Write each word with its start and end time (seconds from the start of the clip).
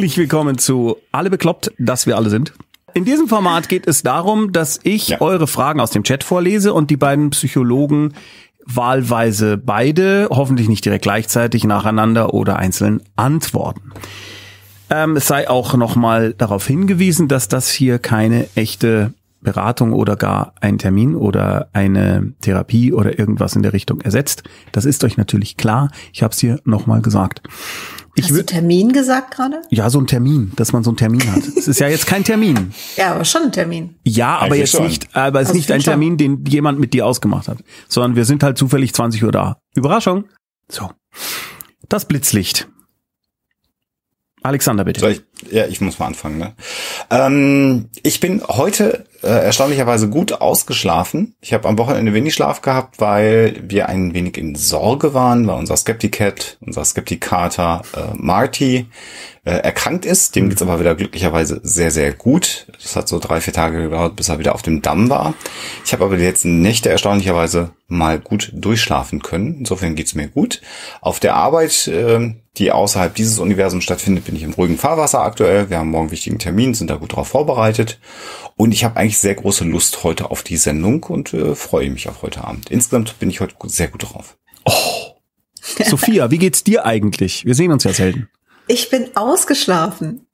Herzlich 0.00 0.16
willkommen 0.16 0.56
zu 0.56 0.96
Alle 1.12 1.28
bekloppt, 1.28 1.72
dass 1.76 2.06
wir 2.06 2.16
alle 2.16 2.30
sind. 2.30 2.54
In 2.94 3.04
diesem 3.04 3.28
Format 3.28 3.68
geht 3.68 3.86
es 3.86 4.02
darum, 4.02 4.50
dass 4.50 4.80
ich 4.82 5.08
ja. 5.08 5.20
eure 5.20 5.46
Fragen 5.46 5.78
aus 5.78 5.90
dem 5.90 6.04
Chat 6.04 6.24
vorlese 6.24 6.72
und 6.72 6.88
die 6.88 6.96
beiden 6.96 7.28
Psychologen 7.28 8.14
wahlweise 8.64 9.58
beide, 9.58 10.28
hoffentlich 10.30 10.70
nicht 10.70 10.86
direkt 10.86 11.02
gleichzeitig 11.02 11.64
nacheinander 11.64 12.32
oder 12.32 12.56
einzeln 12.56 13.02
antworten. 13.16 13.92
Ähm, 14.88 15.16
es 15.16 15.26
sei 15.26 15.50
auch 15.50 15.74
nochmal 15.74 16.32
darauf 16.32 16.66
hingewiesen, 16.66 17.28
dass 17.28 17.48
das 17.48 17.68
hier 17.68 17.98
keine 17.98 18.48
echte 18.54 19.12
Beratung 19.42 19.92
oder 19.92 20.16
gar 20.16 20.54
ein 20.62 20.78
Termin 20.78 21.14
oder 21.14 21.68
eine 21.74 22.32
Therapie 22.40 22.94
oder 22.94 23.18
irgendwas 23.18 23.54
in 23.54 23.62
der 23.62 23.74
Richtung 23.74 24.00
ersetzt. 24.00 24.44
Das 24.72 24.86
ist 24.86 25.04
euch 25.04 25.18
natürlich 25.18 25.58
klar. 25.58 25.90
Ich 26.14 26.22
habe 26.22 26.32
es 26.32 26.38
hier 26.38 26.58
nochmal 26.64 27.02
gesagt. 27.02 27.42
Ich 28.16 28.24
Hast 28.24 28.36
du 28.36 28.44
Termin 28.44 28.92
gesagt 28.92 29.34
gerade? 29.34 29.62
Ja, 29.70 29.88
so 29.88 30.00
ein 30.00 30.06
Termin, 30.06 30.52
dass 30.56 30.72
man 30.72 30.82
so 30.82 30.90
einen 30.90 30.96
Termin 30.96 31.32
hat. 31.32 31.38
es 31.38 31.68
ist 31.68 31.78
ja 31.80 31.88
jetzt 31.88 32.06
kein 32.06 32.24
Termin. 32.24 32.72
Ja, 32.96 33.14
aber 33.14 33.24
schon 33.24 33.44
ein 33.44 33.52
Termin. 33.52 33.96
Ja, 34.04 34.36
aber 34.36 34.46
Eigentlich 34.46 34.58
jetzt 34.60 34.70
schon. 34.72 34.86
nicht, 34.86 35.14
aber 35.16 35.40
es 35.40 35.44
ist 35.44 35.50
also 35.50 35.56
nicht 35.58 35.72
ein 35.72 35.80
Termin, 35.82 36.16
den 36.16 36.44
jemand 36.44 36.80
mit 36.80 36.92
dir 36.92 37.06
ausgemacht 37.06 37.48
hat, 37.48 37.58
sondern 37.88 38.16
wir 38.16 38.24
sind 38.24 38.42
halt 38.42 38.58
zufällig 38.58 38.92
20 38.92 39.22
Uhr 39.24 39.32
da. 39.32 39.58
Überraschung. 39.74 40.24
So. 40.68 40.90
Das 41.88 42.04
Blitzlicht. 42.04 42.68
Alexander, 44.42 44.84
bitte. 44.84 45.08
Ich, 45.10 45.22
ja, 45.52 45.66
ich 45.66 45.80
muss 45.80 45.98
mal 45.98 46.06
anfangen. 46.06 46.38
Ne? 46.38 46.54
Ähm, 47.10 47.90
ich 48.02 48.20
bin 48.20 48.42
heute 48.46 49.04
äh, 49.22 49.28
erstaunlicherweise 49.28 50.08
gut 50.08 50.32
ausgeschlafen. 50.40 51.34
Ich 51.40 51.52
habe 51.52 51.68
am 51.68 51.78
Wochenende 51.78 52.14
wenig 52.14 52.34
Schlaf 52.34 52.62
gehabt, 52.62 53.00
weil 53.00 53.60
wir 53.62 53.88
ein 53.88 54.14
wenig 54.14 54.36
in 54.38 54.54
Sorge 54.54 55.14
waren, 55.14 55.46
weil 55.46 55.58
unser 55.58 55.76
Skepticat, 55.76 56.58
unser 56.60 56.84
Skeptikater 56.84 57.82
äh, 57.96 58.14
Marty 58.14 58.86
äh, 59.44 59.52
erkrankt 59.52 60.04
ist. 60.04 60.36
Dem 60.36 60.48
geht's 60.48 60.62
aber 60.62 60.80
wieder 60.80 60.94
glücklicherweise 60.94 61.60
sehr, 61.62 61.90
sehr 61.90 62.12
gut. 62.12 62.66
Das 62.82 62.96
hat 62.96 63.08
so 63.08 63.18
drei, 63.18 63.40
vier 63.40 63.52
Tage 63.52 63.82
gedauert, 63.82 64.16
bis 64.16 64.28
er 64.28 64.38
wieder 64.38 64.54
auf 64.54 64.62
dem 64.62 64.82
Damm 64.82 65.08
war. 65.08 65.34
Ich 65.84 65.92
habe 65.92 66.04
aber 66.04 66.16
die 66.16 66.24
letzten 66.24 66.60
Nächte 66.60 66.90
erstaunlicherweise 66.90 67.70
mal 67.88 68.18
gut 68.18 68.52
durchschlafen 68.54 69.22
können. 69.22 69.56
Insofern 69.60 69.94
geht's 69.94 70.14
mir 70.14 70.28
gut. 70.28 70.60
Auf 71.00 71.20
der 71.20 71.34
Arbeit, 71.36 71.88
äh, 71.88 72.34
die 72.58 72.72
außerhalb 72.72 73.14
dieses 73.14 73.38
Universums 73.38 73.84
stattfindet, 73.84 74.24
bin 74.26 74.36
ich 74.36 74.42
im 74.42 74.52
ruhigen 74.52 74.78
Fahrwasser 74.78 75.22
aktuell. 75.22 75.70
Wir 75.70 75.78
haben 75.78 75.90
morgen 75.90 76.10
wichtigen 76.10 76.38
Termin, 76.38 76.74
sind 76.74 76.90
da 76.90 76.96
gut 76.96 77.16
drauf 77.16 77.28
vorbereitet. 77.28 77.98
Und 78.56 78.72
ich 78.72 78.84
habe 78.84 78.96
eigentlich 78.98 79.09
sehr 79.18 79.34
große 79.34 79.64
Lust 79.64 80.04
heute 80.04 80.30
auf 80.30 80.42
die 80.42 80.56
Sendung 80.56 81.02
und 81.04 81.32
äh, 81.32 81.54
freue 81.54 81.90
mich 81.90 82.08
auf 82.08 82.22
heute 82.22 82.44
Abend. 82.44 82.70
Insgesamt 82.70 83.18
bin 83.18 83.30
ich 83.30 83.40
heute 83.40 83.54
sehr 83.66 83.88
gut 83.88 84.02
drauf. 84.04 84.36
Oh. 84.64 84.72
Sophia, 85.84 86.30
wie 86.30 86.38
geht's 86.38 86.64
dir 86.64 86.84
eigentlich? 86.84 87.44
Wir 87.44 87.54
sehen 87.54 87.72
uns 87.72 87.84
ja 87.84 87.92
selten. 87.92 88.28
Ich 88.66 88.90
bin 88.90 89.16
ausgeschlafen. 89.16 90.26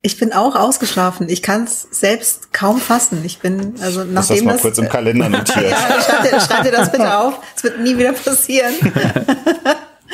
Ich 0.00 0.18
bin 0.18 0.32
auch 0.32 0.54
ausgeschlafen. 0.54 1.28
Ich 1.28 1.42
kann 1.42 1.64
es 1.64 1.88
selbst 1.90 2.52
kaum 2.52 2.80
fassen. 2.80 3.24
Ich 3.24 3.40
bin 3.40 3.74
also 3.80 4.04
nachdem 4.04 4.36
das 4.36 4.44
mal 4.44 4.52
das, 4.52 4.62
kurz 4.62 4.78
im 4.78 4.88
Kalender 4.88 5.28
notiert. 5.28 5.70
ja, 5.70 6.02
schreib 6.02 6.22
dir, 6.22 6.40
schreib 6.40 6.62
dir 6.64 6.72
das 6.72 6.92
bitte 6.92 7.18
auf. 7.18 7.34
Es 7.56 7.64
wird 7.64 7.80
nie 7.80 7.96
wieder 7.96 8.12
passieren. 8.12 8.74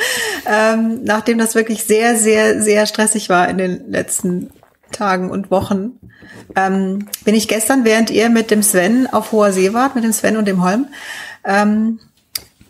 ähm, 0.45 1.03
nachdem 1.03 1.37
das 1.37 1.55
wirklich 1.55 1.83
sehr, 1.83 2.15
sehr, 2.15 2.61
sehr 2.61 2.85
stressig 2.85 3.29
war 3.29 3.47
in 3.49 3.57
den 3.57 3.91
letzten 3.91 4.51
Tagen 4.91 5.29
und 5.29 5.51
Wochen, 5.51 5.99
ähm, 6.55 7.07
bin 7.23 7.35
ich 7.35 7.47
gestern, 7.47 7.85
während 7.85 8.09
ihr 8.09 8.29
mit 8.29 8.51
dem 8.51 8.63
Sven 8.63 9.07
auf 9.07 9.31
hoher 9.31 9.51
See 9.51 9.73
wart, 9.73 9.95
mit 9.95 10.03
dem 10.03 10.13
Sven 10.13 10.37
und 10.37 10.47
dem 10.47 10.63
Holm, 10.63 10.87
ähm, 11.43 11.99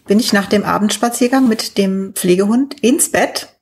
bin 0.07 0.19
ich 0.19 0.33
nach 0.33 0.47
dem 0.47 0.63
Abendspaziergang 0.63 1.47
mit 1.47 1.77
dem 1.77 2.13
Pflegehund 2.13 2.79
ins 2.81 3.11
Bett 3.11 3.55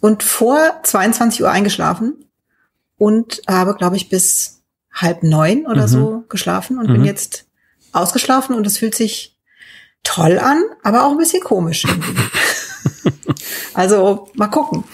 und 0.00 0.22
vor 0.22 0.58
22 0.82 1.42
Uhr 1.42 1.50
eingeschlafen 1.50 2.24
und 2.98 3.42
habe, 3.48 3.74
glaube 3.74 3.96
ich, 3.96 4.08
bis 4.08 4.62
halb 4.92 5.22
neun 5.22 5.66
oder 5.66 5.82
mhm. 5.82 5.88
so 5.88 6.24
geschlafen 6.28 6.78
und 6.78 6.88
mhm. 6.88 6.94
bin 6.94 7.04
jetzt 7.04 7.46
ausgeschlafen 7.92 8.54
und 8.56 8.66
es 8.66 8.78
fühlt 8.78 8.94
sich 8.94 9.36
toll 10.02 10.38
an, 10.38 10.62
aber 10.82 11.04
auch 11.04 11.12
ein 11.12 11.18
bisschen 11.18 11.42
komisch. 11.42 11.86
also 13.74 14.28
mal 14.34 14.48
gucken. 14.48 14.84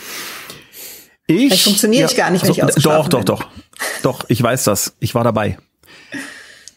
Ich, 1.28 1.36
Vielleicht 1.36 1.64
funktioniere 1.64 2.02
ja, 2.02 2.08
ich 2.08 2.16
gar 2.16 2.30
nicht, 2.30 2.42
wenn 2.42 2.50
also, 2.50 2.60
ich 2.60 2.64
ausgeschlafen 2.64 3.10
Doch, 3.10 3.24
doch, 3.24 3.38
doch. 3.38 3.48
Doch, 4.02 4.24
ich 4.28 4.42
weiß 4.42 4.64
das. 4.64 4.96
Ich 4.98 5.14
war 5.14 5.22
dabei. 5.22 5.58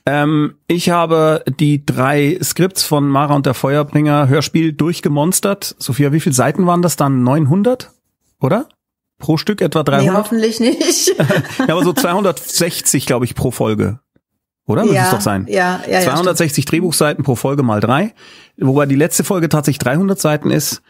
Ähm, 0.06 0.56
ich 0.68 0.90
habe 0.90 1.44
die 1.60 1.86
drei 1.86 2.38
Skripts 2.44 2.84
von 2.84 3.08
Mara 3.08 3.34
und 3.34 3.46
der 3.48 3.54
Feuerbringer 3.54 4.28
Hörspiel 4.28 4.74
durchgemonstert. 4.74 5.76
Sophia, 5.80 6.12
wie 6.12 6.20
viele 6.20 6.36
Seiten 6.36 6.68
waren 6.68 6.82
das 6.84 6.96
dann? 6.96 7.24
900? 7.24 7.92
oder? 8.42 8.68
Pro 9.20 9.38
Stück 9.38 9.62
etwa 9.62 9.84
300? 9.84 10.06
Nee, 10.06 10.18
hoffentlich 10.18 10.60
nicht. 10.60 11.16
ja, 11.60 11.70
aber 11.70 11.84
so 11.84 11.94
260, 11.94 13.06
glaube 13.06 13.26
ich, 13.26 13.36
pro 13.36 13.52
Folge. 13.52 14.00
Oder? 14.66 14.86
Muss 14.86 14.96
ja, 14.96 15.06
es 15.06 15.12
doch 15.12 15.22
sein. 15.22 15.46
Ja, 15.48 15.82
ja, 15.90 16.02
260 16.02 16.66
ja, 16.66 16.70
Drehbuchseiten 16.70 17.24
pro 17.24 17.36
Folge 17.36 17.62
mal 17.62 17.80
drei. 17.80 18.14
Wobei 18.58 18.86
die 18.86 18.96
letzte 18.96 19.24
Folge 19.24 19.50
tatsächlich 19.50 19.80
300 19.80 20.20
Seiten 20.20 20.50
ist. 20.50 20.82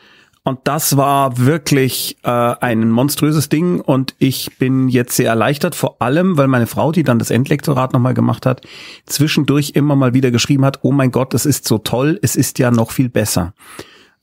Und 0.44 0.60
das 0.64 0.98
war 0.98 1.38
wirklich 1.38 2.18
äh, 2.24 2.30
ein 2.30 2.90
monströses 2.90 3.50
Ding 3.50 3.80
und 3.80 4.16
ich 4.18 4.58
bin 4.58 4.90
jetzt 4.90 5.16
sehr 5.16 5.30
erleichtert, 5.30 5.76
vor 5.76 6.02
allem, 6.02 6.36
weil 6.36 6.48
meine 6.48 6.66
Frau, 6.66 6.92
die 6.92 7.04
dann 7.04 7.20
das 7.20 7.30
Endlektorat 7.30 7.94
nochmal 7.94 8.16
gemacht 8.16 8.48
hat, 8.48 8.62
zwischendurch 9.06 9.74
immer 9.76 9.96
mal 9.96 10.16
wieder 10.16 10.32
geschrieben 10.32 10.66
hat, 10.66 10.80
oh 10.82 10.92
mein 10.92 11.12
Gott, 11.12 11.36
es 11.36 11.46
ist 11.46 11.68
so 11.68 11.78
toll, 11.78 12.18
es 12.24 12.36
ist 12.36 12.58
ja 12.58 12.72
noch 12.72 12.90
viel 12.90 13.10
besser. 13.10 13.54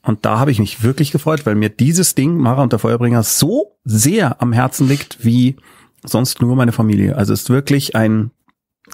Und 0.03 0.25
da 0.25 0.41
habe 0.41 0.51
ich 0.51 0.59
mich 0.59 0.83
wirklich 0.83 1.13
gefreut, 1.13 1.47
weil 1.47 1.55
mir 1.55 1.69
dieses 1.69 2.17
Ding, 2.17 2.37
Mara 2.37 2.63
und 2.63 2.73
der 2.73 2.81
Feuerbringer, 2.81 3.23
so 3.23 3.77
sehr 3.85 4.43
am 4.43 4.53
Herzen 4.53 4.89
liegt, 4.89 5.25
wie 5.25 5.57
sonst 6.03 6.41
nur 6.41 6.57
meine 6.57 6.73
Familie. 6.73 7.17
Also 7.17 7.33
ist 7.33 7.51
wirklich 7.51 7.95
ein 7.95 8.33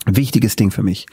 wichtiges 0.07 0.57
Ding 0.57 0.71
für 0.71 0.83
mich. 0.83 1.07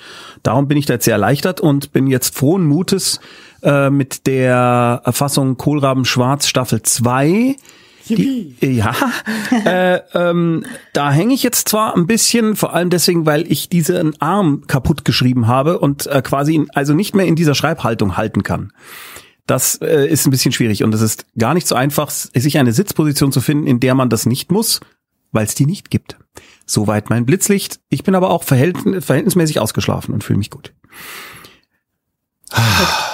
Darum 0.44 0.68
bin 0.68 0.78
ich 0.78 0.86
da 0.86 0.96
jetzt 0.96 1.06
sehr 1.06 1.14
erleichtert 1.14 1.62
und 1.62 1.94
bin 1.94 2.08
jetzt 2.08 2.36
frohen 2.36 2.66
Mutes 2.66 3.20
äh, 3.64 3.90
mit 3.90 4.28
der 4.28 5.02
Erfassung 5.04 5.58
Kohlraben 5.58 6.06
Schwarz 6.06 6.48
Staffel 6.48 6.82
2. 6.82 7.56
Die, 8.08 8.56
ja, 8.62 8.96
äh, 9.66 10.02
ähm, 10.14 10.66
da 10.94 11.12
hänge 11.12 11.34
ich 11.34 11.44
jetzt 11.44 11.70
zwar 11.70 11.96
ein 11.96 12.08
bisschen, 12.08 12.56
vor 12.56 12.74
allem 12.74 12.90
deswegen, 12.90 13.26
weil 13.26 13.50
ich 13.52 13.70
diesen 13.70 14.20
Arm 14.22 14.66
kaputt 14.68 15.06
geschrieben 15.06 15.48
habe 15.48 15.80
und 15.80 16.08
äh, 16.08 16.22
quasi 16.22 16.56
in, 16.56 16.70
also 16.72 16.94
nicht 16.94 17.16
mehr 17.16 17.26
in 17.26 17.36
dieser 17.36 17.56
Schreibhaltung 17.56 18.18
halten 18.18 18.44
kann. 18.44 18.74
Das 19.48 19.76
äh, 19.82 20.08
ist 20.08 20.26
ein 20.26 20.32
bisschen 20.32 20.52
schwierig 20.52 20.84
und 20.84 20.94
es 20.94 21.02
ist 21.02 21.26
gar 21.38 21.54
nicht 21.54 21.68
so 21.68 21.76
einfach, 21.76 22.10
sich 22.10 22.58
eine 22.58 22.74
Sitzposition 22.74 23.32
zu 23.32 23.42
finden, 23.42 23.68
in 23.68 23.80
der 23.80 23.96
man 23.96 24.10
das 24.10 24.26
nicht 24.26 24.52
muss, 24.52 24.80
weil 25.32 25.46
es 25.46 25.56
die 25.56 25.66
nicht 25.66 25.90
gibt. 25.90 26.18
Soweit 26.66 27.10
mein 27.10 27.26
Blitzlicht. 27.26 27.80
Ich 27.90 28.04
bin 28.04 28.16
aber 28.16 28.30
auch 28.30 28.44
verhältn 28.44 29.02
verhältnismäßig 29.02 29.60
ausgeschlafen 29.60 30.14
und 30.14 30.24
fühle 30.24 30.40
mich 30.40 30.50
gut. 30.50 30.74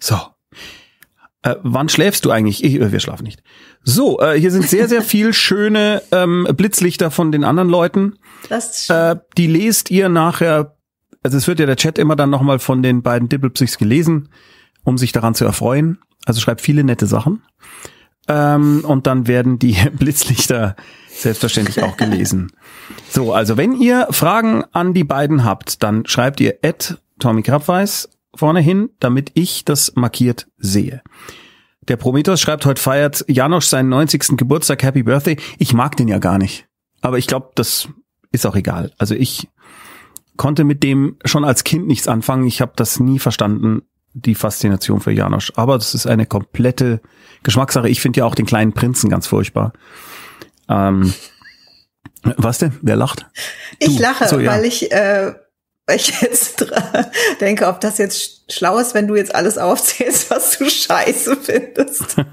So. 0.00 0.16
Äh, 1.42 1.56
wann 1.62 1.88
schläfst 1.88 2.24
du 2.24 2.30
eigentlich? 2.30 2.64
Ich, 2.64 2.74
äh, 2.74 2.92
wir 2.92 3.00
schlafen 3.00 3.24
nicht. 3.24 3.42
So, 3.82 4.20
äh, 4.20 4.38
hier 4.38 4.50
sind 4.50 4.68
sehr, 4.68 4.88
sehr 4.88 5.02
viel 5.02 5.32
schöne 5.32 6.02
ähm, 6.10 6.46
Blitzlichter 6.52 7.10
von 7.10 7.30
den 7.32 7.44
anderen 7.44 7.68
Leuten. 7.68 8.18
Das 8.48 8.82
ist 8.82 8.90
äh, 8.90 9.16
die 9.36 9.46
lest 9.46 9.90
ihr 9.90 10.08
nachher. 10.08 10.76
Also 11.22 11.36
es 11.36 11.46
wird 11.46 11.60
ja 11.60 11.66
der 11.66 11.76
Chat 11.76 11.98
immer 11.98 12.16
dann 12.16 12.30
nochmal 12.30 12.58
von 12.58 12.82
den 12.82 13.02
beiden 13.02 13.28
Dippelpsychs 13.28 13.78
gelesen 13.78 14.28
um 14.88 14.98
sich 14.98 15.12
daran 15.12 15.34
zu 15.34 15.44
erfreuen. 15.44 15.98
Also 16.24 16.40
schreibt 16.40 16.60
viele 16.60 16.82
nette 16.82 17.06
Sachen. 17.06 17.42
Ähm, 18.26 18.84
und 18.84 19.06
dann 19.06 19.26
werden 19.26 19.58
die 19.58 19.76
Blitzlichter 19.92 20.76
selbstverständlich 21.10 21.82
auch 21.82 21.96
gelesen. 21.96 22.52
So, 23.10 23.32
also 23.32 23.56
wenn 23.56 23.74
ihr 23.74 24.08
Fragen 24.10 24.64
an 24.72 24.94
die 24.94 25.04
beiden 25.04 25.44
habt, 25.44 25.82
dann 25.82 26.06
schreibt 26.06 26.40
ihr 26.40 26.58
at 26.62 26.98
Tommy 27.18 27.42
Krabweis 27.42 28.08
vorne 28.38 28.60
hin, 28.60 28.90
damit 29.00 29.32
ich 29.34 29.64
das 29.64 29.92
markiert 29.96 30.46
sehe. 30.58 31.02
Der 31.88 31.96
Prometheus 31.96 32.40
schreibt, 32.40 32.66
heute 32.66 32.80
feiert 32.80 33.24
Janosch 33.28 33.66
seinen 33.66 33.88
90. 33.88 34.36
Geburtstag, 34.36 34.82
Happy 34.82 35.02
Birthday. 35.02 35.36
Ich 35.58 35.72
mag 35.72 35.96
den 35.96 36.08
ja 36.08 36.18
gar 36.18 36.38
nicht. 36.38 36.66
Aber 37.00 37.18
ich 37.18 37.26
glaube, 37.26 37.50
das 37.54 37.88
ist 38.30 38.46
auch 38.46 38.56
egal. 38.56 38.92
Also 38.98 39.14
ich 39.14 39.48
konnte 40.36 40.64
mit 40.64 40.82
dem 40.82 41.16
schon 41.24 41.44
als 41.44 41.64
Kind 41.64 41.86
nichts 41.86 42.06
anfangen. 42.06 42.46
Ich 42.46 42.60
habe 42.60 42.72
das 42.76 43.00
nie 43.00 43.18
verstanden, 43.18 43.82
die 44.12 44.34
Faszination 44.34 45.00
für 45.00 45.12
Janosch. 45.12 45.52
Aber 45.56 45.78
das 45.78 45.94
ist 45.94 46.06
eine 46.06 46.26
komplette 46.26 47.00
Geschmackssache. 47.42 47.88
Ich 47.88 48.00
finde 48.00 48.20
ja 48.20 48.26
auch 48.26 48.34
den 48.34 48.46
kleinen 48.46 48.72
Prinzen 48.72 49.08
ganz 49.08 49.26
furchtbar. 49.26 49.72
Ähm, 50.68 51.12
was 52.22 52.58
denn? 52.58 52.72
Wer 52.82 52.96
lacht? 52.96 53.26
Ich 53.78 53.96
du. 53.96 54.02
lache, 54.02 54.28
so, 54.28 54.38
ja. 54.38 54.52
weil 54.52 54.64
ich, 54.64 54.92
äh, 54.92 55.34
weil 55.88 55.96
ich 55.96 56.20
jetzt 56.20 56.64
denke, 57.40 57.66
ob 57.66 57.80
das 57.80 57.98
jetzt 57.98 58.52
schlau 58.52 58.78
ist, 58.78 58.94
wenn 58.94 59.08
du 59.08 59.16
jetzt 59.16 59.34
alles 59.34 59.58
aufzählst, 59.58 60.30
was 60.30 60.58
du 60.58 60.68
scheiße 60.68 61.36
findest. 61.36 62.16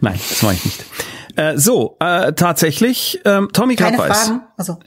Nein, 0.00 0.20
das 0.28 0.42
mache 0.42 0.54
ich 0.54 0.64
nicht. 0.64 0.84
Äh, 1.36 1.58
so, 1.58 1.96
äh, 1.98 2.32
tatsächlich, 2.32 3.20
ähm, 3.24 3.48
Tommy. 3.52 3.76
Fragen? 3.76 4.42
Also. 4.56 4.78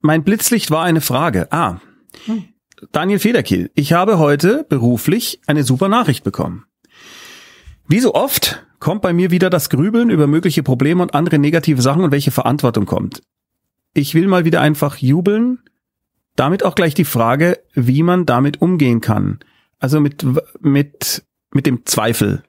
Mein 0.00 0.24
Blitzlicht 0.24 0.70
war 0.70 0.84
eine 0.84 1.02
Frage. 1.02 1.48
Ah, 1.52 1.80
hm. 2.24 2.48
Daniel 2.92 3.18
Federkiel, 3.18 3.70
ich 3.74 3.92
habe 3.92 4.18
heute 4.18 4.64
beruflich 4.68 5.40
eine 5.46 5.64
super 5.64 5.88
Nachricht 5.88 6.24
bekommen. 6.24 6.64
Wie 7.86 8.00
so 8.00 8.14
oft 8.14 8.64
kommt 8.80 9.02
bei 9.02 9.12
mir 9.12 9.30
wieder 9.30 9.50
das 9.50 9.68
Grübeln 9.68 10.08
über 10.10 10.26
mögliche 10.26 10.62
Probleme 10.62 11.02
und 11.02 11.14
andere 11.14 11.38
negative 11.38 11.82
Sachen 11.82 12.04
und 12.04 12.10
welche 12.10 12.30
Verantwortung 12.30 12.86
kommt. 12.86 13.22
Ich 13.94 14.14
will 14.14 14.26
mal 14.26 14.44
wieder 14.44 14.60
einfach 14.60 14.96
jubeln. 14.96 15.60
Damit 16.36 16.64
auch 16.64 16.74
gleich 16.74 16.94
die 16.94 17.04
Frage, 17.04 17.60
wie 17.74 18.02
man 18.02 18.26
damit 18.26 18.60
umgehen 18.60 19.00
kann. 19.00 19.40
Also 19.78 20.00
mit, 20.00 20.24
mit, 20.60 21.24
mit 21.52 21.66
dem 21.66 21.84
Zweifel, 21.86 22.42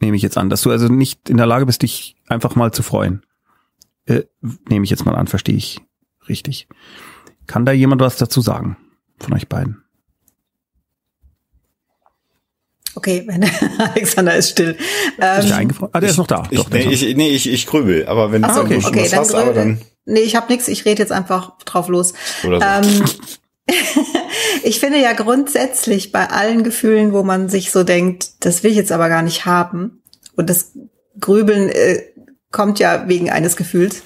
nehme 0.00 0.16
ich 0.16 0.22
jetzt 0.22 0.38
an, 0.38 0.48
dass 0.48 0.62
du 0.62 0.70
also 0.70 0.88
nicht 0.88 1.28
in 1.28 1.36
der 1.36 1.46
Lage 1.46 1.66
bist, 1.66 1.82
dich 1.82 2.16
einfach 2.28 2.54
mal 2.54 2.72
zu 2.72 2.82
freuen. 2.82 3.22
Äh, 4.06 4.22
nehme 4.68 4.84
ich 4.84 4.90
jetzt 4.90 5.04
mal 5.04 5.16
an, 5.16 5.26
verstehe 5.26 5.56
ich 5.56 5.80
richtig. 6.28 6.68
Kann 7.46 7.66
da 7.66 7.72
jemand 7.72 8.00
was 8.00 8.16
dazu 8.16 8.40
sagen 8.40 8.76
von 9.18 9.34
euch 9.34 9.48
beiden? 9.48 9.82
Okay, 12.94 13.22
wenn 13.26 13.44
Alexander 13.78 14.34
ist 14.34 14.50
still. 14.50 14.76
Ähm, 15.20 15.40
ist 15.40 15.48
der 15.48 15.56
eingefroren? 15.56 15.90
Ah, 15.92 16.00
der 16.00 16.10
ist 16.10 16.16
noch 16.16 16.26
da. 16.26 16.48
Ich, 16.50 16.58
Doch, 16.58 16.70
nee, 16.70 16.88
ich, 16.90 17.16
nee, 17.16 17.28
ich, 17.30 17.48
ich 17.48 17.66
grübel, 17.66 18.06
aber 18.06 18.32
wenn 18.32 18.44
Ach 18.44 18.54
so, 18.54 18.64
du 18.64 18.66
okay, 18.66 18.82
okay, 18.84 19.02
was 19.02 19.10
dann 19.10 19.20
hast, 19.20 19.28
grübel. 19.32 19.42
aber 19.42 19.54
dann 19.54 19.80
Nee, 20.08 20.20
ich 20.20 20.36
habe 20.36 20.50
nichts, 20.50 20.68
ich 20.68 20.84
rede 20.84 21.02
jetzt 21.02 21.12
einfach 21.12 21.58
drauf 21.58 21.88
los. 21.88 22.14
oder 22.44 22.82
so. 22.82 22.88
Ähm, 22.88 23.04
ich 24.62 24.80
finde 24.80 24.98
ja 24.98 25.12
grundsätzlich 25.12 26.12
bei 26.12 26.30
allen 26.30 26.64
Gefühlen, 26.64 27.12
wo 27.12 27.22
man 27.22 27.48
sich 27.48 27.70
so 27.70 27.84
denkt, 27.84 28.30
das 28.40 28.62
will 28.62 28.70
ich 28.70 28.76
jetzt 28.76 28.92
aber 28.92 29.08
gar 29.08 29.22
nicht 29.22 29.46
haben, 29.46 30.02
und 30.38 30.48
das 30.48 30.70
Grübeln 31.18 31.68
äh, 31.68 32.00
kommt 32.52 32.78
ja 32.78 33.08
wegen 33.08 33.28
eines 33.28 33.56
Gefühls, 33.56 34.02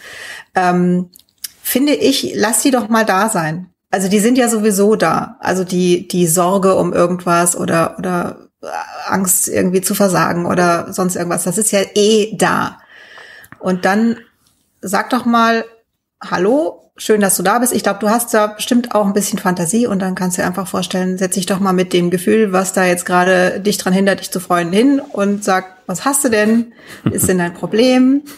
ähm, 0.54 1.10
finde 1.62 1.92
ich, 1.92 2.32
lass 2.34 2.62
die 2.62 2.70
doch 2.70 2.88
mal 2.88 3.04
da 3.04 3.28
sein. 3.28 3.68
Also 3.90 4.08
die 4.08 4.18
sind 4.18 4.38
ja 4.38 4.48
sowieso 4.48 4.96
da. 4.96 5.36
Also 5.40 5.62
die, 5.62 6.08
die 6.08 6.26
Sorge 6.26 6.74
um 6.76 6.94
irgendwas 6.94 7.54
oder, 7.54 7.96
oder 7.98 8.48
Angst 9.06 9.46
irgendwie 9.46 9.82
zu 9.82 9.94
versagen 9.94 10.46
oder 10.46 10.90
sonst 10.94 11.16
irgendwas, 11.16 11.44
das 11.44 11.58
ist 11.58 11.70
ja 11.70 11.80
eh 11.94 12.34
da. 12.36 12.78
Und 13.58 13.84
dann 13.84 14.16
sag 14.80 15.10
doch 15.10 15.26
mal, 15.26 15.66
hallo, 16.30 16.92
schön, 16.96 17.20
dass 17.20 17.36
du 17.36 17.42
da 17.42 17.58
bist. 17.58 17.72
Ich 17.72 17.82
glaube, 17.82 17.98
du 18.00 18.08
hast 18.08 18.32
da 18.32 18.48
bestimmt 18.48 18.94
auch 18.94 19.06
ein 19.06 19.12
bisschen 19.12 19.38
Fantasie 19.38 19.86
und 19.86 20.00
dann 20.00 20.14
kannst 20.14 20.36
du 20.36 20.42
dir 20.42 20.46
einfach 20.46 20.66
vorstellen, 20.68 21.18
setz 21.18 21.34
dich 21.34 21.46
doch 21.46 21.60
mal 21.60 21.72
mit 21.72 21.92
dem 21.92 22.10
Gefühl, 22.10 22.52
was 22.52 22.72
da 22.72 22.84
jetzt 22.84 23.06
gerade 23.06 23.60
dich 23.60 23.78
dran 23.78 23.92
hindert, 23.92 24.20
dich 24.20 24.30
zu 24.30 24.40
freuen, 24.40 24.72
hin 24.72 25.00
und 25.00 25.44
sag, 25.44 25.76
was 25.86 26.04
hast 26.04 26.24
du 26.24 26.28
denn? 26.28 26.72
Ist 27.10 27.28
denn 27.28 27.38
dein 27.38 27.54
Problem? 27.54 28.22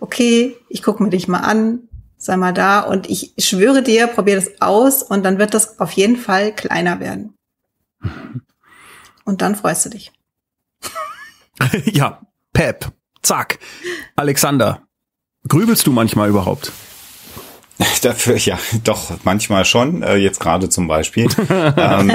Okay, 0.00 0.54
ich 0.68 0.82
gucke 0.82 1.02
mir 1.02 1.08
dich 1.08 1.28
mal 1.28 1.38
an, 1.38 1.88
sei 2.18 2.36
mal 2.36 2.52
da 2.52 2.80
und 2.80 3.08
ich 3.08 3.32
schwöre 3.38 3.82
dir, 3.82 4.06
probier 4.06 4.34
das 4.34 4.60
aus 4.60 5.02
und 5.02 5.24
dann 5.24 5.38
wird 5.38 5.54
das 5.54 5.80
auf 5.80 5.92
jeden 5.92 6.18
Fall 6.18 6.54
kleiner 6.54 7.00
werden. 7.00 7.32
Und 9.24 9.40
dann 9.40 9.56
freust 9.56 9.86
du 9.86 9.88
dich. 9.88 10.12
ja, 11.86 12.20
Pep, 12.52 12.92
zack. 13.22 13.58
Alexander, 14.14 14.85
grübelst 15.48 15.86
du 15.86 15.92
manchmal 15.92 16.28
überhaupt? 16.28 16.72
Dafür, 18.02 18.36
ja, 18.36 18.58
doch, 18.84 19.12
manchmal 19.24 19.64
schon, 19.64 20.02
äh, 20.02 20.16
jetzt 20.16 20.40
gerade 20.40 20.68
zum 20.68 20.88
Beispiel. 20.88 21.28
ähm, 21.76 22.12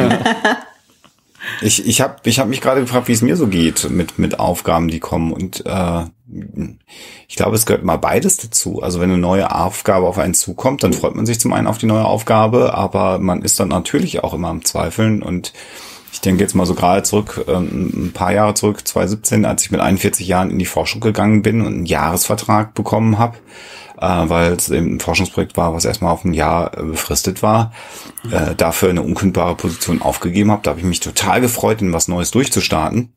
ich 1.62 1.86
ich 1.86 2.02
habe 2.02 2.18
ich 2.24 2.40
hab 2.40 2.48
mich 2.48 2.62
gerade 2.62 2.82
gefragt, 2.82 3.08
wie 3.08 3.14
es 3.14 3.22
mir 3.22 3.38
so 3.38 3.48
geht 3.48 3.90
mit, 3.90 4.18
mit 4.18 4.40
Aufgaben, 4.40 4.88
die 4.88 5.00
kommen. 5.00 5.32
Und 5.32 5.64
äh, 5.66 6.04
ich 7.28 7.36
glaube, 7.36 7.56
es 7.56 7.66
gehört 7.66 7.84
mal 7.84 7.98
beides 7.98 8.38
dazu. 8.38 8.82
Also 8.82 9.00
wenn 9.00 9.12
eine 9.12 9.20
neue 9.20 9.54
Aufgabe 9.54 10.08
auf 10.08 10.18
einen 10.18 10.34
zukommt, 10.34 10.84
dann 10.84 10.94
freut 10.94 11.16
man 11.16 11.26
sich 11.26 11.40
zum 11.40 11.54
einen 11.54 11.68
auf 11.68 11.78
die 11.78 11.86
neue 11.86 12.06
Aufgabe, 12.06 12.74
aber 12.74 13.20
man 13.20 13.44
ist 13.44 13.60
dann 13.60 13.70
natürlich 13.70 14.24
auch 14.24 14.34
immer 14.34 14.50
am 14.50 14.66
Zweifeln. 14.66 15.22
Und 15.22 15.54
ich 16.12 16.22
denke 16.22 16.44
jetzt 16.44 16.56
mal 16.56 16.66
so 16.66 16.76
gerade 16.76 17.04
zurück, 17.04 17.46
ähm, 17.48 18.08
ein 18.08 18.12
paar 18.14 18.34
Jahre 18.34 18.54
zurück, 18.54 18.88
2017, 18.88 19.46
als 19.46 19.64
ich 19.64 19.72
mit 19.72 19.82
41 19.82 20.28
Jahren 20.28 20.52
in 20.52 20.60
die 20.60 20.66
Forschung 20.66 21.02
gegangen 21.02 21.42
bin 21.42 21.62
und 21.62 21.68
einen 21.68 21.86
Jahresvertrag 21.86 22.74
bekommen 22.74 23.18
habe 23.18 23.38
äh, 24.02 24.30
weil 24.30 24.54
es 24.54 24.70
eben 24.70 24.96
ein 24.96 25.00
Forschungsprojekt 25.00 25.56
war, 25.56 25.74
was 25.74 25.86
erstmal 25.86 26.12
auf 26.12 26.26
ein 26.26 26.34
Jahr 26.34 26.78
äh, 26.78 26.84
befristet 26.84 27.44
war, 27.44 27.72
äh, 28.32 28.56
dafür 28.56 28.90
eine 28.90 29.04
unkündbare 29.04 29.56
Position 29.56 30.02
aufgegeben 30.02 30.52
habe. 30.52 30.64
Da 30.64 30.72
habe 30.72 30.80
ich 30.80 30.86
mich 30.86 31.00
total 31.00 31.40
gefreut, 31.40 31.82
in 31.82 31.94
was 31.94 32.08
Neues 32.08 32.32
durchzustarten. 32.32 33.14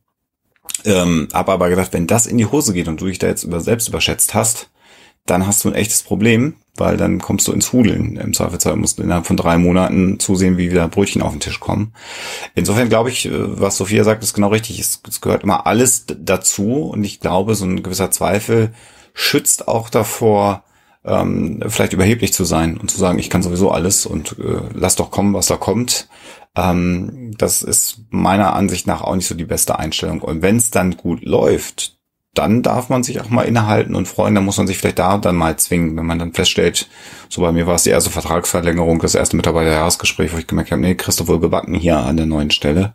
Ähm, 0.85 1.29
habe 1.33 1.53
aber 1.53 1.71
gedacht, 1.71 1.93
wenn 1.93 2.07
das 2.07 2.27
in 2.27 2.37
die 2.37 2.47
Hose 2.47 2.75
geht 2.75 2.89
und 2.89 3.01
du 3.01 3.07
dich 3.07 3.19
da 3.19 3.27
jetzt 3.27 3.45
über, 3.45 3.61
selbst 3.61 3.89
überschätzt 3.89 4.35
hast, 4.35 4.71
dann 5.25 5.47
hast 5.47 5.65
du 5.65 5.71
ein 5.71 5.75
echtes 5.75 6.03
Problem, 6.03 6.57
weil 6.77 6.97
dann 6.97 7.21
kommst 7.21 7.47
du 7.47 7.53
ins 7.53 7.73
Hudeln. 7.73 8.17
Im 8.17 8.35
Zweifelsfall 8.35 8.77
musst 8.77 8.99
du 8.99 9.03
innerhalb 9.03 9.27
von 9.27 9.37
drei 9.37 9.59
Monaten 9.59 10.19
zusehen, 10.19 10.59
wie 10.59 10.71
wieder 10.71 10.89
Brötchen 10.89 11.23
auf 11.23 11.33
den 11.33 11.41
Tisch 11.41 11.61
kommen. 11.61 11.93
Insofern 12.55 12.89
glaube 12.89 13.11
ich, 13.11 13.27
äh, 13.27 13.31
was 13.33 13.77
Sophia 13.77 14.05
sagt, 14.05 14.23
ist 14.23 14.35
genau 14.35 14.49
richtig. 14.49 14.81
Es, 14.81 15.01
es 15.09 15.21
gehört 15.21 15.45
immer 15.45 15.67
alles 15.67 16.07
dazu 16.07 16.85
und 16.85 17.05
ich 17.05 17.21
glaube, 17.21 17.55
so 17.55 17.65
ein 17.65 17.83
gewisser 17.83 18.11
Zweifel 18.11 18.73
schützt 19.15 19.69
auch 19.69 19.89
davor, 19.89 20.65
ähm, 21.05 21.63
vielleicht 21.69 21.93
überheblich 21.93 22.33
zu 22.33 22.45
sein 22.45 22.79
und 22.79 22.91
zu 22.91 22.99
sagen, 22.99 23.19
ich 23.19 23.31
kann 23.31 23.43
sowieso 23.43 23.71
alles 23.71 24.07
und 24.07 24.37
äh, 24.39 24.61
lass 24.73 24.97
doch 24.97 25.11
kommen, 25.11 25.35
was 25.35 25.47
da 25.47 25.57
kommt. 25.57 26.09
Ähm, 26.57 27.35
das 27.37 27.63
ist 27.63 28.01
meiner 28.11 28.55
Ansicht 28.55 28.87
nach 28.87 29.03
auch 29.03 29.15
nicht 29.15 29.27
so 29.27 29.35
die 29.35 29.45
beste 29.45 29.79
Einstellung. 29.79 30.23
Und 30.23 30.43
wenn 30.43 30.57
es 30.57 30.71
dann 30.71 30.97
gut 30.97 31.23
läuft, 31.23 31.97
dann 32.35 32.63
darf 32.63 32.89
man 32.89 33.03
sich 33.03 33.21
auch 33.21 33.31
mal 33.31 33.43
innehalten 33.43 33.95
und 33.95 34.09
freuen. 34.09 34.35
Dann 34.35 34.45
muss 34.45 34.59
man 34.59 34.67
sich 34.67 34.79
vielleicht 34.79 34.99
da 34.99 35.17
dann 35.19 35.37
mal 35.37 35.57
zwingen, 35.57 35.97
wenn 35.97 36.07
man 36.07 36.19
dann 36.19 36.33
feststellt, 36.33 36.89
so 37.29 37.41
bei 37.41 37.53
mir 37.53 37.67
war 37.67 37.77
es 37.77 37.85
die 37.85 37.91
erste 37.91 38.11
Vertragsverlängerung, 38.11 38.99
das 38.99 39.15
erste 39.15 39.37
Mitarbeiterjahresgespräch, 39.37 40.33
wo 40.33 40.39
ich 40.39 40.47
gemerkt 40.47 40.73
habe, 40.73 40.83
nee, 40.83 40.95
Christoph 40.95 41.29
wohl 41.29 41.41
gebacken 41.41 41.75
hier 41.75 41.99
an 41.99 42.17
der 42.17 42.27
neuen 42.27 42.51
Stelle. 42.51 42.93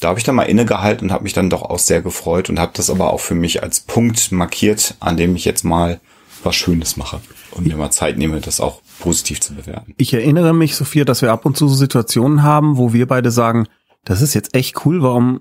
Da 0.00 0.08
habe 0.08 0.18
ich 0.18 0.24
dann 0.24 0.34
mal 0.34 0.44
innegehalten 0.44 1.08
und 1.08 1.12
habe 1.12 1.24
mich 1.24 1.34
dann 1.34 1.50
doch 1.50 1.62
auch 1.62 1.78
sehr 1.78 2.02
gefreut 2.02 2.50
und 2.50 2.58
habe 2.58 2.72
das 2.74 2.90
aber 2.90 3.12
auch 3.12 3.20
für 3.20 3.34
mich 3.34 3.62
als 3.62 3.80
Punkt 3.80 4.32
markiert, 4.32 4.96
an 5.00 5.16
dem 5.16 5.36
ich 5.36 5.44
jetzt 5.44 5.64
mal 5.64 6.00
was 6.42 6.56
Schönes 6.56 6.96
mache 6.96 7.20
und 7.52 7.66
mir 7.66 7.76
mal 7.76 7.90
Zeit 7.90 8.18
nehme, 8.18 8.40
das 8.40 8.60
auch 8.60 8.80
positiv 8.98 9.40
zu 9.40 9.54
bewerten. 9.54 9.94
Ich 9.96 10.12
erinnere 10.12 10.52
mich, 10.52 10.76
Sophia, 10.76 11.04
dass 11.04 11.22
wir 11.22 11.32
ab 11.32 11.46
und 11.46 11.56
zu 11.56 11.68
so 11.68 11.74
Situationen 11.74 12.42
haben, 12.42 12.76
wo 12.76 12.92
wir 12.92 13.06
beide 13.06 13.30
sagen, 13.30 13.66
das 14.04 14.20
ist 14.20 14.34
jetzt 14.34 14.54
echt 14.54 14.84
cool, 14.84 15.02
warum, 15.02 15.40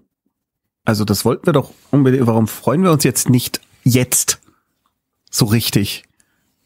also 0.85 1.05
das 1.05 1.25
wollten 1.25 1.45
wir 1.45 1.53
doch 1.53 1.71
unbedingt, 1.91 2.27
warum 2.27 2.47
freuen 2.47 2.83
wir 2.83 2.91
uns 2.91 3.03
jetzt 3.03 3.29
nicht 3.29 3.61
jetzt 3.83 4.39
so 5.29 5.45
richtig? 5.45 6.03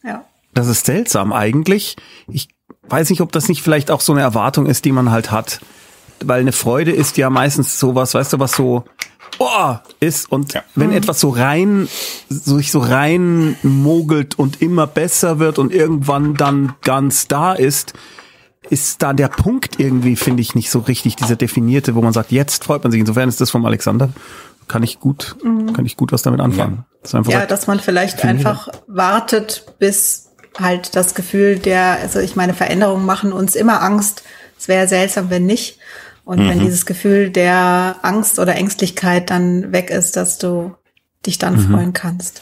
Ja. 0.03 0.25
Das 0.53 0.67
ist 0.67 0.85
seltsam 0.85 1.33
eigentlich. 1.33 1.95
Ich 2.27 2.49
weiß 2.89 3.09
nicht, 3.09 3.21
ob 3.21 3.31
das 3.31 3.47
nicht 3.47 3.61
vielleicht 3.61 3.91
auch 3.91 4.01
so 4.01 4.13
eine 4.13 4.21
Erwartung 4.21 4.65
ist, 4.65 4.85
die 4.85 4.91
man 4.91 5.11
halt 5.11 5.31
hat. 5.31 5.61
Weil 6.23 6.41
eine 6.41 6.51
Freude 6.51 6.91
ist 6.91 7.17
ja 7.17 7.29
meistens 7.29 7.79
sowas, 7.79 8.13
weißt 8.15 8.33
du, 8.33 8.39
was 8.39 8.53
so, 8.53 8.85
oh, 9.37 9.75
ist 9.99 10.31
und 10.31 10.53
Ja. 10.53 10.63
wenn 10.73 10.91
etwas 10.91 11.19
so 11.19 11.29
rein, 11.29 11.87
so 12.27 12.57
sich 12.57 12.71
so 12.71 12.79
rein 12.79 13.55
mogelt 13.61 14.39
und 14.39 14.61
immer 14.61 14.87
besser 14.87 15.37
wird 15.37 15.59
und 15.59 15.71
irgendwann 15.71 16.33
dann 16.33 16.73
ganz 16.81 17.27
da 17.27 17.53
ist, 17.53 17.93
ist 18.69 19.01
da 19.01 19.13
der 19.13 19.27
Punkt 19.27 19.79
irgendwie, 19.79 20.15
finde 20.15 20.41
ich, 20.41 20.55
nicht 20.55 20.69
so 20.69 20.79
richtig, 20.79 21.15
dieser 21.15 21.35
definierte, 21.35 21.95
wo 21.95 22.01
man 22.01 22.13
sagt, 22.13 22.31
jetzt 22.31 22.63
freut 22.63 22.83
man 22.83 22.91
sich. 22.91 22.99
Insofern 22.99 23.29
ist 23.29 23.41
das 23.41 23.49
vom 23.49 23.65
Alexander, 23.65 24.09
kann 24.67 24.83
ich 24.83 24.99
gut, 24.99 25.35
kann 25.73 25.85
ich 25.85 25.97
gut 25.97 26.11
was 26.11 26.21
damit 26.21 26.39
anfangen. 26.39 26.85
Das 27.01 27.11
ist 27.11 27.15
einfach 27.15 27.31
Ja, 27.31 27.39
sagt, 27.39 27.51
dass 27.51 27.67
man 27.67 27.79
vielleicht 27.79 28.23
einfach 28.23 28.69
wartet, 28.87 29.73
bis 29.79 30.31
halt 30.59 30.95
das 30.95 31.15
Gefühl 31.15 31.59
der, 31.59 31.99
also 32.01 32.19
ich 32.19 32.35
meine, 32.35 32.53
Veränderungen 32.53 33.05
machen 33.05 33.31
uns 33.31 33.55
immer 33.55 33.81
Angst. 33.81 34.23
Es 34.57 34.67
wäre 34.67 34.87
seltsam, 34.87 35.29
wenn 35.29 35.45
nicht. 35.45 35.79
Und 36.25 36.39
wenn 36.39 36.59
dieses 36.59 36.85
Gefühl 36.85 37.29
der 37.29 37.95
Angst 38.01 38.37
oder 38.37 38.55
Ängstlichkeit 38.55 39.29
dann 39.29 39.71
weg 39.71 39.89
ist, 39.89 40.17
dass 40.17 40.37
du 40.37 40.75
dich 41.25 41.37
dann 41.37 41.57
freuen 41.57 41.93
kannst. 41.93 42.41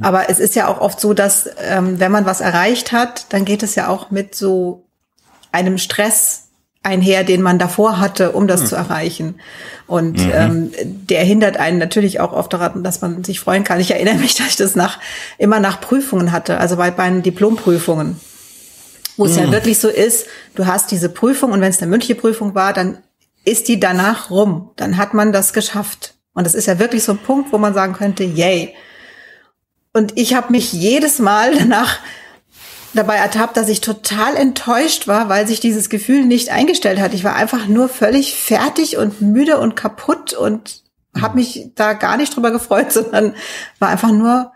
Aber 0.00 0.30
es 0.30 0.40
ist 0.40 0.54
ja 0.54 0.68
auch 0.68 0.80
oft 0.80 1.00
so, 1.00 1.14
dass 1.14 1.48
ähm, 1.58 2.00
wenn 2.00 2.12
man 2.12 2.26
was 2.26 2.40
erreicht 2.40 2.92
hat, 2.92 3.26
dann 3.32 3.44
geht 3.44 3.62
es 3.62 3.74
ja 3.74 3.88
auch 3.88 4.10
mit 4.10 4.34
so 4.34 4.86
einem 5.54 5.78
Stress 5.78 6.48
einher, 6.82 7.24
den 7.24 7.40
man 7.40 7.58
davor 7.58 7.98
hatte, 7.98 8.32
um 8.32 8.46
das 8.46 8.68
zu 8.68 8.76
erreichen. 8.76 9.36
Und 9.86 10.20
ähm, 10.20 10.70
der 10.82 11.24
hindert 11.24 11.56
einen 11.56 11.78
natürlich 11.78 12.20
auch 12.20 12.32
oft 12.32 12.52
daran, 12.52 12.84
dass 12.84 13.00
man 13.00 13.24
sich 13.24 13.40
freuen 13.40 13.64
kann. 13.64 13.80
Ich 13.80 13.90
erinnere 13.90 14.16
mich, 14.16 14.34
dass 14.36 14.48
ich 14.48 14.56
das 14.56 14.76
nach 14.76 14.98
immer 15.38 15.60
nach 15.60 15.80
Prüfungen 15.80 16.30
hatte, 16.30 16.58
also 16.58 16.76
bei, 16.76 16.90
bei 16.90 17.08
den 17.08 17.22
Diplomprüfungen, 17.22 18.20
wo 19.16 19.26
es 19.26 19.36
ja 19.36 19.50
wirklich 19.50 19.78
so 19.78 19.88
ist, 19.88 20.26
du 20.56 20.66
hast 20.66 20.90
diese 20.90 21.08
Prüfung 21.08 21.52
und 21.52 21.60
wenn 21.60 21.70
es 21.70 21.80
eine 21.80 21.90
mündliche 21.90 22.16
Prüfung 22.16 22.54
war, 22.54 22.72
dann 22.72 22.98
ist 23.44 23.68
die 23.68 23.78
danach 23.78 24.30
rum. 24.30 24.70
Dann 24.76 24.96
hat 24.96 25.14
man 25.14 25.32
das 25.32 25.52
geschafft. 25.52 26.14
Und 26.34 26.44
das 26.44 26.54
ist 26.54 26.66
ja 26.66 26.78
wirklich 26.78 27.04
so 27.04 27.12
ein 27.12 27.18
Punkt, 27.18 27.52
wo 27.52 27.58
man 27.58 27.74
sagen 27.74 27.94
könnte, 27.94 28.24
yay. 28.24 28.74
Und 29.92 30.18
ich 30.18 30.34
habe 30.34 30.50
mich 30.50 30.72
jedes 30.72 31.18
Mal 31.18 31.54
danach 31.58 31.98
dabei 32.94 33.16
ertappt, 33.16 33.56
dass 33.56 33.68
ich 33.68 33.80
total 33.80 34.36
enttäuscht 34.36 35.06
war, 35.06 35.28
weil 35.28 35.46
sich 35.46 35.60
dieses 35.60 35.88
Gefühl 35.88 36.24
nicht 36.24 36.50
eingestellt 36.50 37.00
hat. 37.00 37.14
Ich 37.14 37.24
war 37.24 37.36
einfach 37.36 37.66
nur 37.66 37.88
völlig 37.88 38.34
fertig 38.34 38.96
und 38.96 39.20
müde 39.20 39.58
und 39.58 39.76
kaputt 39.76 40.32
und 40.32 40.82
habe 41.20 41.36
mich 41.36 41.70
da 41.74 41.92
gar 41.92 42.16
nicht 42.16 42.34
drüber 42.34 42.50
gefreut, 42.50 42.92
sondern 42.92 43.34
war 43.78 43.88
einfach 43.88 44.12
nur 44.12 44.52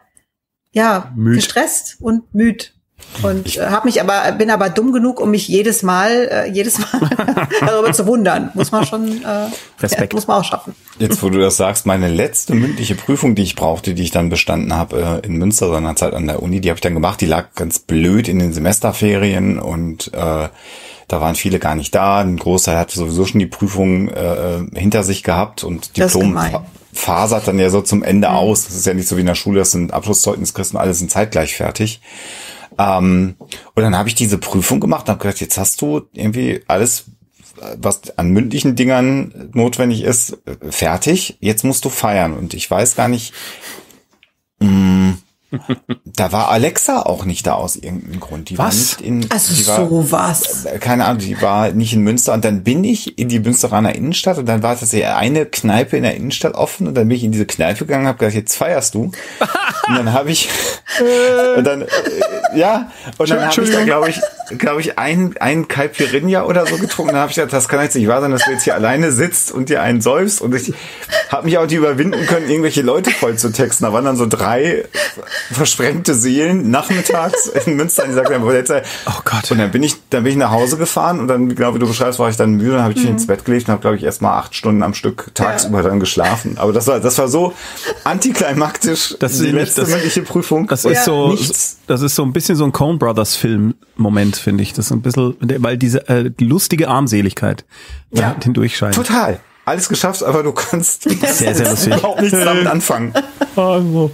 ja 0.73 1.13
Müd. 1.15 1.37
gestresst 1.37 1.97
und 2.01 2.35
müd. 2.35 2.75
Und 3.23 3.57
äh, 3.57 3.67
habe 3.67 3.87
mich 3.87 4.01
aber 4.01 4.33
bin 4.33 4.51
aber 4.51 4.71
dumm 4.71 4.93
genug, 4.93 5.21
um 5.21 5.31
mich 5.31 5.49
jedes 5.49 5.83
Mal 5.83 6.29
äh, 6.31 6.51
jedes 6.51 6.79
Mal 6.79 6.89
darüber 7.61 7.93
zu 7.93 8.07
wundern. 8.07 8.51
Muss 8.55 8.71
man 8.71 8.87
schon 8.87 9.23
äh, 9.25 9.49
Respekt. 9.81 10.13
Ja, 10.13 10.17
muss 10.17 10.27
man 10.27 10.41
auch 10.41 10.45
schaffen. 10.45 10.75
Jetzt, 10.99 11.23
wo 11.23 11.29
du 11.31 11.39
das 11.39 11.57
sagst, 11.57 11.87
meine 11.87 12.09
letzte 12.09 12.55
mündliche 12.55 12.95
Prüfung, 12.95 13.35
die 13.35 13.43
ich 13.43 13.57
brauchte, 13.57 13.95
die 13.95 14.03
ich 14.03 14.11
dann 14.11 14.29
bestanden 14.29 14.75
habe 14.75 15.21
äh, 15.23 15.27
in 15.27 15.37
Münster 15.37 15.69
seinerzeit 15.69 16.15
an 16.15 16.27
der 16.27 16.43
Uni, 16.43 16.61
die 16.61 16.69
habe 16.69 16.77
ich 16.77 16.83
dann 16.83 16.95
gemacht. 16.95 17.21
Die 17.21 17.27
lag 17.27 17.55
ganz 17.55 17.79
blöd 17.79 18.29
in 18.29 18.39
den 18.39 18.53
Semesterferien 18.53 19.59
und 19.59 20.13
äh, 20.15 20.49
da 21.09 21.21
waren 21.21 21.35
viele 21.35 21.59
gar 21.59 21.75
nicht 21.75 21.95
da. 21.95 22.19
Ein 22.21 22.37
Großteil 22.37 22.77
hat 22.77 22.91
sowieso 22.91 23.25
schon 23.25 23.41
die 23.41 23.47
Prüfung 23.47 24.09
äh, 24.09 24.59
hinter 24.75 25.03
sich 25.03 25.23
gehabt 25.23 25.65
und 25.65 25.97
Diplom 25.97 26.39
fasert 26.93 27.47
dann 27.47 27.59
ja 27.59 27.71
so 27.71 27.81
zum 27.81 28.03
Ende 28.03 28.31
aus. 28.31 28.67
Das 28.67 28.75
ist 28.75 28.87
ja 28.87 28.95
nicht 28.95 29.09
so 29.09 29.17
wie 29.17 29.21
in 29.21 29.27
der 29.27 29.35
Schule, 29.35 29.61
das 29.61 29.71
sind 29.71 29.93
Abschlusszeugnis 29.93 30.53
kriegst 30.53 30.75
und 30.75 30.81
alles 30.81 30.99
sind 30.99 31.11
zeitgleich 31.11 31.55
fertig. 31.55 32.01
Ähm, 32.79 33.35
und 33.75 33.83
dann 33.83 33.97
habe 33.97 34.09
ich 34.09 34.15
diese 34.15 34.39
Prüfung 34.39 34.81
gemacht 34.81 35.07
und 35.07 35.11
habe 35.11 35.23
gedacht, 35.23 35.41
jetzt 35.41 35.59
hast 35.59 35.81
du 35.83 36.03
irgendwie 36.13 36.63
alles, 36.69 37.07
was 37.77 38.17
an 38.17 38.31
mündlichen 38.31 38.77
Dingern 38.77 39.51
notwendig 39.53 40.03
ist, 40.03 40.39
fertig. 40.71 41.37
Jetzt 41.41 41.65
musst 41.65 41.85
du 41.85 41.89
feiern. 41.89 42.35
Und 42.35 42.55
ich 42.55 42.71
weiß 42.71 42.95
gar 42.95 43.09
nicht, 43.09 43.35
mh, 44.61 45.17
da 46.05 46.31
war 46.33 46.49
Alexa 46.51 47.03
auch 47.03 47.25
nicht 47.25 47.47
da 47.47 47.55
aus 47.55 47.77
irgendeinem 47.77 48.21
Grund. 48.21 48.51
Die 48.51 48.59
war 48.59 48.67
Was? 48.69 48.77
nicht 48.77 49.01
in, 49.01 49.31
Also 49.31 49.55
die 49.55 49.67
war, 49.67 49.89
sowas. 49.89 50.65
äh, 50.67 50.79
keine 50.79 51.07
Ahnung, 51.07 51.21
die 51.21 51.41
war 51.41 51.71
nicht 51.71 51.93
in 51.95 52.03
Münster 52.03 52.35
und 52.35 52.45
dann 52.45 52.65
bin 52.65 52.85
ich 52.85 53.19
in 53.19 53.29
die 53.29 53.39
Münsteraner 53.41 53.95
Innenstadt 53.95 54.39
und 54.39 54.47
dann 54.47 54.63
war 54.63 54.79
tatsächlich 54.79 55.09
eine 55.09 55.47
Kneipe 55.47 55.97
in 55.97 56.03
der 56.03 56.15
Innenstadt 56.17 56.55
offen 56.55 56.87
und 56.87 56.95
dann 56.95 57.09
bin 57.09 57.17
ich 57.17 57.25
in 57.25 57.33
diese 57.33 57.47
Kneipe 57.47 57.87
gegangen 57.87 58.03
und 58.05 58.09
habe 58.09 58.19
gesagt, 58.19 58.35
jetzt 58.37 58.57
feierst 58.57 58.95
du. 58.95 59.05
Und 59.05 59.13
dann 59.97 60.13
habe 60.13 60.31
ich 60.31 60.49
und 61.57 61.65
dann 61.65 61.83
äh, 61.83 61.87
ja 62.55 62.91
und 63.17 63.31
dann 63.31 63.47
habe 63.47 63.63
ich 63.63 63.71
da 63.71 63.85
glaube 63.85 64.11
ich 64.11 64.21
glaube 64.57 64.81
ich 64.81 64.99
ein 64.99 65.35
ein 65.41 65.69
Caipirinha 65.69 66.45
oder 66.45 66.67
so 66.67 66.77
getrunken. 66.79 67.13
Dann 67.13 67.21
habe 67.21 67.31
ich 67.31 67.37
gedacht, 67.37 67.53
das 67.53 67.69
kann 67.69 67.81
jetzt 67.83 67.95
nicht 67.97 68.09
wahr 68.09 68.21
sein, 68.21 68.31
dass 68.31 68.45
du 68.45 68.51
jetzt 68.53 68.65
hier 68.65 68.75
alleine 68.75 69.13
sitzt 69.13 69.53
und 69.53 69.69
dir 69.69 69.83
einen 69.83 70.01
säufst 70.01 70.41
und 70.41 70.55
ich 70.55 70.73
habe 71.31 71.45
mich 71.45 71.59
auch 71.59 71.65
nicht 71.65 71.75
überwinden 71.75 72.25
können, 72.27 72.49
irgendwelche 72.49 72.83
Leute 72.83 73.11
voll 73.11 73.37
zu 73.37 73.53
texten. 73.53 73.85
Da 73.85 73.93
waren 73.93 74.05
dann 74.05 74.17
so 74.17 74.27
drei 74.27 74.85
versprengte 75.53 76.15
Seelen 76.15 76.71
nachmittags 76.71 77.47
in 77.67 77.77
Münster, 77.77 78.07
die 78.07 78.15
sagten, 78.15 78.43
oh 78.43 78.53
jetzt, 78.53 78.71
Oh 78.71 79.21
Gott. 79.25 79.51
und 79.51 79.59
dann 79.59 79.71
bin 79.71 79.83
ich, 79.83 79.95
dann 80.11 80.23
bin 80.25 80.33
ich 80.33 80.39
nach 80.39 80.51
Hause 80.51 80.77
gefahren 80.77 81.21
und 81.21 81.29
dann, 81.29 81.55
genau 81.55 81.75
wie 81.75 81.79
du 81.79 81.87
beschreibst, 81.89 82.19
war 82.19 82.31
ich 82.31 82.37
dann 82.37 82.53
müde, 82.53 82.73
dann 82.73 82.83
habe 82.83 82.93
ich 82.93 83.01
mich 83.01 83.09
ins 83.11 83.27
Bett 83.27 83.45
gelegt 83.45 83.69
und 83.69 83.73
habe, 83.73 83.81
glaube 83.81 83.97
ich, 83.97 84.03
erst 84.05 84.23
mal 84.23 84.39
acht 84.39 84.55
Stunden 84.55 84.83
am 84.83 84.95
Stück 84.95 85.31
tagsüber 85.35 85.83
dann 85.83 86.01
geschlafen. 86.01 86.57
Aber 86.59 86.73
das 86.73 86.87
war, 86.87 87.01
das 87.01 87.19
war 87.19 87.29
so 87.29 87.53
antiklimaktisch. 88.05 89.17
Das 89.19 89.33
ist 89.33 89.43
die 89.43 89.51
letzte 89.53 89.83
das- 89.83 89.91
mündliche 89.91 90.23
Prüfung. 90.23 90.67
Das 90.67 90.85
ist 90.85 91.05
so, 91.05 91.29
Nichts. 91.31 91.79
das 91.87 92.03
ist 92.03 92.15
so 92.15 92.23
ein 92.25 92.33
bisschen 92.33 92.57
so 92.57 92.65
ein 92.65 92.73
Coen 92.73 92.99
Brothers 92.99 93.37
Film 93.37 93.75
Moment, 93.97 94.38
finde 94.39 94.63
ich. 94.63 94.73
Das 94.73 94.87
ist 94.87 94.93
ein 94.93 95.03
bisschen, 95.03 95.37
weil 95.41 95.77
diese 95.77 96.09
äh, 96.09 96.31
lustige 96.41 96.89
Armseligkeit 96.89 97.65
ja. 98.13 98.35
hindurchscheint. 98.43 98.95
Total. 98.95 99.41
Alles 99.65 99.91
geschafft, 99.91 100.23
aber 100.23 100.43
du 100.43 100.53
kannst 100.53 101.03
Sehr, 101.03 101.55
sehr 101.55 101.69
lustig. 101.71 101.93
überhaupt 101.95 102.23
nichts 102.23 102.39
damit 102.43 102.67
anfangen. 102.67 103.13
Also, 103.55 104.11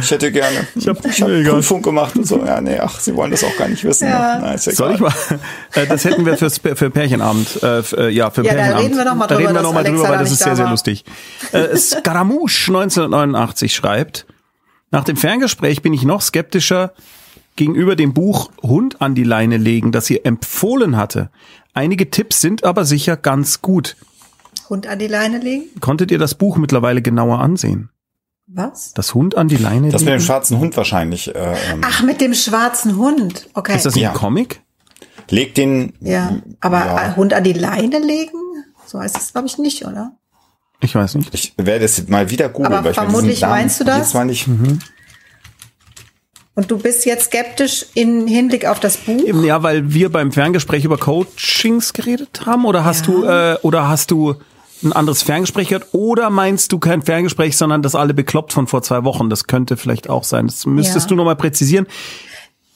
Ich 0.00 0.08
hätte 0.12 0.30
gerne. 0.30 0.68
Ich 0.76 0.86
hab- 0.86 1.04
ich 1.04 1.20
hab. 1.20 1.28
Prüfung 1.28 1.82
gemacht 1.82 2.14
und 2.16 2.28
so. 2.28 2.44
Ja, 2.44 2.60
nee, 2.60 2.78
ach, 2.78 3.00
sie 3.00 3.12
wollen 3.16 3.32
das 3.32 3.42
auch 3.42 3.56
gar 3.56 3.66
nicht 3.66 3.82
wissen. 3.82 4.06
Ja. 4.08 4.38
Na, 4.40 4.52
ist 4.52 4.68
egal. 4.68 4.76
soll 4.76 4.94
ich 4.94 5.00
mal? 5.00 5.12
Äh, 5.74 5.86
das 5.88 6.04
hätten 6.04 6.24
wir 6.24 6.36
fürs, 6.36 6.58
für 6.58 6.90
Pärchenabend. 6.90 7.60
Äh, 7.64 7.78
f- 7.78 7.92
äh, 7.94 8.08
ja, 8.10 8.30
für 8.30 8.44
Ja, 8.44 8.50
da 8.52 8.56
Pärchenabend. 8.56 8.84
reden 8.86 8.96
wir 8.98 9.04
noch 9.04 9.14
mal 9.16 9.26
da 9.26 9.34
drüber, 9.34 9.48
reden 9.48 9.48
wir 9.50 9.54
dass 9.54 9.62
noch 9.64 9.72
mal 9.72 9.78
Alexa 9.80 9.96
drüber, 9.96 10.08
weil 10.10 10.16
da 10.18 10.22
das 10.22 10.30
ist 10.32 10.38
sehr, 10.38 10.50
da 10.50 10.56
sehr 10.56 10.68
lustig. 10.68 11.04
Äh, 11.50 11.76
Scaramouche 11.76 12.70
1989 12.70 13.74
schreibt, 13.74 14.26
nach 14.92 15.02
dem 15.02 15.16
Ferngespräch 15.16 15.82
bin 15.82 15.92
ich 15.92 16.04
noch 16.04 16.22
skeptischer 16.22 16.92
gegenüber 17.56 17.96
dem 17.96 18.14
Buch 18.14 18.50
Hund 18.62 19.00
an 19.00 19.14
die 19.14 19.24
Leine 19.24 19.56
legen, 19.56 19.92
das 19.92 20.10
ihr 20.10 20.24
empfohlen 20.26 20.96
hatte. 20.96 21.30
Einige 21.72 22.10
Tipps 22.10 22.40
sind 22.40 22.64
aber 22.64 22.84
sicher 22.84 23.16
ganz 23.16 23.62
gut. 23.62 23.96
Hund 24.68 24.86
an 24.86 24.98
die 24.98 25.06
Leine 25.08 25.38
legen? 25.38 25.64
Konntet 25.80 26.10
ihr 26.10 26.18
das 26.18 26.34
Buch 26.34 26.56
mittlerweile 26.56 27.02
genauer 27.02 27.40
ansehen? 27.40 27.90
Was? 28.46 28.92
Das 28.94 29.14
Hund 29.14 29.36
an 29.36 29.48
die 29.48 29.56
Leine 29.56 29.90
Das 29.90 30.02
mit 30.02 30.08
dem 30.08 30.12
legen? 30.14 30.24
schwarzen 30.24 30.58
Hund 30.58 30.76
wahrscheinlich. 30.76 31.34
Äh, 31.34 31.56
ähm, 31.72 31.80
Ach, 31.82 32.02
mit 32.02 32.20
dem 32.20 32.34
schwarzen 32.34 32.96
Hund. 32.96 33.48
Okay. 33.54 33.74
Ist 33.76 33.86
das 33.86 33.94
ein 33.94 34.00
Ja. 34.00 34.12
Comic? 34.12 34.60
leg 35.30 35.54
den. 35.54 35.94
ja. 36.00 36.36
Aber 36.60 36.78
Ja. 36.84 37.08
äh, 37.12 37.16
Hund 37.16 37.32
an 37.32 37.44
die 37.44 37.54
Leine 37.54 37.98
legen? 37.98 38.38
So 38.86 39.00
heißt 39.00 39.16
es, 39.16 39.32
glaube 39.32 39.46
ich, 39.48 39.56
nicht, 39.58 39.86
oder? 39.86 40.12
Ich 40.80 40.94
weiß 40.94 41.14
nicht. 41.14 41.32
Ich 41.32 41.54
werde 41.56 41.84
es 41.86 42.08
mal 42.08 42.28
wieder 42.30 42.50
googeln. 42.50 42.74
Aber 42.74 42.84
weil 42.84 42.92
ich 42.92 42.98
mir 42.98 43.04
vermutlich 43.04 43.40
meinst 43.40 43.80
du 43.80 43.84
das? 43.84 43.98
Jetzt 43.98 44.14
mal 44.14 44.26
nicht, 44.26 44.46
Und 46.56 46.70
du 46.70 46.78
bist 46.78 47.04
jetzt 47.04 47.26
skeptisch 47.26 47.86
in 47.94 48.28
Hinblick 48.28 48.64
auf 48.66 48.78
das 48.78 48.96
Buch? 48.96 49.20
Ja, 49.42 49.62
weil 49.64 49.92
wir 49.92 50.10
beim 50.10 50.30
Ferngespräch 50.30 50.84
über 50.84 50.96
Coachings 50.98 51.92
geredet 51.92 52.42
haben 52.46 52.64
oder 52.64 52.84
hast 52.84 53.06
Ja. 53.08 53.12
du 53.12 53.24
äh, 53.24 53.56
oder 53.62 53.88
hast 53.88 54.10
du 54.12 54.36
ein 54.84 54.92
anderes 54.92 55.22
Ferngespräch 55.22 55.68
gehört 55.68 55.88
oder 55.92 56.30
meinst 56.30 56.70
du 56.70 56.78
kein 56.78 57.02
Ferngespräch, 57.02 57.56
sondern 57.56 57.82
das 57.82 57.94
alle 57.96 58.14
bekloppt 58.14 58.52
von 58.52 58.66
vor 58.68 58.82
zwei 58.82 59.02
Wochen? 59.02 59.30
Das 59.30 59.46
könnte 59.48 59.76
vielleicht 59.76 60.08
auch 60.08 60.22
sein. 60.24 60.46
Das 60.46 60.64
müsstest 60.66 61.06
Ja. 61.06 61.08
du 61.08 61.14
nochmal 61.16 61.36
präzisieren. 61.36 61.86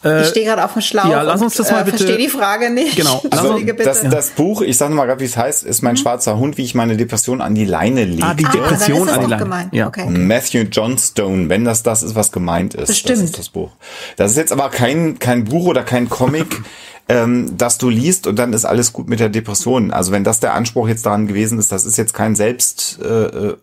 Ich 0.04 0.28
stehe 0.28 0.46
gerade 0.46 0.64
auf 0.64 0.72
dem 0.74 0.82
Schlauch. 0.82 1.08
ja, 1.10 1.22
lass 1.22 1.42
uns 1.42 1.54
das 1.56 1.70
mal 1.72 1.78
und, 1.80 1.86
bitte- 1.86 1.96
Äh, 1.96 2.06
verstehe 2.06 2.18
die 2.26 2.28
Frage 2.30 2.70
nicht. 2.70 2.96
Genau. 2.96 3.20
Also 3.30 3.54
bitte. 3.56 3.82
das, 3.82 4.02
das 4.02 4.30
Buch, 4.30 4.62
ich 4.62 4.76
sage 4.76 4.94
mal 4.94 5.06
gerade, 5.06 5.20
wie 5.20 5.24
es 5.24 5.36
heißt, 5.36 5.64
ist 5.64 5.82
mein 5.82 5.96
schwarzer 5.96 6.38
Hund, 6.38 6.56
wie 6.56 6.64
ich 6.64 6.74
meine 6.74 6.96
Depression 6.96 7.40
an 7.40 7.54
die 7.56 7.64
Leine 7.64 8.04
lege. 8.04 8.22
Ah, 8.24 8.34
die 8.34 8.44
Ah, 8.46 8.50
dann 8.52 8.62
ist 8.62 8.70
Depression 8.86 9.06
das 9.06 9.14
an 9.16 9.20
die 9.20 9.26
auch 9.26 9.30
Leine. 9.30 9.42
gemeint. 9.42 9.74
Ja. 9.74 9.88
Okay. 9.88 10.06
Matthew 10.08 10.66
Johnstone, 10.70 11.48
wenn 11.48 11.64
das 11.64 11.82
das 11.82 12.02
ist, 12.02 12.14
was 12.14 12.30
gemeint 12.32 12.74
ist. 12.74 12.82
Das 12.82 12.88
Bestimmt. 12.90 13.22
ist 13.24 13.38
das 13.38 13.48
Buch. 13.48 13.70
Das 14.16 14.30
ist 14.30 14.36
jetzt 14.36 14.52
aber 14.52 14.68
kein, 14.70 15.18
kein 15.18 15.44
Buch 15.44 15.66
oder 15.66 15.82
kein 15.82 16.08
Comic, 16.08 16.60
ähm, 17.08 17.56
das 17.56 17.78
du 17.78 17.88
liest 17.88 18.26
und 18.26 18.38
dann 18.38 18.52
ist 18.52 18.64
alles 18.64 18.92
gut 18.92 19.08
mit 19.08 19.20
der 19.20 19.28
Depression. 19.30 19.90
Also 19.90 20.12
wenn 20.12 20.24
das 20.24 20.40
der 20.40 20.54
Anspruch 20.54 20.88
jetzt 20.88 21.06
daran 21.06 21.26
gewesen 21.26 21.58
ist, 21.58 21.72
das 21.72 21.84
ist 21.86 21.96
jetzt 21.96 22.12
kein 22.14 22.36
Selbst 22.36 22.98
äh, 23.02 23.26
äh, 23.26 23.56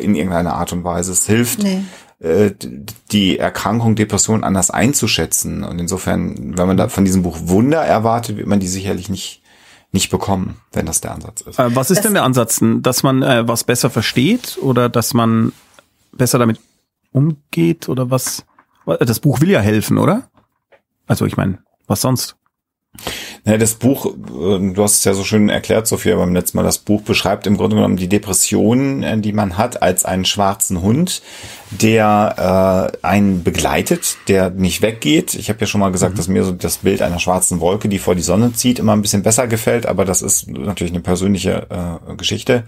in 0.00 0.14
irgendeiner 0.14 0.54
Art 0.54 0.72
und 0.72 0.84
Weise. 0.84 1.12
Es 1.12 1.26
hilft, 1.26 1.62
Nee. 1.62 1.82
äh, 2.20 2.52
die 3.10 3.38
Erkrankung 3.38 3.96
Depression 3.96 4.44
anders 4.44 4.70
einzuschätzen. 4.70 5.64
Und 5.64 5.78
insofern, 5.80 6.56
wenn 6.56 6.66
man 6.68 6.76
da 6.76 6.88
von 6.88 7.04
diesem 7.04 7.22
Buch 7.22 7.38
Wunder 7.44 7.82
erwartet, 7.82 8.36
wird 8.36 8.46
man 8.46 8.60
die 8.60 8.68
sicherlich 8.68 9.08
nicht 9.08 9.40
nicht 9.94 10.10
bekommen, 10.10 10.56
wenn 10.72 10.86
das 10.86 11.02
der 11.02 11.12
Ansatz 11.12 11.42
ist. 11.42 11.58
Äh, 11.58 11.76
was 11.76 11.90
ist 11.90 12.00
denn 12.02 12.14
der 12.14 12.22
Ansatz? 12.22 12.60
Dass 12.62 13.02
man 13.02 13.22
äh, 13.22 13.46
was 13.46 13.64
besser 13.64 13.90
versteht 13.90 14.56
oder 14.62 14.88
dass 14.88 15.12
man 15.12 15.52
besser 16.12 16.38
damit 16.38 16.58
umgeht 17.12 17.90
oder 17.90 18.10
was? 18.10 18.44
Das 19.00 19.20
Buch 19.20 19.42
will 19.42 19.50
ja 19.50 19.60
helfen, 19.60 19.98
oder? 19.98 20.30
Also 21.06 21.26
ich 21.26 21.36
meine, 21.36 21.58
was 21.92 22.00
sonst? 22.00 22.36
Ja, 23.44 23.56
das 23.56 23.74
Buch, 23.74 24.06
äh, 24.06 24.72
du 24.72 24.82
hast 24.82 24.98
es 24.98 25.04
ja 25.04 25.14
so 25.14 25.24
schön 25.24 25.48
erklärt, 25.48 25.88
Sophia, 25.88 26.14
beim 26.14 26.32
letzten 26.32 26.58
Mal, 26.58 26.62
das 26.62 26.78
Buch 26.78 27.02
beschreibt 27.02 27.46
im 27.48 27.56
Grunde 27.56 27.74
genommen 27.74 27.96
die 27.96 28.08
Depression, 28.08 29.02
äh, 29.02 29.18
die 29.18 29.32
man 29.32 29.58
hat, 29.58 29.82
als 29.82 30.04
einen 30.04 30.24
schwarzen 30.24 30.80
Hund, 30.80 31.22
der 31.70 32.92
äh, 33.02 33.04
einen 33.06 33.42
begleitet, 33.42 34.18
der 34.28 34.50
nicht 34.50 34.80
weggeht. 34.80 35.34
Ich 35.34 35.48
habe 35.48 35.58
ja 35.60 35.66
schon 35.66 35.80
mal 35.80 35.90
gesagt, 35.90 36.18
dass 36.18 36.28
mir 36.28 36.44
so 36.44 36.52
das 36.52 36.78
Bild 36.78 37.02
einer 37.02 37.18
schwarzen 37.18 37.58
Wolke, 37.58 37.88
die 37.88 37.98
vor 37.98 38.14
die 38.14 38.22
Sonne 38.22 38.52
zieht, 38.52 38.78
immer 38.78 38.92
ein 38.92 39.02
bisschen 39.02 39.24
besser 39.24 39.48
gefällt, 39.48 39.86
aber 39.86 40.04
das 40.04 40.22
ist 40.22 40.48
natürlich 40.48 40.92
eine 40.92 41.02
persönliche 41.02 41.66
äh, 41.68 42.14
Geschichte. 42.14 42.62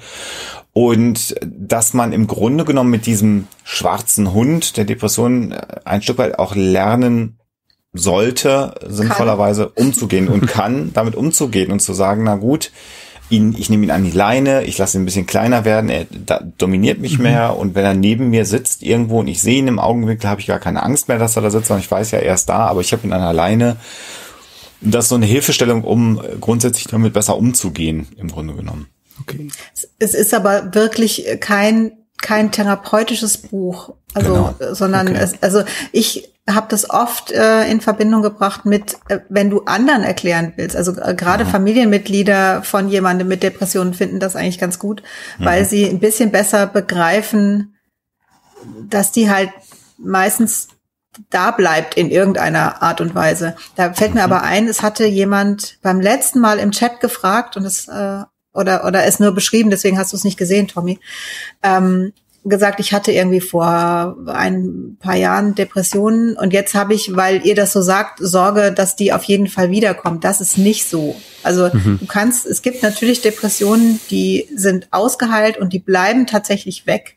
Und 0.73 1.37
dass 1.45 1.95
man 1.95 2.13
im 2.13 2.27
Grunde 2.27 2.65
genommen 2.65 2.91
mit 2.91 3.07
diesem 3.07 3.47
schwarzen 3.63 4.33
Hund 4.33 4.77
der 4.77 4.87
Depression 4.87 5.53
äh, 5.53 5.61
ein 5.85 6.03
Stück 6.03 6.19
weit 6.19 6.41
auch 6.41 6.57
lernen 6.57 7.39
sollte, 7.95 8.75
sinnvollerweise 8.87 9.69
umzugehen 9.69 10.29
und 10.29 10.47
kann, 10.47 10.93
damit 10.95 11.15
umzugehen 11.15 11.71
und 11.73 11.81
zu 11.81 11.95
sagen, 11.95 12.25
na 12.25 12.37
gut, 12.37 12.73
ihn, 13.31 13.55
ich 13.57 13.71
nehme 13.71 13.85
ihn 13.85 13.91
an 13.91 14.05
die 14.05 14.11
Leine, 14.11 14.65
ich 14.65 14.77
lasse 14.77 14.99
ihn 14.99 15.03
ein 15.03 15.07
bisschen 15.07 15.27
kleiner 15.27 15.65
werden, 15.65 15.89
er 15.89 16.07
da, 16.11 16.41
dominiert 16.59 17.01
mich 17.01 17.19
mehr 17.19 17.57
und 17.57 17.75
wenn 17.75 17.85
er 17.85 17.95
neben 17.95 18.31
mir 18.31 18.45
sitzt 18.45 18.83
irgendwo 18.83 19.21
und 19.21 19.29
ich 19.29 19.41
sehe 19.41 19.59
ihn 19.59 19.69
im 19.69 19.79
Augenwinkel, 19.79 20.29
habe 20.29 20.41
ich 20.41 20.47
gar 20.49 20.59
keine 20.59 20.83
Angst 20.83 21.09
mehr, 21.09 21.19
dass 21.19 21.37
er 21.37 21.43
da 21.43 21.51
sitzt, 21.51 21.69
sondern 21.69 21.83
ich 21.83 21.91
weiß 21.91 22.11
ja, 22.11 22.19
er 22.19 22.35
ist 22.35 22.47
da, 22.49 22.67
aber 22.67 22.81
ich 22.81 22.93
habe 22.93 23.07
ihn 23.07 23.13
an 23.13 23.23
der 23.23 23.33
Leine. 23.33 23.77
Das 24.81 25.07
ist 25.07 25.09
so 25.09 25.15
eine 25.15 25.25
Hilfestellung, 25.25 25.83
um 25.85 26.21
grundsätzlich 26.41 26.87
damit 26.89 27.15
besser 27.15 27.39
umzugehen, 27.39 28.09
im 28.19 28.31
Grunde 28.31 28.55
genommen. 28.55 28.89
Okay. 29.21 29.49
Es 29.99 30.15
ist 30.15 30.35
aber 30.35 30.75
wirklich 30.75 31.25
kein 31.41 31.93
kein 32.21 32.51
therapeutisches 32.53 33.37
Buch, 33.37 33.95
also 34.15 34.55
Genau. 34.59 34.75
sondern 34.75 35.09
Okay. 35.09 35.19
es, 35.21 35.43
also 35.43 35.63
ich 35.93 36.34
habe 36.49 36.67
das 36.69 36.91
oft 36.91 37.33
äh, 37.33 37.67
in 37.71 37.81
Verbindung 37.81 38.23
gebracht 38.23 38.67
mit, 38.67 38.97
äh, 39.09 39.21
wenn 39.31 39.49
du 39.49 39.63
anderen 39.65 40.03
erklären 40.03 40.53
willst, 40.57 40.77
also 40.77 40.93
äh, 41.01 41.15
gerade 41.15 41.47
Familienmitglieder 41.47 42.63
von 42.63 42.89
jemandem 42.89 43.29
mit 43.29 43.43
Depressionen 43.43 43.95
finden 43.95 44.21
das 44.21 44.37
eigentlich 44.37 44.59
ganz 44.59 44.79
gut, 44.79 45.03
weil 45.39 45.65
sie 45.65 45.89
ein 45.89 46.01
bisschen 46.01 46.31
besser 46.31 46.67
begreifen, 46.67 47.77
dass 48.89 49.11
die 49.11 49.31
halt 49.31 49.51
meistens 49.97 50.69
da 51.31 51.51
bleibt 51.51 51.95
in 51.95 52.11
irgendeiner 52.11 52.83
Art 52.83 53.01
und 53.01 53.15
Weise. 53.15 53.57
Da 53.77 53.93
fällt 53.93 54.15
mir 54.15 54.25
aber 54.25 54.43
ein, 54.43 54.69
es 54.69 54.83
hatte 54.83 55.07
jemand 55.07 55.79
beim 55.81 56.01
letzten 56.01 56.41
Mal 56.41 56.59
im 56.59 56.73
Chat 56.73 57.01
gefragt 57.01 57.57
und 57.57 57.65
es 57.65 57.89
äh, 57.89 58.23
oder 58.53 58.85
oder 58.85 59.05
es 59.05 59.19
nur 59.19 59.33
beschrieben, 59.33 59.71
deswegen 59.71 59.99
hast 59.99 60.13
du 60.13 60.17
es 60.17 60.25
nicht 60.25 60.39
gesehen, 60.39 60.69
Tommy. 60.69 61.01
Ähm, 61.63 62.13
gesagt, 62.49 62.79
ich 62.81 62.93
hatte 62.93 63.11
irgendwie 63.11 63.41
vor 63.41 64.17
ein 64.27 64.97
paar 65.01 65.17
Jahren 65.17 65.55
Depressionen 65.55 66.37
und 66.37 66.53
jetzt 66.53 66.75
habe 66.75 66.95
ich, 66.95 67.17
weil 67.17 67.45
ihr 67.47 67.55
das 67.55 67.73
so 67.73 67.81
sagt, 67.81 68.19
Sorge, 68.21 68.73
dass 68.73 68.97
die 68.97 69.13
auf 69.13 69.25
jeden 69.25 69.47
Fall 69.47 69.71
wiederkommt. 69.71 70.25
Das 70.25 70.41
ist 70.41 70.59
nicht 70.59 70.87
so. 70.87 71.17
Also 71.43 71.71
mhm. 71.73 71.99
du 72.01 72.07
kannst, 72.07 72.47
es 72.47 72.63
gibt 72.63 72.83
natürlich 72.83 73.23
Depressionen, 73.23 73.99
die 74.11 74.47
sind 74.55 74.89
ausgeheilt 74.91 75.57
und 75.57 75.73
die 75.73 75.79
bleiben 75.79 76.27
tatsächlich 76.27 76.87
weg. 76.87 77.17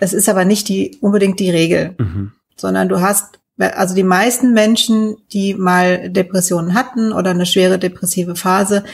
Das 0.00 0.12
ist 0.12 0.28
aber 0.28 0.44
nicht 0.44 0.68
die 0.68 0.98
unbedingt 1.00 1.40
die 1.40 1.50
Regel, 1.50 1.94
mhm. 1.98 2.32
sondern 2.56 2.88
du 2.88 3.00
hast 3.00 3.40
also 3.58 3.94
die 3.94 4.04
meisten 4.04 4.52
Menschen, 4.54 5.18
die 5.32 5.54
mal 5.54 6.08
Depressionen 6.08 6.74
hatten 6.74 7.12
oder 7.12 7.30
eine 7.30 7.44
schwere 7.44 7.78
depressive 7.78 8.34
Phase, 8.34 8.84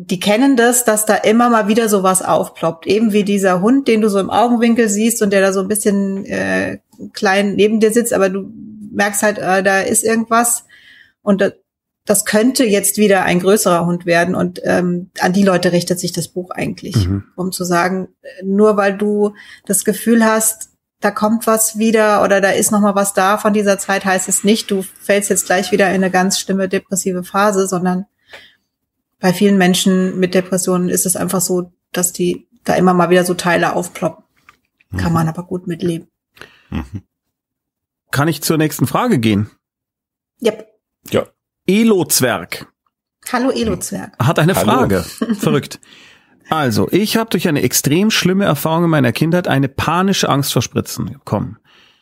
die 0.00 0.20
kennen 0.20 0.56
das, 0.56 0.84
dass 0.84 1.06
da 1.06 1.16
immer 1.16 1.50
mal 1.50 1.66
wieder 1.66 1.88
sowas 1.88 2.22
aufploppt. 2.22 2.86
Eben 2.86 3.12
wie 3.12 3.24
dieser 3.24 3.60
Hund, 3.60 3.88
den 3.88 4.00
du 4.00 4.08
so 4.08 4.20
im 4.20 4.30
Augenwinkel 4.30 4.88
siehst 4.88 5.22
und 5.22 5.32
der 5.32 5.40
da 5.40 5.52
so 5.52 5.60
ein 5.60 5.66
bisschen 5.66 6.24
äh, 6.26 6.78
klein 7.12 7.56
neben 7.56 7.80
dir 7.80 7.92
sitzt, 7.92 8.12
aber 8.12 8.28
du 8.28 8.48
merkst 8.92 9.24
halt, 9.24 9.38
äh, 9.38 9.60
da 9.64 9.80
ist 9.80 10.04
irgendwas. 10.04 10.64
Und 11.20 11.40
das, 11.40 11.54
das 12.04 12.24
könnte 12.24 12.64
jetzt 12.64 12.96
wieder 12.96 13.24
ein 13.24 13.40
größerer 13.40 13.86
Hund 13.86 14.06
werden. 14.06 14.36
Und 14.36 14.60
ähm, 14.62 15.10
an 15.18 15.32
die 15.32 15.42
Leute 15.42 15.72
richtet 15.72 15.98
sich 15.98 16.12
das 16.12 16.28
Buch 16.28 16.50
eigentlich, 16.50 17.08
mhm. 17.08 17.24
um 17.34 17.50
zu 17.50 17.64
sagen, 17.64 18.06
nur 18.44 18.76
weil 18.76 18.96
du 18.96 19.34
das 19.66 19.84
Gefühl 19.84 20.24
hast, 20.24 20.70
da 21.00 21.10
kommt 21.10 21.48
was 21.48 21.76
wieder 21.76 22.22
oder 22.22 22.40
da 22.40 22.50
ist 22.50 22.70
noch 22.70 22.80
mal 22.80 22.94
was 22.94 23.14
da 23.14 23.36
von 23.36 23.52
dieser 23.52 23.78
Zeit, 23.78 24.04
heißt 24.04 24.28
es 24.28 24.44
nicht, 24.44 24.70
du 24.70 24.82
fällst 25.00 25.28
jetzt 25.28 25.46
gleich 25.46 25.72
wieder 25.72 25.88
in 25.88 25.96
eine 25.96 26.10
ganz 26.10 26.38
schlimme 26.38 26.68
depressive 26.68 27.24
Phase, 27.24 27.66
sondern 27.66 28.06
bei 29.20 29.32
vielen 29.32 29.58
Menschen 29.58 30.18
mit 30.18 30.34
Depressionen 30.34 30.88
ist 30.88 31.06
es 31.06 31.16
einfach 31.16 31.40
so, 31.40 31.72
dass 31.92 32.12
die 32.12 32.48
da 32.64 32.74
immer 32.74 32.94
mal 32.94 33.10
wieder 33.10 33.24
so 33.24 33.34
Teile 33.34 33.74
aufploppen. 33.74 34.24
Kann 34.96 35.08
mhm. 35.08 35.14
man 35.14 35.28
aber 35.28 35.42
gut 35.44 35.66
mitleben. 35.66 36.08
Mhm. 36.70 37.02
Kann 38.10 38.28
ich 38.28 38.42
zur 38.42 38.56
nächsten 38.56 38.86
Frage 38.86 39.18
gehen? 39.18 39.50
Yep. 40.42 40.66
Ja. 41.10 41.26
Elo-Zwerg. 41.66 42.72
Hallo 43.30 43.50
Elo-Zwerg. 43.50 44.16
Hat 44.18 44.38
eine 44.38 44.54
Hallo. 44.54 44.70
Frage. 44.70 45.02
Verrückt. 45.38 45.80
Also, 46.48 46.88
ich 46.90 47.18
habe 47.18 47.28
durch 47.28 47.46
eine 47.46 47.60
extrem 47.60 48.10
schlimme 48.10 48.46
Erfahrung 48.46 48.84
in 48.84 48.90
meiner 48.90 49.12
Kindheit 49.12 49.48
eine 49.48 49.68
panische 49.68 50.30
Angst 50.30 50.52
vor 50.52 50.62
Spritzen 50.62 51.06
bekommen. 51.06 51.58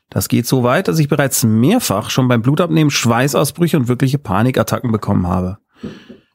Das 0.09 0.29
geht 0.29 0.47
so 0.47 0.63
weit, 0.63 0.87
dass 0.87 1.01
ich 1.01 1.09
bereits 1.09 1.43
mehrfach 1.43 2.11
schon 2.11 2.29
beim 2.29 2.43
Blutabnehmen 2.43 2.91
Schweißausbrüche 2.93 3.77
und 3.77 3.89
wirkliche 3.89 4.19
Panikattacken 4.19 4.93
bekommen 4.93 5.27
habe. 5.27 5.59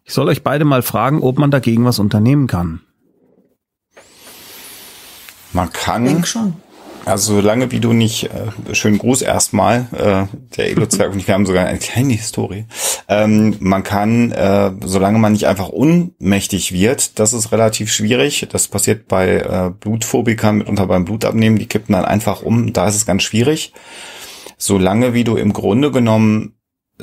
Ich 0.03 0.13
soll 0.13 0.27
euch 0.27 0.43
beide 0.43 0.65
mal 0.65 0.81
fragen, 0.81 1.21
ob 1.21 1.37
man 1.37 1.51
dagegen 1.51 1.85
was 1.85 1.99
unternehmen 1.99 2.47
kann. 2.47 2.81
Man 5.53 5.71
kann. 5.71 6.05
Ich 6.05 6.11
denke 6.11 6.27
schon. 6.27 6.53
Also 7.03 7.35
solange 7.35 7.71
wie 7.71 7.79
du 7.79 7.93
nicht, 7.93 8.25
äh, 8.25 8.75
schönen 8.75 8.99
Gruß 8.99 9.23
erstmal, 9.23 9.87
äh, 9.91 10.37
der 10.55 10.69
Elo-Zwerg 10.69 11.11
und 11.13 11.19
ich, 11.19 11.27
wir 11.27 11.33
haben 11.33 11.45
sogar 11.45 11.65
eine 11.65 11.79
kleine 11.79 12.13
Historie. 12.13 12.65
Ähm, 13.07 13.55
man 13.59 13.83
kann, 13.83 14.31
äh, 14.31 14.71
solange 14.85 15.17
man 15.17 15.33
nicht 15.33 15.47
einfach 15.47 15.69
unmächtig 15.69 16.71
wird, 16.73 17.19
das 17.19 17.33
ist 17.33 17.51
relativ 17.51 17.91
schwierig. 17.91 18.47
Das 18.51 18.67
passiert 18.67 19.07
bei 19.07 19.37
äh, 19.37 19.71
Blutphobikern 19.79 20.59
mitunter 20.59 20.85
beim 20.85 21.05
Blutabnehmen, 21.05 21.57
die 21.57 21.65
kippen 21.65 21.93
dann 21.93 22.05
einfach 22.05 22.43
um, 22.43 22.71
da 22.71 22.87
ist 22.87 22.95
es 22.95 23.05
ganz 23.05 23.23
schwierig. 23.23 23.73
Solange 24.57 25.15
wie 25.15 25.23
du 25.23 25.37
im 25.37 25.53
Grunde 25.53 25.89
genommen 25.89 26.53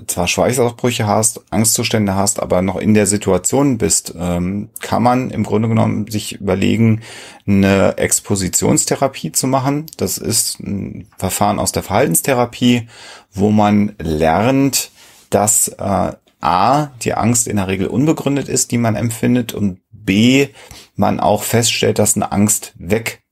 zwar 0.06 0.28
Schweißausbrüche 0.28 1.06
hast, 1.06 1.42
Angstzustände 1.50 2.14
hast, 2.14 2.40
aber 2.40 2.62
noch 2.62 2.76
in 2.76 2.94
der 2.94 3.06
Situation 3.06 3.78
bist, 3.78 4.14
ähm, 4.18 4.70
kann 4.80 5.02
man 5.02 5.30
im 5.30 5.44
Grunde 5.44 5.68
genommen 5.68 6.06
sich 6.08 6.40
überlegen, 6.40 7.02
eine 7.46 7.96
Expositionstherapie 7.96 9.32
zu 9.32 9.46
machen. 9.46 9.86
Das 9.96 10.18
ist 10.18 10.60
ein 10.60 11.08
Verfahren 11.16 11.58
aus 11.58 11.72
der 11.72 11.82
Verhaltenstherapie, 11.82 12.88
wo 13.32 13.50
man 13.50 13.94
lernt, 13.98 14.90
dass 15.30 15.68
äh, 15.68 16.12
A, 16.40 16.86
die 17.02 17.14
Angst 17.14 17.48
in 17.48 17.56
der 17.56 17.68
Regel 17.68 17.88
unbegründet 17.88 18.48
ist, 18.48 18.70
die 18.70 18.78
man 18.78 18.94
empfindet 18.94 19.54
und 19.54 19.80
B, 19.90 20.48
man 20.94 21.20
auch 21.20 21.42
feststellt, 21.42 21.98
dass 21.98 22.16
eine 22.16 22.32
Angst 22.32 22.74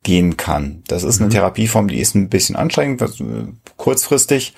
weggehen 0.06 0.36
kann. 0.36 0.82
Das 0.86 1.02
ist 1.02 1.18
eine 1.18 1.26
mhm. 1.26 1.32
Therapieform, 1.32 1.88
die 1.88 1.98
ist 1.98 2.14
ein 2.14 2.28
bisschen 2.28 2.56
anstrengend, 2.56 3.02
äh, 3.02 3.06
kurzfristig, 3.76 4.54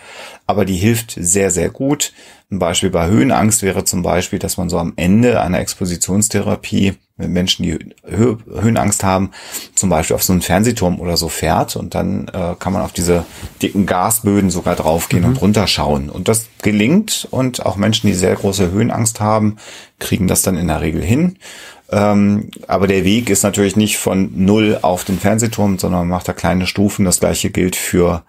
aber 0.46 0.64
die 0.64 0.76
hilft 0.76 1.16
sehr, 1.18 1.50
sehr 1.50 1.70
gut. 1.70 2.12
Ein 2.50 2.58
Beispiel 2.58 2.90
bei 2.90 3.06
Höhenangst 3.06 3.62
wäre 3.62 3.84
zum 3.84 4.02
Beispiel, 4.02 4.38
dass 4.38 4.56
man 4.56 4.68
so 4.68 4.78
am 4.78 4.92
Ende 4.96 5.40
einer 5.40 5.60
Expositionstherapie 5.60 6.94
Menschen, 7.18 7.64
die 7.64 7.78
Hö 8.08 8.36
Höhenangst 8.48 9.02
haben, 9.04 9.30
zum 9.74 9.90
Beispiel 9.90 10.14
auf 10.14 10.22
so 10.22 10.32
einen 10.32 10.42
Fernsehturm 10.42 11.00
oder 11.00 11.16
so 11.16 11.28
fährt 11.28 11.76
und 11.76 11.94
dann 11.94 12.28
äh, 12.28 12.54
kann 12.58 12.72
man 12.72 12.82
auf 12.82 12.92
diese 12.92 13.24
dicken 13.60 13.86
Gasböden 13.86 14.50
sogar 14.50 14.76
draufgehen 14.76 15.24
mhm. 15.24 15.30
und 15.30 15.40
runterschauen. 15.40 16.10
Und 16.10 16.28
das 16.28 16.46
gelingt 16.62 17.26
und 17.30 17.66
auch 17.66 17.76
Menschen, 17.76 18.06
die 18.06 18.14
sehr 18.14 18.34
große 18.34 18.70
Höhenangst 18.70 19.20
haben, 19.20 19.56
kriegen 19.98 20.28
das 20.28 20.42
dann 20.42 20.56
in 20.56 20.68
der 20.68 20.80
Regel 20.80 21.02
hin. 21.02 21.36
Ähm, 21.90 22.50
aber 22.66 22.86
der 22.86 23.04
Weg 23.04 23.30
ist 23.30 23.42
natürlich 23.42 23.76
nicht 23.76 23.96
von 23.96 24.30
null 24.34 24.78
auf 24.82 25.04
den 25.04 25.18
Fernsehturm, 25.18 25.78
sondern 25.78 26.00
man 26.00 26.08
macht 26.08 26.28
da 26.28 26.32
kleine 26.32 26.66
Stufen. 26.66 27.04
Das 27.04 27.20
gleiche 27.20 27.50
gilt 27.50 27.76
für 27.76 28.24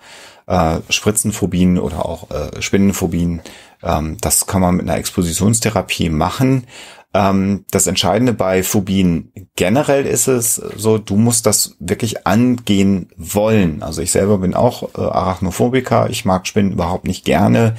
äh, 0.48 0.80
Spritzenphobien 0.90 1.78
oder 1.78 2.06
auch 2.06 2.30
äh, 2.32 2.62
Spinnenphobien. 2.62 3.42
Ähm, 3.84 4.18
das 4.22 4.48
kann 4.48 4.62
man 4.62 4.76
mit 4.76 4.90
einer 4.90 4.98
Expositionstherapie 4.98 6.10
machen. 6.10 6.66
Ähm, 7.14 7.66
das 7.72 7.88
Entscheidende 7.88 8.34
bei 8.34 8.62
Phobien 8.62 9.32
generell 9.56 10.06
ist 10.06 10.28
es 10.28 10.56
so, 10.56 10.98
du 10.98 11.16
musst 11.16 11.46
das 11.46 11.76
wirklich 11.80 12.28
angehen 12.28 13.10
wollen. 13.18 13.82
Also 13.82 14.02
ich 14.02 14.12
selber 14.12 14.38
bin 14.40 14.54
auch 14.54 14.96
äh, 14.96 15.02
Arachnophobiker. 15.02 16.10
Ich 16.10 16.26
mag 16.26 16.48
Spinnen 16.48 16.74
überhaupt 16.74 17.06
nicht 17.06 17.26
gerne. 17.26 17.76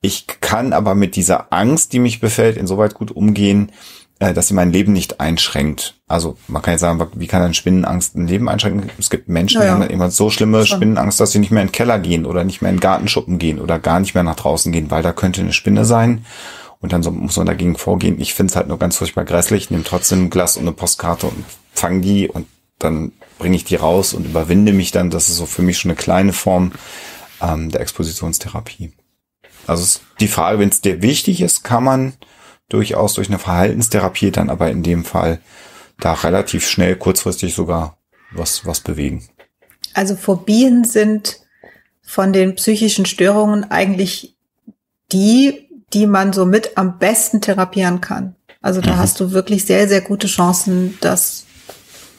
Ich 0.00 0.26
kann 0.40 0.72
aber 0.72 0.94
mit 0.94 1.16
dieser 1.16 1.52
Angst, 1.52 1.92
die 1.92 1.98
mich 1.98 2.20
befällt, 2.20 2.56
insoweit 2.56 2.94
gut 2.94 3.10
umgehen, 3.10 3.72
dass 4.32 4.48
sie 4.48 4.54
mein 4.54 4.72
Leben 4.72 4.92
nicht 4.92 5.20
einschränkt. 5.20 6.00
Also 6.06 6.36
man 6.46 6.62
kann 6.62 6.72
jetzt 6.72 6.80
sagen, 6.80 7.04
wie 7.16 7.26
kann 7.26 7.42
ein 7.42 7.54
Spinnenangst 7.54 8.14
ein 8.16 8.26
Leben 8.26 8.48
einschränken? 8.48 8.90
Es 8.98 9.10
gibt 9.10 9.28
Menschen, 9.28 9.60
ja, 9.60 9.66
die 9.66 9.70
haben 9.72 9.90
immer 9.90 10.10
so 10.10 10.30
schlimme 10.30 10.64
Schon. 10.64 10.78
Spinnenangst, 10.78 11.20
dass 11.20 11.32
sie 11.32 11.40
nicht 11.40 11.50
mehr 11.50 11.62
in 11.62 11.68
den 11.68 11.72
Keller 11.72 11.98
gehen 11.98 12.24
oder 12.24 12.44
nicht 12.44 12.62
mehr 12.62 12.70
in 12.70 12.76
den 12.76 12.80
Gartenschuppen 12.80 13.38
gehen 13.38 13.60
oder 13.60 13.78
gar 13.78 14.00
nicht 14.00 14.14
mehr 14.14 14.22
nach 14.22 14.36
draußen 14.36 14.72
gehen, 14.72 14.90
weil 14.90 15.02
da 15.02 15.12
könnte 15.12 15.40
eine 15.40 15.52
Spinne 15.52 15.84
sein. 15.84 16.24
Und 16.80 16.92
dann 16.92 17.02
so, 17.02 17.10
muss 17.10 17.36
man 17.36 17.46
dagegen 17.46 17.76
vorgehen. 17.76 18.20
Ich 18.20 18.34
finde 18.34 18.50
es 18.50 18.56
halt 18.56 18.68
nur 18.68 18.78
ganz 18.78 18.98
furchtbar 18.98 19.24
grässlich, 19.24 19.70
nehme 19.70 19.84
trotzdem 19.84 20.24
ein 20.24 20.30
Glas 20.30 20.56
und 20.56 20.62
eine 20.62 20.72
Postkarte 20.72 21.26
und 21.26 21.44
fange 21.72 22.00
die 22.00 22.28
und 22.28 22.46
dann 22.78 23.12
bringe 23.38 23.56
ich 23.56 23.64
die 23.64 23.76
raus 23.76 24.14
und 24.14 24.26
überwinde 24.26 24.72
mich 24.72 24.90
dann. 24.90 25.10
Das 25.10 25.28
ist 25.28 25.36
so 25.36 25.46
für 25.46 25.62
mich 25.62 25.78
schon 25.78 25.90
eine 25.90 25.96
kleine 25.96 26.32
Form 26.32 26.72
ähm, 27.40 27.70
der 27.70 27.80
Expositionstherapie. 27.80 28.92
Also 29.66 30.00
die 30.20 30.28
Frage, 30.28 30.58
wenn 30.58 30.68
es 30.68 30.80
dir 30.80 31.02
wichtig 31.02 31.40
ist, 31.40 31.64
kann 31.64 31.84
man 31.84 32.12
durchaus 32.68 33.14
durch 33.14 33.28
eine 33.28 33.38
Verhaltenstherapie 33.38 34.30
dann 34.30 34.50
aber 34.50 34.70
in 34.70 34.82
dem 34.82 35.04
Fall 35.04 35.40
da 36.00 36.12
relativ 36.12 36.68
schnell, 36.68 36.96
kurzfristig 36.96 37.54
sogar 37.54 37.96
was, 38.32 38.66
was 38.66 38.80
bewegen. 38.80 39.28
Also 39.92 40.16
Phobien 40.16 40.84
sind 40.84 41.40
von 42.02 42.32
den 42.32 42.54
psychischen 42.56 43.06
Störungen 43.06 43.70
eigentlich 43.70 44.36
die, 45.12 45.68
die 45.92 46.06
man 46.06 46.32
so 46.32 46.46
mit 46.46 46.76
am 46.76 46.98
besten 46.98 47.40
therapieren 47.40 48.00
kann. 48.00 48.34
Also 48.60 48.80
da 48.80 48.94
mhm. 48.94 48.98
hast 48.98 49.20
du 49.20 49.32
wirklich 49.32 49.64
sehr, 49.64 49.88
sehr 49.88 50.00
gute 50.00 50.26
Chancen, 50.26 50.98
dass 51.00 51.44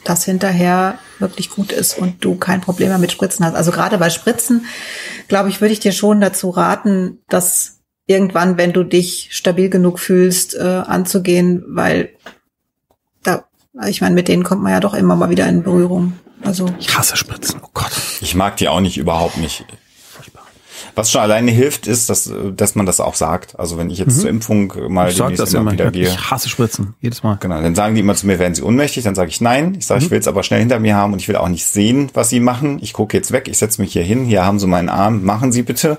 das 0.04 0.24
hinterher 0.24 0.98
wirklich 1.18 1.50
gut 1.50 1.72
ist 1.72 1.98
und 1.98 2.24
du 2.24 2.36
kein 2.36 2.60
Problem 2.60 2.88
mehr 2.88 2.98
mit 2.98 3.12
Spritzen 3.12 3.44
hast. 3.44 3.54
Also 3.54 3.72
gerade 3.72 3.98
bei 3.98 4.10
Spritzen, 4.10 4.66
glaube 5.28 5.48
ich, 5.48 5.60
würde 5.60 5.72
ich 5.72 5.80
dir 5.80 5.92
schon 5.92 6.20
dazu 6.20 6.50
raten, 6.50 7.18
dass 7.28 7.75
irgendwann, 8.06 8.56
wenn 8.56 8.72
du 8.72 8.84
dich 8.84 9.28
stabil 9.32 9.68
genug 9.68 9.98
fühlst, 9.98 10.54
äh, 10.54 10.62
anzugehen, 10.62 11.64
weil 11.68 12.10
da, 13.22 13.44
ich 13.88 14.00
meine, 14.00 14.14
mit 14.14 14.28
denen 14.28 14.44
kommt 14.44 14.62
man 14.62 14.72
ja 14.72 14.80
doch 14.80 14.94
immer 14.94 15.16
mal 15.16 15.30
wieder 15.30 15.48
in 15.48 15.62
Berührung. 15.62 16.14
Also 16.42 16.72
ich 16.78 16.96
hasse 16.96 17.16
Spritzen. 17.16 17.60
Oh 17.62 17.68
Gott. 17.74 17.90
Ich 18.20 18.34
mag 18.34 18.56
die 18.56 18.68
auch 18.68 18.80
nicht 18.80 18.98
überhaupt 18.98 19.38
nicht. 19.38 19.64
Was 20.94 21.10
schon 21.10 21.20
alleine 21.20 21.50
hilft, 21.50 21.86
ist, 21.86 22.08
dass, 22.08 22.32
dass 22.54 22.74
man 22.74 22.86
das 22.86 23.00
auch 23.00 23.16
sagt. 23.16 23.58
Also 23.58 23.76
wenn 23.76 23.90
ich 23.90 23.98
jetzt 23.98 24.16
mhm. 24.16 24.20
zur 24.20 24.30
Impfung 24.30 24.72
mal 24.88 25.10
ich 25.10 25.16
demnächst 25.16 25.52
immer 25.52 25.70
wieder 25.70 25.90
gehe. 25.90 26.08
Ich 26.08 26.30
hasse 26.30 26.48
Spritzen, 26.48 26.94
jedes 27.02 27.22
Mal. 27.22 27.36
Genau, 27.38 27.60
dann 27.60 27.74
sagen 27.74 27.94
die 27.94 28.00
immer 28.00 28.14
zu 28.14 28.26
mir, 28.26 28.38
werden 28.38 28.54
sie 28.54 28.62
ohnmächtig? 28.62 29.04
Dann 29.04 29.14
sage 29.14 29.28
ich 29.28 29.42
nein. 29.42 29.74
Ich 29.78 29.86
sage, 29.86 30.00
mhm. 30.00 30.06
ich 30.06 30.10
will 30.10 30.20
es 30.20 30.28
aber 30.28 30.42
schnell 30.42 30.60
hinter 30.60 30.78
mir 30.78 30.94
haben 30.96 31.12
und 31.12 31.20
ich 31.20 31.28
will 31.28 31.36
auch 31.36 31.48
nicht 31.48 31.66
sehen, 31.66 32.10
was 32.14 32.30
sie 32.30 32.40
machen. 32.40 32.78
Ich 32.80 32.94
gucke 32.94 33.14
jetzt 33.14 33.30
weg, 33.30 33.46
ich 33.48 33.58
setze 33.58 33.82
mich 33.82 33.92
hier 33.92 34.04
hin, 34.04 34.24
hier 34.24 34.44
haben 34.44 34.58
sie 34.58 34.66
meinen 34.66 34.88
Arm, 34.88 35.22
machen 35.22 35.52
Sie 35.52 35.62
bitte. 35.62 35.98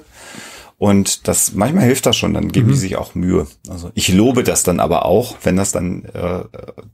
Und 0.80 1.28
das 1.28 1.54
manchmal 1.54 1.86
hilft 1.86 2.06
das 2.06 2.16
schon, 2.16 2.36
dann 2.36 2.52
geben 2.52 2.68
mhm. 2.68 2.72
die 2.74 2.78
sich 2.78 2.98
auch 2.98 3.16
Mühe. 3.16 3.48
Also 3.68 3.90
ich 3.96 4.10
lobe 4.10 4.44
das 4.44 4.62
dann 4.62 4.80
aber 4.80 5.06
auch, 5.06 5.36
wenn 5.42 5.56
das 5.56 5.72
dann 5.72 6.06
äh, 6.06 6.44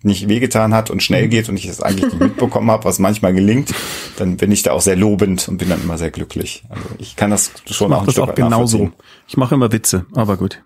nicht 0.02 0.30
wehgetan 0.30 0.74
hat 0.74 0.89
und 0.89 1.04
schnell 1.04 1.26
mhm. 1.26 1.30
geht 1.30 1.50
und 1.50 1.58
ich 1.58 1.65
es 1.65 1.82
eigentlich 1.82 2.06
nicht 2.06 2.19
mitbekommen 2.19 2.72
habe, 2.72 2.86
was 2.86 3.00
manchmal 3.00 3.34
gelingt, 3.34 3.74
dann 4.17 4.38
bin 4.38 4.54
ich 4.54 4.63
da 4.63 4.72
auch 4.72 4.80
sehr 4.80 4.96
lobend 4.96 5.50
und 5.50 5.58
bin 5.58 5.67
dann 5.67 5.84
immer 5.84 5.98
sehr 5.98 6.12
glücklich. 6.12 6.63
Also 6.69 6.86
ich 6.98 7.17
kann 7.17 7.30
das 7.30 7.52
schon 7.65 7.91
ich 7.91 7.98
auch 7.98 8.00
ein 8.00 8.06
das 8.06 8.15
Stück 8.15 8.30
auch 8.30 8.36
genauso. 8.36 8.91
Ich 9.28 9.36
mache 9.36 9.56
immer 9.56 9.74
Witze, 9.74 10.06
aber 10.13 10.38
gut. 10.38 10.63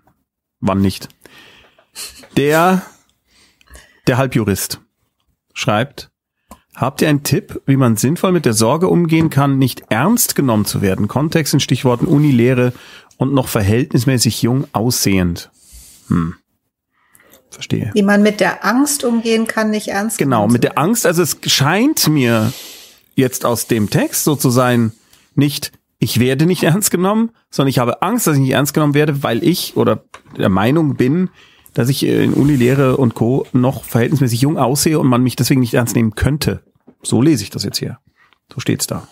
Wann 0.60 0.80
nicht? 0.80 1.08
Der 2.36 2.82
der 4.06 4.16
Halbjurist 4.16 4.80
schreibt 5.54 6.08
Habt 6.78 7.02
ihr 7.02 7.08
einen 7.08 7.24
Tipp, 7.24 7.60
wie 7.66 7.76
man 7.76 7.96
sinnvoll 7.96 8.30
mit 8.30 8.44
der 8.44 8.52
Sorge 8.52 8.86
umgehen 8.86 9.30
kann, 9.30 9.58
nicht 9.58 9.82
ernst 9.88 10.36
genommen 10.36 10.64
zu 10.64 10.80
werden? 10.80 11.08
Kontext 11.08 11.52
in 11.52 11.58
Stichworten 11.58 12.06
Unilehre 12.06 12.72
und 13.18 13.34
noch 13.34 13.48
verhältnismäßig 13.48 14.40
jung 14.42 14.66
aussehend. 14.72 15.50
Hm. 16.08 16.34
Verstehe. 17.50 17.90
Wie 17.94 18.02
man 18.02 18.22
mit 18.22 18.40
der 18.40 18.64
Angst 18.64 19.04
umgehen 19.04 19.46
kann, 19.46 19.70
nicht 19.70 19.88
ernst 19.88 20.18
Genau, 20.18 20.48
mit 20.48 20.64
der 20.64 20.78
Angst, 20.78 21.04
also 21.06 21.22
es 21.22 21.38
scheint 21.46 22.08
mir 22.08 22.52
jetzt 23.14 23.44
aus 23.44 23.66
dem 23.66 23.90
Text 23.90 24.24
so 24.24 24.36
zu 24.36 24.50
sein, 24.50 24.92
nicht 25.34 25.72
ich 25.98 26.20
werde 26.20 26.46
nicht 26.46 26.62
ernst 26.62 26.90
genommen, 26.90 27.30
sondern 27.50 27.70
ich 27.70 27.78
habe 27.78 28.02
Angst, 28.02 28.26
dass 28.26 28.36
ich 28.36 28.42
nicht 28.42 28.52
ernst 28.52 28.74
genommen 28.74 28.94
werde, 28.94 29.22
weil 29.22 29.42
ich 29.42 29.76
oder 29.76 30.04
der 30.36 30.48
Meinung 30.48 30.94
bin, 30.94 31.30
dass 31.74 31.88
ich 31.88 32.04
in 32.04 32.34
Unilehre 32.34 32.96
und 32.96 33.14
Co. 33.14 33.46
noch 33.52 33.84
verhältnismäßig 33.84 34.40
jung 34.40 34.58
aussehe 34.58 34.98
und 34.98 35.08
man 35.08 35.22
mich 35.22 35.36
deswegen 35.36 35.60
nicht 35.60 35.74
ernst 35.74 35.96
nehmen 35.96 36.14
könnte. 36.14 36.62
So 37.02 37.20
lese 37.20 37.42
ich 37.42 37.50
das 37.50 37.64
jetzt 37.64 37.78
hier. 37.78 37.98
So 38.52 38.60
steht's 38.60 38.86
da. 38.86 39.08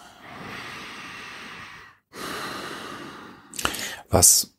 Was? 4.16 4.50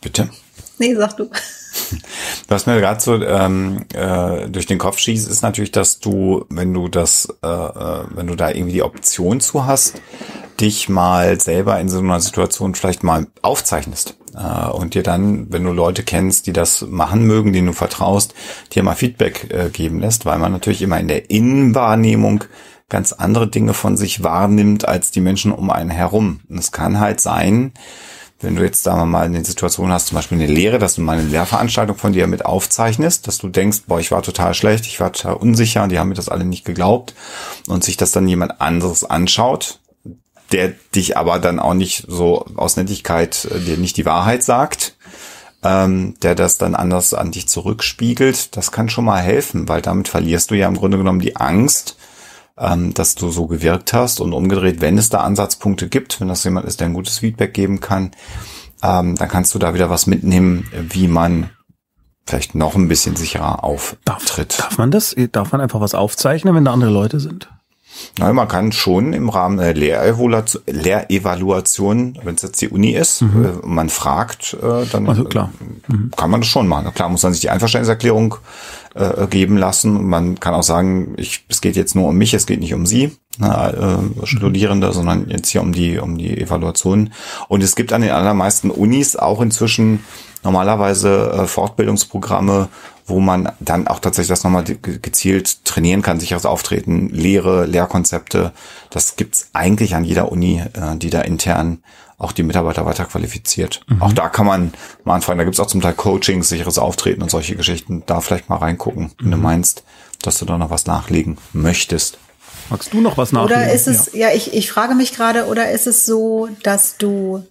Bitte? 0.00 0.30
Nee, 0.78 0.94
sag 0.94 1.14
du. 1.18 1.28
Was 2.48 2.64
mir 2.64 2.80
gerade 2.80 3.02
so 3.02 3.22
ähm, 3.22 3.84
äh, 3.92 4.48
durch 4.48 4.64
den 4.64 4.78
Kopf 4.78 4.96
schießt, 4.96 5.28
ist 5.28 5.42
natürlich, 5.42 5.70
dass 5.70 5.98
du, 5.98 6.46
wenn 6.48 6.72
du 6.72 6.88
das, 6.88 7.28
äh, 7.42 7.46
äh, 7.46 8.04
wenn 8.14 8.28
du 8.28 8.34
da 8.34 8.48
irgendwie 8.48 8.72
die 8.72 8.82
Option 8.82 9.40
zu 9.40 9.66
hast, 9.66 10.00
dich 10.58 10.88
mal 10.88 11.38
selber 11.38 11.78
in 11.78 11.90
so 11.90 11.98
einer 11.98 12.22
Situation 12.22 12.74
vielleicht 12.74 13.02
mal 13.02 13.26
aufzeichnest 13.42 14.16
äh, 14.34 14.70
und 14.70 14.94
dir 14.94 15.02
dann, 15.02 15.52
wenn 15.52 15.64
du 15.64 15.72
Leute 15.72 16.04
kennst, 16.04 16.46
die 16.46 16.54
das 16.54 16.80
machen 16.80 17.26
mögen, 17.26 17.52
denen 17.52 17.66
du 17.66 17.72
vertraust, 17.74 18.32
dir 18.72 18.82
mal 18.82 18.94
Feedback 18.94 19.52
äh, 19.52 19.68
geben 19.68 20.00
lässt, 20.00 20.24
weil 20.24 20.38
man 20.38 20.52
natürlich 20.52 20.80
immer 20.80 20.98
in 20.98 21.08
der 21.08 21.28
Innenwahrnehmung 21.28 22.44
ganz 22.88 23.12
andere 23.12 23.48
Dinge 23.48 23.74
von 23.74 23.96
sich 23.96 24.22
wahrnimmt 24.22 24.86
als 24.86 25.10
die 25.10 25.20
Menschen 25.20 25.52
um 25.52 25.70
einen 25.70 25.90
herum. 25.90 26.40
Und 26.48 26.58
es 26.58 26.72
kann 26.72 27.00
halt 27.00 27.20
sein, 27.20 27.72
wenn 28.40 28.54
du 28.54 28.62
jetzt, 28.62 28.86
wir 28.86 29.04
mal, 29.04 29.26
eine 29.26 29.44
Situation 29.44 29.92
hast, 29.92 30.06
zum 30.06 30.16
Beispiel 30.16 30.38
eine 30.38 30.46
Lehre, 30.46 30.78
dass 30.78 30.94
du 30.94 31.00
mal 31.00 31.18
eine 31.18 31.28
Lehrveranstaltung 31.28 31.96
von 31.96 32.12
dir 32.12 32.26
mit 32.28 32.46
aufzeichnest, 32.46 33.26
dass 33.26 33.38
du 33.38 33.48
denkst, 33.48 33.82
boah, 33.86 33.98
ich 33.98 34.10
war 34.10 34.22
total 34.22 34.54
schlecht, 34.54 34.86
ich 34.86 35.00
war 35.00 35.12
total 35.12 35.34
unsicher, 35.34 35.88
die 35.88 35.98
haben 35.98 36.08
mir 36.08 36.14
das 36.14 36.28
alle 36.28 36.44
nicht 36.44 36.64
geglaubt 36.64 37.14
und 37.66 37.82
sich 37.82 37.96
das 37.96 38.12
dann 38.12 38.28
jemand 38.28 38.60
anderes 38.60 39.04
anschaut, 39.04 39.80
der 40.52 40.74
dich 40.94 41.16
aber 41.16 41.40
dann 41.40 41.58
auch 41.58 41.74
nicht 41.74 42.04
so 42.06 42.46
aus 42.54 42.76
Nettigkeit 42.76 43.44
äh, 43.46 43.58
dir 43.60 43.76
nicht 43.76 43.96
die 43.96 44.06
Wahrheit 44.06 44.44
sagt, 44.44 44.96
ähm, 45.64 46.14
der 46.22 46.36
das 46.36 46.58
dann 46.58 46.76
anders 46.76 47.14
an 47.14 47.32
dich 47.32 47.48
zurückspiegelt, 47.48 48.56
das 48.56 48.70
kann 48.70 48.88
schon 48.88 49.04
mal 49.04 49.20
helfen, 49.20 49.68
weil 49.68 49.82
damit 49.82 50.06
verlierst 50.06 50.52
du 50.52 50.54
ja 50.54 50.68
im 50.68 50.76
Grunde 50.76 50.98
genommen 50.98 51.20
die 51.20 51.34
Angst, 51.34 51.96
ähm, 52.60 52.94
dass 52.94 53.14
du 53.14 53.30
so 53.30 53.46
gewirkt 53.46 53.92
hast 53.92 54.20
und 54.20 54.32
umgedreht, 54.32 54.80
wenn 54.80 54.98
es 54.98 55.08
da 55.08 55.20
Ansatzpunkte 55.20 55.88
gibt, 55.88 56.20
wenn 56.20 56.28
das 56.28 56.44
jemand 56.44 56.66
ist, 56.66 56.80
der 56.80 56.88
ein 56.88 56.94
gutes 56.94 57.18
Feedback 57.18 57.54
geben 57.54 57.80
kann, 57.80 58.12
ähm, 58.82 59.16
dann 59.16 59.28
kannst 59.28 59.54
du 59.54 59.58
da 59.58 59.74
wieder 59.74 59.90
was 59.90 60.06
mitnehmen, 60.06 60.68
wie 60.90 61.08
man 61.08 61.50
vielleicht 62.26 62.54
noch 62.54 62.74
ein 62.74 62.88
bisschen 62.88 63.16
sicherer 63.16 63.64
auftritt. 63.64 64.58
Darf, 64.58 64.68
darf 64.68 64.78
man 64.78 64.90
das? 64.90 65.16
Darf 65.32 65.52
man 65.52 65.60
einfach 65.60 65.80
was 65.80 65.94
aufzeichnen, 65.94 66.54
wenn 66.54 66.64
da 66.64 66.72
andere 66.72 66.90
Leute 66.90 67.20
sind? 67.20 67.48
Na, 68.18 68.32
man 68.32 68.48
kann 68.48 68.72
schon 68.72 69.12
im 69.12 69.28
Rahmen 69.28 69.58
der 69.58 69.74
Lehrevaluation, 69.74 70.62
Lehrevaluation 70.66 72.18
wenn 72.22 72.34
es 72.34 72.42
jetzt 72.42 72.60
die 72.60 72.68
Uni 72.68 72.92
ist, 72.92 73.22
mhm. 73.22 73.44
äh, 73.44 73.66
man 73.66 73.88
fragt, 73.88 74.56
äh, 74.60 74.86
dann 74.90 75.08
also, 75.08 75.24
klar. 75.24 75.52
Mhm. 75.88 76.10
kann 76.16 76.30
man 76.30 76.40
das 76.40 76.48
schon 76.48 76.66
machen. 76.66 76.92
Klar 76.94 77.08
muss 77.08 77.22
man 77.22 77.32
sich 77.32 77.40
die 77.40 77.50
Einverständniserklärung 77.50 78.36
äh, 78.94 79.26
geben 79.28 79.56
lassen. 79.56 80.04
Man 80.08 80.40
kann 80.40 80.54
auch 80.54 80.62
sagen, 80.62 81.14
ich, 81.16 81.44
es 81.48 81.60
geht 81.60 81.76
jetzt 81.76 81.94
nur 81.94 82.08
um 82.08 82.16
mich, 82.16 82.34
es 82.34 82.46
geht 82.46 82.60
nicht 82.60 82.74
um 82.74 82.86
Sie, 82.86 83.16
na, 83.38 83.70
äh, 83.70 83.98
Studierende, 84.24 84.92
sondern 84.92 85.28
jetzt 85.30 85.48
hier 85.48 85.62
um 85.62 85.72
die 85.72 85.98
um 85.98 86.18
die 86.18 86.40
Evaluation. 86.40 87.12
Und 87.48 87.62
es 87.62 87.76
gibt 87.76 87.92
an 87.92 88.02
den 88.02 88.10
allermeisten 88.10 88.70
Unis 88.70 89.16
auch 89.16 89.40
inzwischen 89.40 90.00
normalerweise 90.42 91.32
äh, 91.32 91.46
Fortbildungsprogramme, 91.46 92.68
wo 93.06 93.20
man 93.20 93.52
dann 93.60 93.88
auch 93.88 94.00
tatsächlich 94.00 94.28
das 94.28 94.44
nochmal 94.44 94.64
gezielt 94.64 95.64
trainieren 95.64 96.02
kann, 96.02 96.20
sicheres 96.20 96.46
Auftreten, 96.46 97.08
Lehre, 97.08 97.64
Lehrkonzepte. 97.64 98.52
Das 98.90 99.16
gibt's 99.16 99.50
eigentlich 99.54 99.94
an 99.94 100.04
jeder 100.04 100.30
Uni, 100.30 100.62
äh, 100.74 100.96
die 100.96 101.10
da 101.10 101.22
intern 101.22 101.82
auch 102.18 102.32
die 102.32 102.42
Mitarbeiter 102.42 102.84
weiter 102.84 103.04
qualifiziert. 103.04 103.80
Mhm. 103.86 104.02
Auch 104.02 104.12
da 104.12 104.28
kann 104.28 104.46
man 104.46 104.72
mal 105.04 105.14
anfangen. 105.14 105.38
Da 105.38 105.44
gibt's 105.44 105.60
auch 105.60 105.68
zum 105.68 105.80
Teil 105.80 105.94
Coachings, 105.94 106.48
sicheres 106.48 106.78
Auftreten 106.78 107.22
und 107.22 107.30
solche 107.30 107.54
Geschichten. 107.54 108.02
Da 108.06 108.20
vielleicht 108.20 108.48
mal 108.48 108.56
reingucken, 108.56 109.12
wenn 109.18 109.28
mhm. 109.28 109.32
du 109.32 109.36
meinst, 109.38 109.84
dass 110.22 110.38
du 110.38 110.44
da 110.44 110.58
noch 110.58 110.70
was 110.70 110.86
nachlegen 110.86 111.38
möchtest. 111.52 112.18
Magst 112.70 112.92
du 112.92 113.00
noch 113.00 113.16
was 113.16 113.32
nachlegen? 113.32 113.62
Oder 113.62 113.72
ist 113.72 113.86
es, 113.86 114.12
ja, 114.12 114.28
ja 114.28 114.34
ich, 114.34 114.52
ich 114.52 114.70
frage 114.70 114.94
mich 114.94 115.14
gerade, 115.14 115.46
oder 115.46 115.70
ist 115.70 115.86
es 115.86 116.04
so, 116.04 116.48
dass 116.64 116.98
du 116.98 117.46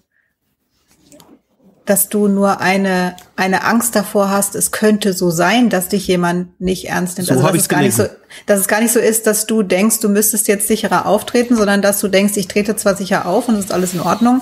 dass 1.88 2.10
du 2.10 2.28
nur 2.28 2.60
eine, 2.60 3.16
eine 3.38 3.64
Angst 3.64 3.96
davor 3.96 4.30
hast, 4.30 4.56
es 4.56 4.72
könnte 4.72 5.14
so 5.14 5.32
sein, 5.32 5.70
dass 5.70 5.88
dich 5.88 6.06
jemand 6.06 6.60
nicht 6.60 6.90
ernst 6.90 7.18
nimmt. 7.18 7.30
So 7.30 7.36
also, 7.36 7.48
dass 7.48 7.56
es 7.56 7.70
gar 7.70 7.82
nicht 7.82 7.96
so, 7.96 8.04
dass 8.46 8.60
es 8.60 8.68
gar 8.68 8.82
nicht 8.82 8.92
so 8.92 9.00
ist, 9.00 9.26
dass 9.26 9.48
du 9.48 9.64
denkst, 9.64 10.02
du 10.02 10.10
müsstest 10.10 10.50
jetzt 10.50 10.68
sicherer 10.68 11.06
auftreten, 11.06 11.56
sondern 11.56 11.82
dass 11.82 12.02
du 12.02 12.10
denkst, 12.10 12.36
ich 12.36 12.50
trete 12.50 12.76
zwar 12.76 12.96
sicher 12.96 13.26
auf 13.26 13.48
und 13.48 13.56
es 13.56 13.66
ist 13.66 13.72
alles 13.72 13.94
in 13.94 14.02
Ordnung, 14.02 14.42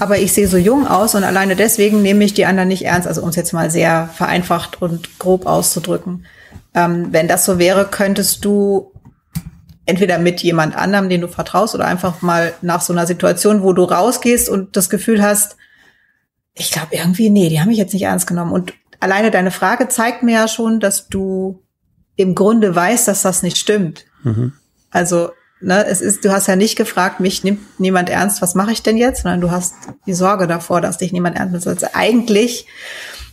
aber 0.00 0.18
ich 0.18 0.32
sehe 0.32 0.48
so 0.48 0.56
jung 0.56 0.88
aus 0.88 1.14
und 1.14 1.22
alleine 1.22 1.54
deswegen 1.54 2.02
nehme 2.02 2.24
ich 2.24 2.34
die 2.34 2.46
anderen 2.46 2.68
nicht 2.68 2.84
ernst. 2.84 3.06
Also 3.06 3.22
um 3.22 3.28
es 3.28 3.36
jetzt 3.36 3.52
mal 3.52 3.70
sehr 3.70 4.10
vereinfacht 4.12 4.82
und 4.82 5.20
grob 5.20 5.46
auszudrücken. 5.46 6.26
Ähm, 6.74 7.08
wenn 7.12 7.28
das 7.28 7.44
so 7.44 7.60
wäre, 7.60 7.86
könntest 7.86 8.44
du 8.44 8.90
entweder 9.86 10.18
mit 10.18 10.42
jemand 10.42 10.76
anderem, 10.76 11.08
den 11.08 11.20
du 11.20 11.28
vertraust, 11.28 11.76
oder 11.76 11.86
einfach 11.86 12.22
mal 12.22 12.52
nach 12.60 12.80
so 12.80 12.92
einer 12.92 13.06
Situation, 13.06 13.62
wo 13.62 13.72
du 13.72 13.84
rausgehst 13.84 14.48
und 14.48 14.76
das 14.76 14.90
Gefühl 14.90 15.22
hast, 15.22 15.56
ich 16.54 16.70
glaube 16.70 16.88
irgendwie, 16.92 17.30
nee, 17.30 17.48
die 17.48 17.60
haben 17.60 17.68
mich 17.68 17.78
jetzt 17.78 17.92
nicht 17.92 18.02
ernst 18.02 18.26
genommen. 18.26 18.52
Und 18.52 18.74
alleine 19.00 19.30
deine 19.30 19.50
Frage 19.50 19.88
zeigt 19.88 20.22
mir 20.22 20.34
ja 20.34 20.48
schon, 20.48 20.80
dass 20.80 21.08
du 21.08 21.62
im 22.16 22.34
Grunde 22.34 22.74
weißt, 22.74 23.08
dass 23.08 23.22
das 23.22 23.42
nicht 23.42 23.56
stimmt. 23.56 24.04
Mhm. 24.22 24.52
Also, 24.90 25.30
ne, 25.60 25.86
es 25.86 26.00
ist, 26.00 26.24
du 26.24 26.30
hast 26.30 26.46
ja 26.46 26.56
nicht 26.56 26.76
gefragt, 26.76 27.20
mich 27.20 27.42
nimmt 27.42 27.80
niemand 27.80 28.10
ernst, 28.10 28.42
was 28.42 28.54
mache 28.54 28.72
ich 28.72 28.82
denn 28.82 28.96
jetzt, 28.96 29.22
sondern 29.22 29.40
du 29.40 29.50
hast 29.50 29.74
die 30.06 30.14
Sorge 30.14 30.46
davor, 30.46 30.80
dass 30.80 30.98
dich 30.98 31.12
niemand 31.12 31.36
ernst 31.36 31.52
nimmt. 31.52 31.66
Also 31.66 31.86
eigentlich 31.94 32.66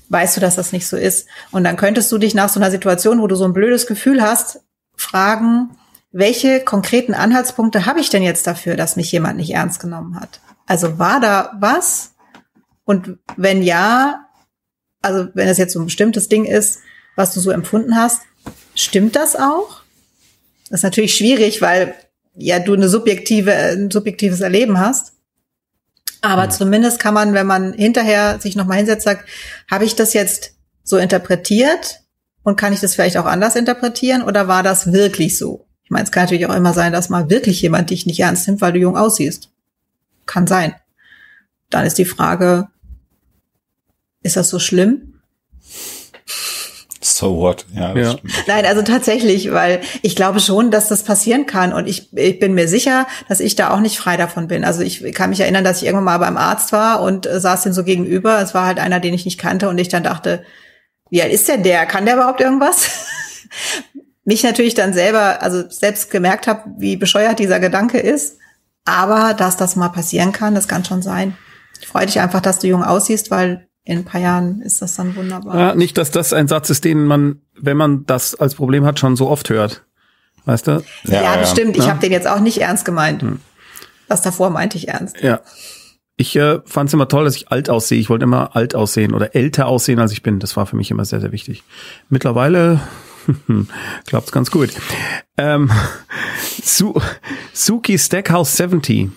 weißt 0.09 0.37
du, 0.37 0.41
dass 0.41 0.55
das 0.55 0.71
nicht 0.71 0.87
so 0.87 0.97
ist. 0.97 1.27
Und 1.51 1.63
dann 1.63 1.77
könntest 1.77 2.11
du 2.11 2.17
dich 2.17 2.33
nach 2.33 2.49
so 2.49 2.59
einer 2.59 2.71
Situation, 2.71 3.21
wo 3.21 3.27
du 3.27 3.35
so 3.35 3.45
ein 3.45 3.53
blödes 3.53 3.85
Gefühl 3.85 4.21
hast, 4.21 4.61
fragen, 4.95 5.69
welche 6.11 6.61
konkreten 6.61 7.13
Anhaltspunkte 7.13 7.85
habe 7.85 7.99
ich 7.99 8.09
denn 8.09 8.23
jetzt 8.23 8.47
dafür, 8.47 8.75
dass 8.75 8.95
mich 8.95 9.11
jemand 9.11 9.37
nicht 9.37 9.53
ernst 9.53 9.79
genommen 9.79 10.19
hat? 10.19 10.41
Also 10.65 10.97
war 10.97 11.19
da 11.19 11.51
was, 11.59 12.15
und 12.89 13.19
wenn 13.37 13.61
ja, 13.61 14.25
also 15.03 15.27
wenn 15.35 15.47
es 15.47 15.59
jetzt 15.59 15.73
so 15.73 15.79
ein 15.79 15.85
bestimmtes 15.85 16.27
Ding 16.27 16.45
ist, 16.45 16.79
was 17.15 17.31
du 17.35 17.39
so 17.39 17.51
empfunden 17.51 17.95
hast, 17.95 18.23
stimmt 18.73 19.15
das 19.15 19.35
auch? 19.35 19.83
Das 20.71 20.79
ist 20.79 20.83
natürlich 20.83 21.13
schwierig, 21.13 21.61
weil 21.61 21.93
ja 22.33 22.57
du 22.57 22.73
eine 22.73 22.89
subjektive, 22.89 23.53
ein 23.53 23.91
subjektives 23.91 24.41
Erleben 24.41 24.79
hast. 24.79 25.13
Aber 26.21 26.47
mhm. 26.47 26.49
zumindest 26.49 26.99
kann 26.99 27.13
man, 27.13 27.35
wenn 27.35 27.45
man 27.45 27.73
hinterher 27.73 28.39
sich 28.39 28.55
nochmal 28.55 28.77
hinsetzt, 28.77 29.03
sagt, 29.03 29.29
habe 29.69 29.85
ich 29.85 29.95
das 29.95 30.15
jetzt 30.15 30.55
so 30.83 30.97
interpretiert 30.97 31.99
und 32.41 32.55
kann 32.55 32.73
ich 32.73 32.79
das 32.79 32.95
vielleicht 32.95 33.17
auch 33.17 33.25
anders 33.25 33.55
interpretieren 33.55 34.23
oder 34.23 34.47
war 34.47 34.63
das 34.63 34.91
wirklich 34.91 35.37
so? 35.37 35.67
Ich 35.83 35.91
meine, 35.91 36.05
es 36.05 36.11
kann 36.11 36.23
natürlich 36.23 36.47
auch 36.47 36.55
immer 36.55 36.73
sein, 36.73 36.91
dass 36.91 37.09
mal 37.09 37.29
wirklich 37.29 37.61
jemand 37.61 37.91
dich 37.91 38.07
nicht 38.07 38.19
ernst 38.19 38.47
nimmt, 38.47 38.61
weil 38.61 38.73
du 38.73 38.79
jung 38.79 38.97
aussiehst. 38.97 39.51
Kann 40.25 40.47
sein. 40.47 40.73
Dann 41.69 41.85
ist 41.85 41.99
die 41.99 42.05
Frage, 42.05 42.67
ist 44.21 44.35
das 44.35 44.49
so 44.49 44.59
schlimm? 44.59 45.19
So 47.01 47.37
what? 47.37 47.65
Ja, 47.73 47.95
ja. 47.95 48.15
Nein, 48.47 48.65
also 48.65 48.81
tatsächlich, 48.81 49.51
weil 49.51 49.81
ich 50.01 50.15
glaube 50.15 50.39
schon, 50.39 50.71
dass 50.71 50.89
das 50.89 51.03
passieren 51.03 51.45
kann 51.45 51.73
und 51.73 51.87
ich, 51.87 52.15
ich 52.17 52.39
bin 52.39 52.53
mir 52.53 52.67
sicher, 52.67 53.07
dass 53.27 53.39
ich 53.39 53.55
da 53.55 53.71
auch 53.71 53.79
nicht 53.79 53.97
frei 53.97 54.17
davon 54.17 54.47
bin. 54.47 54.63
Also 54.63 54.81
ich 54.81 55.13
kann 55.13 55.29
mich 55.29 55.39
erinnern, 55.39 55.63
dass 55.63 55.81
ich 55.81 55.85
irgendwann 55.85 56.05
mal 56.05 56.17
beim 56.17 56.37
Arzt 56.37 56.71
war 56.71 57.01
und 57.01 57.25
äh, 57.25 57.39
saß 57.39 57.63
den 57.63 57.73
so 57.73 57.83
gegenüber. 57.83 58.41
Es 58.41 58.53
war 58.53 58.65
halt 58.65 58.79
einer, 58.79 58.99
den 58.99 59.13
ich 59.13 59.25
nicht 59.25 59.39
kannte 59.39 59.69
und 59.69 59.77
ich 59.77 59.87
dann 59.87 60.03
dachte, 60.03 60.43
wie 61.09 61.21
alt 61.21 61.31
ist 61.31 61.47
denn 61.47 61.63
der? 61.63 61.85
Kann 61.85 62.05
der 62.05 62.15
überhaupt 62.15 62.41
irgendwas? 62.41 62.89
mich 64.25 64.43
natürlich 64.43 64.75
dann 64.75 64.93
selber, 64.93 65.41
also 65.41 65.69
selbst 65.69 66.11
gemerkt 66.11 66.47
habe, 66.47 66.69
wie 66.77 66.97
bescheuert 66.97 67.39
dieser 67.39 67.59
Gedanke 67.59 67.99
ist. 67.99 68.37
Aber 68.85 69.33
dass 69.33 69.57
das 69.57 69.75
mal 69.75 69.89
passieren 69.89 70.31
kann, 70.31 70.55
das 70.55 70.67
kann 70.67 70.85
schon 70.85 71.01
sein. 71.01 71.37
Ich 71.79 71.87
freue 71.87 72.05
dich 72.05 72.19
einfach, 72.19 72.41
dass 72.41 72.59
du 72.59 72.67
jung 72.67 72.83
aussiehst, 72.83 73.31
weil 73.31 73.68
in 73.89 73.97
ein 73.97 74.05
paar 74.05 74.21
Jahren 74.21 74.61
ist 74.61 74.83
das 74.83 74.93
dann 74.93 75.15
wunderbar. 75.15 75.57
Ja, 75.57 75.75
nicht, 75.75 75.97
dass 75.97 76.11
das 76.11 76.31
ein 76.31 76.47
Satz 76.47 76.69
ist, 76.69 76.85
den 76.85 77.05
man, 77.05 77.41
wenn 77.55 77.75
man 77.75 78.05
das 78.05 78.35
als 78.35 78.53
Problem 78.53 78.85
hat, 78.85 78.99
schon 78.99 79.15
so 79.15 79.27
oft 79.27 79.49
hört. 79.49 79.83
Weißt 80.45 80.67
du? 80.67 80.83
Ja, 81.05 81.23
ja 81.23 81.37
bestimmt. 81.37 81.75
Ja. 81.75 81.83
Ich 81.83 81.89
habe 81.89 81.99
den 81.99 82.11
jetzt 82.11 82.27
auch 82.27 82.39
nicht 82.39 82.61
ernst 82.61 82.85
gemeint. 82.85 83.23
Hm. 83.23 83.39
Das 84.07 84.21
davor 84.21 84.51
meinte 84.51 84.77
ich 84.77 84.89
ernst. 84.89 85.19
Ja. 85.21 85.41
Ich 86.17 86.35
äh, 86.35 86.59
fand 86.65 86.89
es 86.89 86.93
immer 86.93 87.07
toll, 87.07 87.25
dass 87.25 87.35
ich 87.35 87.51
alt 87.51 87.71
aussehe. 87.71 87.99
Ich 87.99 88.11
wollte 88.11 88.25
immer 88.25 88.55
alt 88.55 88.75
aussehen 88.75 89.15
oder 89.15 89.33
älter 89.33 89.65
aussehen, 89.65 89.99
als 89.99 90.11
ich 90.11 90.21
bin. 90.21 90.39
Das 90.39 90.55
war 90.55 90.67
für 90.67 90.75
mich 90.75 90.91
immer 90.91 91.05
sehr, 91.05 91.19
sehr 91.19 91.31
wichtig. 91.31 91.63
Mittlerweile 92.09 92.81
Glaubt's 94.05 94.31
ganz 94.31 94.51
gut. 94.51 94.69
Ähm, 95.35 95.71
Su 96.61 96.93
Suki 97.53 97.97
Stackhouse 97.97 98.55
70. 98.55 99.09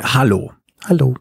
Hallo. 0.00 0.52
Hallo. 0.84 1.16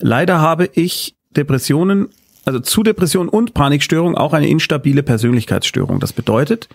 Leider 0.00 0.40
habe 0.40 0.70
ich 0.74 1.14
Depressionen, 1.36 2.08
also 2.44 2.60
zu 2.60 2.82
Depressionen 2.82 3.28
und 3.28 3.54
Panikstörung 3.54 4.16
auch 4.16 4.32
eine 4.32 4.48
instabile 4.48 5.02
Persönlichkeitsstörung. 5.02 6.00
Das 6.00 6.12
bedeutet, 6.12 6.68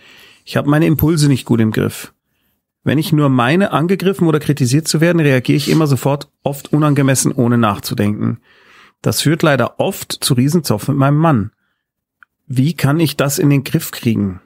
ich 0.45 0.57
habe 0.57 0.69
meine 0.69 0.85
Impulse 0.85 1.27
nicht 1.27 1.45
gut 1.45 1.59
im 1.59 1.71
Griff. 1.71 2.13
Wenn 2.83 2.97
ich 2.97 3.11
nur 3.11 3.29
meine, 3.29 3.71
angegriffen 3.71 4.27
oder 4.27 4.39
kritisiert 4.39 4.87
zu 4.87 5.01
werden, 5.01 5.19
reagiere 5.19 5.57
ich 5.57 5.69
immer 5.69 5.85
sofort, 5.85 6.29
oft 6.43 6.71
unangemessen, 6.71 7.31
ohne 7.31 7.57
nachzudenken. 7.57 8.39
Das 9.01 9.21
führt 9.21 9.43
leider 9.43 9.79
oft 9.79 10.11
zu 10.11 10.33
Riesenzoff 10.33 10.87
mit 10.87 10.97
meinem 10.97 11.17
Mann. 11.17 11.51
Wie 12.47 12.73
kann 12.73 12.99
ich 12.99 13.15
das 13.15 13.37
in 13.37 13.49
den 13.49 13.63
Griff 13.63 13.91
kriegen? 13.91 14.41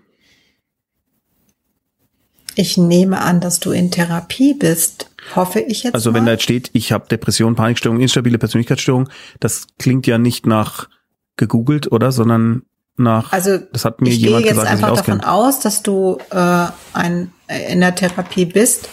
Ich 2.56 2.78
nehme 2.78 3.22
an, 3.22 3.40
dass 3.40 3.60
du 3.60 3.72
in 3.72 3.92
Therapie 3.92 4.54
bist. 4.54 5.10
Hoffe 5.36 5.60
ich 5.60 5.84
jetzt. 5.84 5.96
Also 5.96 6.12
mal. 6.12 6.18
wenn 6.18 6.26
da 6.26 6.34
jetzt 6.34 6.44
steht, 6.44 6.70
ich 6.74 6.92
habe 6.92 7.08
Depression, 7.08 7.56
Panikstörung, 7.56 8.00
instabile 8.00 8.38
Persönlichkeitsstörung, 8.38 9.10
das 9.40 9.68
klingt 9.80 10.08
ja 10.08 10.18
nicht 10.18 10.46
nach 10.46 10.90
gegoogelt, 11.38 11.92
oder? 11.92 12.12
Sondern 12.12 12.64
nach. 12.98 13.32
Also 13.32 13.58
das 13.58 13.86
hat 13.86 14.02
mir 14.02 14.10
ich 14.10 14.18
jemand 14.18 14.44
gehe 14.44 14.52
jetzt 14.52 14.62
gesagt, 14.62 14.84
einfach 14.84 14.98
davon 14.98 15.22
aus, 15.22 15.60
dass 15.60 15.84
du 15.84 16.18
äh, 16.30 16.68
ein, 16.94 17.32
in 17.70 17.80
der 17.82 17.96
Therapie 17.96 18.46
bist 18.46 18.90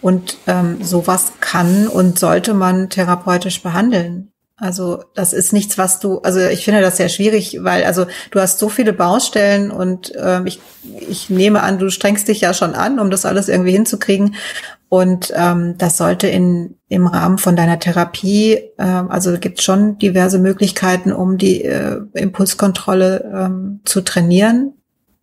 und 0.00 0.38
ähm, 0.46 0.82
sowas 0.82 1.32
kann 1.40 1.88
und 1.88 2.18
sollte 2.18 2.54
man 2.54 2.88
therapeutisch 2.90 3.62
behandeln. 3.62 4.31
Also 4.62 5.02
das 5.14 5.32
ist 5.32 5.52
nichts, 5.52 5.76
was 5.76 5.98
du, 5.98 6.20
also 6.20 6.38
ich 6.38 6.64
finde 6.64 6.82
das 6.82 6.96
sehr 6.96 7.08
schwierig, 7.08 7.58
weil 7.62 7.82
also 7.82 8.06
du 8.30 8.40
hast 8.40 8.60
so 8.60 8.68
viele 8.68 8.92
Baustellen 8.92 9.72
und 9.72 10.12
ähm, 10.16 10.46
ich, 10.46 10.60
ich 11.08 11.28
nehme 11.28 11.64
an, 11.64 11.80
du 11.80 11.90
strengst 11.90 12.28
dich 12.28 12.42
ja 12.42 12.54
schon 12.54 12.76
an, 12.76 13.00
um 13.00 13.10
das 13.10 13.26
alles 13.26 13.48
irgendwie 13.48 13.72
hinzukriegen. 13.72 14.36
Und 14.88 15.32
ähm, 15.34 15.74
das 15.78 15.96
sollte 15.96 16.28
in 16.28 16.76
im 16.88 17.08
Rahmen 17.08 17.38
von 17.38 17.56
deiner 17.56 17.80
Therapie, 17.80 18.60
ähm, 18.78 19.10
also 19.10 19.36
gibt 19.36 19.62
schon 19.62 19.98
diverse 19.98 20.38
Möglichkeiten, 20.38 21.12
um 21.12 21.38
die 21.38 21.64
äh, 21.64 22.00
Impulskontrolle 22.12 23.32
ähm, 23.34 23.80
zu 23.84 24.02
trainieren. 24.02 24.74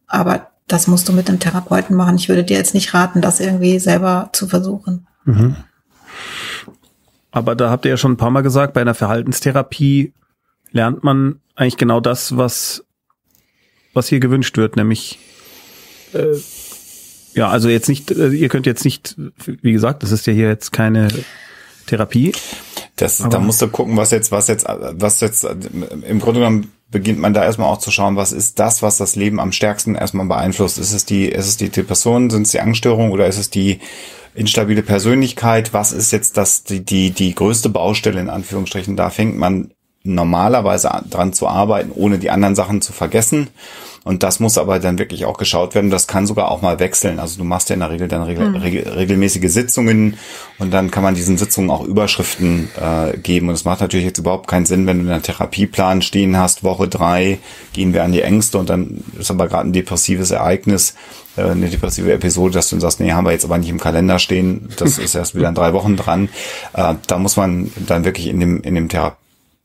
Aber 0.06 0.49
das 0.67 0.88
musst 0.88 1.08
du 1.08 1.13
mit 1.13 1.30
einem 1.30 1.39
Therapeuten 1.39 1.95
machen. 1.95 2.17
Ich 2.17 2.28
würde 2.28 2.43
dir 2.43 2.58
jetzt 2.58 2.73
nicht 2.73 2.93
raten, 2.93 3.21
das 3.21 3.39
irgendwie 3.39 3.80
selber 3.80 4.32
zu 4.34 4.49
versuchen. 4.49 5.08
Mhm. 5.23 5.56
Aber 7.32 7.56
da 7.56 7.70
habt 7.70 7.86
ihr 7.86 7.92
ja 7.92 7.98
schon 7.98 8.13
ein 8.13 8.18
paar 8.18 8.32
Mal 8.32 8.42
gesagt, 8.42 8.74
bei 8.74 8.82
einer 8.82 8.96
Verhaltenstherapie 8.96 10.13
lernt 10.72 11.04
man 11.04 11.39
eigentlich 11.56 11.78
genau 11.78 12.00
das, 12.00 12.38
was, 12.38 12.86
was 13.94 14.08
hier 14.08 14.20
gewünscht 14.20 14.58
wird, 14.58 14.76
nämlich 14.76 15.20
äh, 16.13 16.38
ja, 17.34 17.50
also 17.50 17.70
jetzt 17.70 17.89
nicht, 17.89 18.12
äh, 18.12 18.30
ihr 18.30 18.50
könnt 18.50 18.65
jetzt 18.65 18.86
nicht, 18.86 19.15
wie 19.46 19.72
gesagt, 19.72 20.04
das 20.04 20.12
ist 20.12 20.26
ja 20.28 20.34
hier 20.34 20.48
jetzt 20.48 20.72
keine 20.72 21.08
Therapie. 21.86 22.34
Das, 22.96 23.18
da 23.18 23.39
musst 23.39 23.62
du 23.62 23.68
gucken, 23.68 23.96
was 23.96 24.12
jetzt, 24.12 24.32
was 24.32 24.48
jetzt, 24.48 24.65
was 24.68 25.22
jetzt, 25.22 25.46
im 25.46 26.20
Grunde 26.20 26.42
genommen 26.42 26.72
beginnt 26.92 27.20
man 27.20 27.34
da 27.34 27.44
erstmal 27.44 27.70
auch 27.70 27.78
zu 27.78 27.92
schauen, 27.92 28.15
was 28.15 28.32
ist 28.32 28.60
das, 28.60 28.82
was 28.82 28.98
das 28.98 29.15
Leben 29.15 29.39
am 29.39 29.52
stärksten 29.52 29.96
erstmal 29.96 30.26
beeinflusst. 30.26 30.80
Ist 30.80 30.94
es 30.94 31.06
die, 31.06 31.28
ist 31.28 31.48
es 31.48 31.58
die 31.58 31.70
Depression, 31.70 32.30
sind 32.30 32.44
es 32.44 32.52
die 32.52 32.60
Angststörungen 32.60 33.12
oder 33.12 33.28
ist 33.28 33.38
es 33.38 33.50
die 33.50 33.80
instabile 34.36 34.84
Persönlichkeit? 34.84 35.74
Was 35.74 35.92
ist 35.92 36.12
jetzt 36.12 36.38
das, 36.38 36.63
die, 36.63 36.84
die, 36.84 37.12
die 37.12 37.34
größte 37.36 37.70
Baustelle 37.70 38.20
in 38.20 38.30
Anführungsstrichen? 38.30 38.96
Da 38.96 39.10
fängt 39.10 39.38
man 39.38 39.72
normalerweise 40.04 40.92
an, 40.92 41.10
dran 41.10 41.34
zu 41.34 41.48
arbeiten, 41.48 41.92
ohne 41.94 42.20
die 42.20 42.30
anderen 42.30 42.56
Sachen 42.56 42.82
zu 42.82 42.94
vergessen. 42.94 43.50
Und 44.04 44.24
das 44.24 44.40
muss 44.40 44.58
aber 44.58 44.80
dann 44.80 44.98
wirklich 44.98 45.26
auch 45.26 45.38
geschaut 45.38 45.76
werden. 45.76 45.90
Das 45.90 46.08
kann 46.08 46.26
sogar 46.26 46.52
auch 46.52 46.62
mal 46.62 46.80
wechseln. 46.80 47.20
Also 47.20 47.38
du 47.38 47.44
machst 47.44 47.70
ja 47.70 47.74
in 47.74 47.82
der 47.82 47.90
Regel 47.90 48.08
dann 48.08 48.24
regel, 48.24 48.56
regel, 48.56 48.88
regelmäßige 48.88 49.52
Sitzungen 49.52 50.18
und 50.58 50.72
dann 50.72 50.90
kann 50.90 51.04
man 51.04 51.16
diesen 51.16 51.38
Sitzungen 51.38 51.70
auch 51.70 51.84
Überschriften 51.84 52.70
äh, 52.80 53.18
geben. 53.18 53.50
Und 53.50 53.56
es 53.56 53.66
macht 53.66 53.82
natürlich 53.82 54.06
jetzt 54.06 54.18
überhaupt 54.18 54.48
keinen 54.48 54.66
Sinn, 54.66 54.88
wenn 54.88 55.00
du 55.00 55.04
in 55.06 55.12
einem 55.12 55.24
Therapieplan 55.24 56.02
stehen 56.02 56.38
hast, 56.38 56.64
Woche 56.64 56.88
drei 56.88 57.40
gehen 57.74 57.94
wir 57.94 58.04
an 58.04 58.12
die 58.12 58.22
Ängste 58.22 58.58
und 58.58 58.70
dann 58.70 59.04
ist 59.18 59.32
aber 59.32 59.48
gerade 59.48 59.68
ein 59.68 59.74
depressives 59.74 60.32
Ereignis, 60.32 60.96
äh, 61.36 61.44
eine 61.44 61.70
depressive 61.70 62.12
Episode, 62.12 62.54
dass 62.54 62.70
du 62.70 62.76
dann 62.76 62.82
sagst, 62.82 63.00
nee, 63.00 63.12
haben 63.12 63.26
wir 63.26 63.32
jetzt 63.32 63.46
aber 63.46 63.58
nicht 63.58 63.70
im 63.70 63.80
Kalender 63.80 64.20
stehen. 64.20 64.70
Das 64.78 64.98
ist 64.98 65.16
erst 65.16 65.36
wieder 65.36 65.50
in 65.50 65.56
drei 65.56 65.74
Wochen 65.74 65.96
dran. 65.96 66.30
Äh, 66.74 66.96
da 67.08 67.18
muss 67.18 67.38
man 67.38 67.72
dann 67.88 68.06
wirklich 68.06 68.28
in 68.28 68.40
dem, 68.40 68.62
in 68.62 68.76
dem 68.76 68.88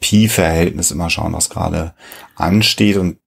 Therapieverhältnis 0.04 0.90
immer 0.90 1.10
schauen, 1.10 1.32
was 1.32 1.50
gerade 1.50 1.94
ansteht. 2.36 2.96
Und 2.96 3.18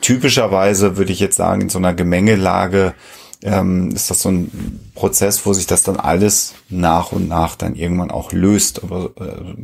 typischerweise 0.00 0.96
würde 0.96 1.12
ich 1.12 1.20
jetzt 1.20 1.36
sagen, 1.36 1.62
in 1.62 1.68
so 1.68 1.78
einer 1.78 1.94
Gemengelage 1.94 2.94
ähm, 3.42 3.90
ist 3.92 4.10
das 4.10 4.20
so 4.20 4.28
ein 4.28 4.80
Prozess, 4.94 5.46
wo 5.46 5.54
sich 5.54 5.66
das 5.66 5.82
dann 5.82 5.96
alles 5.96 6.54
nach 6.68 7.12
und 7.12 7.26
nach 7.26 7.56
dann 7.56 7.74
irgendwann 7.74 8.10
auch 8.10 8.32
löst. 8.32 8.82
Aber 8.82 9.12
äh, 9.18 9.54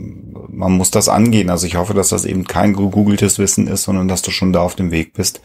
man 0.49 0.73
muss 0.73 0.91
das 0.91 1.09
angehen. 1.11 1.51
Also 1.51 1.67
ich 1.67 1.77
hoffe, 1.77 1.93
dass 1.93 2.09
das 2.09 2.25
eben 2.25 2.47
kein 2.47 2.73
gegoogeltes 2.73 3.39
Wissen 3.39 3.67
ist, 3.67 3.83
sondern 3.83 4.09
dass 4.09 4.23
du 4.23 4.31
schon 4.31 4.53
da 4.55 4.61
auf 4.61 4.77
dem 4.77 4.91
Weg 4.91 5.13
bist, 5.13 5.43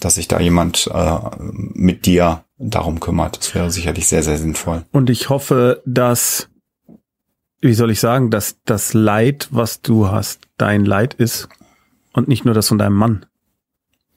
dass 0.00 0.16
sich 0.16 0.26
da 0.26 0.40
jemand 0.40 0.90
äh, 0.92 1.18
mit 1.38 2.06
dir 2.06 2.44
darum 2.58 2.98
kümmert. 2.98 3.38
Das 3.38 3.54
wäre 3.54 3.70
sicherlich 3.70 4.08
sehr, 4.08 4.24
sehr 4.24 4.38
sinnvoll. 4.38 4.84
Und 4.90 5.10
ich 5.10 5.28
hoffe, 5.28 5.80
dass, 5.86 6.47
wie 7.60 7.74
soll 7.74 7.90
ich 7.90 8.00
sagen, 8.00 8.30
dass 8.30 8.56
das 8.64 8.94
Leid, 8.94 9.48
was 9.50 9.80
du 9.82 10.08
hast, 10.10 10.40
dein 10.58 10.84
Leid 10.84 11.14
ist 11.14 11.48
und 12.12 12.28
nicht 12.28 12.44
nur 12.44 12.54
das 12.54 12.68
von 12.68 12.78
deinem 12.78 12.94
Mann. 12.96 13.26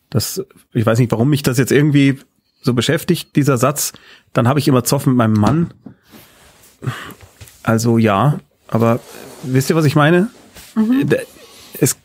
Das, 0.10 0.44
ich 0.74 0.86
weiß 0.86 1.00
nicht, 1.00 1.12
warum 1.12 1.30
mich 1.30 1.42
das 1.44 1.58
jetzt 1.58 1.72
irgendwie 1.72 2.20
so 2.62 2.74
beschäftigt, 2.74 3.36
dieser 3.36 3.58
Satz. 3.58 3.94
Dann 4.34 4.48
habe 4.48 4.60
ich 4.60 4.68
immer 4.68 4.84
Zoff 4.84 5.06
mit 5.08 5.16
meinem 5.16 5.34
Mann. 5.34 5.74
Also 7.64 7.98
ja, 7.98 8.40
aber 8.68 9.00
wisst 9.44 9.70
ihr, 9.70 9.76
was 9.76 9.86
ich 9.86 9.96
meine? 9.96 10.30
Da- 11.06 11.18
Es, 11.80 11.98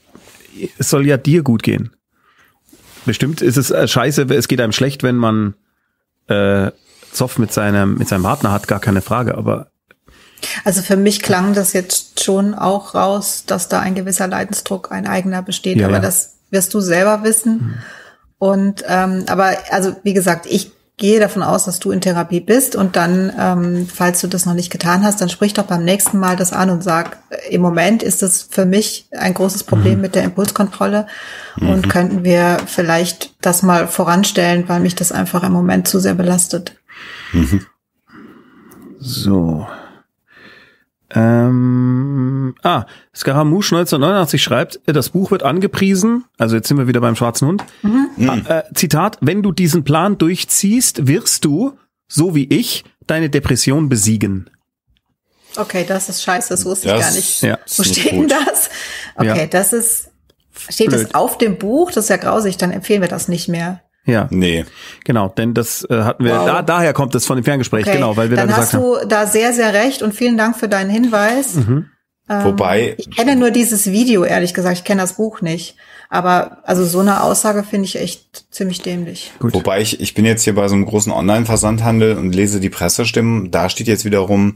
es 0.79 0.89
soll 0.91 1.07
ja 1.07 1.17
dir 1.17 1.43
gut 1.43 1.63
gehen. 1.63 1.91
Bestimmt 3.05 3.43
ist 3.43 3.57
es 3.57 3.71
äh, 3.71 3.87
scheiße, 3.87 4.23
es 4.23 4.49
geht 4.49 4.61
einem 4.61 4.73
schlecht, 4.73 5.03
wenn 5.03 5.17
man 5.17 5.55
äh, 6.29 6.71
Zoff 7.13 7.39
mit 7.39 7.53
seinem, 7.53 7.95
mit 7.99 8.09
seinem 8.09 8.23
Partner 8.23 8.53
hat, 8.53 8.67
gar 8.69 8.81
keine 8.81 9.01
Frage, 9.03 9.37
aber 9.37 9.71
Also 10.65 10.83
für 10.83 10.97
mich 10.97 11.23
klang 11.23 11.55
das 11.55 11.73
jetzt 11.73 12.23
schon 12.23 12.55
auch 12.55 12.95
raus, 12.95 13.45
dass 13.47 13.69
da 13.69 13.81
ein 13.81 13.95
gewisser 13.95 14.29
Leidensdruck, 14.29 14.93
ein 14.93 15.07
eigener 15.07 15.43
besteht. 15.43 15.79
Ja, 15.79 15.87
aber 15.87 15.97
ja. 15.97 16.03
das 16.03 16.37
wirst 16.51 16.75
du 16.75 16.81
selber 16.81 17.23
wissen. 17.23 17.79
Und 18.39 18.85
ähm, 18.87 19.25
aber 19.29 19.53
also 19.71 19.97
wie 20.03 20.13
gesagt, 20.15 20.47
ich 20.47 20.73
gehe 20.99 21.21
davon 21.21 21.43
aus, 21.43 21.67
dass 21.67 21.79
du 21.79 21.91
in 21.91 22.01
Therapie 22.01 22.41
bist 22.41 22.75
und 22.75 22.97
dann, 22.97 23.31
ähm, 23.39 23.87
falls 23.93 24.23
du 24.23 24.29
das 24.29 24.47
noch 24.47 24.55
nicht 24.55 24.71
getan 24.71 25.05
hast, 25.05 25.21
dann 25.21 25.29
sprich 25.29 25.53
doch 25.53 25.65
beim 25.65 25.85
nächsten 25.85 26.19
Mal 26.19 26.37
das 26.37 26.55
an 26.55 26.71
und 26.71 26.83
sag, 26.83 27.19
äh, 27.29 27.55
im 27.55 27.61
Moment 27.61 28.03
ist 28.03 28.23
es 28.23 28.49
für 28.51 28.65
mich 28.65 29.07
ein 29.13 29.35
großes 29.35 29.65
Problem 29.65 30.01
mit 30.01 30.15
der 30.15 30.25
Impulskontrolle 30.25 31.07
und 31.61 31.89
könnten 31.91 32.25
wir 32.25 32.59
vielleicht 32.67 33.35
das 33.43 33.63
mal 33.63 33.89
voranstellen, 33.89 34.69
weil 34.69 34.81
mich 34.81 34.95
das 34.95 35.13
einfach 35.13 35.43
im 35.43 35.53
Moment 35.53 35.87
zu 35.87 35.99
sehr 36.01 36.15
belastet. 36.15 36.77
so. 38.99 39.67
Ähm, 41.15 42.55
ah, 42.63 42.85
Scaramouche 43.15 43.77
1989 43.77 44.43
schreibt, 44.43 44.81
äh, 44.87 44.93
das 44.93 45.11
Buch 45.11 45.31
wird 45.31 45.43
angepriesen, 45.43 46.25
also 46.37 46.57
jetzt 46.57 46.69
sind 46.69 46.79
wir 46.79 46.89
wieder 46.89 47.01
beim 47.01 47.15
schwarzen 47.17 47.47
Hund. 47.49 47.65
Ah, 47.85 48.37
äh, 48.59 48.63
Zitat, 48.75 49.19
wenn 49.21 49.43
du 49.43 49.53
diesen 49.53 49.85
Plan 49.85 50.19
durchziehst, 50.19 51.07
wirst 51.07 51.45
du, 51.45 51.79
so 52.09 52.35
wie 52.35 52.45
ich, 52.45 52.85
deine 53.07 53.31
Depression 53.31 53.89
besiegen. 53.89 54.51
Okay, 55.57 55.85
das 55.87 56.09
ist 56.09 56.23
scheiße, 56.23 56.49
das 56.51 56.65
wusste 56.65 56.89
ich 56.89 56.95
Das 56.95 57.03
gar 57.07 57.13
nicht. 57.15 57.43
Ja. 57.43 57.59
Wo 57.77 57.83
nicht 57.83 58.01
steht 58.01 58.13
denn 58.13 58.29
das? 58.29 58.69
Okay, 59.15 59.39
Ja. 59.39 59.47
das 59.47 59.73
ist, 59.73 60.11
steht 60.69 60.89
Blöd. 60.89 61.05
das 61.07 61.15
auf 61.15 61.39
dem 61.39 61.57
Buch? 61.57 61.93
Das 61.93 62.05
ist 62.05 62.11
ja 62.11 62.17
grausig, 62.17 62.57
dann 62.57 62.73
empfehlen 62.73 63.01
wir 63.01 63.09
das 63.09 63.29
nicht 63.29 63.49
mehr. 63.49 63.81
Ja, 64.07 64.29
Nee. 64.31 64.65
genau, 65.05 65.29
denn 65.29 65.53
das 65.53 65.85
äh, 65.91 66.03
hatten 66.03 66.25
wir, 66.25 66.33
Wow. 66.39 66.47
da, 66.47 66.63
daher 66.63 66.93
kommt 66.93 67.15
es 67.17 67.27
von 67.27 67.37
dem 67.37 67.45
Ferngespräch, 67.45 67.85
Okay, 67.87 67.97
genau, 67.97 68.17
weil 68.17 68.31
wir 68.31 68.37
dann 68.37 68.49
da 68.49 68.57
hast 68.57 68.71
gesagt 68.71 68.85
haben. 68.85 69.01
du 69.03 69.09
da 69.09 69.27
sehr, 69.27 69.53
sehr 69.53 69.75
recht 69.75 70.01
und 70.03 70.15
vielen 70.15 70.37
Dank 70.39 70.57
für 70.57 70.69
deinen 70.69 70.91
Hinweis. 70.91 71.55
Mhm. 71.57 71.87
Ähm, 72.29 72.45
Wobei- 72.45 72.95
Ich 72.99 73.11
kenne 73.15 73.37
nur 73.37 73.51
dieses 73.51 73.87
Video, 73.91 74.25
ehrlich 74.25 74.55
gesagt. 74.55 74.79
Ich 74.79 74.85
kenne 74.85 75.01
das 75.03 75.15
Buch 75.15 75.41
nicht. 75.43 75.77
Aber 76.09 76.59
also 76.63 76.85
so 76.85 77.01
eine 77.01 77.23
Aussage 77.23 77.65
finde 77.65 77.87
ich 77.87 77.97
echt 77.97 78.47
ziemlich 78.51 78.83
dämlich. 78.83 79.33
Gut. 79.39 79.55
Wobei 79.55 79.81
ich, 79.81 80.01
ich 80.01 80.15
bin 80.15 80.25
jetzt 80.25 80.45
hier 80.45 80.55
bei 80.55 80.69
so 80.69 80.75
einem 80.75 80.87
großen 80.87 81.13
Online-Versandhandel 81.13 82.17
und 82.17 82.35
lese 82.35 82.61
die 82.61 82.71
Pressestimmen. 82.71 83.51
Da 83.51 83.69
steht 83.69 83.89
jetzt 83.89 84.05
wiederum, 84.05 84.55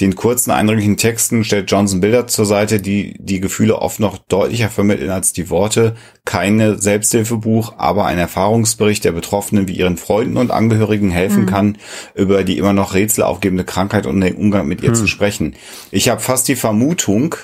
den 0.00 0.14
kurzen, 0.14 0.52
eindringlichen 0.52 0.96
Texten 0.96 1.44
stellt 1.44 1.70
Johnson 1.70 2.00
Bilder 2.00 2.26
zur 2.26 2.46
Seite, 2.46 2.80
die 2.80 3.16
die 3.18 3.40
Gefühle 3.40 3.78
oft 3.78 4.00
noch 4.00 4.18
deutlicher 4.18 4.68
vermitteln 4.68 5.10
als 5.10 5.32
die 5.32 5.50
Worte. 5.50 5.96
Keine 6.24 6.78
Selbsthilfebuch, 6.78 7.74
aber 7.78 8.06
ein 8.06 8.18
Erfahrungsbericht 8.18 9.04
der 9.04 9.12
Betroffenen, 9.12 9.66
wie 9.68 9.76
ihren 9.76 9.96
Freunden 9.96 10.36
und 10.36 10.50
Angehörigen 10.50 11.10
helfen 11.10 11.46
kann, 11.46 11.78
über 12.14 12.44
die 12.44 12.58
immer 12.58 12.72
noch 12.72 12.94
rätselaufgebende 12.94 13.64
Krankheit 13.64 14.06
und 14.06 14.20
den 14.20 14.36
Umgang 14.36 14.68
mit 14.68 14.82
ihr 14.82 14.94
zu 14.94 15.06
sprechen. 15.06 15.56
Ich 15.90 16.08
habe 16.08 16.20
fast 16.20 16.46
die 16.48 16.56
Vermutung, 16.56 17.34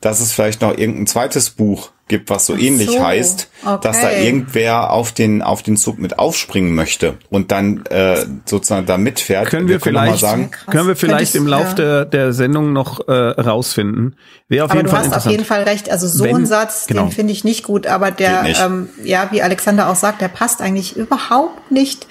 dass 0.00 0.20
es 0.20 0.32
vielleicht 0.32 0.60
noch 0.60 0.76
irgendein 0.76 1.06
zweites 1.06 1.50
Buch 1.50 1.90
gibt, 2.08 2.28
was 2.28 2.46
so 2.46 2.54
Ach 2.54 2.58
ähnlich 2.58 2.90
so, 2.90 3.02
heißt, 3.02 3.48
okay. 3.64 3.78
dass 3.82 4.00
da 4.00 4.10
irgendwer 4.12 4.90
auf 4.90 5.12
den 5.12 5.42
auf 5.42 5.62
den 5.62 5.76
Zug 5.76 5.98
mit 5.98 6.18
aufspringen 6.18 6.74
möchte 6.74 7.16
und 7.30 7.50
dann 7.50 7.86
äh, 7.86 8.26
sozusagen 8.44 8.86
da 8.86 8.98
mitfährt. 8.98 9.48
Können 9.48 9.68
wir, 9.68 9.76
wir 9.76 9.80
vielleicht 9.80 10.20
sagen, 10.20 10.50
ja, 10.52 10.72
können 10.72 10.88
wir 10.88 10.96
vielleicht 10.96 11.34
im 11.34 11.46
Lauf 11.46 11.68
ja. 11.70 11.74
der 11.74 12.04
der 12.04 12.32
Sendung 12.32 12.72
noch 12.72 13.08
äh, 13.08 13.12
rausfinden. 13.12 14.16
Wäre 14.48 14.66
auf 14.66 14.70
aber 14.70 14.80
jeden 14.80 14.90
du 14.90 14.96
Fall 14.96 15.08
hast 15.08 15.26
auf 15.26 15.30
jeden 15.30 15.44
Fall 15.44 15.62
recht. 15.62 15.90
Also 15.90 16.06
so 16.06 16.24
Wenn, 16.24 16.36
ein 16.36 16.46
Satz, 16.46 16.86
genau. 16.86 17.04
den 17.04 17.12
finde 17.12 17.32
ich 17.32 17.44
nicht 17.44 17.64
gut, 17.64 17.86
aber 17.86 18.10
der 18.10 18.44
ähm, 18.44 18.88
ja, 19.02 19.28
wie 19.30 19.42
Alexander 19.42 19.88
auch 19.88 19.96
sagt, 19.96 20.20
der 20.20 20.28
passt 20.28 20.60
eigentlich 20.60 20.96
überhaupt 20.96 21.70
nicht 21.70 22.06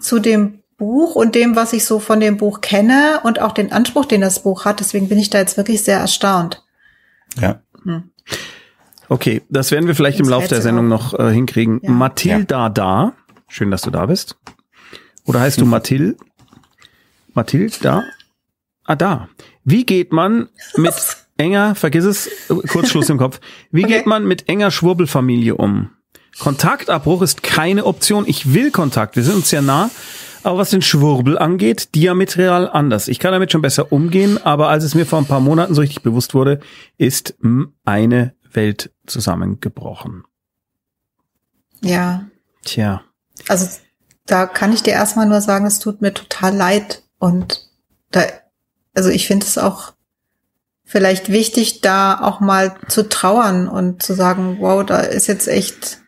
zu 0.00 0.18
dem 0.18 0.60
Buch 0.78 1.14
und 1.14 1.34
dem, 1.34 1.56
was 1.56 1.72
ich 1.72 1.84
so 1.84 2.00
von 2.00 2.20
dem 2.20 2.36
Buch 2.36 2.60
kenne 2.60 3.20
und 3.22 3.40
auch 3.40 3.52
den 3.52 3.72
Anspruch, 3.72 4.04
den 4.04 4.20
das 4.20 4.42
Buch 4.42 4.64
hat. 4.64 4.80
Deswegen 4.80 5.08
bin 5.08 5.18
ich 5.18 5.30
da 5.30 5.38
jetzt 5.38 5.56
wirklich 5.56 5.82
sehr 5.82 5.98
erstaunt. 5.98 6.64
Ja. 7.40 7.60
Hm. 7.84 8.10
Okay, 9.08 9.42
das 9.48 9.70
werden 9.70 9.86
wir 9.86 9.94
vielleicht 9.94 10.20
im 10.20 10.28
Laufe 10.28 10.48
der 10.48 10.62
Sendung 10.62 10.88
noch 10.88 11.18
äh, 11.18 11.32
hinkriegen. 11.32 11.80
Ja. 11.82 11.90
Mathilda 11.90 12.62
ja. 12.64 12.68
da. 12.68 13.12
Schön, 13.48 13.70
dass 13.70 13.82
du 13.82 13.90
da 13.90 14.06
bist. 14.06 14.36
Oder 15.24 15.40
heißt 15.40 15.60
du 15.60 15.64
Mathil? 15.66 16.16
Mathilda? 17.34 18.04
Ah, 18.84 18.96
da. 18.96 19.28
Wie 19.64 19.84
geht 19.84 20.12
man 20.12 20.48
mit 20.76 20.94
enger, 21.36 21.74
vergiss 21.74 22.04
es, 22.04 22.30
Kurzschluss 22.68 23.10
im 23.10 23.18
Kopf. 23.18 23.40
Wie 23.70 23.84
okay. 23.84 23.94
geht 23.94 24.06
man 24.06 24.26
mit 24.26 24.48
enger 24.48 24.70
Schwurbelfamilie 24.70 25.54
um? 25.54 25.90
Kontaktabbruch 26.38 27.22
ist 27.22 27.42
keine 27.42 27.84
Option. 27.84 28.24
Ich 28.26 28.52
will 28.52 28.70
Kontakt. 28.70 29.16
Wir 29.16 29.22
sind 29.22 29.36
uns 29.36 29.50
ja 29.50 29.62
nah. 29.62 29.90
Aber 30.42 30.58
was 30.58 30.70
den 30.70 30.82
Schwurbel 30.82 31.38
angeht, 31.38 31.94
diametral 31.96 32.68
anders. 32.68 33.08
Ich 33.08 33.18
kann 33.18 33.32
damit 33.32 33.50
schon 33.50 33.62
besser 33.62 33.90
umgehen, 33.90 34.38
aber 34.44 34.68
als 34.68 34.84
es 34.84 34.94
mir 34.94 35.04
vor 35.04 35.18
ein 35.18 35.24
paar 35.24 35.40
Monaten 35.40 35.74
so 35.74 35.80
richtig 35.80 36.02
bewusst 36.02 36.34
wurde, 36.34 36.60
ist 36.98 37.34
eine 37.84 38.35
Welt 38.56 38.90
zusammengebrochen. 39.06 40.24
Ja. 41.82 42.26
Tja. 42.64 43.02
Also 43.48 43.68
da 44.26 44.46
kann 44.46 44.72
ich 44.72 44.82
dir 44.82 44.92
erstmal 44.92 45.26
nur 45.26 45.40
sagen, 45.40 45.66
es 45.66 45.78
tut 45.78 46.02
mir 46.02 46.12
total 46.12 46.54
leid 46.54 47.04
und 47.18 47.68
da, 48.10 48.22
also 48.94 49.08
ich 49.10 49.26
finde 49.26 49.46
es 49.46 49.58
auch 49.58 49.92
vielleicht 50.84 51.30
wichtig, 51.30 51.80
da 51.80 52.20
auch 52.20 52.40
mal 52.40 52.76
zu 52.88 53.08
trauern 53.08 53.68
und 53.68 54.02
zu 54.02 54.14
sagen, 54.14 54.58
wow, 54.60 54.84
da 54.84 55.00
ist 55.00 55.26
jetzt 55.26 55.48
echt 55.48 55.98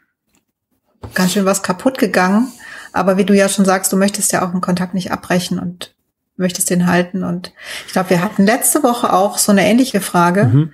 ganz 1.14 1.32
schön 1.32 1.44
was 1.44 1.62
kaputt 1.62 1.98
gegangen. 1.98 2.52
Aber 2.92 3.16
wie 3.16 3.24
du 3.24 3.34
ja 3.34 3.48
schon 3.48 3.64
sagst, 3.64 3.92
du 3.92 3.96
möchtest 3.96 4.32
ja 4.32 4.46
auch 4.46 4.52
den 4.52 4.60
Kontakt 4.60 4.94
nicht 4.94 5.12
abbrechen 5.12 5.58
und 5.58 5.94
möchtest 6.36 6.70
den 6.70 6.86
halten. 6.86 7.24
Und 7.24 7.52
ich 7.86 7.92
glaube, 7.92 8.10
wir 8.10 8.22
hatten 8.22 8.46
letzte 8.46 8.82
Woche 8.82 9.12
auch 9.12 9.38
so 9.38 9.52
eine 9.52 9.66
ähnliche 9.66 10.00
Frage, 10.00 10.44
mhm. 10.44 10.72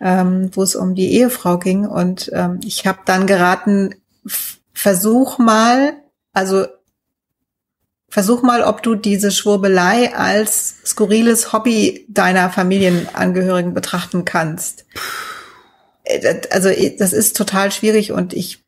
Ähm, 0.00 0.50
wo 0.54 0.62
es 0.62 0.76
um 0.76 0.94
die 0.94 1.12
Ehefrau 1.12 1.58
ging. 1.58 1.86
Und 1.86 2.30
ähm, 2.34 2.60
ich 2.64 2.86
habe 2.86 3.00
dann 3.04 3.26
geraten, 3.26 3.94
versuch 4.72 5.38
mal, 5.38 5.94
also 6.32 6.66
versuch 8.08 8.42
mal, 8.42 8.62
ob 8.62 8.82
du 8.82 8.94
diese 8.94 9.30
Schwurbelei 9.30 10.14
als 10.14 10.76
skurriles 10.84 11.52
Hobby 11.52 12.06
deiner 12.08 12.50
Familienangehörigen 12.50 13.74
betrachten 13.74 14.24
kannst. 14.24 14.86
Äh, 16.04 16.40
also 16.50 16.70
das 16.98 17.12
ist 17.12 17.36
total 17.36 17.72
schwierig 17.72 18.12
und 18.12 18.32
ich 18.32 18.64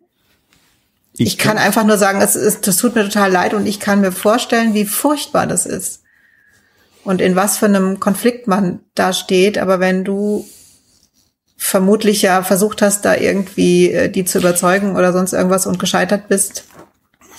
ich, 1.15 1.27
ich 1.27 1.39
kann 1.39 1.59
einfach 1.59 1.85
nur 1.85 1.99
sagen, 1.99 2.21
es 2.23 2.37
ist, 2.37 2.67
das 2.67 2.77
tut 2.77 2.95
mir 2.95 3.05
total 3.05 3.31
leid 3.31 3.53
und 3.53 3.67
ich 3.67 3.81
kann 3.81 4.01
mir 4.01 4.13
vorstellen, 4.13 4.75
wie 4.75 4.87
furchtbar 4.87 5.47
das 5.47 5.67
ist. 5.67 6.03
Und 7.05 7.21
in 7.21 7.37
was 7.37 7.59
für 7.59 7.67
einem 7.67 8.01
Konflikt 8.01 8.47
man 8.47 8.81
da 8.95 9.13
steht. 9.13 9.59
Aber 9.59 9.81
wenn 9.81 10.05
du 10.05 10.47
vermutlich 11.63 12.23
ja 12.23 12.43
versucht 12.43 12.81
hast, 12.81 13.05
da 13.05 13.15
irgendwie 13.15 13.93
äh, 13.93 14.09
die 14.09 14.25
zu 14.25 14.39
überzeugen 14.39 14.97
oder 14.97 15.13
sonst 15.13 15.35
irgendwas 15.35 15.67
und 15.67 15.79
gescheitert 15.79 16.27
bist, 16.27 16.65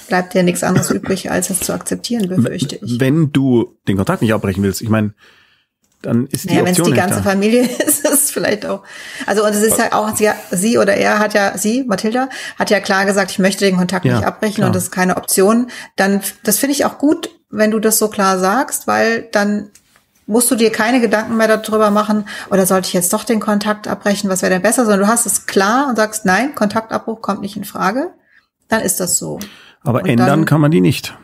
bleibt 0.08 0.36
dir 0.36 0.44
nichts 0.44 0.64
anderes 0.64 0.92
übrig, 0.92 1.32
als 1.32 1.50
es 1.50 1.60
zu 1.60 1.74
akzeptieren, 1.74 2.30
befürchte 2.30 2.76
ich. 2.76 3.00
Wenn 3.00 3.32
du 3.32 3.76
den 3.88 3.98
Kontakt 3.98 4.22
nicht 4.22 4.32
abbrechen 4.32 4.62
willst, 4.62 4.84
ich 4.84 4.90
meine, 4.90 5.16
dann 6.04 6.28
ist 6.28 6.50
die 6.50 6.60
Option 6.60 6.66
wenn 6.66 6.74
es 6.74 6.84
die 6.84 6.94
ganze 6.94 7.16
da. 7.16 7.24
Familie 7.24 7.62
ist, 7.88 8.06
ist 8.06 8.06
es 8.06 8.32
vielleicht 8.32 8.68
auch. 8.68 8.84
Also 9.26 9.44
und 9.44 9.50
es 9.50 9.64
ist 9.64 9.80
ja 9.80 9.92
auch 9.94 10.16
sie, 10.16 10.30
sie 10.52 10.78
oder 10.78 10.94
er 10.94 11.18
hat 11.18 11.34
ja 11.34 11.58
sie 11.58 11.84
Mathilda 11.84 12.30
hat 12.60 12.70
ja 12.70 12.80
klar 12.80 13.06
gesagt, 13.06 13.32
ich 13.32 13.40
möchte 13.40 13.66
den 13.66 13.78
Kontakt 13.78 14.06
ja, 14.06 14.18
nicht 14.18 14.28
abbrechen 14.28 14.56
klar. 14.56 14.68
und 14.68 14.76
das 14.76 14.84
ist 14.84 14.92
keine 14.92 15.18
Option. 15.18 15.72
Dann 15.96 16.22
das 16.44 16.60
finde 16.60 16.76
ich 16.76 16.86
auch 16.86 17.00
gut, 17.00 17.32
wenn 17.50 17.72
du 17.72 17.80
das 17.80 17.98
so 17.98 18.08
klar 18.08 18.38
sagst, 18.38 18.86
weil 18.86 19.24
dann 19.32 19.72
musst 20.28 20.50
du 20.52 20.56
dir 20.56 20.72
keine 20.72 21.02
Gedanken 21.02 21.38
mehr 21.38 21.48
darüber 21.48 21.92
machen, 21.92 22.28
oder 22.50 22.66
sollte 22.66 22.88
ich 22.88 22.94
jetzt 22.94 23.14
doch 23.14 23.24
den 23.24 23.40
Kontakt 23.40 23.88
abbrechen, 23.88 24.30
was 24.30 24.42
wäre 24.42 24.52
denn 24.52 24.62
besser, 24.62 24.84
sondern 24.86 25.02
du 25.02 25.08
hast 25.08 25.26
es 25.26 25.46
klar 25.46 25.88
und 25.90 25.96
sagst, 25.96 26.26
nein, 26.26 26.56
Kontaktabbruch 26.56 27.22
kommt 27.22 27.42
nicht 27.42 27.58
in 27.58 27.66
Frage, 27.66 28.12
dann 28.68 28.82
ist 28.82 29.00
das 29.00 29.18
so. 29.18 29.40
Aber 29.84 30.02
und 30.02 30.10
ändern 30.10 30.28
dann, 30.28 30.46
kann 30.46 30.62
man 30.62 30.72
die 30.72 30.82
nicht. 30.82 31.18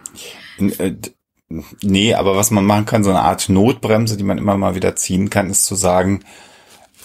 Äh, 0.60 0.94
Nee, 1.82 2.14
aber 2.14 2.36
was 2.36 2.52
man 2.52 2.66
machen 2.66 2.86
kann, 2.86 3.06
so 3.06 3.10
eine 3.10 3.22
Art 3.22 3.48
Notbremse, 3.48 4.18
die 4.18 4.26
man 4.26 4.38
immer 4.38 4.58
mal 4.58 4.76
wieder 4.76 4.98
ziehen 4.98 5.30
kann, 5.30 5.50
ist 5.50 5.66
zu 5.66 5.76
sagen, 5.76 6.20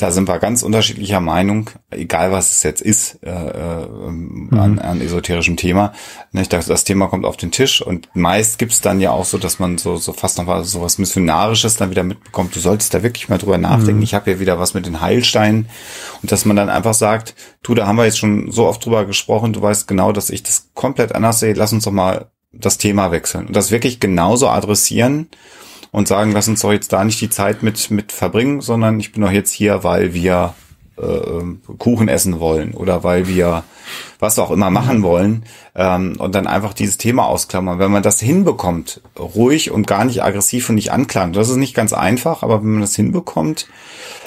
da 0.02 0.10
sind 0.10 0.26
wir 0.26 0.40
ganz 0.40 0.64
unterschiedlicher 0.64 1.20
Meinung, 1.20 1.70
egal 1.90 2.32
was 2.32 2.50
es 2.50 2.62
jetzt 2.64 2.82
ist, 2.82 3.22
äh, 3.22 3.30
äh, 3.30 3.86
mhm. 3.86 4.48
an, 4.50 4.78
an 4.80 5.00
esoterischem 5.00 5.56
Thema. 5.56 5.92
Nicht? 6.32 6.52
Das, 6.52 6.66
das 6.66 6.82
Thema 6.82 7.06
kommt 7.06 7.24
auf 7.24 7.36
den 7.36 7.52
Tisch 7.52 7.80
und 7.80 8.08
meist 8.12 8.58
gibt's 8.58 8.80
dann 8.80 9.00
ja 9.00 9.12
auch 9.12 9.24
so, 9.24 9.38
dass 9.38 9.60
man 9.60 9.78
so, 9.78 9.96
so 9.96 10.12
fast 10.12 10.38
noch 10.38 10.48
was, 10.48 10.72
so 10.72 10.82
was 10.82 10.98
Missionarisches 10.98 11.76
dann 11.76 11.90
wieder 11.90 12.02
mitbekommt. 12.02 12.56
Du 12.56 12.58
solltest 12.58 12.92
da 12.94 13.04
wirklich 13.04 13.28
mal 13.28 13.38
drüber 13.38 13.58
nachdenken. 13.58 13.98
Mhm. 13.98 14.02
Ich 14.02 14.14
habe 14.14 14.32
ja 14.32 14.40
wieder 14.40 14.58
was 14.58 14.74
mit 14.74 14.86
den 14.86 15.00
Heilsteinen 15.00 15.68
und 16.20 16.32
dass 16.32 16.44
man 16.44 16.56
dann 16.56 16.68
einfach 16.68 16.94
sagt, 16.94 17.36
du, 17.62 17.74
da 17.76 17.86
haben 17.86 17.96
wir 17.96 18.04
jetzt 18.04 18.18
schon 18.18 18.50
so 18.50 18.66
oft 18.66 18.84
drüber 18.84 19.04
gesprochen, 19.04 19.52
du 19.52 19.62
weißt 19.62 19.86
genau, 19.86 20.10
dass 20.10 20.30
ich 20.30 20.42
das 20.42 20.70
komplett 20.74 21.14
anders 21.14 21.38
sehe. 21.38 21.54
Lass 21.54 21.72
uns 21.72 21.84
doch 21.84 21.92
mal 21.92 22.26
das 22.52 22.76
Thema 22.76 23.12
wechseln 23.12 23.46
und 23.46 23.54
das 23.54 23.70
wirklich 23.70 24.00
genauso 24.00 24.48
adressieren 24.48 25.28
und 25.92 26.08
sagen, 26.08 26.32
lass 26.32 26.48
uns 26.48 26.62
doch 26.62 26.72
jetzt 26.72 26.92
da 26.92 27.04
nicht 27.04 27.20
die 27.20 27.30
Zeit 27.30 27.62
mit, 27.62 27.90
mit 27.90 28.10
verbringen, 28.10 28.60
sondern 28.60 28.98
ich 28.98 29.12
bin 29.12 29.22
doch 29.22 29.30
jetzt 29.30 29.52
hier, 29.52 29.84
weil 29.84 30.14
wir 30.14 30.54
äh, 30.98 31.74
Kuchen 31.78 32.08
essen 32.08 32.40
wollen 32.40 32.74
oder 32.74 33.04
weil 33.04 33.28
wir 33.28 33.62
was 34.18 34.38
auch 34.38 34.50
immer 34.50 34.70
machen 34.70 35.02
wollen 35.02 35.44
ähm, 35.74 36.16
und 36.18 36.34
dann 36.34 36.46
einfach 36.46 36.72
dieses 36.72 36.96
Thema 36.96 37.26
ausklammern. 37.26 37.78
Wenn 37.78 37.90
man 37.90 38.02
das 38.02 38.20
hinbekommt, 38.20 39.02
ruhig 39.18 39.70
und 39.70 39.86
gar 39.86 40.04
nicht 40.04 40.22
aggressiv 40.22 40.68
und 40.68 40.76
nicht 40.76 40.92
anklagen, 40.92 41.34
das 41.34 41.50
ist 41.50 41.56
nicht 41.56 41.74
ganz 41.74 41.92
einfach, 41.92 42.42
aber 42.42 42.62
wenn 42.62 42.72
man 42.72 42.80
das 42.80 42.96
hinbekommt, 42.96 43.68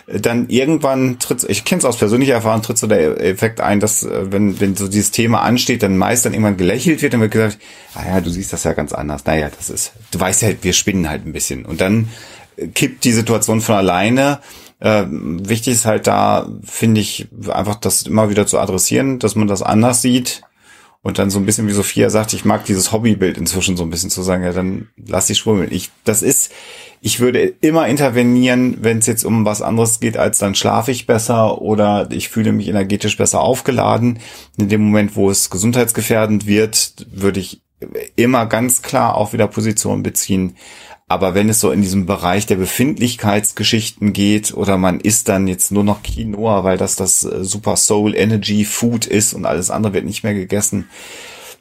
dann 0.07 0.49
irgendwann 0.49 1.17
tritt, 1.17 1.43
ich 1.49 1.65
kenne 1.65 1.79
es 1.79 1.85
aus 1.85 1.97
persönlicher 1.97 2.33
Erfahrung, 2.33 2.61
tritt 2.61 2.77
so 2.77 2.85
der 2.85 3.19
Effekt 3.23 3.59
ein, 3.59 3.79
dass 3.79 4.03
äh, 4.03 4.31
wenn, 4.31 4.59
wenn 4.59 4.75
so 4.75 4.87
dieses 4.87 5.11
Thema 5.11 5.41
ansteht, 5.41 5.81
dann 5.81 5.97
meist 5.97 6.25
dann 6.25 6.33
irgendwann 6.33 6.57
gelächelt 6.57 7.01
wird 7.01 7.13
und 7.15 7.21
wird 7.21 7.31
gesagt, 7.31 7.57
ah 7.95 8.03
ja, 8.07 8.21
du 8.21 8.29
siehst 8.29 8.53
das 8.53 8.63
ja 8.63 8.73
ganz 8.73 8.93
anders. 8.93 9.25
Naja, 9.25 9.49
das 9.55 9.69
ist, 9.69 9.93
du 10.11 10.19
weißt 10.19 10.43
ja, 10.43 10.49
wir 10.61 10.73
spinnen 10.73 11.09
halt 11.09 11.25
ein 11.25 11.33
bisschen. 11.33 11.65
Und 11.65 11.81
dann 11.81 12.09
kippt 12.73 13.03
die 13.03 13.13
Situation 13.13 13.61
von 13.61 13.75
alleine. 13.75 14.39
Äh, 14.79 15.05
wichtig 15.09 15.73
ist 15.73 15.85
halt 15.85 16.05
da, 16.05 16.49
finde 16.63 17.01
ich, 17.01 17.27
einfach 17.49 17.75
das 17.75 18.03
immer 18.03 18.29
wieder 18.29 18.45
zu 18.45 18.59
adressieren, 18.59 19.19
dass 19.19 19.35
man 19.35 19.47
das 19.47 19.63
anders 19.63 20.01
sieht 20.01 20.43
und 21.05 21.19
dann 21.19 21.29
so 21.29 21.37
ein 21.37 21.45
bisschen 21.45 21.67
wie 21.67 21.71
Sophia 21.71 22.09
sagt, 22.09 22.33
ich 22.33 22.45
mag 22.45 22.65
dieses 22.65 22.91
Hobbybild 22.91 23.37
inzwischen 23.37 23.77
so 23.77 23.83
ein 23.83 23.91
bisschen 23.91 24.09
zu 24.09 24.23
sagen, 24.23 24.43
ja, 24.43 24.53
dann 24.53 24.89
lass 25.07 25.27
dich 25.27 25.37
schwimmen. 25.37 25.67
Ich, 25.69 25.91
das 26.03 26.23
ist, 26.23 26.51
ich 27.05 27.19
würde 27.19 27.53
immer 27.61 27.87
intervenieren, 27.87 28.77
wenn 28.81 28.97
es 28.97 29.05
jetzt 29.05 29.25
um 29.25 29.45
was 29.45 29.61
anderes 29.61 29.99
geht, 29.99 30.17
als 30.17 30.39
dann 30.39 30.55
schlafe 30.55 30.89
ich 30.89 31.05
besser 31.05 31.61
oder 31.61 32.09
ich 32.09 32.29
fühle 32.29 32.51
mich 32.51 32.67
energetisch 32.67 33.15
besser 33.15 33.41
aufgeladen. 33.41 34.17
In 34.57 34.69
dem 34.69 34.85
Moment, 34.85 35.15
wo 35.15 35.29
es 35.29 35.51
gesundheitsgefährdend 35.51 36.47
wird, 36.47 37.05
würde 37.11 37.39
ich 37.39 37.61
immer 38.15 38.47
ganz 38.47 38.81
klar 38.81 39.17
auch 39.17 39.33
wieder 39.33 39.45
Position 39.45 40.01
beziehen. 40.01 40.55
Aber 41.07 41.35
wenn 41.35 41.47
es 41.47 41.59
so 41.59 41.69
in 41.69 41.83
diesem 41.83 42.07
Bereich 42.07 42.47
der 42.47 42.55
Befindlichkeitsgeschichten 42.55 44.11
geht 44.11 44.55
oder 44.55 44.79
man 44.79 44.99
isst 44.99 45.29
dann 45.29 45.47
jetzt 45.47 45.71
nur 45.71 45.83
noch 45.83 46.01
Quinoa, 46.01 46.63
weil 46.63 46.79
das 46.79 46.95
das 46.95 47.23
äh, 47.23 47.43
Super 47.43 47.75
Soul 47.75 48.15
Energy 48.15 48.65
Food 48.65 49.05
ist 49.05 49.35
und 49.35 49.45
alles 49.45 49.69
andere 49.69 49.93
wird 49.93 50.05
nicht 50.05 50.23
mehr 50.23 50.33
gegessen, 50.33 50.89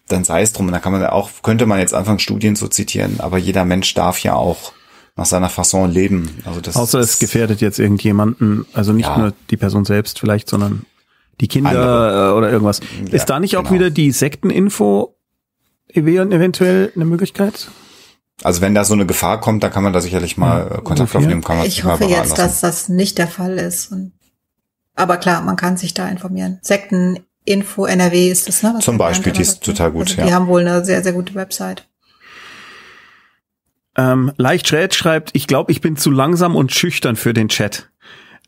dann 0.09 0.24
sei 0.24 0.40
es 0.40 0.54
drum. 0.54 0.68
Und 0.68 0.72
da 0.72 0.78
kann 0.78 0.92
man 0.92 1.04
auch, 1.04 1.28
könnte 1.42 1.66
man 1.66 1.80
jetzt 1.80 1.92
anfangen, 1.92 2.18
Studien 2.18 2.57
zu 2.57 2.68
zitieren, 2.68 3.20
aber 3.20 3.37
jeder 3.37 3.66
Mensch 3.66 3.92
darf 3.92 4.20
ja 4.20 4.37
auch 4.37 4.72
nach 5.17 5.27
seiner 5.27 5.48
Fasson 5.48 5.90
leben. 5.90 6.31
Also 6.44 6.60
das 6.60 6.77
Außer 6.77 6.98
es 6.98 7.19
gefährdet 7.19 7.60
jetzt 7.60 7.79
irgendjemanden, 7.79 8.67
also 8.73 8.92
nicht 8.92 9.06
ja. 9.06 9.19
nur 9.19 9.33
die 9.50 9.56
Person 9.56 9.85
selbst 9.85 10.19
vielleicht, 10.19 10.48
sondern 10.48 10.87
die 11.40 11.48
Kinder 11.48 11.71
Andere. 11.71 12.31
Äh, 12.31 12.37
oder 12.37 12.50
irgendwas. 12.50 12.81
Ja, 13.06 13.12
ist 13.12 13.27
da 13.27 13.40
nicht 13.40 13.56
auch 13.56 13.62
genau. 13.62 13.75
wieder 13.75 13.90
die 13.90 14.10
Sekteninfo 14.10 15.17
eventuell 15.88 16.92
eine 16.94 17.04
Möglichkeit? 17.04 17.69
Also 18.42 18.60
wenn 18.60 18.75
da 18.75 18.85
so 18.85 18.94
eine 18.94 19.06
Gefahr 19.06 19.40
kommt, 19.40 19.62
dann 19.62 19.71
kann 19.71 19.85
man 19.85 19.92
da 19.92 20.00
sicherlich 20.00 20.37
mal 20.37 20.69
ja, 20.71 20.81
Kontakt 20.81 21.15
aufnehmen. 21.15 21.42
Kann 21.42 21.58
man 21.58 21.67
ich 21.67 21.85
hoffe 21.85 22.04
jetzt, 22.04 22.38
dass 22.38 22.60
das 22.60 22.88
nicht 22.88 23.19
der 23.19 23.29
Fall 23.29 23.58
ist. 23.58 23.92
Und, 23.92 24.12
aber 24.96 25.19
klar, 25.19 25.42
man 25.42 25.56
kann 25.56 25.77
sich 25.77 25.94
da 25.94 26.08
informieren. 26.08 26.58
Sekteninfo 26.62 27.87
NRW 27.87 28.31
ist 28.31 28.48
das, 28.48 28.62
ne? 28.65 28.75
Was 28.77 28.85
Zum 28.85 28.98
Beispiel, 28.98 29.33
die 29.33 29.42
ist 29.42 29.62
total 29.62 29.92
gut. 29.92 30.10
Also 30.10 30.21
ja. 30.21 30.27
Die 30.27 30.35
haben 30.35 30.48
wohl 30.48 30.62
eine 30.62 30.85
sehr, 30.85 31.02
sehr 31.02 31.12
gute 31.12 31.35
Website. 31.37 31.87
Ähm, 33.96 34.32
Leicht 34.36 34.68
Schräd 34.68 34.94
schreibt, 34.94 35.30
ich 35.34 35.46
glaube, 35.46 35.72
ich 35.72 35.80
bin 35.80 35.96
zu 35.96 36.10
langsam 36.10 36.56
und 36.56 36.72
schüchtern 36.72 37.16
für 37.16 37.32
den 37.32 37.48
Chat. 37.48 37.88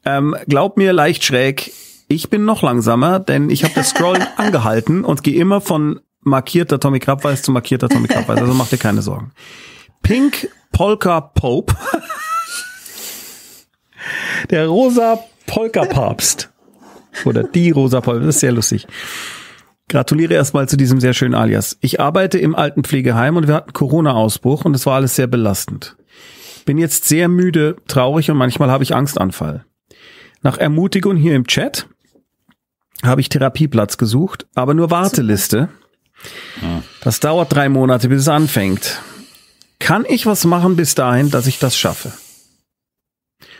Ähm, 0.04 0.36
glaub 0.46 0.76
mir, 0.76 0.92
leicht 0.92 1.24
schräg. 1.24 1.72
Ich 2.08 2.30
bin 2.30 2.44
noch 2.44 2.62
langsamer, 2.62 3.18
denn 3.18 3.50
ich 3.50 3.64
habe 3.64 3.74
das 3.74 3.90
Scrollen 3.90 4.24
angehalten 4.36 5.04
und 5.04 5.24
gehe 5.24 5.40
immer 5.40 5.60
von 5.60 6.00
markierter 6.20 6.78
Tommy 6.78 7.00
Krabweis 7.00 7.42
zu 7.42 7.50
markierter 7.50 7.88
Tommy 7.88 8.08
Krabweis. 8.08 8.40
Also 8.40 8.54
mach 8.54 8.68
dir 8.68 8.78
keine 8.78 9.02
Sorgen. 9.02 9.32
Pink 10.02 10.48
Polka 10.72 11.20
Pope. 11.20 11.74
Der 14.50 14.68
rosa 14.68 15.18
Polka 15.46 15.84
Papst. 15.84 16.50
Oder 17.24 17.42
die 17.42 17.70
rosa 17.70 18.00
Polka. 18.00 18.26
Das 18.26 18.36
ist 18.36 18.40
sehr 18.40 18.52
lustig. 18.52 18.86
Gratuliere 19.88 20.34
erstmal 20.34 20.68
zu 20.68 20.76
diesem 20.76 21.00
sehr 21.00 21.14
schönen 21.14 21.34
Alias. 21.34 21.78
Ich 21.80 22.00
arbeite 22.00 22.38
im 22.38 22.56
Altenpflegeheim 22.56 23.36
und 23.36 23.46
wir 23.46 23.54
hatten 23.54 23.72
Corona-Ausbruch 23.72 24.64
und 24.64 24.74
es 24.74 24.84
war 24.84 24.96
alles 24.96 25.14
sehr 25.14 25.28
belastend. 25.28 25.96
Bin 26.64 26.76
jetzt 26.76 27.04
sehr 27.04 27.28
müde, 27.28 27.76
traurig 27.86 28.30
und 28.30 28.36
manchmal 28.36 28.70
habe 28.70 28.82
ich 28.82 28.94
Angstanfall. 28.94 29.64
Nach 30.42 30.58
Ermutigung 30.58 31.16
hier 31.16 31.36
im 31.36 31.46
Chat 31.46 31.86
habe 33.04 33.20
ich 33.20 33.28
Therapieplatz 33.28 33.96
gesucht, 33.96 34.46
aber 34.54 34.74
nur 34.74 34.90
Warteliste. 34.90 35.68
Das 37.02 37.20
dauert 37.20 37.54
drei 37.54 37.68
Monate, 37.68 38.08
bis 38.08 38.22
es 38.22 38.28
anfängt. 38.28 39.00
Kann 39.78 40.04
ich 40.08 40.26
was 40.26 40.44
machen 40.44 40.74
bis 40.74 40.96
dahin, 40.96 41.30
dass 41.30 41.46
ich 41.46 41.60
das 41.60 41.76
schaffe? 41.76 42.12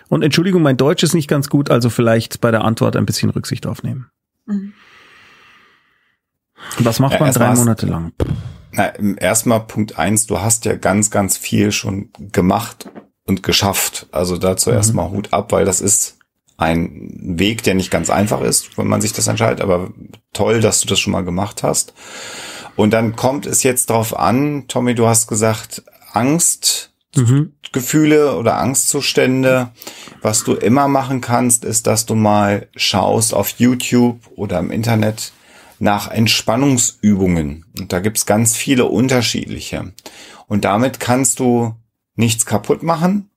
Und 0.08 0.22
Entschuldigung, 0.22 0.62
mein 0.62 0.76
Deutsch 0.76 1.02
ist 1.02 1.14
nicht 1.14 1.28
ganz 1.28 1.48
gut, 1.48 1.70
also 1.70 1.90
vielleicht 1.90 2.40
bei 2.40 2.50
der 2.50 2.64
Antwort 2.64 2.96
ein 2.96 3.06
bisschen 3.06 3.30
Rücksicht 3.30 3.66
aufnehmen. 3.66 4.08
Mhm. 4.46 4.72
Was 6.78 6.98
macht 6.98 7.18
man 7.20 7.32
drei 7.32 7.54
Monate 7.54 7.86
lang? 7.86 8.12
Na, 8.72 8.94
erstmal 8.94 9.60
Punkt 9.60 9.98
eins, 9.98 10.26
du 10.26 10.40
hast 10.40 10.64
ja 10.64 10.76
ganz, 10.76 11.10
ganz 11.10 11.36
viel 11.36 11.72
schon 11.72 12.10
gemacht 12.32 12.90
und 13.24 13.42
geschafft. 13.42 14.06
Also 14.12 14.36
dazu 14.36 14.70
mhm. 14.70 14.76
erstmal 14.76 15.10
Hut 15.10 15.32
ab, 15.32 15.52
weil 15.52 15.64
das 15.64 15.80
ist 15.80 16.18
ein 16.58 17.38
Weg, 17.38 17.62
der 17.62 17.74
nicht 17.74 17.90
ganz 17.90 18.10
einfach 18.10 18.40
ist, 18.40 18.78
wenn 18.78 18.86
man 18.86 19.00
sich 19.00 19.12
das 19.12 19.26
entscheidet, 19.26 19.60
aber 19.60 19.90
toll, 20.32 20.60
dass 20.60 20.80
du 20.80 20.88
das 20.88 20.98
schon 20.98 21.12
mal 21.12 21.24
gemacht 21.24 21.62
hast. 21.62 21.92
Und 22.76 22.92
dann 22.92 23.16
kommt 23.16 23.46
es 23.46 23.62
jetzt 23.62 23.90
drauf 23.90 24.18
an, 24.18 24.64
Tommy, 24.68 24.94
du 24.94 25.06
hast 25.06 25.26
gesagt, 25.28 25.82
Angst, 26.12 26.92
mhm. 27.14 27.52
Gefühle 27.72 28.36
oder 28.36 28.58
Angstzustände. 28.58 29.70
Was 30.22 30.44
du 30.44 30.54
immer 30.54 30.88
machen 30.88 31.20
kannst, 31.20 31.64
ist, 31.64 31.86
dass 31.86 32.06
du 32.06 32.14
mal 32.14 32.68
schaust 32.76 33.34
auf 33.34 33.50
YouTube 33.58 34.20
oder 34.34 34.58
im 34.58 34.70
Internet 34.70 35.32
nach 35.78 36.10
Entspannungsübungen. 36.10 37.64
Und 37.78 37.92
da 37.92 38.00
gibt's 38.00 38.26
ganz 38.26 38.56
viele 38.56 38.86
unterschiedliche. 38.86 39.92
Und 40.46 40.64
damit 40.64 41.00
kannst 41.00 41.40
du 41.40 41.74
nichts 42.14 42.46
kaputt 42.46 42.82
machen. 42.82 43.30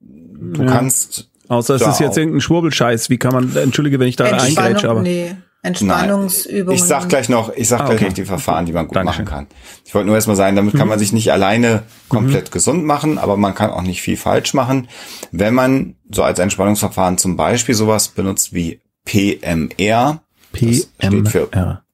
Du 0.00 0.62
ja. 0.62 0.70
kannst. 0.70 1.30
Außer 1.48 1.74
es 1.74 1.82
ist 1.82 2.00
jetzt 2.00 2.18
irgendein 2.18 2.40
Schwurbelscheiß. 2.40 3.10
Wie 3.10 3.18
kann 3.18 3.32
man, 3.32 3.56
entschuldige, 3.56 3.98
wenn 3.98 4.08
ich 4.08 4.16
da 4.16 4.24
eingrätsche, 4.24 4.90
aber. 4.90 5.02
Nee. 5.02 5.34
Entspannungsübungen. 5.62 6.74
Ich 6.76 6.84
sag 6.84 7.08
gleich 7.08 7.28
noch, 7.28 7.52
ich 7.52 7.66
sag 7.66 7.80
ah, 7.80 7.86
gleich 7.86 8.00
noch 8.00 8.12
die 8.12 8.24
Verfahren, 8.24 8.64
die 8.66 8.72
man 8.72 8.86
gut 8.86 8.96
Dankeschön. 8.96 9.24
machen 9.24 9.46
kann. 9.48 9.58
Ich 9.84 9.92
wollte 9.92 10.06
nur 10.06 10.14
erstmal 10.14 10.36
sagen, 10.36 10.54
damit 10.54 10.74
mhm. 10.74 10.78
kann 10.78 10.88
man 10.88 11.00
sich 11.00 11.12
nicht 11.12 11.32
alleine 11.32 11.82
komplett 12.08 12.46
mhm. 12.46 12.52
gesund 12.52 12.84
machen, 12.84 13.18
aber 13.18 13.36
man 13.36 13.56
kann 13.56 13.70
auch 13.70 13.82
nicht 13.82 14.00
viel 14.00 14.16
falsch 14.16 14.54
machen. 14.54 14.88
Wenn 15.32 15.54
man 15.54 15.96
so 16.10 16.22
als 16.22 16.38
Entspannungsverfahren 16.38 17.18
zum 17.18 17.36
Beispiel 17.36 17.74
sowas 17.74 18.08
benutzt 18.08 18.54
wie 18.54 18.80
PMR, 19.04 20.22
PMR. 20.58 21.84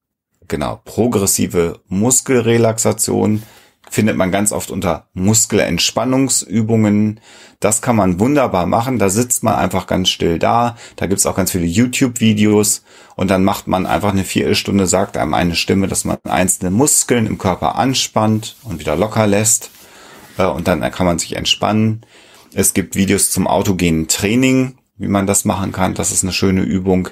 Genau, 0.49 0.81
progressive 0.85 1.81
Muskelrelaxation, 1.89 3.43
findet 3.91 4.17
man 4.17 4.33
ganz 4.33 4.53
oft 4.53 4.71
unter 4.71 5.09
Muskelentspannungsübungen. 5.15 7.21
Das 7.61 7.81
kann 7.81 7.97
man 7.97 8.19
wunderbar 8.19 8.67
machen. 8.67 8.99
Da 8.99 9.09
sitzt 9.09 9.43
man 9.43 9.55
einfach 9.55 9.87
ganz 9.87 10.09
still 10.09 10.39
da. 10.39 10.77
Da 10.97 11.07
gibt's 11.07 11.27
auch 11.27 11.37
ganz 11.37 11.53
viele 11.53 11.67
YouTube-Videos. 11.67 12.83
Und 13.15 13.31
dann 13.31 13.45
macht 13.45 13.69
man 13.69 13.87
einfach 13.87 14.11
eine 14.11 14.25
Viertelstunde, 14.25 14.87
sagt 14.87 15.17
einem 15.17 15.35
eine 15.35 15.55
Stimme, 15.55 15.87
dass 15.87 16.05
man 16.05 16.19
einzelne 16.25 16.71
Muskeln 16.71 17.27
im 17.27 17.39
Körper 17.39 17.77
anspannt 17.77 18.57
und 18.65 18.81
wieder 18.81 18.97
locker 18.97 19.27
lässt. 19.27 19.71
Äh, 20.39 20.47
und 20.47 20.67
dann 20.67 20.81
kann 20.91 21.07
man 21.07 21.19
sich 21.19 21.37
entspannen. 21.37 22.05
Es 22.53 22.75
gibt 22.75 22.97
Videos 22.97 23.31
zum 23.31 23.47
autogenen 23.47 24.09
Training, 24.09 24.79
wie 24.97 25.09
man 25.09 25.27
das 25.27 25.45
machen 25.45 25.73
kann. 25.73 25.95
Das 25.95 26.11
ist 26.11 26.25
eine 26.25 26.33
schöne 26.33 26.63
Übung. 26.63 27.11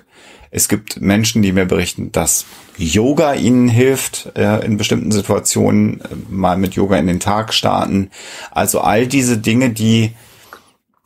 Es 0.55 0.69
gibt 0.69 1.01
Menschen, 1.01 1.41
die 1.41 1.51
mir 1.51 1.65
berichten, 1.65 2.13
dass 2.13 2.45
Yoga 2.77 3.33
ihnen 3.33 3.69
hilft, 3.69 4.33
äh, 4.37 4.63
in 4.65 4.77
bestimmten 4.77 5.11
Situationen 5.11 6.03
äh, 6.03 6.05
mal 6.29 6.59
mit 6.59 6.75
Yoga 6.75 6.99
in 6.99 7.07
den 7.07 7.21
Tag 7.21 7.55
starten. 7.55 8.11
Also 8.51 8.83
all 8.83 9.07
diese 9.07 9.39
Dinge, 9.39 9.71
die 9.71 10.13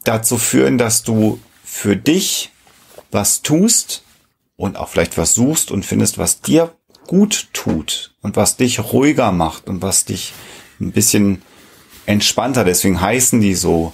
dazu 0.03 0.37
führen, 0.37 0.79
dass 0.79 1.05
du 1.05 1.39
für 1.63 1.97
dich 1.97 2.51
was 3.13 3.43
tust 3.43 4.03
und 4.57 4.77
auch 4.77 4.89
vielleicht 4.89 5.17
was 5.17 5.35
suchst 5.35 5.71
und 5.71 5.85
findest, 5.87 6.19
was 6.19 6.41
dir 6.41 6.75
gut 7.07 7.49
tut 7.53 8.15
und 8.23 8.35
was 8.35 8.57
dich 8.57 8.81
ruhiger 8.81 9.31
macht 9.31 9.69
und 9.69 9.81
was 9.81 10.05
dich 10.05 10.33
ein 10.81 10.91
bisschen 10.91 11.41
entspannter, 12.05 12.65
deswegen 12.65 13.01
heißen 13.01 13.41
die 13.41 13.55
so, 13.55 13.93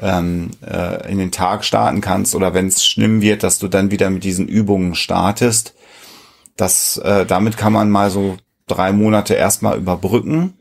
ähm, 0.00 0.50
äh, 0.66 1.10
in 1.10 1.18
den 1.18 1.32
Tag 1.32 1.64
starten 1.64 2.00
kannst 2.00 2.34
oder 2.34 2.54
wenn 2.54 2.66
es 2.66 2.84
schlimm 2.84 3.20
wird, 3.20 3.42
dass 3.42 3.58
du 3.58 3.68
dann 3.68 3.90
wieder 3.90 4.10
mit 4.10 4.24
diesen 4.24 4.48
Übungen 4.48 4.94
startest. 4.94 5.74
Das, 6.56 6.98
äh, 6.98 7.26
damit 7.26 7.56
kann 7.56 7.72
man 7.72 7.90
mal 7.90 8.10
so 8.10 8.36
drei 8.66 8.92
Monate 8.92 9.34
erstmal 9.34 9.78
überbrücken. 9.78 10.54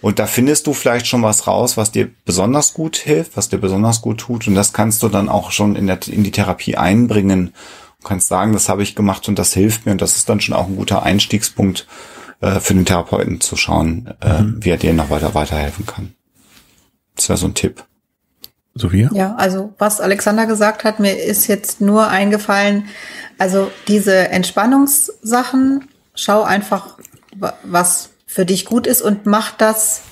Und 0.00 0.18
da 0.18 0.26
findest 0.26 0.66
du 0.66 0.72
vielleicht 0.72 1.06
schon 1.06 1.22
was 1.22 1.46
raus, 1.46 1.76
was 1.76 1.92
dir 1.92 2.10
besonders 2.24 2.72
gut 2.72 2.96
hilft, 2.96 3.36
was 3.36 3.50
dir 3.50 3.58
besonders 3.58 4.00
gut 4.00 4.18
tut. 4.18 4.48
Und 4.48 4.54
das 4.54 4.72
kannst 4.72 5.02
du 5.02 5.08
dann 5.08 5.28
auch 5.28 5.50
schon 5.50 5.76
in, 5.76 5.86
der, 5.86 5.98
in 6.08 6.24
die 6.24 6.30
Therapie 6.30 6.76
einbringen. 6.76 7.52
Du 8.00 8.08
kannst 8.08 8.28
sagen, 8.28 8.54
das 8.54 8.70
habe 8.70 8.82
ich 8.82 8.94
gemacht 8.94 9.28
und 9.28 9.38
das 9.38 9.52
hilft 9.52 9.84
mir. 9.84 9.92
Und 9.92 10.00
das 10.00 10.16
ist 10.16 10.28
dann 10.28 10.40
schon 10.40 10.54
auch 10.54 10.68
ein 10.68 10.76
guter 10.76 11.02
Einstiegspunkt 11.02 11.86
äh, 12.40 12.60
für 12.60 12.72
den 12.72 12.86
Therapeuten 12.86 13.42
zu 13.42 13.56
schauen, 13.56 14.14
äh, 14.22 14.40
mhm. 14.42 14.64
wie 14.64 14.70
er 14.70 14.78
dir 14.78 14.94
noch 14.94 15.10
weiter 15.10 15.34
weiterhelfen 15.34 15.84
kann. 15.84 16.14
Das 17.14 17.28
wäre 17.28 17.36
so 17.36 17.46
ein 17.46 17.54
Tipp. 17.54 17.84
Sophia? 18.74 19.10
Ja, 19.12 19.34
also 19.36 19.72
was 19.78 20.00
Alexander 20.00 20.46
gesagt 20.46 20.84
hat, 20.84 21.00
mir 21.00 21.12
ist 21.22 21.46
jetzt 21.46 21.80
nur 21.80 22.08
eingefallen, 22.08 22.86
also 23.38 23.70
diese 23.88 24.28
Entspannungssachen, 24.28 25.88
schau 26.14 26.42
einfach, 26.42 26.98
was 27.64 28.10
für 28.26 28.46
dich 28.46 28.64
gut 28.64 28.86
ist 28.86 29.02
und 29.02 29.26
mach 29.26 29.52
das 29.52 30.02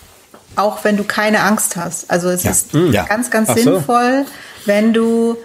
auch 0.59 0.85
wenn 0.85 0.97
du 0.97 1.05
keine 1.05 1.41
Angst 1.41 1.77
hast. 1.77 2.11
Also 2.11 2.29
es 2.29 2.43
ja. 2.43 2.51
ist 2.51 2.75
mhm. 2.75 2.93
ja. 2.93 3.05
ganz, 3.05 3.31
ganz 3.31 3.51
Ach 3.51 3.57
sinnvoll, 3.57 4.25
so. 4.27 4.33
wenn 4.67 4.93
du 4.93 5.37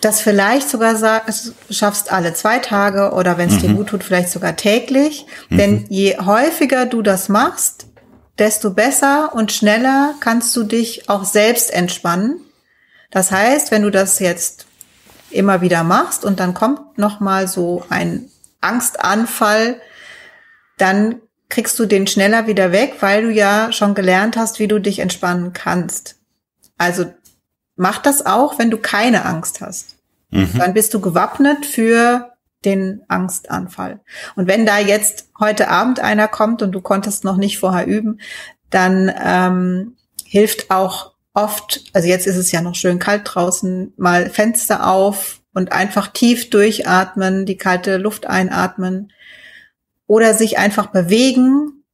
das 0.00 0.20
vielleicht 0.20 0.68
sogar 0.68 1.22
schaffst 1.70 2.12
alle 2.12 2.32
zwei 2.34 2.58
Tage 2.58 3.12
oder 3.12 3.38
wenn 3.38 3.48
es 3.48 3.56
mhm. 3.56 3.60
dir 3.60 3.74
gut 3.74 3.88
tut, 3.88 4.04
vielleicht 4.04 4.30
sogar 4.30 4.56
täglich. 4.56 5.26
Mhm. 5.48 5.56
Denn 5.56 5.84
je 5.88 6.18
häufiger 6.18 6.86
du 6.86 7.02
das 7.02 7.28
machst, 7.28 7.86
desto 8.38 8.70
besser 8.70 9.34
und 9.34 9.52
schneller 9.52 10.14
kannst 10.20 10.54
du 10.56 10.64
dich 10.64 11.08
auch 11.08 11.24
selbst 11.24 11.72
entspannen. 11.72 12.40
Das 13.16 13.30
heißt, 13.30 13.70
wenn 13.70 13.80
du 13.80 13.88
das 13.88 14.18
jetzt 14.18 14.66
immer 15.30 15.62
wieder 15.62 15.84
machst 15.84 16.22
und 16.22 16.38
dann 16.38 16.52
kommt 16.52 16.98
noch 16.98 17.18
mal 17.18 17.48
so 17.48 17.82
ein 17.88 18.28
Angstanfall, 18.60 19.80
dann 20.76 21.22
kriegst 21.48 21.78
du 21.78 21.86
den 21.86 22.06
schneller 22.06 22.46
wieder 22.46 22.72
weg, 22.72 22.96
weil 23.00 23.22
du 23.22 23.30
ja 23.30 23.72
schon 23.72 23.94
gelernt 23.94 24.36
hast, 24.36 24.58
wie 24.58 24.68
du 24.68 24.78
dich 24.78 24.98
entspannen 24.98 25.54
kannst. 25.54 26.16
Also 26.76 27.06
mach 27.74 28.02
das 28.02 28.26
auch, 28.26 28.58
wenn 28.58 28.70
du 28.70 28.76
keine 28.76 29.24
Angst 29.24 29.62
hast. 29.62 29.96
Mhm. 30.28 30.50
Dann 30.58 30.74
bist 30.74 30.92
du 30.92 31.00
gewappnet 31.00 31.64
für 31.64 32.32
den 32.66 33.00
Angstanfall. 33.08 34.00
Und 34.34 34.46
wenn 34.46 34.66
da 34.66 34.78
jetzt 34.78 35.30
heute 35.40 35.70
Abend 35.70 36.00
einer 36.00 36.28
kommt 36.28 36.60
und 36.60 36.72
du 36.72 36.82
konntest 36.82 37.24
noch 37.24 37.38
nicht 37.38 37.58
vorher 37.58 37.86
üben, 37.86 38.20
dann 38.68 39.10
ähm, 39.24 39.96
hilft 40.26 40.70
auch 40.70 41.15
oft, 41.36 41.84
also 41.92 42.08
jetzt 42.08 42.26
ist 42.26 42.36
es 42.36 42.50
ja 42.50 42.62
noch 42.62 42.74
schön 42.74 42.98
kalt 42.98 43.22
draußen, 43.24 43.92
mal 43.98 44.30
Fenster 44.30 44.88
auf 44.88 45.42
und 45.52 45.70
einfach 45.70 46.08
tief 46.08 46.48
durchatmen, 46.48 47.44
die 47.44 47.58
kalte 47.58 47.98
Luft 47.98 48.26
einatmen 48.26 49.12
oder 50.06 50.32
sich 50.32 50.58
einfach 50.58 50.86
bewegen 50.86 51.84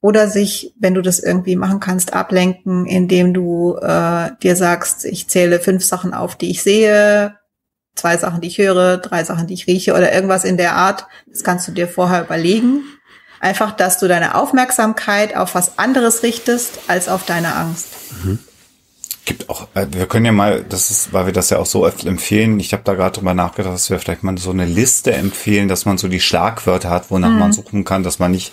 oder 0.00 0.28
sich, 0.28 0.72
wenn 0.78 0.94
du 0.94 1.02
das 1.02 1.18
irgendwie 1.18 1.56
machen 1.56 1.80
kannst, 1.80 2.14
ablenken, 2.14 2.86
indem 2.86 3.34
du 3.34 3.76
äh, 3.76 4.30
dir 4.40 4.54
sagst, 4.54 5.04
ich 5.04 5.28
zähle 5.28 5.58
fünf 5.58 5.84
Sachen 5.84 6.14
auf, 6.14 6.36
die 6.36 6.50
ich 6.50 6.62
sehe, 6.62 7.34
zwei 7.96 8.16
Sachen, 8.16 8.40
die 8.40 8.48
ich 8.48 8.58
höre, 8.58 8.98
drei 8.98 9.24
Sachen, 9.24 9.48
die 9.48 9.54
ich 9.54 9.66
rieche 9.66 9.94
oder 9.94 10.12
irgendwas 10.12 10.44
in 10.44 10.56
der 10.56 10.76
Art. 10.76 11.06
Das 11.26 11.42
kannst 11.42 11.66
du 11.66 11.72
dir 11.72 11.88
vorher 11.88 12.22
überlegen. 12.22 12.84
Einfach, 13.40 13.72
dass 13.72 13.98
du 13.98 14.06
deine 14.06 14.36
Aufmerksamkeit 14.36 15.34
auf 15.34 15.56
was 15.56 15.78
anderes 15.78 16.22
richtest 16.22 16.78
als 16.86 17.08
auf 17.08 17.26
deine 17.26 17.56
Angst. 17.56 17.88
Mhm 18.22 18.38
gibt 19.24 19.48
auch, 19.48 19.68
äh, 19.74 19.86
wir 19.90 20.06
können 20.06 20.26
ja 20.26 20.32
mal, 20.32 20.64
das 20.68 20.90
ist, 20.90 21.12
weil 21.12 21.26
wir 21.26 21.32
das 21.32 21.50
ja 21.50 21.58
auch 21.58 21.66
so 21.66 21.84
oft 21.86 22.04
empfehlen, 22.04 22.58
ich 22.60 22.72
habe 22.72 22.82
da 22.84 22.94
gerade 22.94 23.18
drüber 23.18 23.34
nachgedacht, 23.34 23.74
dass 23.74 23.90
wir 23.90 23.98
vielleicht 23.98 24.22
mal 24.22 24.36
so 24.38 24.50
eine 24.50 24.66
Liste 24.66 25.12
empfehlen, 25.12 25.68
dass 25.68 25.84
man 25.84 25.98
so 25.98 26.08
die 26.08 26.20
Schlagwörter 26.20 26.90
hat, 26.90 27.10
wonach 27.10 27.30
mhm. 27.30 27.38
man 27.38 27.52
suchen 27.52 27.84
kann, 27.84 28.02
dass 28.02 28.18
man 28.18 28.30
nicht 28.30 28.52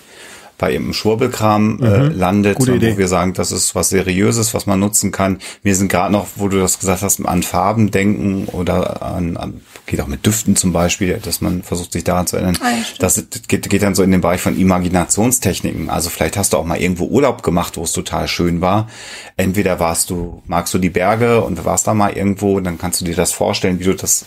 bei 0.58 0.72
irgendeinem 0.72 0.94
Schwurbelkram 0.94 1.80
äh, 1.84 2.00
Mhm. 2.00 2.18
landet, 2.18 2.58
Gute 2.58 2.76
Idee. 2.76 2.94
wo 2.94 2.98
wir 2.98 3.08
sagen, 3.08 3.34
das 3.34 3.52
ist 3.52 3.76
was 3.76 3.90
Seriöses, 3.90 4.54
was 4.54 4.66
man 4.66 4.80
nutzen 4.80 5.12
kann. 5.12 5.40
Wir 5.62 5.76
sind 5.76 5.90
gerade 5.90 6.12
noch, 6.12 6.28
wo 6.36 6.48
du 6.48 6.60
das 6.60 6.80
gesagt 6.80 7.04
hast, 7.04 7.24
an 7.24 7.44
Farben 7.44 7.92
denken 7.92 8.48
oder 8.52 9.04
an, 9.04 9.38
an 9.38 9.62
geht 9.88 10.02
auch 10.02 10.08
mit 10.08 10.26
Düften 10.26 10.56
zum 10.58 10.74
Beispiel, 10.74 11.18
dass 11.18 11.40
man 11.40 11.64
versucht, 11.64 11.94
sich 11.94 12.04
daran 12.04 12.28
zu 12.28 12.36
erinnern. 12.36 12.58
Ah, 12.62 12.74
das 13.00 13.24
geht, 13.48 13.70
geht 13.70 13.82
dann 13.82 13.96
so 13.96 14.04
in 14.04 14.12
den 14.12 14.20
Bereich 14.20 14.42
von 14.42 14.60
Imaginationstechniken. 14.60 15.90
Also 15.90 16.10
vielleicht 16.10 16.36
hast 16.36 16.54
du 16.54 16.58
auch 16.58 16.66
mal 16.66 16.80
irgendwo 16.80 17.06
Urlaub 17.06 17.42
gemacht, 17.42 17.78
wo 17.78 17.84
es 17.84 17.94
total 17.94 18.28
schön 18.28 18.60
war. 18.60 18.90
Entweder 19.38 19.80
warst 19.80 20.10
du, 20.10 20.44
magst 20.46 20.74
du 20.74 20.78
die 20.78 20.90
Berge 20.90 21.42
und 21.42 21.64
warst 21.64 21.88
da 21.88 21.94
mal 21.94 22.12
irgendwo, 22.12 22.60
dann 22.60 22.78
kannst 22.78 23.00
du 23.00 23.06
dir 23.06 23.16
das 23.16 23.32
vorstellen, 23.32 23.80
wie 23.80 23.86
du 23.86 23.96
das 23.96 24.26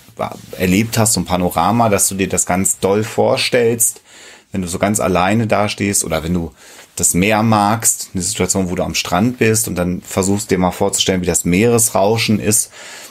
erlebt 0.59 0.97
hast, 0.97 1.13
so 1.13 1.21
ein 1.21 1.27
Panorama, 1.27 1.91
dass 1.91 2.09
du 2.09 2.15
dir 2.15 2.29
das 2.29 2.47
ganz 2.47 2.79
doll 2.79 3.05
vorstellst, 3.05 4.01
wenn 4.53 4.63
du 4.63 4.69
so 4.69 4.79
ganz 4.79 4.99
alleine 4.99 5.47
dastehst 5.47 6.05
oder 6.05 6.25
wenn 6.25 6.35
du 6.35 6.53
das 6.97 7.13
Meer 7.13 7.43
magst, 7.43 8.11
eine 8.15 8.23
Situation, 8.23 8.71
wo 8.71 8.75
du 8.75 8.83
am 8.83 8.95
Strand 8.95 9.39
bist 9.39 9.69
und 9.69 9.75
dann 9.75 10.01
versuchst 10.01 10.51
dir 10.51 10.59
mal 10.59 10.71
vorzustellen, 10.71 11.21
wie 11.21 11.27
das 11.27 11.45
Meeresrauschen 11.45 12.41
ist. 12.41 12.71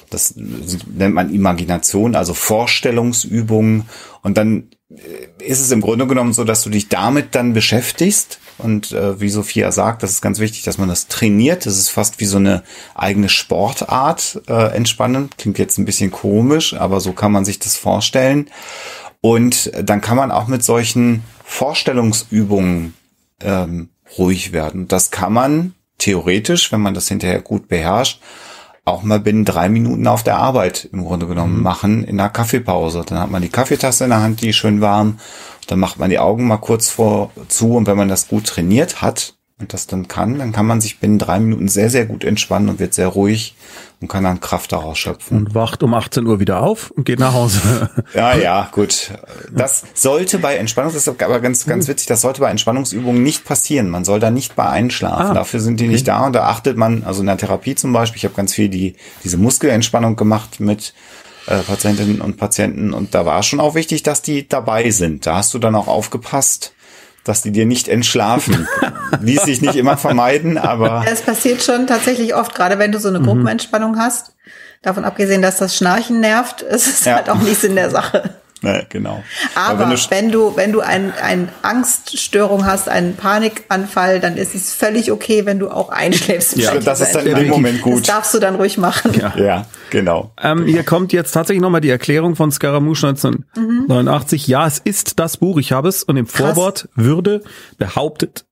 Das 0.09 0.33
nennt 0.35 1.15
man 1.15 1.33
Imagination, 1.33 2.15
also 2.15 2.33
Vorstellungsübungen. 2.33 3.85
Und 4.21 4.37
dann 4.37 4.69
äh, 4.89 5.43
ist 5.43 5.61
es 5.61 5.71
im 5.71 5.81
Grunde 5.81 6.07
genommen 6.07 6.33
so, 6.33 6.43
dass 6.43 6.63
du 6.63 6.69
dich 6.69 6.89
damit 6.89 7.35
dann 7.35 7.53
beschäftigst. 7.53 8.39
Und 8.57 8.91
äh, 8.91 9.19
wie 9.21 9.29
Sophia 9.29 9.71
sagt, 9.71 10.03
das 10.03 10.11
ist 10.11 10.21
ganz 10.21 10.39
wichtig, 10.39 10.63
dass 10.63 10.77
man 10.77 10.89
das 10.89 11.07
trainiert. 11.07 11.65
Das 11.65 11.77
ist 11.77 11.89
fast 11.89 12.19
wie 12.19 12.25
so 12.25 12.37
eine 12.37 12.63
eigene 12.95 13.29
Sportart 13.29 14.41
äh, 14.47 14.75
entspannen. 14.75 15.29
Klingt 15.37 15.59
jetzt 15.59 15.77
ein 15.77 15.85
bisschen 15.85 16.11
komisch, 16.11 16.73
aber 16.73 16.99
so 16.99 17.13
kann 17.13 17.31
man 17.31 17.45
sich 17.45 17.59
das 17.59 17.77
vorstellen. 17.77 18.49
Und 19.21 19.71
dann 19.83 20.01
kann 20.01 20.17
man 20.17 20.31
auch 20.31 20.47
mit 20.47 20.63
solchen 20.63 21.23
Vorstellungsübungen 21.43 22.93
ähm, 23.41 23.89
ruhig 24.17 24.53
werden. 24.53 24.87
Das 24.87 25.11
kann 25.11 25.33
man 25.33 25.73
theoretisch, 25.97 26.71
wenn 26.71 26.81
man 26.81 26.93
das 26.93 27.07
hinterher 27.07 27.41
gut 27.41 27.67
beherrscht, 27.67 28.21
auch 28.89 29.03
mal 29.03 29.19
binnen 29.19 29.45
drei 29.45 29.69
Minuten 29.69 30.07
auf 30.07 30.23
der 30.23 30.37
Arbeit 30.37 30.89
im 30.91 31.05
Grunde 31.05 31.27
genommen 31.27 31.61
machen 31.61 32.03
in 32.03 32.19
einer 32.19 32.29
Kaffeepause. 32.29 33.03
Dann 33.05 33.19
hat 33.19 33.31
man 33.31 33.41
die 33.41 33.49
Kaffeetasse 33.49 34.03
in 34.03 34.09
der 34.09 34.21
Hand, 34.21 34.41
die 34.41 34.49
ist 34.49 34.57
schön 34.57 34.81
warm. 34.81 35.19
Dann 35.67 35.79
macht 35.79 35.99
man 35.99 36.09
die 36.09 36.19
Augen 36.19 36.47
mal 36.47 36.57
kurz 36.57 36.89
vor 36.89 37.31
zu 37.47 37.75
und 37.75 37.87
wenn 37.87 37.97
man 37.97 38.09
das 38.09 38.27
gut 38.27 38.47
trainiert 38.47 39.01
hat 39.01 39.35
und 39.59 39.73
das 39.73 39.87
dann 39.87 40.07
kann, 40.07 40.39
dann 40.39 40.51
kann 40.51 40.65
man 40.65 40.81
sich 40.81 40.99
binnen 40.99 41.19
drei 41.19 41.39
Minuten 41.39 41.67
sehr, 41.67 41.89
sehr 41.89 42.05
gut 42.05 42.23
entspannen 42.23 42.69
und 42.69 42.79
wird 42.79 42.93
sehr 42.93 43.07
ruhig 43.07 43.55
und 44.01 44.07
kann 44.07 44.23
dann 44.23 44.39
Kraft 44.39 44.71
daraus 44.71 44.97
schöpfen. 44.97 45.37
Und 45.37 45.55
wacht 45.55 45.83
um 45.83 45.93
18 45.93 46.25
Uhr 46.25 46.39
wieder 46.39 46.61
auf 46.61 46.91
und 46.91 47.05
geht 47.05 47.19
nach 47.19 47.33
Hause. 47.33 47.89
Ja, 48.13 48.35
ja, 48.35 48.67
gut. 48.71 49.11
Das 49.51 49.83
sollte 49.93 50.39
bei 50.39 50.55
Entspannung, 50.55 50.91
das 50.91 51.05
ist 51.05 51.21
aber 51.21 51.39
ganz, 51.41 51.65
ganz 51.65 51.87
witzig, 51.87 52.07
das 52.07 52.21
sollte 52.21 52.41
bei 52.41 52.49
Entspannungsübungen 52.49 53.21
nicht 53.21 53.45
passieren. 53.45 53.89
Man 53.89 54.03
soll 54.03 54.19
da 54.19 54.31
nicht 54.31 54.55
bei 54.55 54.67
einschlafen. 54.67 55.27
Ah, 55.27 55.33
Dafür 55.33 55.59
sind 55.59 55.79
die 55.79 55.87
nicht 55.87 56.07
da 56.07 56.25
und 56.25 56.33
da 56.33 56.45
achtet 56.45 56.75
man, 56.75 57.03
also 57.03 57.21
in 57.21 57.27
der 57.27 57.37
Therapie 57.37 57.75
zum 57.75 57.93
Beispiel, 57.93 58.17
ich 58.17 58.23
habe 58.25 58.35
ganz 58.35 58.53
viel 58.53 58.69
die, 58.69 58.95
diese 59.23 59.37
Muskelentspannung 59.37 60.15
gemacht 60.15 60.59
mit 60.59 60.93
äh, 61.47 61.59
Patientinnen 61.59 62.21
und 62.21 62.37
Patienten 62.37 62.93
und 62.93 63.13
da 63.13 63.25
war 63.25 63.43
schon 63.43 63.59
auch 63.59 63.75
wichtig, 63.75 64.03
dass 64.03 64.21
die 64.21 64.47
dabei 64.47 64.89
sind. 64.91 65.25
Da 65.25 65.35
hast 65.35 65.53
du 65.53 65.59
dann 65.59 65.75
auch 65.75 65.87
aufgepasst, 65.87 66.73
dass 67.23 67.41
die 67.41 67.51
dir 67.51 67.65
nicht 67.65 67.87
entschlafen. 67.87 68.67
Ließ 69.21 69.43
sich 69.43 69.61
nicht 69.61 69.75
immer 69.75 69.97
vermeiden, 69.97 70.57
aber 70.57 71.03
Es 71.11 71.21
passiert 71.21 71.63
schon 71.63 71.87
tatsächlich 71.87 72.35
oft, 72.35 72.55
gerade 72.55 72.79
wenn 72.79 72.91
du 72.91 72.99
so 72.99 73.09
eine 73.09 73.21
Gruppenentspannung 73.21 73.97
hast. 73.97 74.35
Davon 74.81 75.03
abgesehen, 75.03 75.41
dass 75.41 75.57
das 75.57 75.75
Schnarchen 75.75 76.19
nervt, 76.21 76.61
ist 76.61 76.87
es 76.87 77.05
Ja. 77.05 77.15
halt 77.15 77.29
auch 77.29 77.39
nicht 77.39 77.59
Sinn 77.59 77.75
der 77.75 77.89
Sache. 77.89 78.35
ne, 78.61 78.85
genau. 78.89 79.21
Aber 79.55 79.89
wenn 79.89 79.97
wenn 80.09 80.31
du 80.31 80.49
du, 80.51 80.55
wenn 80.57 80.71
du 80.71 80.79
ein, 80.81 81.11
ein 81.21 81.49
Angststörung 81.61 82.65
hast, 82.65 82.87
einen 82.89 83.15
Panikanfall, 83.15 84.19
dann 84.21 84.37
ist 84.37 84.55
es 84.55 84.73
völlig 84.73 85.11
okay, 85.11 85.45
wenn 85.45 85.59
du 85.59 85.69
auch 85.69 85.89
einschläfst. 85.89 86.55
Ja, 86.57 86.75
das 86.75 87.01
ist 87.01 87.13
dann 87.13 87.25
in 87.25 87.35
dem. 87.35 87.47
Moment 87.49 87.81
gut. 87.81 87.99
Das 88.01 88.15
darfst 88.15 88.33
du 88.33 88.39
dann 88.39 88.55
ruhig 88.55 88.77
machen. 88.77 89.11
Ja. 89.19 89.33
ja, 89.37 89.65
genau. 89.89 90.31
Ähm, 90.41 90.65
hier 90.65 90.83
kommt 90.83 91.11
jetzt 91.13 91.31
tatsächlich 91.31 91.61
nochmal 91.61 91.81
die 91.81 91.89
Erklärung 91.89 92.35
von 92.35 92.51
Scaramouche 92.51 93.07
1989. 93.07 94.47
Ja, 94.47 94.65
es 94.67 94.79
ist 94.79 95.19
das 95.19 95.37
Buch, 95.37 95.57
ich 95.57 95.71
habe 95.71 95.87
es. 95.89 96.03
Und 96.03 96.17
im 96.17 96.27
Vorwort 96.27 96.89
würde 96.95 97.41
behauptet, 97.77 98.45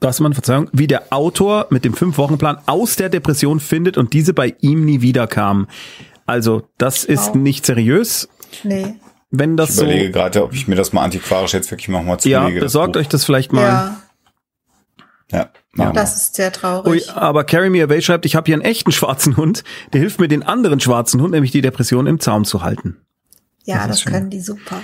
dass 0.00 0.20
man, 0.20 0.32
Verzeihung, 0.34 0.68
wie 0.72 0.86
der 0.86 1.12
Autor 1.12 1.66
mit 1.70 1.84
dem 1.84 1.94
Fünf-Wochen-Plan 1.94 2.58
aus 2.66 2.96
der 2.96 3.08
Depression 3.08 3.60
findet 3.60 3.96
und 3.96 4.12
diese 4.12 4.34
bei 4.34 4.54
ihm 4.60 4.84
nie 4.84 5.00
wiederkam. 5.00 5.66
Also, 6.26 6.68
das 6.78 7.04
ist 7.04 7.28
Wow. 7.28 7.34
nicht 7.36 7.64
seriös. 7.66 8.28
Nee. 8.62 8.96
Wenn 9.30 9.56
das 9.56 9.70
Ich 9.70 9.76
so, 9.76 9.82
überlege 9.84 10.10
gerade, 10.12 10.42
ob 10.44 10.52
ich 10.54 10.68
mir 10.68 10.76
das 10.76 10.92
mal 10.92 11.02
antiquarisch 11.02 11.54
jetzt 11.54 11.70
wirklich 11.70 11.88
nochmal 11.88 12.18
ja, 12.24 12.42
zulege. 12.42 12.60
das 12.60 12.66
besorgt 12.66 12.96
euch 12.96 13.08
das 13.08 13.24
vielleicht 13.24 13.52
mal. 13.52 13.62
Ja, 13.62 14.00
Ja, 15.32 15.50
wir. 15.72 15.92
das 15.92 16.16
ist 16.16 16.34
sehr 16.36 16.48
Ui, 16.48 16.52
traurig. 16.52 17.10
aber 17.12 17.42
Carry 17.44 17.68
Me 17.70 17.82
Away 17.82 18.00
schreibt, 18.00 18.26
ich 18.26 18.36
habe 18.36 18.46
hier 18.46 18.54
einen 18.54 18.62
echten 18.62 18.92
schwarzen 18.92 19.36
Hund, 19.36 19.64
der 19.92 20.00
hilft 20.00 20.20
mir 20.20 20.28
den 20.28 20.42
anderen 20.44 20.78
schwarzen 20.80 21.20
Hund, 21.20 21.32
nämlich 21.32 21.50
die 21.50 21.62
Depression 21.62 22.06
im 22.06 22.20
Zaum 22.20 22.44
zu 22.44 22.62
halten. 22.62 22.98
Ja, 23.64 23.78
das 23.78 23.88
das, 23.88 24.00
schön. 24.02 24.12
können 24.12 24.30
die 24.30 24.40
super. 24.40 24.80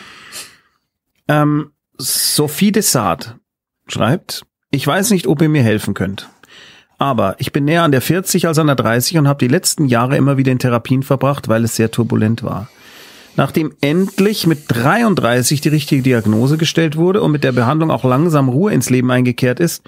Ähm, 1.28 1.70
Sophie 1.98 2.72
Dessart 2.72 3.36
schreibt, 3.86 4.42
ich 4.70 4.86
weiß 4.86 5.10
nicht, 5.10 5.26
ob 5.26 5.42
ihr 5.42 5.48
mir 5.48 5.62
helfen 5.62 5.94
könnt. 5.94 6.28
Aber 6.98 7.34
ich 7.38 7.52
bin 7.52 7.64
näher 7.64 7.82
an 7.82 7.92
der 7.92 8.02
40 8.02 8.46
als 8.46 8.58
an 8.58 8.66
der 8.66 8.76
30 8.76 9.18
und 9.18 9.28
habe 9.28 9.38
die 9.38 9.50
letzten 9.50 9.86
Jahre 9.86 10.16
immer 10.16 10.36
wieder 10.36 10.52
in 10.52 10.58
Therapien 10.58 11.02
verbracht, 11.02 11.48
weil 11.48 11.64
es 11.64 11.76
sehr 11.76 11.90
turbulent 11.90 12.42
war. 12.42 12.68
Nachdem 13.36 13.74
endlich 13.80 14.46
mit 14.46 14.64
33 14.68 15.60
die 15.60 15.68
richtige 15.70 16.02
Diagnose 16.02 16.58
gestellt 16.58 16.96
wurde 16.96 17.22
und 17.22 17.32
mit 17.32 17.42
der 17.42 17.52
Behandlung 17.52 17.90
auch 17.90 18.04
langsam 18.04 18.48
Ruhe 18.48 18.72
ins 18.72 18.90
Leben 18.90 19.10
eingekehrt 19.10 19.60
ist, 19.60 19.82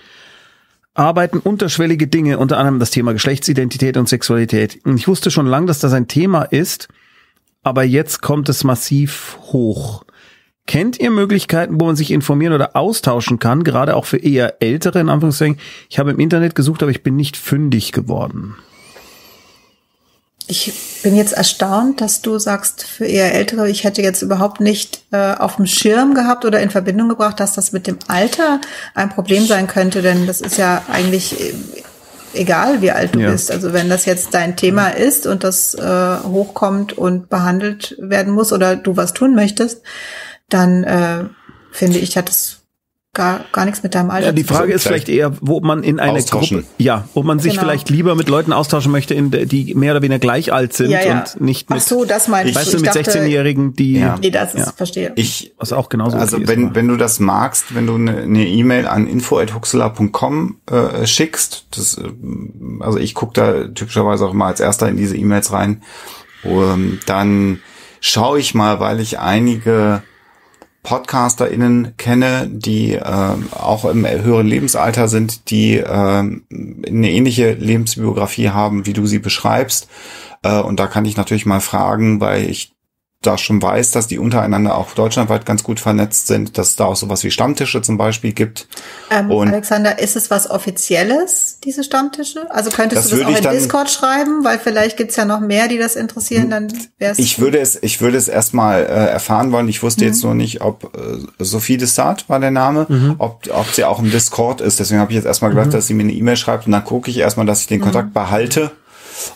arbeiten 0.95 1.39
unterschwellige 1.39 2.07
Dinge, 2.07 2.39
unter 2.39 2.59
anderem 2.59 2.79
das 2.79 2.91
Thema 2.91 3.13
Geschlechtsidentität 3.13 3.97
und 3.97 4.09
Sexualität. 4.09 4.81
Ich 4.85 5.09
wusste 5.09 5.31
schon 5.31 5.47
lange, 5.47 5.67
dass 5.67 5.81
das 5.81 5.93
ein 5.93 6.09
Thema 6.09 6.43
ist, 6.43 6.89
aber 7.63 7.85
jetzt 7.85 8.23
kommt 8.23 8.49
es 8.49 8.65
massiv 8.65 9.39
hoch. 9.53 10.05
Kennt 10.67 11.01
ihr 11.01 11.11
Möglichkeiten, 11.11 11.81
wo 11.81 11.87
man 11.87 11.97
sich 11.97 12.11
informieren 12.13 12.53
oder 12.55 12.77
austauschen 12.77 13.39
kann, 13.39 13.65
gerade 13.65 13.97
auch 13.97 14.05
für 14.05 14.19
eher 14.19 14.63
ältere, 14.63 15.01
in 15.01 15.09
Anführungszeichen? 15.09 15.59
Ich 15.91 15.99
habe 15.99 16.13
im 16.13 16.21
Internet 16.21 16.55
gesucht, 16.55 16.83
aber 16.83 16.91
ich 16.93 17.03
bin 17.03 17.17
nicht 17.17 17.37
fündig 17.37 17.93
geworden. 17.93 18.55
Ich 20.49 20.73
bin 21.03 21.17
jetzt 21.17 21.33
erstaunt, 21.33 22.01
dass 22.01 22.21
du 22.21 22.39
sagst, 22.39 22.85
für 22.85 23.07
eher 23.07 23.33
Ältere, 23.35 23.71
ich 23.71 23.85
hätte 23.85 24.03
jetzt 24.03 24.23
überhaupt 24.23 24.61
nicht 24.61 25.03
äh, 25.13 25.35
auf 25.35 25.57
dem 25.57 25.67
Schirm 25.67 26.15
gehabt 26.15 26.45
oder 26.45 26.61
in 26.61 26.71
Verbindung 26.71 27.09
gebracht, 27.09 27.41
dass 27.41 27.55
das 27.55 27.73
mit 27.73 27.87
dem 27.87 27.99
Alter 28.09 28.61
ein 28.95 29.09
Problem 29.09 29.47
sein 29.47 29.67
könnte, 29.67 30.03
denn 30.03 30.27
das 30.27 30.41
ist 30.41 30.59
ja 30.59 30.83
eigentlich 30.91 31.41
äh, 31.41 31.55
egal, 32.35 32.83
wie 32.83 32.91
alt 32.91 33.15
du 33.15 33.21
Ja. 33.21 33.31
bist. 33.31 33.51
Also 33.51 33.73
wenn 33.73 33.89
das 33.89 34.05
jetzt 34.05 34.35
dein 34.35 34.57
Thema 34.57 34.89
ist 34.89 35.27
und 35.27 35.45
das 35.45 35.75
äh, 35.75 36.17
hochkommt 36.25 36.93
und 36.93 37.29
behandelt 37.29 37.97
werden 38.01 38.33
muss 38.33 38.53
oder 38.53 38.77
du 38.77 38.97
was 38.97 39.13
tun 39.13 39.35
möchtest, 39.35 39.83
dann 40.55 40.85
äh, 40.85 41.25
finde 41.71 41.99
ich, 41.99 42.17
hat 42.17 42.29
das 42.29 42.59
gar, 43.15 43.45
gar 43.53 43.67
nichts 43.67 43.83
mit 43.83 43.95
deinem 43.95 44.09
Alter 44.09 44.29
Ja, 44.29 44.33
die 44.33 44.41
zu 44.43 44.49
tun. 44.49 44.57
Frage 44.57 44.73
ist 44.73 44.85
vielleicht 44.87 45.11
eher, 45.11 45.35
wo 45.43 45.61
man 45.61 45.83
in 45.83 46.01
eine 46.01 46.13
austauschen. 46.19 46.61
Gruppe, 46.61 46.73
ja, 46.79 47.07
wo 47.13 47.23
man 47.23 47.41
sich 47.41 47.53
Genau. 47.53 47.65
vielleicht 47.65 47.91
lieber 47.91 48.15
mit 48.15 48.31
Leuten 48.31 48.55
austauschen 48.55 48.91
möchte, 48.91 49.13
in 49.13 49.31
der, 49.31 49.45
die 49.45 49.75
mehr 49.75 49.93
oder 49.93 50.01
weniger 50.01 50.19
gleich 50.19 50.51
alt 50.51 50.73
sind 50.73 50.89
Ja, 50.91 51.03
ja. 51.05 51.19
und 51.21 51.43
nicht 51.43 51.67
Ach 51.71 51.75
mit, 51.75 51.83
so, 51.85 52.07
das 52.07 52.29
meinst 52.29 52.55
weißt 52.55 52.73
du. 52.73 52.77
Ich 52.79 52.83
mit 52.83 52.89
dachte- 52.97 53.11
16-Jährigen, 53.11 53.75
die, 53.75 53.99
Ja. 53.99 54.17
Nee, 54.19 54.31
das 54.31 54.55
ist, 54.55 54.65
Ja. 54.67 54.73
verstehe. 54.75 55.13
Ich, 55.17 55.53
was 55.59 55.75
auch 55.75 55.91
genauso 55.91 56.17
also 56.17 56.37
okay 56.37 56.45
ist, 56.45 56.49
wenn, 56.49 56.65
aber- 56.69 56.75
wenn 56.75 56.89
du 56.89 56.97
das 56.97 57.21
magst, 57.21 57.75
wenn 57.75 57.87
du 57.87 57.97
eine 57.97 58.17
eine 58.23 58.47
E-Mail 58.47 58.87
an 58.87 59.07
info.huxela.com 59.07 60.57
äh, 60.71 61.07
schickst, 61.07 61.67
das, 61.77 61.99
äh, 61.99 62.03
also 62.81 62.99
ich 62.99 63.15
gucke 63.15 63.35
da 63.35 63.69
typischerweise 63.69 64.25
auch 64.27 64.33
immer 64.33 64.47
als 64.47 64.61
erster 64.61 64.89
in 64.89 64.97
diese 64.97 65.17
E-Mails 65.19 65.53
rein, 65.53 65.83
ähm, 66.45 66.99
dann 67.05 67.61
schaue 68.01 68.39
ich 68.39 68.55
mal, 68.55 68.81
weil 68.81 69.01
ich 69.01 69.19
einige 69.19 70.03
PodcasterInnen 70.83 71.97
kenne, 71.97 72.49
die 72.51 72.93
ähm, 72.93 73.49
auch 73.53 73.85
im 73.85 74.07
höheren 74.07 74.47
Lebensalter 74.47 75.07
sind, 75.07 75.51
die 75.51 75.77
ähm, 75.77 76.45
eine 76.51 77.11
ähnliche 77.11 77.53
Lebensbiografie 77.53 78.51
haben, 78.51 78.85
wie 78.85 78.93
du 78.93 79.07
sie 79.07 79.21
beschreibst. 79.21 79.89
Äh, 80.43 80.61
und 80.61 80.81
da 80.81 80.89
kann 80.89 81.05
ich 81.05 81.17
natürlich 81.17 81.47
mal 81.47 81.61
fragen, 81.61 82.21
weil 82.21 82.51
ich 82.51 82.75
da 83.23 83.39
schon 83.39 83.63
weiß, 83.63 83.93
dass 83.93 84.07
die 84.07 84.19
untereinander 84.19 84.77
auch 84.77 84.93
deutschlandweit 84.95 85.47
ganz 85.47 85.63
gut 85.63 85.81
vernetzt 85.81 86.27
sind, 86.27 86.59
dass 86.59 86.69
es 86.71 86.77
da 86.77 86.85
auch 86.87 86.97
sowas 86.97 87.23
wie 87.25 87.31
Stammtische 87.31 87.81
zum 87.83 87.97
Beispiel 87.97 88.33
gibt. 88.33 88.67
Ähm, 89.11 89.31
Und- 89.31 89.49
Alexander, 89.49 89.99
ist 89.99 90.17
es 90.17 90.31
was 90.31 90.51
Offizielles, 90.51 91.59
diese 91.65 91.85
Stammtische? 91.85 92.51
Also 92.51 92.71
könntest 92.71 93.05
Das 93.05 93.11
du 93.11 93.17
das 93.25 93.27
auch 93.33 93.37
in 93.39 93.43
dann- 93.45 93.55
Discord 93.55 93.91
schreiben? 93.91 94.45
Weil 94.45 94.59
vielleicht 94.59 94.97
gibt's 94.97 95.17
ja 95.17 95.25
noch 95.25 95.41
mehr, 95.41 95.69
die 95.69 95.79
das 95.79 95.97
interessieren, 95.97 96.51
dann 96.51 96.73
wär's. 96.99 97.19
Ich 97.19 97.39
würde 97.39 97.59
es, 97.59 97.79
ich 97.83 98.01
würde 98.01 98.17
es 98.17 98.29
erstmal 98.29 98.83
äh, 98.83 98.87
erfahren 98.87 99.53
wollen. 99.53 99.69
Ich 99.69 99.83
wusste 99.83 100.05
jetzt 100.05 100.23
nur 100.25 100.35
nicht, 100.35 100.61
ob 100.61 100.97
äh, 100.97 101.45
Sophie 101.45 101.77
Dessart 101.77 102.29
war 102.29 102.41
der 102.41 102.51
Name, 102.51 103.15
ob, 103.19 103.49
ob 103.53 103.67
sie 103.73 103.85
auch 103.85 103.99
im 104.01 104.11
Discord 104.11 104.61
ist. 104.61 104.81
Deswegen 104.81 105.01
habe 105.01 105.13
ich 105.13 105.17
jetzt 105.17 105.27
erstmal 105.27 105.51
gedacht, 105.53 105.73
dass 105.73 105.87
sie 105.87 105.95
mir 105.95 106.03
eine 106.03 106.13
E-Mail 106.13 106.37
schreibt 106.37 106.67
und 106.67 106.73
dann 106.73 106.85
gucke 106.85 107.11
ich 107.11 107.19
erstmal, 107.19 107.47
dass 107.47 107.61
ich 107.61 107.67
den 107.69 107.81
Kontakt 107.81 108.13
behalte. 108.13 108.71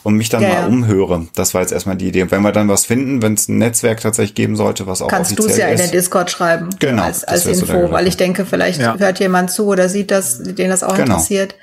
Und 0.03 0.14
mich 0.14 0.28
dann 0.28 0.43
Ja, 0.43 0.49
mal 0.49 0.55
ja. 0.62 0.66
umhöre. 0.66 1.26
Das 1.34 1.55
war 1.55 1.61
jetzt 1.62 1.72
erstmal 1.72 1.97
die 1.97 2.09
Idee. 2.09 2.22
Und 2.22 2.30
wenn 2.30 2.43
wir 2.43 2.53
dann 2.53 2.68
was 2.68 2.87
finden, 2.87 3.22
wenn 3.22 3.34
es 3.34 3.49
ein 3.49 3.59
Netzwerk 3.59 4.01
tatsächlich 4.01 4.34
geben 4.34 4.57
sollte, 4.57 4.87
was 4.87 5.03
auch 5.03 5.09
Kannst 5.09 5.39
du 5.39 5.45
offiziell 5.45 5.72
es 5.74 5.80
ja 5.80 5.84
in 5.84 5.91
den 5.91 5.93
Discord 5.99 6.30
schreiben. 6.30 6.70
Genau, 6.78 7.03
Als, 7.05 7.24
als 7.24 7.47
Info, 7.47 7.91
weil 7.91 8.07
ich 8.07 8.16
denke, 8.16 8.45
vielleicht 8.47 8.80
Ja. 8.80 8.97
hört 8.99 9.18
jemand 9.20 9.51
zu 9.51 9.66
oder 9.66 9.89
sieht 9.89 10.11
das, 10.11 10.43
den 10.43 10.70
das 10.70 10.82
auch 10.82 10.95
Genau. 10.97 11.14
interessiert. 11.14 11.55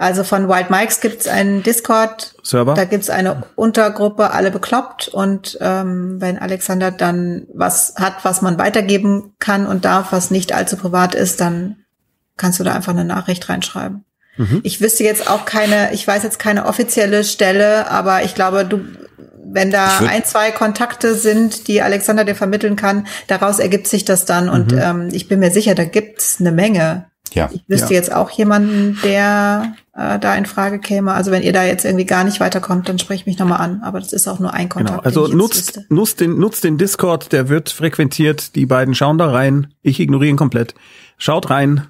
Also 0.00 0.22
von 0.22 0.48
Wild 0.48 0.70
Mikes 0.70 1.00
gibt 1.00 1.22
es 1.22 1.26
einen 1.28 1.64
Discord. 1.64 2.34
Server? 2.44 2.74
Da 2.74 2.84
gibt 2.84 3.02
es 3.02 3.10
eine 3.10 3.42
Untergruppe, 3.56 4.30
alle 4.30 4.52
bekloppt. 4.52 5.08
Und 5.08 5.58
ähm, 5.60 6.20
wenn 6.20 6.38
Alexander 6.38 6.92
dann 6.92 7.48
was 7.52 7.94
hat, 7.96 8.24
was 8.24 8.40
man 8.40 8.58
weitergeben 8.58 9.34
kann 9.40 9.66
und 9.66 9.84
darf, 9.84 10.12
was 10.12 10.30
nicht 10.30 10.52
allzu 10.54 10.76
privat 10.76 11.16
ist, 11.16 11.40
dann 11.40 11.78
kannst 12.36 12.60
du 12.60 12.64
da 12.64 12.74
einfach 12.74 12.92
eine 12.92 13.04
Nachricht 13.04 13.48
reinschreiben. 13.48 14.04
Mhm. 14.38 14.60
Ich 14.62 14.80
wüsste 14.80 15.04
jetzt 15.04 15.28
auch 15.30 15.44
keine, 15.44 15.92
ich 15.92 16.06
weiß 16.06 16.22
jetzt 16.22 16.38
keine 16.38 16.64
offizielle 16.66 17.24
Stelle, 17.24 17.90
aber 17.90 18.22
ich 18.24 18.34
glaube, 18.34 18.64
du, 18.64 18.80
wenn 19.44 19.70
da 19.70 19.98
ein, 19.98 20.24
zwei 20.24 20.50
Kontakte 20.50 21.14
sind, 21.14 21.68
die 21.68 21.82
Alexander 21.82 22.24
dir 22.24 22.34
vermitteln 22.34 22.76
kann, 22.76 23.06
daraus 23.26 23.58
ergibt 23.58 23.86
sich 23.88 24.04
das 24.04 24.24
dann. 24.24 24.48
Und 24.48 24.72
Mhm. 24.72 24.78
ähm, 24.82 25.08
ich 25.12 25.28
bin 25.28 25.40
mir 25.40 25.50
sicher, 25.50 25.74
da 25.74 25.84
gibt's 25.84 26.36
eine 26.40 26.52
Menge. 26.52 27.06
Ja. 27.34 27.50
Ich 27.52 27.62
wüsste 27.68 27.92
Ja. 27.92 28.00
jetzt 28.00 28.10
auch 28.12 28.30
jemanden, 28.30 28.98
der 29.04 29.74
äh, 29.94 30.18
da 30.18 30.34
in 30.34 30.46
Frage 30.46 30.78
käme. 30.78 31.12
Also 31.12 31.30
wenn 31.30 31.42
ihr 31.42 31.52
da 31.52 31.64
jetzt 31.64 31.84
irgendwie 31.84 32.06
gar 32.06 32.24
nicht 32.24 32.40
weiterkommt, 32.40 32.88
dann 32.88 32.98
sprecht 32.98 33.26
mich 33.26 33.38
nochmal 33.38 33.60
an. 33.60 33.82
Aber 33.82 33.98
das 34.00 34.12
ist 34.14 34.28
auch 34.28 34.38
nur 34.38 34.54
ein 34.54 34.68
Kontakt. 34.70 35.02
Genau. 35.02 35.04
Also 35.04 35.26
den 35.26 35.38
ich 35.38 35.44
jetzt 35.56 35.76
nutzt, 35.76 35.90
nutzt 35.90 36.20
den, 36.20 36.38
nutzt 36.38 36.64
den 36.64 36.78
Discord, 36.78 37.32
der 37.32 37.48
wird 37.50 37.68
frequentiert. 37.68 38.54
Die 38.54 38.64
beiden 38.64 38.94
schauen 38.94 39.18
da 39.18 39.30
rein. 39.30 39.74
Ich 39.82 39.98
ignoriere 40.00 40.30
ihn 40.30 40.36
komplett. 40.36 40.74
Schaut 41.18 41.50
rein. 41.50 41.86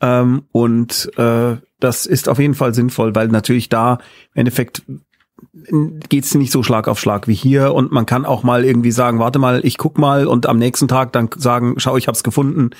Ähm, 0.00 0.44
und 0.52 1.10
äh, 1.16 1.56
das 1.80 2.06
ist 2.06 2.28
auf 2.28 2.38
jeden 2.38 2.54
Fall 2.54 2.74
sinnvoll, 2.74 3.14
weil 3.14 3.28
natürlich 3.28 3.68
da 3.68 3.94
im 4.34 4.40
Endeffekt 4.40 4.82
geht's 6.08 6.34
nicht 6.34 6.50
so 6.50 6.62
Schlag 6.62 6.88
auf 6.88 6.98
Schlag 6.98 7.28
wie 7.28 7.34
hier 7.34 7.72
und 7.72 7.92
man 7.92 8.06
kann 8.06 8.24
auch 8.24 8.42
mal 8.42 8.64
irgendwie 8.64 8.90
sagen, 8.90 9.20
warte 9.20 9.38
mal, 9.38 9.60
ich 9.64 9.78
guck 9.78 9.98
mal 9.98 10.26
und 10.26 10.46
am 10.46 10.58
nächsten 10.58 10.88
Tag 10.88 11.12
dann 11.12 11.30
sagen, 11.36 11.74
schau, 11.78 11.96
ich 11.96 12.08
hab's 12.08 12.24
gefunden. 12.24 12.70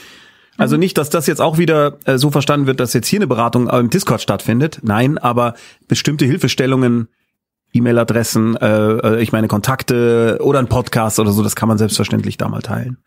Also 0.57 0.77
nicht, 0.77 0.99
dass 0.99 1.09
das 1.09 1.29
jetzt 1.29 1.41
auch 1.41 1.57
wieder 1.57 1.99
äh, 2.05 2.19
so 2.19 2.31
verstanden 2.31 2.66
wird, 2.66 2.81
dass 2.81 2.93
jetzt 2.93 3.07
hier 3.07 3.21
eine 3.21 3.29
Beratung 3.29 3.69
im 3.69 3.91
Discord 3.91 4.21
stattfindet. 4.21 4.81
Nein, 4.83 5.16
aber 5.16 5.55
bestimmte 5.87 6.25
Hilfestellungen, 6.25 7.09
E-Mail-Adressen, 7.73 8.57
äh, 8.57 8.93
äh, 8.93 9.23
ich 9.23 9.31
meine 9.31 9.47
Kontakte 9.47 10.39
oder 10.41 10.59
ein 10.59 10.69
Podcast 10.69 11.21
oder 11.21 11.31
so, 11.31 11.45
das 11.45 11.55
kann 11.55 11.69
man 11.69 11.79
selbstverständlich 11.79 12.39
da 12.39 12.49
mal 12.49 12.62
teilen. 12.62 12.99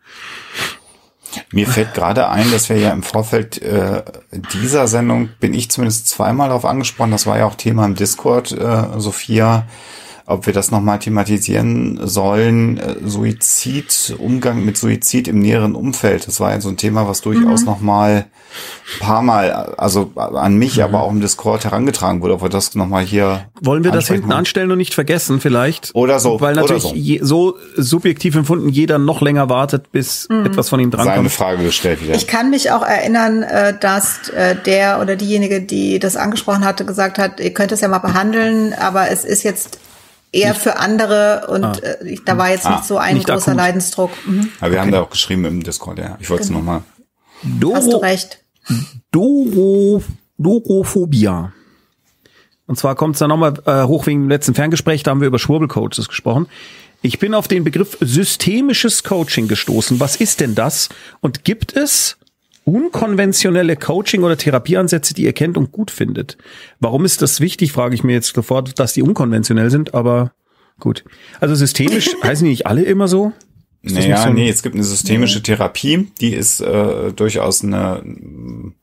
Mir 1.52 1.66
fällt 1.66 1.94
gerade 1.94 2.28
ein, 2.28 2.50
dass 2.50 2.68
wir 2.68 2.78
ja 2.78 2.90
im 2.90 3.02
Vorfeld 3.02 3.60
äh, 3.62 4.02
dieser 4.52 4.86
Sendung, 4.86 5.30
bin 5.40 5.54
ich 5.54 5.70
zumindest 5.70 6.08
zweimal 6.08 6.48
darauf 6.48 6.64
angesprochen, 6.64 7.10
das 7.10 7.26
war 7.26 7.38
ja 7.38 7.46
auch 7.46 7.54
Thema 7.54 7.84
im 7.84 7.94
Discord, 7.94 8.52
äh, 8.52 8.84
Sophia, 8.98 9.66
ob 10.26 10.46
wir 10.46 10.52
das 10.52 10.70
nochmal 10.70 10.98
thematisieren 10.98 12.00
sollen, 12.04 12.78
äh, 12.78 12.96
Suizid, 13.04 14.14
Umgang 14.18 14.64
mit 14.64 14.76
Suizid 14.76 15.28
im 15.28 15.40
näheren 15.40 15.74
Umfeld. 15.74 16.26
Das 16.26 16.40
war 16.40 16.52
ja 16.52 16.60
so 16.60 16.68
ein 16.68 16.76
Thema, 16.76 17.08
was 17.08 17.20
durchaus 17.20 17.64
noch 17.64 17.72
nochmal 17.72 18.26
ein 18.94 19.00
paar 19.00 19.22
Mal, 19.22 19.50
also 19.50 20.12
an 20.16 20.56
mich, 20.56 20.82
aber 20.82 21.02
auch 21.02 21.10
im 21.10 21.20
Discord 21.20 21.64
herangetragen 21.64 22.20
wurde, 22.20 22.34
ob 22.34 22.42
wir 22.42 22.48
das 22.48 22.74
nochmal 22.74 23.02
hier 23.02 23.46
Wollen 23.62 23.82
wir 23.82 23.90
das 23.90 24.08
hinten 24.08 24.24
wollen. 24.24 24.38
anstellen 24.38 24.70
und 24.70 24.78
nicht 24.78 24.94
vergessen 24.94 25.40
vielleicht? 25.40 25.90
Oder 25.94 26.20
so, 26.20 26.40
Weil 26.40 26.54
natürlich 26.54 26.82
so. 26.82 26.94
Je, 26.94 27.20
so 27.22 27.56
subjektiv 27.76 28.36
empfunden 28.36 28.68
jeder 28.68 28.98
noch 28.98 29.22
länger 29.22 29.48
wartet, 29.48 29.90
bis 29.90 30.26
etwas 30.44 30.68
von 30.68 30.80
ihm 30.80 30.92
Seine 30.92 31.04
drankommt. 31.04 31.32
Frage 31.32 31.64
gestellt 31.64 32.02
wieder. 32.02 32.14
Ich 32.14 32.26
kann 32.26 32.50
mich 32.50 32.70
auch 32.70 32.82
erinnern, 32.82 33.42
äh, 33.42 33.74
dass 33.78 34.28
äh, 34.28 34.54
der 34.54 35.00
oder 35.00 35.16
diejenige, 35.16 35.62
die 35.62 35.98
das 35.98 36.16
angesprochen 36.16 36.64
hatte, 36.64 36.84
gesagt 36.84 37.18
hat, 37.18 37.40
ihr 37.40 37.54
könnt 37.54 37.72
es 37.72 37.80
ja 37.80 37.88
mal 37.88 37.98
behandeln, 37.98 38.74
aber 38.74 39.10
es 39.10 39.24
ist 39.24 39.42
jetzt 39.44 39.78
eher 40.32 40.54
für 40.54 40.78
andere 40.78 41.46
und 41.48 41.82
äh, 41.82 41.98
ich- 42.04 42.24
da 42.24 42.36
war 42.38 42.50
jetzt 42.50 42.66
Ah, 42.66 42.76
nicht 42.76 42.84
so 42.84 42.96
ein 42.98 43.14
nicht 43.16 43.28
großer 43.28 43.52
akut. 43.52 43.56
Leidensdruck. 43.58 44.10
Mhm. 44.26 44.48
Aber 44.60 44.72
wir 44.72 44.80
haben 44.80 44.90
da 44.90 45.02
auch 45.02 45.10
geschrieben 45.10 45.44
im 45.44 45.62
Discord, 45.62 45.98
ja. 45.98 46.16
Ich 46.20 46.28
wollte 46.30 46.44
es 46.44 46.50
nochmal. 46.50 46.82
Hast 47.74 47.92
du 47.92 47.96
recht. 47.98 48.38
Doro, 49.10 50.02
Dorophobia. 50.38 51.52
Und 52.66 52.78
zwar 52.78 52.94
kommt 52.94 53.16
es 53.16 53.18
dann 53.18 53.28
nochmal 53.28 53.54
äh, 53.66 53.82
hoch 53.84 54.06
wegen 54.06 54.22
dem 54.22 54.28
letzten 54.28 54.54
Ferngespräch, 54.54 55.02
da 55.02 55.10
haben 55.10 55.20
wir 55.20 55.28
über 55.28 55.38
Schwurbelcoaches 55.38 56.08
gesprochen. 56.08 56.46
Ich 57.02 57.18
bin 57.18 57.34
auf 57.34 57.48
den 57.48 57.64
Begriff 57.64 57.98
systemisches 58.00 59.02
Coaching 59.02 59.48
gestoßen. 59.48 59.98
Was 59.98 60.14
ist 60.16 60.40
denn 60.40 60.54
das? 60.54 60.88
Und 61.20 61.44
gibt 61.44 61.76
es 61.76 62.16
unkonventionelle 62.64 63.76
Coaching- 63.76 64.22
oder 64.22 64.36
Therapieansätze, 64.36 65.14
die 65.14 65.24
ihr 65.24 65.32
kennt 65.32 65.56
und 65.56 65.72
gut 65.72 65.90
findet? 65.90 66.38
Warum 66.80 67.04
ist 67.04 67.22
das 67.22 67.40
wichtig, 67.40 67.72
frage 67.72 67.94
ich 67.94 68.04
mir 68.04 68.12
jetzt 68.12 68.34
sofort, 68.34 68.78
dass 68.78 68.92
die 68.92 69.02
unkonventionell 69.02 69.70
sind, 69.70 69.94
aber 69.94 70.32
gut. 70.78 71.04
Also 71.40 71.54
systemisch 71.54 72.10
heißen 72.22 72.44
die 72.44 72.50
nicht 72.50 72.66
alle 72.66 72.82
immer 72.82 73.08
so? 73.08 73.32
Ist 73.82 73.96
Naja, 73.96 74.22
so 74.22 74.30
nee, 74.30 74.48
es 74.48 74.62
gibt 74.62 74.76
eine 74.76 74.84
systemische 74.84 75.42
Therapie, 75.42 76.08
die 76.20 76.34
ist 76.34 76.60
äh, 76.60 77.12
durchaus 77.12 77.64
eine 77.64 78.00
mm, 78.04 78.74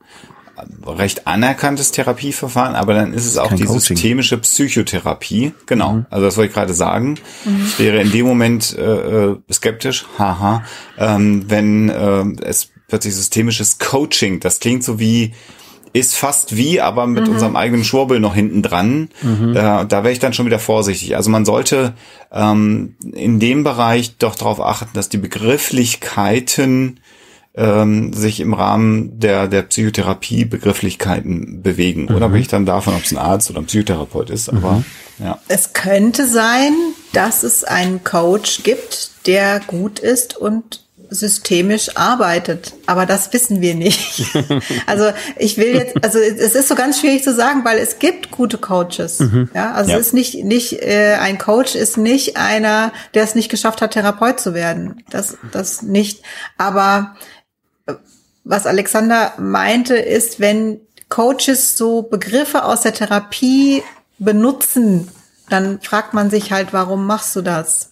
recht 0.86 1.26
anerkanntes 1.26 1.90
Therapieverfahren, 1.92 2.74
aber 2.74 2.92
dann 2.92 3.14
ist 3.14 3.24
es 3.24 3.38
auch 3.38 3.48
kein 3.48 3.56
die 3.56 3.64
Coaching. 3.64 3.96
systemische 3.96 4.36
Psychotherapie. 4.36 5.54
Genau, 5.64 6.04
also 6.10 6.26
das 6.26 6.36
wollte 6.36 6.48
ich 6.48 6.54
gerade 6.54 6.74
sagen. 6.74 7.18
Ich 7.66 7.78
wäre 7.78 8.00
in 8.02 8.12
dem 8.12 8.26
Moment 8.26 8.76
äh, 8.76 9.30
äh, 9.30 9.36
skeptisch, 9.50 10.04
haha, 10.18 10.64
ähm, 10.98 11.44
wenn 11.48 11.88
äh, 11.88 12.24
es 12.44 12.68
plötzlich 12.90 13.14
systemisches 13.14 13.78
Coaching, 13.78 14.40
das 14.40 14.60
klingt 14.60 14.84
so 14.84 14.98
wie 14.98 15.32
ist 15.92 16.14
fast 16.14 16.56
wie, 16.56 16.80
aber 16.80 17.06
mit 17.06 17.28
unserem 17.28 17.56
eigenen 17.56 17.84
Schwurbel 17.84 18.20
noch 18.20 18.34
hinten 18.34 18.62
dran. 18.62 19.08
Da, 19.54 19.84
da 19.84 20.04
wäre 20.04 20.12
ich 20.12 20.20
dann 20.20 20.32
schon 20.32 20.46
wieder 20.46 20.60
vorsichtig. 20.60 21.16
Also 21.16 21.30
man 21.30 21.44
sollte 21.44 21.94
ähm, 22.32 22.94
in 23.12 23.40
dem 23.40 23.64
Bereich 23.64 24.16
doch 24.16 24.36
darauf 24.36 24.60
achten, 24.60 24.90
dass 24.94 25.08
die 25.08 25.18
Begrifflichkeiten 25.18 27.00
ähm, 27.56 28.12
sich 28.12 28.38
im 28.38 28.54
Rahmen 28.54 29.18
der, 29.18 29.48
der 29.48 29.62
Psychotherapie 29.62 30.44
Begrifflichkeiten 30.44 31.62
bewegen. 31.62 32.08
Oder 32.08 32.28
bin 32.28 32.40
ich 32.40 32.48
dann 32.48 32.66
davon, 32.66 32.94
ob 32.94 33.02
es 33.02 33.10
ein 33.10 33.18
Arzt 33.18 33.50
oder 33.50 33.58
ein 33.58 33.66
Psychotherapeut 33.66 34.30
ist. 34.30 34.48
Aber 34.48 34.84
ja. 35.18 35.40
Es 35.48 35.72
könnte 35.72 36.28
sein, 36.28 36.72
dass 37.12 37.42
es 37.42 37.64
einen 37.64 38.04
Coach 38.04 38.62
gibt, 38.62 39.10
der 39.26 39.60
gut 39.66 39.98
ist 39.98 40.36
und 40.36 40.84
systemisch 41.10 41.96
arbeitet. 41.96 42.72
Aber 42.86 43.04
das 43.04 43.32
wissen 43.32 43.60
wir 43.60 43.74
nicht. 43.74 44.24
also 44.86 45.10
ich 45.36 45.58
will 45.58 45.74
jetzt, 45.74 46.02
also 46.04 46.18
es 46.18 46.54
ist 46.54 46.68
so 46.68 46.74
ganz 46.74 47.00
schwierig 47.00 47.22
zu 47.24 47.34
sagen, 47.34 47.64
weil 47.64 47.78
es 47.78 47.98
gibt 47.98 48.30
gute 48.30 48.58
Coaches. 48.58 49.22
Ja, 49.54 49.72
also 49.72 49.90
Ja. 49.90 49.98
es 49.98 50.08
ist 50.08 50.14
nicht, 50.14 50.44
nicht, 50.44 50.82
äh, 50.82 51.16
ein 51.20 51.38
Coach 51.38 51.74
ist 51.74 51.96
nicht 51.96 52.36
einer, 52.36 52.92
der 53.14 53.24
es 53.24 53.34
nicht 53.34 53.50
geschafft 53.50 53.82
hat, 53.82 53.92
Therapeut 53.92 54.40
zu 54.40 54.54
werden. 54.54 55.02
Das, 55.10 55.36
das 55.52 55.82
nicht. 55.82 56.22
Aber 56.56 57.16
äh, 57.86 57.94
was 58.44 58.66
Alexander 58.66 59.34
meinte, 59.38 59.96
ist, 59.96 60.40
wenn 60.40 60.80
Coaches 61.08 61.76
so 61.76 62.02
Begriffe 62.02 62.64
aus 62.64 62.82
der 62.82 62.94
Therapie 62.94 63.82
benutzen, 64.18 65.08
dann 65.48 65.80
fragt 65.80 66.14
man 66.14 66.30
sich 66.30 66.52
halt, 66.52 66.72
warum 66.72 67.06
machst 67.06 67.34
du 67.34 67.42
das? 67.42 67.89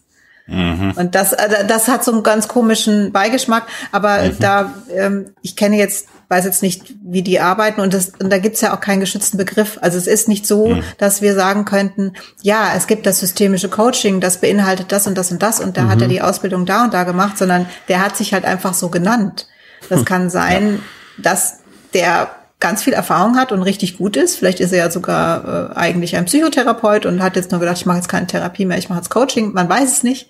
Und 0.96 1.14
das, 1.14 1.34
äh, 1.34 1.66
das 1.66 1.88
hat 1.88 2.04
so 2.04 2.12
einen 2.12 2.22
ganz 2.22 2.48
komischen 2.48 3.12
Beigeschmack, 3.12 3.66
aber 3.92 4.30
da, 4.38 4.74
ähm, 4.94 5.26
ich 5.42 5.56
kenne 5.56 5.76
jetzt, 5.76 6.08
weiß 6.28 6.44
jetzt 6.44 6.62
nicht, 6.62 6.94
wie 7.02 7.22
die 7.22 7.40
arbeiten. 7.40 7.80
Und, 7.80 7.92
das, 7.92 8.12
und 8.18 8.30
da 8.30 8.38
gibt's 8.38 8.60
ja 8.62 8.74
auch 8.74 8.80
keinen 8.80 9.00
geschützten 9.00 9.36
Begriff. 9.36 9.78
Also 9.82 9.98
es 9.98 10.06
ist 10.06 10.28
nicht 10.28 10.46
so, 10.46 10.78
dass 10.96 11.22
wir 11.22 11.34
sagen 11.34 11.64
könnten, 11.64 12.12
ja, 12.42 12.72
es 12.76 12.86
gibt 12.86 13.06
das 13.06 13.20
systemische 13.20 13.68
Coaching, 13.68 14.20
das 14.20 14.40
beinhaltet 14.40 14.90
das 14.90 15.06
und 15.06 15.16
das 15.16 15.30
und 15.30 15.42
das 15.42 15.60
und 15.60 15.76
da 15.76 15.88
hat 15.88 16.00
er 16.00 16.08
die 16.08 16.22
Ausbildung 16.22 16.66
da 16.66 16.84
und 16.84 16.94
da 16.94 17.04
gemacht, 17.04 17.36
sondern 17.38 17.66
der 17.88 18.00
hat 18.00 18.16
sich 18.16 18.32
halt 18.32 18.44
einfach 18.44 18.74
so 18.74 18.88
genannt. 18.88 19.46
Das 19.88 20.04
kann 20.04 20.28
sein, 20.30 20.80
dass 21.18 21.58
der 21.94 22.30
ganz 22.60 22.82
viel 22.82 22.92
Erfahrung 22.92 23.36
hat 23.36 23.52
und 23.52 23.62
richtig 23.62 23.98
gut 23.98 24.16
ist. 24.16 24.36
Vielleicht 24.36 24.60
ist 24.60 24.72
er 24.72 24.78
ja 24.78 24.90
sogar 24.90 25.70
äh, 25.70 25.76
eigentlich 25.76 26.16
ein 26.16 26.24
Psychotherapeut 26.24 27.06
und 27.06 27.22
hat 27.22 27.36
jetzt 27.36 27.50
nur 27.52 27.60
gedacht, 27.60 27.76
ich 27.76 27.86
mache 27.86 27.98
jetzt 27.98 28.08
keine 28.08 28.26
Therapie 28.26 28.64
mehr, 28.64 28.78
ich 28.78 28.88
mache 28.88 28.98
jetzt 28.98 29.10
Coaching. 29.10 29.52
Man 29.52 29.68
weiß 29.68 29.92
es 29.92 30.02
nicht. 30.02 30.28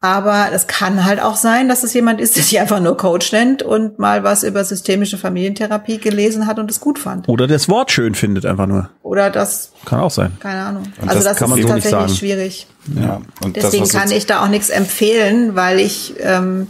Aber 0.00 0.50
es 0.52 0.68
kann 0.68 1.04
halt 1.04 1.20
auch 1.20 1.34
sein, 1.34 1.68
dass 1.68 1.82
es 1.82 1.92
jemand 1.92 2.20
ist, 2.20 2.36
der 2.36 2.44
sich 2.44 2.60
einfach 2.60 2.78
nur 2.78 2.96
Coach 2.96 3.32
nennt 3.32 3.64
und 3.64 3.98
mal 3.98 4.22
was 4.22 4.44
über 4.44 4.64
systemische 4.64 5.18
Familientherapie 5.18 5.98
gelesen 5.98 6.46
hat 6.46 6.60
und 6.60 6.70
es 6.70 6.78
gut 6.78 7.00
fand. 7.00 7.28
Oder 7.28 7.48
das 7.48 7.68
Wort 7.68 7.90
schön 7.90 8.14
findet 8.14 8.46
einfach 8.46 8.68
nur. 8.68 8.90
Oder 9.02 9.28
das, 9.30 9.72
Kann 9.86 9.98
auch 9.98 10.12
sein. 10.12 10.36
keine 10.38 10.60
Ahnung. 10.62 10.84
Und 11.00 11.08
also 11.08 11.14
das 11.14 11.24
das, 11.24 11.36
kann 11.38 11.50
man 11.50 11.58
ist 11.58 11.66
so 11.66 11.74
nicht 11.74 11.82
tatsächlich 11.82 12.08
sagen. 12.10 12.16
schwierig. 12.16 12.66
ja. 12.94 13.20
Und 13.42 13.56
Deswegen 13.56 13.82
das, 13.82 13.92
kann 13.92 14.12
ich 14.12 14.26
da 14.26 14.44
auch 14.44 14.48
nichts 14.48 14.70
empfehlen, 14.70 15.56
weil 15.56 15.80
ich 15.80 16.14
ähm, 16.20 16.68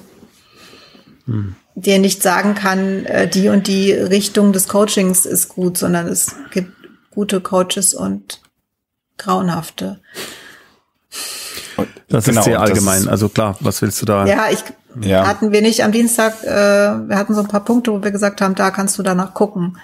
dir 1.81 1.99
nicht 1.99 2.23
sagen 2.23 2.55
kann, 2.55 3.05
äh, 3.07 3.29
die 3.29 3.49
und 3.49 3.67
die 3.67 3.93
Richtung 3.93 4.53
des 4.53 4.69
Coachings 4.69 5.27
ist 5.27 5.49
gut, 5.49 5.79
sondern 5.79 6.07
es 6.09 6.35
gibt 6.51 6.73
gute 7.11 7.41
Coaches 7.41 7.95
und 7.95 8.41
grauenhafte. 9.17 10.01
Das 12.09 12.25
Genau, 12.25 12.41
ist 12.41 12.45
sehr 12.47 12.61
allgemein. 12.61 13.09
Also 13.09 13.29
klar, 13.29 13.57
was 13.61 13.83
willst 13.83 14.01
du 14.03 14.07
da? 14.07 14.27
Ja, 14.27 14.47
ich 14.51 14.65
Ja. 15.01 15.27
hatten 15.27 15.53
wir 15.53 15.63
nicht 15.63 15.85
am 15.85 15.93
Dienstag, 15.93 16.43
äh, 16.43 16.49
wir 16.49 17.17
hatten 17.17 17.35
so 17.35 17.41
ein 17.41 17.49
paar 17.49 17.65
Punkte, 17.65 17.93
wo 17.93 18.03
wir 18.03 18.11
gesagt 18.11 18.41
haben, 18.41 18.55
da 18.55 18.71
kannst 18.71 18.99
du 18.99 19.03
danach 19.03 19.35
gucken. 19.35 19.79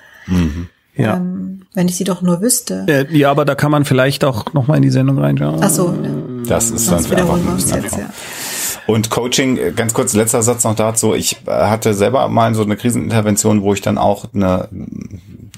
Ja. 0.96 1.14
Ähm, 1.16 1.62
wenn 1.74 1.88
ich 1.88 1.96
sie 1.96 2.04
doch 2.04 2.22
nur 2.22 2.40
wüsste. 2.40 2.84
Äh, 2.88 3.16
ja, 3.16 3.30
aber 3.30 3.44
da 3.44 3.54
kann 3.54 3.70
man 3.70 3.84
vielleicht 3.84 4.24
auch 4.24 4.52
noch 4.54 4.66
mal 4.68 4.76
in 4.76 4.82
die 4.82 4.90
Sendung 4.90 5.18
reinschauen. 5.18 5.60
Ach 5.62 5.70
so, 5.70 5.94
Das 6.48 6.70
ist 6.70 6.88
dann 6.88 7.02
sonst 7.02 7.12
einfach 7.12 7.36
wiederholen 7.36 7.44
wir 7.46 7.76
ein 7.76 7.82
jetzt, 7.82 7.96
ja. 7.96 8.10
Und 8.86 9.10
Coaching, 9.10 9.56
äh, 9.56 9.72
ganz 9.72 9.94
kurz, 9.94 10.12
letzter 10.12 10.42
Satz 10.42 10.64
noch 10.64 10.74
dazu. 10.74 11.14
Ich 11.14 11.36
äh, 11.46 11.50
hatte 11.50 11.94
selber 11.94 12.28
mal 12.28 12.54
so 12.54 12.62
eine 12.62 12.76
Krisenintervention, 12.76 13.62
wo 13.62 13.72
ich 13.72 13.80
dann 13.80 13.98
auch 13.98 14.26
eine, 14.34 14.68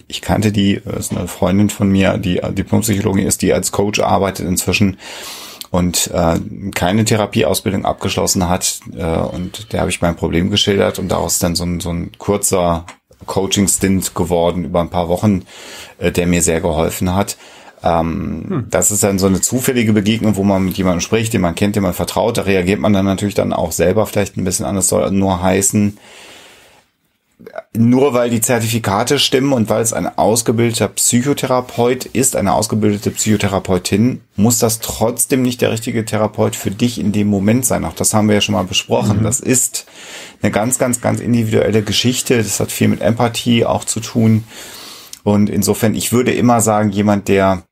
ich 0.07 0.23
kannte 0.23 0.53
die, 0.53 0.75
äh, 0.75 0.99
ist 0.99 1.13
eine 1.13 1.29
Freundin 1.29 1.71
von 1.71 1.89
mir, 1.89 2.19
die 2.19 2.41
Diplompsychologin 2.41 3.27
ist, 3.27 3.43
die 3.43 3.53
als 3.53 3.73
Coach 3.73 4.01
arbeitet 4.01 4.47
inzwischen 4.47 4.99
und 5.71 6.11
äh, 6.15 6.39
keine 6.75 7.05
Therapieausbildung 7.05 7.85
abgeschlossen 7.85 8.49
hat. 8.49 8.81
Äh, 8.97 9.05
und 9.05 9.73
der 9.73 9.81
habe 9.81 9.91
ich 9.91 10.01
mein 10.01 10.17
Problem 10.17 10.51
geschildert 10.51 10.99
und 10.99 11.09
daraus 11.09 11.39
dann 11.39 11.57
so 11.57 11.65
ein, 11.65 11.81
so 11.81 11.91
ein 11.91 12.13
kurzer 12.19 12.87
Coaching-Stint 13.27 14.15
geworden 14.15 14.65
über 14.65 14.81
ein 14.81 14.91
paar 14.91 15.09
Wochen, 15.09 15.43
äh, 15.99 16.13
der 16.13 16.27
mir 16.27 16.43
sehr 16.43 16.61
geholfen 16.61 17.15
hat. 17.15 17.37
Ähm, 17.87 18.67
Das 18.71 18.91
ist 18.91 19.03
dann 19.03 19.19
so 19.19 19.27
eine 19.27 19.41
zufällige 19.41 19.93
Begegnung, 19.93 20.37
wo 20.37 20.43
man 20.43 20.65
mit 20.65 20.77
jemandem 20.77 21.01
spricht, 21.01 21.33
den 21.33 21.41
man 21.41 21.55
kennt, 21.55 21.77
den 21.77 21.83
man 21.83 21.95
vertraut. 21.95 22.39
Da 22.39 22.43
reagiert 22.43 22.81
man 22.81 22.93
dann 22.93 23.05
natürlich 23.05 23.35
dann 23.35 23.53
auch 23.53 23.73
selber 23.73 24.07
vielleicht 24.07 24.37
ein 24.37 24.45
bisschen 24.45 24.67
anders. 24.67 24.89
Soll 24.89 25.11
nur 25.11 25.43
heißen, 25.43 25.97
nur 27.75 28.15
weil 28.15 28.31
die 28.31 28.41
Zertifikate 28.41 29.19
stimmen 29.19 29.53
und 29.53 29.69
weil 29.69 29.83
es 29.83 29.93
ein 29.93 30.07
ausgebildeter 30.07 30.89
Psychotherapeut 30.89 32.07
ist, 32.07 32.35
eine 32.35 32.55
ausgebildete 32.55 33.11
Psychotherapeutin, 33.11 34.23
muss 34.37 34.59
das 34.59 34.81
trotzdem 34.81 35.43
nicht 35.43 35.61
der 35.61 35.71
richtige 35.71 36.05
Therapeut 36.05 36.57
für 36.57 36.71
dich 36.71 36.99
in 36.99 37.13
dem 37.13 37.29
Moment 37.29 37.67
sein. 37.67 37.85
Auch 37.85 37.95
das 37.95 38.15
haben 38.15 38.29
wir 38.29 38.37
ja 38.37 38.41
schon 38.41 38.55
mal 38.55 38.65
besprochen. 38.65 39.23
Das 39.23 39.41
ist 39.41 39.87
eine 40.43 40.51
ganz, 40.51 40.79
ganz, 40.79 41.01
ganz 41.01 41.21
individuelle 41.21 41.83
Geschichte. 41.83 42.39
Das 42.39 42.59
hat 42.59 42.73
viel 42.73 42.89
mit 42.89 43.03
Empathie 43.03 43.67
auch 43.67 43.85
zu 43.85 44.01
tun. 44.01 44.45
Und 45.23 45.51
insofern, 45.51 45.95
ich 45.95 46.13
würde 46.13 46.33
immer 46.33 46.61
sagen, 46.61 46.91
jemand, 46.91 47.29
der 47.29 47.65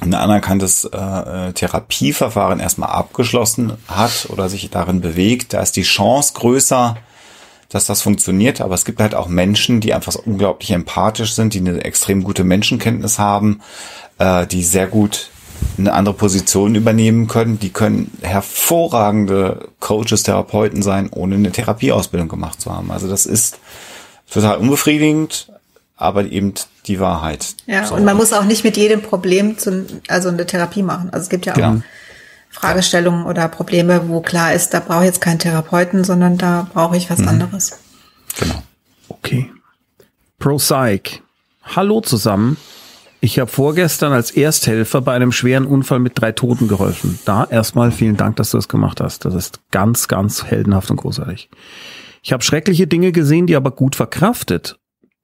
ein 0.00 0.14
anerkanntes 0.14 0.84
äh, 0.84 0.96
äh, 0.96 1.52
Therapieverfahren 1.52 2.60
erstmal 2.60 2.90
abgeschlossen 2.90 3.74
hat 3.88 4.28
oder 4.30 4.48
sich 4.48 4.70
darin 4.70 5.00
bewegt, 5.00 5.52
da 5.52 5.60
ist 5.60 5.76
die 5.76 5.82
Chance 5.82 6.32
größer, 6.34 6.96
dass 7.68 7.86
das 7.86 8.02
funktioniert. 8.02 8.60
Aber 8.60 8.74
es 8.74 8.84
gibt 8.84 9.00
halt 9.00 9.14
auch 9.14 9.28
Menschen, 9.28 9.80
die 9.80 9.94
einfach 9.94 10.14
unglaublich 10.14 10.70
empathisch 10.70 11.34
sind, 11.34 11.54
die 11.54 11.58
eine 11.58 11.84
extrem 11.84 12.24
gute 12.24 12.44
Menschenkenntnis 12.44 13.18
haben, 13.18 13.60
äh, 14.18 14.46
die 14.46 14.62
sehr 14.62 14.86
gut 14.86 15.30
eine 15.76 15.92
andere 15.92 16.14
Position 16.14 16.74
übernehmen 16.74 17.28
können. 17.28 17.58
Die 17.58 17.70
können 17.70 18.10
hervorragende 18.22 19.68
Coaches, 19.78 20.22
Therapeuten 20.22 20.82
sein, 20.82 21.10
ohne 21.10 21.34
eine 21.34 21.52
Therapieausbildung 21.52 22.28
gemacht 22.28 22.60
zu 22.60 22.74
haben. 22.74 22.90
Also 22.90 23.08
das 23.08 23.26
ist 23.26 23.58
total 24.30 24.58
unbefriedigend, 24.58 25.52
aber 26.00 26.24
eben 26.24 26.54
die 26.86 26.98
Wahrheit. 26.98 27.54
Ja, 27.66 27.84
So. 27.86 27.94
und 27.94 28.04
man 28.04 28.16
muss 28.16 28.32
auch 28.32 28.44
nicht 28.44 28.64
mit 28.64 28.76
jedem 28.76 29.02
Problem 29.02 29.58
zu, 29.58 29.86
also 30.08 30.28
eine 30.30 30.46
Therapie 30.46 30.82
machen. 30.82 31.10
Also 31.10 31.24
es 31.24 31.28
gibt 31.28 31.46
ja 31.46 31.52
auch 31.52 31.56
Genau. 31.56 31.82
Fragestellungen 32.50 33.26
oder 33.26 33.46
Probleme, 33.48 34.08
wo 34.08 34.20
klar 34.20 34.52
ist, 34.54 34.74
da 34.74 34.80
brauche 34.80 35.00
ich 35.00 35.06
jetzt 35.06 35.20
keinen 35.20 35.38
Therapeuten, 35.38 36.02
sondern 36.02 36.36
da 36.36 36.66
brauche 36.72 36.96
ich 36.96 37.08
was 37.10 37.20
Mhm. 37.20 37.28
anderes. 37.28 37.78
Genau. 38.40 38.62
Okay. 39.08 39.50
ProPsych. 40.38 41.22
Hallo 41.62 42.00
zusammen. 42.00 42.56
Ich 43.20 43.38
habe 43.38 43.50
vorgestern 43.50 44.12
als 44.12 44.30
Ersthelfer 44.30 45.02
bei 45.02 45.12
einem 45.14 45.30
schweren 45.30 45.66
Unfall 45.66 45.98
mit 45.98 46.18
drei 46.18 46.32
Toten 46.32 46.66
geholfen. 46.68 47.18
Da 47.26 47.44
erstmal 47.44 47.92
vielen 47.92 48.16
Dank, 48.16 48.36
dass 48.36 48.50
du 48.50 48.56
das 48.58 48.66
gemacht 48.68 49.00
hast. 49.02 49.26
Das 49.26 49.34
ist 49.34 49.60
ganz, 49.70 50.08
ganz 50.08 50.44
heldenhaft 50.44 50.90
und 50.90 50.96
großartig. 50.96 51.50
Ich 52.22 52.32
habe 52.32 52.42
schreckliche 52.42 52.86
Dinge 52.86 53.12
gesehen, 53.12 53.46
die 53.46 53.56
aber 53.56 53.70
gut 53.72 53.94
verkraftet. 53.94 54.78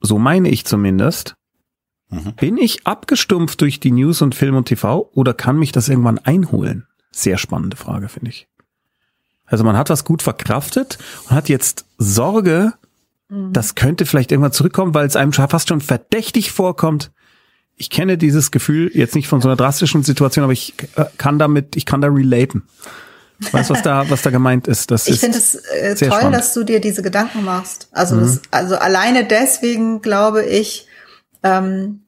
So 0.06 0.18
meine 0.18 0.48
ich 0.48 0.64
zumindest. 0.64 1.34
Bin 2.36 2.56
ich 2.56 2.86
abgestumpft 2.86 3.60
durch 3.60 3.80
die 3.80 3.90
News 3.90 4.22
und 4.22 4.36
Film 4.36 4.54
und 4.54 4.66
TV 4.66 5.10
oder 5.12 5.34
kann 5.34 5.58
mich 5.58 5.72
das 5.72 5.88
irgendwann 5.88 6.18
einholen? 6.18 6.86
Sehr 7.10 7.36
spannende 7.36 7.76
Frage, 7.76 8.08
finde 8.08 8.30
ich. 8.30 8.46
Also 9.44 9.64
man 9.64 9.76
hat 9.76 9.90
was 9.90 10.04
gut 10.04 10.22
verkraftet 10.22 10.98
und 11.24 11.32
hat 11.32 11.48
jetzt 11.48 11.86
Sorge, 11.98 12.74
das 13.28 13.74
könnte 13.74 14.06
vielleicht 14.06 14.30
irgendwann 14.30 14.52
zurückkommen, 14.52 14.94
weil 14.94 15.06
es 15.06 15.16
einem 15.16 15.32
fast 15.32 15.68
schon 15.68 15.80
verdächtig 15.80 16.52
vorkommt. 16.52 17.10
Ich 17.74 17.90
kenne 17.90 18.16
dieses 18.16 18.52
Gefühl 18.52 18.92
jetzt 18.94 19.16
nicht 19.16 19.26
von 19.26 19.40
so 19.40 19.48
einer 19.48 19.56
drastischen 19.56 20.04
Situation, 20.04 20.44
aber 20.44 20.52
ich 20.52 20.74
äh, 20.94 21.06
kann 21.18 21.40
damit, 21.40 21.74
ich 21.74 21.84
kann 21.84 22.00
da 22.00 22.08
relaten. 22.08 22.62
Weißt 23.38 23.70
du, 23.70 23.74
was 23.74 23.82
da, 23.82 24.08
was 24.08 24.22
da 24.22 24.30
gemeint 24.30 24.66
ist? 24.66 24.90
Das 24.90 25.06
Ich 25.06 25.20
finde 25.20 25.38
es 25.38 25.54
äh, 25.54 25.94
toll, 25.94 26.08
spannend. 26.08 26.30
Mhm. 26.30 26.32
dass 26.32 26.54
du 26.54 26.64
dir 26.64 26.80
diese 26.80 27.02
Gedanken 27.02 27.44
machst. 27.44 27.88
Also, 27.92 28.18
das, 28.18 28.40
also 28.50 28.76
alleine 28.76 29.24
deswegen 29.24 30.00
glaube 30.00 30.44
ich, 30.44 30.86
ähm, 31.42 32.06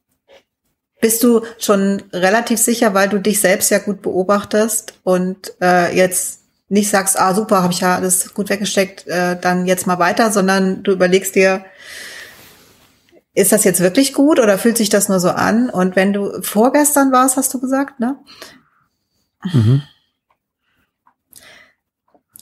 bist 1.01 1.23
du 1.23 1.43
schon 1.59 2.03
relativ 2.13 2.59
sicher, 2.59 2.95
weil 2.95 3.09
du 3.09 3.19
dich 3.19 3.41
selbst 3.41 3.71
ja 3.71 3.79
gut 3.79 4.03
beobachtest 4.03 4.95
und 5.05 5.53
äh, 5.61 5.95
jetzt 5.95 6.41
nicht 6.69 6.91
sagst, 6.91 7.19
ah 7.19 7.35
super, 7.35 7.63
habe 7.63 7.73
ich 7.73 7.81
ja 7.81 7.97
alles 7.97 8.35
gut 8.35 8.51
weggesteckt, 8.51 9.07
äh, 9.07 9.39
dann 9.41 9.67
jetzt 9.67 9.87
mal 9.87 9.99
weiter, 9.99 10.31
sondern 10.33 10.83
du 10.83 10.93
überlegst 10.93 11.35
dir, 11.35 11.65
ist 13.35 13.53
das 13.53 13.65
jetzt 13.65 13.81
wirklich 13.81 14.13
gut 14.13 14.41
oder 14.41 14.59
fühlt 14.59 14.77
sich 14.77 14.89
das 14.89 15.09
nur 15.09 15.21
so 15.21 15.31
an? 15.31 15.71
Und 15.71 15.95
wenn 15.95 16.13
du 16.13 16.43
vorgestern 16.43 17.13
warst, 17.13 17.37
hast 17.37 17.55
du 17.55 17.61
gesagt, 17.61 18.01
ne? 18.01 18.17
Mhm. 19.53 19.83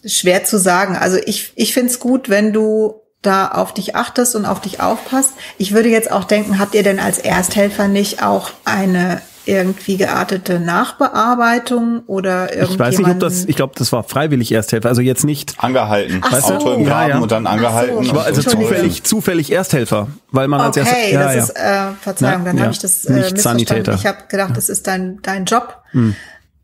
Schwer 0.06 0.44
zu 0.44 0.58
sagen. 0.58 0.96
Also 0.96 1.18
ich, 1.26 1.52
ich 1.56 1.74
finde 1.74 1.90
es 1.92 2.00
gut, 2.00 2.28
wenn 2.28 2.52
du 2.52 3.02
da 3.22 3.48
auf 3.48 3.74
dich 3.74 3.96
achtest 3.96 4.36
und 4.36 4.44
auf 4.46 4.60
dich 4.60 4.80
aufpasst. 4.80 5.32
Ich 5.58 5.72
würde 5.74 5.88
jetzt 5.88 6.10
auch 6.12 6.24
denken, 6.24 6.58
habt 6.58 6.74
ihr 6.74 6.82
denn 6.82 7.00
als 7.00 7.18
Ersthelfer 7.18 7.88
nicht 7.88 8.22
auch 8.22 8.50
eine 8.64 9.20
irgendwie 9.46 9.96
geartete 9.96 10.58
Nachbearbeitung 10.58 12.02
oder 12.06 12.52
ich 12.64 12.78
weiß 12.78 12.98
nicht, 12.98 13.08
ob 13.08 13.20
das, 13.20 13.44
ich 13.44 13.54
glaube, 13.56 13.74
das 13.76 13.92
war 13.92 14.02
freiwillig 14.02 14.50
Ersthelfer. 14.52 14.88
Also 14.88 15.02
jetzt 15.02 15.24
nicht, 15.24 15.54
Angehalten. 15.58 16.20
Ach 16.22 16.40
so. 16.40 16.54
Auto 16.54 16.72
im 16.72 16.80
Ja, 16.82 16.88
Graben 16.88 17.10
ja. 17.10 17.18
und 17.18 17.30
dann 17.30 17.46
angehalten. 17.46 17.94
So. 17.96 18.02
ich 18.02 18.14
war 18.14 18.24
also 18.24 18.40
so. 18.42 18.50
zufällig, 18.50 19.04
zufällig 19.04 19.52
Ersthelfer, 19.52 20.08
weil 20.32 20.48
man 20.48 20.60
als 20.60 20.76
Okay, 20.76 21.12
erstes, 21.12 21.34
das 21.36 21.48
ist, 21.48 21.56
äh, 21.56 21.92
Verzeihung, 22.00 22.40
Ja, 22.40 22.44
dann 22.46 22.56
ja. 22.56 22.62
habe 22.64 22.72
ich 22.72 22.78
das 22.80 23.04
äh, 23.04 23.12
Nicht 23.12 23.22
missverstanden. 23.32 23.66
Sanitäter. 23.66 23.94
Ich 23.94 24.06
habe 24.06 24.18
gedacht, 24.28 24.56
das 24.56 24.68
ist 24.68 24.86
dein, 24.86 25.20
dein 25.22 25.44
Job. 25.44 25.76
Hm. 25.92 26.16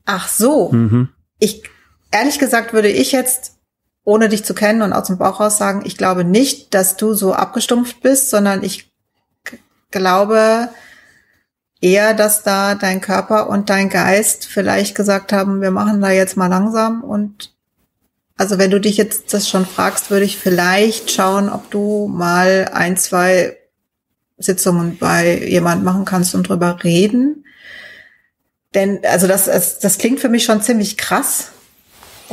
Ach 0.05 0.27
so. 0.29 0.71
Mhm. 0.73 1.09
Ich, 1.39 1.63
ehrlich 2.13 2.39
gesagt, 2.39 2.73
würde 2.73 2.89
ich 2.89 3.13
jetzt, 3.13 3.57
ohne 4.05 4.29
dich 4.29 4.45
zu 4.45 4.55
kennen 4.55 4.83
und 4.83 4.93
aus 4.93 5.09
dem 5.09 5.19
Bauch 5.19 5.41
raus 5.41 5.59
sagen, 5.59 5.83
ich 5.85 5.97
glaube 5.97 6.25
nicht, 6.25 6.75
dass 6.75 6.97
du 6.97 7.15
so 7.15 7.35
abgestumpft 7.35 8.01
bist, 8.01 8.31
sondern 8.31 8.63
ich 8.63 8.93
glaube 9.91 10.69
eher, 11.81 12.15
dass 12.15 12.43
da 12.43 12.75
dein 12.75 13.01
Körper 13.01 13.49
und 13.49 13.71
dein 13.71 13.89
Geist 13.89 14.47
vielleicht 14.47 14.95
gesagt 14.95 15.33
haben, 15.33 15.61
wir 15.61 15.71
machen 15.71 16.01
da 16.01 16.11
jetzt 16.11 16.37
mal 16.37 16.47
langsam 16.47 17.03
und 17.03 17.53
also 18.37 18.59
wenn 18.59 18.71
du 18.71 18.81
dich 18.81 18.97
jetzt 18.97 19.33
das 19.35 19.49
schon 19.49 19.67
fragst, 19.67 20.11
würde 20.11 20.25
ich 20.25 20.39
vielleicht 20.39 21.11
schauen, 21.11 21.49
ob 21.49 21.71
du 21.71 22.09
mal 22.09 22.71
ein, 22.73 22.97
zwei 22.97 23.57
Sitzungen 24.39 24.99
bei 24.99 25.39
jemand 25.47 25.85
machen 25.85 26.05
kannst 26.05 26.35
und 26.35 26.49
drüber 26.49 26.83
reden. 26.83 27.45
Denn, 28.75 29.01
also 29.05 29.27
das, 29.27 29.45
das, 29.45 29.79
das 29.79 29.99
klingt 29.99 30.21
für 30.21 30.29
mich 30.29 30.45
schon 30.45 30.63
ziemlich 30.63 30.97
krass. 30.97 31.53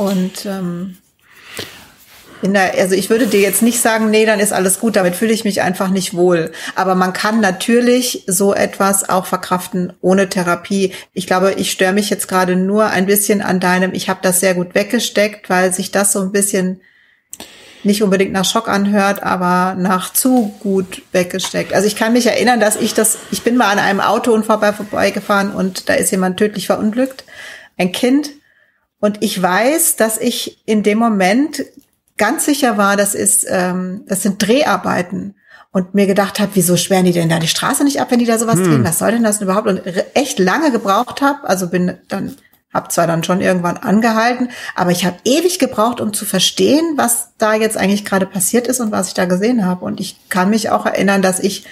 Und 0.00 0.46
ähm, 0.46 0.96
in 2.40 2.54
der, 2.54 2.72
also 2.78 2.94
ich 2.94 3.10
würde 3.10 3.26
dir 3.26 3.40
jetzt 3.40 3.60
nicht 3.60 3.82
sagen, 3.82 4.08
nee, 4.08 4.24
dann 4.24 4.40
ist 4.40 4.50
alles 4.50 4.80
gut, 4.80 4.96
damit 4.96 5.14
fühle 5.14 5.34
ich 5.34 5.44
mich 5.44 5.60
einfach 5.60 5.90
nicht 5.90 6.14
wohl. 6.14 6.52
Aber 6.74 6.94
man 6.94 7.12
kann 7.12 7.40
natürlich 7.40 8.24
so 8.26 8.54
etwas 8.54 9.10
auch 9.10 9.26
verkraften 9.26 9.92
ohne 10.00 10.30
Therapie. 10.30 10.94
Ich 11.12 11.26
glaube, 11.26 11.52
ich 11.58 11.70
störe 11.70 11.92
mich 11.92 12.08
jetzt 12.08 12.28
gerade 12.28 12.56
nur 12.56 12.86
ein 12.86 13.04
bisschen 13.04 13.42
an 13.42 13.60
deinem, 13.60 13.92
ich 13.92 14.08
habe 14.08 14.20
das 14.22 14.40
sehr 14.40 14.54
gut 14.54 14.74
weggesteckt, 14.74 15.50
weil 15.50 15.74
sich 15.74 15.90
das 15.90 16.12
so 16.12 16.20
ein 16.22 16.32
bisschen 16.32 16.80
nicht 17.84 18.02
unbedingt 18.02 18.32
nach 18.32 18.46
Schock 18.46 18.70
anhört, 18.70 19.22
aber 19.22 19.74
nach 19.78 20.14
zu 20.14 20.54
gut 20.60 21.02
weggesteckt. 21.12 21.74
Also 21.74 21.86
ich 21.86 21.96
kann 21.96 22.14
mich 22.14 22.26
erinnern, 22.26 22.58
dass 22.58 22.76
ich 22.76 22.94
das, 22.94 23.18
ich 23.32 23.42
bin 23.42 23.58
mal 23.58 23.70
an 23.70 23.78
einem 23.78 24.00
Autounfall 24.00 24.60
vorbei, 24.60 24.72
vorbeigefahren 24.72 25.52
und 25.52 25.90
da 25.90 25.92
ist 25.92 26.10
jemand 26.10 26.38
tödlich 26.38 26.68
verunglückt, 26.68 27.24
ein 27.76 27.92
Kind. 27.92 28.30
Und 29.00 29.22
ich 29.22 29.40
weiß, 29.40 29.96
dass 29.96 30.18
ich 30.18 30.62
in 30.66 30.82
dem 30.82 30.98
Moment 30.98 31.64
ganz 32.16 32.44
sicher 32.44 32.76
war, 32.76 32.96
das 32.96 33.14
ist, 33.14 33.46
ähm, 33.48 34.02
das 34.06 34.22
sind 34.22 34.46
Dreharbeiten. 34.46 35.34
Und 35.72 35.94
mir 35.94 36.06
gedacht 36.06 36.40
habe, 36.40 36.50
wieso 36.54 36.76
sperren 36.76 37.04
die 37.04 37.12
denn 37.12 37.28
da 37.28 37.38
die 37.38 37.46
Straße 37.46 37.84
nicht 37.84 38.00
ab, 38.00 38.10
wenn 38.10 38.18
die 38.18 38.26
da 38.26 38.38
sowas 38.38 38.56
drehen? 38.56 38.84
Was 38.84 38.98
soll 38.98 39.12
denn 39.12 39.22
das 39.22 39.38
denn 39.38 39.46
überhaupt? 39.46 39.68
Und 39.68 39.82
echt 40.14 40.40
lange 40.40 40.72
gebraucht 40.72 41.22
habe, 41.22 41.48
also 41.48 41.68
bin 41.68 41.96
dann, 42.08 42.34
habe 42.74 42.88
zwar 42.88 43.06
dann 43.06 43.22
schon 43.22 43.40
irgendwann 43.40 43.76
angehalten, 43.76 44.50
aber 44.74 44.90
ich 44.90 45.04
habe 45.04 45.18
ewig 45.24 45.60
gebraucht, 45.60 46.00
um 46.00 46.12
zu 46.12 46.24
verstehen, 46.24 46.94
was 46.96 47.28
da 47.38 47.54
jetzt 47.54 47.76
eigentlich 47.76 48.04
gerade 48.04 48.26
passiert 48.26 48.66
ist 48.66 48.80
und 48.80 48.90
was 48.90 49.08
ich 49.08 49.14
da 49.14 49.26
gesehen 49.26 49.64
habe. 49.64 49.84
Und 49.84 50.00
ich 50.00 50.16
kann 50.28 50.50
mich 50.50 50.70
auch 50.70 50.86
erinnern, 50.86 51.22
dass 51.22 51.38
ich 51.38 51.66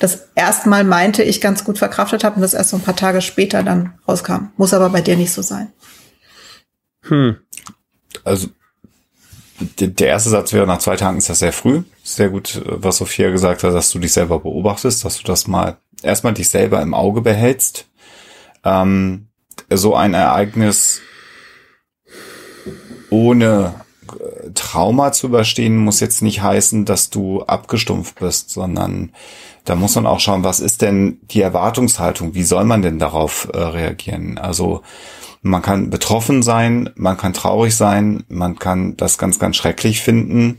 das 0.00 0.26
erstmal 0.34 0.82
meinte, 0.82 1.22
ich 1.22 1.40
ganz 1.40 1.62
gut 1.62 1.78
verkraftet 1.78 2.24
habe 2.24 2.34
und 2.34 2.42
das 2.42 2.54
erst 2.54 2.70
so 2.70 2.76
ein 2.76 2.82
paar 2.82 2.96
Tage 2.96 3.20
später 3.20 3.62
dann 3.62 3.94
rauskam. 4.08 4.48
Muss 4.56 4.74
aber 4.74 4.90
bei 4.90 5.00
dir 5.00 5.16
nicht 5.16 5.32
so 5.32 5.42
sein. 5.42 5.72
Hm. 7.08 7.36
Also 8.24 8.48
der 9.78 10.08
erste 10.08 10.30
Satz 10.30 10.52
wäre, 10.52 10.66
nach 10.66 10.78
zwei 10.78 10.96
Tagen 10.96 11.18
ist 11.18 11.28
das 11.28 11.38
sehr 11.38 11.52
früh. 11.52 11.82
Sehr 12.02 12.28
gut, 12.28 12.60
was 12.66 12.98
Sophia 12.98 13.30
gesagt 13.30 13.62
hat, 13.62 13.74
dass 13.74 13.90
du 13.90 13.98
dich 13.98 14.12
selber 14.12 14.40
beobachtest, 14.40 15.04
dass 15.04 15.18
du 15.18 15.24
das 15.24 15.46
mal 15.46 15.78
erstmal 16.02 16.34
dich 16.34 16.48
selber 16.48 16.82
im 16.82 16.94
Auge 16.94 17.20
behältst. 17.20 17.86
Ähm, 18.64 19.28
so 19.70 19.94
ein 19.94 20.14
Ereignis 20.14 21.00
ohne 23.10 23.74
äh, 24.08 24.50
Trauma 24.54 25.12
zu 25.12 25.28
überstehen, 25.28 25.76
muss 25.78 26.00
jetzt 26.00 26.22
nicht 26.22 26.42
heißen, 26.42 26.84
dass 26.84 27.10
du 27.10 27.42
abgestumpft 27.42 28.18
bist, 28.18 28.50
sondern 28.50 29.12
da 29.64 29.76
muss 29.76 29.94
man 29.94 30.06
auch 30.06 30.20
schauen, 30.20 30.44
was 30.44 30.60
ist 30.60 30.82
denn 30.82 31.20
die 31.22 31.40
Erwartungshaltung? 31.40 32.34
Wie 32.34 32.42
soll 32.42 32.64
man 32.64 32.82
denn 32.82 32.98
darauf 32.98 33.48
äh, 33.52 33.58
reagieren? 33.58 34.36
Also 34.36 34.82
man 35.44 35.60
kann 35.60 35.90
betroffen 35.90 36.42
sein, 36.42 36.88
man 36.96 37.18
kann 37.18 37.34
traurig 37.34 37.76
sein, 37.76 38.24
man 38.28 38.58
kann 38.58 38.96
das 38.96 39.18
ganz, 39.18 39.38
ganz 39.38 39.56
schrecklich 39.56 40.00
finden 40.00 40.58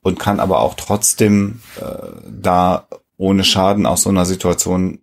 und 0.00 0.18
kann 0.18 0.40
aber 0.40 0.60
auch 0.60 0.74
trotzdem 0.74 1.60
äh, 1.78 1.84
da 2.26 2.88
ohne 3.18 3.44
Schaden 3.44 3.84
aus 3.84 4.02
so 4.02 4.08
einer 4.08 4.24
Situation 4.24 5.00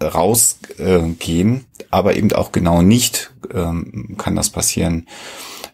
äh, 0.00 0.04
rausgehen, 0.04 1.56
äh, 1.78 1.84
aber 1.90 2.16
eben 2.16 2.32
auch 2.32 2.50
genau 2.50 2.82
nicht 2.82 3.32
ähm, 3.54 4.16
kann 4.18 4.34
das 4.34 4.50
passieren. 4.50 5.06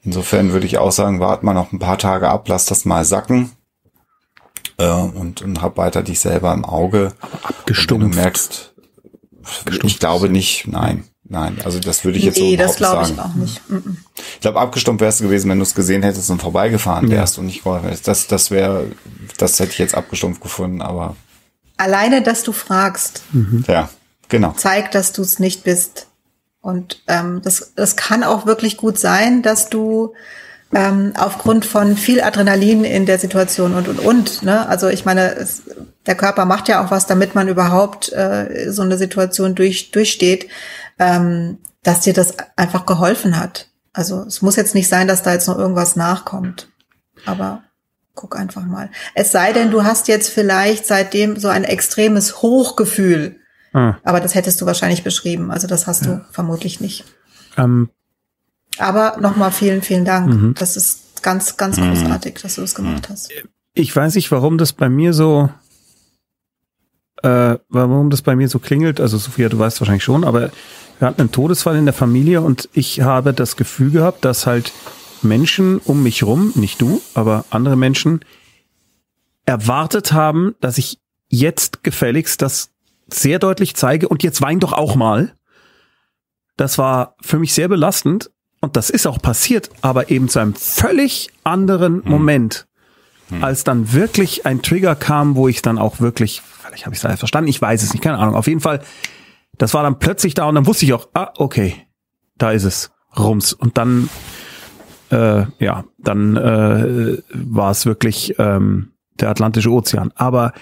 Insofern 0.05 0.53
würde 0.53 0.67
ich 0.67 0.77
auch 0.77 0.93
sagen, 0.93 1.19
wart 1.19 1.45
mal 1.45 1.55
noch 1.55 1.73
ein 1.73 1.79
paar 1.79 1.99
Tage 1.99 2.29
ab, 2.29 2.47
lass 2.47 2.67
das 2.67 2.85
mal 2.85 3.07
sacken 3.07 3.53
äh, 4.77 4.87
und, 4.91 5.41
und 5.41 5.63
hab 5.63 5.79
weiter 5.79 6.03
dich 6.03 6.21
selber 6.21 6.53
im 6.53 6.67
Auge. 6.67 7.15
Abgestumpft. 7.43 8.05
Und 8.05 8.15
du 8.15 8.21
merkst, 8.21 8.75
ich 9.83 9.99
glaube 9.99 10.29
nicht, 10.29 10.67
nein. 10.67 11.05
Nein, 11.33 11.57
also 11.65 11.81
das 11.81 12.05
würde 12.05 12.19
ich 12.19 12.25
jetzt 12.25 12.39
nee, 12.39 12.59
so 12.59 12.63
das 12.63 12.77
glaube 12.77 13.07
sagen. 13.07 13.15
ich 13.15 13.21
auch 13.21 13.35
nicht. 13.35 13.71
Mm 13.71 13.97
Ich 14.35 14.41
glaube, 14.41 14.61
abgestumpft 14.61 15.01
wärst 15.01 15.21
du 15.21 15.25
gewesen, 15.25 15.51
wenn 15.51 15.59
du 15.59 15.63
es 15.63 15.75
gesehen 15.75 16.03
hättest 16.03 16.29
und 16.29 16.43
vorbeigefahren 16.43 17.09
wärst 17.11 17.39
und 17.39 17.47
nicht 17.47 17.65
geholfen 17.65 17.87
hättest. 17.87 18.07
Das, 18.07 18.27
das 18.27 18.51
wäre, 18.51 18.89
das 19.39 19.59
hätte 19.59 19.73
ich 19.73 19.79
jetzt 19.79 19.95
abgestumpft 19.95 20.43
gefunden, 20.43 20.83
aber 20.83 21.17
Alleine, 21.79 22.21
dass 22.21 22.43
du 22.43 22.53
fragst, 22.53 23.23
ja, 23.67 23.89
genau. 24.29 24.53
zeigt, 24.53 24.95
dass 24.95 25.15
du 25.15 25.23
es 25.23 25.39
nicht 25.39 25.65
bist. 25.65 26.07
Und 26.61 27.03
ähm, 27.09 27.41
das, 27.43 27.73
das 27.77 27.97
kann 27.97 28.23
auch 28.23 28.45
wirklich 28.45 28.77
gut 28.77 28.99
sein, 28.99 29.41
dass 29.41 29.71
du 29.71 30.13
ähm, 30.75 31.13
aufgrund 31.17 31.65
von 31.65 31.97
viel 31.97 32.21
Adrenalin 32.21 32.85
in 32.85 33.07
der 33.07 33.19
Situation 33.19 33.75
und 33.75 33.89
und 33.89 33.99
und. 33.99 34.43
Ne? 34.43 34.69
Also 34.69 34.89
ich 34.89 35.05
meine, 35.05 35.35
es, 35.35 35.63
der 36.07 36.15
Körper 36.15 36.45
macht 36.45 36.69
ja 36.69 36.85
auch 36.85 36.91
was, 36.91 37.07
damit 37.07 37.35
man 37.35 37.49
überhaupt 37.49 38.13
äh, 38.13 38.71
so 38.71 38.83
eine 38.83 38.97
Situation 38.97 39.55
durch, 39.55 39.91
durchsteht, 39.91 40.49
ähm, 41.03 41.59
dass 41.83 42.01
dir 42.01 42.13
das 42.13 42.37
einfach 42.57 42.87
geholfen 42.87 43.39
hat. 43.39 43.71
Also 43.93 44.23
es 44.23 44.41
muss 44.41 44.57
jetzt 44.57 44.75
nicht 44.75 44.89
sein, 44.89 45.09
dass 45.09 45.23
da 45.23 45.33
jetzt 45.33 45.49
noch 45.49 45.59
irgendwas 45.59 45.97
nachkommt. 45.97 46.69
Aber 47.27 47.63
guck 48.15 48.39
einfach 48.39 48.65
mal. 48.65 48.91
Es 49.15 49.33
sei 49.33 49.53
denn, 49.53 49.71
du 49.71 49.85
hast 49.85 50.09
jetzt 50.09 50.31
vielleicht 50.31 50.87
seitdem 50.87 51.39
so 51.39 51.49
ein 51.49 51.65
extremes 51.65 52.43
Hochgefühl. 52.43 53.37
Ah. 53.73 53.97
Aber 54.05 54.21
das 54.21 54.35
hättest 54.35 54.61
du 54.61 54.67
wahrscheinlich 54.67 55.03
beschrieben. 55.03 55.51
Also 55.51 55.67
das 55.67 55.87
hast 55.87 56.07
du 56.07 56.25
vermutlich 56.31 56.81
nicht. 56.81 57.05
Ähm, 57.57 57.91
Aber 58.79 59.17
nochmal 59.21 59.51
vielen, 59.51 59.83
vielen 59.83 60.05
Dank. 60.05 60.29
Mhm. 60.29 60.55
Das 60.59 60.77
ist 60.77 61.23
ganz, 61.23 61.57
ganz 61.57 61.77
großartig, 61.77 62.35
dass 62.43 62.57
du 62.57 62.61
das 62.61 62.75
gemacht 62.75 63.09
hast. 63.09 63.31
ich 63.75 63.95
weiß 63.95 64.15
nicht, 64.15 64.31
warum 64.31 64.59
das 64.59 64.73
bei 64.73 64.89
mir 64.89 65.13
so, 65.13 65.49
äh, 67.23 67.57
warum 67.69 68.11
das 68.11 68.23
bei 68.23 68.37
mir 68.37 68.49
so 68.49 68.59
klingelt. 68.59 69.01
Also 69.01 69.19
Sophia, 69.19 69.49
du 69.49 69.59
weißt 69.59 69.81
wahrscheinlich 69.81 70.05
schon, 70.05 70.25
aber 70.25 70.51
wir 71.03 71.09
hatten 71.09 71.21
einen 71.21 71.33
Todesfall 71.33 71.77
in 71.77 71.85
der 71.85 71.93
Familie 71.93 72.43
und 72.43 72.69
ich 72.73 73.01
habe 73.01 73.35
das 73.35 73.57
Gefühl 73.57 73.91
gehabt, 73.91 74.25
dass 74.25 74.47
halt 74.47 74.73
Menschen 75.21 75.79
um 75.79 76.05
mich 76.05 76.23
rum, 76.23 76.53
nicht 76.55 76.81
du, 76.81 77.03
aber 77.15 77.45
andere 77.51 77.75
Menschen, 77.75 78.25
erwartet 79.45 80.13
haben, 80.13 80.55
dass 80.61 80.79
ich 80.79 80.99
jetzt 81.29 81.83
gefälligst 81.83 82.41
das 82.41 82.71
sehr 83.09 83.41
deutlich 83.41 83.75
zeige 83.75 84.07
und 84.09 84.23
jetzt 84.23 84.43
wein 84.43 84.61
doch 84.61 84.73
auch 84.73 84.95
mal. 84.95 85.35
Das 86.57 86.79
war 86.79 87.17
für 87.21 87.41
mich 87.41 87.53
sehr 87.53 87.67
belastend 87.67 88.31
und 88.61 88.77
das 88.77 88.89
ist 88.89 89.09
auch 89.09 89.21
passiert, 89.21 89.71
aber 89.81 90.09
eben 90.09 90.29
zu 90.29 90.39
einem 90.39 90.55
völlig 90.55 91.31
anderen 91.43 92.03
Moment, 92.05 92.69
als 93.41 93.65
dann 93.65 93.93
wirklich 93.93 94.47
ein 94.47 94.63
Trigger 94.63 94.95
kam, 94.95 95.35
wo 95.35 95.49
ich 95.49 95.63
dann 95.63 95.79
auch 95.79 95.99
wirklich, 95.99 96.43
vielleicht 96.61 96.87
habe 96.87 96.95
ich 96.95 97.01
es 97.01 97.05
alles 97.05 97.19
verstanden, 97.19 97.49
ich 97.49 97.61
weiß 97.61 97.83
es 97.83 97.93
nicht, 97.93 98.05
keine 98.05 98.19
Ahnung. 98.19 98.37
Auf 98.37 98.47
jeden 98.47 98.61
Fall, 98.61 98.83
das 99.59 99.75
war 99.75 99.83
dann 99.83 99.99
plötzlich 99.99 100.35
da 100.35 100.47
und 100.47 100.55
dann 100.55 100.67
wusste 100.67 100.85
ich 100.85 100.93
auch, 100.93 101.09
ah, 101.15 101.33
okay, 101.37 101.75
da 102.39 102.53
ist 102.53 102.65
es, 102.65 102.91
rums. 103.19 103.53
Und 103.53 103.79
dann, 103.79 104.09
äh, 105.11 105.45
ja, 105.59 105.85
dann 105.99 106.37
äh, 106.37 107.19
war 107.33 107.71
es 107.71 107.87
wirklich 107.87 108.35
ähm, 108.39 108.93
der 109.21 109.31
Atlantische 109.31 109.71
Ozean. 109.71 110.13
Aber 110.15 110.53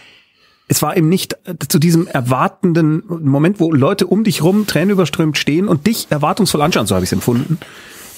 es 0.69 0.83
war 0.83 0.97
eben 0.97 1.09
nicht 1.09 1.37
äh, 1.45 1.55
zu 1.69 1.79
diesem 1.79 2.07
erwartenden 2.07 3.03
Moment, 3.07 3.61
wo 3.61 3.73
Leute 3.73 4.07
um 4.07 4.25
dich 4.25 4.43
rum 4.43 4.67
tränenüberströmt 4.67 5.39
stehen 5.39 5.69
und 5.69 5.87
dich 5.87 6.09
erwartungsvoll 6.11 6.63
anschauen, 6.63 6.87
so 6.87 6.95
habe 6.95 7.05
ich 7.05 7.09
es 7.09 7.13
empfunden. 7.13 7.59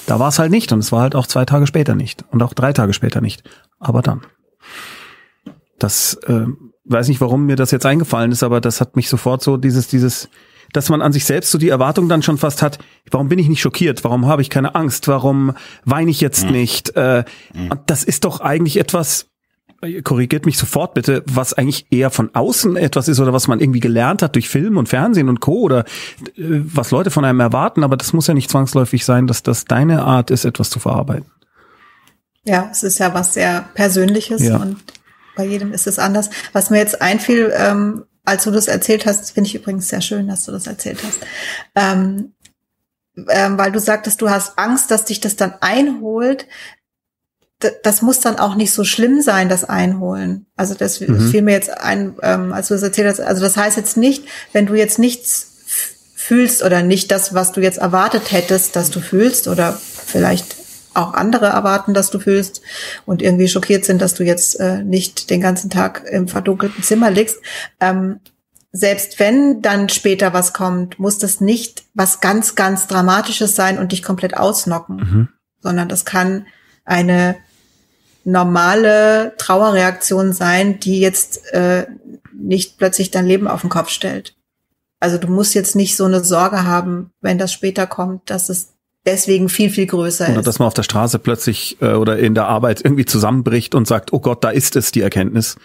Da 0.07 0.18
war 0.18 0.29
es 0.29 0.39
halt 0.39 0.51
nicht 0.51 0.73
und 0.73 0.81
es 0.81 0.91
war 0.91 1.03
halt 1.03 1.14
auch 1.14 1.27
zwei 1.27 1.45
Tage 1.45 1.66
später 1.66 1.95
nicht 1.95 2.25
und 2.31 2.43
auch 2.43 2.55
drei 2.55 2.73
Tage 2.73 2.93
später 2.93 3.20
nicht. 3.20 3.43
Aber 3.79 4.03
dann. 4.03 4.23
Das 5.79 6.14
äh, 6.27 6.47
weiß 6.85 7.09
nicht, 7.09 7.20
warum 7.20 7.47
mir 7.47 7.57
das 7.57 7.70
jetzt 7.70 7.87
eingefallen 7.87 8.33
ist, 8.33 8.43
aber 8.43 8.61
das 8.61 8.81
hat 8.81 8.97
mich 8.97 9.09
sofort 9.09 9.43
so 9.43 9.57
dieses, 9.57 9.89
dieses, 9.89 10.29
dass 10.73 10.89
man 10.89 11.03
an 11.03 11.12
sich 11.12 11.25
selbst 11.25 11.51
so 11.51 11.59
die 11.59 11.68
Erwartung 11.68 12.09
dann 12.09 12.23
schon 12.23 12.39
fast 12.39 12.62
hat, 12.62 12.79
warum 13.11 13.29
bin 13.29 13.39
ich 13.39 13.49
nicht 13.49 13.61
schockiert, 13.61 14.05
warum 14.05 14.27
habe 14.27 14.43
ich 14.43 14.51
keine 14.51 14.75
Angst, 14.75 15.09
warum 15.09 15.55
weine 15.85 16.11
ich 16.11 16.20
jetzt 16.20 16.45
nicht? 16.47 16.97
Äh, 16.97 17.25
Und 17.55 17.81
das 17.87 18.05
ist 18.05 18.25
doch 18.25 18.41
eigentlich 18.41 18.79
etwas, 18.79 19.27
korrigiert 20.05 20.47
mich 20.47 20.57
sofort 20.59 20.95
bitte, 20.95 21.23
was 21.27 21.55
eigentlich 21.55 21.87
eher 21.91 22.11
von 22.11 22.31
außen 22.35 22.77
etwas 22.77 23.09
ist 23.09 23.18
oder 23.18 23.33
was 23.33 23.49
man 23.49 23.59
irgendwie 23.61 23.81
gelernt 23.81 24.23
hat 24.23 24.35
durch 24.37 24.49
Film 24.49 24.77
und 24.77 24.89
Fernsehen 24.89 25.29
und 25.29 25.41
Co. 25.41 25.61
oder 25.62 25.81
äh, 25.81 25.85
was 26.37 26.91
Leute 26.93 27.11
von 27.11 27.25
einem 27.25 27.41
erwarten, 27.41 27.83
aber 27.85 27.97
das 27.97 28.12
muss 28.12 28.27
ja 28.29 28.35
nicht 28.35 28.49
zwangsläufig 28.51 29.05
sein, 29.05 29.27
dass 29.27 29.43
das 29.43 29.64
deine 29.64 30.05
Art 30.05 30.31
ist, 30.31 30.45
etwas 30.45 30.70
zu 30.70 30.79
verarbeiten. 30.79 31.27
Ja, 32.45 32.68
es 32.73 32.83
ist 32.83 32.99
ja 32.99 33.12
was 33.14 33.35
sehr 33.35 33.64
Persönliches 33.75 34.43
Ja. 34.43 34.57
und 34.57 34.77
bei 35.37 35.47
jedem 35.47 35.73
ist 35.73 35.87
es 35.87 35.99
anders. 35.99 36.29
Was 36.53 36.70
mir 36.70 36.79
jetzt 36.79 37.01
einfiel, 37.01 37.53
ähm, 37.57 38.05
als 38.25 38.45
du 38.45 38.51
das 38.51 38.68
erzählt 38.68 39.07
hast, 39.07 39.33
finde 39.33 39.49
ich 39.49 39.55
übrigens 39.55 39.89
sehr 39.89 40.01
schön, 40.01 40.29
dass 40.29 40.45
du 40.45 40.53
das 40.53 40.66
erzählt 40.66 40.99
hast, 41.05 41.18
ähm, 41.75 42.33
ähm, 43.29 43.59
weil 43.59 43.73
du 43.73 43.81
sagtest, 43.81 44.23
du 44.23 44.31
hast 44.31 44.59
Angst, 44.59 44.91
dass 44.91 45.05
dich 45.05 45.20
das 45.20 45.37
dann 45.37 45.55
einholt. 45.61 46.47
D 47.62 47.70
das 47.83 48.01
muss 48.03 48.20
dann 48.20 48.39
auch 48.39 48.55
nicht 48.55 48.73
so 48.73 48.85
schlimm 48.85 49.20
sein, 49.23 49.49
das 49.49 49.64
Einholen. 49.64 50.47
Also 50.57 50.75
das 50.75 51.01
Mhm. 51.01 51.31
fiel 51.31 51.43
mir 51.43 51.53
jetzt 51.53 51.70
ein, 51.70 52.16
ähm, 52.23 52.53
als 52.53 52.68
du 52.68 52.75
das 52.75 52.83
erzählt 52.83 53.09
hast. 53.09 53.20
Also 53.20 53.43
das 53.43 53.57
heißt 53.57 53.77
jetzt 53.77 53.97
nicht, 53.97 54.25
wenn 54.53 54.66
du 54.66 54.75
jetzt 54.75 54.99
nichts 54.99 55.49
fühlst 56.14 56.62
oder 56.62 56.83
nicht 56.83 57.11
das, 57.11 57.35
was 57.35 57.53
du 57.53 57.61
jetzt 57.61 57.79
erwartet 57.79 58.33
hättest, 58.33 58.77
dass 58.77 58.91
du 58.91 59.01
fühlst 59.01 59.49
oder 59.49 59.79
vielleicht 60.07 60.57
auch 60.95 61.14
andere 61.14 61.47
erwarten, 61.47 61.95
dass 61.95 62.11
du 62.11 62.18
fühlst 62.18 62.62
und 63.07 63.22
irgendwie 63.22 63.49
schockiert 63.49 63.84
sind, 63.84 64.01
dass 64.03 64.14
du 64.14 64.24
jetzt 64.24 64.59
äh, 64.61 64.82
nicht 64.82 65.30
den 65.30 65.40
ganzen 65.40 65.70
Tag 65.70 66.05
im 66.11 66.28
verdunkelten 66.28 66.82
Zimmer 66.82 67.11
liegst. 67.11 67.38
Ähm, 67.80 68.20
selbst 68.72 69.18
wenn 69.18 69.61
dann 69.61 69.88
später 69.90 70.32
was 70.32 70.53
kommt, 70.55 70.99
muss 70.99 71.18
das 71.18 71.40
nicht 71.40 71.84
was 71.95 72.20
ganz, 72.20 72.55
ganz 72.55 72.86
Dramatisches 72.86 73.55
sein 73.55 73.78
und 73.78 73.93
dich 73.93 74.03
komplett 74.03 74.36
ausnocken, 74.36 74.97
Mhm. 74.97 75.28
sondern 75.61 75.88
das 75.88 76.05
kann 76.05 76.47
eine 76.84 77.36
normale 78.24 79.34
Trauerreaktion 79.36 80.32
sein, 80.32 80.80
die 80.80 81.01
jetzt 81.01 81.53
äh, 81.53 81.86
nicht 82.32 82.78
plötzlich 82.78 83.11
dein 83.11 83.26
Leben 83.26 83.49
auf 83.49 83.61
den 83.61 83.70
Kopf 83.70 83.90
stellt. 83.90 84.34
Also 85.01 85.18
du 85.18 85.26
musst 85.28 85.55
jetzt 85.55 85.74
nicht 85.74 85.97
so 85.97 86.05
eine 86.05 86.22
Sorge 86.22 86.64
haben, 86.64 87.11
wenn 87.20 87.38
das 87.38 87.53
später 87.53 87.86
kommt, 87.86 88.30
dass 88.30 88.49
es 88.49 88.72
deswegen 89.07 89.48
viel, 89.48 89.70
viel 89.70 89.86
größer 89.86 90.28
Oder 90.30 90.38
ist. 90.40 90.46
dass 90.46 90.59
man 90.59 90.68
auf 90.68 90.74
der 90.74 90.82
Straße 90.82 91.18
plötzlich 91.18 91.76
äh, 91.80 91.92
oder 91.94 92.18
in 92.18 92.34
der 92.34 92.46
Arbeit 92.46 92.80
irgendwie 92.84 93.05
zusammenbricht 93.05 93.74
und 93.74 93.86
sagt, 93.86 94.12
oh 94.12 94.20
Gott, 94.20 94.42
da 94.44 94.50
ist 94.50 94.76
es, 94.76 94.92
die 94.92 95.00
Erkenntnis. 95.00 95.57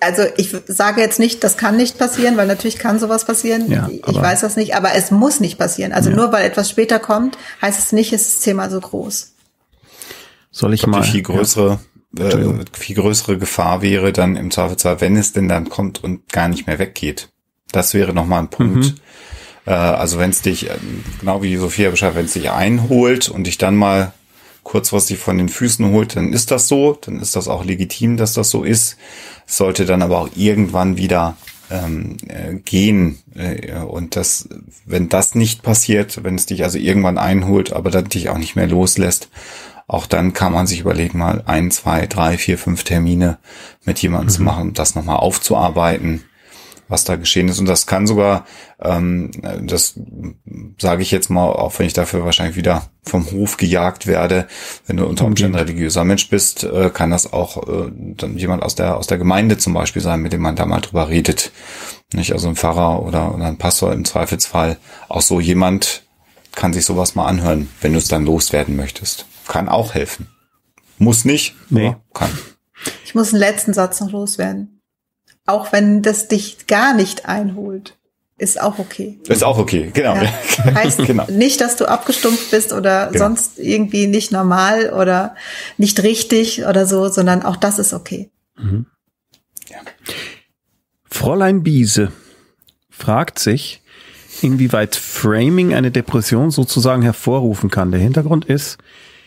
Also 0.00 0.22
ich 0.36 0.54
sage 0.66 1.00
jetzt 1.00 1.20
nicht, 1.20 1.44
das 1.44 1.56
kann 1.56 1.76
nicht 1.76 1.96
passieren, 1.96 2.36
weil 2.36 2.48
natürlich 2.48 2.78
kann 2.78 2.98
sowas 2.98 3.24
passieren. 3.24 3.70
Ja, 3.70 3.88
ich 3.88 4.04
aber- 4.04 4.20
weiß 4.22 4.40
das 4.40 4.56
nicht, 4.56 4.74
aber 4.74 4.94
es 4.96 5.10
muss 5.12 5.38
nicht 5.38 5.58
passieren. 5.58 5.92
Also 5.92 6.10
Ja. 6.10 6.16
nur 6.16 6.32
weil 6.32 6.44
etwas 6.44 6.68
später 6.68 6.98
kommt, 6.98 7.38
heißt 7.60 7.78
es 7.78 7.92
nicht, 7.92 8.12
ist 8.12 8.26
das 8.36 8.40
Thema 8.42 8.68
so 8.68 8.80
groß. 8.80 9.32
Soll 10.50 10.74
ich, 10.74 10.80
Ich 10.80 10.84
glaube, 10.84 10.98
mal? 10.98 11.04
die 11.06 11.10
viel 11.12 11.22
größere, 11.22 11.78
äh, 12.18 12.22
Entschuldigung. 12.22 12.64
viel 12.72 12.96
größere 12.96 13.38
Gefahr 13.38 13.80
wäre 13.80 14.12
dann 14.12 14.34
im 14.36 14.50
Zweifelsfall, 14.50 15.00
wenn 15.00 15.16
es 15.16 15.32
denn 15.32 15.48
dann 15.48 15.68
kommt 15.68 16.02
und 16.02 16.28
gar 16.32 16.48
nicht 16.48 16.66
mehr 16.66 16.78
weggeht. 16.80 17.28
Das 17.70 17.94
wäre 17.94 18.12
nochmal 18.12 18.40
ein 18.40 18.48
Punkt. 18.50 18.84
Mhm. 18.84 18.94
Äh, 19.66 19.70
also 19.72 20.18
wenn 20.18 20.30
es 20.30 20.42
dich, 20.42 20.70
äh, 20.70 20.74
genau 21.20 21.42
wie 21.42 21.56
Sophia 21.56 21.90
beschreibt, 21.90 22.16
wenn 22.16 22.26
es 22.26 22.32
dich 22.32 22.50
einholt 22.50 23.28
und 23.28 23.46
dich 23.46 23.58
dann 23.58 23.76
mal 23.76 24.12
kurzfristig 24.62 25.18
von 25.18 25.38
den 25.38 25.48
Füßen 25.48 25.90
holt, 25.90 26.16
dann 26.16 26.32
ist 26.32 26.50
das 26.50 26.68
so, 26.68 26.96
dann 27.00 27.20
ist 27.20 27.34
das 27.34 27.48
auch 27.48 27.64
legitim, 27.64 28.16
dass 28.16 28.34
das 28.34 28.50
so 28.50 28.62
ist. 28.62 28.96
Es 29.46 29.56
sollte 29.56 29.86
dann 29.86 30.02
aber 30.02 30.18
auch 30.18 30.28
irgendwann 30.36 30.96
wieder 30.96 31.36
ähm, 31.70 32.16
äh, 32.28 32.54
gehen. 32.54 33.18
Äh, 33.34 33.78
und 33.80 34.14
das, 34.14 34.48
wenn 34.84 35.08
das 35.08 35.34
nicht 35.34 35.62
passiert, 35.62 36.22
wenn 36.22 36.36
es 36.36 36.46
dich 36.46 36.62
also 36.62 36.78
irgendwann 36.78 37.18
einholt, 37.18 37.72
aber 37.72 37.90
dann 37.90 38.08
dich 38.08 38.28
auch 38.28 38.38
nicht 38.38 38.54
mehr 38.54 38.68
loslässt, 38.68 39.30
auch 39.88 40.06
dann 40.06 40.32
kann 40.32 40.52
man 40.52 40.66
sich 40.66 40.80
überlegen, 40.80 41.18
mal 41.18 41.42
ein, 41.46 41.70
zwei, 41.70 42.06
drei, 42.06 42.38
vier, 42.38 42.56
fünf 42.56 42.84
Termine 42.84 43.38
mit 43.84 44.00
jemandem 44.00 44.28
mhm. 44.28 44.32
zu 44.32 44.42
machen, 44.42 44.74
das 44.74 44.94
nochmal 44.94 45.16
aufzuarbeiten 45.16 46.22
was 46.92 47.04
da 47.04 47.16
geschehen 47.16 47.48
ist. 47.48 47.58
Und 47.58 47.66
das 47.66 47.86
kann 47.86 48.06
sogar, 48.06 48.44
ähm, 48.80 49.30
das 49.62 49.98
sage 50.78 51.02
ich 51.02 51.10
jetzt 51.10 51.30
mal, 51.30 51.46
auch 51.46 51.76
wenn 51.78 51.86
ich 51.86 51.94
dafür 51.94 52.24
wahrscheinlich 52.24 52.56
wieder 52.56 52.84
vom 53.02 53.30
Hof 53.32 53.56
gejagt 53.56 54.06
werde, 54.06 54.46
wenn 54.86 54.98
du 54.98 55.06
unter 55.06 55.24
Umständen 55.24 55.56
religiöser 55.56 56.04
Mensch 56.04 56.28
bist, 56.28 56.62
äh, 56.62 56.90
kann 56.90 57.10
das 57.10 57.32
auch 57.32 57.66
äh, 57.66 57.90
dann 57.94 58.36
jemand 58.36 58.62
aus 58.62 58.74
der 58.74 58.96
aus 58.96 59.06
der 59.08 59.18
Gemeinde 59.18 59.58
zum 59.58 59.74
Beispiel 59.74 60.02
sein, 60.02 60.20
mit 60.20 60.32
dem 60.32 60.42
man 60.42 60.54
da 60.54 60.66
mal 60.66 60.80
drüber 60.80 61.08
redet. 61.08 61.50
Nicht? 62.12 62.32
Also 62.32 62.48
ein 62.48 62.56
Pfarrer 62.56 63.02
oder, 63.02 63.34
oder 63.34 63.46
ein 63.46 63.58
Pastor 63.58 63.92
im 63.92 64.04
Zweifelsfall. 64.04 64.76
Auch 65.08 65.22
so 65.22 65.40
jemand 65.40 66.04
kann 66.54 66.74
sich 66.74 66.84
sowas 66.84 67.14
mal 67.14 67.26
anhören, 67.26 67.70
wenn 67.80 67.92
du 67.92 67.98
es 67.98 68.08
dann 68.08 68.26
loswerden 68.26 68.76
möchtest. 68.76 69.26
Kann 69.48 69.68
auch 69.68 69.94
helfen. 69.94 70.28
Muss 70.98 71.24
nicht, 71.24 71.56
nee. 71.70 71.96
kann. 72.12 72.30
Ich 73.04 73.14
muss 73.14 73.32
einen 73.32 73.40
letzten 73.40 73.72
Satz 73.72 74.00
noch 74.00 74.12
loswerden. 74.12 74.71
Auch 75.46 75.72
wenn 75.72 76.02
das 76.02 76.28
dich 76.28 76.66
gar 76.66 76.94
nicht 76.94 77.26
einholt, 77.26 77.96
ist 78.38 78.60
auch 78.60 78.78
okay. 78.78 79.20
Ist 79.28 79.44
auch 79.44 79.58
okay, 79.58 79.90
genau. 79.92 80.16
Ja. 80.16 80.28
Heißt 80.74 80.98
genau. 81.04 81.26
nicht, 81.30 81.60
dass 81.60 81.76
du 81.76 81.86
abgestumpft 81.86 82.50
bist 82.50 82.72
oder 82.72 83.06
genau. 83.06 83.26
sonst 83.26 83.58
irgendwie 83.58 84.06
nicht 84.06 84.32
normal 84.32 84.92
oder 84.92 85.36
nicht 85.78 86.02
richtig 86.02 86.64
oder 86.64 86.86
so, 86.86 87.08
sondern 87.08 87.42
auch 87.42 87.56
das 87.56 87.78
ist 87.78 87.92
okay. 87.92 88.30
Mhm. 88.56 88.86
Ja. 89.68 89.78
Fräulein 91.08 91.62
Biese 91.62 92.10
fragt 92.90 93.38
sich, 93.38 93.82
inwieweit 94.42 94.96
Framing 94.96 95.74
eine 95.74 95.90
Depression 95.90 96.50
sozusagen 96.50 97.02
hervorrufen 97.02 97.70
kann. 97.70 97.90
Der 97.90 98.00
Hintergrund 98.00 98.44
ist, 98.44 98.78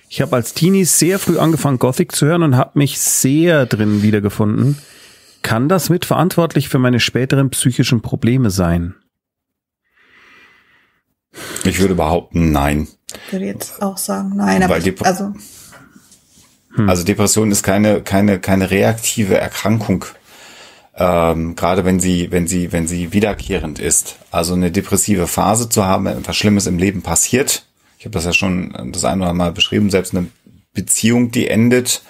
ich 0.09 0.22
habe 0.22 0.36
als 0.36 0.53
Teenie 0.53 0.86
sehr 0.86 1.20
früh 1.20 1.38
angefangen, 1.38 1.80
Gothic 1.80 2.11
zu 2.13 2.26
hören 2.26 2.43
und 2.43 2.57
habe 2.57 2.72
mich 2.78 2.99
sehr 2.99 3.66
drin 3.66 4.03
wiedergefunden. 4.03 4.78
Kann 5.45 5.69
das 5.69 5.91
mitverantwortlich 5.91 6.69
für 6.69 6.79
meine 6.79 6.99
späteren 6.99 7.51
psychischen 7.51 8.01
Probleme 8.01 8.49
sein? 8.49 8.95
Ich 11.63 11.79
würde 11.79 11.93
behaupten, 11.93 12.51
nein. 12.51 12.87
Ich 13.27 13.33
würde 13.33 13.45
jetzt 13.45 13.79
auch 13.79 13.97
sagen, 13.99 14.31
nein. 14.35 14.63
Aber 14.63 14.79
ich, 14.79 15.05
also, 15.05 15.35
hm. 16.73 16.89
also 16.89 17.03
Depression 17.03 17.51
ist 17.51 17.61
keine 17.61 18.01
keine 18.01 18.39
keine 18.39 18.71
reaktive 18.71 19.37
Erkrankung, 19.37 20.05
ähm, 20.95 21.55
gerade 21.55 21.85
wenn 21.85 21.99
sie 21.99 22.31
wenn 22.31 22.47
sie 22.47 22.71
wenn 22.71 22.87
sie 22.87 23.13
wiederkehrend 23.13 23.77
ist. 23.77 24.15
Also 24.31 24.55
eine 24.55 24.71
depressive 24.71 25.27
Phase 25.27 25.69
zu 25.69 25.85
haben, 25.85 26.05
wenn 26.05 26.17
etwas 26.17 26.35
Schlimmes 26.35 26.65
im 26.65 26.79
Leben 26.79 27.03
passiert. 27.03 27.67
Ich 27.99 28.05
habe 28.05 28.13
das 28.13 28.25
ja 28.25 28.33
schon 28.33 28.71
das 28.91 29.05
eine 29.05 29.21
oder 29.21 29.29
andere 29.29 29.45
Mal 29.49 29.51
beschrieben. 29.51 29.91
Selbst 29.91 30.15
eine 30.15 30.25
Beziehung, 30.73 31.29
die 31.29 31.49
endet, 31.49 32.01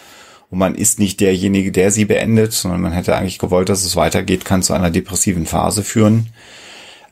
und 0.49 0.59
man 0.59 0.75
ist 0.75 0.99
nicht 0.99 1.19
derjenige, 1.19 1.71
der 1.71 1.91
sie 1.91 2.05
beendet, 2.05 2.53
sondern 2.53 2.81
man 2.81 2.91
hätte 2.91 3.15
eigentlich 3.15 3.39
gewollt, 3.39 3.69
dass 3.69 3.83
es 3.83 3.95
weitergeht, 3.95 4.45
kann 4.45 4.63
zu 4.63 4.73
einer 4.73 4.91
depressiven 4.91 5.45
Phase 5.45 5.83
führen. 5.83 6.29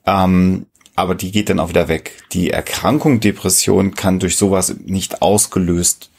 Ähm, 0.05 0.65
aber 0.95 1.15
die 1.15 1.31
geht 1.31 1.49
dann 1.49 1.59
auch 1.59 1.69
wieder 1.69 1.88
weg. 1.88 2.23
Die 2.34 2.51
Erkrankung 2.51 3.19
Depression 3.19 3.95
kann 3.95 4.19
durch 4.19 4.38
sowas 4.38 4.75
nicht 4.86 5.21
ausgelöst 5.21 6.11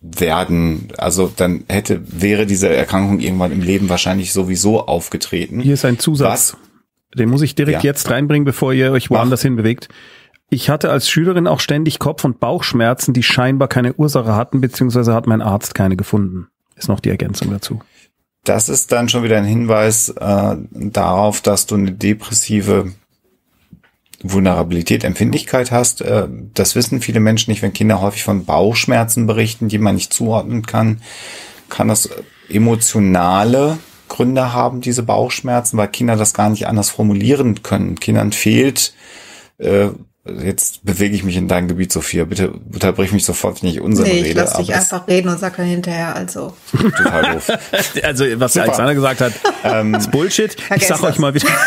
werden. 0.00 0.88
Also 0.96 1.30
dann 1.34 1.64
hätte, 1.68 2.00
wäre 2.06 2.46
diese 2.46 2.68
Erkrankung 2.68 3.20
irgendwann 3.20 3.52
im 3.52 3.60
Leben 3.60 3.88
wahrscheinlich 3.88 4.32
sowieso 4.32 4.86
aufgetreten. 4.86 5.60
Hier 5.60 5.74
ist 5.74 5.84
ein 5.84 5.98
Zusatz. 5.98 6.54
Was? 6.54 7.18
Den 7.18 7.28
muss 7.28 7.42
ich 7.42 7.54
direkt 7.54 7.84
ja. 7.84 7.90
jetzt 7.90 8.10
reinbringen, 8.10 8.44
bevor 8.44 8.72
ihr 8.72 8.92
euch 8.92 9.10
woanders 9.10 9.40
Mach. 9.40 9.48
hinbewegt. 9.48 9.88
Ich 10.50 10.68
hatte 10.70 10.90
als 10.90 11.08
Schülerin 11.08 11.46
auch 11.46 11.60
ständig 11.60 11.98
Kopf- 11.98 12.24
und 12.24 12.40
Bauchschmerzen, 12.40 13.12
die 13.12 13.22
scheinbar 13.22 13.68
keine 13.68 13.94
Ursache 13.94 14.34
hatten, 14.34 14.60
beziehungsweise 14.60 15.14
hat 15.14 15.26
mein 15.26 15.42
Arzt 15.42 15.74
keine 15.74 15.96
gefunden 15.96 16.48
ist 16.76 16.88
noch 16.88 17.00
die 17.00 17.10
Ergänzung 17.10 17.50
dazu. 17.50 17.80
Das 18.44 18.68
ist 18.68 18.92
dann 18.92 19.08
schon 19.08 19.22
wieder 19.22 19.38
ein 19.38 19.44
Hinweis 19.44 20.10
äh, 20.10 20.56
darauf, 20.70 21.40
dass 21.40 21.66
du 21.66 21.76
eine 21.76 21.92
depressive 21.92 22.92
Vulnerabilität, 24.22 25.04
Empfindlichkeit 25.04 25.70
hast. 25.70 26.02
Äh, 26.02 26.28
das 26.52 26.74
wissen 26.74 27.00
viele 27.00 27.20
Menschen 27.20 27.50
nicht, 27.50 27.62
wenn 27.62 27.72
Kinder 27.72 28.00
häufig 28.00 28.24
von 28.24 28.44
Bauchschmerzen 28.44 29.26
berichten, 29.26 29.68
die 29.68 29.78
man 29.78 29.94
nicht 29.94 30.12
zuordnen 30.12 30.64
kann. 30.66 31.00
Kann 31.68 31.88
das 31.88 32.10
emotionale 32.48 33.78
Gründe 34.08 34.52
haben, 34.52 34.80
diese 34.80 35.02
Bauchschmerzen, 35.02 35.76
weil 35.78 35.88
Kinder 35.88 36.16
das 36.16 36.34
gar 36.34 36.50
nicht 36.50 36.66
anders 36.66 36.90
formulieren 36.90 37.62
können. 37.62 37.98
Kindern 37.98 38.32
fehlt 38.32 38.94
äh, 39.58 39.88
Jetzt 40.26 40.84
bewege 40.84 41.14
ich 41.14 41.22
mich 41.22 41.36
in 41.36 41.48
dein 41.48 41.68
Gebiet, 41.68 41.92
Sophia. 41.92 42.24
Bitte 42.24 42.50
unterbrich 42.50 43.12
mich 43.12 43.26
sofort, 43.26 43.62
wenn 43.62 43.68
ich 43.68 43.80
Unsinn 43.82 44.06
nee, 44.06 44.20
ich 44.20 44.24
rede. 44.24 44.40
Lass 44.40 44.54
dich 44.54 44.74
einfach 44.74 45.06
reden 45.06 45.28
und 45.28 45.38
sag 45.38 45.58
dann 45.58 45.66
hinterher, 45.66 46.16
also. 46.16 46.54
Total 46.70 47.34
doof. 47.34 47.50
also, 48.02 48.24
was 48.36 48.54
der 48.54 48.62
Alexander 48.62 48.94
gesagt 48.94 49.20
hat, 49.20 49.32
ähm, 49.64 49.94
ist 49.94 50.10
Bullshit. 50.10 50.56
Ich 50.76 50.86
sag 50.86 51.02
euch 51.02 51.18
mal 51.18 51.34
wieder. 51.34 51.48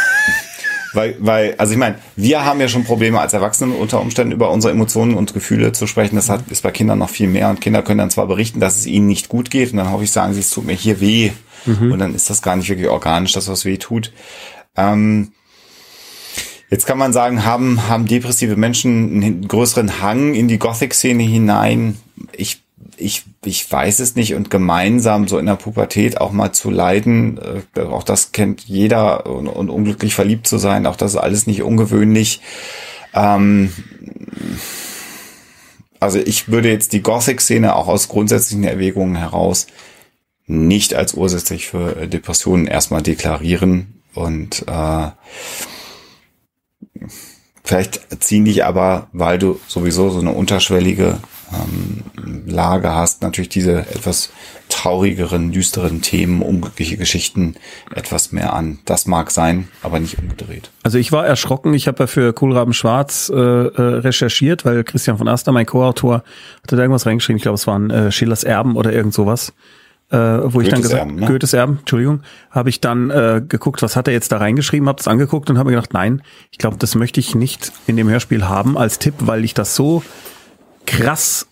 Weil, 0.93 1.15
weil, 1.19 1.53
also 1.57 1.73
ich 1.73 1.77
meine, 1.77 1.95
wir 2.15 2.45
haben 2.45 2.59
ja 2.59 2.67
schon 2.67 2.83
Probleme 2.83 3.19
als 3.19 3.33
Erwachsene 3.33 3.75
unter 3.75 3.99
Umständen 3.99 4.31
über 4.31 4.49
unsere 4.49 4.71
Emotionen 4.71 5.13
und 5.15 5.33
Gefühle 5.33 5.73
zu 5.73 5.85
sprechen. 5.85 6.15
Das 6.15 6.29
hat, 6.29 6.49
ist 6.49 6.63
bei 6.63 6.71
Kindern 6.71 6.97
noch 6.97 7.09
viel 7.09 7.27
mehr. 7.27 7.49
Und 7.49 7.61
Kinder 7.61 7.83
können 7.83 7.99
dann 7.99 8.09
zwar 8.09 8.25
berichten, 8.25 8.59
dass 8.59 8.77
es 8.77 8.85
ihnen 8.87 9.05
nicht 9.05 9.29
gut 9.29 9.51
geht. 9.51 9.71
Und 9.71 9.77
dann 9.77 9.91
hoffe 9.91 10.05
ich, 10.05 10.11
sagen 10.11 10.33
sie, 10.33 10.39
es 10.39 10.49
tut 10.49 10.65
mir 10.65 10.73
hier 10.73 10.99
weh. 10.99 11.31
Mhm. 11.65 11.91
Und 11.91 11.99
dann 11.99 12.15
ist 12.15 12.29
das 12.29 12.41
gar 12.41 12.55
nicht 12.55 12.69
wirklich 12.69 12.87
organisch, 12.87 13.33
dass 13.33 13.47
was 13.49 13.65
weh 13.65 13.77
tut. 13.77 14.11
Ähm, 14.75 15.33
Jetzt 16.69 16.85
kann 16.85 16.97
man 16.97 17.13
sagen, 17.13 17.45
haben, 17.45 17.87
haben 17.87 18.07
depressive 18.07 18.57
Menschen 18.57 19.23
einen 19.23 19.47
größeren 19.47 20.01
Hang 20.01 20.33
in 20.33 20.47
die 20.47 20.59
Gothic-Szene 20.59 21.23
hinein? 21.23 21.97
Ich, 22.33 22.61
ich, 22.97 23.23
ich 23.45 23.71
weiß 23.71 23.99
es 23.99 24.15
nicht. 24.15 24.33
Und 24.33 24.49
gemeinsam 24.49 25.29
so 25.29 25.37
in 25.39 25.45
der 25.45 25.55
Pubertät 25.55 26.19
auch 26.19 26.33
mal 26.33 26.51
zu 26.51 26.69
leiden, 26.69 27.39
äh, 27.75 27.81
auch 27.81 28.03
das 28.03 28.33
kennt 28.33 28.61
jeder 28.61 29.27
und, 29.27 29.47
und 29.47 29.69
unglücklich 29.69 30.13
verliebt 30.13 30.45
zu 30.45 30.57
sein, 30.57 30.85
auch 30.85 30.97
das 30.97 31.13
ist 31.13 31.17
alles 31.17 31.47
nicht 31.47 31.63
ungewöhnlich. 31.63 32.41
Ähm, 33.13 33.71
also 36.01 36.19
ich 36.19 36.49
würde 36.49 36.69
jetzt 36.69 36.91
die 36.91 37.01
Gothic-Szene 37.01 37.75
auch 37.75 37.87
aus 37.87 38.09
grundsätzlichen 38.09 38.65
Erwägungen 38.65 39.15
heraus 39.15 39.67
nicht 40.45 40.93
als 40.93 41.13
ursächlich 41.13 41.67
für 41.67 42.07
Depressionen 42.07 42.67
erstmal 42.67 43.01
deklarieren 43.01 44.01
und 44.13 44.65
äh, 44.67 45.07
Vielleicht 47.67 48.23
ziehen 48.23 48.45
dich 48.45 48.63
aber, 48.63 49.07
weil 49.11 49.37
du 49.37 49.59
sowieso 49.67 50.09
so 50.09 50.21
eine 50.21 50.31
unterschwellige 50.31 51.17
ähm, 51.51 52.45
Lage 52.45 52.95
hast, 52.95 53.21
natürlich 53.23 53.49
diese 53.49 53.79
etwas 53.79 54.29
traurigeren, 54.69 55.51
düsteren 55.51 56.01
Themen, 56.01 56.41
unglückliche 56.41 56.95
Geschichten 56.95 57.55
etwas 57.93 58.31
mehr 58.31 58.53
an. 58.53 58.79
Das 58.85 59.05
mag 59.05 59.31
sein, 59.31 59.67
aber 59.83 59.99
nicht 59.99 60.17
umgedreht. 60.17 60.71
Also 60.83 60.97
ich 60.97 61.11
war 61.11 61.27
erschrocken. 61.27 61.73
Ich 61.73 61.89
habe 61.89 62.03
ja 62.03 62.07
für 62.07 62.31
Kohlraben 62.31 62.73
Schwarz 62.73 63.29
äh, 63.29 63.35
äh, 63.35 63.81
recherchiert, 63.81 64.63
weil 64.63 64.85
Christian 64.85 65.17
von 65.17 65.27
Aster, 65.27 65.51
mein 65.51 65.65
Co-Autor, 65.65 66.23
hatte 66.63 66.77
da 66.77 66.83
irgendwas 66.83 67.05
reingeschrieben. 67.05 67.35
Ich 67.35 67.43
glaube, 67.43 67.55
es 67.55 67.67
waren 67.67 67.89
äh, 67.89 68.13
Schillers 68.13 68.45
Erben 68.45 68.77
oder 68.77 68.93
irgend 68.93 69.13
sowas 69.13 69.51
äh, 70.09 70.17
wo 70.17 70.59
Goethes 70.59 70.63
ich 70.63 70.69
dann 70.69 70.81
gesagt, 70.81 70.99
Erben, 70.99 71.15
ne? 71.15 71.25
Goethes 71.25 71.53
Erben, 71.53 71.77
Entschuldigung, 71.79 72.21
habe 72.49 72.69
ich 72.69 72.79
dann 72.79 73.09
äh, 73.09 73.41
geguckt, 73.47 73.81
was 73.81 73.95
hat 73.95 74.07
er 74.07 74.13
jetzt 74.13 74.31
da 74.31 74.37
reingeschrieben, 74.37 74.87
habe 74.87 74.99
es 74.99 75.07
angeguckt 75.07 75.49
und 75.49 75.57
habe 75.57 75.69
mir 75.69 75.75
gedacht, 75.75 75.93
nein, 75.93 76.21
ich 76.51 76.57
glaube, 76.57 76.77
das 76.77 76.95
möchte 76.95 77.19
ich 77.19 77.35
nicht 77.35 77.73
in 77.87 77.97
dem 77.97 78.09
Hörspiel 78.09 78.47
haben 78.47 78.77
als 78.77 78.99
Tipp, 78.99 79.15
weil 79.19 79.43
ich 79.43 79.53
das 79.53 79.75
so 79.75 80.03
krass 80.85 81.47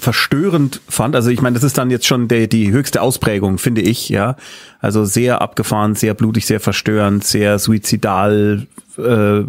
verstörend 0.00 0.80
fand. 0.88 1.14
Also 1.14 1.30
ich 1.30 1.42
meine, 1.42 1.54
das 1.54 1.62
ist 1.62 1.78
dann 1.78 1.90
jetzt 1.90 2.06
schon 2.06 2.26
der, 2.26 2.46
die 2.46 2.72
höchste 2.72 3.02
Ausprägung, 3.02 3.58
finde 3.58 3.82
ich, 3.82 4.08
ja. 4.08 4.36
Also 4.80 5.04
sehr 5.04 5.42
abgefahren, 5.42 5.94
sehr 5.94 6.14
blutig, 6.14 6.46
sehr 6.46 6.58
verstörend, 6.58 7.22
sehr 7.22 7.58
suizidal 7.58 8.66
äh, 8.96 9.44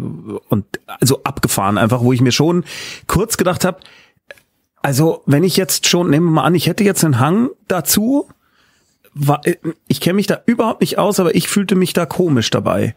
und 0.48 0.66
also 0.86 1.22
abgefahren 1.24 1.78
einfach, 1.78 2.02
wo 2.02 2.12
ich 2.12 2.20
mir 2.20 2.32
schon 2.32 2.64
kurz 3.06 3.36
gedacht 3.36 3.64
habe, 3.64 3.78
also 4.82 5.22
wenn 5.26 5.44
ich 5.44 5.56
jetzt 5.56 5.88
schon, 5.88 6.10
nehmen 6.10 6.26
wir 6.26 6.32
mal 6.32 6.44
an, 6.44 6.54
ich 6.54 6.66
hätte 6.66 6.84
jetzt 6.84 7.04
einen 7.04 7.18
Hang 7.18 7.50
dazu, 7.68 8.28
war, 9.14 9.46
äh, 9.46 9.56
ich 9.88 10.00
kenne 10.00 10.14
mich 10.14 10.26
da 10.26 10.40
überhaupt 10.46 10.80
nicht 10.80 10.98
aus, 10.98 11.20
aber 11.20 11.34
ich 11.34 11.48
fühlte 11.48 11.74
mich 11.74 11.92
da 11.92 12.06
komisch 12.06 12.50
dabei. 12.50 12.94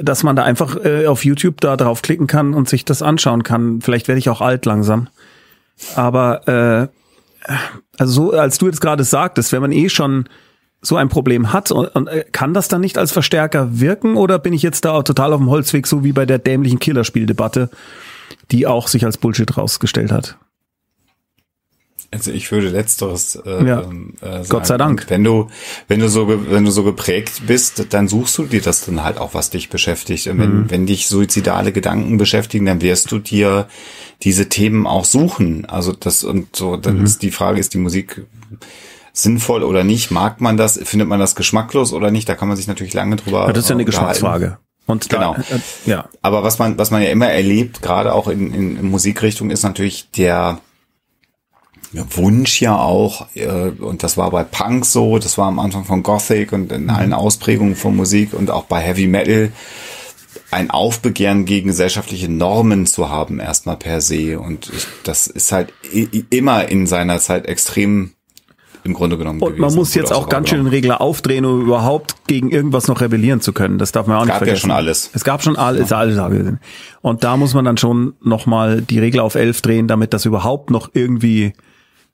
Dass 0.00 0.22
man 0.22 0.36
da 0.36 0.42
einfach 0.42 0.76
äh, 0.84 1.06
auf 1.06 1.24
YouTube 1.24 1.60
da 1.60 1.76
draufklicken 1.76 2.26
kann 2.26 2.52
und 2.52 2.68
sich 2.68 2.84
das 2.84 3.00
anschauen 3.00 3.42
kann. 3.42 3.80
Vielleicht 3.80 4.06
werde 4.06 4.18
ich 4.18 4.28
auch 4.28 4.42
alt 4.42 4.66
langsam. 4.66 5.08
Aber 5.94 6.46
äh, 6.46 6.88
also 7.96 8.12
so, 8.12 8.32
als 8.32 8.58
du 8.58 8.66
jetzt 8.66 8.80
gerade 8.80 9.04
sagtest, 9.04 9.52
wenn 9.52 9.62
man 9.62 9.72
eh 9.72 9.88
schon 9.88 10.28
so 10.80 10.96
ein 10.96 11.08
Problem 11.08 11.52
hat 11.52 11.70
und, 11.70 11.86
und 11.86 12.06
äh, 12.08 12.24
kann 12.30 12.54
das 12.54 12.68
dann 12.68 12.80
nicht 12.80 12.98
als 12.98 13.12
Verstärker 13.12 13.80
wirken 13.80 14.16
oder 14.16 14.38
bin 14.38 14.52
ich 14.52 14.62
jetzt 14.62 14.84
da 14.84 15.02
total 15.02 15.32
auf 15.32 15.40
dem 15.40 15.50
Holzweg, 15.50 15.86
so 15.86 16.04
wie 16.04 16.12
bei 16.12 16.26
der 16.26 16.38
dämlichen 16.38 16.78
Killerspieldebatte, 16.78 17.70
die 18.50 18.66
auch 18.66 18.88
sich 18.88 19.04
als 19.04 19.18
Bullshit 19.18 19.56
rausgestellt 19.56 20.12
hat? 20.12 20.38
Also 22.10 22.30
ich 22.30 22.50
würde 22.50 22.70
letzteres 22.70 23.36
äh, 23.36 23.66
Ja. 23.66 23.82
ähm, 23.82 24.14
äh, 24.22 24.26
sagen. 24.26 24.46
Gott 24.48 24.66
sei 24.66 24.78
Dank. 24.78 25.02
Und 25.02 25.10
wenn 25.10 25.24
du 25.24 25.48
wenn 25.88 26.00
du 26.00 26.08
so 26.08 26.26
wenn 26.28 26.64
du 26.64 26.70
so 26.70 26.82
geprägt 26.82 27.42
bist, 27.46 27.86
dann 27.92 28.08
suchst 28.08 28.38
du 28.38 28.44
dir 28.44 28.62
das 28.62 28.86
dann 28.86 29.04
halt 29.04 29.18
auch, 29.18 29.34
was 29.34 29.50
dich 29.50 29.68
beschäftigt. 29.68 30.26
Und 30.28 30.38
wenn 30.38 30.60
Mhm. 30.60 30.70
wenn 30.70 30.86
dich 30.86 31.06
suizidale 31.08 31.70
Gedanken 31.70 32.16
beschäftigen, 32.16 32.64
dann 32.64 32.80
wirst 32.80 33.10
du 33.12 33.18
dir 33.18 33.68
diese 34.22 34.48
Themen 34.48 34.86
auch 34.86 35.04
suchen. 35.04 35.66
Also 35.66 35.92
das 35.92 36.24
und 36.24 36.56
so. 36.56 36.76
Dann 36.78 37.00
Mhm. 37.00 37.04
ist 37.04 37.22
die 37.22 37.30
Frage, 37.30 37.60
ist 37.60 37.74
die 37.74 37.78
Musik 37.78 38.24
sinnvoll 39.12 39.62
oder 39.62 39.84
nicht? 39.84 40.10
Mag 40.10 40.40
man 40.40 40.56
das? 40.56 40.78
Findet 40.82 41.08
man 41.08 41.20
das 41.20 41.34
geschmacklos 41.34 41.92
oder 41.92 42.10
nicht? 42.10 42.28
Da 42.28 42.34
kann 42.34 42.48
man 42.48 42.56
sich 42.56 42.68
natürlich 42.68 42.94
lange 42.94 43.16
drüber. 43.16 43.46
Ja, 43.46 43.52
das 43.52 43.64
ist 43.64 43.70
ja 43.70 43.74
eine. 43.76 43.84
Geschmacksfrage. 43.84 44.58
Und 44.86 45.10
Genau. 45.10 45.34
da, 45.34 45.40
äh, 45.56 45.60
ja. 45.84 46.08
Aber 46.22 46.42
was 46.42 46.58
man, 46.58 46.78
was 46.78 46.90
man 46.90 47.02
ja 47.02 47.10
immer 47.10 47.26
erlebt, 47.28 47.82
gerade 47.82 48.14
auch 48.14 48.28
in, 48.28 48.54
in, 48.54 48.78
in 48.78 48.88
Musikrichtung, 48.90 49.50
ist 49.50 49.62
natürlich 49.62 50.10
der 50.12 50.60
Wunsch 51.92 52.60
ja 52.60 52.76
auch, 52.78 53.26
äh, 53.34 53.70
und 53.80 54.02
das 54.02 54.16
war 54.16 54.30
bei 54.30 54.44
Punk 54.44 54.84
so, 54.84 55.18
das 55.18 55.38
war 55.38 55.46
am 55.46 55.58
Anfang 55.58 55.84
von 55.84 56.02
Gothic 56.02 56.52
und 56.52 56.70
in 56.72 56.90
allen 56.90 57.12
Ausprägungen 57.14 57.76
von 57.76 57.96
Musik 57.96 58.34
und 58.34 58.50
auch 58.50 58.64
bei 58.64 58.80
Heavy 58.80 59.06
Metal, 59.06 59.52
ein 60.50 60.70
Aufbegehren 60.70 61.44
gegen 61.44 61.68
gesellschaftliche 61.68 62.30
Normen 62.30 62.86
zu 62.86 63.08
haben, 63.10 63.38
erstmal 63.40 63.76
per 63.76 64.00
se. 64.00 64.38
Und 64.38 64.70
ich, 64.74 64.86
das 65.04 65.26
ist 65.26 65.52
halt 65.52 65.72
immer 66.30 66.68
in 66.68 66.86
seiner 66.86 67.18
Zeit 67.18 67.46
extrem 67.46 68.12
im 68.84 68.94
Grunde 68.94 69.18
genommen 69.18 69.40
Und 69.40 69.58
man 69.58 69.68
gewesen. 69.68 69.76
muss 69.76 69.90
Wurde 69.90 69.98
jetzt 70.00 70.12
auch 70.12 70.28
ganz 70.28 70.48
schön 70.48 70.58
wahrgenommen. 70.58 70.70
den 70.70 70.74
Regler 70.76 71.00
aufdrehen, 71.02 71.44
um 71.44 71.62
überhaupt 71.62 72.14
gegen 72.26 72.50
irgendwas 72.50 72.88
noch 72.88 73.00
rebellieren 73.02 73.40
zu 73.42 73.52
können. 73.52 73.76
Das 73.78 73.92
darf 73.92 74.06
man 74.06 74.16
auch 74.16 74.20
nicht 74.22 74.28
Gab 74.28 74.40
ja 74.40 74.46
vergessen. 74.46 74.60
schon 74.60 74.70
alles. 74.70 75.10
Es 75.12 75.24
gab 75.24 75.42
schon 75.42 75.56
alles, 75.56 75.82
ist 75.86 75.92
alles 75.92 76.16
da 76.16 76.28
gewesen. 76.28 76.60
Und 77.02 77.24
da 77.24 77.36
muss 77.36 77.52
man 77.52 77.64
dann 77.66 77.76
schon 77.76 78.14
nochmal 78.22 78.80
die 78.80 78.98
Regler 79.00 79.24
auf 79.24 79.34
elf 79.34 79.60
drehen, 79.60 79.88
damit 79.88 80.14
das 80.14 80.24
überhaupt 80.24 80.70
noch 80.70 80.90
irgendwie 80.94 81.52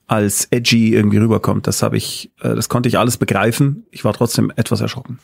als 0.07 0.49
edgy 0.51 0.95
irgendwie 0.95 1.19
rüberkommt. 1.19 1.67
Das 1.67 1.83
habe 1.83 1.97
ich, 1.97 2.31
äh, 2.43 2.55
das 2.55 2.69
konnte 2.69 2.89
ich 2.89 2.99
alles 2.99 3.17
begreifen. 3.17 3.87
Ich 3.91 4.05
war 4.05 4.13
trotzdem 4.13 4.53
etwas 4.57 4.81
erschrocken. 4.81 5.19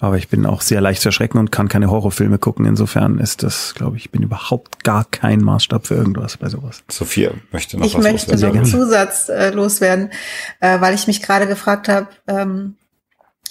Aber 0.00 0.16
ich 0.16 0.28
bin 0.28 0.46
auch 0.46 0.60
sehr 0.60 0.80
leicht 0.80 1.02
zu 1.02 1.08
erschrecken 1.08 1.38
und 1.38 1.50
kann 1.50 1.66
keine 1.68 1.90
Horrorfilme 1.90 2.38
gucken. 2.38 2.66
Insofern 2.66 3.18
ist 3.18 3.42
das, 3.42 3.74
glaube 3.74 3.96
ich, 3.96 4.10
bin 4.12 4.22
überhaupt 4.22 4.84
gar 4.84 5.04
kein 5.04 5.40
Maßstab 5.40 5.88
für 5.88 5.96
irgendwas 5.96 6.36
bei 6.36 6.48
sowas. 6.48 6.84
Sophia 6.88 7.32
möchte 7.50 7.76
noch 7.76 7.84
Ich 7.84 7.94
was 7.94 8.04
möchte 8.04 8.30
loswerden. 8.30 8.60
noch 8.60 8.64
einen 8.64 8.70
Zusatz 8.70 9.28
äh, 9.28 9.50
loswerden, 9.50 10.10
äh, 10.60 10.80
weil 10.80 10.94
ich 10.94 11.08
mich 11.08 11.20
gerade 11.20 11.48
gefragt 11.48 11.88
habe, 11.88 12.06
ähm, 12.28 12.76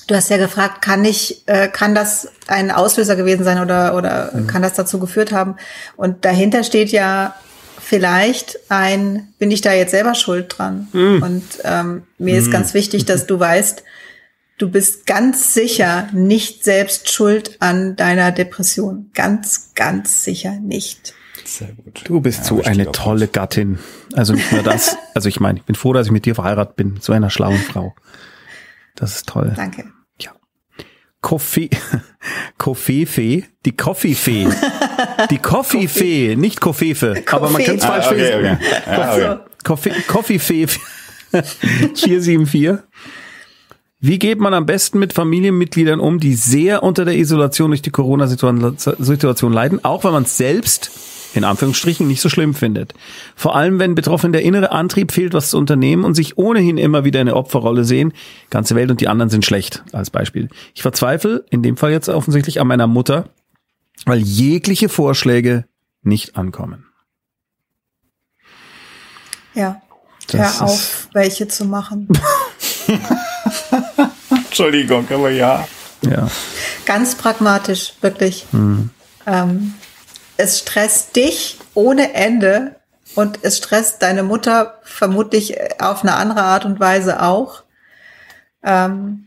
du 0.07 0.15
hast 0.15 0.29
ja 0.29 0.37
gefragt, 0.37 0.81
kann 0.81 1.03
ich, 1.03 1.43
äh, 1.47 1.67
kann 1.67 1.93
das 1.93 2.31
ein 2.47 2.71
Auslöser 2.71 3.17
gewesen 3.17 3.43
sein 3.43 3.59
oder, 3.61 3.93
oder 3.95 4.31
kann 4.47 4.61
das 4.61 4.73
dazu 4.73 4.99
geführt 4.99 5.33
haben? 5.33 5.57
Und 5.97 6.23
dahinter 6.23 6.63
steht 6.63 6.93
ja 6.93 7.35
vielleicht 7.88 8.59
ein, 8.69 9.29
bin 9.39 9.49
ich 9.49 9.61
da 9.61 9.73
jetzt 9.73 9.91
selber 9.91 10.13
schuld 10.13 10.55
dran? 10.57 10.89
Und 11.21 11.43
ähm, 11.63 12.03
mir 12.17 12.38
ist 12.38 12.51
ganz 12.51 12.73
wichtig, 12.73 13.05
dass 13.05 13.27
du 13.27 13.39
weißt, 13.39 13.83
du 14.57 14.69
bist 14.69 15.05
ganz 15.05 15.53
sicher 15.53 16.09
nicht 16.11 16.65
selbst 16.65 17.11
schuld 17.11 17.55
an 17.59 17.95
deiner 17.95 18.31
Depression. 18.31 19.11
Ganz, 19.13 19.71
ganz 19.73 20.23
sicher 20.23 20.59
nicht. 20.59 21.13
Sehr 21.45 21.69
gut. 21.69 22.01
Du 22.03 22.19
bist 22.19 22.39
Ja, 22.39 22.43
so 22.45 22.61
eine 22.61 22.91
tolle 22.91 23.29
Gattin. 23.29 23.79
Also 24.13 24.33
nicht 24.33 24.51
nur 24.51 24.63
das. 24.63 24.97
also 25.13 25.29
ich 25.29 25.39
meine, 25.39 25.59
ich 25.59 25.65
bin 25.65 25.75
froh, 25.75 25.93
dass 25.93 26.07
ich 26.07 26.11
mit 26.11 26.25
dir 26.25 26.35
verheiratet 26.35 26.75
bin. 26.75 26.97
So 26.99 27.13
einer 27.13 27.29
schlauen 27.29 27.57
Frau. 27.57 27.95
Das 28.95 29.15
ist 29.15 29.27
toll. 29.29 29.53
Danke. 29.55 29.85
Koffee, 31.22 31.70
Koffeefee, 32.57 33.45
die 33.65 33.76
Koffeefee. 33.76 34.47
Die 35.32 35.38
Koffeefee, 35.41 36.36
nicht 36.36 36.61
Koffefe. 36.61 37.24
Aber 37.32 37.49
man 37.49 37.63
kann 37.63 37.76
es 37.78 37.84
Ah, 37.84 37.88
falsch 38.01 38.07
okay, 38.07 38.18
lesen. 38.41 38.57
okay. 38.86 39.30
Okay. 39.32 39.38
Koffee, 39.63 39.91
Koffeefee 40.07 40.68
474. 41.95 42.78
Wie 43.99 44.20
geht 44.20 44.39
man 44.39 44.53
am 44.53 44.68
besten 44.68 44.99
mit 44.99 45.11
Familienmitgliedern 45.13 45.99
um, 45.99 46.20
die 46.20 46.36
sehr 46.36 46.84
unter 46.84 47.03
der 47.03 47.15
Isolation 47.15 47.72
durch 47.72 47.82
die 47.82 47.89
Corona-Situation 47.89 49.51
leiden, 49.53 49.84
auch 49.84 50.03
wenn 50.03 50.11
man 50.11 50.24
es 50.24 50.38
selbst 50.38 50.91
in 51.38 51.43
Anführungsstrichen 51.43 52.07
nicht 52.07 52.21
so 52.21 52.29
schlimm 52.29 52.53
findet. 52.53 52.93
Vor 53.35 53.55
allem, 53.55 53.79
wenn 53.79 53.95
Betroffenen 53.95 54.33
der 54.33 54.41
innere 54.41 54.71
Antrieb 54.71 55.11
fehlt, 55.11 55.33
was 55.33 55.51
zu 55.51 55.57
unternehmen 55.57 56.03
und 56.03 56.15
sich 56.15 56.38
ohnehin 56.38 56.77
immer 56.77 57.05
wieder 57.05 57.21
eine 57.21 57.35
Opferrolle 57.35 57.85
sehen. 57.85 58.13
Ganze 58.49 58.75
Welt 58.75 58.91
und 58.91 59.01
die 59.01 59.07
anderen 59.07 59.29
sind 59.29 59.45
schlecht, 59.45 59.83
als 59.93 60.09
Beispiel. 60.09 60.49
Ich 60.73 60.81
verzweifle, 60.81 61.45
in 61.49 61.63
dem 61.63 61.77
Fall 61.77 61.91
jetzt 61.91 62.09
offensichtlich 62.09 62.59
an 62.59 62.67
meiner 62.67 62.88
Mutter, 62.88 63.29
weil 64.05 64.19
jegliche 64.19 64.89
Vorschläge 64.89 65.65
nicht 66.01 66.35
ankommen. 66.35 66.85
Ja. 69.53 69.81
Das 70.27 70.59
Hör 70.59 70.67
auf, 70.67 71.07
welche 71.13 71.47
zu 71.47 71.65
machen. 71.65 72.09
Entschuldigung, 74.29 75.07
aber 75.09 75.29
ja. 75.29 75.67
Ja. 76.01 76.29
Ganz 76.85 77.15
pragmatisch, 77.15 77.93
wirklich. 78.01 78.45
Hm. 78.51 78.89
Ähm, 79.25 79.73
es 80.38 80.59
stresst 80.59 81.15
dich 81.15 81.57
ohne 81.73 82.13
Ende 82.13 82.75
und 83.15 83.39
es 83.41 83.57
stresst 83.57 84.01
deine 84.01 84.23
Mutter 84.23 84.79
vermutlich 84.83 85.57
auf 85.81 86.03
eine 86.03 86.15
andere 86.15 86.43
Art 86.43 86.65
und 86.65 86.79
Weise 86.79 87.21
auch. 87.21 87.63
Ähm, 88.63 89.25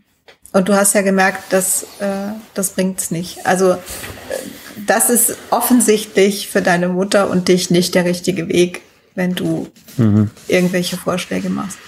und 0.52 0.68
du 0.68 0.74
hast 0.74 0.94
ja 0.94 1.02
gemerkt, 1.02 1.52
dass 1.52 1.84
äh, 2.00 2.32
das 2.54 2.70
bringt's 2.70 3.10
nicht. 3.10 3.46
Also 3.46 3.72
äh, 3.72 3.76
das 4.86 5.10
ist 5.10 5.36
offensichtlich 5.50 6.48
für 6.48 6.62
deine 6.62 6.88
Mutter 6.88 7.30
und 7.30 7.48
dich 7.48 7.70
nicht 7.70 7.94
der 7.94 8.04
richtige 8.04 8.48
Weg, 8.48 8.82
wenn 9.14 9.34
du 9.34 9.68
irgendwelche 10.48 10.96
Vorschläge 10.96 11.50
machst. 11.50 11.78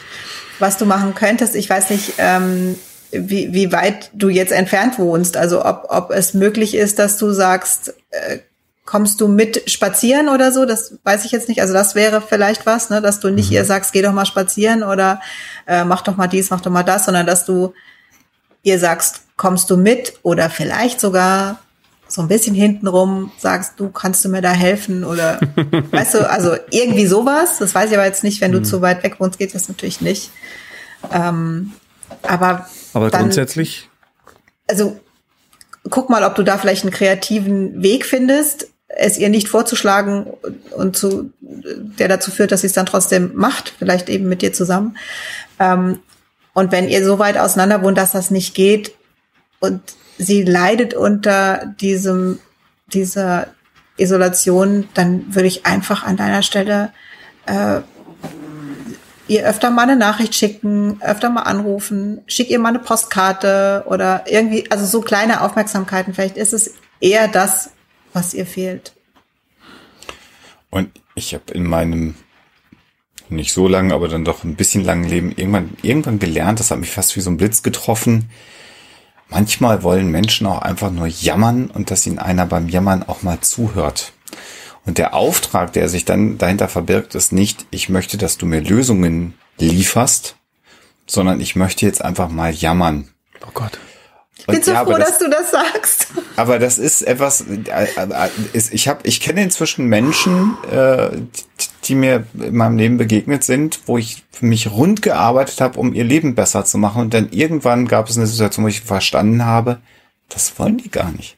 Was 0.59 0.77
du 0.77 0.85
machen 0.85 1.14
könntest, 1.14 1.57
ich 1.57 1.68
weiß 1.70 1.91
nicht, 1.91 2.14
ähm, 2.18 2.77
wie, 3.11 3.53
wie 3.53 3.73
weit 3.73 4.11
du 4.12 4.29
jetzt 4.29 4.53
entfernt 4.53 4.99
wohnst. 4.99 5.37
Also 5.37 5.64
ob, 5.64 5.87
ob 5.89 6.11
es 6.11 6.35
möglich 6.35 6.75
ist, 6.75 6.99
dass 6.99 7.16
du 7.18 7.33
sagst, 7.33 7.95
äh, 8.11 8.39
kommst 8.85 9.20
du 9.20 9.28
mit 9.28 9.70
spazieren 9.70 10.28
oder 10.28 10.51
so? 10.53 10.66
Das 10.66 10.95
weiß 11.05 11.24
ich 11.24 11.30
jetzt 11.33 11.49
nicht. 11.49 11.61
Also 11.61 11.72
das 11.72 11.95
wäre 11.95 12.20
vielleicht 12.20 12.66
was, 12.66 12.91
ne? 12.91 13.01
dass 13.01 13.20
du 13.20 13.30
nicht 13.30 13.51
ihr 13.51 13.64
sagst, 13.64 13.93
geh 13.93 14.03
doch 14.03 14.12
mal 14.12 14.26
spazieren 14.26 14.83
oder 14.83 15.20
äh, 15.66 15.85
mach 15.85 16.03
doch 16.03 16.16
mal 16.16 16.26
dies, 16.26 16.51
mach 16.51 16.61
doch 16.61 16.70
mal 16.70 16.83
das, 16.83 17.05
sondern 17.05 17.26
dass 17.26 17.45
du 17.45 17.74
ihr 18.62 18.78
sagst, 18.78 19.22
kommst 19.37 19.70
du 19.70 19.76
mit 19.76 20.14
oder 20.22 20.51
vielleicht 20.51 21.01
sogar 21.01 21.59
so 22.09 22.20
ein 22.22 22.28
bisschen 22.28 22.55
hintenrum 22.55 23.33
sagst, 23.39 23.74
du 23.78 23.89
kannst 23.89 24.24
du 24.24 24.28
mir 24.28 24.43
da 24.43 24.51
helfen 24.53 25.03
oder 25.05 25.41
weißt 25.91 26.14
du, 26.14 26.28
also 26.30 26.57
irgendwie 26.70 27.07
sowas. 27.07 27.59
Das 27.59 27.74
weiß 27.74 27.91
ich 27.91 27.97
aber 27.97 28.07
jetzt 28.07 28.22
nicht, 28.24 28.41
wenn 28.41 28.53
du 28.53 28.59
Mhm. 28.59 28.64
zu 28.64 28.83
weit 28.83 29.03
weg 29.03 29.18
wohnst, 29.18 29.39
geht 29.39 29.55
das 29.55 29.68
natürlich 29.68 30.01
nicht. 30.01 30.30
Ähm, 31.12 31.72
aber 32.22 32.66
Aber 32.93 33.11
dann, 33.11 33.22
grundsätzlich, 33.22 33.89
also 34.68 35.01
guck 35.91 36.11
mal, 36.11 36.22
ob 36.24 36.35
du 36.35 36.43
da 36.43 36.59
vielleicht 36.59 36.85
einen 36.85 36.93
kreativen 36.93 37.83
Weg 37.83 38.05
findest, 38.07 38.68
es 38.97 39.18
ihr 39.18 39.28
nicht 39.28 39.49
vorzuschlagen 39.49 40.26
und 40.76 40.97
zu, 40.97 41.32
der 41.40 42.09
dazu 42.09 42.30
führt, 42.30 42.53
dass 42.53 42.61
sie 42.61 42.66
es 42.66 42.72
dann 42.72 42.86
trotzdem 42.86 43.32
macht, 43.34 43.74
vielleicht 43.78 44.09
eben 44.09 44.28
mit 44.28 44.43
dir 44.43 44.53
zusammen. 44.53 44.97
Ähm, 45.59 46.01
und 46.55 46.72
wenn 46.72 46.88
ihr 46.88 47.05
so 47.05 47.18
weit 47.18 47.38
auseinander 47.38 47.82
wohnt, 47.82 47.97
dass 47.97 48.12
das 48.12 48.30
nicht 48.30 48.55
geht 48.55 48.95
und 49.61 49.80
sie 50.18 50.43
leidet 50.43 50.95
unter 50.95 51.74
diesem, 51.80 52.38
dieser 52.93 53.49
Isolation, 53.97 54.88
dann 54.95 55.34
würde 55.34 55.49
ich 55.49 55.64
einfach 55.66 56.05
an 56.05 56.16
deiner 56.16 56.43
Stelle 56.43 56.93
äh, 57.47 57.80
ihr 59.28 59.47
öfter 59.47 59.70
mal 59.70 59.82
eine 59.82 59.97
Nachricht 59.97 60.34
schicken, 60.34 61.01
öfter 61.01 61.30
mal 61.30 61.43
anrufen, 61.43 62.20
schick 62.26 62.51
ihr 62.51 62.59
mal 62.59 62.70
eine 62.70 62.80
Postkarte 62.80 63.84
oder 63.86 64.24
irgendwie, 64.26 64.70
also 64.70 64.84
so 64.84 65.01
kleine 65.01 65.40
Aufmerksamkeiten. 65.40 66.12
Vielleicht 66.12 66.36
ist 66.36 66.53
es 66.53 66.74
eher 67.01 67.28
das, 67.28 67.70
was 68.13 68.35
ihr 68.35 68.47
fehlt. 68.47 68.93
Und 70.71 70.91
ich 71.15 71.35
habe 71.35 71.53
in 71.53 71.67
meinem 71.67 72.15
nicht 73.29 73.53
so 73.53 73.67
langen, 73.69 73.93
aber 73.93 74.09
dann 74.09 74.25
doch 74.25 74.45
ein 74.45 74.57
bisschen 74.57 74.85
langen 74.85 75.05
Leben 75.05 75.33
irgendwann, 75.35 75.77
irgendwann 75.83 76.19
gelernt, 76.19 76.61
das 76.61 76.71
hat 76.71 76.81
mich 76.81 76.91
fast 76.91 77.17
wie 77.17 77.21
so 77.21 77.31
ein 77.31 77.37
Blitz 77.37 77.63
getroffen. 77.63 78.31
Manchmal 79.29 79.82
wollen 79.82 80.11
Menschen 80.11 80.47
auch 80.47 80.61
einfach 80.61 80.91
nur 80.91 81.07
jammern 81.07 81.70
und 81.70 81.91
dass 81.91 82.07
ihnen 82.07 82.19
einer 82.19 82.47
beim 82.47 82.69
Jammern 82.69 83.03
auch 83.03 83.23
mal 83.23 83.41
zuhört. 83.41 84.12
Und 84.85 84.99
der 84.99 85.15
Auftrag, 85.15 85.73
der 85.73 85.89
sich 85.89 86.05
dann 86.05 86.39
dahinter 86.39 86.69
verbirgt, 86.69 87.15
ist 87.15 87.32
nicht, 87.32 87.66
ich 87.70 87.89
möchte, 87.89 88.19
dass 88.19 88.36
du 88.36 88.47
mir 88.47 88.61
Lösungen 88.61 89.35
lieferst, 89.59 90.36
sondern 91.07 91.41
ich 91.41 91.57
möchte 91.57 91.86
jetzt 91.86 92.05
einfach 92.05 92.28
mal 92.28 92.53
jammern. 92.53 93.09
oh 93.47 93.51
Gott. 93.55 93.78
Ich 94.43 94.47
bin 94.48 94.62
so 94.62 94.73
ja, 94.73 94.85
froh, 94.85 94.93
das- 94.98 95.10
dass 95.10 95.19
du 95.20 95.31
das 95.31 95.51
sagst. 95.52 96.06
aber 96.36 96.59
das 96.59 96.78
ist 96.78 97.02
etwas, 97.02 97.43
äh, 97.43 97.85
äh, 97.85 98.28
ich 98.52 98.89
habe, 98.89 99.01
ich 99.05 99.20
kenne 99.20 99.43
inzwischen 99.43 99.86
Menschen, 99.86 100.56
äh, 100.70 101.10
die, 101.85 101.94
mir 101.94 102.27
in 102.35 102.56
meinem 102.56 102.77
Leben 102.77 102.97
begegnet 102.98 103.44
sind, 103.44 103.81
wo 103.86 103.98
ich 103.98 104.24
mich 104.40 104.70
rund 104.70 105.01
gearbeitet 105.02 105.60
habe, 105.60 105.78
um 105.78 105.94
ihr 105.94 106.05
Leben 106.05 106.35
besser 106.35 106.64
zu 106.64 106.77
machen. 106.78 107.02
Und 107.02 107.14
dann 107.14 107.28
irgendwann 107.31 107.86
gab 107.86 108.09
es 108.09 108.16
eine 108.16 108.27
Situation, 108.27 108.64
wo 108.64 108.69
ich 108.69 108.81
verstanden 108.81 109.44
habe, 109.44 109.78
das 110.28 110.59
wollen 110.59 110.78
die 110.78 110.90
gar 110.90 111.12
nicht. 111.12 111.36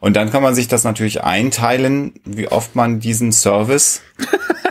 Und 0.00 0.14
dann 0.14 0.30
kann 0.30 0.42
man 0.42 0.54
sich 0.54 0.68
das 0.68 0.84
natürlich 0.84 1.24
einteilen, 1.24 2.14
wie 2.24 2.48
oft 2.48 2.76
man 2.76 3.00
diesen 3.00 3.32
Service 3.32 4.02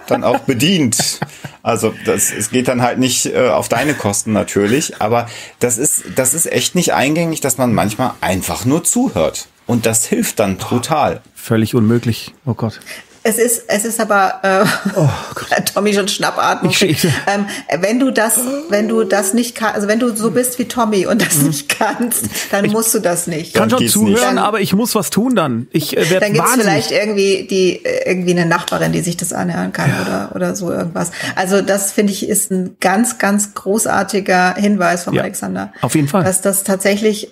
dann 0.07 0.23
auch 0.23 0.39
bedient. 0.39 1.19
Also 1.65 1.95
das, 2.05 2.31
es 2.31 2.51
geht 2.51 2.67
dann 2.67 2.83
halt 2.83 2.99
nicht 2.99 3.25
äh, 3.25 3.49
auf 3.49 3.67
deine 3.69 3.95
Kosten 3.95 4.33
natürlich, 4.33 5.01
aber 5.01 5.27
das 5.57 5.79
ist, 5.79 6.03
das 6.15 6.35
ist 6.35 6.45
echt 6.45 6.75
nicht 6.75 6.93
eingängig, 6.93 7.41
dass 7.41 7.57
man 7.57 7.73
manchmal 7.73 8.11
einfach 8.21 8.65
nur 8.65 8.83
zuhört. 8.83 9.47
Und 9.65 9.87
das 9.87 10.05
hilft 10.05 10.39
dann 10.39 10.59
total. 10.59 11.21
Völlig 11.33 11.73
unmöglich. 11.73 12.35
Oh 12.45 12.53
Gott. 12.53 12.79
Es 13.27 13.39
ist, 13.39 13.63
es 13.69 13.85
ist 13.85 13.99
aber 13.99 14.39
äh, 14.43 14.65
oh 14.95 15.09
Tommy 15.73 15.95
schon 15.95 16.07
Schnappatmung. 16.07 16.71
Ähm, 16.79 17.47
wenn 17.79 17.99
du 17.99 18.11
das, 18.11 18.39
wenn 18.69 18.87
du 18.87 19.03
das 19.03 19.33
nicht 19.33 19.55
kannst, 19.55 19.73
also 19.77 19.87
wenn 19.87 19.97
du 19.97 20.15
so 20.15 20.29
bist 20.29 20.59
wie 20.59 20.65
Tommy 20.65 21.07
und 21.07 21.23
das 21.23 21.37
mhm. 21.37 21.47
nicht 21.47 21.67
kannst, 21.67 22.25
dann 22.51 22.65
ich 22.65 22.71
musst 22.71 22.93
du 22.93 22.99
das 22.99 23.25
nicht. 23.25 23.55
Kann 23.55 23.71
schon 23.71 23.87
zuhören, 23.87 24.37
aber 24.37 24.61
ich 24.61 24.73
muss 24.73 24.93
was 24.93 25.09
tun 25.09 25.35
dann. 25.35 25.67
Ich 25.71 25.97
äh, 25.97 26.05
Dann 26.19 26.33
gibt's 26.33 26.53
vielleicht 26.53 26.91
irgendwie 26.91 27.47
die 27.49 27.81
irgendwie 28.05 28.31
eine 28.31 28.45
Nachbarin, 28.45 28.91
die 28.91 29.01
sich 29.01 29.17
das 29.17 29.33
anhören 29.33 29.73
kann 29.73 29.89
ja. 29.89 30.01
oder 30.03 30.35
oder 30.35 30.55
so 30.55 30.71
irgendwas. 30.71 31.09
Also 31.35 31.63
das 31.63 31.93
finde 31.93 32.13
ich 32.13 32.29
ist 32.29 32.51
ein 32.51 32.77
ganz 32.79 33.17
ganz 33.17 33.55
großartiger 33.55 34.53
Hinweis 34.53 35.03
von 35.03 35.15
ja, 35.15 35.23
Alexander. 35.23 35.73
Auf 35.81 35.95
jeden 35.95 36.07
Fall. 36.07 36.23
Dass 36.23 36.41
das 36.41 36.63
tatsächlich 36.63 37.31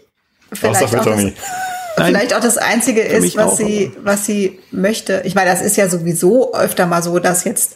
vielleicht 0.51 0.95
auch 0.95 1.05
das, 1.05 1.23
vielleicht 1.95 2.33
auch 2.33 2.41
das 2.41 2.57
Einzige 2.57 3.01
ist, 3.01 3.35
was 3.35 3.53
auch, 3.53 3.57
sie, 3.57 3.91
was 4.01 4.25
sie 4.25 4.59
möchte. 4.71 5.21
Ich 5.25 5.35
meine, 5.35 5.49
das 5.49 5.61
ist 5.61 5.77
ja 5.77 5.89
sowieso 5.89 6.53
öfter 6.53 6.85
mal 6.85 7.03
so, 7.03 7.19
dass 7.19 7.43
jetzt 7.43 7.75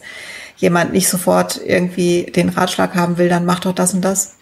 jemand 0.56 0.92
nicht 0.92 1.08
sofort 1.08 1.60
irgendwie 1.64 2.24
den 2.24 2.48
Ratschlag 2.48 2.94
haben 2.94 3.18
will, 3.18 3.28
dann 3.28 3.44
mach 3.44 3.60
doch 3.60 3.74
das 3.74 3.94
und 3.94 4.02
das. 4.02 4.34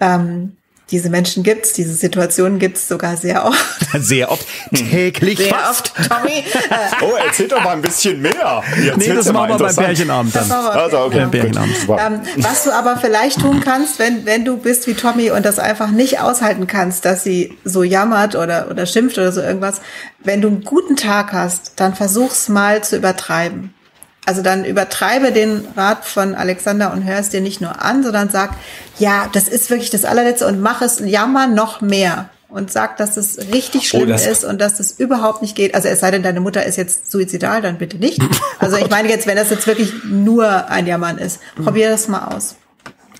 Ähm, 0.00 0.56
diese 0.92 1.10
Menschen 1.10 1.42
gibt's, 1.42 1.72
diese 1.72 1.94
Situationen 1.94 2.60
gibt's 2.60 2.86
sogar 2.86 3.16
sehr 3.16 3.44
oft. 3.44 3.56
Sehr 3.98 4.30
oft, 4.30 4.46
täglich 4.74 5.38
sehr 5.38 5.48
fast. 5.48 5.92
Oft, 5.98 6.10
Tommy. 6.10 6.44
oh, 7.00 7.14
erzähl 7.24 7.48
doch 7.48 7.62
mal 7.64 7.72
ein 7.72 7.82
bisschen 7.82 8.20
mehr. 8.20 8.62
Jetzt 8.82 8.98
nee, 8.98 9.14
das 9.14 9.32
machen 9.32 9.48
wir 9.48 9.56
beim 9.56 9.74
Pärchenabend 9.74 10.34
dann. 10.34 10.50
Also, 10.50 10.98
okay. 11.00 11.20
Beim 11.20 11.30
Pärchenabend. 11.30 11.76
Ähm, 11.88 12.20
was 12.36 12.64
du 12.64 12.72
aber 12.72 12.98
vielleicht 12.98 13.40
tun 13.40 13.60
kannst, 13.60 13.98
wenn, 13.98 14.26
wenn 14.26 14.44
du 14.44 14.58
bist 14.58 14.86
wie 14.86 14.94
Tommy 14.94 15.30
und 15.30 15.46
das 15.46 15.58
einfach 15.58 15.90
nicht 15.90 16.20
aushalten 16.20 16.66
kannst, 16.66 17.04
dass 17.04 17.24
sie 17.24 17.56
so 17.64 17.82
jammert 17.82 18.34
oder, 18.34 18.70
oder 18.70 18.84
schimpft 18.84 19.16
oder 19.16 19.32
so 19.32 19.40
irgendwas, 19.40 19.80
wenn 20.22 20.42
du 20.42 20.48
einen 20.48 20.62
guten 20.62 20.96
Tag 20.96 21.32
hast, 21.32 21.72
dann 21.76 21.94
versuch's 21.94 22.48
mal 22.48 22.84
zu 22.84 22.96
übertreiben. 22.96 23.72
Also 24.26 24.42
dann 24.42 24.64
übertreibe 24.64 25.30
den 25.32 25.66
Rat 25.76 26.04
von 26.04 26.34
Alexander 26.34 26.92
und 26.92 27.04
hör 27.04 27.18
es 27.18 27.30
dir 27.30 27.40
nicht 27.40 27.60
nur 27.60 27.82
an, 27.82 28.02
sondern 28.02 28.28
sag, 28.28 28.50
ja, 28.98 29.30
das 29.32 29.48
ist 29.48 29.70
wirklich 29.70 29.90
das 29.90 30.04
allerletzte 30.04 30.46
und 30.46 30.60
mach 30.60 30.82
es 30.82 30.98
jammer 30.98 31.46
noch 31.46 31.80
mehr 31.80 32.28
und 32.48 32.72
sag, 32.72 32.96
dass 32.96 33.16
es 33.16 33.38
richtig 33.52 33.82
oh, 33.82 33.98
schlimm 33.98 34.10
oh, 34.10 34.14
ist 34.14 34.44
und 34.44 34.60
dass 34.60 34.78
das 34.78 34.92
überhaupt 34.92 35.42
nicht 35.42 35.54
geht. 35.54 35.74
Also 35.74 35.88
es 35.88 36.00
sei 36.00 36.10
denn, 36.10 36.22
deine 36.22 36.40
Mutter 36.40 36.64
ist 36.64 36.76
jetzt 36.76 37.10
suizidal, 37.10 37.62
dann 37.62 37.78
bitte 37.78 37.98
nicht. 37.98 38.20
Also 38.58 38.78
ich 38.78 38.88
meine 38.88 39.08
jetzt, 39.08 39.26
wenn 39.26 39.36
das 39.36 39.50
jetzt 39.50 39.66
wirklich 39.66 39.92
nur 40.04 40.68
ein 40.70 40.86
Jammern 40.86 41.18
ist, 41.18 41.40
probier 41.62 41.90
das 41.90 42.08
mal 42.08 42.34
aus. 42.34 42.56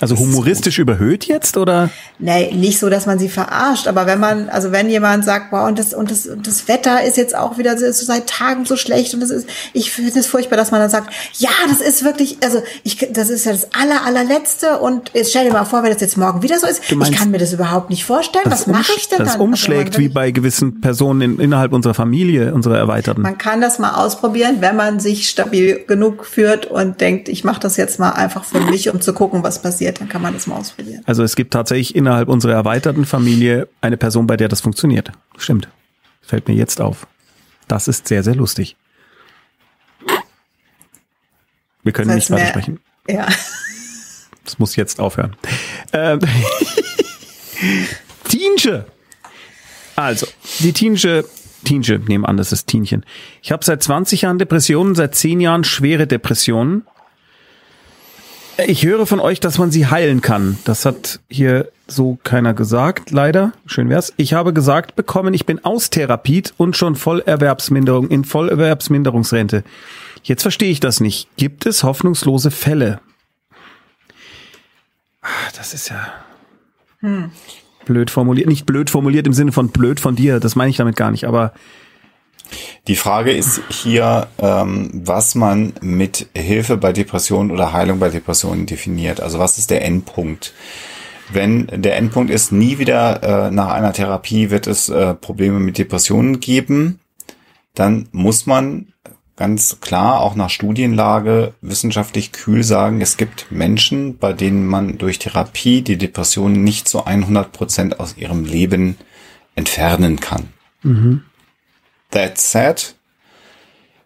Also 0.01 0.19
humoristisch 0.19 0.79
überhöht 0.79 1.27
jetzt 1.27 1.57
oder? 1.57 1.91
Nee, 2.19 2.53
nicht 2.53 2.79
so, 2.79 2.89
dass 2.91 3.07
man 3.07 3.19
sie 3.19 3.29
verarscht, 3.29 3.89
aber 3.89 4.07
wenn 4.07 4.21
man, 4.21 4.49
also 4.49 4.73
wenn 4.73 4.89
jemand 4.91 5.25
sagt, 5.25 5.51
boah, 5.51 5.65
und 5.65 5.79
das, 5.79 5.95
und 5.95 6.11
das, 6.11 6.27
und 6.27 6.47
das 6.47 6.69
Wetter 6.69 7.03
ist 7.03 7.17
jetzt 7.17 7.35
auch 7.37 7.59
wieder 7.59 7.77
so 7.79 7.91
seit 7.93 8.27
Tagen 8.27 8.65
so 8.65 8.77
schlecht 8.77 9.15
und 9.15 9.21
das 9.21 9.31
ist, 9.31 9.49
ich 9.73 9.91
finde 9.91 10.19
es 10.19 10.27
furchtbar, 10.27 10.57
dass 10.57 10.71
man 10.71 10.81
dann 10.81 10.91
sagt, 10.91 11.13
ja, 11.39 11.51
das 11.69 11.81
ist 11.81 12.05
wirklich, 12.05 12.39
also 12.43 12.63
ich, 12.85 13.09
das 13.13 13.31
ist 13.31 13.45
ja 13.45 13.53
das 13.53 13.69
aller, 13.75 14.05
allerletzte 14.05 14.79
und 14.79 15.11
jetzt 15.15 15.31
stell 15.31 15.45
dir 15.45 15.53
mal 15.53 15.65
vor, 15.65 15.83
wenn 15.83 15.93
das 15.93 16.01
jetzt 16.01 16.17
morgen 16.17 16.43
wieder 16.43 16.59
so 16.59 16.67
ist, 16.67 16.83
meinst, 16.93 17.13
ich 17.13 17.19
kann 17.19 17.31
mir 17.31 17.39
das 17.39 17.53
überhaupt 17.53 17.91
nicht 17.91 18.05
vorstellen, 18.05 18.45
was 18.49 18.67
mache 18.67 18.93
ich 18.97 19.09
denn 19.09 19.19
das 19.19 19.19
dann? 19.19 19.27
Das 19.27 19.37
umschlägt 19.37 19.95
also 19.95 20.01
wie 20.01 20.09
bei 20.09 20.31
gewissen 20.31 20.81
Personen 20.81 21.21
in, 21.21 21.41
innerhalb 21.41 21.73
unserer 21.73 21.95
Familie, 21.95 22.55
unserer 22.55 22.79
Erweiterten. 22.79 23.23
Man 23.23 23.39
kann 23.39 23.61
das 23.61 23.79
mal 23.79 23.95
ausprobieren, 23.95 24.57
wenn 24.61 24.77
man 24.77 25.01
sich 25.01 25.29
stabil 25.29 25.85
genug 25.87 26.27
führt 26.27 26.67
und 26.67 27.01
denkt, 27.01 27.29
ich 27.29 27.45
mache 27.45 27.61
das 27.61 27.77
jetzt 27.77 27.99
mal 27.99 28.11
einfach 28.11 28.45
für 28.45 28.61
mich, 28.61 28.91
um 28.93 29.01
zu 29.01 29.13
gucken, 29.13 29.43
was 29.43 29.63
passiert, 29.63 29.86
dann 29.93 30.09
kann 30.09 30.23
man 30.23 30.35
das 30.35 30.47
mal 30.47 30.57
ausprobieren. 30.57 31.03
Also 31.07 31.23
es 31.23 31.37
gibt 31.37 31.53
tatsächlich 31.53 31.95
innerhalb 31.95 32.29
unserer 32.29 32.53
erweiterten 32.53 33.05
Familie 33.05 33.69
eine 33.81 33.97
Person, 33.97 34.27
bei 34.27 34.37
der 34.37 34.49
das 34.49 34.61
funktioniert. 34.61 35.13
Stimmt. 35.37 35.69
Fällt 36.23 36.49
mir 36.49 36.55
jetzt 36.55 36.81
auf. 36.81 37.07
Das 37.69 37.89
ist 37.89 38.09
sehr, 38.09 38.23
sehr 38.23 38.35
lustig. 38.35 38.77
Wir 41.83 41.93
können 41.93 42.09
das 42.09 42.17
heißt 42.17 42.31
nicht 42.31 42.41
weiter 42.41 42.49
sprechen. 42.49 42.81
Ja. 43.09 43.29
Das 44.45 44.59
muss 44.59 44.77
jetzt 44.77 45.01
aufhören. 45.01 45.37
Ähm, 45.93 46.21
Tiensche. 48.29 48.87
Also, 49.95 50.27
die 50.61 50.73
Tiensche, 50.73 51.25
Tiensche, 51.65 51.99
nehmen 51.99 52.27
an, 52.27 52.37
das 52.37 52.53
ist 52.53 52.67
Tienchen. 52.67 53.05
Ich 53.43 53.51
habe 53.51 53.65
seit 53.65 53.83
20 53.83 54.23
Jahren 54.23 54.39
Depressionen, 54.39 54.95
seit 54.95 55.15
10 55.15 55.41
Jahren 55.41 55.65
schwere 55.65 56.07
Depressionen. 56.07 56.87
Ich 58.65 58.87
höre 58.87 59.07
von 59.07 59.21
euch, 59.21 59.41
dass 59.41 59.59
man 59.59 59.71
sie 59.71 59.87
heilen 59.87 60.23
kann. 60.23 60.59
Das 60.65 60.87
hat 60.87 61.21
hier 61.29 61.71
so 61.87 62.19
keiner 62.25 62.55
gesagt, 62.55 63.11
leider. 63.11 63.53
Schön 63.67 63.91
wär's. 63.91 64.15
Ich 64.17 64.33
habe 64.33 64.55
gesagt 64.55 64.97
bekommen, 64.97 65.35
ich 65.35 65.45
bin 65.45 65.63
austherapiert 65.65 66.55
und 66.57 66.77
schon 66.77 66.97
Vollerwerbsminderung 66.97 68.09
in 68.09 68.25
Vollerwerbsminderungsrente. 68.25 69.63
Jetzt 70.23 70.43
verstehe 70.43 70.71
ich 70.71 70.81
das 70.81 71.01
nicht. 71.01 71.29
Gibt 71.37 71.67
es 71.67 71.85
hoffnungslose 71.85 72.51
Fälle? 72.51 73.01
Ach, 75.21 75.53
das 75.53 75.75
ist 75.75 75.91
ja 75.91 76.07
hm. 77.01 77.31
blöd 77.85 78.11
formuliert. 78.11 78.49
Nicht 78.49 78.65
blöd 78.65 78.89
formuliert 78.89 79.27
im 79.27 79.35
Sinne 79.35 79.53
von 79.53 79.69
blöd 79.69 80.01
von 80.01 80.17
dir. 80.17 80.41
Das 80.41 80.57
meine 80.57 80.71
ich 80.71 80.79
damit 80.79 80.97
gar 80.97 81.11
nicht. 81.11 81.27
Aber 81.27 81.53
die 82.89 82.97
Frage 82.97 83.33
ist 83.33 83.61
hier, 83.69 84.29
ähm, 84.39 84.91
was 84.93 85.35
man 85.35 85.75
mit 85.81 86.29
Hilfe 86.37 86.77
bei 86.77 86.93
Depressionen 86.93 87.51
oder 87.51 87.73
Heilung 87.73 87.99
bei 87.99 88.11
Depressionen 88.11 88.67
definiert. 88.67 89.21
Also 89.21 89.39
was 89.39 89.59
ist 89.59 89.71
der 89.71 89.85
Endpunkt? 89.85 90.53
Wenn 91.33 91.67
der 91.67 91.97
Endpunkt 91.97 92.31
ist, 92.31 92.53
nie 92.53 92.79
wieder 92.79 93.47
äh, 93.47 93.51
nach 93.51 93.71
einer 93.71 93.93
Therapie 93.93 94.51
wird 94.51 94.67
es 94.67 94.89
äh, 94.89 95.15
Probleme 95.15 95.59
mit 95.59 95.79
Depressionen 95.79 96.39
geben, 96.39 97.01
dann 97.75 98.09
muss 98.13 98.47
man 98.47 98.93
ganz 99.37 99.81
klar 99.81 100.21
auch 100.21 100.35
nach 100.35 100.51
Studienlage 100.51 101.53
wissenschaftlich 101.61 102.33
kühl 102.33 102.63
sagen, 102.63 103.01
es 103.01 103.17
gibt 103.17 103.51
Menschen, 103.51 104.19
bei 104.19 104.33
denen 104.33 104.67
man 104.67 104.99
durch 104.99 105.19
Therapie 105.19 105.83
die 105.83 105.99
Depressionen 105.99 106.65
nicht 106.65 106.89
zu 106.89 107.05
100 107.05 107.53
Prozent 107.53 108.01
aus 108.01 108.17
ihrem 108.17 108.45
Leben 108.45 108.97
entfernen 109.55 110.21
kann. 110.21 110.49
Mhm. 110.83 111.23
That 112.11 112.39
said, 112.39 112.95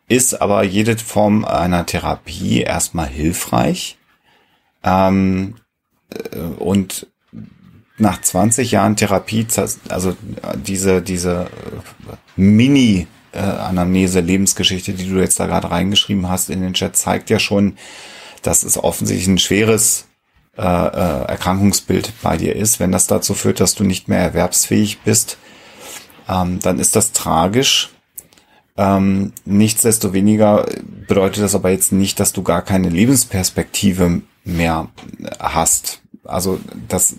ist 0.09 0.41
aber 0.41 0.65
jede 0.65 0.99
Form 0.99 1.45
einer 1.45 1.87
Therapie 1.87 2.63
erstmal 2.63 3.09
hilfreich. 3.09 3.99
Ähm, 4.83 5.57
äh, 6.11 6.39
und 6.39 7.07
nach 7.99 8.21
20 8.21 8.71
Jahren 8.71 8.97
Therapie, 8.97 9.47
also 9.89 10.17
diese, 10.65 11.03
diese 11.03 11.43
äh, 11.43 12.17
Mini- 12.37 13.07
äh, 13.33 13.39
Anamnese, 13.39 14.21
Lebensgeschichte, 14.21 14.93
die 14.93 15.09
du 15.09 15.21
jetzt 15.21 15.39
da 15.39 15.47
gerade 15.47 15.71
reingeschrieben 15.71 16.29
hast 16.29 16.51
in 16.51 16.63
den 16.63 16.75
Chat, 16.75 16.97
zeigt 16.97 17.31
ja 17.31 17.39
schon, 17.39 17.77
dass 18.43 18.63
es 18.63 18.77
offensichtlich 18.77 19.29
ein 19.29 19.39
schweres 19.39 20.07
äh, 20.57 20.63
Erkrankungsbild 20.63 22.13
bei 22.23 22.37
dir 22.37 22.57
ist. 22.57 22.81
Wenn 22.81 22.93
das 22.93 23.07
dazu 23.07 23.35
führt, 23.35 23.61
dass 23.61 23.75
du 23.75 23.85
nicht 23.85 24.09
mehr 24.09 24.19
erwerbsfähig 24.19 25.01
bist, 25.01 25.39
ähm, 26.31 26.61
dann 26.61 26.79
ist 26.79 26.97
das 26.97 27.13
tragisch. 27.13 27.91
Ähm, 28.77 29.33
nichtsdestoweniger 29.45 30.67
bedeutet 31.07 31.43
das 31.43 31.55
aber 31.55 31.71
jetzt 31.71 31.93
nicht, 31.93 32.21
dass 32.21 32.33
du 32.33 32.43
gar 32.43 32.63
keine 32.63 32.89
Lebensperspektive 32.89 34.23
mehr 34.45 34.89
hast. 35.39 36.01
Also 36.25 36.61
das 36.89 37.17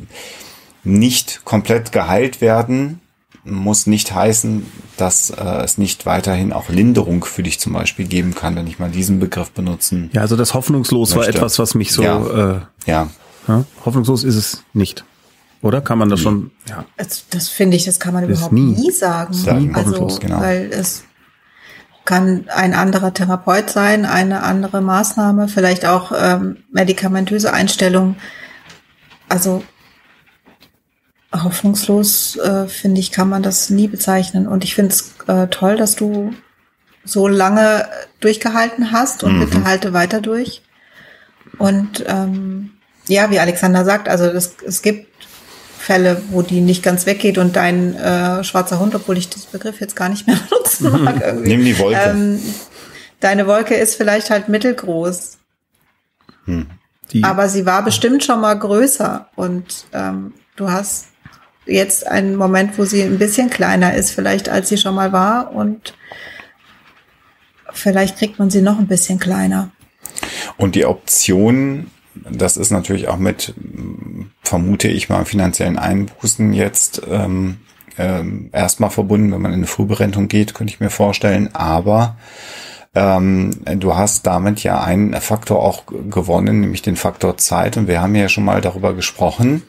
nicht 0.83 1.43
komplett 1.43 1.91
geheilt 1.91 2.41
werden 2.41 3.01
muss 3.43 3.87
nicht 3.87 4.13
heißen, 4.13 4.65
dass 4.97 5.31
äh, 5.31 5.43
es 5.63 5.77
nicht 5.77 6.05
weiterhin 6.05 6.53
auch 6.53 6.69
Linderung 6.69 7.23
für 7.23 7.43
dich 7.43 7.59
zum 7.59 7.73
Beispiel 7.73 8.05
geben 8.05 8.35
kann, 8.35 8.55
wenn 8.55 8.67
ich 8.67 8.77
mal 8.77 8.91
diesen 8.91 9.19
Begriff 9.19 9.51
benutzen. 9.51 10.09
Ja, 10.13 10.21
also 10.21 10.35
das 10.35 10.53
hoffnungslos 10.53 11.15
möchte. 11.15 11.33
war 11.33 11.35
etwas, 11.35 11.57
was 11.59 11.73
mich 11.73 11.91
so. 11.91 12.03
Ja. 12.03 12.19
Äh, 12.19 12.61
ja. 12.85 13.09
ja. 13.47 13.65
Hoffnungslos 13.85 14.23
ist 14.23 14.35
es 14.35 14.63
nicht. 14.73 15.03
Oder 15.61 15.81
kann 15.81 15.97
man 15.97 16.09
das 16.09 16.19
schon? 16.19 16.51
Ja. 16.67 16.85
Das, 16.97 17.25
das 17.29 17.49
finde 17.49 17.77
ich, 17.77 17.85
das 17.85 17.99
kann 17.99 18.13
man 18.13 18.27
das 18.27 18.31
überhaupt 18.31 18.53
nie, 18.53 18.73
nie 18.73 18.91
sagen. 18.91 19.33
sagen. 19.33 19.75
Also, 19.75 20.07
genau. 20.19 20.39
weil 20.39 20.69
es 20.71 21.03
kann 22.03 22.45
ein 22.49 22.73
anderer 22.73 23.13
Therapeut 23.13 23.69
sein, 23.69 24.05
eine 24.05 24.41
andere 24.41 24.81
Maßnahme, 24.81 25.47
vielleicht 25.47 25.85
auch 25.85 26.11
ähm, 26.17 26.57
medikamentöse 26.71 27.53
Einstellung. 27.53 28.15
Also 29.29 29.63
hoffnungslos, 31.33 32.37
äh, 32.37 32.67
finde 32.67 32.99
ich, 32.99 33.11
kann 33.11 33.29
man 33.29 33.43
das 33.43 33.69
nie 33.69 33.87
bezeichnen. 33.87 34.47
Und 34.47 34.63
ich 34.63 34.75
finde 34.75 34.93
es 34.93 35.13
äh, 35.27 35.47
toll, 35.47 35.77
dass 35.77 35.95
du 35.95 36.33
so 37.03 37.27
lange 37.27 37.87
durchgehalten 38.19 38.91
hast 38.91 39.23
und 39.23 39.37
mhm. 39.37 39.45
bitte 39.45 39.63
halte 39.63 39.93
weiter 39.93 40.21
durch. 40.21 40.63
Und 41.57 42.03
ähm, 42.07 42.71
ja, 43.07 43.29
wie 43.31 43.39
Alexander 43.39 43.85
sagt, 43.85 44.09
also 44.09 44.31
das, 44.31 44.55
es 44.65 44.81
gibt 44.81 45.10
Fälle, 45.81 46.21
wo 46.29 46.43
die 46.43 46.61
nicht 46.61 46.83
ganz 46.83 47.05
weggeht 47.05 47.37
und 47.37 47.55
dein 47.55 47.95
äh, 47.95 48.43
schwarzer 48.43 48.79
Hund, 48.79 48.93
obwohl 48.93 49.17
ich 49.17 49.29
das 49.29 49.45
Begriff 49.45 49.81
jetzt 49.81 49.95
gar 49.95 50.09
nicht 50.09 50.27
mehr 50.27 50.37
benutzen 50.49 51.03
mag. 51.03 51.21
Irgendwie. 51.21 51.49
Nimm 51.49 51.65
die 51.65 51.79
Wolke. 51.79 51.99
Ähm, 51.99 52.39
deine 53.19 53.47
Wolke 53.47 53.73
ist 53.73 53.95
vielleicht 53.95 54.29
halt 54.29 54.47
mittelgroß. 54.47 55.37
Hm. 56.45 56.67
Aber 57.23 57.49
sie 57.49 57.65
war 57.65 57.83
bestimmt 57.83 58.23
schon 58.23 58.39
mal 58.39 58.53
größer 58.53 59.27
und 59.35 59.85
ähm, 59.91 60.33
du 60.55 60.69
hast 60.69 61.07
jetzt 61.65 62.07
einen 62.07 62.35
Moment, 62.35 62.77
wo 62.77 62.85
sie 62.85 63.01
ein 63.03 63.17
bisschen 63.17 63.49
kleiner 63.49 63.93
ist, 63.95 64.11
vielleicht 64.11 64.49
als 64.49 64.69
sie 64.69 64.77
schon 64.77 64.95
mal 64.95 65.11
war 65.11 65.53
und 65.53 65.93
vielleicht 67.73 68.17
kriegt 68.17 68.39
man 68.39 68.49
sie 68.49 68.61
noch 68.61 68.79
ein 68.79 68.87
bisschen 68.87 69.19
kleiner. 69.19 69.71
Und 70.57 70.75
die 70.75 70.85
Option, 70.85 71.91
das 72.15 72.57
ist 72.57 72.71
natürlich 72.71 73.07
auch 73.07 73.17
mit, 73.17 73.53
vermute 74.43 74.87
ich 74.87 75.09
mal, 75.09 75.25
finanziellen 75.25 75.77
Einbußen 75.77 76.53
jetzt 76.53 77.01
ähm, 77.09 77.57
ähm, 77.97 78.49
erstmal 78.51 78.89
verbunden, 78.89 79.31
wenn 79.31 79.41
man 79.41 79.51
in 79.51 79.59
eine 79.59 79.67
Frühberentung 79.67 80.27
geht, 80.27 80.53
könnte 80.53 80.73
ich 80.73 80.79
mir 80.79 80.89
vorstellen. 80.89 81.53
Aber 81.53 82.17
ähm, 82.95 83.51
du 83.77 83.95
hast 83.95 84.27
damit 84.27 84.63
ja 84.63 84.81
einen 84.81 85.13
Faktor 85.21 85.63
auch 85.63 85.83
gewonnen, 85.85 86.61
nämlich 86.61 86.81
den 86.81 86.95
Faktor 86.95 87.37
Zeit. 87.37 87.77
Und 87.77 87.87
wir 87.87 88.01
haben 88.01 88.15
ja 88.15 88.29
schon 88.29 88.45
mal 88.45 88.61
darüber 88.61 88.93
gesprochen, 88.93 89.63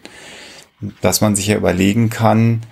dass 1.00 1.20
man 1.20 1.36
sich 1.36 1.46
ja 1.46 1.56
überlegen 1.56 2.10
kann, 2.10 2.62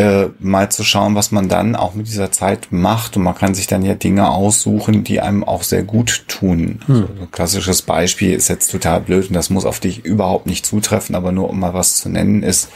äh, 0.00 0.30
mal 0.38 0.70
zu 0.70 0.82
schauen, 0.82 1.14
was 1.14 1.30
man 1.30 1.50
dann 1.50 1.76
auch 1.76 1.94
mit 1.94 2.06
dieser 2.06 2.32
Zeit 2.32 2.68
macht. 2.70 3.18
Und 3.18 3.22
man 3.22 3.34
kann 3.34 3.54
sich 3.54 3.66
dann 3.66 3.82
ja 3.82 3.94
Dinge 3.94 4.30
aussuchen, 4.30 5.04
die 5.04 5.20
einem 5.20 5.44
auch 5.44 5.62
sehr 5.62 5.82
gut 5.82 6.24
tun. 6.26 6.80
Hm. 6.86 6.94
Also 6.94 7.22
ein 7.22 7.30
klassisches 7.30 7.82
Beispiel 7.82 8.32
ist 8.32 8.48
jetzt 8.48 8.70
total 8.70 9.02
blöd 9.02 9.28
und 9.28 9.34
das 9.34 9.50
muss 9.50 9.66
auf 9.66 9.78
dich 9.78 10.04
überhaupt 10.04 10.46
nicht 10.46 10.64
zutreffen, 10.64 11.14
aber 11.14 11.32
nur 11.32 11.50
um 11.50 11.60
mal 11.60 11.74
was 11.74 11.98
zu 11.98 12.08
nennen 12.08 12.42
ist, 12.42 12.70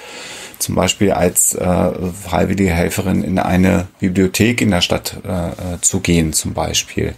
zum 0.59 0.75
Beispiel 0.75 1.13
als 1.13 1.55
äh, 1.55 1.91
freiwillige 2.13 2.71
Helferin 2.71 3.25
in 3.25 3.39
eine 3.39 3.87
Bibliothek 4.01 4.61
in 4.61 4.71
der 4.71 4.83
Stadt 4.83 5.17
äh, 5.25 5.49
äh, 5.49 5.81
zu 5.81 6.01
gehen 6.01 6.33
zum 6.33 6.53
Beispiel 6.53 7.15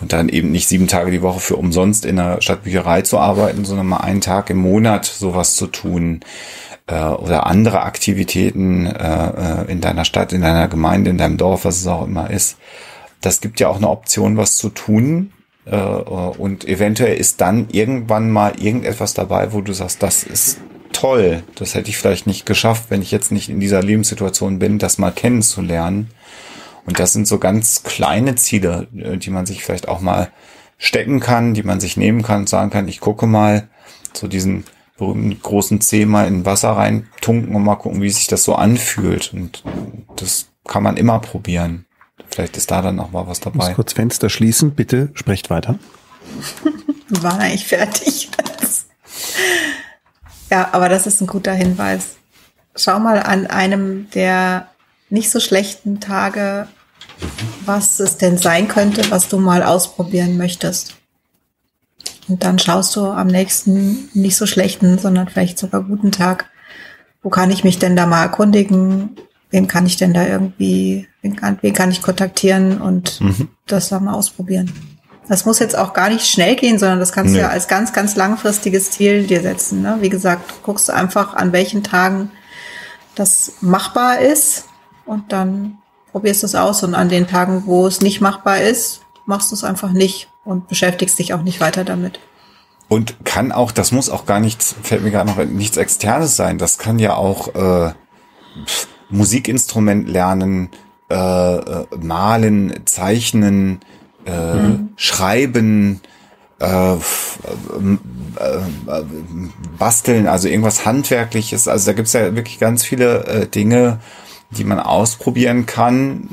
und 0.00 0.12
dann 0.12 0.28
eben 0.28 0.52
nicht 0.52 0.68
sieben 0.68 0.86
Tage 0.86 1.10
die 1.10 1.22
Woche 1.22 1.40
für 1.40 1.56
umsonst 1.56 2.04
in 2.04 2.16
der 2.16 2.42
Stadtbücherei 2.42 3.02
zu 3.02 3.18
arbeiten, 3.18 3.64
sondern 3.64 3.86
mal 3.86 3.98
einen 3.98 4.20
Tag 4.20 4.50
im 4.50 4.58
Monat 4.58 5.06
sowas 5.06 5.56
zu 5.56 5.66
tun 5.66 6.20
äh, 6.86 7.04
oder 7.04 7.46
andere 7.46 7.82
Aktivitäten 7.82 8.86
äh, 8.86 9.62
äh 9.62 9.70
in 9.70 9.80
deiner 9.80 10.04
Stadt, 10.04 10.32
in 10.32 10.42
deiner 10.42 10.68
Gemeinde, 10.68 11.10
in 11.10 11.18
deinem 11.18 11.36
Dorf, 11.36 11.64
was 11.64 11.78
es 11.78 11.86
auch 11.86 12.06
immer 12.06 12.30
ist. 12.30 12.56
Das 13.20 13.40
gibt 13.40 13.60
ja 13.60 13.68
auch 13.68 13.76
eine 13.76 13.88
Option, 13.88 14.36
was 14.36 14.56
zu 14.56 14.68
tun. 14.68 15.32
Äh, 15.64 15.76
und 15.76 16.66
eventuell 16.66 17.16
ist 17.16 17.40
dann 17.40 17.68
irgendwann 17.70 18.30
mal 18.30 18.60
irgendetwas 18.60 19.14
dabei, 19.14 19.52
wo 19.52 19.60
du 19.60 19.72
sagst, 19.72 20.02
das 20.02 20.22
ist 20.22 20.58
toll. 20.92 21.42
Das 21.56 21.74
hätte 21.74 21.90
ich 21.90 21.98
vielleicht 21.98 22.26
nicht 22.26 22.46
geschafft, 22.46 22.84
wenn 22.88 23.02
ich 23.02 23.10
jetzt 23.10 23.32
nicht 23.32 23.48
in 23.48 23.60
dieser 23.60 23.82
Lebenssituation 23.82 24.58
bin, 24.58 24.78
das 24.78 24.98
mal 24.98 25.10
kennenzulernen. 25.10 26.10
Und 26.86 27.00
das 27.00 27.12
sind 27.12 27.26
so 27.26 27.38
ganz 27.38 27.82
kleine 27.82 28.36
Ziele, 28.36 28.86
äh, 28.96 29.16
die 29.16 29.30
man 29.30 29.46
sich 29.46 29.64
vielleicht 29.64 29.88
auch 29.88 30.00
mal 30.00 30.30
stecken 30.78 31.20
kann, 31.20 31.54
die 31.54 31.62
man 31.62 31.80
sich 31.80 31.96
nehmen 31.96 32.22
kann 32.22 32.40
und 32.40 32.48
sagen 32.48 32.70
kann, 32.70 32.86
ich 32.86 33.00
gucke 33.00 33.26
mal 33.26 33.68
so 34.12 34.28
diesen 34.28 34.64
berühmten 34.98 35.40
großen 35.40 35.80
Zeh 35.80 36.06
mal 36.06 36.26
in 36.26 36.44
Wasser 36.44 36.70
rein 36.70 37.08
tunken 37.20 37.54
und 37.54 37.62
mal 37.62 37.76
gucken, 37.76 38.02
wie 38.02 38.10
sich 38.10 38.26
das 38.26 38.44
so 38.44 38.54
anfühlt. 38.54 39.32
Und 39.32 39.62
das 40.16 40.46
kann 40.66 40.82
man 40.82 40.96
immer 40.96 41.18
probieren. 41.20 41.86
Vielleicht 42.28 42.56
ist 42.56 42.70
da 42.70 42.82
dann 42.82 42.98
auch 43.00 43.10
mal 43.10 43.26
was 43.26 43.40
dabei. 43.40 43.58
Ich 43.58 43.68
muss 43.68 43.76
kurz 43.76 43.92
Fenster 43.92 44.30
schließen, 44.30 44.72
bitte 44.72 45.10
sprecht 45.14 45.50
weiter. 45.50 45.78
War 47.08 47.46
ich 47.46 47.66
fertig? 47.66 48.30
Ja, 50.50 50.68
aber 50.72 50.88
das 50.88 51.06
ist 51.06 51.20
ein 51.20 51.26
guter 51.26 51.52
Hinweis. 51.52 52.16
Schau 52.74 52.98
mal 52.98 53.22
an 53.22 53.46
einem 53.46 54.10
der 54.10 54.68
nicht 55.08 55.30
so 55.30 55.40
schlechten 55.40 56.00
Tage, 56.00 56.68
was 57.64 58.00
es 58.00 58.18
denn 58.18 58.38
sein 58.38 58.68
könnte, 58.68 59.10
was 59.10 59.28
du 59.28 59.38
mal 59.38 59.62
ausprobieren 59.62 60.36
möchtest. 60.36 60.94
Und 62.28 62.42
dann 62.42 62.58
schaust 62.58 62.96
du 62.96 63.06
am 63.06 63.28
nächsten 63.28 64.08
nicht 64.14 64.36
so 64.36 64.46
schlechten, 64.46 64.98
sondern 64.98 65.28
vielleicht 65.28 65.58
sogar 65.58 65.82
guten 65.82 66.12
Tag, 66.12 66.50
wo 67.22 67.30
kann 67.30 67.50
ich 67.50 67.64
mich 67.64 67.78
denn 67.78 67.96
da 67.96 68.06
mal 68.06 68.22
erkundigen? 68.22 69.16
Wen 69.50 69.68
kann 69.68 69.86
ich 69.86 69.96
denn 69.96 70.12
da 70.12 70.26
irgendwie, 70.26 71.08
wen 71.22 71.36
kann, 71.36 71.58
wen 71.60 71.72
kann 71.72 71.90
ich 71.90 72.02
kontaktieren 72.02 72.80
und 72.80 73.20
mhm. 73.20 73.48
das 73.66 73.88
dann 73.88 74.04
mal 74.04 74.14
ausprobieren? 74.14 74.72
Das 75.28 75.44
muss 75.44 75.58
jetzt 75.58 75.76
auch 75.76 75.92
gar 75.92 76.08
nicht 76.08 76.26
schnell 76.26 76.54
gehen, 76.56 76.78
sondern 76.78 77.00
das 77.00 77.12
kannst 77.12 77.32
nee. 77.32 77.38
du 77.38 77.44
ja 77.44 77.50
als 77.50 77.68
ganz, 77.68 77.92
ganz 77.92 78.14
langfristiges 78.16 78.92
Ziel 78.92 79.26
dir 79.26 79.42
setzen. 79.42 79.82
Ne? 79.82 79.98
Wie 80.00 80.08
gesagt, 80.08 80.62
guckst 80.62 80.88
du 80.88 80.94
einfach, 80.94 81.34
an 81.34 81.52
welchen 81.52 81.82
Tagen 81.82 82.30
das 83.16 83.54
machbar 83.60 84.20
ist 84.20 84.66
und 85.04 85.32
dann 85.32 85.78
probierst 86.12 86.42
du 86.42 86.46
es 86.46 86.54
aus. 86.54 86.82
Und 86.82 86.94
an 86.94 87.08
den 87.08 87.26
Tagen, 87.26 87.64
wo 87.66 87.86
es 87.86 88.00
nicht 88.00 88.20
machbar 88.20 88.60
ist, 88.60 89.00
machst 89.26 89.50
du 89.50 89.54
es 89.56 89.64
einfach 89.64 89.90
nicht 89.90 90.28
und 90.46 90.68
beschäftigst 90.68 91.18
dich 91.18 91.34
auch 91.34 91.42
nicht 91.42 91.60
weiter 91.60 91.84
damit. 91.84 92.20
Und 92.88 93.24
kann 93.24 93.50
auch, 93.52 93.72
das 93.72 93.90
muss 93.90 94.08
auch 94.08 94.26
gar 94.26 94.40
nichts, 94.40 94.76
fällt 94.82 95.02
mir 95.02 95.10
gerade 95.10 95.28
noch 95.28 95.44
nichts 95.44 95.76
Externes 95.76 96.36
sein. 96.36 96.56
Das 96.56 96.78
kann 96.78 96.98
ja 96.98 97.16
auch 97.16 97.54
äh, 97.54 97.92
Musikinstrument 99.10 100.08
lernen, 100.08 100.70
äh, 101.10 101.14
äh, 101.14 101.86
malen, 102.00 102.82
zeichnen, 102.84 103.80
äh, 104.24 104.54
mhm. 104.54 104.88
Schreiben, 104.96 106.00
äh, 106.60 106.94
äh, 106.94 106.98
basteln, 109.78 110.28
also 110.28 110.48
irgendwas 110.48 110.86
Handwerkliches. 110.86 111.66
Also 111.68 111.90
da 111.90 111.92
gibt's 111.92 112.12
ja 112.12 112.36
wirklich 112.36 112.60
ganz 112.60 112.84
viele 112.84 113.24
äh, 113.26 113.46
Dinge, 113.48 113.98
die 114.50 114.64
man 114.64 114.78
ausprobieren 114.78 115.66
kann 115.66 116.28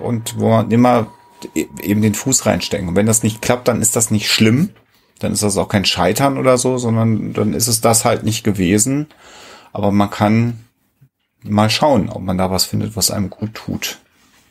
und 0.00 0.38
wo 0.38 0.48
man 0.48 0.70
immer 0.70 1.08
eben 1.54 2.02
den 2.02 2.14
Fuß 2.14 2.46
reinstecken. 2.46 2.88
Und 2.88 2.96
wenn 2.96 3.06
das 3.06 3.22
nicht 3.22 3.42
klappt, 3.42 3.68
dann 3.68 3.82
ist 3.82 3.96
das 3.96 4.10
nicht 4.10 4.30
schlimm. 4.30 4.70
Dann 5.18 5.32
ist 5.32 5.42
das 5.42 5.56
auch 5.56 5.68
kein 5.68 5.84
Scheitern 5.84 6.38
oder 6.38 6.58
so, 6.58 6.78
sondern 6.78 7.32
dann 7.32 7.54
ist 7.54 7.66
es 7.66 7.80
das 7.80 8.04
halt 8.04 8.22
nicht 8.22 8.44
gewesen. 8.44 9.06
Aber 9.72 9.90
man 9.90 10.10
kann 10.10 10.64
mal 11.42 11.70
schauen, 11.70 12.08
ob 12.08 12.22
man 12.22 12.38
da 12.38 12.50
was 12.50 12.64
findet, 12.64 12.96
was 12.96 13.10
einem 13.10 13.30
gut 13.30 13.54
tut. 13.54 13.98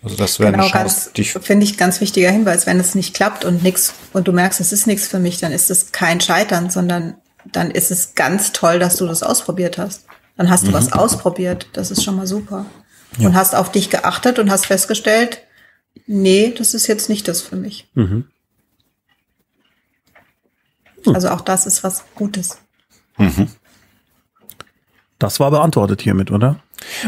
Also 0.03 0.15
das 0.15 0.39
wäre 0.39 0.51
genau, 0.51 0.63
eine 0.63 0.71
Chance, 0.71 1.11
finde 1.41 1.65
ich 1.65 1.77
ganz 1.77 2.01
wichtiger 2.01 2.29
Hinweis. 2.31 2.65
Wenn 2.65 2.79
es 2.79 2.95
nicht 2.95 3.13
klappt 3.13 3.45
und 3.45 3.63
nix 3.63 3.93
und 4.13 4.27
du 4.27 4.31
merkst, 4.31 4.59
es 4.59 4.71
ist 4.71 4.87
nichts 4.87 5.07
für 5.07 5.19
mich, 5.19 5.39
dann 5.39 5.51
ist 5.51 5.71
es 5.71 5.91
kein 5.91 6.21
Scheitern, 6.21 6.69
sondern 6.69 7.15
dann 7.51 7.71
ist 7.71 7.91
es 7.91 8.13
ganz 8.15 8.51
toll, 8.51 8.79
dass 8.79 8.97
du 8.97 9.07
das 9.07 9.23
ausprobiert 9.23 9.77
hast. 9.77 10.05
Dann 10.37 10.49
hast 10.49 10.63
du 10.65 10.69
mhm. 10.69 10.75
was 10.75 10.93
ausprobiert. 10.93 11.67
Das 11.73 11.91
ist 11.91 12.03
schon 12.03 12.15
mal 12.15 12.27
super. 12.27 12.65
Ja. 13.17 13.29
Und 13.29 13.35
hast 13.35 13.55
auf 13.55 13.71
dich 13.71 13.89
geachtet 13.89 14.37
und 14.37 14.51
hast 14.51 14.67
festgestellt, 14.67 15.41
nee, 16.07 16.53
das 16.57 16.73
ist 16.73 16.87
jetzt 16.87 17.09
nicht 17.09 17.27
das 17.27 17.41
für 17.41 17.55
mich. 17.55 17.87
Mhm. 17.93 18.25
Hm. 21.03 21.15
Also 21.15 21.29
auch 21.29 21.41
das 21.41 21.65
ist 21.65 21.83
was 21.83 22.03
Gutes. 22.15 22.59
Mhm. 23.17 23.49
Das 25.19 25.39
war 25.39 25.49
beantwortet 25.51 26.01
hiermit, 26.01 26.31
oder? 26.31 26.59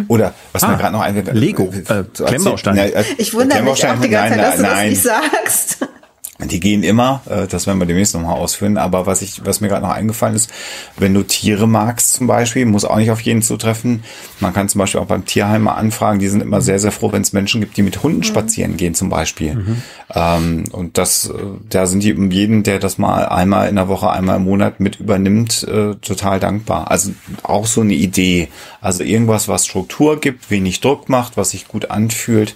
Oder 0.08 0.34
was 0.52 0.64
ah, 0.64 0.70
mir 0.70 0.78
gerade 0.78 0.94
noch 0.94 1.02
ein 1.02 1.26
Lego, 1.36 1.72
äh, 1.72 2.04
Klemmbaustein. 2.04 2.92
Ich 3.18 3.34
wundere 3.34 3.62
mich 3.62 3.86
auch 3.86 4.00
die 4.00 4.10
ganze 4.10 4.40
Zeit, 4.40 4.46
dass 4.46 4.58
du 4.58 4.64
das 4.64 4.82
nicht 4.84 5.02
sagst. 5.02 5.88
Die 6.42 6.62
gehen 6.62 6.84
immer, 6.84 7.22
äh, 7.30 7.48
das 7.48 7.68
werden 7.68 7.80
wir 7.80 7.86
demnächst 7.86 8.14
nochmal 8.14 8.38
ausführen, 8.38 8.78
aber 8.78 9.06
was 9.06 9.22
ich, 9.22 9.46
was 9.46 9.60
mir 9.60 9.68
gerade 9.68 9.86
noch 9.86 9.94
eingefallen 9.94 10.36
ist, 10.36 10.50
wenn 10.98 11.14
du 11.14 11.24
Tiere 11.24 11.68
magst 11.68 12.14
zum 12.14 12.28
Beispiel, 12.28 12.66
muss 12.66 12.86
auch 12.86 12.96
nicht 12.96 13.12
auf 13.12 13.20
jeden 13.20 13.42
zutreffen. 13.42 14.04
Man 14.40 14.54
kann 14.54 14.70
zum 14.70 14.80
Beispiel 14.80 15.02
auch 15.02 15.06
beim 15.06 15.26
Tierheim 15.26 15.64
mal 15.64 15.74
anfragen, 15.74 16.20
die 16.20 16.30
sind 16.30 16.42
immer 16.42 16.62
sehr, 16.62 16.80
sehr 16.80 16.94
froh, 16.94 17.12
wenn 17.12 17.24
es 17.24 17.34
Menschen 17.34 17.60
gibt, 17.60 17.76
die 17.76 17.82
mit 17.82 18.04
Hunden 18.04 18.20
mhm. 18.20 18.24
spazieren 18.24 18.78
gehen 18.78 18.96
zum 18.96 19.10
Beispiel. 19.10 19.56
Mhm. 19.56 19.82
Ähm, 20.16 20.64
und 20.72 20.98
das, 20.98 21.30
äh, 21.30 21.34
da 21.70 21.86
sind 21.88 22.04
die 22.04 22.14
um 22.14 22.32
jeden, 22.32 22.64
der 22.64 22.80
das 22.80 22.98
mal 22.98 23.26
einmal 23.26 23.68
in 23.68 23.76
der 23.76 23.90
Woche, 23.90 24.10
einmal 24.10 24.38
im 24.38 24.46
Monat 24.46 24.80
mit 24.80 25.02
übernimmt, 25.02 25.64
äh, 25.64 25.96
total 25.96 26.40
dankbar. 26.40 26.90
Also 26.90 27.12
auch 27.44 27.66
so 27.66 27.82
eine 27.82 27.96
Idee. 27.96 28.48
Also 28.80 29.04
irgendwas, 29.04 29.50
was 29.50 29.66
Struktur 29.66 30.22
gibt, 30.22 30.50
wenig 30.50 30.80
Druck 30.80 31.10
macht, 31.10 31.36
was 31.36 31.50
sich 31.50 31.68
gut 31.68 31.92
anfühlt 31.92 32.56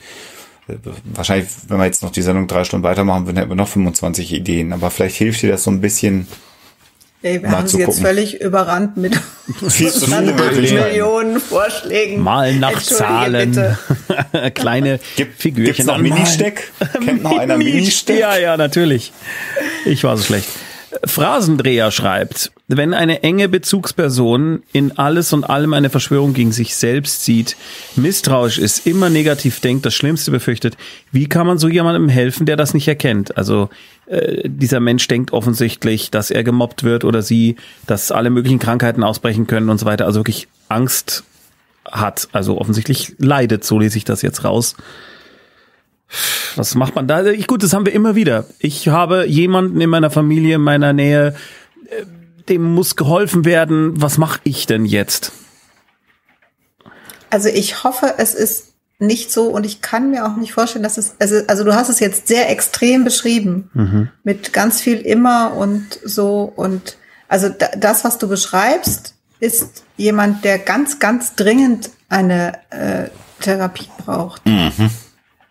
wahrscheinlich, 1.05 1.49
wenn 1.67 1.77
wir 1.77 1.85
jetzt 1.85 2.03
noch 2.03 2.11
die 2.11 2.21
Sendung 2.21 2.47
drei 2.47 2.63
Stunden 2.63 2.83
weitermachen 2.83 3.25
würden, 3.25 3.37
hätten 3.37 3.49
wir 3.49 3.55
noch 3.55 3.67
25 3.67 4.33
Ideen. 4.33 4.73
Aber 4.73 4.89
vielleicht 4.91 5.15
hilft 5.17 5.41
dir 5.41 5.51
das 5.51 5.63
so 5.63 5.71
ein 5.71 5.81
bisschen. 5.81 6.27
Ey, 7.21 7.41
wir 7.41 7.51
haben 7.51 7.67
sie 7.67 7.79
jetzt 7.79 8.01
völlig 8.01 8.41
überrannt 8.41 8.97
mit 8.97 9.17
Millionen 9.57 11.39
Vorschlägen. 11.39 12.21
Mal 12.21 12.53
nach 12.55 12.81
Zahlen. 12.81 13.77
Kleine 14.53 14.99
Gibt, 15.15 15.41
Figürchen. 15.41 15.73
Gibt's 15.73 15.85
noch 15.85 15.97
Mini-Steck? 15.99 16.69
Kennt 17.05 17.23
noch 17.23 17.37
einer 17.37 17.55
Mini-Steck? 17.57 18.19
Ja, 18.19 18.35
ja, 18.35 18.57
natürlich. 18.57 19.13
Ich 19.85 20.03
war 20.03 20.17
so 20.17 20.23
schlecht. 20.23 20.49
Phrasendreher 21.05 21.91
schreibt, 21.91 22.51
wenn 22.67 22.93
eine 22.93 23.23
enge 23.23 23.49
Bezugsperson 23.49 24.63
in 24.71 24.97
alles 24.97 25.33
und 25.33 25.43
allem 25.43 25.73
eine 25.73 25.89
Verschwörung 25.89 26.33
gegen 26.33 26.51
sich 26.51 26.75
selbst 26.75 27.23
sieht, 27.23 27.55
misstrauisch 27.95 28.57
ist, 28.57 28.87
immer 28.87 29.09
negativ 29.09 29.59
denkt, 29.59 29.85
das 29.85 29.93
Schlimmste 29.93 30.31
befürchtet, 30.31 30.77
wie 31.11 31.27
kann 31.27 31.47
man 31.47 31.57
so 31.57 31.67
jemandem 31.67 32.09
helfen, 32.09 32.45
der 32.45 32.55
das 32.55 32.73
nicht 32.73 32.87
erkennt? 32.87 33.37
Also 33.37 33.69
äh, 34.07 34.47
dieser 34.47 34.79
Mensch 34.79 35.07
denkt 35.07 35.33
offensichtlich, 35.33 36.11
dass 36.11 36.31
er 36.31 36.43
gemobbt 36.43 36.83
wird 36.83 37.03
oder 37.03 37.21
sie, 37.21 37.55
dass 37.85 38.11
alle 38.11 38.29
möglichen 38.29 38.59
Krankheiten 38.59 39.03
ausbrechen 39.03 39.47
können 39.47 39.69
und 39.69 39.79
so 39.79 39.85
weiter, 39.85 40.05
also 40.05 40.19
wirklich 40.19 40.47
Angst 40.69 41.23
hat, 41.85 42.29
also 42.31 42.59
offensichtlich 42.59 43.13
leidet, 43.17 43.63
so 43.63 43.77
lese 43.79 43.97
ich 43.97 44.05
das 44.05 44.21
jetzt 44.21 44.43
raus 44.43 44.75
was 46.57 46.75
macht 46.75 46.95
man 46.95 47.07
da? 47.07 47.25
Ich, 47.25 47.47
gut, 47.47 47.63
das 47.63 47.73
haben 47.73 47.85
wir 47.85 47.93
immer 47.93 48.15
wieder. 48.15 48.45
Ich 48.59 48.87
habe 48.87 49.25
jemanden 49.25 49.79
in 49.81 49.89
meiner 49.89 50.09
Familie, 50.09 50.55
in 50.55 50.61
meiner 50.61 50.93
Nähe, 50.93 51.35
äh, 51.89 52.05
dem 52.49 52.73
muss 52.73 52.95
geholfen 52.95 53.45
werden. 53.45 54.01
Was 54.01 54.17
mache 54.17 54.39
ich 54.43 54.65
denn 54.65 54.85
jetzt? 54.85 55.31
Also 57.29 57.49
ich 57.49 57.83
hoffe, 57.83 58.15
es 58.17 58.33
ist 58.35 58.73
nicht 58.99 59.31
so 59.31 59.47
und 59.47 59.65
ich 59.65 59.81
kann 59.81 60.11
mir 60.11 60.25
auch 60.25 60.35
nicht 60.35 60.53
vorstellen, 60.53 60.83
dass 60.83 60.97
es, 60.97 61.15
also, 61.19 61.41
also 61.47 61.63
du 61.63 61.73
hast 61.73 61.89
es 61.89 61.99
jetzt 61.99 62.27
sehr 62.27 62.49
extrem 62.49 63.03
beschrieben, 63.03 63.69
mhm. 63.73 64.09
mit 64.23 64.53
ganz 64.53 64.81
viel 64.81 64.99
immer 64.99 65.53
und 65.55 65.99
so 66.03 66.51
und 66.55 66.97
also 67.27 67.49
das, 67.49 68.03
was 68.03 68.19
du 68.19 68.27
beschreibst, 68.27 69.15
ist 69.39 69.83
jemand, 69.97 70.45
der 70.45 70.59
ganz, 70.59 70.99
ganz 70.99 71.35
dringend 71.35 71.89
eine 72.07 72.53
äh, 72.69 73.09
Therapie 73.41 73.89
braucht. 74.05 74.45
Mhm. 74.45 74.89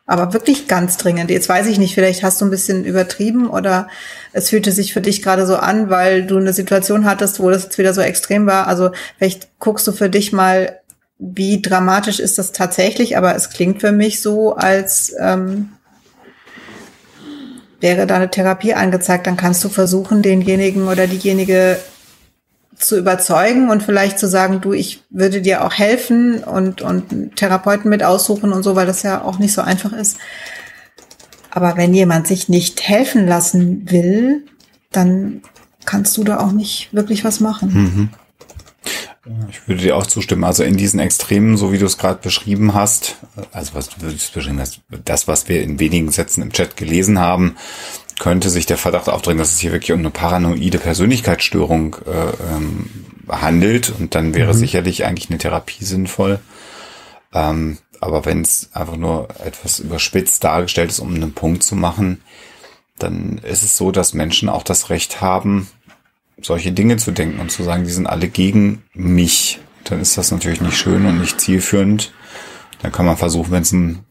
Aber 0.05 0.33
wirklich 0.33 0.67
ganz 0.67 0.97
dringend. 0.97 1.31
Jetzt 1.31 1.49
weiß 1.49 1.67
ich 1.69 1.79
nicht, 1.79 1.95
vielleicht 1.95 2.23
hast 2.23 2.41
du 2.41 2.45
ein 2.45 2.51
bisschen 2.51 2.85
übertrieben 2.85 3.49
oder 3.49 3.89
es 4.33 4.51
fühlte 4.51 4.73
sich 4.73 4.93
für 4.93 5.01
dich 5.01 5.23
gerade 5.23 5.47
so 5.47 5.57
an, 5.57 5.91
weil 5.91 6.25
du 6.27 6.39
eine 6.39 6.53
Situation 6.53 7.05
hattest, 7.05 7.39
wo 7.41 7.51
das 7.51 7.65
jetzt 7.65 7.79
wieder 7.79 7.95
so 7.95 8.01
extrem 8.01 8.47
war. 8.47 8.67
Also 8.67 8.91
vielleicht 9.17 9.49
guckst 9.61 9.87
du 9.87 9.93
für 9.93 10.11
dich 10.11 10.33
mal, 10.33 10.81
wie 11.19 11.63
dramatisch 11.63 12.19
ist 12.19 12.39
das 12.39 12.51
tatsächlich, 12.51 13.17
aber 13.17 13.37
es 13.37 13.51
klingt 13.51 13.81
für 13.81 13.93
mich 13.93 14.21
so, 14.21 14.57
als 14.57 15.15
ähm, 15.21 15.71
wäre 17.81 18.07
da 18.07 18.17
eine 18.17 18.31
Therapie 18.31 18.75
angezeigt. 18.75 19.27
Dann 19.27 19.37
kannst 19.37 19.63
du 19.63 19.69
versuchen, 19.69 20.23
denjenigen 20.23 20.89
oder 20.89 21.07
diejenige 21.07 21.79
zu 22.85 22.99
überzeugen 22.99 23.71
und 23.71 23.83
vielleicht 23.83 24.19
zu 24.19 24.29
sagen, 24.29 24.61
du, 24.61 24.73
ich 24.73 25.03
würde 25.11 25.41
dir 25.41 25.65
auch 25.65 25.73
helfen 25.73 26.43
und, 26.43 26.83
und 26.83 27.37
Therapeuten 27.37 27.89
mit 27.91 28.03
aussuchen 28.03 28.53
und 28.53 28.63
so, 28.63 28.77
weil 28.77 28.87
das 28.87 29.03
ja 29.03 29.23
auch 29.23 29.39
nicht 29.39 29.53
so 29.53 29.63
einfach 29.63 29.93
ist. 29.93 30.19
Aber 31.51 31.77
wenn 31.77 31.93
jemand 31.95 32.27
sich 32.27 32.49
nicht 32.49 32.89
helfen 32.89 33.27
lassen 33.27 33.91
will, 33.91 34.47
dann 34.91 35.43
kannst 35.85 36.17
du 36.17 36.25
da 36.25 36.41
auch 36.41 36.53
nicht 36.53 36.89
wirklich 36.93 37.25
was 37.25 37.41
machen. 37.41 37.73
Mhm. 37.73 38.09
Ich 39.51 39.69
würde 39.69 39.83
dir 39.83 39.97
auch 39.97 40.07
zustimmen. 40.07 40.43
Also 40.43 40.65
in 40.65 40.77
diesen 40.77 40.99
Extremen, 40.99 41.57
so 41.57 41.73
wie 41.73 41.79
du 41.79 41.87
es 41.87 41.97
gerade 41.97 42.19
beschrieben 42.21 42.75
hast, 42.75 43.17
also 43.53 43.75
was 43.75 43.89
du 43.89 43.97
beschrieben 44.01 44.59
hast, 44.59 44.81
das, 45.05 45.29
was 45.29 45.49
wir 45.49 45.63
in 45.63 45.79
wenigen 45.79 46.11
Sätzen 46.11 46.43
im 46.43 46.53
Chat 46.53 46.77
gelesen 46.77 47.21
haben, 47.21 47.55
könnte 48.19 48.51
sich 48.51 48.67
der 48.67 48.79
Verdacht 48.79 49.09
aufdrängen, 49.09 49.39
dass 49.39 49.53
es 49.53 49.59
hier 49.59 49.73
wirklich 49.73 49.93
um 49.93 50.01
eine 50.01 50.11
paranoide 50.11 50.79
Persönlichkeitsstörung 50.79 51.97
äh, 52.07 52.55
ähm, 52.55 52.91
handelt 53.29 53.93
und 53.99 54.15
dann 54.15 54.35
wäre 54.35 54.53
mhm. 54.53 54.59
sicherlich 54.59 55.05
eigentlich 55.05 55.31
eine 55.31 55.39
Therapie 55.39 55.85
sinnvoll. 55.85 56.41
Ähm, 57.33 57.79
aber 58.01 58.25
wenn 58.25 58.43
es 58.43 58.71
einfach 58.73 58.97
nur 58.97 59.29
etwas 59.45 59.79
überspitzt 59.79 60.43
dargestellt 60.43 60.91
ist, 60.91 60.99
um 60.99 61.15
einen 61.15 61.33
Punkt 61.35 61.63
zu 61.63 61.77
machen, 61.77 62.21
dann 62.99 63.39
ist 63.39 63.63
es 63.63 63.77
so, 63.77 63.91
dass 63.93 64.15
Menschen 64.15 64.49
auch 64.49 64.63
das 64.63 64.91
Recht 64.91 65.21
haben, 65.21 65.69
solche 66.41 66.73
Dinge 66.73 66.97
zu 66.97 67.13
denken 67.13 67.41
und 67.41 67.51
zu 67.51 67.63
sagen, 67.63 67.85
die 67.85 67.91
sind 67.91 68.07
alle 68.07 68.29
gegen 68.29 68.83
mich. 68.93 69.61
Dann 69.85 70.01
ist 70.01 70.19
das 70.19 70.31
natürlich 70.31 70.61
nicht 70.61 70.77
schön 70.77 71.07
und 71.07 71.21
nicht 71.21 71.41
zielführend. 71.41 72.13
Dann 72.83 72.93
kann 72.93 73.07
man 73.07 73.17
versuchen, 73.17 73.53
wenn 73.53 73.63
es 73.63 73.73
ein 73.73 74.05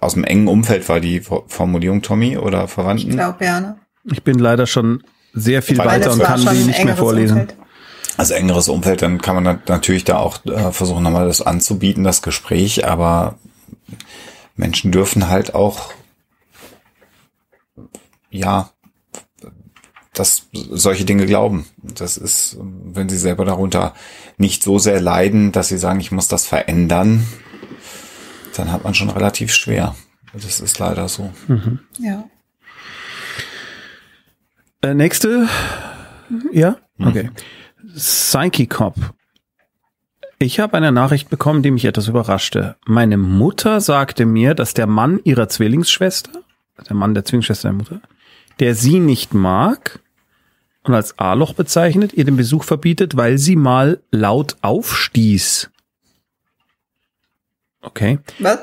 aus 0.00 0.14
dem 0.14 0.24
engen 0.24 0.48
Umfeld 0.48 0.88
war 0.88 1.00
die 1.00 1.20
Formulierung, 1.20 2.02
Tommy, 2.02 2.36
oder 2.36 2.68
Verwandten? 2.68 3.10
Ich 3.10 3.16
glaube, 3.16 3.44
ja. 3.44 3.60
Ne? 3.60 3.76
Ich 4.04 4.22
bin 4.22 4.38
leider 4.38 4.66
schon 4.66 5.02
sehr 5.32 5.62
viel 5.62 5.78
Weil 5.78 5.86
weiter 5.86 6.12
und 6.12 6.22
kann 6.22 6.38
sie 6.38 6.64
nicht 6.64 6.84
mehr 6.84 6.96
vorlesen. 6.96 7.40
Umfeld. 7.40 7.58
Also 8.16 8.34
engeres 8.34 8.68
Umfeld, 8.68 9.02
dann 9.02 9.20
kann 9.20 9.42
man 9.42 9.60
natürlich 9.66 10.04
da 10.04 10.18
auch 10.18 10.44
äh, 10.46 10.70
versuchen, 10.70 11.02
nochmal 11.02 11.26
das 11.26 11.42
anzubieten, 11.42 12.04
das 12.04 12.22
Gespräch, 12.22 12.86
aber 12.86 13.38
Menschen 14.54 14.92
dürfen 14.92 15.28
halt 15.28 15.54
auch, 15.54 15.92
ja, 18.30 18.70
dass 20.12 20.46
solche 20.52 21.04
Dinge 21.04 21.26
glauben. 21.26 21.66
Das 21.82 22.16
ist, 22.16 22.56
wenn 22.60 23.08
sie 23.08 23.18
selber 23.18 23.44
darunter 23.44 23.94
nicht 24.38 24.62
so 24.62 24.78
sehr 24.78 25.00
leiden, 25.00 25.50
dass 25.50 25.68
sie 25.68 25.78
sagen, 25.78 25.98
ich 25.98 26.12
muss 26.12 26.28
das 26.28 26.46
verändern, 26.46 27.26
dann 28.58 28.72
hat 28.72 28.84
man 28.84 28.94
schon 28.94 29.10
relativ 29.10 29.52
schwer. 29.52 29.94
Das 30.32 30.60
ist 30.60 30.78
leider 30.78 31.08
so. 31.08 31.32
Mhm. 31.48 31.80
Ja. 31.98 32.24
Äh, 34.82 34.94
nächste. 34.94 35.48
Ja? 36.52 36.76
Mhm. 36.96 37.06
Okay. 37.06 37.30
Psyche 37.94 38.66
Cop. 38.66 38.96
Ich 40.38 40.60
habe 40.60 40.76
eine 40.76 40.92
Nachricht 40.92 41.30
bekommen, 41.30 41.62
die 41.62 41.70
mich 41.70 41.84
etwas 41.84 42.08
überraschte. 42.08 42.76
Meine 42.84 43.16
Mutter 43.16 43.80
sagte 43.80 44.26
mir, 44.26 44.54
dass 44.54 44.74
der 44.74 44.86
Mann 44.86 45.20
ihrer 45.24 45.48
Zwillingsschwester, 45.48 46.32
der 46.88 46.96
Mann 46.96 47.14
der 47.14 47.24
Zwillingsschwester 47.24 47.68
der 47.68 47.76
Mutter, 47.76 48.00
der 48.58 48.74
sie 48.74 48.98
nicht 48.98 49.32
mag 49.32 50.00
und 50.82 50.92
als 50.94 51.18
A-Loch 51.18 51.54
bezeichnet, 51.54 52.12
ihr 52.12 52.24
den 52.24 52.36
Besuch 52.36 52.64
verbietet, 52.64 53.16
weil 53.16 53.38
sie 53.38 53.56
mal 53.56 54.02
laut 54.10 54.56
aufstieß. 54.60 55.70
Okay. 57.84 58.18
Was? 58.38 58.58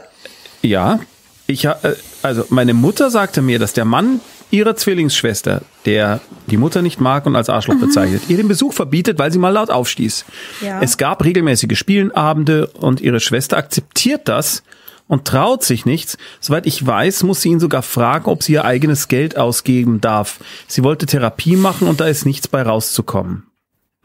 Ja, 0.62 1.00
ich 1.48 1.66
äh, 1.66 1.76
also 2.22 2.46
meine 2.50 2.74
Mutter 2.74 3.10
sagte 3.10 3.42
mir, 3.42 3.60
dass 3.60 3.74
der 3.74 3.86
Mann 3.86 4.20
ihrer 4.52 4.76
Zwillingsschwester, 4.76 5.62
der 5.86 6.20
die 6.48 6.58
Mutter 6.58 6.82
nicht 6.82 7.00
mag 7.00 7.26
und 7.26 7.36
als 7.36 7.50
Arschloch 7.50 7.76
mhm. 7.76 7.82
bezeichnet, 7.82 8.24
ihr 8.28 8.38
den 8.38 8.48
Besuch 8.48 8.74
verbietet, 8.74 9.18
weil 9.18 9.32
sie 9.32 9.40
mal 9.40 9.50
laut 9.50 9.70
aufstieß. 9.70 10.26
Ja. 10.62 10.82
Es 10.82 10.98
gab 10.98 11.24
regelmäßige 11.24 11.78
Spielenabende 11.78 12.68
und 12.68 13.02
ihre 13.02 13.20
Schwester 13.20 13.58
akzeptiert 13.58 14.28
das 14.28 14.64
und 15.08 15.26
traut 15.26 15.64
sich 15.64 15.86
nichts. 15.86 16.18
Soweit 16.40 16.66
ich 16.66 16.86
weiß, 16.86 17.24
muss 17.24 17.42
sie 17.42 17.50
ihn 17.50 17.60
sogar 17.60 17.82
fragen, 17.82 18.30
ob 18.30 18.44
sie 18.44 18.54
ihr 18.54 18.66
eigenes 18.66 19.08
Geld 19.08 19.38
ausgeben 19.38 20.02
darf. 20.02 20.40
Sie 20.68 20.84
wollte 20.84 21.06
Therapie 21.06 21.56
machen 21.56 21.88
und 21.88 22.00
da 22.00 22.08
ist 22.08 22.26
nichts 22.26 22.48
bei 22.48 22.62
rauszukommen. 22.62 23.48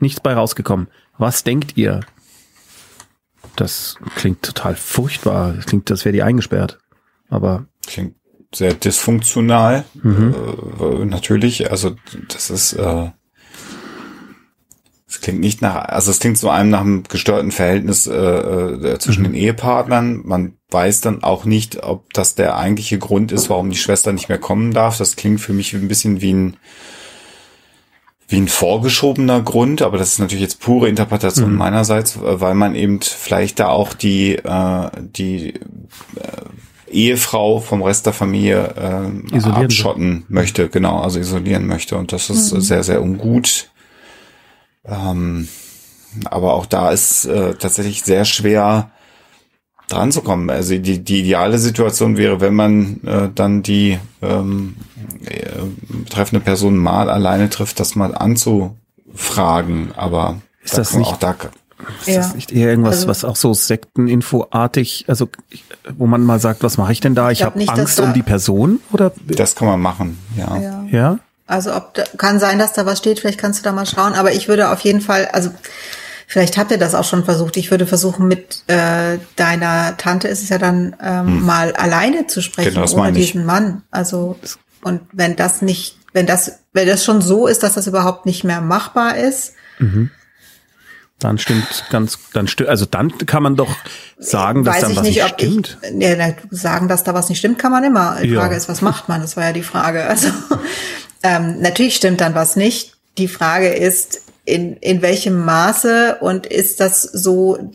Nichts 0.01 0.21
bei 0.21 0.35
rausgekommen. 0.35 0.89
Was 1.19 1.45
denkt 1.45 1.77
ihr? 1.77 2.01
Das 3.57 3.97
klingt 4.17 4.43
total 4.43 4.77
furchtbar. 4.77 5.55
Das 5.55 5.67
klingt, 5.67 5.91
als 5.91 6.05
wäre 6.05 6.13
die 6.13 6.23
eingesperrt. 6.23 6.79
Aber. 7.29 7.67
Klingt 7.87 8.15
sehr 8.55 8.75
dysfunktional. 8.75 9.85
Mhm. 9.95 10.35
Äh, 10.81 11.05
natürlich, 11.05 11.71
also 11.71 11.97
das 12.29 12.51
ist, 12.51 12.73
äh, 12.75 13.11
es 15.09 15.21
klingt 15.21 15.41
nicht 15.41 15.63
nach, 15.63 15.77
also 15.77 16.11
es 16.11 16.19
klingt 16.19 16.39
zu 16.39 16.51
einem 16.51 16.71
nach 16.71 16.81
einem 16.81 17.05
gestörten 17.05 17.53
Verhältnis 17.53 18.07
äh, 18.07 18.15
äh, 18.15 18.99
zwischen 18.99 19.21
mhm. 19.21 19.33
den 19.33 19.35
Ehepartnern. 19.35 20.23
Man 20.25 20.55
weiß 20.71 21.01
dann 21.01 21.23
auch 21.23 21.45
nicht, 21.45 21.85
ob 21.85 22.13
das 22.13 22.35
der 22.35 22.57
eigentliche 22.57 22.99
Grund 22.99 23.33
ist, 23.33 23.49
warum 23.51 23.71
die 23.71 23.77
Schwester 23.77 24.13
nicht 24.13 24.29
mehr 24.29 24.39
kommen 24.39 24.73
darf. 24.73 24.99
Das 24.99 25.17
klingt 25.17 25.41
für 25.41 25.53
mich 25.53 25.75
ein 25.75 25.89
bisschen 25.89 26.21
wie 26.21 26.33
ein 26.33 26.57
wie 28.29 28.37
ein 28.37 28.49
vorgeschobener 28.49 29.41
Grund, 29.41 29.83
aber 29.83 29.99
das 29.99 30.15
ist 30.15 30.19
natürlich 30.19 30.43
jetzt 30.43 30.61
pure 30.61 30.89
Interpretation 30.89 31.53
mhm. 31.53 31.59
meinerseits, 31.59 32.19
weil 32.21 32.55
man 32.55 32.75
eben 32.75 33.01
vielleicht 33.01 33.61
da 33.61 33.69
auch 33.69 33.95
die, 33.95 34.35
äh, 34.35 34.91
die 35.01 35.55
äh, 35.55 35.61
Ehefrau 36.91 37.61
vom 37.61 37.83
Rest 37.83 38.07
der 38.07 38.13
Familie 38.13 38.75
äh, 39.33 39.49
abschotten 39.49 40.25
so. 40.29 40.35
möchte, 40.35 40.69
genau, 40.69 41.01
also 41.01 41.21
isolieren 41.21 41.67
möchte. 41.67 41.97
Und 41.97 42.13
das 42.13 42.31
ist 42.31 42.53
mhm. 42.53 42.61
sehr, 42.61 42.83
sehr 42.83 43.03
ungut. 43.03 43.71
Ähm, 44.85 45.49
aber 46.25 46.55
auch 46.55 46.67
da 46.67 46.91
ist 46.91 47.27
äh, 47.27 47.55
tatsächlich 47.55 48.03
sehr 48.03 48.25
schwer 48.25 48.91
dran 49.89 50.13
zu 50.13 50.23
kommen. 50.23 50.51
Also 50.51 50.79
die, 50.79 51.03
die 51.03 51.21
ideale 51.21 51.59
Situation 51.59 52.17
wäre, 52.17 52.41
wenn 52.41 52.55
man 52.55 53.01
äh, 53.05 53.29
dann 53.35 53.63
die 53.63 53.99
ähm, 54.23 54.77
äh, 55.25 55.49
betreffende 55.89 56.45
Person 56.45 56.77
mal 56.77 57.09
alleine 57.11 57.51
trifft, 57.51 57.81
das 57.81 57.95
mal 57.95 58.15
anzufragen. 58.15 59.93
Aber 59.97 60.41
ist 60.63 60.77
das 60.77 60.95
nicht, 60.95 61.07
auch 61.07 61.17
da, 61.19 61.37
ist 62.01 62.09
ja. 62.09 62.17
das 62.17 62.35
nicht 62.35 62.53
eher 62.53 62.71
irgendwas, 62.71 62.97
also, 62.97 63.09
was 63.09 63.25
auch 63.25 63.37
so 63.37 63.55
Sekteninfoartig, 63.55 65.05
also 65.09 65.29
wo 65.97 66.07
man 66.07 66.23
mal 66.23 66.41
sagt, 66.41 66.63
was 66.63 66.79
mache 66.79 66.93
ich 66.93 67.01
denn 67.01 67.15
da? 67.15 67.31
Ich, 67.31 67.41
ich 67.41 67.45
habe 67.45 67.63
Angst 67.69 68.01
um 68.01 68.13
die 68.13 68.23
Person 68.23 68.81
oder? 68.93 69.13
Das 69.27 69.55
kann 69.55 69.69
man 69.69 69.81
machen, 69.81 70.19
ja. 70.37 70.57
Ja. 70.57 70.85
ja? 70.91 71.19
Also 71.47 71.75
ob 71.75 71.95
da, 71.95 72.03
kann 72.17 72.41
sein, 72.41 72.59
dass 72.59 72.73
da 72.73 72.87
was 72.87 72.99
steht, 72.99 73.21
vielleicht 73.21 73.39
kannst 73.39 73.61
du 73.61 73.65
da 73.65 73.73
mal 73.73 73.87
schauen, 73.87 74.15
aber 74.15 74.33
ich 74.33 74.49
würde 74.49 74.71
auf 74.71 74.81
jeden 74.81 75.01
Fall, 75.01 75.27
also 75.27 75.51
Vielleicht 76.27 76.59
habt 76.59 76.73
ihr 76.73 76.79
das 76.79 76.95
auch 76.95 77.05
schon 77.05 77.25
versucht. 77.25 77.57
Ich 77.57 77.71
würde 77.71 77.87
versuchen, 77.87 78.27
mit 78.27 78.65
äh, 78.67 79.19
deiner 79.37 79.97
Tante 79.97 80.27
ist 80.27 80.43
es 80.43 80.49
ja 80.49 80.59
dann 80.59 80.97
ähm, 81.01 81.27
hm. 81.27 81.47
mal 81.47 81.73
alleine 81.75 82.27
zu 82.27 82.43
sprechen 82.43 82.75
genau, 82.75 82.91
ohne 82.93 83.13
diesen 83.13 83.45
Mann. 83.45 83.83
Also 83.91 84.37
und 84.83 85.03
wenn 85.13 85.37
das 85.37 85.63
nicht, 85.63 85.97
wenn 86.13 86.27
das, 86.27 86.61
wenn 86.73 86.89
das 86.89 87.05
schon 87.05 87.23
so 87.23 87.47
ist, 87.47 87.63
dass 87.63 87.75
das 87.75 87.87
überhaupt 87.87 88.27
nicht 88.27 88.45
mehr 88.45 88.61
machbar 88.61 89.17
ist, 89.17 89.55
mhm. 89.79 90.11
Dann 91.19 91.39
stimmt 91.39 91.87
ganz, 91.89 92.19
dann 92.35 92.47
stimmt, 92.47 92.69
also 92.69 92.85
dann 92.85 93.17
kann 93.25 93.43
man 93.43 93.57
doch 93.57 93.75
sagen, 94.19 94.65
dass 94.65 94.81
dann 94.81 94.97
was 94.97 95.03
nicht, 95.03 95.17
nicht 95.17 95.29
stimmt. 95.29 95.79
Ich, 95.83 96.03
ja, 96.03 96.35
sagen, 96.51 96.89
dass 96.89 97.05
da 97.05 97.15
was 97.15 97.31
nicht 97.31 97.39
stimmt, 97.39 97.59
kann 97.59 97.73
man 97.73 97.85
immer. 97.85 98.19
Die 98.23 98.35
Frage 98.35 98.53
ja. 98.53 98.59
ist, 98.59 98.69
was 98.69 98.83
macht 98.83 99.09
man? 99.09 99.23
Das 99.23 99.35
war 99.35 99.45
ja 99.45 99.53
die 99.53 99.63
Frage. 99.63 100.05
Also 100.05 100.29
ähm, 101.23 101.63
natürlich 101.63 101.97
stimmt 101.97 102.21
dann 102.21 102.35
was 102.35 102.57
nicht. 102.57 102.99
Die 103.17 103.29
Frage 103.29 103.69
ist, 103.69 104.26
in, 104.47 104.77
in 104.79 105.03
welchem 105.03 105.45
Maße 105.45 106.17
und 106.21 106.47
ist 106.47 106.81
das 106.81 107.03
so 107.03 107.73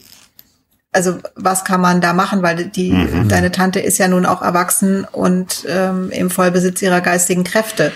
also 0.94 1.20
was 1.36 1.64
kann 1.64 1.80
man 1.80 2.02
da 2.02 2.12
machen, 2.12 2.42
weil 2.42 2.66
die 2.66 2.92
Mhm. 2.92 3.30
deine 3.30 3.52
Tante 3.52 3.80
ist 3.80 3.98
ja 3.98 4.10
nun 4.10 4.26
auch 4.26 4.42
erwachsen 4.42 5.06
und 5.10 5.66
ähm, 5.70 6.10
im 6.12 6.30
Vollbesitz 6.30 6.82
ihrer 6.82 7.00
geistigen 7.00 7.46
Kräfte. 7.46 7.94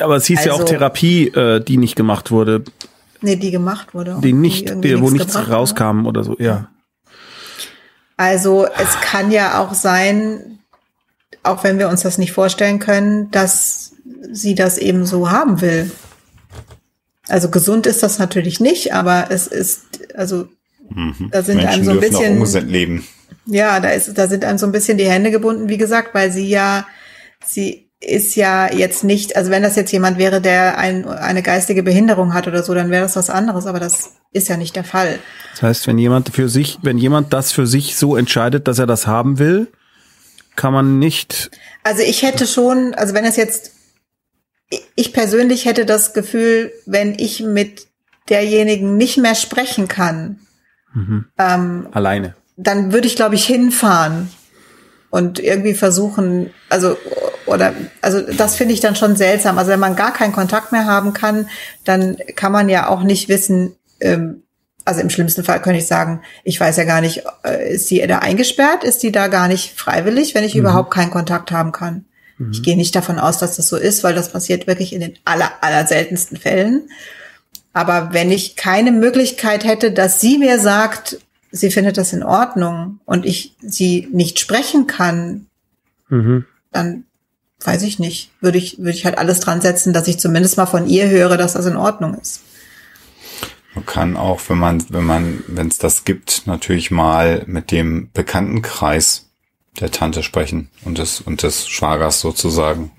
Aber 0.00 0.16
es 0.16 0.26
hieß 0.26 0.44
ja 0.44 0.52
auch 0.52 0.60
Also- 0.60 0.74
Therapie, 0.74 1.28
äh, 1.28 1.58
die 1.60 1.78
nicht 1.78 1.96
gemacht 1.96 2.30
wurde, 2.30 2.64
Nee, 3.22 3.36
die 3.36 3.50
gemacht 3.50 3.94
wurde. 3.94 4.18
die 4.22 4.34
nicht, 4.34 4.68
irgendwie 4.68 4.88
die, 4.88 5.00
wo 5.00 5.08
nichts 5.08 5.34
rauskam 5.48 6.04
oder 6.06 6.22
so. 6.22 6.36
Ja. 6.38 6.68
Also 8.18 8.66
es 8.66 9.00
kann 9.00 9.30
ja 9.30 9.58
auch 9.60 9.72
sein, 9.74 10.58
auch 11.42 11.64
wenn 11.64 11.78
wir 11.78 11.88
uns 11.88 12.02
das 12.02 12.18
nicht 12.18 12.32
vorstellen 12.32 12.78
können, 12.78 13.30
dass 13.30 13.92
sie 14.32 14.54
das 14.54 14.76
eben 14.78 15.06
so 15.06 15.30
haben 15.30 15.60
will. 15.62 15.90
Also 17.28 17.50
gesund 17.50 17.86
ist 17.86 18.02
das 18.02 18.18
natürlich 18.18 18.60
nicht, 18.60 18.92
aber 18.94 19.26
es 19.30 19.46
ist, 19.46 19.82
also 20.14 20.48
da 21.30 21.42
sind 21.42 21.56
Menschen 21.56 21.68
einem 21.68 21.84
so 21.84 21.90
ein 21.90 22.00
dürfen 22.00 22.14
auch 22.14 22.20
bisschen, 22.20 22.32
ungesund 22.34 22.70
leben. 22.70 23.06
ja, 23.46 23.80
da 23.80 23.90
ist, 23.90 24.16
da 24.16 24.28
sind 24.28 24.44
einem 24.44 24.58
so 24.58 24.66
ein 24.66 24.72
bisschen 24.72 24.98
die 24.98 25.08
Hände 25.08 25.30
gebunden, 25.30 25.68
wie 25.68 25.78
gesagt, 25.78 26.14
weil 26.14 26.30
sie 26.30 26.48
ja, 26.48 26.86
sie 27.44 27.86
ist 28.00 28.36
ja 28.36 28.72
jetzt 28.72 29.04
nicht, 29.04 29.36
also 29.36 29.50
wenn 29.50 29.62
das 29.62 29.74
jetzt 29.74 29.90
jemand 29.90 30.18
wäre, 30.18 30.40
der 30.40 30.78
ein, 30.78 31.08
eine 31.08 31.42
geistige 31.42 31.82
Behinderung 31.82 32.34
hat 32.34 32.46
oder 32.46 32.62
so, 32.62 32.74
dann 32.74 32.90
wäre 32.90 33.02
das 33.02 33.16
was 33.16 33.30
anderes, 33.30 33.66
aber 33.66 33.80
das 33.80 34.12
ist 34.32 34.48
ja 34.48 34.56
nicht 34.56 34.76
der 34.76 34.84
Fall. 34.84 35.18
Das 35.52 35.62
heißt, 35.62 35.86
wenn 35.86 35.98
jemand 35.98 36.28
für 36.28 36.48
sich, 36.48 36.78
wenn 36.82 36.98
jemand 36.98 37.32
das 37.32 37.52
für 37.52 37.66
sich 37.66 37.96
so 37.96 38.16
entscheidet, 38.16 38.68
dass 38.68 38.78
er 38.78 38.86
das 38.86 39.06
haben 39.06 39.38
will, 39.38 39.68
kann 40.56 40.72
man 40.72 40.98
nicht. 40.98 41.50
Also 41.84 42.02
ich 42.02 42.22
hätte 42.22 42.46
schon, 42.46 42.94
also 42.94 43.14
wenn 43.14 43.24
es 43.24 43.36
jetzt, 43.36 43.72
ich 44.94 45.12
persönlich 45.12 45.64
hätte 45.64 45.86
das 45.86 46.12
Gefühl, 46.12 46.72
wenn 46.86 47.14
ich 47.18 47.40
mit 47.40 47.86
derjenigen 48.28 48.96
nicht 48.96 49.18
mehr 49.18 49.34
sprechen 49.34 49.88
kann, 49.88 50.40
ähm, 51.38 51.88
Alleine. 51.92 52.34
dann 52.56 52.92
würde 52.92 53.06
ich, 53.06 53.16
glaube 53.16 53.34
ich, 53.34 53.44
hinfahren 53.44 54.30
und 55.10 55.38
irgendwie 55.38 55.74
versuchen, 55.74 56.50
also 56.68 56.96
oder 57.46 57.74
also 58.00 58.20
das 58.20 58.56
finde 58.56 58.74
ich 58.74 58.80
dann 58.80 58.96
schon 58.96 59.14
seltsam. 59.14 59.58
Also 59.58 59.70
wenn 59.70 59.80
man 59.80 59.94
gar 59.94 60.12
keinen 60.12 60.32
Kontakt 60.32 60.72
mehr 60.72 60.86
haben 60.86 61.12
kann, 61.12 61.48
dann 61.84 62.16
kann 62.34 62.50
man 62.50 62.68
ja 62.68 62.88
auch 62.88 63.02
nicht 63.02 63.28
wissen, 63.28 63.76
ähm, 64.00 64.42
also 64.84 65.00
im 65.00 65.10
schlimmsten 65.10 65.44
Fall 65.44 65.60
könnte 65.62 65.78
ich 65.78 65.86
sagen, 65.86 66.22
ich 66.44 66.58
weiß 66.58 66.76
ja 66.76 66.84
gar 66.84 67.00
nicht, 67.00 67.24
äh, 67.44 67.72
ist 67.74 67.90
die 67.90 68.04
da 68.06 68.20
eingesperrt, 68.20 68.84
ist 68.84 69.02
die 69.02 69.12
da 69.12 69.28
gar 69.28 69.48
nicht 69.48 69.78
freiwillig, 69.78 70.34
wenn 70.34 70.44
ich 70.44 70.56
überhaupt 70.56 70.92
keinen 70.92 71.10
Kontakt 71.10 71.52
haben 71.52 71.72
kann. 71.72 72.05
Ich 72.50 72.62
gehe 72.62 72.76
nicht 72.76 72.94
davon 72.94 73.18
aus, 73.18 73.38
dass 73.38 73.56
das 73.56 73.68
so 73.68 73.76
ist, 73.76 74.04
weil 74.04 74.14
das 74.14 74.30
passiert 74.30 74.66
wirklich 74.66 74.92
in 74.92 75.00
den 75.00 75.14
aller, 75.24 75.50
aller 75.62 75.86
seltensten 75.86 76.36
Fällen. 76.36 76.90
Aber 77.72 78.12
wenn 78.12 78.30
ich 78.30 78.56
keine 78.56 78.92
Möglichkeit 78.92 79.64
hätte, 79.64 79.90
dass 79.90 80.20
sie 80.20 80.36
mir 80.36 80.58
sagt, 80.58 81.18
sie 81.50 81.70
findet 81.70 81.96
das 81.96 82.12
in 82.12 82.22
Ordnung 82.22 83.00
und 83.06 83.24
ich 83.24 83.54
sie 83.62 84.08
nicht 84.12 84.38
sprechen 84.38 84.86
kann, 84.86 85.46
Mhm. 86.08 86.44
dann 86.72 87.04
weiß 87.64 87.82
ich 87.82 87.98
nicht, 87.98 88.30
würde 88.40 88.58
ich, 88.58 88.78
würde 88.78 88.90
ich 88.90 89.04
halt 89.04 89.18
alles 89.18 89.40
dran 89.40 89.60
setzen, 89.60 89.92
dass 89.92 90.08
ich 90.08 90.18
zumindest 90.18 90.56
mal 90.56 90.66
von 90.66 90.86
ihr 90.86 91.08
höre, 91.08 91.36
dass 91.36 91.54
das 91.54 91.66
in 91.66 91.76
Ordnung 91.76 92.14
ist. 92.14 92.42
Man 93.74 93.86
kann 93.86 94.16
auch, 94.16 94.40
wenn 94.48 94.58
man, 94.58 94.84
wenn 94.90 95.04
man, 95.04 95.42
wenn 95.48 95.68
es 95.68 95.78
das 95.78 96.04
gibt, 96.04 96.46
natürlich 96.46 96.90
mal 96.90 97.42
mit 97.46 97.70
dem 97.70 98.10
Bekanntenkreis 98.12 99.25
der 99.80 99.90
Tante 99.90 100.22
sprechen 100.22 100.68
und 100.84 100.98
des, 100.98 101.20
und 101.20 101.42
des 101.42 101.68
Schwagers 101.68 102.20
sozusagen. 102.20 102.90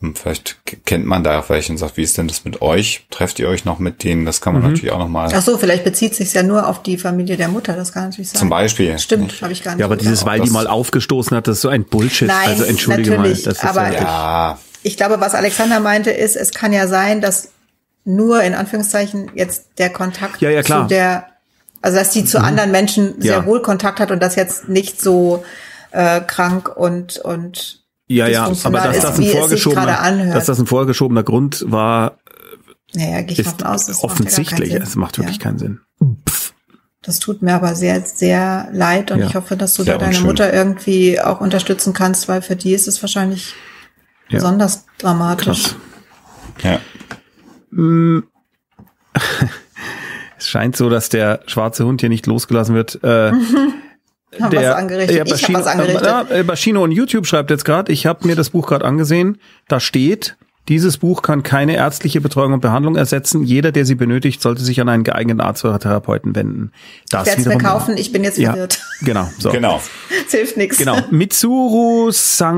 Und 0.00 0.18
vielleicht 0.18 0.56
k- 0.66 0.76
kennt 0.84 1.06
man 1.06 1.22
da 1.22 1.38
auch 1.38 1.48
welche 1.48 1.70
und 1.70 1.78
sagt, 1.78 1.96
wie 1.96 2.02
ist 2.02 2.18
denn 2.18 2.26
das 2.26 2.44
mit 2.44 2.60
euch? 2.60 3.06
Trefft 3.10 3.38
ihr 3.38 3.48
euch 3.48 3.64
noch 3.64 3.78
mit 3.78 4.02
denen? 4.02 4.26
Das 4.26 4.40
kann 4.40 4.52
man 4.52 4.62
natürlich 4.62 4.90
auch 4.90 4.98
noch 4.98 5.08
mal 5.08 5.30
Ach 5.32 5.40
so, 5.42 5.56
vielleicht 5.58 5.84
bezieht 5.84 6.16
sich 6.16 6.32
ja 6.34 6.42
nur 6.42 6.66
auf 6.68 6.82
die 6.82 6.98
Familie 6.98 7.36
der 7.36 7.46
Mutter, 7.46 7.74
das 7.76 7.92
kann 7.92 8.06
natürlich 8.08 8.30
sein. 8.30 8.38
zum 8.40 8.48
Beispiel. 8.50 8.98
Stimmt, 8.98 9.40
habe 9.42 9.52
ich 9.52 9.62
gar 9.62 9.72
nicht. 9.72 9.80
Ja, 9.80 9.86
aber 9.86 9.96
dieses, 9.96 10.20
gedacht. 10.20 10.34
weil 10.38 10.40
die 10.44 10.50
mal 10.50 10.66
aufgestoßen 10.66 11.36
hat, 11.36 11.46
das 11.46 11.58
ist 11.58 11.62
so 11.62 11.68
ein 11.68 11.84
Bullshit. 11.84 12.26
Nein, 12.26 12.48
also 12.48 12.64
entschuldige 12.64 13.16
mal. 13.16 13.28
Das 13.30 13.38
ist 13.46 13.64
aber- 13.64 13.92
ja, 13.92 14.58
Ich 14.82 14.96
glaube, 14.96 15.20
was 15.20 15.34
Alexander 15.36 15.78
meinte, 15.78 16.10
ist, 16.10 16.34
es 16.36 16.50
kann 16.50 16.72
ja 16.72 16.88
sein, 16.88 17.20
dass 17.20 17.50
nur 18.04 18.42
in 18.42 18.54
Anführungszeichen 18.54 19.30
jetzt 19.36 19.66
der 19.78 19.90
Kontakt 19.90 20.40
Ja, 20.42 20.50
ja, 20.50 20.62
klar. 20.62 20.88
zu 20.88 20.94
der, 20.94 21.26
also 21.80 21.96
dass 21.98 22.10
die 22.10 22.24
zu 22.24 22.40
anderen 22.42 22.72
Menschen 22.72 23.20
sehr 23.22 23.34
Ja. 23.36 23.46
wohl 23.46 23.62
Kontakt 23.62 24.00
hat 24.00 24.10
und 24.10 24.20
das 24.20 24.34
jetzt 24.34 24.68
nicht 24.68 25.00
so 25.00 25.44
äh, 25.92 26.20
krank 26.20 26.68
und 26.76 27.18
und 27.18 27.84
ja, 28.08 28.26
ja, 28.26 28.44
aber 28.64 28.80
dass 28.80 28.96
ist, 28.96 29.04
das, 29.04 29.18
ein 29.18 29.24
vorgeschobener, 29.24 30.32
dass 30.34 30.46
das 30.46 30.58
ein 30.58 30.66
vorgeschobener 30.66 31.22
Grund 31.22 31.64
war, 31.68 32.18
naja, 32.94 33.22
gehe 33.22 33.32
ich 33.32 33.38
ist 33.38 33.64
aus. 33.64 33.86
das 33.86 34.02
macht 34.02 34.12
offensichtlich. 34.12 34.70
keinen 34.70 34.82
Es 34.82 34.96
macht 34.96 35.18
wirklich 35.18 35.38
ja. 35.38 35.42
keinen 35.42 35.58
Sinn. 35.58 35.80
Das 37.00 37.18
tut 37.20 37.42
mir 37.42 37.54
aber 37.54 37.74
sehr, 37.74 38.00
sehr 38.02 38.68
leid 38.72 39.10
und 39.10 39.20
Ja. 39.20 39.26
ich 39.26 39.34
hoffe, 39.34 39.56
dass 39.56 39.74
du 39.74 39.82
Sehr 39.82 39.94
da 39.94 39.98
deine 39.98 40.10
unschön. 40.10 40.26
Mutter 40.26 40.52
irgendwie 40.52 41.18
auch 41.20 41.40
unterstützen 41.40 41.94
kannst, 41.94 42.28
weil 42.28 42.42
für 42.42 42.54
die 42.54 42.74
ist 42.74 42.86
es 42.86 43.02
wahrscheinlich 43.02 43.54
Ja. 44.28 44.36
besonders 44.38 44.84
dramatisch. 44.98 45.74
Krass. 46.58 46.80
ja. 47.72 48.22
Es 50.38 50.48
scheint 50.48 50.76
so, 50.76 50.90
dass 50.90 51.08
der 51.08 51.40
schwarze 51.46 51.84
Hund 51.86 52.00
hier 52.00 52.08
nicht 52.08 52.26
losgelassen 52.26 52.74
wird. 52.74 53.02
Äh, 53.04 53.32
Hab 54.40 54.54
was 54.54 54.66
angerichtet. 54.66 55.28
ich 55.30 55.44
habe 55.44 55.54
was 55.54 55.66
angerichtet. 55.66 56.30
Äh, 56.30 56.42
Bashino 56.42 56.82
on 56.82 56.90
YouTube 56.90 57.26
schreibt 57.26 57.50
jetzt 57.50 57.64
gerade, 57.64 57.92
ich 57.92 58.06
habe 58.06 58.26
mir 58.26 58.36
das 58.36 58.50
Buch 58.50 58.66
gerade 58.66 58.84
angesehen. 58.84 59.38
Da 59.68 59.80
steht, 59.80 60.36
dieses 60.68 60.98
Buch 60.98 61.22
kann 61.22 61.42
keine 61.42 61.74
ärztliche 61.74 62.20
Betreuung 62.20 62.52
und 62.52 62.60
Behandlung 62.60 62.94
ersetzen. 62.96 63.42
Jeder, 63.42 63.72
der 63.72 63.84
sie 63.84 63.96
benötigt, 63.96 64.40
sollte 64.40 64.62
sich 64.62 64.80
an 64.80 64.88
einen 64.88 65.02
geeigneten 65.02 65.40
Arzt 65.40 65.64
oder 65.64 65.78
Therapeuten 65.80 66.36
wenden. 66.36 66.70
Das 67.10 67.22
ich 67.22 67.28
werde 67.36 67.40
es 67.42 67.48
mir 67.48 67.58
kaufen, 67.58 67.96
ich 67.96 68.12
bin 68.12 68.22
jetzt 68.22 68.38
Ja, 68.38 68.50
verwirrt. 68.52 68.80
genau. 69.00 69.28
So. 69.38 69.50
Genau. 69.50 69.80
Es 70.24 70.30
hilft 70.38 70.56
nichts. 70.56 70.78
Genau. 70.78 70.96
Mitsuru 71.10 72.10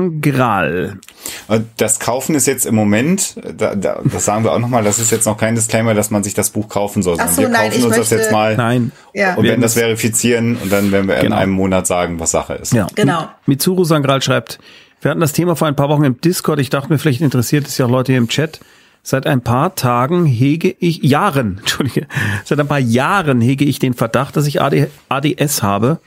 Sangral. 0.09 0.99
Und 1.47 1.65
das 1.77 1.99
Kaufen 1.99 2.35
ist 2.35 2.45
jetzt 2.47 2.65
im 2.65 2.75
Moment, 2.75 3.35
da, 3.57 3.75
da, 3.75 4.01
das 4.03 4.25
sagen 4.25 4.43
wir 4.43 4.53
auch 4.53 4.59
nochmal, 4.59 4.83
das 4.83 4.99
ist 4.99 5.11
jetzt 5.11 5.25
noch 5.25 5.37
kein 5.37 5.55
Disclaimer, 5.55 5.93
dass 5.93 6.11
man 6.11 6.23
sich 6.23 6.33
das 6.35 6.51
Buch 6.51 6.69
kaufen 6.69 7.01
soll. 7.03 7.17
Ach 7.19 7.27
sondern 7.27 7.35
so, 7.35 7.41
wir 7.41 7.49
nein, 7.49 7.69
kaufen 7.71 7.79
ich 7.79 7.85
uns 7.85 7.95
das 7.95 8.11
möchte- 8.11 8.15
jetzt 8.23 8.31
mal 8.31 8.55
Nein. 8.55 8.91
Ja. 9.13 9.35
und 9.35 9.43
werden 9.43 9.61
das 9.61 9.73
verifizieren 9.73 10.55
und 10.57 10.71
dann 10.71 10.91
werden 10.91 11.07
wir 11.07 11.15
in 11.17 11.23
Genau. 11.23 11.35
einem 11.37 11.51
Monat 11.53 11.87
sagen, 11.87 12.19
was 12.19 12.31
Sache 12.31 12.53
ist. 12.53 12.73
Ja. 12.73 12.87
Genau. 12.95 13.27
Mitsuru 13.47 13.83
Sangral 13.83 14.21
schreibt, 14.21 14.59
wir 15.05 15.11
hatten 15.11 15.21
das 15.21 15.33
Thema 15.33 15.55
vor 15.55 15.67
ein 15.67 15.75
paar 15.75 15.87
Wochen 15.89 16.03
im 16.03 16.19
Discord. 16.19 16.59
Ich 16.59 16.71
dachte 16.71 16.91
mir, 16.91 16.97
vielleicht 16.97 17.21
interessiert 17.21 17.67
es 17.67 17.77
ja 17.77 17.85
auch 17.85 17.91
Leute 17.91 18.11
hier 18.11 18.17
im 18.17 18.27
Chat. 18.27 18.59
Seit 19.03 19.27
ein 19.27 19.41
paar 19.41 19.75
Tagen 19.75 20.25
hege 20.25 20.75
ich, 20.79 21.03
Jahren, 21.03 21.57
Entschuldige, 21.59 22.07
seit 22.43 22.59
ein 22.59 22.67
paar 22.67 22.79
Jahren 22.79 23.39
hege 23.39 23.65
ich 23.65 23.77
den 23.77 23.93
Verdacht, 23.93 24.35
dass 24.35 24.47
ich 24.47 24.63
AD, 24.63 24.87
ADS 25.07 25.61
habe. 25.61 25.99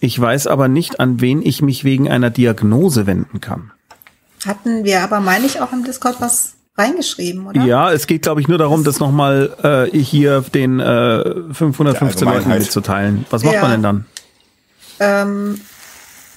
Ich 0.00 0.20
weiß 0.20 0.48
aber 0.48 0.66
nicht, 0.66 0.98
an 0.98 1.20
wen 1.20 1.42
ich 1.42 1.62
mich 1.62 1.84
wegen 1.84 2.10
einer 2.10 2.30
Diagnose 2.30 3.06
wenden 3.06 3.40
kann. 3.40 3.70
Hatten 4.44 4.82
wir 4.82 5.02
aber, 5.02 5.20
meine 5.20 5.46
ich, 5.46 5.60
auch 5.60 5.72
im 5.72 5.84
Discord 5.84 6.16
was 6.20 6.54
reingeschrieben, 6.76 7.46
oder? 7.46 7.62
Ja, 7.62 7.92
es 7.92 8.08
geht, 8.08 8.22
glaube 8.22 8.40
ich, 8.40 8.48
nur 8.48 8.58
darum, 8.58 8.82
das 8.82 8.98
nochmal 8.98 9.88
äh, 9.92 9.96
hier 9.96 10.40
den 10.40 10.80
äh, 10.80 11.22
515 11.52 12.26
Der 12.26 12.34
Leuten 12.34 12.48
mitzuteilen. 12.48 13.26
Was 13.30 13.44
macht 13.44 13.54
Ja. 13.54 13.62
man 13.62 13.70
denn 13.70 13.82
dann? 13.84 14.06
Ähm, 14.98 15.60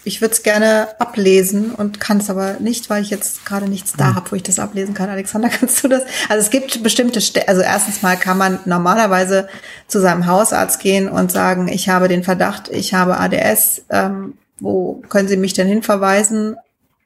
ich 0.08 0.22
würde 0.22 0.34
es 0.34 0.42
gerne 0.42 0.88
ablesen 1.00 1.72
und 1.72 2.00
kann 2.00 2.18
es 2.18 2.30
aber 2.30 2.56
nicht, 2.60 2.90
weil 2.90 3.04
ich 3.04 3.10
jetzt 3.10 3.46
gerade 3.46 3.68
nichts 3.68 3.92
Hm. 3.92 3.98
da 3.98 4.16
habe, 4.16 4.32
wo 4.32 4.36
ich 4.36 4.44
das 4.44 4.58
ablesen 4.58 4.94
kann. 4.94 5.10
Alexander, 5.10 5.50
kannst 5.60 5.84
du 5.84 5.90
das? 5.90 6.04
Also 6.30 6.46
es 6.46 6.50
gibt 6.50 6.82
bestimmte, 6.82 7.22
Ste 7.22 7.48
also 7.48 7.62
erstens 7.62 8.02
mal 8.02 8.16
kann 8.16 8.38
man 8.38 8.60
normalerweise 8.66 9.48
zu 9.88 10.00
seinem 10.00 10.26
Hausarzt 10.26 10.80
gehen 10.80 11.10
und 11.10 11.32
sagen, 11.32 11.68
ich 11.68 11.90
habe 11.90 12.08
den 12.08 12.24
Verdacht, 12.24 12.70
ich 12.70 12.94
habe 12.94 13.18
ADS. 13.18 13.84
Ähm, 13.90 14.36
wo 14.60 15.04
können 15.10 15.28
Sie 15.28 15.38
mich 15.38 15.54
denn 15.54 15.68
hinverweisen? 15.68 16.56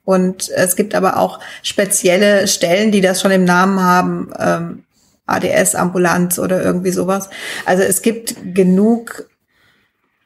Und 0.06 0.50
es 0.50 0.76
gibt 0.76 0.96
aber 0.96 1.18
auch 1.18 1.40
spezielle 1.64 2.48
Stellen, 2.48 2.92
die 2.92 3.02
das 3.02 3.20
schon 3.20 3.32
im 3.32 3.44
Namen 3.44 3.82
haben. 3.82 4.32
Ähm, 4.40 4.84
ADS-Ambulanz 5.26 6.40
oder 6.40 6.62
irgendwie 6.62 6.92
sowas. 6.92 7.30
Also 7.66 7.84
es 7.84 8.02
gibt 8.02 8.36
genug 8.54 9.30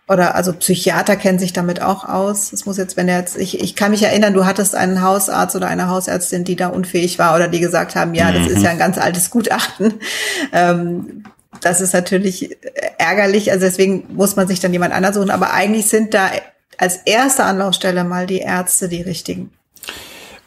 oder 0.07 0.35
also 0.35 0.53
Psychiater 0.53 1.15
kennen 1.15 1.39
sich 1.39 1.51
damit 1.53 1.81
auch 1.81 2.07
aus. 2.07 2.53
Es 2.53 2.65
muss 2.65 2.77
jetzt, 2.77 2.95
wenn 2.95 3.07
er 3.07 3.19
jetzt, 3.19 3.37
ich, 3.37 3.59
ich 3.59 3.75
kann 3.75 3.91
mich 3.91 4.03
erinnern, 4.03 4.33
du 4.33 4.45
hattest 4.45 4.75
einen 4.75 5.01
Hausarzt 5.01 5.55
oder 5.55 5.67
eine 5.67 5.89
Hausärztin, 5.89 6.43
die 6.43 6.55
da 6.55 6.67
unfähig 6.67 7.17
war 7.17 7.35
oder 7.35 7.47
die 7.47 7.59
gesagt 7.59 7.95
haben, 7.95 8.13
ja, 8.13 8.31
das 8.31 8.47
ist 8.47 8.61
ja 8.61 8.69
ein 8.69 8.77
ganz 8.77 8.97
altes 8.97 9.29
Gutachten. 9.31 9.95
Ähm, 10.51 11.23
das 11.61 11.81
ist 11.81 11.93
natürlich 11.93 12.57
ärgerlich, 12.97 13.51
also 13.51 13.65
deswegen 13.65 14.05
muss 14.13 14.35
man 14.35 14.47
sich 14.47 14.59
dann 14.59 14.73
jemand 14.73 14.93
anders 14.93 15.15
suchen. 15.15 15.31
Aber 15.31 15.53
eigentlich 15.53 15.87
sind 15.87 16.13
da 16.13 16.29
als 16.77 16.97
erste 17.05 17.43
Anlaufstelle 17.43 18.03
mal 18.03 18.27
die 18.27 18.39
Ärzte 18.39 18.89
die 18.89 19.01
richtigen. 19.01 19.51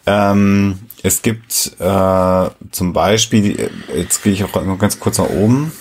Ähm, 0.06 0.78
es 1.02 1.22
gibt 1.22 1.72
äh, 1.80 2.50
zum 2.70 2.92
Beispiel, 2.92 3.70
jetzt 3.94 4.22
gehe 4.22 4.32
ich 4.32 4.44
auch 4.44 4.64
noch 4.64 4.78
ganz 4.78 5.00
kurz 5.00 5.18
nach 5.18 5.28
oben. 5.28 5.72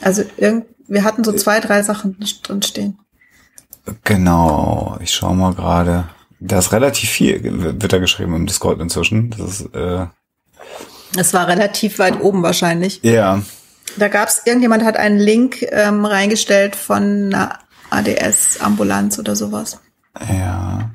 Also 0.00 0.22
irgend, 0.36 0.66
wir 0.88 1.04
hatten 1.04 1.24
so 1.24 1.32
zwei, 1.32 1.60
drei 1.60 1.82
Sachen 1.82 2.16
drin 2.42 2.62
stehen. 2.62 2.98
Genau, 4.04 4.98
ich 5.00 5.12
schaue 5.12 5.34
mal 5.34 5.54
gerade. 5.54 6.08
Da 6.38 6.58
ist 6.58 6.72
relativ 6.72 7.10
viel, 7.10 7.40
wird 7.80 7.92
da 7.92 7.98
geschrieben 7.98 8.34
im 8.34 8.46
Discord 8.46 8.80
inzwischen. 8.80 9.30
Das 9.30 9.60
ist, 9.60 9.74
äh, 9.74 10.06
Es 11.16 11.34
war 11.34 11.48
relativ 11.48 11.98
weit 11.98 12.20
oben 12.20 12.42
wahrscheinlich. 12.42 13.00
ja, 13.02 13.42
Da 13.96 14.08
gab's 14.08 14.42
irgendjemand 14.44 14.84
hat 14.84 14.96
einen 14.96 15.18
Link 15.18 15.62
ähm, 15.70 16.04
reingestellt 16.04 16.76
von 16.76 17.32
einer 17.34 17.58
ADS-Ambulanz 17.90 19.18
oder 19.18 19.36
sowas. 19.36 19.80
Ja. 20.28 20.90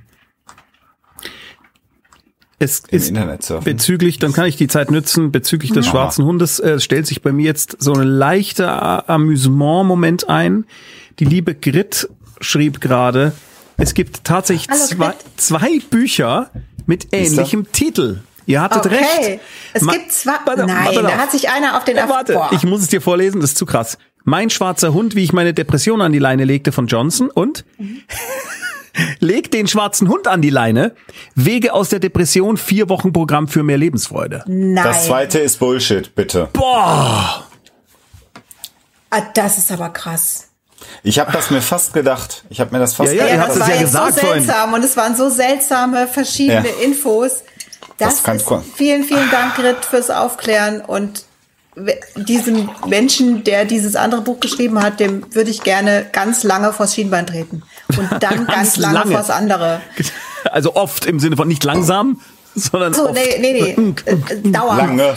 Es 2.58 2.84
Im 2.90 2.98
ist 2.98 3.10
Internet 3.10 3.44
surfen. 3.44 3.66
bezüglich, 3.66 4.18
dann 4.20 4.32
kann 4.34 4.46
ich 4.46 4.56
die 4.56 4.68
Zeit 4.68 4.90
nützen, 4.92 5.32
bezüglich 5.32 5.72
des 5.74 5.86
Mhm. 5.88 5.90
schwarzen 5.92 6.26
Hundes 6.26 6.60
äh, 6.60 6.80
stellt 6.80 7.06
sich 7.06 7.22
bei 7.22 7.32
mir 7.34 7.46
jetzt 7.46 7.76
so 7.80 7.94
ein 7.94 8.04
leichter 8.04 9.10
Amüsement-Moment 9.10 10.30
ein. 10.30 10.66
Die 11.20 11.26
liebe 11.26 11.54
Grit 11.56 12.08
schrieb 12.40 12.80
gerade, 12.82 13.34
es 13.78 13.94
gibt 13.94 14.24
tatsächlich 14.24 14.70
Hallo, 14.70 14.86
zwei, 14.88 15.14
zwei 15.38 15.80
Bücher 15.90 16.50
mit 16.86 17.08
ähnlichem 17.14 17.72
Titel. 17.72 18.20
Ihr 18.46 18.62
hattet 18.62 18.86
Okay. 18.86 18.96
recht. 18.96 19.40
Es 19.74 19.82
Ma- 19.82 19.92
gibt 19.94 20.12
zwei. 20.12 20.34
Warte, 20.46 20.66
Nein, 20.66 20.86
warte 20.86 21.02
da 21.02 21.18
hat 21.18 21.32
sich 21.32 21.50
einer 21.50 21.76
auf 21.78 21.84
den 21.84 21.98
Ja, 21.98 22.08
warte, 22.08 22.34
Boah. 22.34 22.50
ich 22.54 22.64
muss 22.64 22.82
es 22.82 22.88
dir 22.88 23.02
vorlesen, 23.02 23.42
das 23.42 23.52
ist 23.52 23.58
zu 23.58 23.66
krass. 23.66 23.98
Mein 24.24 24.50
schwarzer 24.50 24.94
Hund, 24.94 25.16
wie 25.16 25.24
ich 25.24 25.34
meine 25.34 25.54
Depression 25.54 26.02
an 26.02 26.12
die 26.12 26.20
Leine 26.20 26.46
legte 26.46 26.72
von 26.72 26.88
Johnson 26.88 27.30
und 27.30 27.66
leg 29.20 29.52
den 29.52 29.68
schwarzen 29.68 30.08
Hund 30.10 30.28
an 30.28 30.42
die 30.42 30.50
Leine, 30.50 30.94
Wege 31.36 31.74
aus 31.74 31.90
der 31.90 32.00
Depression, 32.00 32.58
vier 32.58 32.90
Wochen 32.90 33.12
Programm 33.14 33.48
für 33.48 33.64
mehr 33.64 33.78
Lebensfreude. 33.78 34.44
Nein. 34.48 34.84
Das 34.84 35.06
zweite 35.06 35.40
ist 35.40 35.60
Bullshit, 35.60 36.14
bitte. 36.16 36.50
Boah! 36.54 37.46
Ah, 39.10 39.22
das 39.34 39.58
ist 39.58 39.72
aber 39.72 39.90
krass. 39.90 40.50
Ich 41.04 41.20
habe 41.20 41.32
das 41.32 41.50
mir 41.52 41.62
fast 41.62 41.94
gedacht. 41.94 42.44
Ich 42.50 42.60
habe 42.60 42.72
mir 42.74 42.80
das 42.80 42.94
fast 42.94 43.14
Ja, 43.14 43.26
ja, 43.26 43.32
gedacht. 43.36 43.38
ihr 43.38 43.42
habt 43.42 43.50
das 43.50 43.56
es 43.56 43.62
war 43.62 43.70
ja 43.70 43.76
jetzt 43.82 43.86
gesagt 43.92 44.14
so 44.16 44.20
vorhin. 44.22 44.44
seltsam 44.44 44.74
und 44.74 44.84
es 44.84 44.98
waren 44.98 45.16
so 45.16 45.30
seltsame 45.30 46.08
verschiedene 46.08 46.68
Ja. 46.70 46.84
Infos. 46.84 47.44
Das, 47.98 48.16
Das 48.16 48.24
kann- 48.24 48.36
ist, 48.38 48.46
vielen, 48.76 49.04
vielen 49.06 49.32
Dank, 49.32 49.56
Grit, 49.56 49.86
fürs 49.86 50.10
Aufklären 50.10 50.82
und 50.82 51.24
diesem 52.16 52.70
Menschen, 52.88 53.44
der 53.44 53.66
dieses 53.66 53.96
andere 53.96 54.22
Buch 54.22 54.40
geschrieben 54.40 54.82
hat, 54.82 55.00
dem 55.00 55.26
würde 55.34 55.50
ich 55.50 55.62
gerne 55.64 56.06
ganz 56.12 56.44
lange 56.44 56.72
vors 56.74 56.96
Schienbein 56.96 57.28
treten. 57.28 57.64
Und 57.98 58.10
dann 58.22 58.48
ganz, 58.48 58.78
lange, 58.78 58.96
lange. 59.00 59.12
vors 59.12 59.30
andere. 59.30 59.82
Also 60.52 60.76
oft 60.76 61.08
im 61.08 61.20
Sinne 61.20 61.36
von 61.38 61.48
nicht 61.48 61.64
langsam, 61.64 62.22
sondern 62.54 62.94
So, 62.94 63.06
oft. 63.10 63.16
nee, 63.16 63.40
nee, 63.40 63.76
nee. 63.76 63.96
Äh, 64.06 64.12
äh, 64.14 64.52
dauerhaft. 64.52 64.80
Lange, 64.88 65.16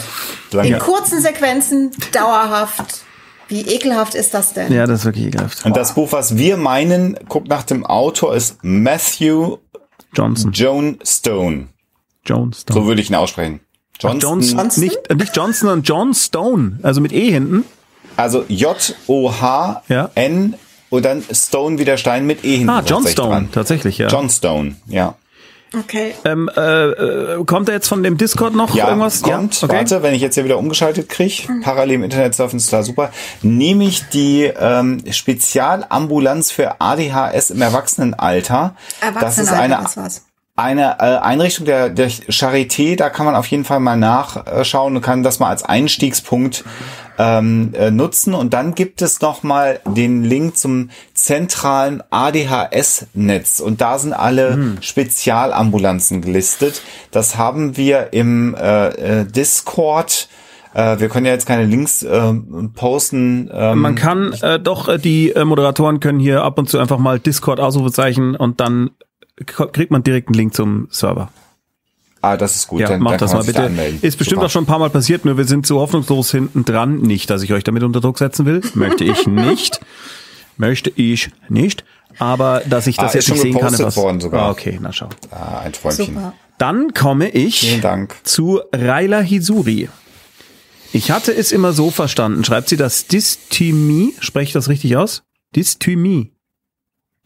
In 0.51 0.57
lange. 0.57 0.77
kurzen 0.79 1.21
Sequenzen, 1.21 1.91
dauerhaft. 2.11 3.03
Wie 3.47 3.61
ekelhaft 3.61 4.15
ist 4.15 4.33
das 4.33 4.53
denn? 4.53 4.73
Ja, 4.73 4.87
das 4.87 5.01
ist 5.01 5.05
wirklich 5.05 5.27
ekelhaft. 5.27 5.63
Und 5.65 5.77
das 5.77 5.93
Buch, 5.93 6.11
was 6.13 6.35
wir 6.37 6.57
meinen, 6.57 7.15
guckt 7.29 7.47
nach 7.47 7.61
dem 7.61 7.85
Autor, 7.85 8.35
ist 8.35 8.57
Matthew 8.63 9.57
Johnson. 10.13 10.51
Joan 10.51 10.97
Stone. 11.05 11.67
Jones. 12.25 12.65
So 12.67 12.87
würde 12.87 13.01
ich 13.01 13.11
ihn 13.11 13.15
aussprechen. 13.15 13.59
Johnston, 13.99 14.19
Jones, 14.19 14.51
Johnston? 14.53 14.83
nicht, 14.83 14.97
nicht 15.15 15.35
Johnson, 15.35 15.67
sondern 15.69 15.83
John 15.83 16.13
Stone. 16.13 16.79
Also 16.83 17.01
mit 17.01 17.11
E 17.11 17.31
hinten. 17.31 17.65
also 18.15 18.45
J-O-H-N 18.47 20.55
und 20.89 21.05
dann 21.05 21.23
Stone 21.31 21.77
wie 21.79 21.85
der 21.85 21.97
Stein 21.97 22.25
mit 22.25 22.43
E 22.43 22.57
hinten. 22.57 22.69
Ah, 22.69 22.77
John 22.79 23.03
tatsächlich 23.03 23.11
Stone. 23.13 23.29
dran. 23.29 23.49
Tatsächlich, 23.51 23.97
ja. 23.97 24.07
John 24.07 24.29
Stone, 24.29 24.75
ja. 24.87 25.15
Okay. 25.77 26.15
Ähm, 26.25 26.49
äh, 26.57 26.61
äh, 26.87 27.43
kommt 27.45 27.69
da 27.69 27.73
jetzt 27.73 27.87
von 27.87 28.01
dem 28.01 28.17
Discord 28.17 28.55
noch 28.55 28.73
Ja, 28.73 28.87
irgendwas? 28.87 29.21
kommt, 29.21 29.61
ja? 29.61 29.67
Okay. 29.67 29.77
warte, 29.77 30.01
wenn 30.01 30.15
ich 30.15 30.21
jetzt 30.21 30.33
hier 30.33 30.43
wieder 30.43 30.57
umgeschaltet 30.57 31.09
kriege, 31.09 31.43
parallel 31.61 31.95
im 31.95 32.03
Internet 32.03 32.33
surfen 32.33 32.57
ist 32.57 32.69
klar 32.69 32.83
super, 32.83 33.11
nehme 33.43 33.83
ich 33.83 34.07
die 34.09 34.45
ähm, 34.45 35.03
Spezialambulanz 35.11 36.49
für 36.51 36.81
ADHS 36.81 37.51
im 37.51 37.61
Erwachsenenalter. 37.61 38.73
das 38.99 39.37
ist 39.37 39.49
Erwachsenenalter, 39.51 39.61
eine, 39.75 39.83
das 39.83 39.97
war's. 39.97 40.21
Eine 40.59 40.97
äh, 40.99 41.17
Einrichtung 41.17 41.65
der, 41.65 41.89
der 41.89 42.09
Charité, 42.09 42.95
da 42.95 43.09
kann 43.09 43.25
man 43.25 43.35
auf 43.35 43.47
jeden 43.47 43.65
Fall 43.65 43.79
mal 43.79 43.95
nachschauen 43.97 44.95
und 44.95 45.01
kann 45.01 45.23
das 45.23 45.39
mal 45.39 45.49
als 45.49 45.63
Einstiegspunkt 45.63 46.63
ähm, 47.17 47.73
äh, 47.73 47.91
nutzen. 47.91 48.33
Und 48.33 48.53
dann 48.53 48.75
gibt 48.75 49.01
es 49.01 49.21
noch 49.21 49.43
mal 49.43 49.79
den 49.85 50.23
Link 50.23 50.57
zum 50.57 50.89
zentralen 51.13 52.03
ADHS-Netz. 52.09 53.59
Und 53.59 53.81
da 53.81 53.99
sind 53.99 54.13
alle 54.13 54.77
Spezialambulanzen 54.81 56.21
gelistet. 56.21 56.81
Das 57.11 57.37
haben 57.37 57.77
wir 57.77 58.13
im 58.13 58.55
äh, 58.55 59.21
äh, 59.21 59.25
Discord. 59.25 60.29
Äh, 60.73 60.99
wir 60.99 61.09
können 61.09 61.25
ja 61.25 61.31
jetzt 61.33 61.45
keine 61.45 61.65
Links 61.65 62.03
äh, 62.03 62.33
posten. 62.75 63.49
Ähm, 63.51 63.79
Man 63.79 63.95
kann 63.95 64.33
äh, 64.41 64.59
doch, 64.59 64.87
äh, 64.87 64.97
die 64.97 65.31
äh, 65.31 65.43
Moderatoren 65.43 65.99
können 65.99 66.19
hier 66.19 66.43
ab 66.43 66.59
und 66.59 66.69
zu 66.69 66.79
einfach 66.79 66.99
mal 66.99 67.19
Discord 67.19 67.59
Ausrufezeichen 67.59 68.35
und 68.35 68.59
dann 68.59 68.91
kriegt 69.45 69.91
man 69.91 70.03
direkt 70.03 70.27
einen 70.29 70.35
Link 70.35 70.53
zum 70.53 70.87
Server. 70.91 71.31
ah, 72.21 72.35
das 72.37 72.55
ist 72.55 72.67
gut. 72.67 72.81
Ja, 72.81 72.87
dann, 72.89 73.01
macht 73.01 73.13
dann 73.13 73.19
das 73.19 73.33
mal 73.33 73.39
da 73.41 73.45
bitte. 73.45 73.63
anmelden. 73.63 73.99
Ist 74.01 74.17
bestimmt 74.17 74.37
Super. 74.37 74.47
auch 74.47 74.51
schon 74.51 74.63
ein 74.63 74.67
paar 74.67 74.79
Mal 74.79 74.89
passiert, 74.89 75.25
nur 75.25 75.37
wir 75.37 75.45
sind 75.45 75.65
so 75.65 75.79
hoffnungslos 75.79 76.31
hinten 76.31 76.65
dran. 76.65 76.99
Nicht, 77.01 77.29
dass 77.29 77.41
ich 77.43 77.53
euch 77.53 77.63
damit 77.63 77.83
unter 77.83 78.01
Druck 78.01 78.17
setzen 78.17 78.45
will. 78.45 78.61
Möchte 78.73 79.03
ich 79.03 79.25
nicht. 79.27 79.79
Möchte 80.57 80.91
ich 80.95 81.31
nicht. 81.47 81.85
Aber 82.17 82.61
dass 82.67 82.87
ich 82.87 82.97
das 82.97 83.11
Ah, 83.11 83.13
jetzt 83.13 83.15
ist 83.15 83.25
schon 83.27 83.33
nicht 83.35 83.43
sehen 83.53 83.61
kann. 83.61 83.79
was- 83.79 83.95
worden 83.95 84.19
sogar. 84.19 84.47
Ah, 84.47 84.49
okay, 84.51 84.77
na 84.81 84.91
schau. 84.91 85.07
Ah, 85.31 85.59
ein 85.59 85.71
Träumchen. 85.73 86.05
Super. 86.07 86.33
Dann 86.57 86.93
komme 86.93 87.29
ich 87.29 87.61
Vielen 87.61 87.79
Dank. 87.81 88.15
zu 88.23 88.59
Raila 88.73 89.21
Hisuri. 89.21 89.87
Ich 90.91 91.11
hatte 91.11 91.31
es 91.33 91.51
immer 91.53 91.71
so 91.71 91.91
verstanden. 91.91 92.43
Schreibt 92.43 92.67
sie 92.67 92.75
das 92.75 93.05
Dysthymie? 93.07 94.15
Spreche 94.19 94.47
ich 94.49 94.53
das 94.53 94.67
richtig 94.67 94.97
aus? 94.97 95.23
Dysthymie. 95.55 96.33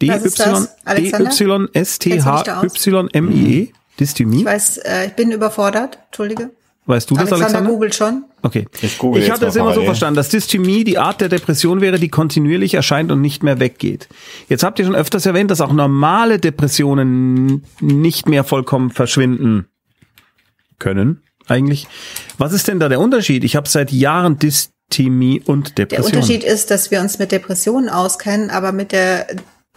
D 0.07 0.13
Was 0.13 0.23
ist 0.23 0.39
Y 0.39 0.51
das, 0.51 0.75
D 0.75 0.81
Alexander? 0.85 1.31
Y 1.31 1.69
S 1.73 1.99
T 1.99 2.09
Kennst 2.09 2.25
du 2.25 2.31
dich 2.31 2.37
H 2.39 2.43
da 2.43 2.61
aus? 2.61 2.87
Y 2.87 3.09
M 3.13 3.31
I 3.31 3.53
E. 3.53 3.73
Dysthymie. 3.99 4.39
Ich 4.39 4.45
weiß, 4.45 4.77
äh, 4.79 5.05
ich 5.07 5.13
bin 5.13 5.31
überfordert. 5.31 5.99
Entschuldige. 6.07 6.49
Weißt 6.85 7.09
du 7.09 7.13
das, 7.15 7.31
Alexander, 7.31 7.45
Alexander? 7.45 7.69
googelt 7.71 7.95
schon. 7.95 8.25
Okay. 8.41 8.65
Ich 8.81 8.97
google 8.97 9.23
ich 9.23 9.31
hatte 9.31 9.45
es 9.45 9.55
immer 9.55 9.73
so 9.73 9.83
verstanden, 9.83 10.15
dass 10.15 10.27
Dysthymie 10.29 10.83
die 10.83 10.97
Art 10.97 11.21
der 11.21 11.29
Depression 11.29 11.79
wäre, 11.79 11.97
die 11.97 12.09
kontinuierlich 12.09 12.73
erscheint 12.73 13.09
und 13.09 13.21
nicht 13.21 13.41
mehr 13.41 13.61
weggeht. 13.61 14.09
Jetzt 14.49 14.63
habt 14.63 14.79
ihr 14.79 14.85
schon 14.85 14.95
öfters 14.95 15.25
erwähnt, 15.25 15.49
dass 15.49 15.61
auch 15.61 15.71
normale 15.71 16.39
Depressionen 16.39 17.63
nicht 17.79 18.27
mehr 18.27 18.43
vollkommen 18.43 18.89
verschwinden 18.89 19.67
können, 20.77 21.21
eigentlich. 21.47 21.87
Was 22.37 22.51
ist 22.51 22.67
denn 22.67 22.81
da 22.81 22.89
der 22.89 22.99
Unterschied? 22.99 23.45
Ich 23.45 23.55
habe 23.55 23.69
seit 23.69 23.93
Jahren 23.93 24.37
Dysthymie 24.37 25.41
und 25.45 25.77
Der 25.77 25.85
Depression. 25.85 26.15
Unterschied 26.15 26.43
ist, 26.43 26.69
dass 26.69 26.91
wir 26.91 26.99
uns 26.99 27.17
mit 27.17 27.31
Depressionen 27.31 27.87
auskennen, 27.87 28.49
aber 28.49 28.73
mit 28.73 28.91
der 28.91 29.27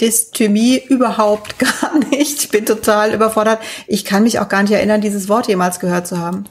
Dysthymie 0.00 0.82
überhaupt 0.88 1.58
gar 1.82 1.98
nicht. 2.10 2.44
Ich 2.44 2.48
bin 2.50 2.66
total 2.66 3.14
überfordert. 3.14 3.60
Ich 3.86 4.04
kann 4.04 4.22
mich 4.22 4.38
auch 4.38 4.48
gar 4.48 4.62
nicht 4.62 4.72
erinnern, 4.72 5.00
dieses 5.00 5.28
Wort 5.28 5.48
jemals 5.48 5.80
gehört 5.80 6.06
zu 6.06 6.18
haben. 6.18 6.44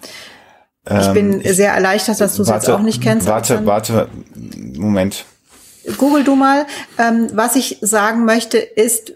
Ich 0.87 1.07
bin 1.13 1.41
sehr 1.41 1.73
erleichtert, 1.73 2.21
dass 2.21 2.35
du 2.35 2.43
es 2.43 2.49
jetzt 2.49 2.69
auch 2.69 2.81
nicht 2.81 3.01
kennst. 3.01 3.25
Ähm, 3.25 3.33
Warte, 3.33 3.65
warte, 3.65 4.07
Moment. 4.75 5.25
Google 5.97 6.23
du 6.23 6.35
mal. 6.35 6.67
Ähm, 6.99 7.29
was 7.33 7.55
ich 7.55 7.79
sagen 7.81 8.25
möchte, 8.25 8.59
ist, 8.59 9.13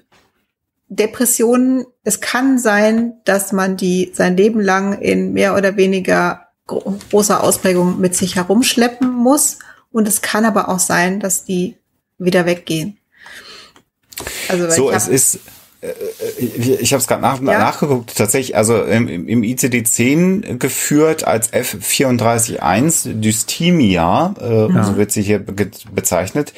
Depressionen, 0.88 1.86
es 2.04 2.22
kann 2.22 2.58
sein, 2.58 3.14
dass 3.24 3.52
man 3.52 3.78
die 3.78 4.12
sein 4.16 4.36
Leben 4.36 4.60
lang 4.60 5.00
in 5.00 5.34
mehr 5.34 5.56
oder 5.56 5.78
weniger 5.78 6.48
gro 6.66 6.98
großer 7.12 7.44
Ausprägung 7.44 8.00
mit 8.00 8.16
sich 8.16 8.36
herumschleppen 8.36 9.10
muss. 9.12 9.60
Und 9.92 10.08
es 10.08 10.22
kann 10.22 10.46
aber 10.46 10.70
auch 10.70 10.80
sein, 10.80 11.20
dass 11.20 11.46
die 11.46 11.78
wieder 12.18 12.48
weggehen. 12.48 12.99
Also 14.50 14.64
weil 14.66 14.72
So, 14.72 14.90
ich 14.90 14.96
es 14.98 15.08
ist, 15.08 15.40
äh, 15.82 15.88
ich, 16.38 16.82
ich 16.82 16.92
habe 16.94 17.00
es 17.02 17.08
gerade 17.08 17.22
nach, 17.22 17.38
Ja. 17.42 17.58
nachgeguckt, 17.60 18.14
tatsächlich, 18.18 18.56
also 18.58 18.82
im, 18.84 19.08
im 19.28 19.42
ICD-10 19.44 20.58
geführt 20.58 21.26
als 21.26 21.54
F341 21.54 23.14
Dysthymia, 23.22 24.34
äh, 24.40 24.84
so 24.84 24.98
wird 24.98 25.12
sie 25.12 25.22
hier 25.22 25.40
be 25.40 25.70
bezeichnet. 25.94 26.54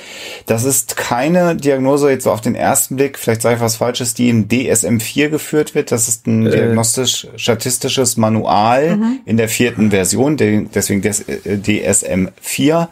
Das 0.48 0.64
ist 0.64 0.98
keine 0.98 1.56
Diagnose 1.56 2.10
jetzt 2.10 2.24
so 2.24 2.32
auf 2.32 2.42
den 2.42 2.56
ersten 2.56 2.96
Blick, 2.96 3.20
vielleicht 3.20 3.42
sage 3.44 3.56
ich 3.58 3.62
was 3.62 3.76
Falsches, 3.76 4.14
die 4.16 4.30
im 4.30 4.48
DSM-4 4.48 5.30
geführt 5.30 5.76
wird. 5.76 5.92
Das 5.92 6.08
ist 6.08 6.26
ein 6.28 6.46
diagnostisch-statistisches 6.46 8.18
Manual 8.18 8.98
in 9.26 9.38
der 9.38 9.50
vierten 9.50 9.92
Version, 9.92 10.38
de- 10.38 10.66
deswegen 10.74 11.02
des, 11.02 11.22
äh, 11.28 11.58
DSM-4. 11.58 12.88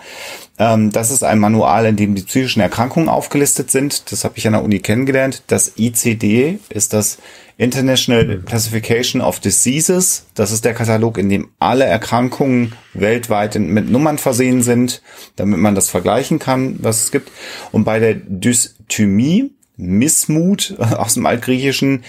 Ähm, 0.60 0.92
das 0.92 1.10
ist 1.10 1.24
ein 1.24 1.40
Manual, 1.40 1.86
in 1.86 1.96
dem 1.96 2.16
die 2.16 2.22
psychischen 2.22 2.60
Erkrankungen 2.60 3.10
aufgelistet 3.10 3.72
sind. 3.72 4.12
Das 4.12 4.26
habe 4.26 4.38
ich 4.38 4.46
an 4.46 4.54
der 4.54 4.64
Uni 4.64 4.80
kennengelernt. 4.80 5.44
Das 5.48 5.74
ICD 5.78 6.60
ist 6.70 6.94
das 6.94 7.18
International 7.58 8.40
Classification 8.46 9.22
of 9.22 9.40
Diseases. 9.40 10.26
Das 10.36 10.52
ist 10.52 10.66
der 10.66 10.74
Katalog, 10.74 11.18
in 11.18 11.30
dem 11.30 11.50
alle 11.60 11.86
Erkrankungen 11.86 12.74
weltweit 12.94 13.56
mit 13.56 13.90
Nummern 13.90 14.18
versehen 14.18 14.62
sind, 14.62 15.02
damit 15.38 15.60
man 15.60 15.76
das 15.76 15.90
vergleichen 15.90 16.40
kann, 16.40 16.78
was 16.82 17.04
es 17.04 17.12
gibt. 17.12 17.32
Und 17.72 17.86
bei 17.86 18.00
der 18.00 18.16
Dysthymie, 18.16 19.52
Missmut 19.80 20.76
aus 20.80 21.16
dem 21.16 21.26
Altgriechischen, 21.26 22.04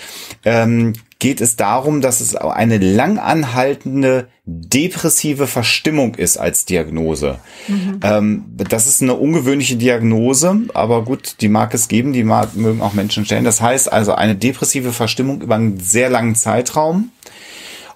ähm, 0.44 0.94
geht 1.18 1.40
es 1.40 1.56
darum, 1.56 2.00
dass 2.00 2.20
es 2.20 2.34
eine 2.34 2.78
lang 2.78 3.18
anhaltende 3.18 4.28
depressive 4.46 5.46
Verstimmung 5.46 6.14
ist 6.14 6.38
als 6.38 6.64
Diagnose. 6.64 7.38
Ähm, 8.02 8.44
das 8.56 8.86
ist 8.86 9.02
eine 9.02 9.14
ungewöhnliche 9.14 9.76
Diagnose, 9.76 10.62
aber 10.74 11.04
gut, 11.04 11.36
die 11.40 11.48
mag 11.48 11.74
es 11.74 11.88
geben, 11.88 12.12
die 12.12 12.24
mag, 12.24 12.56
mögen 12.56 12.80
auch 12.80 12.94
Menschen 12.94 13.24
stellen. 13.26 13.44
Das 13.44 13.60
heißt 13.60 13.92
also 13.92 14.14
eine 14.14 14.34
depressive 14.34 14.92
Verstimmung 14.92 15.42
über 15.42 15.54
einen 15.54 15.78
sehr 15.78 16.10
langen 16.10 16.34
Zeitraum. 16.34 17.12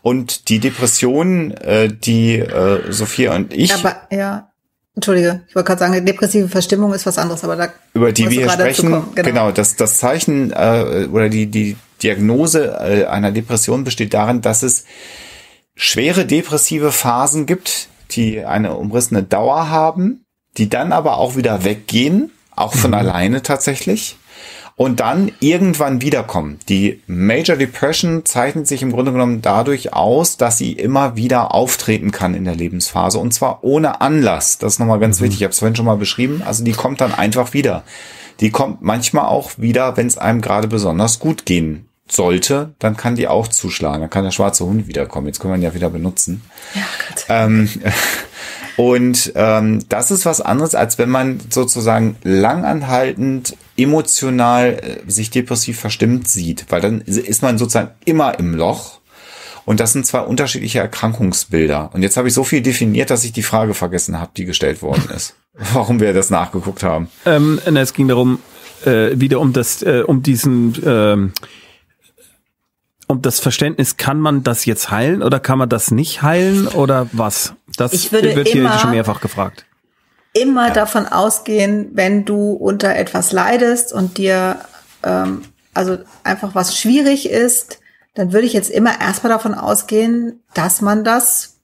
Und 0.03 0.51
die 0.51 0.59
Depression, 0.59 1.53
äh, 1.53 1.89
die 1.89 2.35
äh, 2.39 2.93
Sophia 2.93 3.35
und 3.35 3.55
ich 3.55 3.73
aber 3.73 3.97
ja, 4.13 4.51
Entschuldige, 4.97 5.43
ich 5.49 5.55
wollte 5.57 5.67
gerade 5.67 5.81
sagen, 5.81 6.07
depressive 6.07 6.49
Verstimmung 6.49 6.95
ist 6.95 7.05
was 7.05 7.19
anderes, 7.19 7.43
aber 7.43 7.57
da 7.57 7.69
über 7.95 8.13
die 8.13 8.31
wir 8.31 8.49
sprechen, 8.49 8.91
genau. 9.15 9.29
genau, 9.29 9.51
das 9.51 9.75
das 9.75 9.99
Zeichen 9.99 10.53
äh, 10.53 11.09
oder 11.11 11.29
die 11.29 11.47
die 11.47 11.77
Diagnose 12.03 12.79
äh, 12.81 13.05
einer 13.07 13.33
Depression 13.33 13.83
besteht 13.83 14.15
darin, 14.15 14.41
dass 14.41 14.63
es 14.63 14.85
schwere 15.75 16.27
depressive 16.27 16.93
Phasen 16.93 17.47
gibt, 17.47 17.89
die 18.13 18.45
eine 18.45 18.75
umrissene 18.75 19.25
Dauer 19.25 19.69
haben, 19.69 20.25
die 20.57 20.69
dann 20.69 20.93
aber 20.93 21.17
auch 21.19 21.35
wieder 21.35 21.65
weggehen, 21.65 22.31
auch 22.55 22.75
von 22.75 22.91
mhm. 22.93 22.99
alleine 22.99 23.43
tatsächlich 23.43 24.17
und 24.77 25.01
dann 25.01 25.31
irgendwann 25.41 26.03
wiederkommen. 26.03 26.59
Die 26.69 27.03
Major 27.07 27.57
Depression 27.57 28.25
zeichnet 28.25 28.67
sich 28.67 28.83
im 28.83 28.93
Grunde 28.93 29.13
genommen 29.13 29.41
dadurch 29.41 29.93
aus, 29.93 30.37
dass 30.37 30.59
sie 30.59 30.73
immer 30.73 31.17
wieder 31.17 31.55
auftreten 31.55 32.11
kann 32.11 32.35
in 32.35 32.45
der 32.45 32.57
Lebensphase 32.57 33.19
und 33.19 33.33
zwar 33.33 33.63
ohne 33.63 34.01
Anlass. 34.01 34.59
Das 34.59 34.75
ist 34.75 34.79
nochmal 34.79 34.99
ganz 34.99 35.21
mhm. 35.21 35.25
wichtig. 35.25 35.41
Ich 35.41 35.45
habe 35.45 35.53
es 35.53 35.59
vorhin 35.59 35.77
schon 35.77 35.87
mal 35.87 35.97
beschrieben. 35.97 36.43
Also 36.45 36.65
die 36.65 36.73
kommt 36.73 37.01
dann 37.01 37.15
einfach 37.15 37.53
wieder. 37.53 37.85
Die 38.41 38.51
kommt 38.51 38.83
manchmal 38.83 39.27
auch 39.27 39.53
wieder, 39.59 39.97
wenn 39.97 40.09
es 40.09 40.19
einem 40.19 40.41
gerade 40.41 40.67
besonders 40.67 41.21
gut 41.21 41.47
gehen 41.47 41.89
sollte, 42.09 42.75
dann 42.79 42.97
kann 42.97 43.17
die 43.17 43.29
auch 43.29 43.49
zuschlagen. 43.49 44.01
Dann 44.01 44.11
kann 44.11 44.25
der 44.25 44.31
schwarze 44.31 44.65
Hund 44.65 44.89
wiederkommen. 44.89 45.27
Jetzt 45.27 45.41
können 45.41 45.55
wir 45.55 45.59
ihn 45.59 45.63
ja 45.63 45.75
wieder 45.75 45.91
benutzen. 45.91 46.43
Ja, 46.75 46.83
Gott. 47.09 47.25
Ähm, 47.29 47.69
und 48.77 49.33
ähm, 49.37 49.81
das 49.89 50.11
ist 50.11 50.27
was 50.27 50.41
anderes, 50.41 50.75
als 50.75 50.99
wenn 50.99 51.11
man 51.11 51.41
sozusagen 51.49 52.17
langanhaltend 52.23 53.57
emotional 53.77 55.01
äh, 55.07 55.11
sich 55.11 55.31
depressiv 55.31 55.79
verstimmt 55.79 56.29
sieht, 56.29 56.67
weil 56.71 56.81
dann 56.81 57.01
ist 57.01 57.43
man 57.43 57.59
sozusagen 57.59 57.91
immer 58.05 58.39
im 58.39 58.55
Loch. 58.55 59.01
Und 59.65 59.81
das 59.81 59.93
sind 59.93 60.05
zwei 60.05 60.21
unterschiedliche 60.21 60.81
Erkrankungsbilder. 60.81 61.91
Und 61.95 62.03
jetzt 62.03 62.19
habe 62.19 62.29
ich 62.29 62.35
so 62.35 62.45
viel 62.45 62.61
definiert, 62.61 63.09
dass 63.09 63.25
ich 63.25 63.33
die 63.33 63.43
Frage 63.43 63.73
vergessen 63.73 64.21
habe, 64.21 64.31
die 64.37 64.45
gestellt 64.45 64.83
worden 64.83 65.09
ist. 65.15 65.35
Warum 65.73 66.01
wir 66.01 66.13
das 66.13 66.31
nachgeguckt 66.31 66.83
haben. 66.83 67.09
Ähm, 67.25 67.61
es 67.65 67.95
ging 67.95 68.09
darum, 68.09 68.41
äh, 68.85 69.19
wieder 69.19 69.41
um 69.41 69.53
das, 69.53 69.83
äh, 69.83 70.03
um 70.07 70.23
diesen 70.23 70.75
ähm, 70.85 71.33
um 73.07 73.23
das 73.23 73.41
Verständnis, 73.41 73.97
kann 73.97 74.21
man 74.21 74.43
das 74.43 74.65
jetzt 74.65 74.91
heilen 74.91 75.23
oder 75.23 75.41
kann 75.41 75.59
man 75.59 75.69
das 75.69 75.91
nicht 75.91 76.23
heilen 76.23 76.69
oder 76.69 77.09
was? 77.13 77.55
Das 77.77 78.13
wird 78.13 78.49
hier 78.49 78.71
schon 78.79 78.91
mehrfach 78.91 79.21
gefragt. 79.21 79.67
Immer 80.33 80.69
ja. 80.69 80.75
davon 80.75 81.07
ausgehen, 81.07 81.91
wenn 81.93 82.25
du 82.25 82.53
unter 82.53 82.97
etwas 82.97 83.31
leidest 83.33 83.93
und 83.93 84.19
dir 84.19 84.59
ähm, 85.05 85.43
also 85.75 85.99
einfach 86.23 86.55
was 86.55 86.79
schwierig 86.79 87.29
ist, 87.29 87.81
dann 88.15 88.33
würde 88.33 88.47
ich 88.47 88.53
jetzt 88.53 88.71
immer 88.71 89.01
erstmal 89.01 89.33
davon 89.33 89.55
ausgehen, 89.55 90.41
dass 90.55 90.81
man 90.81 91.05
das 91.05 91.55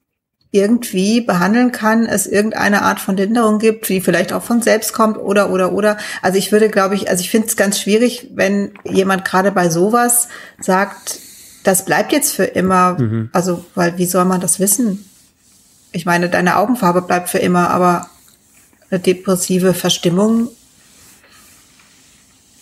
irgendwie 0.51 1.21
behandeln 1.21 1.71
kann, 1.71 2.05
es 2.05 2.27
irgendeine 2.27 2.81
Art 2.81 2.99
von 2.99 3.15
Linderung 3.15 3.57
gibt, 3.57 3.87
die 3.87 4.01
vielleicht 4.01 4.33
auch 4.33 4.43
von 4.43 4.61
selbst 4.61 4.91
kommt 4.91 5.17
oder 5.17 5.49
oder 5.49 5.71
oder. 5.71 5.97
Also 6.21 6.37
ich 6.37 6.51
würde, 6.51 6.67
glaube 6.67 6.95
ich, 6.95 7.09
also 7.09 7.21
ich 7.21 7.29
finde 7.29 7.47
es 7.47 7.55
ganz 7.55 7.79
schwierig, 7.79 8.31
wenn 8.33 8.73
jemand 8.83 9.23
gerade 9.23 9.53
bei 9.53 9.69
sowas 9.69 10.27
sagt, 10.59 11.19
das 11.63 11.85
bleibt 11.85 12.11
jetzt 12.11 12.33
für 12.33 12.45
immer. 12.45 12.99
Mhm. 12.99 13.29
Also, 13.33 13.65
weil 13.75 13.97
wie 13.97 14.05
soll 14.05 14.25
man 14.25 14.41
das 14.41 14.59
wissen? 14.59 15.05
Ich 15.91 16.05
meine, 16.05 16.29
deine 16.29 16.57
Augenfarbe 16.57 17.01
bleibt 17.01 17.29
für 17.29 17.39
immer, 17.39 17.69
aber 17.69 18.07
eine 18.89 18.99
depressive 18.99 19.73
Verstimmung 19.73 20.49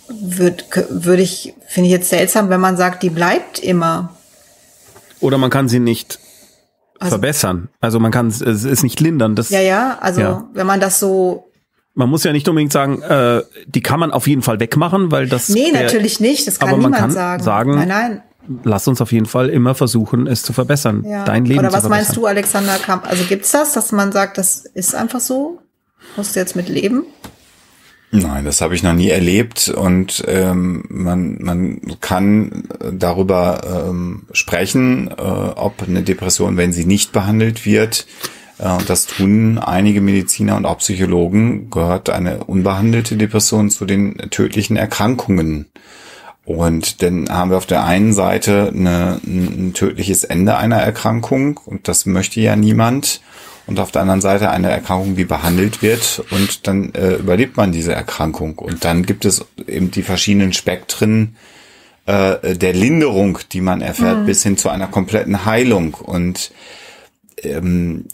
würde 0.09 0.63
würd 0.89 1.19
ich, 1.19 1.53
finde 1.67 1.88
ich 1.88 1.91
jetzt 1.91 2.09
seltsam, 2.09 2.49
wenn 2.49 2.59
man 2.59 2.77
sagt, 2.77 3.03
die 3.03 3.11
bleibt 3.11 3.59
immer. 3.59 4.15
Oder 5.19 5.38
man 5.38 5.51
kann 5.51 5.69
sie 5.69 5.80
nicht 5.80 6.19
also, 6.97 7.11
verbessern. 7.11 7.69
Also 7.80 7.99
man 7.99 8.11
kann 8.11 8.27
es 8.27 8.41
ist 8.41 8.81
nicht 8.84 8.99
lindern. 8.99 9.35
Das, 9.35 9.49
ja, 9.49 9.61
ja, 9.61 9.99
also 10.01 10.21
ja. 10.21 10.49
wenn 10.53 10.65
man 10.65 10.80
das 10.80 10.99
so 10.99 11.45
man 11.93 12.09
muss 12.09 12.23
ja 12.23 12.31
nicht 12.31 12.47
unbedingt 12.47 12.71
sagen, 12.71 13.01
äh, 13.01 13.43
die 13.67 13.81
kann 13.81 13.99
man 13.99 14.11
auf 14.11 14.26
jeden 14.27 14.41
Fall 14.41 14.59
wegmachen, 14.59 15.11
weil 15.11 15.27
das. 15.27 15.49
Nee, 15.49 15.71
der, 15.71 15.84
natürlich 15.84 16.19
nicht. 16.19 16.47
Das 16.47 16.57
kann 16.57 16.69
niemand 16.71 16.95
kann 16.95 17.11
sagen. 17.11 17.43
sagen. 17.43 17.76
Nein, 17.76 17.88
nein 17.88 18.23
lass 18.64 18.88
uns 18.88 19.02
auf 19.02 19.11
jeden 19.11 19.26
Fall 19.26 19.49
immer 19.49 19.76
versuchen, 19.76 20.28
es 20.28 20.44
zu 20.44 20.53
verbessern. 20.53 21.03
Ja. 21.06 21.26
Dein 21.26 21.45
Leben 21.45 21.60
Oder 21.60 21.74
was 21.74 21.88
meinst 21.88 22.16
du, 22.16 22.26
Alexander 22.26 22.78
Kamp? 22.78 23.06
Also 23.10 23.24
gibt's 23.26 23.52
das, 23.52 23.74
dass 23.74 23.91
man 23.91 24.11
sagt, 24.11 24.38
das 24.38 24.66
ist 24.66 24.95
einfach 24.95 25.20
so? 25.20 25.60
Musst 26.18 26.36
du 26.36 26.40
jetzt 26.40 26.56
mit 26.56 26.70
leben? 26.70 27.03
Nein, 28.11 28.44
das 28.44 28.61
habe 28.61 28.74
ich 28.74 28.82
noch 28.82 28.94
nie 28.94 29.10
erlebt 29.10 29.70
und 29.70 30.24
ähm, 30.28 30.84
man, 30.90 31.38
man 31.41 31.80
kann 32.02 32.64
darüber 32.91 33.88
ähm, 33.88 34.24
sprechen, 34.32 35.10
äh, 35.10 35.22
ob 35.22 35.84
eine 35.84 36.02
Depression, 36.02 36.57
wenn 36.57 36.74
sie 36.74 36.86
nicht 36.86 37.11
behandelt 37.11 37.68
wird, 37.68 38.07
äh, 38.57 38.68
und 38.72 38.90
das 38.90 39.06
tun 39.06 39.60
einige 39.60 40.02
Mediziner 40.02 40.57
und 40.57 40.66
auch 40.66 40.80
Psychologen, 40.80 41.70
gehört 41.70 42.10
eine 42.10 42.45
unbehandelte 42.45 43.16
Depression 43.16 43.70
zu 43.70 43.86
den 43.86 44.18
tödlichen 44.32 44.76
Erkrankungen 44.76 45.68
und 46.45 47.03
dann 47.03 47.30
haben 47.30 47.52
wir 47.52 47.57
auf 47.57 47.66
der 47.66 47.84
einen 47.84 48.14
Seite 48.14 48.72
eine, 48.76 49.22
ein 49.26 49.74
tödliches 49.74 50.24
Ende 50.24 50.57
einer 50.57 50.78
Erkrankung 50.78 51.60
und 51.64 51.88
das 51.88 52.06
möchte 52.06 52.41
ja 52.41 52.56
niemand. 52.56 53.22
Und 53.68 53.80
auf 53.80 53.91
der 53.91 54.02
anderen 54.02 54.22
Seite 54.22 54.49
eine 54.49 54.72
Erkrankung, 54.72 55.16
die 55.16 55.26
behandelt 55.26 55.84
wird 55.84 56.24
und 56.32 56.66
dann 56.66 56.91
äh, 56.95 57.18
überlebt 57.18 57.56
man 57.56 57.72
diese 57.72 57.94
Erkrankung. 57.94 58.57
Und 58.57 58.84
dann 58.84 59.06
gibt 59.06 59.26
es 59.26 59.45
eben 59.68 59.91
die 59.91 60.02
verschiedenen 60.02 60.53
Spektren 60.53 61.36
äh, 62.07 62.56
der 62.56 62.74
Linderung, 62.74 63.38
die 63.52 63.61
man 63.61 63.82
erfährt, 63.82 64.22
mhm. 64.22 64.26
bis 64.26 64.41
hin 64.41 64.57
zu 64.57 64.70
einer 64.70 64.88
kompletten 64.88 65.45
Heilung. 65.45 65.94
Und 65.94 66.52
ähm, 67.44 68.06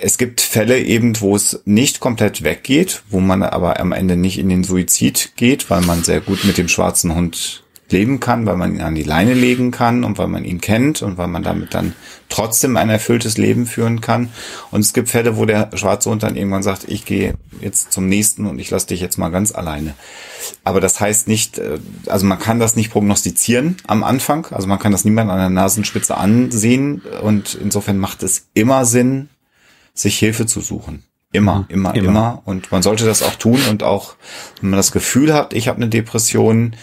es 0.00 0.18
gibt 0.18 0.40
Fälle 0.40 0.80
eben, 0.80 1.20
wo 1.20 1.36
es 1.36 1.62
nicht 1.66 2.00
komplett 2.00 2.42
weggeht, 2.42 3.04
wo 3.08 3.20
man 3.20 3.44
aber 3.44 3.78
am 3.78 3.92
Ende 3.92 4.16
nicht 4.16 4.38
in 4.38 4.48
den 4.48 4.64
Suizid 4.64 5.34
geht, 5.36 5.70
weil 5.70 5.82
man 5.82 6.02
sehr 6.02 6.20
gut 6.20 6.44
mit 6.44 6.58
dem 6.58 6.66
schwarzen 6.66 7.14
Hund 7.14 7.62
leben 7.90 8.20
kann, 8.20 8.46
weil 8.46 8.56
man 8.56 8.74
ihn 8.74 8.80
an 8.80 8.94
die 8.94 9.02
Leine 9.02 9.34
legen 9.34 9.70
kann 9.70 10.04
und 10.04 10.18
weil 10.18 10.26
man 10.26 10.44
ihn 10.44 10.60
kennt 10.60 11.02
und 11.02 11.18
weil 11.18 11.28
man 11.28 11.42
damit 11.42 11.74
dann 11.74 11.94
trotzdem 12.28 12.76
ein 12.76 12.90
erfülltes 12.90 13.38
Leben 13.38 13.66
führen 13.66 14.00
kann. 14.00 14.30
Und 14.70 14.80
es 14.80 14.92
gibt 14.92 15.08
Fälle, 15.08 15.36
wo 15.36 15.44
der 15.44 15.70
schwarze 15.74 16.10
Hund 16.10 16.22
dann 16.22 16.36
irgendwann 16.36 16.62
sagt, 16.62 16.84
ich 16.88 17.04
gehe 17.04 17.34
jetzt 17.60 17.92
zum 17.92 18.08
nächsten 18.08 18.46
und 18.46 18.58
ich 18.58 18.70
lasse 18.70 18.88
dich 18.88 19.00
jetzt 19.00 19.18
mal 19.18 19.30
ganz 19.30 19.54
alleine. 19.54 19.94
Aber 20.64 20.80
das 20.80 21.00
heißt 21.00 21.28
nicht, 21.28 21.58
äh, 21.58 21.78
also 22.06 22.26
man 22.26 22.38
kann 22.38 22.58
das 22.58 22.76
nicht 22.76 22.90
prognostizieren 22.90 23.76
am 23.86 24.02
Anfang. 24.02 24.46
Also 24.50 24.66
man 24.66 24.78
kann 24.78 24.92
das 24.92 25.04
niemand 25.04 25.30
an 25.30 25.38
der 25.38 25.50
Nasenspitze 25.50 26.16
ansehen 26.16 27.02
und 27.22 27.54
insofern 27.54 27.98
macht 27.98 28.22
es 28.22 28.46
immer 28.54 28.84
Sinn, 28.84 29.28
sich 29.94 30.18
Hilfe 30.18 30.46
zu 30.46 30.60
suchen. 30.60 31.04
Immer, 31.32 31.60
mhm. 31.60 31.64
immer, 31.68 31.94
immer, 31.94 32.08
immer. 32.08 32.42
Und 32.44 32.72
man 32.72 32.82
sollte 32.82 33.04
das 33.04 33.22
auch 33.22 33.34
tun 33.34 33.60
und 33.70 33.82
auch, 33.82 34.14
wenn 34.60 34.70
man 34.70 34.78
das 34.78 34.92
Gefühl 34.92 35.34
hat, 35.34 35.52
ich 35.52 35.68
habe 35.68 35.76
eine 35.76 35.88
Depression, 35.88 36.76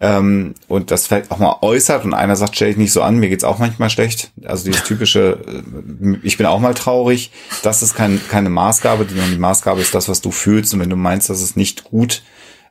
ähm, 0.00 0.54
und 0.68 0.90
das 0.90 1.06
vielleicht 1.06 1.30
auch 1.30 1.38
mal 1.38 1.56
äußert 1.60 2.04
und 2.04 2.14
einer 2.14 2.36
sagt, 2.36 2.54
stell 2.54 2.68
dich 2.68 2.76
nicht 2.76 2.92
so 2.92 3.02
an, 3.02 3.18
mir 3.18 3.28
geht's 3.28 3.44
auch 3.44 3.58
manchmal 3.58 3.90
schlecht. 3.90 4.30
Also 4.44 4.64
dieses 4.64 4.84
typische, 4.84 5.40
äh, 5.46 6.16
ich 6.22 6.36
bin 6.36 6.46
auch 6.46 6.60
mal 6.60 6.74
traurig, 6.74 7.32
das 7.62 7.82
ist 7.82 7.94
kein, 7.94 8.20
keine 8.28 8.48
Maßgabe, 8.48 9.06
die, 9.06 9.14
die 9.14 9.38
Maßgabe 9.38 9.80
ist 9.80 9.94
das, 9.94 10.08
was 10.08 10.20
du 10.20 10.30
fühlst 10.30 10.72
und 10.72 10.80
wenn 10.80 10.90
du 10.90 10.96
meinst, 10.96 11.30
das 11.30 11.42
ist 11.42 11.56
nicht 11.56 11.84
gut 11.84 12.22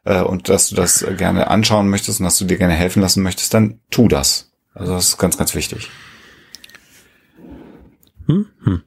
äh, 0.06 0.22
und 0.22 0.48
dass 0.48 0.70
du 0.70 0.76
das 0.76 1.06
gerne 1.18 1.50
anschauen 1.50 1.90
möchtest 1.90 2.22
und 2.22 2.24
dass 2.24 2.38
du 2.38 2.46
dir 2.46 2.58
gerne 2.58 2.76
helfen 2.76 3.02
lassen 3.02 3.24
möchtest, 3.24 3.54
dann 3.54 3.80
tu 3.92 4.08
das. 4.08 4.52
Also 4.74 4.94
das 4.94 5.10
ist 5.10 5.18
ganz, 5.18 5.38
ganz 5.38 5.54
wichtig. 5.54 5.90
Hm, 8.28 8.48
hm. 8.64 8.84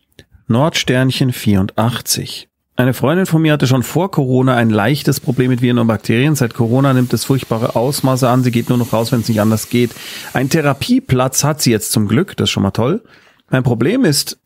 Nordsternchen 0.46 1.32
84. 1.32 2.49
Eine 2.80 2.94
Freundin 2.94 3.26
von 3.26 3.42
mir 3.42 3.52
hatte 3.52 3.66
schon 3.66 3.82
vor 3.82 4.10
Corona 4.10 4.56
ein 4.56 4.70
leichtes 4.70 5.20
Problem 5.20 5.50
mit 5.50 5.60
Viren 5.60 5.78
und 5.78 5.86
Bakterien. 5.86 6.34
Seit 6.34 6.54
Corona 6.54 6.94
nimmt 6.94 7.12
es 7.12 7.26
furchtbare 7.26 7.76
Ausmaße 7.76 8.26
an. 8.26 8.42
Sie 8.42 8.50
geht 8.50 8.70
nur 8.70 8.78
noch 8.78 8.94
raus, 8.94 9.12
wenn 9.12 9.20
es 9.20 9.28
nicht 9.28 9.42
anders 9.42 9.68
geht. 9.68 9.90
Ein 10.32 10.48
Therapieplatz 10.48 11.44
hat 11.44 11.60
sie 11.60 11.72
jetzt 11.72 11.92
zum 11.92 12.08
Glück. 12.08 12.38
Das 12.38 12.44
ist 12.44 12.52
schon 12.52 12.62
mal 12.62 12.70
toll. 12.70 13.04
Mein 13.50 13.64
Problem 13.64 14.06
ist, 14.06 14.38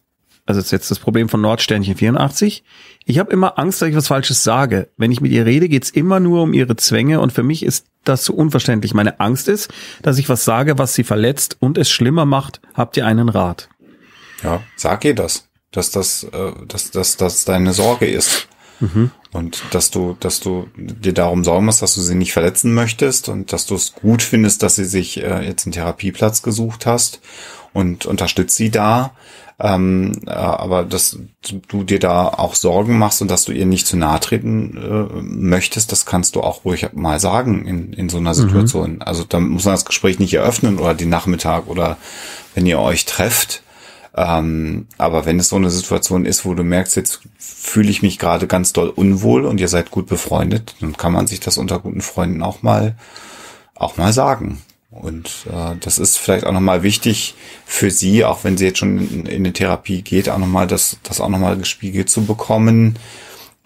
also 0.47 0.61
ist 0.61 0.73
jetzt 0.73 0.90
das 0.90 0.98
Problem 0.98 1.28
von 1.28 1.43
Nordsternchen 1.43 1.94
84. 1.94 2.65
Ich 3.05 3.20
habe 3.20 3.31
immer 3.31 3.56
Angst, 3.56 3.81
dass 3.81 3.90
ich 3.90 3.94
was 3.94 4.09
Falsches 4.09 4.43
sage. 4.43 4.89
Wenn 4.97 5.12
ich 5.12 5.20
mit 5.20 5.31
ihr 5.31 5.47
rede, 5.47 5.69
geht's 5.69 5.90
immer 5.90 6.19
nur 6.19 6.43
um 6.43 6.55
ihre 6.55 6.74
Zwänge 6.74 7.20
und 7.20 7.32
für 7.32 7.44
mich 7.44 7.62
ist 7.62 7.86
das 8.02 8.24
so 8.24 8.35
unverständlich. 8.35 8.94
Meine 8.94 9.20
Angst 9.20 9.47
ist, 9.47 9.73
dass 10.02 10.19
ich 10.19 10.28
was 10.28 10.44
sage, 10.44 10.77
was 10.77 10.94
sie 10.94 11.05
verletzt 11.05 11.56
und 11.61 11.78
es 11.78 11.89
schlimmer 11.89 12.24
macht. 12.24 12.61
Habt 12.74 12.97
ihr 12.97 13.06
einen 13.06 13.28
Rat? 13.28 13.69
Ja, 14.43 14.61
sag 14.74 15.05
ihr 15.05 15.15
das 15.15 15.48
dass 15.74 15.90
das, 15.90 16.24
äh, 16.24 16.52
dass, 16.66 16.90
dass, 16.90 17.16
dass 17.16 17.44
deine 17.44 17.72
Sorge 17.72 18.06
ist. 18.06 18.48
Mhm. 18.80 19.10
Und 19.32 19.62
dass 19.72 19.90
du, 19.90 20.16
dass 20.20 20.40
du 20.40 20.68
dir 20.76 21.12
darum 21.12 21.44
sorgen 21.44 21.66
musst, 21.66 21.82
dass 21.82 21.94
du 21.94 22.01
sie 22.01 22.14
nicht 22.14 22.32
verletzen 22.32 22.72
möchtest 22.74 23.28
und 23.28 23.52
dass 23.52 23.66
du 23.66 23.74
es 23.74 23.94
gut 23.94 24.22
findest, 24.22 24.62
dass 24.62 24.76
sie 24.76 24.84
sich 24.84 25.22
äh, 25.22 25.44
jetzt 25.44 25.66
einen 25.66 25.72
Therapieplatz 25.72 26.42
gesucht 26.42 26.86
hast 26.86 27.20
und 27.72 28.06
unterstützt 28.06 28.56
sie 28.56 28.70
da. 28.70 29.12
Ähm, 29.59 30.22
äh, 30.26 30.30
aber 30.30 30.84
dass 30.84 31.18
du 31.68 31.84
dir 31.84 32.01
da 32.01 32.26
auch 32.26 32.56
Sorgen 32.56 32.98
machst 32.98 33.22
und 33.22 33.30
dass 33.30 33.44
du 33.44 33.52
ihr 33.52 33.66
nicht 33.66 33.86
zu 33.86 33.96
nahe 33.96 34.18
treten 34.18 34.76
äh, 34.76 35.22
möchtest, 35.22 35.92
das 35.92 36.06
kannst 36.06 36.34
du 36.34 36.40
auch 36.40 36.64
ruhig 36.64 36.88
mal 36.92 37.20
sagen 37.20 37.64
in, 37.66 37.92
in 37.92 38.09
so 38.09 38.18
einer 38.18 38.30
mhm. 38.30 38.34
Situation. 38.34 38.92
Mhm. 38.94 39.02
Also 39.02 39.24
da 39.24 39.38
muss 39.40 39.64
man 39.64 39.74
das 39.74 39.84
Gespräch 39.84 40.18
nicht 40.18 40.34
eröffnen 40.34 40.78
oder 40.78 40.94
den 40.94 41.09
Nachmittag 41.09 41.68
oder 41.68 41.96
wenn 42.55 42.66
ihr 42.66 42.80
euch 42.80 43.05
trefft, 43.05 43.64
Ähm, 44.16 44.86
aber 44.97 45.27
wenn 45.27 45.41
es 45.41 45.49
so 45.49 45.57
eine 45.57 45.70
Situation 45.70 46.24
ist, 46.24 46.45
wo 46.45 46.55
du 46.55 46.62
merkst, 46.62 46.97
jetzt 46.97 47.20
fühle 47.39 47.91
ich 47.91 48.03
mich 48.03 48.19
gerade 48.19 48.47
ganz 48.47 48.73
doll 48.73 48.89
unwohl 48.89 49.45
und 49.45 49.61
ihr 49.61 49.69
seid 49.69 49.91
gut 49.91 50.07
befreundet, 50.07 50.77
dann 50.81 50.97
kann 50.97 51.12
man 51.12 51.27
sich 51.27 51.41
das 51.41 51.59
unter 51.59 51.81
guten 51.81 52.01
Freunden 52.01 52.43
auch 52.43 52.62
mal 52.62 52.95
auch 53.74 53.97
mal 53.97 54.12
sagen. 54.12 54.62
Und 54.91 55.47
äh, 55.51 55.74
das 55.81 55.99
ist 55.99 56.19
vielleicht 56.19 56.47
auch 56.47 56.53
nochmal 56.53 56.85
wichtig 56.85 57.35
für 57.66 57.91
sie, 57.91 58.24
auch 58.24 58.45
wenn 58.45 58.57
sie 58.57 58.66
jetzt 58.66 58.78
schon 58.78 58.99
in, 58.99 59.27
in 59.27 59.43
eine 59.43 59.53
Therapie 59.53 60.03
geht, 60.03 60.28
auch 60.28 60.39
nochmal 60.39 60.69
das, 60.69 60.99
das 61.03 61.20
auch 61.20 61.28
nochmal 61.28 61.57
gespiegelt 61.57 62.09
zu 62.09 62.24
bekommen, 62.24 62.97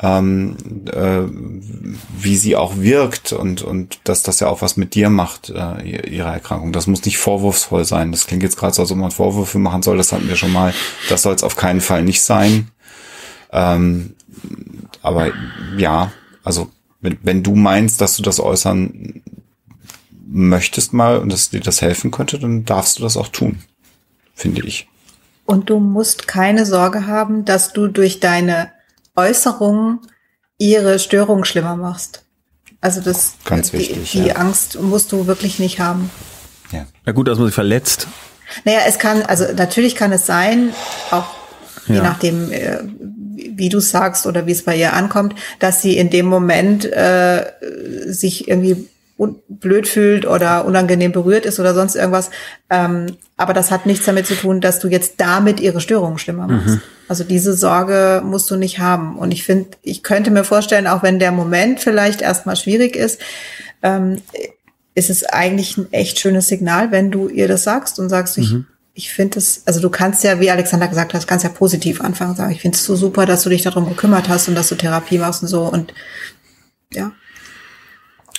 ähm, 0.01 0.57
äh, 0.93 1.23
wie 2.17 2.37
sie 2.37 2.55
auch 2.55 2.77
wirkt 2.77 3.33
und, 3.33 3.63
und 3.63 3.99
dass 4.05 4.23
das 4.23 4.39
ja 4.39 4.49
auch 4.49 4.63
was 4.63 4.77
mit 4.77 4.95
dir 4.95 5.11
macht, 5.11 5.51
äh, 5.51 5.83
ihre 5.83 6.29
Erkrankung. 6.29 6.73
Das 6.73 6.87
muss 6.87 7.05
nicht 7.05 7.19
vorwurfsvoll 7.19 7.85
sein. 7.85 8.13
Das 8.13 8.27
klingt 8.27 8.45
jetzt 8.45 8.57
gerade 8.57 8.75
so, 8.75 8.83
als 8.83 8.93
ob 8.93 8.99
man 8.99 9.11
Vorwürfe 9.11 9.59
machen 9.59 9.83
soll. 9.83 9.97
Das 9.97 10.13
hatten 10.13 10.29
wir 10.29 10.37
schon 10.37 10.53
mal. 10.53 10.73
Das 11.09 11.23
soll 11.23 11.35
es 11.35 11.43
auf 11.43 11.57
keinen 11.57 11.81
Fall 11.81 12.05
nicht 12.05 12.23
sein. 12.23 12.69
Ähm, 13.51 14.15
aber 15.03 15.33
ja, 15.77 16.13
also 16.45 16.71
wenn, 17.01 17.19
wenn 17.23 17.43
du 17.43 17.57
meinst, 17.57 18.01
dass 18.01 18.17
du 18.17 18.23
das 18.23 18.39
äußern 18.39 19.23
möchtest 20.31 20.93
mal 20.93 21.19
und 21.19 21.33
dass 21.33 21.51
dir 21.51 21.61
das 21.61 21.83
helfen 21.83 22.11
könnte, 22.11 22.39
dann 22.39 22.65
darfst 22.65 22.99
du 22.99 23.03
das 23.03 23.17
auch 23.17 23.29
tun, 23.29 23.59
finde 24.35 24.63
ich. 24.65 24.87
Und 25.45 25.71
du 25.71 25.81
musst 25.81 26.29
keine 26.29 26.67
Sorge 26.67 27.07
haben, 27.07 27.45
dass 27.45 27.73
du 27.73 27.89
durch 27.89 28.21
deine 28.21 28.71
Äußerungen 29.19 29.99
ihre 30.59 30.99
Störung 30.99 31.45
schlimmer 31.45 31.77
machst. 31.77 32.25
Also 32.81 33.01
das 33.01 33.35
ganz 33.45 33.73
wichtig. 33.73 34.13
Die, 34.13 34.21
die 34.21 34.29
ja. 34.29 34.37
Angst 34.37 34.81
musst 34.81 35.11
du 35.11 35.27
wirklich 35.27 35.59
nicht 35.59 35.81
haben. 35.81 36.11
Ja. 36.71 36.87
Na 37.05 37.13
gut, 37.13 37.27
dass 37.27 37.39
man 37.39 37.49
sich 37.49 37.55
verletzt. 37.55 38.07
Naja, 38.65 38.81
es 38.87 38.99
kann, 38.99 39.23
also 39.23 39.45
natürlich 39.55 39.97
kann 39.97 40.13
es 40.13 40.27
sein, 40.27 40.73
auch 41.11 41.27
ja. 41.89 41.97
je 41.97 42.01
nachdem, 42.01 42.53
äh, 42.53 42.79
wie 43.35 43.69
du 43.69 43.81
sagst 43.81 44.27
oder 44.27 44.47
wie 44.47 44.53
es 44.53 44.65
bei 44.65 44.77
ihr 44.77 44.93
ankommt, 44.93 45.35
dass 45.59 45.83
sie 45.83 45.97
in 45.97 46.11
dem 46.11 46.27
Moment 46.27 46.85
äh, 46.85 47.53
sich 48.07 48.49
irgendwie 48.49 48.89
blöd 49.49 49.89
fühlt 49.89 50.27
oder 50.27 50.65
unangenehm 50.65 51.13
berührt 51.13 51.45
ist 51.45 51.59
oder 51.59 51.75
sonst 51.75 51.97
irgendwas. 51.97 52.31
Ähm, 52.71 53.17
aber 53.37 53.53
das 53.53 53.71
hat 53.71 53.85
nichts 53.85 54.07
damit 54.07 54.27
zu 54.27 54.35
tun, 54.35 54.61
dass 54.61 54.79
du 54.79 54.89
jetzt 54.89 55.15
damit 55.19 55.61
ihre 55.61 55.81
Störungen 55.81 56.19
schlimmer 56.19 56.47
machst. 56.47 56.77
Mhm. 56.77 56.83
Also 57.09 57.25
diese 57.25 57.55
Sorge 57.55 58.23
musst 58.25 58.51
du 58.51 58.57
nicht 58.57 58.79
haben. 58.79 59.19
Und 59.19 59.33
ich 59.33 59.45
finde, 59.45 59.71
ich 59.83 60.03
könnte 60.03 60.31
mir 60.31 60.45
vorstellen, 60.45 60.87
auch 60.87 61.03
wenn 61.03 61.19
der 61.19 61.33
Moment 61.33 61.81
vielleicht 61.81 62.23
erstmal 62.23 62.57
schwierig 62.57 62.95
ist, 62.95 63.21
ähm, 63.83 64.23
ist 64.95 65.11
es 65.11 65.25
eigentlich 65.25 65.77
ein 65.77 65.93
echt 65.93 66.19
schönes 66.19 66.49
Signal, 66.49 66.91
wenn 66.91 67.11
du 67.11 67.29
ihr 67.29 67.49
das 67.49 67.65
sagst 67.65 67.99
und 67.99 68.09
sagst, 68.09 68.39
ich, 68.39 68.53
mhm. 68.53 68.67
ich 68.95 69.13
finde 69.13 69.39
es, 69.39 69.63
also 69.65 69.81
du 69.81 69.91
kannst 69.91 70.25
ja, 70.25 70.41
wie 70.41 70.51
Alexander 70.51 70.89
gesagt 70.89 71.15
hat, 71.15 71.27
kannst 71.27 71.45
ja 71.45 71.51
positiv 71.51 72.01
anfangen, 72.01 72.35
sagen, 72.35 72.53
ich 72.53 72.61
finde 72.61 72.77
es 72.77 72.85
so 72.85 72.97
super, 72.97 73.25
dass 73.27 73.43
du 73.43 73.51
dich 73.51 73.63
darum 73.63 73.89
gekümmert 73.89 74.29
hast 74.29 74.49
und 74.49 74.55
dass 74.55 74.69
du 74.69 74.75
Therapie 74.75 75.19
machst 75.19 75.43
und 75.43 75.49
so 75.49 75.63
und 75.63 75.95
ja. 76.93 77.13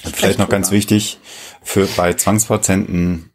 Und 0.03 0.15
vielleicht 0.15 0.39
noch 0.39 0.49
ganz 0.49 0.71
wichtig, 0.71 1.19
für 1.61 1.85
bei 1.85 2.13
Zwangspatienten 2.13 3.29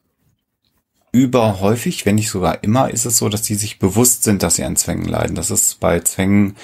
überhäufig, 1.12 2.04
wenn 2.06 2.16
nicht 2.16 2.30
sogar 2.30 2.64
immer, 2.64 2.90
ist 2.90 3.04
es 3.04 3.18
so, 3.18 3.28
dass 3.28 3.42
die 3.42 3.54
sich 3.54 3.78
bewusst 3.78 4.24
sind, 4.24 4.42
dass 4.42 4.56
sie 4.56 4.64
an 4.64 4.76
Zwängen 4.76 5.06
leiden. 5.06 5.36
Das 5.36 5.50
ist 5.50 5.78
bei 5.78 6.00
Zwängen 6.00 6.56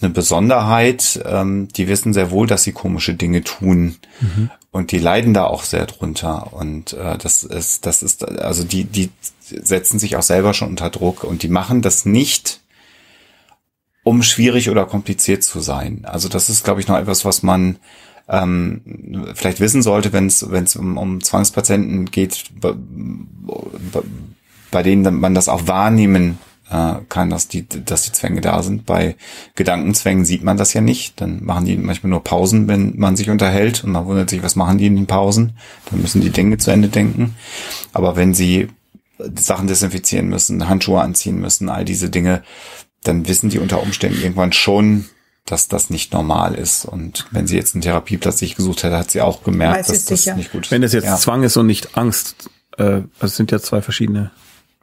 eine 0.00 0.10
Besonderheit. 0.10 1.20
Ähm, 1.24 1.68
die 1.68 1.88
wissen 1.88 2.12
sehr 2.12 2.30
wohl, 2.30 2.46
dass 2.46 2.62
sie 2.62 2.72
komische 2.72 3.14
Dinge 3.14 3.42
tun. 3.42 3.96
Mhm. 4.20 4.50
Und 4.70 4.92
die 4.92 4.98
leiden 4.98 5.32
da 5.32 5.44
auch 5.44 5.64
sehr 5.64 5.86
drunter. 5.86 6.52
Und 6.52 6.92
äh, 6.92 7.16
das 7.16 7.42
ist, 7.42 7.86
das 7.86 8.02
ist, 8.02 8.28
also 8.28 8.64
die, 8.64 8.84
die 8.84 9.10
setzen 9.40 9.98
sich 9.98 10.16
auch 10.16 10.22
selber 10.22 10.52
schon 10.52 10.68
unter 10.68 10.90
Druck 10.90 11.24
und 11.24 11.42
die 11.42 11.48
machen 11.48 11.80
das 11.80 12.04
nicht, 12.04 12.60
um 14.02 14.22
schwierig 14.22 14.68
oder 14.68 14.84
kompliziert 14.84 15.42
zu 15.42 15.60
sein. 15.60 16.04
Also 16.04 16.28
das 16.28 16.50
ist, 16.50 16.64
glaube 16.64 16.80
ich, 16.80 16.88
noch 16.88 16.98
etwas, 16.98 17.24
was 17.24 17.42
man 17.42 17.78
ähm, 18.28 18.80
vielleicht 19.34 19.60
wissen 19.60 19.82
sollte, 19.82 20.12
wenn 20.12 20.26
es 20.26 20.50
wenn 20.50 20.64
es 20.64 20.76
um, 20.76 20.96
um 20.96 21.22
Zwangspatienten 21.22 22.06
geht, 22.06 22.44
bei, 24.70 24.82
denen 24.82 25.20
man 25.20 25.34
das 25.34 25.48
auch 25.48 25.68
wahrnehmen 25.68 26.38
äh, 26.70 26.94
kann, 27.08 27.30
dass 27.30 27.48
die 27.48 27.66
dass 27.68 28.02
die 28.02 28.12
Zwänge 28.12 28.40
da 28.40 28.62
sind. 28.62 28.84
Bei 28.84 29.16
Gedankenzwängen 29.54 30.24
sieht 30.24 30.42
man 30.42 30.56
das 30.56 30.74
ja 30.74 30.80
nicht. 30.80 31.20
Dann 31.20 31.44
machen 31.44 31.66
die 31.66 31.76
manchmal 31.76 32.10
nur 32.10 32.24
Pausen, 32.24 32.66
wenn 32.68 32.98
man 32.98 33.16
sich 33.16 33.30
unterhält 33.30 33.84
und 33.84 33.92
man 33.92 34.06
wundert 34.06 34.30
sich, 34.30 34.42
was 34.42 34.56
machen 34.56 34.78
die 34.78 34.86
in 34.86 34.96
den 34.96 35.06
Pausen. 35.06 35.56
Dann 35.90 36.00
müssen 36.00 36.20
die 36.20 36.30
Dinge 36.30 36.58
zu 36.58 36.70
Ende 36.70 36.88
denken. 36.88 37.36
Aber 37.92 38.16
wenn 38.16 38.34
sie 38.34 38.68
Sachen 39.38 39.68
desinfizieren 39.68 40.28
müssen, 40.28 40.68
Handschuhe 40.68 41.00
anziehen 41.00 41.40
müssen, 41.40 41.68
all 41.68 41.84
diese 41.84 42.10
Dinge, 42.10 42.42
dann 43.02 43.28
wissen 43.28 43.50
die 43.50 43.58
unter 43.58 43.82
Umständen 43.82 44.20
irgendwann 44.20 44.52
schon, 44.52 45.06
dass 45.46 45.68
das 45.68 45.90
nicht 45.90 46.12
normal 46.12 46.54
ist. 46.54 46.84
Und 46.84 47.26
wenn 47.30 47.46
sie 47.46 47.56
jetzt 47.56 47.74
einen 47.74 47.82
Therapieplatz 47.82 48.38
sich 48.38 48.56
gesucht 48.56 48.82
hätte, 48.82 48.96
hat 48.98 49.10
sie 49.10 49.20
auch 49.20 49.42
gemerkt, 49.42 49.78
Weiß 49.80 49.86
dass 49.86 50.04
das 50.04 50.22
sicher. 50.22 50.36
nicht 50.36 50.52
gut 50.52 50.66
ist. 50.66 50.70
Wenn 50.70 50.82
das 50.82 50.92
jetzt 50.92 51.04
ja. 51.04 51.16
Zwang 51.16 51.42
ist 51.42 51.56
und 51.56 51.66
nicht 51.66 51.96
Angst, 51.96 52.50
äh, 52.78 53.02
das 53.20 53.36
sind 53.36 53.50
ja 53.52 53.60
zwei 53.60 53.80
verschiedene 53.80 54.30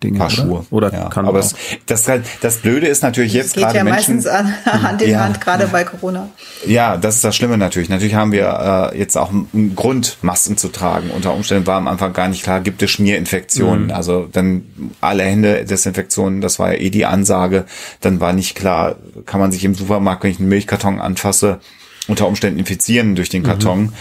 Dinge, 0.03 0.19
Paar 0.19 0.29
Schuhe. 0.29 0.65
Oder, 0.69 0.87
oder 0.87 0.93
ja. 0.93 1.09
kann 1.09 1.25
Aber 1.25 1.39
das, 1.39 1.55
das, 1.85 2.09
das 2.41 2.57
Blöde 2.57 2.87
ist 2.87 3.03
natürlich 3.03 3.33
jetzt 3.33 3.47
das 3.47 3.53
geht 3.53 3.63
gerade 3.63 3.77
ja 3.77 3.83
Menschen, 3.83 4.15
meistens 4.17 4.27
an, 4.27 4.53
Hand 4.83 5.01
in 5.01 5.11
ja. 5.11 5.19
Hand, 5.21 5.41
gerade 5.41 5.67
bei 5.67 5.83
Corona. 5.83 6.29
Ja, 6.65 6.97
das 6.97 7.15
ist 7.15 7.23
das 7.23 7.35
Schlimme 7.35 7.57
natürlich. 7.57 7.89
Natürlich 7.89 8.15
haben 8.15 8.31
wir 8.31 8.91
äh, 8.93 8.97
jetzt 8.97 9.17
auch 9.17 9.31
einen 9.31 9.75
Grund, 9.75 10.17
Masken 10.21 10.57
zu 10.57 10.67
tragen. 10.69 11.09
Unter 11.09 11.33
Umständen 11.33 11.65
war 11.67 11.77
am 11.77 11.87
Anfang 11.87 12.13
gar 12.13 12.27
nicht 12.27 12.43
klar, 12.43 12.59
gibt 12.59 12.81
es 12.81 12.91
Schmierinfektionen. 12.91 13.85
Mhm. 13.85 13.91
Also 13.91 14.27
dann 14.31 14.63
alle 15.01 15.23
Hände 15.23 15.65
Desinfektionen, 15.65 16.41
das 16.41 16.59
war 16.59 16.73
ja 16.73 16.79
eh 16.79 16.89
die 16.89 17.05
Ansage. 17.05 17.65
Dann 18.01 18.19
war 18.19 18.33
nicht 18.33 18.55
klar, 18.55 18.95
kann 19.25 19.39
man 19.39 19.51
sich 19.51 19.63
im 19.63 19.75
Supermarkt, 19.75 20.23
wenn 20.23 20.31
ich 20.31 20.39
einen 20.39 20.49
Milchkarton 20.49 20.99
anfasse, 20.99 21.59
unter 22.07 22.27
Umständen 22.27 22.59
infizieren 22.59 23.15
durch 23.15 23.29
den 23.29 23.43
Karton. 23.43 23.83
Mhm. 23.83 23.93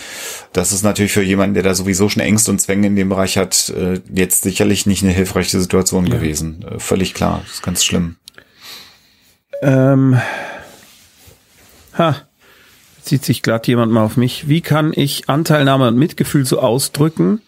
Das 0.52 0.72
ist 0.72 0.82
natürlich 0.82 1.12
für 1.12 1.22
jemanden, 1.22 1.54
der 1.54 1.62
da 1.62 1.74
sowieso 1.74 2.08
schon 2.08 2.22
Ängste 2.22 2.50
und 2.50 2.60
Zwänge 2.60 2.88
in 2.88 2.96
dem 2.96 3.08
Bereich 3.08 3.36
hat, 3.36 3.70
äh, 3.70 4.00
jetzt 4.12 4.42
sicherlich 4.42 4.86
nicht 4.86 5.02
eine 5.02 5.12
hilfreiche 5.12 5.60
Situation 5.60 6.06
ja. 6.06 6.14
gewesen. 6.16 6.64
Äh, 6.68 6.78
völlig 6.78 7.14
klar, 7.14 7.42
das 7.44 7.54
ist 7.54 7.62
ganz 7.62 7.84
schlimm. 7.84 8.16
Ähm, 9.62 10.20
ha, 11.96 12.16
zieht 13.02 13.24
sich 13.24 13.42
glatt 13.42 13.68
jemand 13.68 13.92
mal 13.92 14.04
auf 14.04 14.16
mich. 14.16 14.48
Wie 14.48 14.60
kann 14.60 14.92
ich 14.94 15.28
Anteilnahme 15.28 15.88
und 15.88 15.96
Mitgefühl 15.96 16.44
so 16.44 16.58
ausdrücken, 16.58 17.40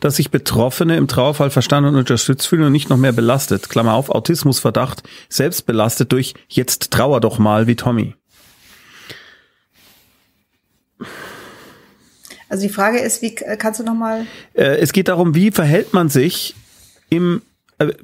dass 0.00 0.16
sich 0.16 0.30
Betroffene 0.30 0.96
im 0.96 1.08
Trauerfall 1.08 1.50
verstanden 1.50 1.90
und 1.90 1.96
unterstützt 1.96 2.46
fühlen 2.46 2.64
und 2.64 2.72
nicht 2.72 2.90
noch 2.90 2.98
mehr 2.98 3.12
belastet? 3.12 3.70
Klammer 3.70 3.94
auf, 3.94 4.10
Autismusverdacht, 4.10 5.02
selbst 5.30 5.64
belastet 5.64 6.12
durch 6.12 6.34
jetzt 6.48 6.90
trauer 6.90 7.20
doch 7.20 7.38
mal 7.38 7.66
wie 7.66 7.76
Tommy. 7.76 8.14
Also 12.54 12.68
die 12.68 12.72
Frage 12.72 13.00
ist, 13.00 13.20
wie 13.20 13.34
kannst 13.34 13.80
du 13.80 13.84
noch 13.84 13.96
mal? 13.96 14.26
Äh, 14.52 14.76
es 14.76 14.92
geht 14.92 15.08
darum, 15.08 15.34
wie 15.34 15.50
verhält 15.50 15.92
man 15.92 16.08
sich 16.08 16.54
im 17.10 17.42
äh, 17.78 17.94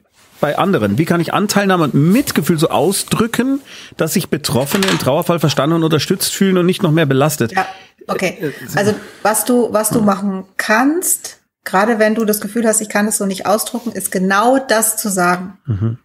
bei 0.40 0.58
anderen? 0.58 0.98
Wie 0.98 1.04
kann 1.04 1.20
ich 1.20 1.32
Anteilnahme 1.32 1.84
und 1.84 1.94
Mitgefühl 1.94 2.58
so 2.58 2.68
ausdrücken, 2.68 3.60
dass 3.96 4.14
sich 4.14 4.28
Betroffene 4.28 4.88
im 4.88 4.98
Trauerfall 4.98 5.38
verstanden 5.38 5.76
und 5.76 5.84
unterstützt 5.84 6.34
fühlen 6.34 6.58
und 6.58 6.66
nicht 6.66 6.82
noch 6.82 6.90
mehr 6.90 7.06
belastet? 7.06 7.52
Ja, 7.52 7.64
okay. 8.08 8.38
Äh, 8.40 8.46
äh, 8.48 8.52
also 8.74 8.92
was 9.22 9.44
du 9.44 9.72
was 9.72 9.90
du 9.90 10.00
machen 10.00 10.46
kannst, 10.56 11.38
gerade 11.62 12.00
wenn 12.00 12.16
du 12.16 12.24
das 12.24 12.40
Gefühl 12.40 12.66
hast, 12.66 12.80
ich 12.80 12.88
kann 12.88 13.06
es 13.06 13.18
so 13.18 13.26
nicht 13.26 13.46
ausdrücken, 13.46 13.92
ist 13.92 14.10
genau 14.10 14.58
das 14.58 14.96
zu 14.96 15.10
sagen. 15.10 15.58
Mhm. 15.66 15.98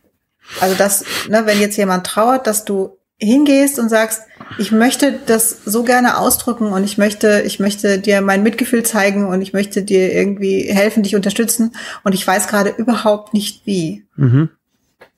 Also 0.62 0.76
das, 0.76 1.04
ne, 1.30 1.48
wenn 1.48 1.60
jetzt 1.60 1.78
jemand 1.78 2.06
trauert, 2.06 2.46
dass 2.46 2.64
du 2.64 3.00
hingehst 3.18 3.80
und 3.80 3.90
sagst, 3.90 4.22
ich 4.58 4.72
möchte 4.72 5.20
das 5.26 5.58
so 5.66 5.84
gerne 5.84 6.18
ausdrücken 6.18 6.68
und 6.68 6.84
ich 6.84 6.98
möchte, 6.98 7.44
ich 7.46 7.60
möchte 7.60 8.00
dir 8.00 8.22
mein 8.22 8.44
Mitgefühl 8.44 8.84
zeigen 8.84 9.28
und 9.28 9.42
ich 9.42 9.54
möchte 9.54 9.84
dir 9.84 10.14
irgendwie 10.14 10.64
helfen, 10.64 11.04
dich 11.04 11.16
unterstützen 11.16 11.76
und 12.04 12.14
ich 12.14 12.26
weiß 12.26 12.48
gerade 12.48 12.70
überhaupt 12.70 13.34
nicht 13.34 13.66
wie. 13.66 14.06
Mhm. 14.16 14.50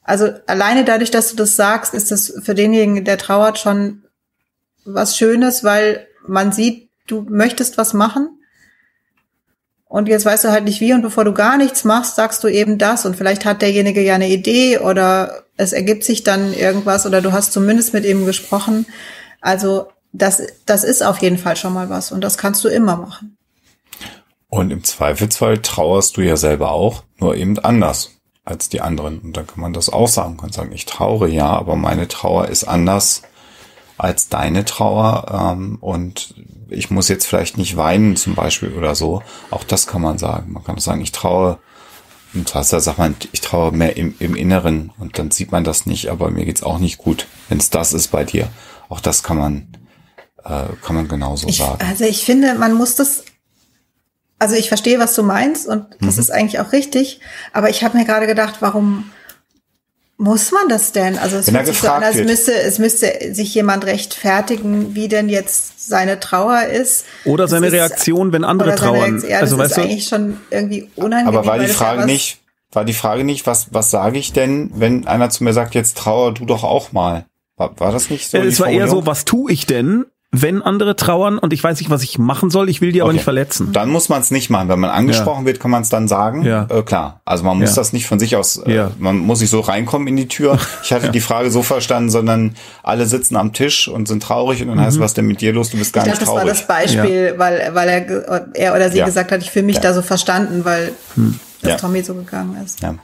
Also 0.04 0.30
alleine 0.48 0.86
dadurch, 0.86 1.12
dass 1.12 1.32
du 1.32 1.36
das 1.36 1.56
sagst, 1.56 1.94
ist 1.94 2.12
das 2.12 2.34
für 2.42 2.56
denjenigen, 2.56 3.04
der 3.04 3.18
trauert, 3.18 3.60
schon 3.60 4.04
was 4.86 5.18
Schönes, 5.18 5.64
weil 5.64 6.08
man 6.26 6.54
sieht, 6.54 6.90
du 7.08 7.26
möchtest 7.30 7.78
was 7.78 7.94
machen 7.94 8.37
und 9.90 10.10
jetzt 10.10 10.26
weißt 10.26 10.44
du 10.44 10.50
halt 10.50 10.66
nicht 10.66 10.82
wie 10.82 10.94
und 10.94 11.02
bevor 11.02 11.24
du 11.24 11.34
gar 11.34 11.58
nichts 11.58 11.84
machst, 11.84 12.16
sagst 12.16 12.44
du 12.44 12.48
eben 12.48 12.78
das 12.78 13.06
und 13.06 13.16
vielleicht 13.16 13.46
hat 13.46 13.62
derjenige 13.62 14.02
ja 14.02 14.16
eine 14.16 14.30
Idee 14.30 14.80
oder 14.80 15.44
es 15.56 15.74
ergibt 15.74 16.04
sich 16.04 16.24
dann 16.24 16.54
irgendwas 16.54 17.06
oder 17.06 17.22
du 17.22 17.32
hast 17.32 17.54
zumindest 17.54 17.94
mit 17.94 18.06
ihm 18.06 18.26
gesprochen. 18.26 18.86
Also 19.40 19.88
das, 20.12 20.42
das 20.66 20.84
ist 20.84 21.04
auf 21.04 21.20
jeden 21.20 21.38
Fall 21.38 21.56
schon 21.56 21.74
mal 21.74 21.90
was 21.90 22.12
und 22.12 22.22
das 22.22 22.38
kannst 22.38 22.64
du 22.64 22.68
immer 22.68 22.98
machen. 22.98 23.38
Und 24.50 24.72
im 24.72 24.84
Zweifelsfall 24.84 25.60
trauerst 25.60 26.18
du 26.18 26.22
ja 26.22 26.38
selber 26.38 26.72
auch, 26.72 27.04
nur 27.20 27.36
eben 27.36 27.60
anders 27.60 28.12
als 28.46 28.70
die 28.70 28.82
anderen. 28.82 29.20
Und 29.20 29.36
dann 29.36 29.46
kann 29.46 29.60
man 29.60 29.74
das 29.74 29.90
auch 29.90 30.08
sagen, 30.08 30.38
kann 30.38 30.52
sagen, 30.52 30.72
ich 30.72 30.86
traure 30.86 31.28
ja, 31.28 31.48
aber 31.48 31.76
meine 31.76 32.08
Trauer 32.08 32.48
ist 32.48 32.64
anders 32.64 33.24
als 33.98 34.30
deine 34.30 34.64
Trauer 34.64 35.54
ähm, 35.58 35.78
und 35.82 36.36
ich 36.70 36.90
muss 36.90 37.08
jetzt 37.08 37.26
vielleicht 37.26 37.58
nicht 37.58 37.78
weinen 37.78 38.16
zum 38.16 38.36
Beispiel 38.36 38.74
oder 38.74 38.96
so. 38.96 39.22
Auch 39.50 39.64
das 39.64 39.88
kann 39.88 40.02
man 40.02 40.18
sagen. 40.18 40.54
Man 40.54 40.64
kann 40.64 40.78
sagen, 40.80 41.02
ich 41.02 41.12
traue 41.12 41.60
Und 42.34 42.50
zwar 42.50 42.64
sagt 42.64 42.98
man, 42.98 43.16
ich 43.32 43.42
traue 43.42 43.72
mehr 43.72 43.98
im, 43.98 44.16
im 44.20 44.36
Inneren 44.36 44.92
und 45.00 45.18
dann 45.18 45.32
sieht 45.32 45.52
man 45.52 45.64
das 45.64 45.86
nicht, 45.86 46.10
aber 46.10 46.30
mir 46.30 46.46
geht's 46.46 46.64
auch 46.64 46.80
nicht 46.80 46.98
gut, 46.98 47.28
wenn 47.50 47.58
es 47.58 47.70
das 47.70 47.94
ist 47.94 48.10
bei 48.10 48.24
dir. 48.24 48.50
Auch 48.90 49.00
das 49.00 49.24
kann 49.24 49.38
man, 49.38 49.68
äh, 50.44 50.66
kann 50.84 50.96
man 50.96 51.08
genauso 51.08 51.48
ich, 51.48 51.58
sagen. 51.58 51.84
Also 51.88 52.04
ich 52.04 52.26
finde, 52.26 52.56
man 52.56 52.74
muss 52.74 52.96
das, 52.96 53.24
also 54.40 54.56
ich 54.56 54.68
verstehe, 54.68 55.00
was 55.00 55.16
du 55.16 55.24
meinst 55.24 55.68
und 55.68 55.86
das 56.02 56.16
mhm. 56.16 56.22
ist 56.22 56.32
eigentlich 56.32 56.60
auch 56.60 56.72
richtig, 56.74 57.22
aber 57.54 57.70
ich 57.70 57.84
habe 57.84 57.98
mir 57.98 58.06
gerade 58.06 58.28
gedacht, 58.28 58.58
warum 58.60 59.10
muss 60.18 60.52
man 60.52 60.68
das 60.68 60.92
denn? 60.92 61.18
Also 61.18 61.38
es, 61.38 61.48
Wenn 61.48 61.56
fühlt 61.56 61.68
sich 61.68 61.80
so 61.80 61.90
an, 61.90 62.04
als 62.04 62.18
müsste, 62.18 62.54
es 62.54 62.80
müsste 62.80 63.34
sich 63.34 63.54
jemand 63.54 63.86
rechtfertigen, 63.86 64.96
wie 64.96 65.08
denn 65.08 65.30
jetzt 65.30 65.88
seine 65.88 66.20
Trauer 66.20 66.64
ist. 66.64 67.06
Oder 67.24 67.48
seine 67.48 67.68
ist, 67.68 67.74
Reaktion, 67.74 68.32
wenn 68.32 68.44
andere 68.44 68.76
trauern. 68.76 69.22
Ja, 69.22 69.42
das 69.42 69.52
also, 69.52 69.56
ist 69.56 69.62
weißt 69.62 69.78
du, 69.78 69.82
eigentlich 69.82 70.08
schon 70.08 70.38
irgendwie 70.50 70.90
unangenehm. 70.96 71.38
Aber 71.38 71.48
war 71.48 71.60
die 71.60 71.68
Frage 71.68 72.06
nicht, 72.06 72.40
war 72.72 72.84
die 72.84 72.94
Frage 72.94 73.24
nicht, 73.24 73.46
was, 73.46 73.68
was 73.72 73.92
sage 73.92 74.18
ich 74.18 74.34
denn, 74.34 74.72
wenn 74.74 75.08
einer 75.08 75.30
zu 75.30 75.44
mir 75.44 75.54
sagt, 75.54 75.76
jetzt 75.76 75.98
trauer 75.98 76.34
du 76.34 76.46
doch 76.46 76.64
auch 76.64 76.92
mal? 76.92 77.26
War, 77.56 77.80
war 77.80 77.92
das 77.92 78.10
nicht 78.10 78.30
so? 78.30 78.38
Es 78.40 78.60
war 78.60 78.70
eher 78.70 78.88
so, 78.88 79.06
was 79.06 79.24
tue 79.24 79.52
ich 79.52 79.68
denn? 79.68 80.06
Wenn 80.32 80.62
andere 80.62 80.98
trauern 80.98 81.38
und 81.38 81.54
ich 81.54 81.64
weiß 81.64 81.80
nicht, 81.80 81.90
was 81.90 82.04
ich 82.04 82.20
machen 82.20 82.50
soll, 82.50 82.70
ich 82.70 82.82
will 82.82 82.92
die 82.92 83.02
okay. 83.02 83.08
aber 83.08 83.14
nicht 83.14 83.24
verletzen. 83.24 83.72
Dann 83.72 83.90
muss 83.90 84.10
man 84.10 84.22
es 84.22 84.30
nicht 84.30 84.50
machen. 84.50 84.68
Wenn 84.68 84.80
man 84.80 84.90
angesprochen 84.90 85.42
ja. 85.42 85.48
wird, 85.48 85.62
kann 85.62 85.72
man 85.72 85.84
es 85.84 85.90
dann 85.90 86.10
sagen. 86.10 86.44
Ja. 86.44 86.68
Äh, 86.70 86.82
klar. 86.84 87.22
Also 87.24 87.46
man 87.46 87.58
muss 87.58 87.70
ja. 87.70 87.76
das 87.78 87.94
nicht 87.94 88.08
von 88.08 88.20
sich 88.20 88.36
aus, 88.36 88.58
äh, 88.58 88.76
ja. 88.76 88.92
man 89.00 89.18
muss 89.18 89.40
nicht 89.40 89.50
so 89.50 89.62
reinkommen 89.62 90.08
in 90.08 90.18
die 90.18 90.28
Tür. 90.28 90.60
Ich 90.84 90.94
hatte 90.94 91.12
die 91.12 91.20
Frage 91.22 91.52
so 91.52 91.64
verstanden, 91.64 92.10
sondern 92.10 92.56
alle 92.82 93.06
sitzen 93.08 93.36
am 93.36 93.52
Tisch 93.52 93.88
und 93.88 94.08
sind 94.08 94.24
traurig 94.24 94.62
und 94.62 94.70
dann 94.70 94.78
mhm. 94.78 94.82
heißt, 94.82 95.00
was 95.00 95.14
denn 95.14 95.26
mit 95.26 95.42
dir 95.42 95.52
los? 95.52 95.70
Du 95.70 95.78
bist 95.78 95.92
gar 95.92 96.04
ich 96.04 96.12
nicht 96.12 96.22
dachte, 96.22 96.32
traurig. 96.32 96.48
Das 96.48 96.70
war 96.70 96.78
das 96.78 96.92
Beispiel, 96.92 97.34
weil, 97.38 97.72
weil 97.74 97.90
er, 97.90 98.48
er 98.54 98.76
oder 98.76 98.90
sie 98.90 99.02
gesagt 99.02 99.32
hat, 99.32 99.42
ich 99.42 99.52
fühle 99.52 99.66
mich 99.66 99.80
da 99.80 99.94
so 99.94 100.02
verstanden, 100.02 100.64
weil 100.64 100.94
hm. 101.16 101.40
das 101.62 101.82
Tommy 101.82 102.04
so 102.04 102.14
gegangen 102.14 102.58
ist. 102.64 102.82
Ja. 102.82 102.96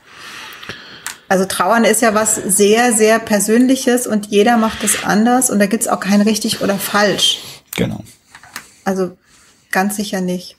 Also 1.29 1.45
Trauern 1.45 1.83
ist 1.83 2.01
ja 2.01 2.13
was 2.13 2.35
sehr, 2.35 2.93
sehr 2.93 3.19
Persönliches 3.19 4.07
und 4.07 4.27
jeder 4.27 4.57
macht 4.57 4.83
es 4.83 5.03
anders 5.03 5.49
und 5.49 5.59
da 5.59 5.65
gibt's 5.65 5.87
auch 5.87 5.99
kein 5.99 6.21
richtig 6.21 6.61
oder 6.61 6.77
falsch. 6.77 7.39
Genau. 7.75 8.03
Also 8.83 9.17
ganz 9.71 9.95
sicher 9.95 10.21
nicht. 10.21 10.57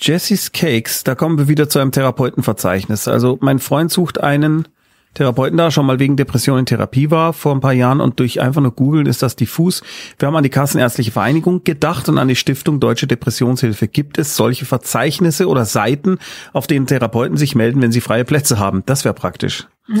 Jessie's 0.00 0.52
Cakes, 0.52 1.04
da 1.04 1.14
kommen 1.14 1.38
wir 1.38 1.48
wieder 1.48 1.68
zu 1.68 1.78
einem 1.78 1.90
Therapeutenverzeichnis. 1.90 3.08
Also 3.08 3.38
mein 3.40 3.58
Freund 3.58 3.90
sucht 3.90 4.20
einen 4.20 4.68
Therapeuten 5.16 5.56
da, 5.56 5.70
schon 5.70 5.86
mal 5.86 5.98
wegen 5.98 6.16
Depression 6.16 6.58
in 6.58 6.66
Therapie 6.66 7.10
war 7.10 7.32
vor 7.32 7.54
ein 7.54 7.60
paar 7.60 7.72
Jahren 7.72 8.02
und 8.02 8.20
durch 8.20 8.40
einfach 8.40 8.60
nur 8.60 8.72
googeln 8.72 9.06
ist 9.06 9.22
das 9.22 9.34
diffus. 9.34 9.82
Wir 10.18 10.28
haben 10.28 10.36
an 10.36 10.42
die 10.42 10.50
Kassenärztliche 10.50 11.10
Vereinigung 11.10 11.64
gedacht 11.64 12.08
und 12.10 12.18
an 12.18 12.28
die 12.28 12.36
Stiftung 12.36 12.80
Deutsche 12.80 13.06
Depressionshilfe. 13.06 13.88
Gibt 13.88 14.18
es 14.18 14.36
solche 14.36 14.66
Verzeichnisse 14.66 15.48
oder 15.48 15.64
Seiten, 15.64 16.18
auf 16.52 16.66
denen 16.66 16.86
Therapeuten 16.86 17.38
sich 17.38 17.54
melden, 17.54 17.80
wenn 17.80 17.92
sie 17.92 18.02
freie 18.02 18.26
Plätze 18.26 18.58
haben? 18.58 18.82
Das 18.84 19.04
wäre 19.04 19.14
praktisch. 19.14 19.66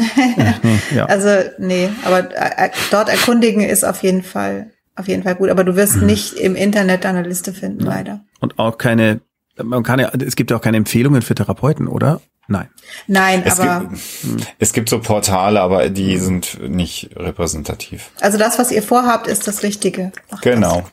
ja. 0.94 1.06
Also 1.06 1.30
nee, 1.58 1.88
aber 2.04 2.28
äh, 2.34 2.70
dort 2.90 3.08
erkundigen 3.08 3.62
ist 3.62 3.84
auf 3.84 4.02
jeden 4.02 4.22
Fall 4.22 4.70
auf 4.98 5.08
jeden 5.08 5.22
Fall 5.22 5.34
gut, 5.34 5.50
aber 5.50 5.62
du 5.62 5.76
wirst 5.76 5.96
mhm. 5.96 6.06
nicht 6.06 6.34
im 6.34 6.56
Internet 6.56 7.04
deine 7.04 7.22
Liste 7.22 7.52
finden, 7.52 7.84
ja. 7.84 7.90
leider. 7.90 8.20
Und 8.40 8.58
auch 8.58 8.78
keine 8.78 9.20
man 9.62 9.82
kann 9.82 9.98
ja, 9.98 10.10
es 10.10 10.36
gibt 10.36 10.50
ja 10.50 10.58
auch 10.58 10.60
keine 10.60 10.76
Empfehlungen 10.76 11.22
für 11.22 11.34
Therapeuten, 11.34 11.88
oder? 11.88 12.20
Nein. 12.48 12.68
Nein, 13.06 13.42
es 13.44 13.58
aber. 13.58 13.88
Gibt, 13.88 14.54
es 14.58 14.72
gibt 14.72 14.88
so 14.88 15.00
Portale, 15.00 15.60
aber 15.60 15.88
die 15.90 16.16
sind 16.18 16.60
nicht 16.68 17.10
repräsentativ. 17.16 18.10
Also 18.20 18.38
das, 18.38 18.58
was 18.58 18.70
ihr 18.70 18.82
vorhabt, 18.82 19.26
ist 19.26 19.48
das 19.48 19.62
Richtige. 19.62 20.12
Ach, 20.30 20.40
genau. 20.40 20.86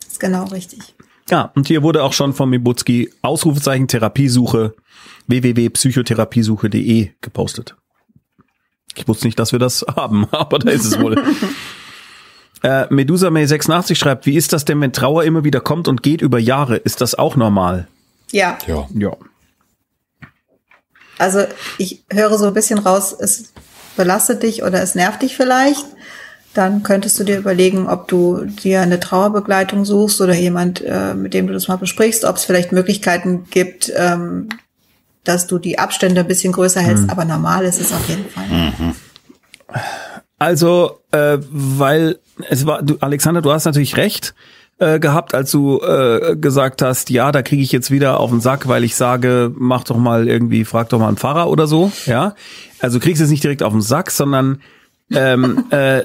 Das 0.00 0.12
ist 0.12 0.20
genau 0.20 0.44
richtig. 0.44 0.94
Ja, 1.30 1.52
und 1.54 1.68
hier 1.68 1.82
wurde 1.82 2.02
auch 2.02 2.12
schon 2.12 2.34
von 2.34 2.50
Mibutski 2.50 3.12
Ausrufezeichen 3.22 3.88
Therapiesuche 3.88 4.74
www.psychotherapiesuche.de 5.26 7.10
gepostet. 7.20 7.76
Ich 8.96 9.08
wusste 9.08 9.26
nicht, 9.26 9.38
dass 9.38 9.52
wir 9.52 9.58
das 9.58 9.84
haben, 9.96 10.26
aber 10.30 10.58
da 10.58 10.70
ist 10.70 10.84
es 10.84 10.98
wohl. 10.98 11.22
äh, 12.62 12.92
Medusa 12.92 13.30
May 13.30 13.46
86 13.46 13.98
schreibt, 13.98 14.26
wie 14.26 14.36
ist 14.36 14.52
das 14.52 14.64
denn, 14.64 14.80
wenn 14.80 14.92
Trauer 14.92 15.24
immer 15.24 15.44
wieder 15.44 15.60
kommt 15.60 15.88
und 15.88 16.02
geht 16.02 16.20
über 16.20 16.38
Jahre? 16.38 16.76
Ist 16.76 17.00
das 17.00 17.14
auch 17.14 17.36
normal? 17.36 17.88
Ja. 18.32 18.58
Ja. 18.66 18.88
Ja. 18.94 19.16
Also 21.18 21.44
ich 21.78 22.04
höre 22.10 22.36
so 22.38 22.46
ein 22.46 22.54
bisschen 22.54 22.78
raus, 22.78 23.14
es 23.18 23.52
belastet 23.96 24.42
dich 24.42 24.62
oder 24.62 24.82
es 24.82 24.94
nervt 24.94 25.22
dich 25.22 25.36
vielleicht. 25.36 25.84
Dann 26.54 26.84
könntest 26.84 27.18
du 27.18 27.24
dir 27.24 27.38
überlegen, 27.38 27.88
ob 27.88 28.06
du 28.06 28.44
dir 28.44 28.80
eine 28.80 29.00
Trauerbegleitung 29.00 29.84
suchst 29.84 30.20
oder 30.20 30.34
jemand, 30.34 30.82
äh, 30.82 31.14
mit 31.14 31.34
dem 31.34 31.48
du 31.48 31.52
das 31.52 31.66
mal 31.66 31.76
besprichst, 31.76 32.24
ob 32.24 32.36
es 32.36 32.44
vielleicht 32.44 32.70
Möglichkeiten 32.70 33.46
gibt, 33.50 33.92
ähm, 33.96 34.50
dass 35.24 35.48
du 35.48 35.58
die 35.58 35.78
Abstände 35.78 36.20
ein 36.20 36.28
bisschen 36.28 36.52
größer 36.52 36.80
hältst. 36.80 37.04
Mhm. 37.04 37.10
Aber 37.10 37.24
normal 37.24 37.64
ist 37.64 37.80
es 37.80 37.92
auf 37.92 38.08
jeden 38.08 38.28
Fall. 38.28 38.46
Mhm. 38.46 38.94
Also, 40.38 41.00
äh, 41.10 41.38
weil 41.50 42.18
es 42.48 42.66
war, 42.66 42.82
du, 42.82 42.98
Alexander, 43.00 43.42
du 43.42 43.52
hast 43.52 43.64
natürlich 43.64 43.96
recht 43.96 44.34
äh, 44.78 44.98
gehabt, 44.98 45.34
als 45.34 45.50
du 45.50 45.80
äh, 45.80 46.36
gesagt 46.36 46.82
hast, 46.82 47.10
ja, 47.10 47.32
da 47.32 47.42
kriege 47.42 47.62
ich 47.62 47.72
jetzt 47.72 47.90
wieder 47.90 48.20
auf 48.20 48.30
den 48.30 48.40
Sack, 48.40 48.66
weil 48.68 48.84
ich 48.84 48.96
sage, 48.96 49.52
mach 49.56 49.84
doch 49.84 49.96
mal 49.96 50.28
irgendwie, 50.28 50.64
frag 50.64 50.88
doch 50.88 50.98
mal 50.98 51.08
einen 51.08 51.16
Pfarrer 51.16 51.48
oder 51.48 51.66
so, 51.66 51.92
ja. 52.06 52.34
Also 52.80 52.98
kriegst 52.98 53.20
du 53.20 53.24
es 53.24 53.30
nicht 53.30 53.44
direkt 53.44 53.62
auf 53.62 53.72
den 53.72 53.82
Sack, 53.82 54.10
sondern 54.10 54.60
ähm, 55.10 55.64
äh, 55.70 56.02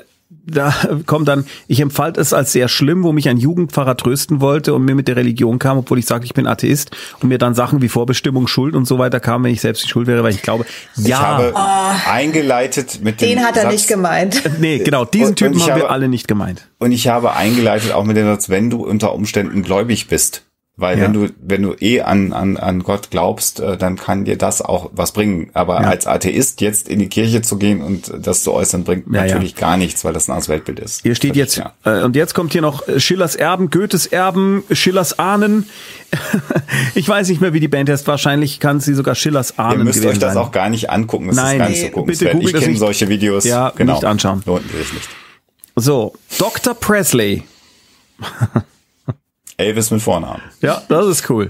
da 0.50 0.74
kommt 1.06 1.28
dann, 1.28 1.46
ich 1.68 1.80
empfand 1.80 2.18
es 2.18 2.34
als 2.34 2.52
sehr 2.52 2.68
schlimm, 2.68 3.04
wo 3.04 3.12
mich 3.12 3.30
ein 3.30 3.38
Jugendpfarrer 3.38 3.98
trösten 3.98 4.42
wollte 4.42 4.74
und 4.74 4.84
mir 4.84 4.96
mit 4.96 5.08
der 5.08 5.16
Religion 5.16 5.60
kam, 5.60 5.78
obwohl 5.78 6.00
ich 6.00 6.06
sage, 6.06 6.26
ich 6.26 6.34
bin 6.34 6.48
Atheist 6.48 6.92
und 7.22 7.30
mir 7.30 7.38
dann 7.38 7.56
Sachen 7.56 7.82
wie 7.82 7.90
Vorbestimmung, 7.90 8.48
Schuld 8.48 8.76
und 8.76 8.86
so 8.86 9.00
weiter 9.00 9.20
kamen, 9.20 9.46
wenn 9.46 9.54
ich 9.54 9.62
selbst 9.62 9.84
die 9.84 9.90
Schuld 9.90 10.08
wäre, 10.08 10.24
weil 10.24 10.34
ich 10.34 10.42
glaube, 10.42 10.66
ja. 10.96 11.08
Ich 11.08 11.16
habe 11.16 11.54
oh, 11.56 12.10
eingeleitet 12.12 13.00
mit 13.02 13.22
dem 13.22 13.30
Den 13.30 13.46
hat 13.46 13.58
er 13.58 13.64
Satz, 13.64 13.74
nicht 13.74 13.88
gemeint. 13.88 14.42
Nee, 14.60 14.80
genau, 14.80 15.06
diesen 15.06 15.30
und, 15.30 15.36
Typen 15.38 15.54
und 15.54 15.62
haben 15.62 15.72
habe, 15.72 15.82
wir 15.82 15.90
alle 15.90 16.10
nicht 16.10 16.28
gemeint. 16.28 16.68
Und 16.80 16.92
ich 16.92 17.08
habe 17.08 17.34
eingeleitet 17.34 17.94
auch 17.94 18.04
mit 18.04 18.18
dem 18.18 18.26
Satz, 18.26 18.50
wenn 18.50 18.70
du 18.70 18.86
unter 18.86 19.14
Umständen 19.14 19.64
gläubig 19.64 20.08
bist. 20.08 20.44
Weil 20.80 20.98
ja. 20.98 21.04
wenn 21.04 21.14
du, 21.14 21.30
wenn 21.42 21.62
du 21.62 21.76
eh 21.80 22.02
an, 22.02 22.32
an, 22.32 22.56
an 22.56 22.84
Gott 22.84 23.12
glaubst, 23.12 23.60
äh, 23.60 23.76
dann 23.76 23.98
kann 23.98 24.24
dir 24.24 24.38
das 24.38 24.62
auch 24.62 24.90
was 24.94 25.12
bringen. 25.12 25.50
Aber 25.54 25.82
ja. 25.82 25.90
als 25.90 26.08
Atheist 26.08 26.62
jetzt 26.62 26.88
in 26.88 27.00
die 27.00 27.10
Kirche 27.10 27.42
zu 27.42 27.58
gehen 27.58 27.82
und 27.82 28.14
das 28.18 28.44
zu 28.44 28.54
äußern, 28.54 28.86
bringt 28.86 29.06
ja, 29.14 29.24
natürlich 29.24 29.56
gar 29.56 29.76
nichts, 29.76 30.06
weil 30.06 30.14
das 30.14 30.30
ein 30.30 30.32
anderes 30.32 30.48
Weltbild 30.48 30.80
ist. 30.80 31.02
Hier 31.02 31.16
steht 31.16 31.36
jetzt, 31.36 31.62
äh, 31.84 32.02
und 32.02 32.16
jetzt 32.16 32.34
kommt 32.34 32.54
hier 32.54 32.62
noch 32.62 32.88
äh, 32.88 33.00
Schillers 33.00 33.36
Erben, 33.36 33.70
Goethes 33.70 34.06
Erben, 34.06 34.64
Schillers 34.72 35.20
Ahnen. 35.20 35.68
ich 36.96 37.08
weiß 37.10 37.28
nicht 37.28 37.42
mehr, 37.42 37.52
wie 37.54 37.60
die 37.60 37.68
Band 37.68 37.90
heißt. 37.90 38.08
Wahrscheinlich 38.08 38.62
kann 38.62 38.80
sie 38.80 38.94
sogar 38.94 39.16
Schillers 39.16 39.60
Ahnen 39.60 39.80
Ihr 39.80 39.84
müsst 39.84 40.06
euch 40.06 40.18
das 40.18 40.34
sein. 40.34 40.42
auch 40.42 40.52
gar 40.54 40.70
nicht 40.70 40.90
angucken. 40.90 41.28
Das 41.28 41.36
Nein, 41.36 41.56
ist 41.56 41.60
gar 41.60 41.70
nicht 41.70 41.94
so 41.94 42.04
bitte 42.04 42.40
Ich 42.40 42.54
kenne 42.54 42.78
solche 42.78 43.10
Videos. 43.10 43.44
Ja, 43.44 43.74
genau. 43.76 43.96
nicht 43.96 44.06
anschauen. 44.06 44.44
Lohnt 44.46 44.72
sich 44.72 44.94
nicht. 44.94 45.10
So, 45.76 46.14
Dr. 46.38 46.74
Presley. 46.74 47.44
Elvis 49.60 49.92
mit 49.92 50.02
Vornamen. 50.02 50.42
Ja, 50.62 50.82
das 50.88 51.06
ist 51.08 51.30
cool. 51.30 51.50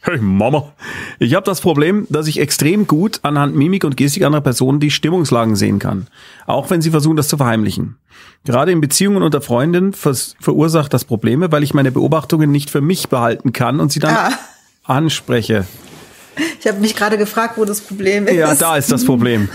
Hey 0.00 0.18
Mama. 0.18 0.72
Ich 1.18 1.34
habe 1.34 1.44
das 1.44 1.60
Problem, 1.60 2.06
dass 2.08 2.26
ich 2.26 2.40
extrem 2.40 2.86
gut 2.86 3.20
anhand 3.22 3.54
Mimik 3.56 3.84
und 3.84 3.96
Gestik 3.96 4.24
anderer 4.24 4.42
Personen 4.42 4.80
die 4.80 4.90
Stimmungslagen 4.90 5.56
sehen 5.56 5.78
kann. 5.78 6.06
Auch 6.46 6.70
wenn 6.70 6.82
sie 6.82 6.90
versuchen, 6.90 7.16
das 7.16 7.28
zu 7.28 7.36
verheimlichen. 7.36 7.96
Gerade 8.44 8.72
in 8.72 8.80
Beziehungen 8.80 9.22
unter 9.22 9.40
Freundinnen 9.40 9.92
verursacht 9.92 10.92
das 10.92 11.04
Probleme, 11.04 11.52
weil 11.52 11.62
ich 11.62 11.74
meine 11.74 11.92
Beobachtungen 11.92 12.50
nicht 12.50 12.70
für 12.70 12.80
mich 12.80 13.08
behalten 13.08 13.52
kann 13.52 13.80
und 13.80 13.92
sie 13.92 14.00
dann 14.00 14.14
ah. 14.14 14.30
anspreche. 14.84 15.66
Ich 16.60 16.66
habe 16.68 16.78
mich 16.78 16.94
gerade 16.94 17.18
gefragt, 17.18 17.58
wo 17.58 17.64
das 17.64 17.80
Problem 17.80 18.26
ist. 18.26 18.34
Ja, 18.34 18.54
da 18.54 18.76
ist 18.76 18.92
das 18.92 19.04
Problem. 19.04 19.48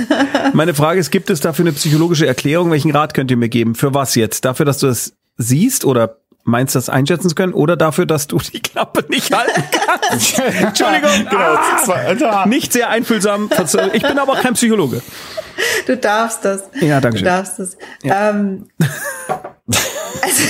Meine 0.54 0.74
Frage 0.74 1.00
ist, 1.00 1.12
gibt 1.12 1.30
es 1.30 1.40
dafür 1.40 1.64
eine 1.64 1.74
psychologische 1.74 2.28
Erklärung? 2.28 2.72
Welchen 2.72 2.92
Rat 2.92 3.14
könnt 3.14 3.32
ihr 3.32 3.38
mir 3.38 3.50
geben? 3.50 3.76
Für 3.76 3.94
was 3.94 4.16
jetzt? 4.16 4.44
Dafür, 4.44 4.66
dass 4.66 4.80
du 4.80 4.88
es 4.88 5.16
siehst 5.38 5.86
oder 5.86 6.18
meinst, 6.44 6.76
das 6.76 6.90
einschätzen 6.90 7.30
zu 7.30 7.36
können 7.36 7.54
oder 7.54 7.78
dafür, 7.78 8.06
dass 8.06 8.28
du 8.28 8.38
die 8.38 8.62
Klappe 8.62 9.06
nicht 9.10 9.34
halten 9.34 9.64
kannst. 9.72 10.40
Entschuldigung. 10.62 11.28
Genau. 11.30 12.32
Ah, 12.32 12.46
nicht 12.46 12.74
sehr 12.74 12.90
einfühlsam. 12.90 13.50
Ich 13.94 14.02
bin 14.02 14.18
aber 14.18 14.34
auch 14.34 14.42
kein 14.42 14.54
Psychologe. 14.54 15.02
Du 15.88 15.98
darfst 15.98 16.44
das. 16.44 16.64
Ja, 16.82 17.00
danke 17.00 17.20
schön. 17.20 17.26
Du 17.26 17.32
darfst 17.32 17.60
das. 17.60 17.78
Ja. 18.04 18.32
Ähm, 18.32 18.68
also, 20.22 20.44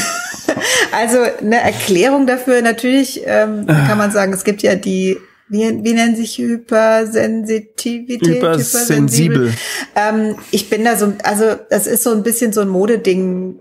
also 0.92 1.18
eine 1.42 1.62
Erklärung 1.62 2.26
dafür 2.26 2.62
natürlich 2.62 3.22
ähm, 3.26 3.68
kann 3.68 3.98
man 3.98 4.12
sagen, 4.12 4.34
es 4.34 4.44
gibt 4.44 4.64
ja 4.64 4.76
die 4.76 5.18
wie, 5.50 5.84
wie 5.84 5.94
nennen 5.94 6.16
sich 6.16 6.38
Hypersensitivität? 6.40 8.38
Hypersensibel. 8.38 9.54
Ähm, 9.96 10.36
ich 10.50 10.70
bin 10.70 10.84
da 10.84 10.96
so, 10.96 11.14
also 11.24 11.56
das 11.70 11.86
ist 11.86 12.02
so 12.04 12.12
ein 12.12 12.24
bisschen 12.24 12.54
so 12.54 12.62
ein 12.62 12.70
Modeding, 12.70 13.60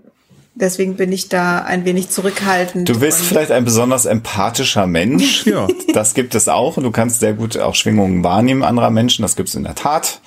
Deswegen 0.55 0.97
bin 0.97 1.11
ich 1.11 1.29
da 1.29 1.63
ein 1.63 1.83
wenig 1.83 2.09
zurückhaltend. 2.09 2.87
Du 2.87 2.99
bist 2.99 3.21
vielleicht 3.21 3.51
ein 3.51 3.65
besonders 3.65 4.05
empathischer 4.05 4.85
Mensch. 4.85 5.45
ja. 5.47 5.67
Das 5.93 6.13
gibt 6.13 6.35
es 6.35 6.47
auch. 6.47 6.77
Und 6.77 6.83
du 6.83 6.91
kannst 6.91 7.21
sehr 7.21 7.33
gut 7.33 7.57
auch 7.57 7.73
Schwingungen 7.73 8.23
wahrnehmen 8.23 8.63
anderer 8.63 8.91
Menschen. 8.91 9.23
Das 9.23 9.35
gibt 9.35 9.49
es 9.49 9.55
in 9.55 9.63
der 9.63 9.73
Tat. 9.73 10.21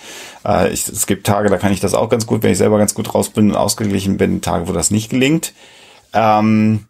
Äh, 0.44 0.72
ich, 0.72 0.88
es 0.88 1.06
gibt 1.06 1.28
Tage, 1.28 1.48
da 1.48 1.58
kann 1.58 1.72
ich 1.72 1.78
das 1.78 1.94
auch 1.94 2.08
ganz 2.08 2.26
gut, 2.26 2.42
wenn 2.42 2.50
ich 2.50 2.58
selber 2.58 2.78
ganz 2.78 2.94
gut 2.94 3.14
raus 3.14 3.28
bin 3.28 3.50
und 3.50 3.56
ausgeglichen 3.56 4.16
bin. 4.16 4.40
Tage, 4.40 4.66
wo 4.66 4.72
das 4.72 4.90
nicht 4.90 5.10
gelingt. 5.10 5.52
Ähm, 6.12 6.86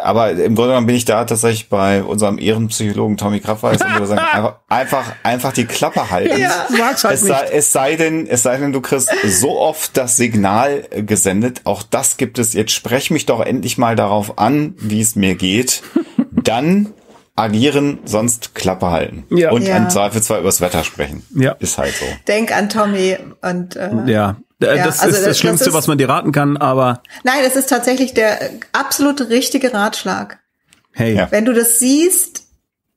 aber 0.00 0.30
im 0.30 0.54
Grunde 0.54 0.70
genommen 0.70 0.86
bin 0.86 0.96
ich 0.96 1.04
da 1.04 1.24
tatsächlich 1.24 1.68
bei 1.68 2.02
unserem 2.02 2.38
Ehrenpsychologen 2.38 3.16
Tommy 3.16 3.40
Kraftweiß 3.40 3.80
und 3.82 3.92
würde 3.92 4.06
sagen, 4.06 4.20
einfach, 4.20 4.56
einfach, 4.68 5.12
einfach 5.22 5.52
die 5.52 5.64
Klappe 5.64 6.10
halten. 6.10 6.40
Ja. 6.40 6.66
Sag's 6.68 7.04
halt 7.04 7.14
es, 7.14 7.20
sei, 7.22 7.44
es 7.52 7.72
sei 7.72 7.96
denn, 7.96 8.26
es 8.26 8.42
sei 8.42 8.56
denn, 8.58 8.72
du 8.72 8.80
kriegst 8.80 9.10
so 9.24 9.58
oft 9.58 9.96
das 9.96 10.16
Signal 10.16 10.84
äh, 10.90 11.02
gesendet, 11.02 11.62
auch 11.64 11.82
das 11.82 12.16
gibt 12.16 12.38
es, 12.38 12.52
jetzt 12.52 12.72
sprech 12.72 13.10
mich 13.10 13.26
doch 13.26 13.40
endlich 13.40 13.78
mal 13.78 13.96
darauf 13.96 14.38
an, 14.38 14.74
wie 14.78 15.00
es 15.00 15.16
mir 15.16 15.34
geht. 15.34 15.82
Dann 16.30 16.92
agieren, 17.34 17.98
sonst 18.04 18.54
Klappe 18.54 18.90
halten. 18.90 19.24
Ja. 19.30 19.50
Und 19.52 19.62
Ja. 19.62 19.76
im 19.78 19.88
Zweifelsfall 19.90 20.40
übers 20.40 20.60
Wetter 20.60 20.84
sprechen. 20.84 21.24
Ja. 21.34 21.52
Ist 21.52 21.78
halt 21.78 21.94
so. 21.94 22.04
Denk 22.28 22.54
an 22.54 22.68
Tommy 22.68 23.16
und 23.40 23.76
äh, 23.76 23.90
Ja. 24.06 24.36
Äh, 24.60 24.76
Ja, 24.76 24.84
das 24.84 25.00
also 25.00 25.16
ist 25.16 25.20
das 25.22 25.24
das- 25.24 25.38
Schlimmste, 25.38 25.64
das 25.64 25.68
ist- 25.72 25.78
was 25.78 25.86
man 25.88 25.98
dir 25.98 26.08
raten 26.08 26.30
kann, 26.30 26.56
aber 26.56 27.02
nein, 27.24 27.40
es 27.44 27.56
ist 27.56 27.68
tatsächlich 27.68 28.14
der 28.14 28.38
absolute 28.72 29.28
richtige 29.28 29.72
Ratschlag. 29.74 30.38
hey. 30.92 31.14
Ja. 31.16 31.30
Wenn 31.32 31.44
du 31.46 31.52
das 31.54 31.78
siehst 31.78 32.44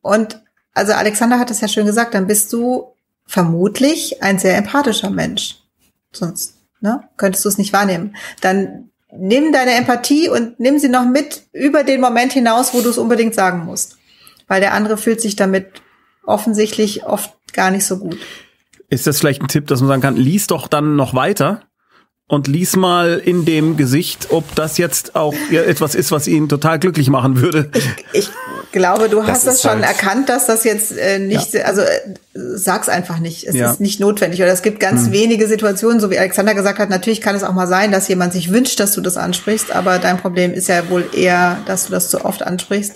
und 0.01 0.41
also 0.73 0.91
Alexander 0.93 1.39
hat 1.39 1.49
es 1.49 1.61
ja 1.61 1.67
schön 1.69 1.85
gesagt, 1.85 2.13
dann 2.13 2.27
bist 2.27 2.51
du 2.51 2.93
vermutlich 3.25 4.21
ein 4.21 4.37
sehr 4.39 4.57
empathischer 4.57 5.09
Mensch. 5.09 5.55
Sonst 6.11 6.55
ne, 6.81 7.03
könntest 7.17 7.45
du 7.45 7.49
es 7.49 7.57
nicht 7.57 7.73
wahrnehmen. 7.73 8.15
Dann 8.41 8.89
nimm 9.17 9.51
deine 9.53 9.71
Empathie 9.75 10.27
und 10.29 10.59
nimm 10.59 10.77
sie 10.77 10.89
noch 10.89 11.05
mit 11.05 11.43
über 11.53 11.83
den 11.83 12.01
Moment 12.01 12.33
hinaus, 12.33 12.73
wo 12.73 12.81
du 12.81 12.89
es 12.89 12.97
unbedingt 12.97 13.33
sagen 13.33 13.65
musst. 13.65 13.97
Weil 14.47 14.61
der 14.61 14.73
andere 14.73 14.97
fühlt 14.97 15.21
sich 15.21 15.35
damit 15.35 15.67
offensichtlich 16.25 17.03
oft 17.05 17.31
gar 17.53 17.71
nicht 17.71 17.85
so 17.85 17.97
gut. 17.97 18.17
Ist 18.89 19.07
das 19.07 19.19
vielleicht 19.19 19.41
ein 19.41 19.47
Tipp, 19.47 19.67
dass 19.67 19.79
man 19.81 19.87
sagen 19.89 20.01
kann, 20.01 20.15
lies 20.15 20.47
doch 20.47 20.67
dann 20.67 20.95
noch 20.95 21.13
weiter 21.13 21.61
und 22.27 22.47
lies 22.47 22.75
mal 22.75 23.21
in 23.23 23.45
dem 23.45 23.77
Gesicht, 23.77 24.27
ob 24.31 24.55
das 24.55 24.77
jetzt 24.79 25.15
auch 25.15 25.35
ja, 25.51 25.61
etwas 25.61 25.93
ist, 25.93 26.11
was 26.11 26.27
ihn 26.27 26.49
total 26.49 26.79
glücklich 26.79 27.09
machen 27.09 27.39
würde. 27.39 27.69
Ich 28.13 28.29
glaube, 28.71 29.09
du 29.09 29.17
Das 29.17 29.27
hast 29.29 29.47
das 29.47 29.61
schon 29.61 29.71
halt- 29.71 29.83
erkannt, 29.83 30.29
dass 30.29 30.47
das 30.47 30.63
jetzt 30.63 30.97
äh, 30.97 31.19
nicht, 31.19 31.55
also 31.63 31.81
äh, 31.81 31.87
sag's 32.33 32.89
einfach 32.89 33.19
nicht. 33.19 33.43
Es 33.47 33.53
Ja. 33.55 33.71
ist 33.71 33.79
nicht 33.79 33.99
notwendig. 33.99 34.41
Oder 34.41 34.51
es 34.51 34.63
gibt 34.63 34.79
ganz 34.79 35.11
wenige 35.11 35.47
Situationen, 35.47 35.99
so 35.99 36.09
wie 36.09 36.17
Alexander 36.17 36.55
gesagt 36.55 36.79
hat, 36.79 36.89
natürlich 36.89 37.21
kann 37.21 37.35
es 37.35 37.43
auch 37.43 37.53
mal 37.53 37.67
sein, 37.67 37.91
dass 37.91 38.07
jemand 38.07 38.33
sich 38.33 38.51
wünscht, 38.51 38.79
dass 38.79 38.93
du 38.93 39.01
das 39.01 39.17
ansprichst, 39.17 39.71
aber 39.71 39.99
dein 39.99 40.17
Problem 40.17 40.51
ist 40.53 40.67
ja 40.67 40.89
wohl 40.89 41.05
eher, 41.13 41.59
dass 41.67 41.85
du 41.85 41.91
das 41.91 42.09
zu 42.09 42.25
oft 42.25 42.41
ansprichst. 42.43 42.93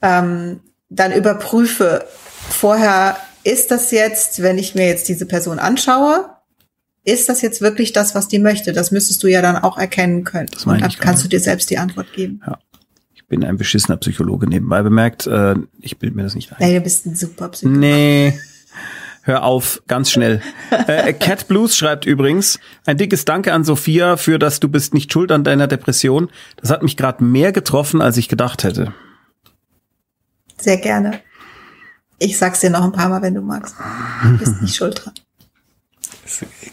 Ähm, 0.00 0.60
dann 0.88 1.12
überprüfe 1.12 2.04
vorher, 2.48 3.16
ist 3.42 3.70
das 3.70 3.90
jetzt, 3.90 4.42
wenn 4.42 4.58
ich 4.58 4.74
mir 4.74 4.86
jetzt 4.86 5.08
diese 5.08 5.26
Person 5.26 5.58
anschaue, 5.58 6.30
ist 7.04 7.28
das 7.28 7.42
jetzt 7.42 7.60
wirklich 7.60 7.92
das, 7.92 8.14
was 8.14 8.28
die 8.28 8.38
möchte? 8.38 8.72
Das 8.72 8.90
müsstest 8.90 9.22
du 9.22 9.26
ja 9.26 9.42
dann 9.42 9.56
auch 9.56 9.76
erkennen 9.76 10.24
können. 10.24 10.48
Das 10.52 10.64
meine 10.64 10.76
Und 10.76 10.82
dann 10.82 10.90
ich 10.90 10.98
kannst 10.98 11.22
du 11.24 11.28
dir 11.28 11.40
selbst 11.40 11.68
die 11.70 11.78
Antwort 11.78 12.12
geben. 12.14 12.40
Ich 13.14 13.26
bin 13.26 13.44
ein 13.44 13.56
beschissener 13.56 13.98
Psychologe 13.98 14.46
nebenbei 14.46 14.82
bemerkt. 14.82 15.26
Äh, 15.26 15.56
ich 15.80 15.98
bilde 15.98 16.16
mir 16.16 16.22
das 16.22 16.34
nicht 16.34 16.50
ein. 16.52 16.56
Nee, 16.60 16.74
du 16.74 16.80
bist 16.80 17.04
ein 17.06 17.14
super 17.14 17.50
Psychologe. 17.50 17.78
Nee. 17.78 18.40
Hör 19.22 19.44
auf, 19.44 19.82
ganz 19.86 20.10
schnell. 20.10 20.40
Äh, 20.86 21.12
Cat 21.14 21.48
Blues 21.48 21.76
schreibt 21.76 22.04
übrigens, 22.04 22.58
ein 22.84 22.98
dickes 22.98 23.24
Danke 23.24 23.52
an 23.52 23.64
Sophia 23.64 24.16
für 24.16 24.38
das 24.38 24.60
Du 24.60 24.68
bist 24.68 24.92
nicht 24.92 25.12
schuld 25.12 25.30
an 25.30 25.44
deiner 25.44 25.66
Depression. 25.66 26.30
Das 26.56 26.70
hat 26.70 26.82
mich 26.82 26.96
gerade 26.96 27.22
mehr 27.22 27.52
getroffen, 27.52 28.02
als 28.02 28.16
ich 28.16 28.28
gedacht 28.28 28.64
hätte. 28.64 28.92
Sehr 30.64 30.78
gerne. 30.78 31.20
Ich 32.18 32.38
sag's 32.38 32.60
dir 32.60 32.70
noch 32.70 32.82
ein 32.82 32.92
paar 32.92 33.10
Mal, 33.10 33.20
wenn 33.20 33.34
du 33.34 33.42
magst. 33.42 33.74
Du 34.22 34.38
bist 34.38 34.62
nicht 34.62 34.76
schuld 34.76 35.04
dran. 35.04 35.12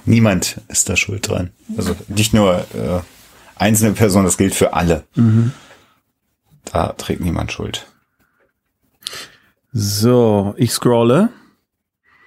Niemand 0.05 0.61
ist 0.69 0.87
da 0.87 0.95
schuld 0.95 1.27
dran. 1.27 1.51
Also 1.75 1.93
nicht 2.07 2.33
nur 2.33 2.59
äh, 2.73 3.01
einzelne 3.57 3.91
Personen, 3.91 4.23
das 4.23 4.37
gilt 4.37 4.55
für 4.55 4.71
alle. 4.71 5.03
Da 6.63 6.93
trägt 6.93 7.19
niemand 7.19 7.51
Schuld. 7.51 7.85
So, 9.73 10.53
ich 10.55 10.71
scrolle. 10.71 11.27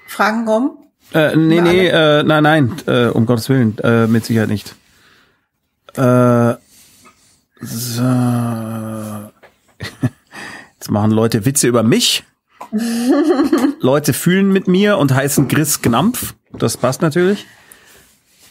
Fragen 0.07 0.47
rum? 0.47 0.77
Äh, 1.15 1.35
nee, 1.35 1.63
nee, 1.63 1.87
äh, 1.87 2.23
nein, 2.25 2.43
nein, 2.43 2.77
äh, 2.87 3.07
um 3.07 3.25
Gottes 3.25 3.49
Willen, 3.49 3.79
äh, 3.79 4.07
mit 4.07 4.27
Sicherheit 4.27 4.51
nicht. 4.51 4.75
Äh, 5.95 6.57
so. 7.63 8.03
Jetzt 10.85 10.91
machen 10.91 11.13
Leute 11.13 11.47
Witze 11.47 11.67
über 11.67 11.83
mich. 11.83 12.25
Leute 13.81 14.13
fühlen 14.13 14.53
mit 14.53 14.69
mir 14.69 14.99
und 14.99 15.15
heißen 15.15 15.49
Chris 15.49 15.81
Gnampf. 15.81 16.35
Das 16.53 16.77
passt 16.77 17.01
natürlich. 17.01 17.47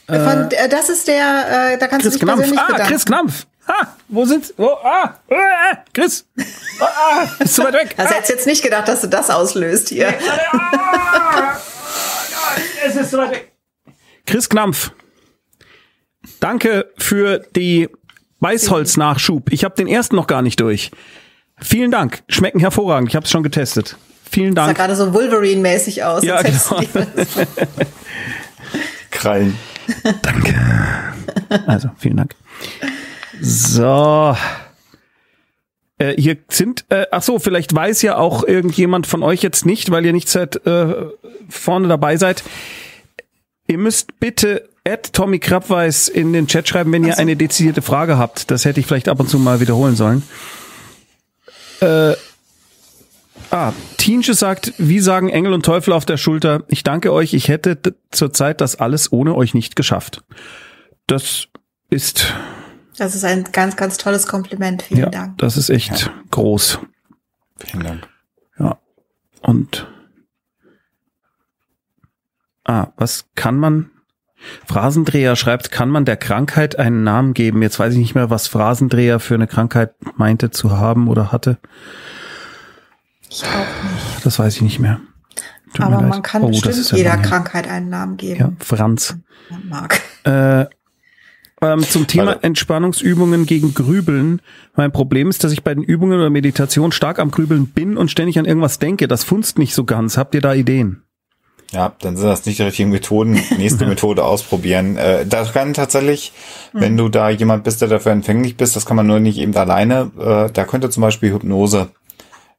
Von, 0.07 0.49
äh, 0.49 0.67
das 0.67 0.89
ist 0.89 1.07
der, 1.07 1.73
äh, 1.73 1.77
da 1.77 1.85
kannst 1.85 2.05
Chris 2.05 2.13
du 2.13 2.17
dich 2.17 2.21
Gnampf. 2.21 2.39
persönlich 2.39 2.59
Ah, 2.59 2.71
bedanken. 2.71 2.87
Chris 2.91 3.05
Gnampf. 3.05 3.45
Ha, 3.67 3.95
wo 4.07 4.25
sind? 4.25 4.51
Wo? 4.57 4.65
Ah, 4.83 5.19
äh, 5.27 5.35
äh, 5.35 5.75
Chris. 5.93 6.25
Ah, 6.79 6.85
ah, 6.85 7.29
ist 7.37 7.53
zu 7.53 7.63
weit 7.65 7.75
weg. 7.75 7.93
Also 7.97 8.15
hättest 8.15 8.29
jetzt 8.31 8.47
nicht 8.47 8.63
gedacht, 8.63 8.87
dass 8.87 9.01
du 9.01 9.07
das 9.09 9.29
auslöst 9.29 9.89
hier. 9.89 10.11
Ah, 10.53 11.57
es 12.83 12.95
ist 12.95 13.11
so 13.11 13.19
weit 13.19 13.29
weg. 13.29 13.51
Chris 14.25 14.49
Knampf. 14.49 14.89
Danke 16.39 16.91
für 16.97 17.43
die 17.55 17.89
Weißholz-Nachschub. 18.39 19.51
Ich 19.51 19.63
habe 19.63 19.75
den 19.75 19.87
ersten 19.87 20.15
noch 20.15 20.25
gar 20.25 20.41
nicht 20.41 20.59
durch. 20.59 20.89
Vielen 21.57 21.91
Dank. 21.91 22.23
Schmecken 22.27 22.59
hervorragend. 22.59 23.09
Ich 23.09 23.15
habe 23.15 23.25
es 23.25 23.31
schon 23.31 23.43
getestet. 23.43 23.97
Vielen 24.29 24.55
Sah 24.55 24.65
Dank. 24.65 24.77
gerade 24.77 24.95
so 24.95 25.13
Wolverine-mäßig 25.13 26.03
aus. 26.03 26.23
Ja, 26.23 26.41
genau. 26.41 26.81
Krallen. 29.11 29.57
Danke. 30.21 30.55
Also, 31.67 31.89
vielen 31.97 32.17
Dank. 32.17 32.35
So. 33.41 34.35
Äh, 35.99 36.15
hier 36.19 36.37
sind, 36.49 36.85
äh, 36.89 37.05
ach 37.11 37.21
so, 37.21 37.37
vielleicht 37.39 37.73
weiß 37.75 38.01
ja 38.01 38.17
auch 38.17 38.43
irgendjemand 38.43 39.05
von 39.05 39.21
euch 39.21 39.43
jetzt 39.43 39.65
nicht, 39.65 39.91
weil 39.91 40.05
ihr 40.05 40.13
nicht 40.13 40.29
seit 40.29 40.65
äh, 40.65 40.95
vorne 41.49 41.87
dabei 41.87 42.17
seid. 42.17 42.43
Ihr 43.67 43.77
müsst 43.77 44.19
bitte 44.19 44.67
at 44.85 45.13
Tommy 45.13 45.39
Krabweis 45.39 46.09
in 46.09 46.33
den 46.33 46.47
Chat 46.47 46.67
schreiben, 46.67 46.91
wenn 46.91 47.05
ihr 47.05 47.17
eine 47.17 47.35
dezidierte 47.35 47.81
Frage 47.81 48.17
habt. 48.17 48.51
Das 48.51 48.65
hätte 48.65 48.79
ich 48.79 48.85
vielleicht 48.85 49.07
ab 49.07 49.19
und 49.19 49.29
zu 49.29 49.39
mal 49.39 49.59
wiederholen 49.59 49.95
sollen. 49.95 50.23
Äh, 51.81 52.15
ah, 53.51 53.73
Tiensche 53.97 54.33
sagt, 54.33 54.73
wie 54.77 54.99
sagen 54.99 55.29
Engel 55.29 55.53
und 55.53 55.65
Teufel 55.65 55.93
auf 55.93 56.05
der 56.05 56.17
Schulter, 56.17 56.63
ich 56.67 56.83
danke 56.83 57.11
euch, 57.13 57.33
ich 57.33 57.47
hätte 57.47 57.77
zurzeit 58.11 58.61
das 58.61 58.75
alles 58.75 59.11
ohne 59.11 59.35
euch 59.35 59.53
nicht 59.53 59.75
geschafft. 59.75 60.23
Das 61.07 61.47
ist, 61.89 62.33
Das 62.97 63.15
ist 63.15 63.23
ein 63.23 63.45
ganz, 63.51 63.75
ganz 63.75 63.97
tolles 63.97 64.27
Kompliment. 64.27 64.83
Vielen 64.83 65.01
ja, 65.01 65.09
Dank. 65.09 65.37
das 65.37 65.57
ist 65.57 65.69
echt 65.69 66.11
groß. 66.31 66.79
Vielen 67.59 67.83
Dank. 67.83 68.07
Ja. 68.59 68.79
Und 69.41 69.87
ah, 72.65 72.87
was 72.97 73.25
kann 73.35 73.57
man? 73.57 73.89
Phrasendreher 74.67 75.35
schreibt, 75.35 75.71
kann 75.71 75.89
man 75.89 76.05
der 76.05 76.17
Krankheit 76.17 76.77
einen 76.77 77.03
Namen 77.03 77.33
geben? 77.33 77.61
Jetzt 77.61 77.79
weiß 77.79 77.93
ich 77.93 77.99
nicht 77.99 78.15
mehr, 78.15 78.29
was 78.29 78.47
Phrasendreher 78.47 79.19
für 79.19 79.35
eine 79.35 79.47
Krankheit 79.47 79.93
meinte 80.17 80.51
zu 80.51 80.77
haben 80.77 81.07
oder 81.07 81.31
hatte. 81.31 81.57
Ich 83.29 83.43
auch 83.43 83.83
nicht. 83.91 84.25
Das 84.25 84.39
weiß 84.39 84.55
ich 84.57 84.61
nicht 84.61 84.79
mehr. 84.79 84.99
Tut 85.73 85.85
Aber 85.85 86.01
leid. 86.01 86.09
man 86.09 86.21
kann 86.21 86.43
Oh, 86.43 86.47
bestimmt 86.49 86.91
ja 86.91 86.97
jeder. 86.97 87.17
Krankheit 87.17 87.67
einen 87.67 87.89
Namen 87.89 88.17
Ja, 88.19 88.35
geben. 88.35 88.57
Franz. 88.59 89.17
Man 89.49 89.67
mag. 89.69 90.01
Äh, 90.23 90.65
ähm, 91.61 91.81
zum 91.81 92.05
Thema 92.07 92.43
Entspannungsübungen 92.43 93.45
gegen 93.45 93.73
Grübeln. 93.73 94.41
Mein 94.75 94.91
Problem 94.91 95.29
ist, 95.29 95.43
dass 95.43 95.51
ich 95.51 95.63
bei 95.63 95.73
den 95.73 95.83
Übungen 95.83 96.19
oder 96.19 96.29
Meditation 96.29 96.91
stark 96.91 97.19
am 97.19 97.31
Grübeln 97.31 97.67
bin 97.67 97.97
und 97.97 98.11
ständig 98.11 98.37
an 98.37 98.45
irgendwas 98.45 98.79
denke. 98.79 99.07
Das 99.07 99.23
funzt 99.23 99.57
nicht 99.57 99.73
so 99.73 99.83
ganz. 99.85 100.17
Habt 100.17 100.35
ihr 100.35 100.41
da 100.41 100.53
Ideen? 100.53 101.03
Ja, 101.73 101.93
dann 102.01 102.15
sind 102.17 102.27
das 102.27 102.45
nicht 102.45 102.59
die 102.59 102.63
richtigen 102.63 102.91
Methoden. 102.91 103.39
Nächste 103.57 103.85
Methode 103.87 104.23
ausprobieren. 104.23 104.95
Äh, 104.97 105.25
das 105.25 105.53
kann 105.53 105.73
tatsächlich, 105.73 106.31
wenn 106.71 106.97
du 106.97 107.09
da 107.09 107.29
jemand 107.29 107.63
bist, 107.63 107.81
der 107.81 107.87
dafür 107.87 108.11
empfänglich 108.11 108.57
bist, 108.57 108.75
das 108.75 108.85
kann 108.85 108.95
man 108.95 109.07
nur 109.07 109.19
nicht 109.19 109.39
eben 109.39 109.55
alleine. 109.55 110.11
Äh, 110.19 110.51
da 110.51 110.65
könnte 110.65 110.89
zum 110.89 111.01
Beispiel 111.01 111.33
Hypnose 111.33 111.89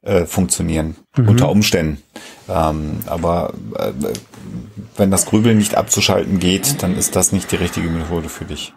äh, 0.01 0.25
funktionieren, 0.25 0.95
unter 1.17 1.49
Umständen. 1.49 2.03
Ähm, 2.49 2.99
aber 3.07 3.53
äh, 3.77 3.91
wenn 4.97 5.11
das 5.11 5.25
Grübeln 5.25 5.57
nicht 5.57 5.75
abzuschalten 5.75 6.39
geht, 6.39 6.83
dann 6.83 6.95
ist 6.95 7.15
das 7.15 7.31
nicht 7.31 7.51
die 7.51 7.55
richtige 7.55 7.89
Methode 7.89 8.29
für 8.29 8.45
dich. 8.45 8.73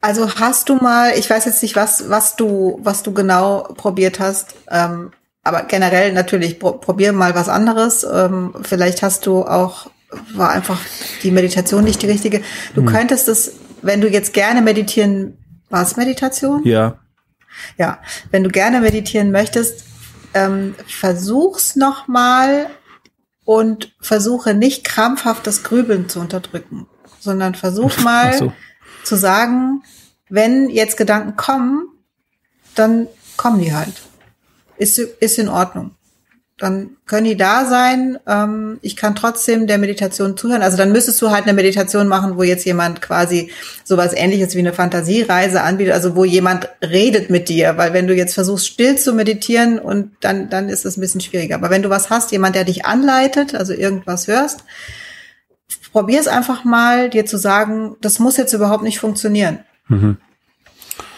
Also 0.00 0.34
hast 0.36 0.68
du 0.68 0.76
mal, 0.76 1.18
ich 1.18 1.28
weiß 1.28 1.44
jetzt 1.46 1.62
nicht, 1.62 1.76
was, 1.76 2.08
was 2.08 2.36
du, 2.36 2.78
was 2.82 3.02
du 3.02 3.12
genau 3.12 3.64
probiert 3.76 4.20
hast, 4.20 4.54
ähm, 4.70 5.10
aber 5.46 5.62
generell 5.62 6.12
natürlich, 6.12 6.58
pro, 6.58 6.72
probier 6.72 7.12
mal 7.12 7.34
was 7.34 7.48
anderes. 7.48 8.04
Ähm, 8.04 8.54
vielleicht 8.62 9.02
hast 9.02 9.26
du 9.26 9.42
auch, 9.42 9.90
war 10.34 10.50
einfach 10.50 10.80
die 11.22 11.30
Meditation 11.30 11.84
nicht 11.84 12.02
die 12.02 12.06
richtige. 12.06 12.42
Du 12.74 12.84
könntest 12.84 13.28
es, 13.28 13.52
wenn 13.82 14.00
du 14.00 14.08
jetzt 14.08 14.32
gerne 14.32 14.60
meditieren, 14.60 15.38
war 15.70 15.82
es 15.82 15.96
Meditation? 15.96 16.64
Ja. 16.64 16.98
Ja, 17.78 18.00
wenn 18.30 18.42
du 18.44 18.50
gerne 18.50 18.80
meditieren 18.80 19.30
möchtest, 19.30 19.84
ähm, 20.34 20.74
versuch's 20.86 21.76
noch 21.76 22.08
mal 22.08 22.66
und 23.44 23.94
versuche 24.00 24.52
nicht 24.52 24.84
krampfhaft 24.84 25.46
das 25.46 25.62
Grübeln 25.62 26.08
zu 26.08 26.20
unterdrücken, 26.20 26.86
sondern 27.20 27.54
versuch 27.54 27.96
mal 28.02 28.36
so. 28.36 28.52
zu 29.04 29.16
sagen, 29.16 29.82
wenn 30.28 30.68
jetzt 30.68 30.96
Gedanken 30.96 31.36
kommen, 31.36 31.88
dann 32.74 33.06
kommen 33.36 33.60
die 33.60 33.74
halt. 33.74 34.02
Ist, 34.78 34.98
ist 34.98 35.38
in 35.38 35.48
Ordnung 35.48 35.92
dann 36.58 36.96
können 37.04 37.26
die 37.26 37.36
da 37.36 37.66
sein. 37.66 38.18
Ähm, 38.26 38.78
ich 38.80 38.96
kann 38.96 39.14
trotzdem 39.14 39.66
der 39.66 39.76
Meditation 39.76 40.38
zuhören. 40.38 40.62
Also 40.62 40.78
dann 40.78 40.90
müsstest 40.90 41.20
du 41.20 41.30
halt 41.30 41.44
eine 41.44 41.52
Meditation 41.52 42.08
machen, 42.08 42.38
wo 42.38 42.42
jetzt 42.44 42.64
jemand 42.64 43.02
quasi 43.02 43.50
sowas 43.84 44.14
ähnliches 44.14 44.54
wie 44.54 44.60
eine 44.60 44.72
Fantasiereise 44.72 45.62
anbietet, 45.62 45.92
also 45.92 46.16
wo 46.16 46.24
jemand 46.24 46.70
redet 46.82 47.28
mit 47.28 47.50
dir. 47.50 47.76
Weil 47.76 47.92
wenn 47.92 48.06
du 48.06 48.14
jetzt 48.14 48.32
versuchst, 48.32 48.66
still 48.66 48.96
zu 48.96 49.12
meditieren 49.12 49.78
und 49.78 50.12
dann, 50.20 50.48
dann 50.48 50.70
ist 50.70 50.86
es 50.86 50.96
ein 50.96 51.02
bisschen 51.02 51.20
schwieriger. 51.20 51.56
Aber 51.56 51.68
wenn 51.68 51.82
du 51.82 51.90
was 51.90 52.08
hast, 52.08 52.32
jemand, 52.32 52.56
der 52.56 52.64
dich 52.64 52.86
anleitet, 52.86 53.54
also 53.54 53.74
irgendwas 53.74 54.26
hörst, 54.26 54.64
probier 55.92 56.20
es 56.20 56.28
einfach 56.28 56.64
mal, 56.64 57.10
dir 57.10 57.26
zu 57.26 57.36
sagen, 57.36 57.96
das 58.00 58.18
muss 58.18 58.38
jetzt 58.38 58.54
überhaupt 58.54 58.82
nicht 58.82 58.98
funktionieren. 58.98 59.58
Mhm. 59.88 60.16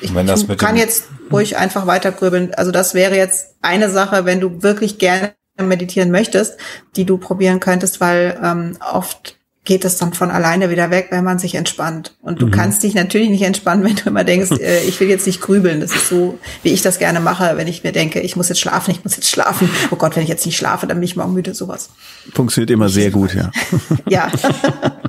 Ich 0.00 0.12
kann 0.58 0.76
jetzt 0.76 1.04
ruhig 1.32 1.56
einfach 1.56 1.86
weiter 1.86 2.12
grübeln. 2.12 2.54
Also 2.54 2.70
das 2.70 2.94
wäre 2.94 3.16
jetzt 3.16 3.56
eine 3.62 3.90
Sache, 3.90 4.24
wenn 4.24 4.40
du 4.40 4.62
wirklich 4.62 4.98
gerne 4.98 5.32
meditieren 5.60 6.10
möchtest, 6.10 6.58
die 6.96 7.04
du 7.04 7.18
probieren 7.18 7.60
könntest, 7.60 8.00
weil 8.00 8.38
ähm, 8.42 8.78
oft 8.92 9.37
geht 9.68 9.84
es 9.84 9.98
dann 9.98 10.14
von 10.14 10.30
alleine 10.30 10.70
wieder 10.70 10.90
weg, 10.90 11.08
wenn 11.10 11.22
man 11.22 11.38
sich 11.38 11.54
entspannt. 11.54 12.16
Und 12.22 12.40
du 12.40 12.46
mhm. 12.46 12.52
kannst 12.52 12.82
dich 12.82 12.94
natürlich 12.94 13.28
nicht 13.28 13.42
entspannen, 13.42 13.84
wenn 13.88 13.96
du 13.96 14.08
immer 14.08 14.24
denkst, 14.24 14.50
äh, 14.60 14.82
ich 14.84 14.98
will 14.98 15.08
jetzt 15.08 15.26
nicht 15.26 15.42
grübeln. 15.42 15.80
Das 15.80 15.94
ist 15.94 16.08
so, 16.08 16.38
wie 16.62 16.70
ich 16.70 16.80
das 16.80 16.98
gerne 16.98 17.20
mache, 17.20 17.52
wenn 17.56 17.68
ich 17.68 17.84
mir 17.84 17.92
denke, 17.92 18.20
ich 18.20 18.34
muss 18.34 18.48
jetzt 18.48 18.60
schlafen, 18.60 18.90
ich 18.90 19.04
muss 19.04 19.14
jetzt 19.14 19.30
schlafen. 19.30 19.68
Oh 19.90 19.96
Gott, 19.96 20.16
wenn 20.16 20.22
ich 20.22 20.28
jetzt 20.30 20.46
nicht 20.46 20.56
schlafe, 20.56 20.86
dann 20.86 20.96
bin 20.96 21.04
ich 21.04 21.16
morgen 21.16 21.34
müde, 21.34 21.54
sowas. 21.54 21.90
Funktioniert 22.32 22.70
immer 22.70 22.88
sehr 22.88 23.10
gut, 23.10 23.34
ja. 23.34 23.50
ja. 24.08 24.32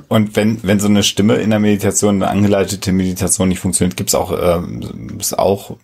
Und 0.08 0.36
wenn, 0.36 0.62
wenn 0.62 0.78
so 0.78 0.88
eine 0.88 1.02
Stimme 1.02 1.36
in 1.36 1.48
der 1.48 1.58
Meditation, 1.58 2.16
eine 2.16 2.28
angeleitete 2.28 2.92
Meditation 2.92 3.48
nicht 3.48 3.60
funktioniert, 3.60 3.96
gibt's 3.96 4.14
auch, 4.14 4.30
äh, 4.30 4.60
ist 5.18 5.38
auch, 5.38 5.78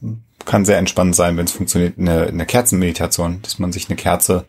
kann 0.44 0.66
sehr 0.66 0.76
entspannend 0.76 1.16
sein, 1.16 1.38
wenn 1.38 1.46
es 1.46 1.52
funktioniert, 1.52 1.98
eine, 1.98 2.26
eine 2.26 2.44
Kerzenmeditation, 2.44 3.40
dass 3.40 3.58
man 3.58 3.72
sich 3.72 3.88
eine 3.88 3.96
Kerze 3.96 4.44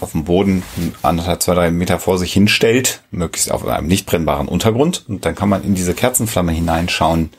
auf 0.00 0.12
dem 0.12 0.24
Boden 0.24 0.62
anderthalb, 1.02 1.42
zwei, 1.42 1.54
drei 1.54 1.70
Meter 1.70 1.98
vor 1.98 2.18
sich 2.18 2.32
hinstellt, 2.32 3.02
möglichst 3.10 3.50
auf 3.50 3.66
einem 3.66 3.86
nicht 3.86 4.06
brennbaren 4.06 4.48
Untergrund. 4.48 5.04
Und 5.08 5.24
dann 5.24 5.34
kann 5.34 5.48
man 5.48 5.64
in 5.64 5.74
diese 5.74 5.94
Kerzenflamme 5.94 6.52
hineinschauen, 6.52 7.30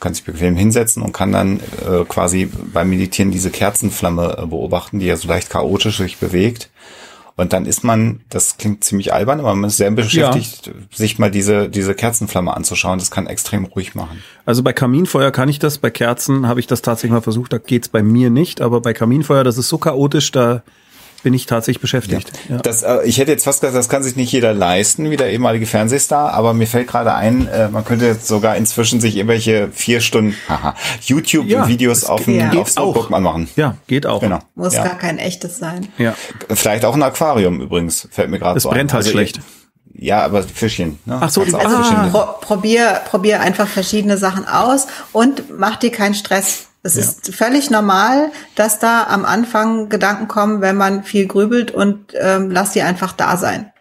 kann 0.00 0.14
sich 0.14 0.24
bequem 0.24 0.56
hinsetzen 0.56 1.02
und 1.02 1.12
kann 1.12 1.32
dann 1.32 1.60
äh, 1.60 2.04
quasi 2.08 2.46
beim 2.46 2.90
Meditieren 2.90 3.30
diese 3.30 3.50
Kerzenflamme 3.50 4.36
äh, 4.38 4.46
beobachten, 4.46 4.98
die 4.98 5.06
ja 5.06 5.16
so 5.16 5.28
leicht 5.28 5.50
chaotisch 5.50 5.98
sich 5.98 6.18
bewegt. 6.18 6.70
Und 7.34 7.52
dann 7.54 7.64
ist 7.64 7.82
man, 7.82 8.20
das 8.28 8.58
klingt 8.58 8.84
ziemlich 8.84 9.14
albern, 9.14 9.40
aber 9.40 9.54
man 9.54 9.68
ist 9.68 9.78
sehr 9.78 9.90
beschäftigt, 9.90 10.66
ja. 10.66 10.72
sich 10.92 11.18
mal 11.18 11.30
diese, 11.30 11.70
diese 11.70 11.94
Kerzenflamme 11.94 12.54
anzuschauen. 12.54 12.98
Das 12.98 13.10
kann 13.10 13.26
extrem 13.26 13.64
ruhig 13.64 13.94
machen. 13.94 14.22
Also 14.44 14.62
bei 14.62 14.74
Kaminfeuer 14.74 15.30
kann 15.30 15.48
ich 15.48 15.58
das, 15.58 15.78
bei 15.78 15.90
Kerzen 15.90 16.46
habe 16.46 16.60
ich 16.60 16.66
das 16.66 16.82
tatsächlich 16.82 17.12
mal 17.12 17.22
versucht, 17.22 17.52
da 17.52 17.58
geht's 17.58 17.88
bei 17.88 18.02
mir 18.02 18.28
nicht, 18.28 18.60
aber 18.60 18.82
bei 18.82 18.92
Kaminfeuer, 18.92 19.44
das 19.44 19.56
ist 19.56 19.68
so 19.68 19.78
chaotisch, 19.78 20.30
da 20.30 20.62
bin 21.22 21.34
ich 21.34 21.46
tatsächlich 21.46 21.80
beschäftigt. 21.80 22.32
Ja. 22.48 22.56
Ja. 22.56 22.62
Das, 22.62 22.82
äh, 22.82 22.98
ich 23.04 23.18
hätte 23.18 23.30
jetzt 23.30 23.44
fast 23.44 23.60
gesagt, 23.60 23.76
das 23.76 23.88
kann 23.88 24.02
sich 24.02 24.16
nicht 24.16 24.32
jeder 24.32 24.52
leisten, 24.52 25.10
wie 25.10 25.16
der 25.16 25.30
ehemalige 25.30 25.66
Fernsehstar, 25.66 26.32
aber 26.34 26.54
mir 26.54 26.66
fällt 26.66 26.88
gerade 26.88 27.14
ein, 27.14 27.46
äh, 27.48 27.68
man 27.68 27.84
könnte 27.84 28.06
jetzt 28.06 28.26
sogar 28.26 28.56
inzwischen 28.56 29.00
sich 29.00 29.16
irgendwelche 29.16 29.68
vier 29.72 30.00
Stunden 30.00 30.34
YouTube-Videos 31.02 32.02
ja, 32.02 32.08
auf 32.08 32.24
dem 32.24 32.38
ja. 32.38 32.52
Notebook 32.52 33.10
anmachen. 33.12 33.48
Ja, 33.56 33.76
geht 33.86 34.06
auch. 34.06 34.20
Genau. 34.20 34.40
Muss 34.54 34.74
gar 34.74 34.98
kein 34.98 35.18
echtes 35.18 35.58
sein. 35.58 35.88
Ja. 35.98 36.14
Vielleicht 36.50 36.84
auch 36.84 36.94
ein 36.94 37.02
Aquarium 37.02 37.60
übrigens, 37.60 38.08
fällt 38.10 38.30
mir 38.30 38.38
gerade 38.38 38.60
so 38.60 38.68
ein. 38.68 38.72
Das 38.72 38.78
brennt 38.78 38.92
halt 38.92 39.04
also 39.04 39.10
schlecht. 39.10 39.40
Ja, 39.94 40.24
aber 40.24 40.42
Fischchen. 40.42 40.98
Ne? 41.04 41.18
Ach 41.20 41.30
so, 41.30 41.42
also 41.42 41.56
ah. 41.58 42.08
pro, 42.10 42.46
probier, 42.46 43.00
probier 43.08 43.40
einfach 43.40 43.68
verschiedene 43.68 44.16
Sachen 44.16 44.46
aus 44.46 44.86
und 45.12 45.44
mach 45.56 45.76
dir 45.76 45.90
keinen 45.90 46.14
Stress 46.14 46.68
es 46.82 46.96
ja. 46.96 47.02
ist 47.02 47.34
völlig 47.34 47.70
normal, 47.70 48.32
dass 48.56 48.78
da 48.78 49.04
am 49.04 49.24
Anfang 49.24 49.88
Gedanken 49.88 50.28
kommen, 50.28 50.60
wenn 50.60 50.76
man 50.76 51.04
viel 51.04 51.26
grübelt 51.26 51.70
und 51.70 52.12
ähm, 52.20 52.50
lass 52.50 52.72
die 52.72 52.82
einfach 52.82 53.12
da 53.12 53.36
sein. 53.36 53.72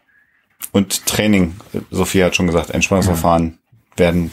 Und 0.72 1.06
Training, 1.06 1.56
Sophie 1.90 2.24
hat 2.24 2.36
schon 2.36 2.48
gesagt, 2.48 2.70
Entspannungsverfahren 2.70 3.58
ja. 3.94 4.00
werden, 4.00 4.32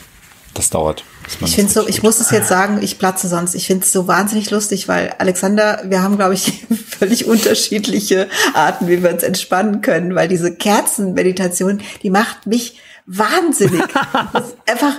das 0.54 0.70
dauert. 0.70 1.04
Ich 1.44 1.54
finde 1.54 1.72
so, 1.72 1.86
ich 1.86 2.02
muss 2.02 2.20
es 2.20 2.30
jetzt 2.30 2.48
sagen, 2.48 2.78
ich 2.80 2.98
platze 2.98 3.28
sonst. 3.28 3.54
Ich 3.54 3.66
finde 3.66 3.84
es 3.84 3.92
so 3.92 4.08
wahnsinnig 4.08 4.50
lustig, 4.50 4.88
weil 4.88 5.14
Alexander, 5.18 5.82
wir 5.84 6.02
haben, 6.02 6.16
glaube 6.16 6.34
ich, 6.34 6.66
völlig 6.98 7.26
unterschiedliche 7.26 8.28
Arten, 8.54 8.88
wie 8.88 9.02
wir 9.02 9.10
uns 9.10 9.22
entspannen 9.22 9.80
können, 9.82 10.14
weil 10.14 10.28
diese 10.28 10.54
Kerzenmeditation, 10.54 11.82
die 12.02 12.10
macht 12.10 12.46
mich 12.46 12.80
wahnsinnig. 13.06 13.82
einfach, 14.66 14.94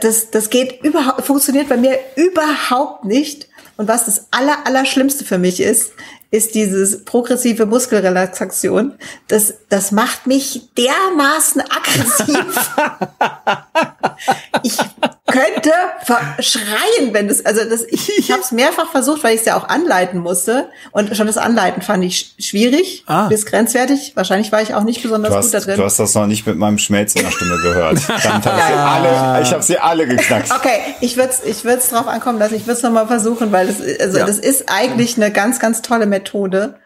das, 0.00 0.30
das 0.30 0.50
geht 0.50 0.82
überhaupt, 0.82 1.24
funktioniert 1.24 1.68
bei 1.68 1.76
mir 1.76 1.98
überhaupt 2.16 3.04
nicht. 3.04 3.48
Und 3.76 3.88
was 3.88 4.06
das 4.06 4.26
aller, 4.32 4.66
aller 4.66 4.84
Schlimmste 4.84 5.24
für 5.24 5.38
mich 5.38 5.60
ist, 5.60 5.92
ist 6.30 6.54
dieses 6.54 7.04
progressive 7.04 7.64
Muskelrelaxation. 7.64 8.94
Das, 9.28 9.54
das 9.68 9.92
macht 9.92 10.26
mich 10.26 10.68
dermaßen 10.76 11.62
aggressiv. 11.62 12.76
ich 14.62 14.76
könnte 15.28 15.70
schreien, 16.40 17.12
wenn 17.12 17.28
das, 17.28 17.44
also 17.44 17.62
das, 17.68 17.82
ich, 17.82 18.10
ich 18.18 18.32
habe 18.32 18.42
es 18.42 18.50
mehrfach 18.50 18.90
versucht, 18.90 19.22
weil 19.22 19.34
ich 19.34 19.40
es 19.40 19.46
ja 19.46 19.56
auch 19.56 19.68
anleiten 19.68 20.20
musste. 20.20 20.68
Und 20.90 21.14
schon 21.16 21.26
das 21.26 21.36
Anleiten 21.36 21.82
fand 21.82 22.02
ich 22.04 22.34
schwierig, 22.38 23.04
ah. 23.06 23.28
bis 23.28 23.46
grenzwertig. 23.46 24.12
Wahrscheinlich 24.14 24.50
war 24.50 24.62
ich 24.62 24.74
auch 24.74 24.84
nicht 24.84 25.02
besonders 25.02 25.34
hast, 25.34 25.46
gut 25.46 25.54
da 25.54 25.60
drin. 25.60 25.76
Du 25.76 25.84
hast 25.84 25.98
das 25.98 26.14
noch 26.14 26.26
nicht 26.26 26.46
mit 26.46 26.56
meinem 26.56 26.78
Schmelz 26.78 27.14
in 27.14 27.22
der 27.22 27.30
Stimme 27.30 27.56
gehört. 27.62 27.98
Dann 28.08 28.44
hab 28.44 28.46
ich, 28.46 28.76
alle, 28.76 29.42
ich 29.42 29.52
habe 29.52 29.62
sie 29.62 29.78
alle 29.78 30.06
geknackt. 30.06 30.50
Okay, 30.50 30.78
ich 31.00 31.16
würde 31.16 31.30
es 31.30 31.44
ich 31.44 31.64
würd's 31.64 31.90
drauf 31.90 32.08
ankommen 32.08 32.38
lassen. 32.38 32.54
Ich 32.54 32.62
würde 32.62 32.78
es 32.78 32.82
nochmal 32.82 33.06
versuchen, 33.06 33.52
weil 33.52 33.66
das, 33.66 33.76
also 34.00 34.18
ja. 34.18 34.26
das 34.26 34.38
ist 34.38 34.64
eigentlich 34.68 35.16
eine 35.16 35.30
ganz, 35.30 35.60
ganz 35.60 35.82
tolle 35.82 36.06
Methode. 36.06 36.78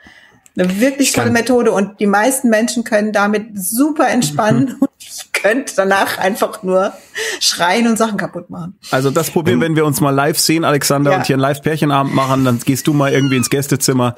Eine 0.56 0.80
wirklich 0.80 1.12
tolle 1.12 1.30
Methode 1.30 1.72
und 1.72 1.98
die 1.98 2.06
meisten 2.06 2.50
Menschen 2.50 2.84
können 2.84 3.12
damit 3.12 3.58
super 3.58 4.08
entspannen 4.08 4.64
mhm. 4.64 4.76
und 4.80 4.90
ich 4.98 5.32
könnte 5.32 5.72
danach 5.76 6.18
einfach 6.18 6.62
nur 6.62 6.92
schreien 7.40 7.86
und 7.86 7.96
Sachen 7.96 8.18
kaputt 8.18 8.50
machen. 8.50 8.78
Also 8.90 9.10
das 9.10 9.30
Problem, 9.30 9.60
wenn 9.60 9.76
wir 9.76 9.86
uns 9.86 10.00
mal 10.00 10.10
live 10.10 10.38
sehen, 10.38 10.64
Alexander, 10.64 11.12
ja. 11.12 11.16
und 11.18 11.26
hier 11.26 11.34
einen 11.34 11.40
Live-Pärchenabend 11.42 12.14
machen, 12.14 12.44
dann 12.44 12.58
gehst 12.58 12.86
du 12.86 12.92
mal 12.92 13.12
irgendwie 13.12 13.36
ins 13.36 13.50
Gästezimmer 13.50 14.14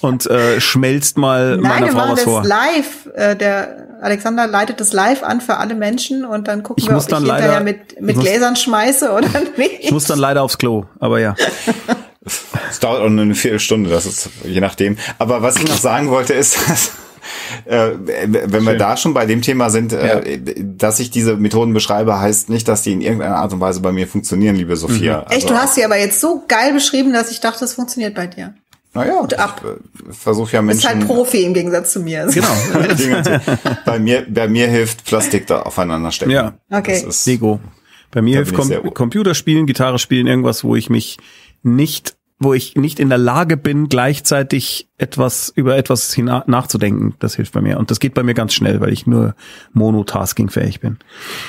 und 0.00 0.26
äh, 0.26 0.60
schmelzt 0.60 1.18
mal 1.18 1.56
Nein, 1.56 1.62
meiner 1.62 1.92
Frau 1.92 2.12
was 2.12 2.22
vor. 2.22 2.42
Nein, 2.42 2.50
live. 2.76 3.10
Äh, 3.14 3.36
der 3.36 3.84
Alexander 4.00 4.46
leitet 4.46 4.80
das 4.80 4.92
live 4.92 5.22
an 5.22 5.40
für 5.40 5.56
alle 5.56 5.74
Menschen 5.74 6.24
und 6.24 6.46
dann 6.46 6.62
gucken 6.62 6.82
ich 6.82 6.90
wir, 6.90 6.96
ob 6.96 7.02
ich 7.02 7.16
hinterher 7.16 7.48
leider, 7.48 7.60
mit, 7.60 8.00
mit 8.00 8.18
Gläsern 8.18 8.54
schmeiße 8.54 9.10
oder 9.10 9.28
nicht. 9.56 9.80
Ich 9.80 9.90
muss 9.90 10.04
dann 10.04 10.18
leider 10.18 10.42
aufs 10.42 10.58
Klo, 10.58 10.84
aber 11.00 11.20
ja. 11.20 11.34
Es 12.70 12.80
dauert 12.80 13.02
auch 13.02 13.08
nur 13.08 13.22
eine 13.22 13.34
Viertelstunde, 13.34 13.90
das 13.90 14.06
ist 14.06 14.30
je 14.44 14.60
nachdem. 14.60 14.96
Aber 15.18 15.42
was 15.42 15.56
ich 15.56 15.68
noch 15.68 15.78
sagen 15.78 16.08
wollte 16.10 16.32
ist, 16.32 16.56
dass, 16.68 16.92
äh, 17.66 17.92
wenn 17.98 18.50
Schön. 18.50 18.64
wir 18.64 18.76
da 18.76 18.96
schon 18.96 19.14
bei 19.14 19.26
dem 19.26 19.42
Thema 19.42 19.70
sind, 19.70 19.92
äh, 19.92 20.38
dass 20.58 21.00
ich 21.00 21.10
diese 21.10 21.36
Methoden 21.36 21.74
beschreibe, 21.74 22.18
heißt 22.18 22.48
nicht, 22.48 22.68
dass 22.68 22.82
die 22.82 22.92
in 22.92 23.00
irgendeiner 23.00 23.36
Art 23.36 23.52
und 23.52 23.60
Weise 23.60 23.80
bei 23.80 23.92
mir 23.92 24.06
funktionieren, 24.06 24.56
liebe 24.56 24.76
Sophia. 24.76 25.20
Mhm. 25.20 25.36
Echt, 25.36 25.50
du 25.50 25.54
hast 25.54 25.74
sie 25.74 25.84
aber 25.84 25.98
jetzt 25.98 26.20
so 26.20 26.44
geil 26.48 26.72
beschrieben, 26.72 27.12
dass 27.12 27.30
ich 27.30 27.40
dachte, 27.40 27.64
es 27.64 27.74
funktioniert 27.74 28.14
bei 28.14 28.26
dir. 28.26 28.54
Naja, 28.94 29.20
Gut 29.20 29.34
ab. 29.34 29.60
ich 30.08 30.16
versuche 30.16 30.52
ja 30.52 30.62
Menschen. 30.62 30.78
Ist 30.78 30.88
halt 30.88 31.06
Profi 31.06 31.42
im 31.42 31.52
Gegensatz 31.52 31.92
zu 31.92 32.00
mir. 32.00 32.28
Genau. 32.32 32.46
bei 33.84 33.98
mir, 33.98 34.24
bei 34.28 34.46
mir 34.46 34.68
hilft 34.68 35.04
Plastik 35.04 35.48
da 35.48 35.62
aufeinander 35.62 36.12
stecken. 36.12 36.30
Ja. 36.30 36.54
Okay. 36.70 37.02
Das 37.04 37.16
ist, 37.16 37.26
Lego. 37.26 37.58
Bei 38.12 38.22
mir 38.22 38.36
hilft 38.36 38.54
Com 38.54 38.70
Computerspielen, 38.94 39.66
Gitarre 39.66 39.98
spielen, 39.98 40.28
irgendwas, 40.28 40.62
wo 40.62 40.76
ich 40.76 40.90
mich 40.90 41.18
nicht 41.64 42.16
wo 42.44 42.52
ich 42.52 42.74
nicht 42.76 42.98
in 42.98 43.08
der 43.08 43.18
Lage 43.18 43.56
bin, 43.56 43.88
gleichzeitig 43.88 44.88
etwas 44.98 45.52
über 45.54 45.76
etwas 45.76 46.16
nachzudenken. 46.18 47.14
Das 47.18 47.36
hilft 47.36 47.52
bei 47.52 47.60
mir. 47.60 47.78
Und 47.78 47.90
das 47.90 48.00
geht 48.00 48.14
bei 48.14 48.22
mir 48.22 48.34
ganz 48.34 48.54
schnell, 48.54 48.80
weil 48.80 48.92
ich 48.92 49.06
nur 49.06 49.34
monotasking-fähig 49.72 50.80
bin. 50.80 50.98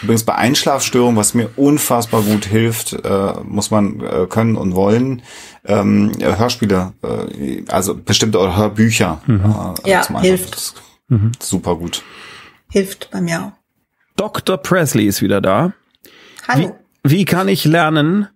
Übrigens 0.03 0.23
bei 0.23 0.35
Einschlafstörungen, 0.35 1.17
was 1.17 1.33
mir 1.33 1.49
unfassbar 1.55 2.21
gut 2.21 2.45
hilft, 2.45 2.93
äh, 2.93 3.33
muss 3.43 3.71
man 3.71 3.99
äh, 3.99 4.27
können 4.27 4.55
und 4.55 4.75
wollen, 4.75 5.21
ähm, 5.65 6.11
Hörspiele, 6.19 6.93
äh, 7.03 7.63
also 7.67 7.95
bestimmte 7.95 8.39
oder 8.39 8.55
Hörbücher. 8.55 9.21
Mhm. 9.25 9.55
Äh, 9.83 9.89
ja, 9.89 10.21
hilft. 10.21 10.75
Mhm. 11.07 11.31
Super 11.39 11.75
gut. 11.75 12.03
Hilft 12.71 13.09
bei 13.11 13.21
mir 13.21 13.41
auch. 13.43 13.51
Dr. 14.15 14.57
Presley 14.57 15.07
ist 15.07 15.21
wieder 15.21 15.41
da. 15.41 15.73
Hallo. 16.47 16.77
Wie, 17.03 17.17
wie 17.17 17.25
kann 17.25 17.47
ich 17.47 17.65
lernen? 17.65 18.29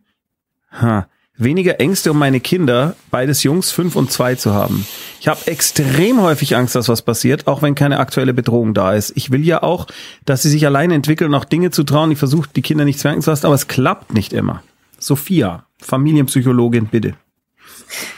Ha 0.71 1.07
weniger 1.39 1.79
Ängste 1.79 2.11
um 2.11 2.19
meine 2.19 2.39
Kinder, 2.39 2.95
beides 3.09 3.43
Jungs, 3.43 3.71
fünf 3.71 3.95
und 3.95 4.11
zwei 4.11 4.35
zu 4.35 4.53
haben. 4.53 4.85
Ich 5.19 5.27
habe 5.27 5.47
extrem 5.47 6.21
häufig 6.21 6.55
Angst, 6.55 6.75
dass 6.75 6.89
was 6.89 7.01
passiert, 7.01 7.47
auch 7.47 7.61
wenn 7.61 7.75
keine 7.75 7.99
aktuelle 7.99 8.33
Bedrohung 8.33 8.73
da 8.73 8.93
ist. 8.93 9.13
Ich 9.15 9.31
will 9.31 9.45
ja 9.45 9.63
auch, 9.63 9.87
dass 10.25 10.43
sie 10.43 10.49
sich 10.49 10.65
alleine 10.65 10.93
entwickeln 10.93 11.33
auch 11.33 11.45
Dinge 11.45 11.71
zu 11.71 11.83
trauen. 11.83 12.11
Ich 12.11 12.19
versuche, 12.19 12.49
die 12.55 12.61
Kinder 12.61 12.85
nicht 12.85 12.99
zu 12.99 13.07
merken 13.07 13.21
zu 13.21 13.29
lassen, 13.29 13.45
aber 13.45 13.55
es 13.55 13.67
klappt 13.67 14.13
nicht 14.13 14.33
immer. 14.33 14.61
Sophia, 14.99 15.65
Familienpsychologin, 15.81 16.87
bitte. 16.87 17.15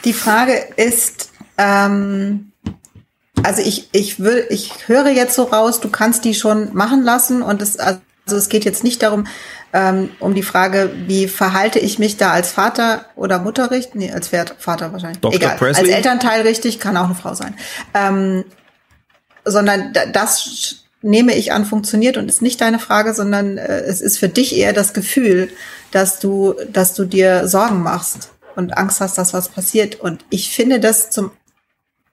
Die 0.03 0.14
Frage 0.14 0.53
ist, 0.76 1.31
ähm, 1.57 2.52
also 3.43 3.61
ich, 3.61 3.89
ich 3.91 4.19
will, 4.19 4.45
ich 4.49 4.88
höre 4.88 5.10
jetzt 5.10 5.35
so 5.35 5.43
raus, 5.43 5.80
du 5.80 5.89
kannst 5.89 6.26
die 6.26 6.34
schon 6.34 6.73
machen 6.73 7.03
lassen 7.03 7.41
und 7.41 7.61
es, 7.61 7.77
also 7.77 7.99
Also 8.26 8.38
es 8.38 8.49
geht 8.49 8.65
jetzt 8.65 8.84
nicht 8.84 9.02
darum, 9.02 9.26
ähm, 9.73 10.11
um 10.19 10.35
die 10.35 10.43
Frage, 10.43 10.91
wie 11.07 11.27
verhalte 11.27 11.80
ich 11.80 11.98
mich 11.99 12.18
da 12.18 12.31
als 12.31 12.52
Vater 12.52 13.06
oder 13.15 13.39
Mutter 13.39 13.72
richtig? 13.72 13.95
Nee, 13.95 14.11
als 14.11 14.30
Vater 14.30 14.93
wahrscheinlich. 14.93 15.19
Dr. 15.22 15.35
Egal. 15.35 15.56
Presley? 15.57 15.85
Als 15.85 15.89
Elternteil 15.95 16.41
richtig, 16.41 16.80
kann 16.80 16.98
auch 16.98 17.06
eine 17.06 17.15
Frau 17.15 17.34
sein. 17.34 17.56
Ähm, 17.93 18.43
sondern 19.45 19.91
da- 19.93 20.06
das 20.06 20.76
nehme 21.02 21.34
ich 21.35 21.52
an, 21.52 21.65
funktioniert 21.65 22.18
und 22.18 22.30
ist 22.30 22.41
nicht 22.43 22.61
deine 22.61 22.77
Frage, 22.80 23.14
sondern 23.15 23.57
äh, 23.57 23.80
es 23.81 24.02
ist 24.02 24.19
für 24.19 24.30
dich 24.30 24.56
eher 24.56 24.72
das 24.73 24.93
Gefühl, 24.93 25.49
dass 25.91 26.19
du, 26.19 26.53
dass 26.72 26.93
du 26.93 27.06
dir 27.06 27.48
Sorgen 27.48 27.81
machst 27.81 28.30
und 28.56 28.77
Angst 28.77 29.02
hast, 29.02 29.18
dass 29.18 29.34
was 29.34 29.49
passiert. 29.49 29.99
Und 29.99 30.23
ich 30.30 30.53
finde 30.53 30.80
das 30.80 31.10
zum 31.10 31.31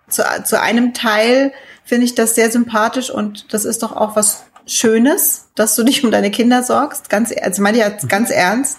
zu, 0.08 0.22
zu 0.44 0.58
einem 0.58 0.94
Teil 0.94 1.52
finde 1.84 2.06
ich 2.06 2.14
das 2.14 2.34
sehr 2.34 2.50
sympathisch 2.50 3.10
und 3.10 3.52
das 3.52 3.66
ist 3.66 3.82
doch 3.82 3.94
auch 3.94 4.16
was 4.16 4.44
Schönes, 4.68 5.48
dass 5.54 5.74
du 5.74 5.82
dich 5.82 6.04
um 6.04 6.10
deine 6.10 6.30
Kinder 6.30 6.62
sorgst. 6.62 7.10
Ganz, 7.10 7.32
also 7.40 7.62
meine 7.62 7.78
ich 7.78 7.84
jetzt 7.84 8.08
ganz 8.08 8.30
ernst. 8.30 8.78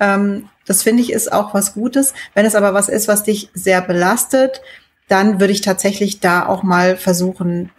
Ähm, 0.00 0.48
das 0.66 0.82
finde 0.82 1.02
ich 1.02 1.12
ist 1.12 1.32
auch 1.32 1.54
was 1.54 1.74
Gutes. 1.74 2.14
Wenn 2.34 2.46
es 2.46 2.54
aber 2.54 2.74
was 2.74 2.88
ist, 2.88 3.08
was 3.08 3.22
dich 3.22 3.50
sehr 3.54 3.80
belastet, 3.80 4.60
dann 5.08 5.40
würde 5.40 5.52
ich 5.52 5.60
tatsächlich 5.60 6.20
da 6.20 6.46
auch 6.46 6.62
mal 6.62 6.96
versuchen, 6.96 7.70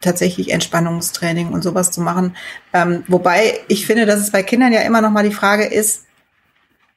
tatsächlich 0.00 0.50
Entspannungstraining 0.50 1.52
und 1.52 1.62
sowas 1.62 1.90
zu 1.90 2.00
machen. 2.00 2.36
Ähm, 2.72 3.04
wobei 3.06 3.60
ich 3.68 3.86
finde, 3.86 4.06
dass 4.06 4.20
es 4.20 4.30
bei 4.30 4.42
Kindern 4.42 4.72
ja 4.72 4.80
immer 4.80 5.02
noch 5.02 5.10
mal 5.10 5.28
die 5.28 5.34
Frage 5.34 5.64
ist, 5.64 6.04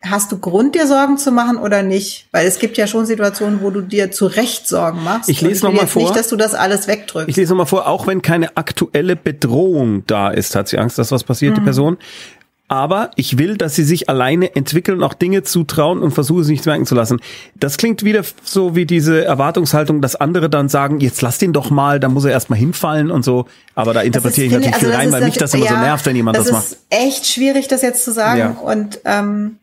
hast 0.03 0.31
du 0.31 0.37
Grund, 0.37 0.75
dir 0.75 0.87
Sorgen 0.87 1.17
zu 1.17 1.31
machen 1.31 1.57
oder 1.57 1.81
nicht? 1.81 2.27
Weil 2.31 2.45
es 2.45 2.59
gibt 2.59 2.77
ja 2.77 2.87
schon 2.87 3.05
Situationen, 3.05 3.61
wo 3.61 3.69
du 3.69 3.81
dir 3.81 4.11
zu 4.11 4.25
Recht 4.25 4.67
Sorgen 4.67 5.03
machst. 5.03 5.29
Ich 5.29 5.41
lese 5.41 5.65
Und 5.65 5.73
noch 5.73 5.73
mal 5.73 5.75
will 5.75 5.83
jetzt 5.83 5.93
vor. 5.93 6.01
Nicht, 6.03 6.15
dass 6.15 6.27
du 6.27 6.35
das 6.35 6.53
alles 6.53 6.87
wegdrückst. 6.87 7.29
Ich 7.29 7.35
lese 7.35 7.51
nochmal 7.51 7.65
vor, 7.65 7.87
auch 7.87 8.07
wenn 8.07 8.21
keine 8.21 8.57
aktuelle 8.57 9.15
Bedrohung 9.15 10.05
da 10.07 10.29
ist, 10.29 10.55
hat 10.55 10.67
sie 10.67 10.77
Angst, 10.77 10.97
dass 10.97 11.11
was 11.11 11.23
passiert, 11.23 11.57
die 11.57 11.61
Person. 11.61 11.97
Aber 12.69 13.11
ich 13.17 13.37
will, 13.37 13.57
dass 13.57 13.75
sie 13.75 13.83
sich 13.83 14.09
alleine 14.09 14.55
entwickeln 14.55 14.97
und 14.97 15.03
auch 15.03 15.13
Dinge 15.13 15.43
zutrauen 15.43 16.01
und 16.01 16.11
versuche, 16.11 16.43
sie 16.43 16.53
nicht 16.53 16.65
merken 16.65 16.85
zu 16.85 16.95
lassen. 16.95 17.19
Das 17.55 17.77
klingt 17.77 18.03
wieder 18.03 18.23
so 18.43 18.75
wie 18.75 18.85
diese 18.85 19.23
Erwartungshaltung, 19.23 20.01
dass 20.01 20.15
andere 20.15 20.49
dann 20.49 20.69
sagen, 20.69 20.99
jetzt 20.99 21.21
lass 21.21 21.37
den 21.37 21.53
doch 21.53 21.69
mal, 21.69 21.99
da 21.99 22.07
muss 22.09 22.25
er 22.25 22.31
erstmal 22.31 22.57
hinfallen 22.57 23.11
und 23.11 23.23
so. 23.23 23.45
Aber 23.75 23.93
da 23.93 24.01
interpretiere 24.01 24.47
ich 24.47 24.53
natürlich 24.53 24.75
viel 24.77 24.87
also 24.87 24.97
rein, 24.97 25.07
ist 25.09 25.13
weil 25.13 25.25
mich 25.25 25.37
das 25.37 25.53
immer 25.53 25.67
so 25.67 25.73
ja, 25.73 25.81
nervt, 25.81 26.05
wenn 26.05 26.15
jemand 26.15 26.37
das, 26.37 26.51
macht. 26.51 26.63
ist 26.63 26.77
echt 26.89 27.27
schwierig, 27.27 27.67
das 27.67 27.81
jetzt 27.83 28.03
zu 28.03 28.11
sagen. 28.11 28.39
Ja. 28.39 28.49
Und 28.51 28.99
ähm, 29.05 29.57
äh, 29.57 29.62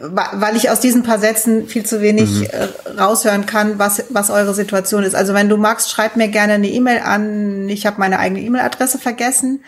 weil 0.00 0.56
ich 0.56 0.70
aus 0.70 0.80
diesen 0.80 1.02
paar 1.02 1.18
Sätzen 1.18 1.68
viel 1.68 1.84
zu 1.84 2.00
wenig 2.00 2.30
Mhm. 2.30 2.44
äh, 2.44 2.98
raushören 2.98 3.44
kann, 3.44 3.78
was, 3.78 4.04
was 4.08 4.30
eure 4.30 4.54
Situation 4.54 5.02
ist. 5.04 5.14
Also 5.14 5.34
wenn 5.34 5.50
du 5.50 5.58
magst, 5.58 5.90
schreib 5.90 6.16
mir 6.16 6.28
gerne 6.28 6.54
eine 6.54 6.68
E-Mail 6.68 7.00
an. 7.00 7.68
Ich 7.68 7.84
habe 7.84 8.00
meine 8.00 8.18
eigene 8.18 8.40
E-Mail-Adresse 8.40 8.98
vergessen, 8.98 9.62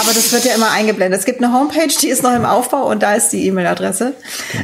aber 0.00 0.12
das 0.12 0.32
wird 0.32 0.44
ja 0.44 0.54
immer 0.54 0.72
eingeblendet. 0.72 1.20
Es 1.20 1.24
gibt 1.24 1.40
eine 1.42 1.52
Homepage, 1.52 1.86
die 2.02 2.08
ist 2.08 2.24
noch 2.24 2.34
im 2.34 2.44
Aufbau 2.44 2.90
und 2.90 3.04
da 3.04 3.14
ist 3.14 3.28
die 3.28 3.46
E-Mail-Adresse. 3.46 4.14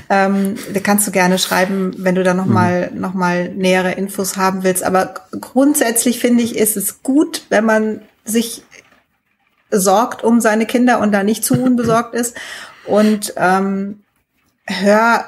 Ähm, 0.08 0.56
da 0.74 0.80
kannst 0.80 1.06
du 1.06 1.12
gerne 1.12 1.38
schreiben, 1.38 1.92
wenn 1.98 2.16
du 2.16 2.24
da 2.24 2.34
noch 2.34 2.46
mal 2.46 2.90
noch 2.92 3.14
mal 3.14 3.48
nähere 3.50 3.92
Infos 3.92 4.36
haben 4.36 4.64
willst. 4.64 4.82
Aber 4.82 5.14
grundsätzlich 5.40 6.18
finde 6.18 6.42
ich, 6.42 6.56
ist 6.56 6.76
es 6.76 7.04
gut, 7.04 7.44
wenn 7.48 7.64
man 7.64 8.00
sich 8.24 8.64
sorgt 9.70 10.24
um 10.24 10.40
seine 10.40 10.66
Kinder 10.66 10.98
und 10.98 11.12
da 11.12 11.22
nicht 11.22 11.44
zu 11.44 11.54
unbesorgt 11.54 12.14
ist. 12.16 12.36
Und 12.86 13.34
ähm, 13.36 14.00
hör, 14.70 15.24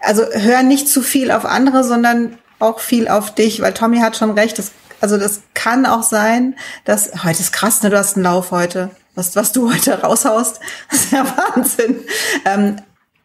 also 0.00 0.22
hör 0.32 0.62
nicht 0.62 0.88
zu 0.88 1.02
viel 1.02 1.30
auf 1.30 1.44
andere, 1.44 1.84
sondern 1.84 2.38
auch 2.58 2.80
viel 2.80 3.08
auf 3.08 3.34
dich, 3.34 3.60
weil 3.60 3.74
Tommy 3.74 3.98
hat 3.98 4.16
schon 4.16 4.30
recht. 4.32 4.58
Das, 4.58 4.72
also 5.00 5.18
das 5.18 5.42
kann 5.54 5.86
auch 5.86 6.02
sein, 6.02 6.56
dass 6.84 7.24
heute 7.24 7.40
ist 7.40 7.52
krass, 7.52 7.82
ne? 7.82 7.90
Du 7.90 7.98
hast 7.98 8.16
einen 8.16 8.24
Lauf 8.24 8.50
heute. 8.50 8.90
Was, 9.14 9.36
was 9.36 9.52
du 9.52 9.72
heute 9.72 10.00
raushaust, 10.00 10.60
das 10.90 11.04
ist 11.04 11.12
ja 11.12 11.26
Wahnsinn. 11.36 11.96
Ähm, 12.44 12.76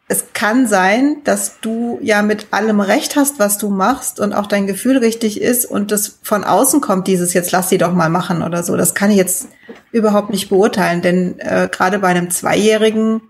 es 0.06 0.24
kann 0.32 0.66
sein, 0.66 1.18
dass 1.22 1.60
du 1.60 2.00
ja 2.02 2.22
mit 2.22 2.48
allem 2.50 2.80
recht 2.80 3.14
hast, 3.14 3.38
was 3.38 3.58
du 3.58 3.70
machst 3.70 4.18
und 4.18 4.32
auch 4.32 4.46
dein 4.46 4.66
Gefühl 4.66 4.98
richtig 4.98 5.40
ist 5.40 5.64
und 5.64 5.92
das 5.92 6.18
von 6.22 6.42
außen 6.42 6.80
kommt, 6.80 7.06
dieses 7.06 7.32
jetzt 7.32 7.52
lass 7.52 7.68
sie 7.68 7.78
doch 7.78 7.92
mal 7.92 8.08
machen 8.08 8.42
oder 8.42 8.64
so. 8.64 8.76
Das 8.76 8.96
kann 8.96 9.12
ich 9.12 9.16
jetzt 9.16 9.46
überhaupt 9.92 10.30
nicht 10.30 10.48
beurteilen, 10.48 11.00
denn 11.00 11.38
äh, 11.38 11.68
gerade 11.70 12.00
bei 12.00 12.08
einem 12.08 12.28
Zweijährigen, 12.28 13.22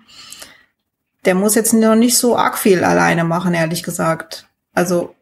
der 1.25 1.35
muss 1.35 1.55
jetzt 1.55 1.73
noch 1.73 1.95
nicht 1.97 2.17
so 2.17 2.37
arg 2.37 2.57
viel 2.59 2.85
alleine 2.85 3.25
machen, 3.25 3.55
ehrlich 3.55 3.83
gesagt. 3.83 4.47
Also 4.73 5.15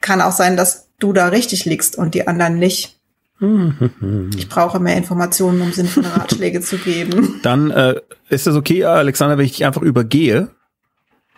kann 0.00 0.20
auch 0.20 0.32
sein, 0.32 0.56
dass 0.56 0.88
du 0.98 1.12
da 1.12 1.28
richtig 1.28 1.64
liegst 1.64 1.96
und 1.96 2.14
die 2.14 2.26
anderen 2.26 2.58
nicht. 2.58 2.96
Ich 4.36 4.48
brauche 4.48 4.80
mehr 4.80 4.96
Informationen, 4.96 5.60
um 5.60 5.70
sinnvolle 5.70 6.10
Ratschläge 6.16 6.62
zu 6.62 6.78
geben. 6.78 7.38
Dann 7.42 7.70
äh, 7.70 7.96
ist 8.30 8.46
es 8.46 8.56
okay, 8.56 8.84
Alexander, 8.84 9.36
wenn 9.36 9.44
ich 9.44 9.52
dich 9.52 9.66
einfach 9.66 9.82
übergehe? 9.82 10.48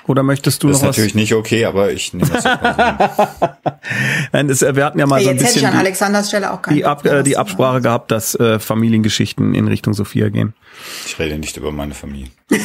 Oder 0.07 0.23
möchtest 0.23 0.63
du 0.63 0.69
Das 0.69 0.77
noch 0.77 0.83
ist 0.85 0.89
was? 0.91 0.97
natürlich 0.97 1.15
nicht 1.17 1.35
okay, 1.35 1.65
aber 1.65 1.91
ich 1.93 2.15
nehme 2.15 2.31
das. 2.31 2.45
Nein, 4.33 4.49
das, 4.49 4.63
äh, 4.63 4.77
wir 4.77 4.85
hatten 4.85 4.99
ja 4.99 5.07
mal 5.07 5.21
so 5.21 5.29
ein 5.29 5.37
jetzt 5.37 5.49
hätte 5.49 5.59
ich 5.59 5.63
bisschen 5.63 5.67
an 5.71 5.75
die, 5.75 5.87
Alexanders 5.87 6.29
Stelle 6.29 6.53
auch 6.53 6.63
die, 6.63 6.85
Ab, 6.85 7.05
äh, 7.05 7.23
die. 7.25 7.37
Absprache 7.37 7.81
gehabt, 7.83 8.11
dass 8.13 8.35
äh, 8.37 8.59
Familiengeschichten 8.61 9.55
in 9.55 9.67
Richtung 9.69 9.93
Sophia 9.93 10.29
gehen. 10.29 10.55
Ich 11.05 11.19
rede 11.19 11.37
nicht 11.39 11.57
über 11.57 11.73
meine 11.73 11.95
Familie. 11.95 12.29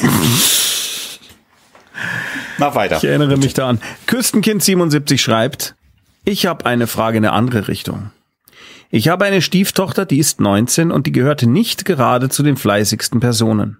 Mach 2.57 2.75
weiter. 2.75 2.97
Ich 2.97 3.03
erinnere 3.03 3.38
mich 3.38 3.53
da 3.53 3.69
an. 3.69 3.80
Küstenkind77 4.07 5.17
schreibt, 5.17 5.75
ich 6.25 6.45
habe 6.45 6.65
eine 6.65 6.88
Frage 6.88 7.17
in 7.17 7.25
eine 7.25 7.34
andere 7.34 7.67
Richtung. 7.67 8.11
Ich 8.89 9.07
habe 9.07 9.25
eine 9.25 9.41
Stieftochter, 9.41 10.05
die 10.05 10.19
ist 10.19 10.39
19 10.39 10.91
und 10.91 11.07
die 11.07 11.11
gehörte 11.11 11.49
nicht 11.49 11.84
gerade 11.84 12.30
zu 12.30 12.43
den 12.43 12.57
fleißigsten 12.57 13.19
Personen. 13.19 13.80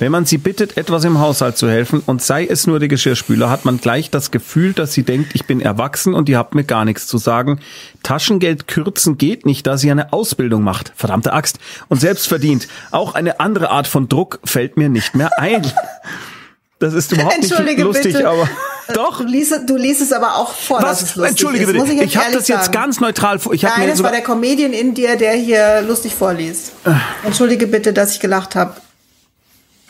Wenn 0.00 0.12
man 0.12 0.24
sie 0.24 0.38
bittet, 0.38 0.78
etwas 0.78 1.04
im 1.04 1.18
Haushalt 1.18 1.58
zu 1.58 1.68
helfen 1.68 2.00
und 2.06 2.22
sei 2.22 2.46
es 2.46 2.66
nur 2.66 2.78
der 2.78 2.88
Geschirrspüler, 2.88 3.50
hat 3.50 3.66
man 3.66 3.82
gleich 3.82 4.08
das 4.08 4.30
Gefühl, 4.30 4.72
dass 4.72 4.94
sie 4.94 5.02
denkt, 5.02 5.34
ich 5.34 5.44
bin 5.44 5.60
erwachsen 5.60 6.14
und 6.14 6.30
ihr 6.30 6.38
habt 6.38 6.54
mir 6.54 6.64
gar 6.64 6.86
nichts 6.86 7.06
zu 7.06 7.18
sagen. 7.18 7.60
Taschengeld 8.02 8.66
kürzen 8.66 9.18
geht 9.18 9.44
nicht, 9.44 9.66
da 9.66 9.76
sie 9.76 9.90
eine 9.90 10.14
Ausbildung 10.14 10.62
macht. 10.62 10.92
Verdammte 10.96 11.34
Axt. 11.34 11.58
Und 11.88 12.00
selbst 12.00 12.28
verdient. 12.28 12.66
Auch 12.92 13.14
eine 13.14 13.40
andere 13.40 13.68
Art 13.68 13.86
von 13.86 14.08
Druck 14.08 14.40
fällt 14.42 14.78
mir 14.78 14.88
nicht 14.88 15.14
mehr 15.14 15.38
ein. 15.38 15.66
Das 16.80 16.94
ist 16.94 17.12
überhaupt 17.12 17.38
nicht 17.38 17.78
lustig, 17.78 18.14
bitte. 18.14 18.28
aber 18.28 18.48
doch. 18.94 19.18
Du 19.18 19.26
liest, 19.26 19.54
du 19.66 19.76
liest 19.76 20.00
es 20.00 20.12
aber 20.12 20.36
auch 20.36 20.54
vor, 20.54 20.78
es 20.80 21.16
Was? 21.16 21.28
Entschuldige 21.28 21.64
ist. 21.64 21.72
bitte. 21.72 21.78
Muss 21.78 21.90
ich, 21.90 22.00
Ich, 22.00 22.16
habe 22.16 22.32
das 22.32 22.48
jetzt 22.48 22.60
sagen. 22.64 22.72
ganz 22.72 23.00
neutral 23.00 23.38
vor. 23.38 23.52
Ich 23.52 23.62
Nein, 23.62 23.80
mir 23.80 23.86
das 23.88 24.02
war 24.02 24.10
der 24.10 24.22
Comedian 24.22 24.72
in 24.72 24.94
dir, 24.94 25.16
der 25.16 25.34
hier 25.34 25.82
lustig 25.82 26.14
vorliest. 26.14 26.72
Entschuldige 27.22 27.66
bitte, 27.66 27.92
dass 27.92 28.14
ich 28.14 28.20
gelacht 28.20 28.56
habe. 28.56 28.74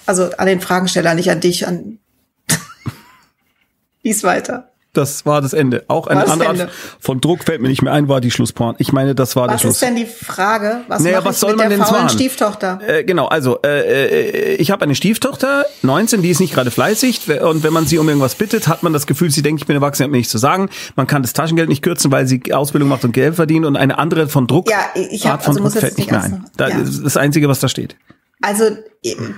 Also 0.04 0.30
an 0.36 0.46
den 0.46 0.60
Fragensteller, 0.60 1.14
nicht 1.14 1.30
an 1.30 1.38
dich. 1.40 1.66
An 1.66 2.00
Lies 4.02 4.24
weiter. 4.24 4.70
Das 4.92 5.24
war 5.24 5.40
das 5.40 5.52
Ende. 5.52 5.84
Auch 5.88 6.06
eine 6.08 6.22
das 6.22 6.30
andere 6.30 6.48
Ende? 6.50 6.62
Art 6.64 6.72
von 6.98 7.20
Druck 7.20 7.44
fällt 7.44 7.60
mir 7.62 7.68
nicht 7.68 7.82
mehr 7.82 7.92
ein, 7.92 8.08
war 8.08 8.20
die 8.20 8.30
Schlusspointe. 8.30 8.80
Ich 8.82 8.92
meine, 8.92 9.14
das 9.14 9.36
war 9.36 9.46
der 9.46 9.54
Was 9.54 9.60
Schluss. 9.60 9.74
ist 9.74 9.82
denn 9.82 9.96
die 9.96 10.06
Frage? 10.06 10.80
Was 10.88 11.02
Naja, 11.02 11.24
was 11.24 11.38
soll 11.40 11.50
mit 11.50 11.58
man 11.58 11.68
der 11.68 11.78
denn 11.78 11.86
faulen 11.86 12.02
machen? 12.04 12.14
Stieftochter? 12.14 12.80
Äh, 12.86 13.04
genau, 13.04 13.26
also 13.26 13.60
äh, 13.62 14.52
äh, 14.52 14.54
ich 14.56 14.70
habe 14.70 14.82
eine 14.82 14.94
Stieftochter, 14.94 15.64
19, 15.82 16.22
die 16.22 16.30
ist 16.30 16.40
nicht 16.40 16.54
gerade 16.54 16.70
fleißig 16.70 17.28
und 17.42 17.62
wenn 17.62 17.72
man 17.72 17.86
sie 17.86 17.98
um 17.98 18.08
irgendwas 18.08 18.34
bittet, 18.34 18.66
hat 18.68 18.82
man 18.82 18.92
das 18.92 19.06
Gefühl, 19.06 19.30
sie 19.30 19.42
denkt, 19.42 19.60
ich 19.62 19.66
bin 19.66 19.76
erwachsen, 19.76 20.02
hat 20.04 20.10
mir 20.10 20.16
nichts 20.16 20.32
zu 20.32 20.38
sagen. 20.38 20.68
Man 20.96 21.06
kann 21.06 21.22
das 21.22 21.32
Taschengeld 21.32 21.68
nicht 21.68 21.82
kürzen, 21.82 22.10
weil 22.10 22.26
sie 22.26 22.40
Ausbildung 22.52 22.88
macht 22.88 23.04
und 23.04 23.12
Geld 23.12 23.36
verdient 23.36 23.66
und 23.66 23.76
eine 23.76 23.98
andere 23.98 24.28
von 24.28 24.46
Druck, 24.46 24.70
Ja, 24.70 24.78
ich 24.94 25.24
hab- 25.26 25.34
Art 25.34 25.42
von 25.44 25.56
also 25.56 25.68
Druck 25.68 25.78
fällt 25.80 25.98
nicht 25.98 26.10
mehr 26.10 26.22
ein. 26.22 26.44
Da 26.56 26.68
ja. 26.68 26.78
ist 26.78 27.04
das 27.04 27.16
Einzige, 27.16 27.48
was 27.48 27.60
da 27.60 27.68
steht. 27.68 27.96
Also 28.42 28.64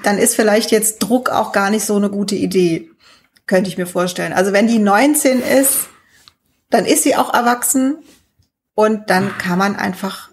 dann 0.04 0.18
ist 0.18 0.36
vielleicht 0.36 0.70
jetzt 0.70 1.00
Druck 1.00 1.28
auch 1.30 1.52
gar 1.52 1.70
nicht 1.70 1.84
so 1.84 1.96
eine 1.96 2.08
gute 2.08 2.36
Idee, 2.36 2.88
könnte 3.52 3.68
ich 3.68 3.76
mir 3.76 3.86
vorstellen. 3.86 4.32
Also 4.32 4.54
wenn 4.54 4.66
die 4.66 4.78
19 4.78 5.42
ist, 5.42 5.88
dann 6.70 6.86
ist 6.86 7.02
sie 7.02 7.16
auch 7.16 7.34
erwachsen 7.34 7.98
und 8.74 9.10
dann 9.10 9.36
kann 9.36 9.58
man 9.58 9.76
einfach, 9.76 10.30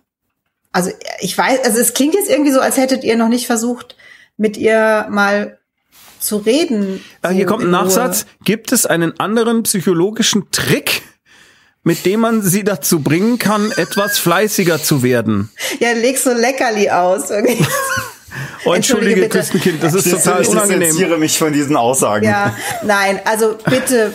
also 0.72 0.90
ich 1.20 1.38
weiß, 1.38 1.66
also 1.66 1.80
es 1.80 1.94
klingt 1.94 2.14
jetzt 2.14 2.30
irgendwie 2.30 2.54
so, 2.54 2.62
als 2.62 2.78
hättet 2.78 3.04
ihr 3.04 3.18
noch 3.18 3.28
nicht 3.28 3.46
versucht, 3.46 3.98
mit 4.38 4.56
ihr 4.56 5.08
mal 5.10 5.60
zu 6.22 6.38
reden. 6.38 7.04
Ah, 7.22 7.32
so 7.32 7.36
hier 7.36 7.46
kommt 7.46 7.64
ein 7.64 7.68
in 7.68 7.76
Ruhe. 7.76 7.84
Nachsatz. 7.84 8.26
Gibt 8.46 8.72
es 8.72 8.86
einen 8.86 9.20
anderen 9.20 9.64
psychologischen 9.64 10.50
Trick, 10.52 11.02
mit 11.84 12.06
dem 12.06 12.22
man 12.22 12.42
sie 12.42 12.64
dazu 12.64 13.02
bringen 13.02 13.38
kann, 13.38 13.70
etwas 13.72 14.18
fleißiger 14.18 14.82
zu 14.82 15.04
werden? 15.04 15.52
Ja, 15.82 15.92
leg 15.92 16.18
so 16.18 16.32
Leckerli 16.32 16.90
aus. 16.90 17.32
irgendwie. 17.32 17.66
Oh, 18.66 18.74
entschuldige, 18.74 19.24
Entschuldige. 19.26 19.30
Küstenkind, 19.30 19.84
das 19.84 19.94
ist 19.94 20.06
Ich 20.08 20.14
total 20.14 20.46
unangenehm. 20.46 20.80
distanziere 20.82 21.18
mich 21.18 21.38
von 21.38 21.54
diesen 21.54 21.76
Aussagen. 21.76 22.26
Ja, 22.26 22.56
nein, 22.84 23.20
also 23.26 23.58
bitte 23.70 24.14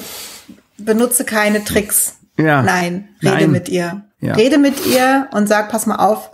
benutze 0.78 1.24
keine 1.24 1.64
Tricks. 1.64 2.14
Ja. 2.38 2.62
Nein, 2.62 3.08
rede 3.22 3.34
Nein. 3.34 3.50
mit 3.50 3.68
ihr. 3.68 4.02
Ja. 4.20 4.34
Rede 4.34 4.58
mit 4.58 4.86
ihr 4.86 5.28
und 5.32 5.46
sag, 5.48 5.68
pass 5.70 5.86
mal 5.86 5.96
auf, 5.96 6.30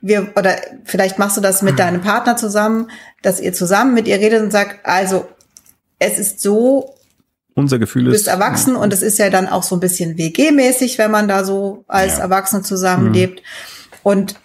wir, 0.00 0.28
oder 0.36 0.56
vielleicht 0.84 1.18
machst 1.18 1.36
du 1.36 1.40
das 1.40 1.62
mit 1.62 1.78
deinem 1.80 2.00
Partner 2.02 2.36
zusammen, 2.36 2.90
dass 3.22 3.40
ihr 3.40 3.52
zusammen 3.52 3.94
mit 3.94 4.06
ihr 4.06 4.16
redet 4.18 4.42
und 4.42 4.50
sagt, 4.52 4.86
also, 4.86 5.26
es 5.98 6.18
ist 6.18 6.40
so, 6.40 6.94
Unser 7.54 7.78
Gefühl 7.80 8.04
du 8.04 8.10
ist. 8.10 8.14
bist 8.18 8.28
erwachsen 8.28 8.76
und 8.76 8.92
es 8.92 9.02
ist 9.02 9.18
ja 9.18 9.30
dann 9.30 9.48
auch 9.48 9.64
so 9.64 9.74
ein 9.74 9.80
bisschen 9.80 10.16
WG-mäßig, 10.16 10.98
wenn 10.98 11.10
man 11.10 11.26
da 11.26 11.42
so 11.44 11.84
als 11.88 12.18
Ja. 12.18 12.24
Erwachsene 12.24 12.62
zusammenlebt. 12.62 13.42
Und 14.04 14.36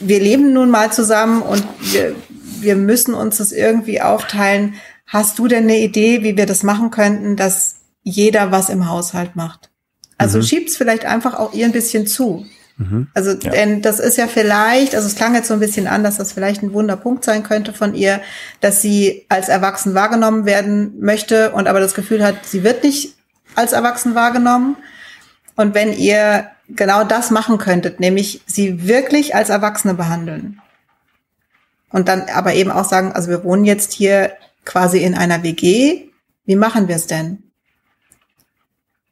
wir 0.00 0.20
leben 0.20 0.52
nun 0.52 0.70
mal 0.70 0.92
zusammen 0.92 1.42
und 1.42 1.64
wir, 1.92 2.14
wir 2.60 2.76
müssen 2.76 3.14
uns 3.14 3.38
das 3.38 3.52
irgendwie 3.52 4.00
aufteilen. 4.00 4.74
Hast 5.06 5.38
du 5.38 5.48
denn 5.48 5.64
eine 5.64 5.78
Idee, 5.78 6.22
wie 6.22 6.36
wir 6.36 6.46
das 6.46 6.62
machen 6.62 6.90
könnten, 6.90 7.36
dass 7.36 7.76
jeder 8.02 8.50
was 8.50 8.68
im 8.68 8.88
Haushalt 8.88 9.36
macht? 9.36 9.70
Also 10.18 10.38
mhm. 10.38 10.42
schiebt's 10.42 10.76
vielleicht 10.76 11.04
einfach 11.04 11.34
auch 11.38 11.52
ihr 11.52 11.66
ein 11.66 11.72
bisschen 11.72 12.06
zu. 12.06 12.46
Mhm. 12.80 13.08
Also, 13.14 13.32
ja. 13.32 13.50
denn 13.50 13.82
das 13.82 14.00
ist 14.00 14.16
ja 14.16 14.26
vielleicht, 14.26 14.94
also 14.94 15.06
es 15.06 15.14
klang 15.14 15.34
jetzt 15.34 15.48
so 15.48 15.54
ein 15.54 15.60
bisschen 15.60 15.86
an, 15.86 16.02
dass 16.02 16.16
das 16.16 16.32
vielleicht 16.32 16.62
ein 16.62 16.72
Wunderpunkt 16.72 17.24
sein 17.24 17.42
könnte 17.42 17.72
von 17.72 17.94
ihr, 17.94 18.20
dass 18.60 18.80
sie 18.80 19.26
als 19.28 19.48
erwachsen 19.48 19.94
wahrgenommen 19.94 20.46
werden 20.46 20.94
möchte 21.00 21.52
und 21.52 21.68
aber 21.68 21.80
das 21.80 21.94
Gefühl 21.94 22.24
hat, 22.24 22.46
sie 22.46 22.64
wird 22.64 22.82
nicht 22.82 23.14
als 23.54 23.72
erwachsen 23.72 24.14
wahrgenommen. 24.14 24.76
Und 25.60 25.74
wenn 25.74 25.92
ihr 25.92 26.50
genau 26.68 27.04
das 27.04 27.30
machen 27.30 27.58
könntet, 27.58 28.00
nämlich 28.00 28.40
sie 28.46 28.88
wirklich 28.88 29.34
als 29.34 29.50
Erwachsene 29.50 29.92
behandeln. 29.92 30.62
Und 31.90 32.08
dann 32.08 32.28
aber 32.34 32.54
eben 32.54 32.70
auch 32.70 32.86
sagen, 32.86 33.12
also 33.12 33.28
wir 33.28 33.44
wohnen 33.44 33.66
jetzt 33.66 33.92
hier 33.92 34.32
quasi 34.64 35.02
in 35.02 35.14
einer 35.14 35.42
WG, 35.42 36.08
wie 36.46 36.56
machen 36.56 36.88
wir 36.88 36.96
es 36.96 37.06
denn? 37.06 37.42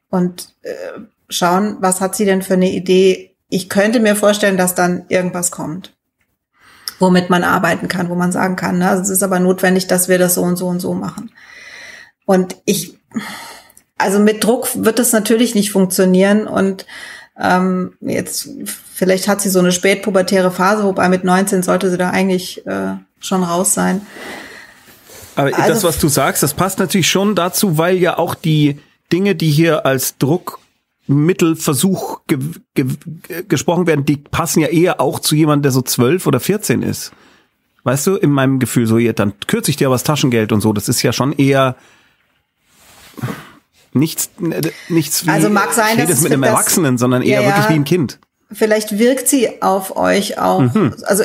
Und 0.09 0.55
äh, 0.63 1.01
schauen, 1.29 1.77
was 1.81 2.01
hat 2.01 2.15
sie 2.15 2.25
denn 2.25 2.41
für 2.41 2.55
eine 2.55 2.71
Idee? 2.71 3.35
Ich 3.49 3.69
könnte 3.69 3.99
mir 3.99 4.15
vorstellen, 4.15 4.57
dass 4.57 4.73
dann 4.73 5.05
irgendwas 5.09 5.51
kommt, 5.51 5.95
womit 6.97 7.29
man 7.29 7.43
arbeiten 7.43 7.87
kann, 7.87 8.09
wo 8.09 8.15
man 8.15 8.31
sagen 8.31 8.55
kann, 8.55 8.79
ne, 8.79 8.91
es 8.93 9.09
ist 9.09 9.21
aber 9.21 9.39
notwendig, 9.39 9.85
dass 9.85 10.09
wir 10.09 10.17
das 10.17 10.33
so 10.33 10.41
und 10.41 10.55
so 10.55 10.65
und 10.65 10.79
so 10.79 10.95
machen. 10.95 11.31
Und 12.25 12.55
ich, 12.65 12.97
also 13.99 14.19
mit 14.19 14.43
Druck 14.43 14.69
wird 14.73 14.97
es 14.97 15.11
natürlich 15.11 15.53
nicht 15.53 15.71
funktionieren 15.71 16.47
und 16.47 16.85
ähm, 17.39 17.93
jetzt, 18.01 18.49
vielleicht 18.93 19.27
hat 19.27 19.41
sie 19.41 19.49
so 19.49 19.59
eine 19.59 19.71
spätpubertäre 19.71 20.51
Phase, 20.51 20.83
wobei 20.83 21.09
mit 21.09 21.23
19 21.23 21.63
sollte 21.63 21.89
sie 21.89 21.97
da 21.97 22.09
eigentlich 22.09 22.65
äh, 22.65 22.95
schon 23.19 23.43
raus 23.43 23.73
sein. 23.73 24.01
Aber 25.35 25.55
also, 25.55 25.69
das, 25.69 25.83
was 25.83 25.99
du 25.99 26.09
sagst, 26.09 26.43
das 26.43 26.53
passt 26.53 26.79
natürlich 26.79 27.09
schon 27.09 27.35
dazu, 27.35 27.77
weil 27.77 27.97
ja 27.97 28.17
auch 28.17 28.35
die 28.35 28.79
Dinge, 29.11 29.35
die 29.35 29.49
hier 29.49 29.85
als 29.85 30.17
Druckmittelversuch 30.17 32.21
ge 32.27 32.39
ge 32.75 32.85
gesprochen 33.47 33.87
werden, 33.87 34.05
die 34.05 34.17
passen 34.17 34.59
ja 34.59 34.67
eher 34.67 34.99
auch 34.99 35.19
zu 35.19 35.35
jemandem, 35.35 35.63
der 35.63 35.71
so 35.71 35.81
zwölf 35.81 36.27
oder 36.27 36.41
vierzehn 36.41 36.83
ist. 36.83 37.11
Weißt 37.83 38.05
du, 38.07 38.15
in 38.15 38.31
meinem 38.31 38.59
Gefühl 38.59 38.85
so, 38.85 38.99
dann 38.99 39.33
kürze 39.47 39.71
ich 39.71 39.77
dir 39.77 39.89
was 39.89 40.03
Taschengeld 40.03 40.51
und 40.51 40.59
so. 40.59 40.73
Das 40.73 40.89
ist 40.89 41.01
ja 41.01 41.13
schon 41.13 41.31
eher 41.31 41.77
nichts, 43.93 44.29
nichts 44.89 45.25
wie, 45.25 45.29
also 45.29 45.49
mag 45.49 45.73
sein, 45.73 45.97
dass 45.97 46.21
mit 46.21 46.31
einem 46.31 46.43
Erwachsenen, 46.43 46.97
sondern 46.97 47.21
eher 47.21 47.41
ja, 47.41 47.47
wirklich 47.47 47.69
wie 47.69 47.73
ein 47.73 47.85
Kind. 47.85 48.19
Vielleicht 48.51 48.97
wirkt 48.97 49.27
sie 49.27 49.61
auf 49.61 49.95
euch 49.95 50.39
auch. 50.39 50.61
Mhm. 50.61 50.95
Also 51.03 51.23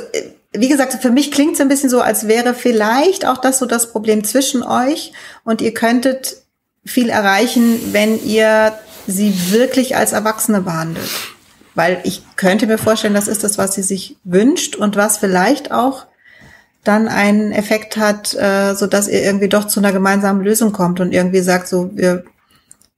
wie 0.53 0.69
gesagt, 0.69 0.95
für 1.03 1.11
mich 1.11 1.33
klingt 1.33 1.55
es 1.55 1.61
ein 1.61 1.69
bisschen 1.69 1.91
so, 1.91 2.01
als 2.01 2.29
wäre 2.29 2.55
vielleicht 2.55 3.27
auch 3.27 3.39
das 3.39 3.59
so 3.59 3.67
das 3.67 3.91
Problem 3.91 4.25
zwischen 4.25 4.63
euch 4.63 5.13
und 5.43 5.61
ihr 5.61 5.75
könntet 5.75 6.37
viel 6.85 7.09
erreichen, 7.09 7.93
wenn 7.93 8.23
ihr 8.25 8.73
sie 9.07 9.51
wirklich 9.51 9.97
als 9.97 10.13
Erwachsene 10.13 10.61
behandelt. 10.61 11.11
Weil 11.75 12.01
ich 12.05 12.23
könnte 12.37 12.67
mir 12.67 12.79
vorstellen, 12.79 13.15
das 13.15 13.27
ist 13.27 13.43
das, 13.43 13.59
was 13.59 13.75
sie 13.75 13.83
sich 13.83 14.17
wünscht 14.23 14.77
und 14.77 14.97
was 14.97 15.19
vielleicht 15.19 15.73
auch 15.73 16.07
dann 16.85 17.09
einen 17.09 17.51
Effekt 17.51 17.97
hat, 17.97 18.35
äh, 18.35 18.75
so 18.75 18.87
dass 18.87 19.09
ihr 19.09 19.23
irgendwie 19.23 19.49
doch 19.49 19.67
zu 19.67 19.81
einer 19.81 19.93
gemeinsamen 19.93 20.45
Lösung 20.45 20.73
kommt 20.73 21.01
und 21.01 21.13
irgendwie 21.13 21.41
sagt, 21.41 21.67
so 21.67 21.91
wir 21.95 22.25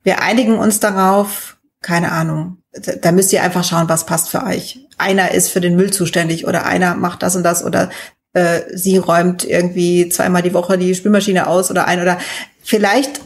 wir 0.06 0.22
einigen 0.22 0.56
uns 0.56 0.78
darauf, 0.78 1.56
keine 1.82 2.12
Ahnung. 2.12 2.58
Da 3.00 3.10
müsst 3.10 3.32
ihr 3.32 3.42
einfach 3.42 3.64
schauen, 3.64 3.88
was 3.88 4.06
passt 4.06 4.28
für 4.28 4.44
euch. 4.44 4.78
Einer 4.98 5.32
ist 5.32 5.48
für 5.48 5.60
den 5.60 5.74
Müll 5.74 5.92
zuständig 5.92 6.46
oder 6.46 6.64
einer 6.64 6.94
macht 6.94 7.24
das 7.24 7.34
und 7.34 7.42
das 7.42 7.64
oder 7.64 7.90
äh, 8.32 8.60
sie 8.72 8.98
räumt 8.98 9.44
irgendwie 9.44 10.08
zweimal 10.08 10.42
die 10.42 10.54
Woche 10.54 10.78
die 10.78 10.94
Spülmaschine 10.94 11.48
aus 11.48 11.72
oder 11.72 11.88
ein 11.88 12.00
oder 12.00 12.18
vielleicht 12.62 13.20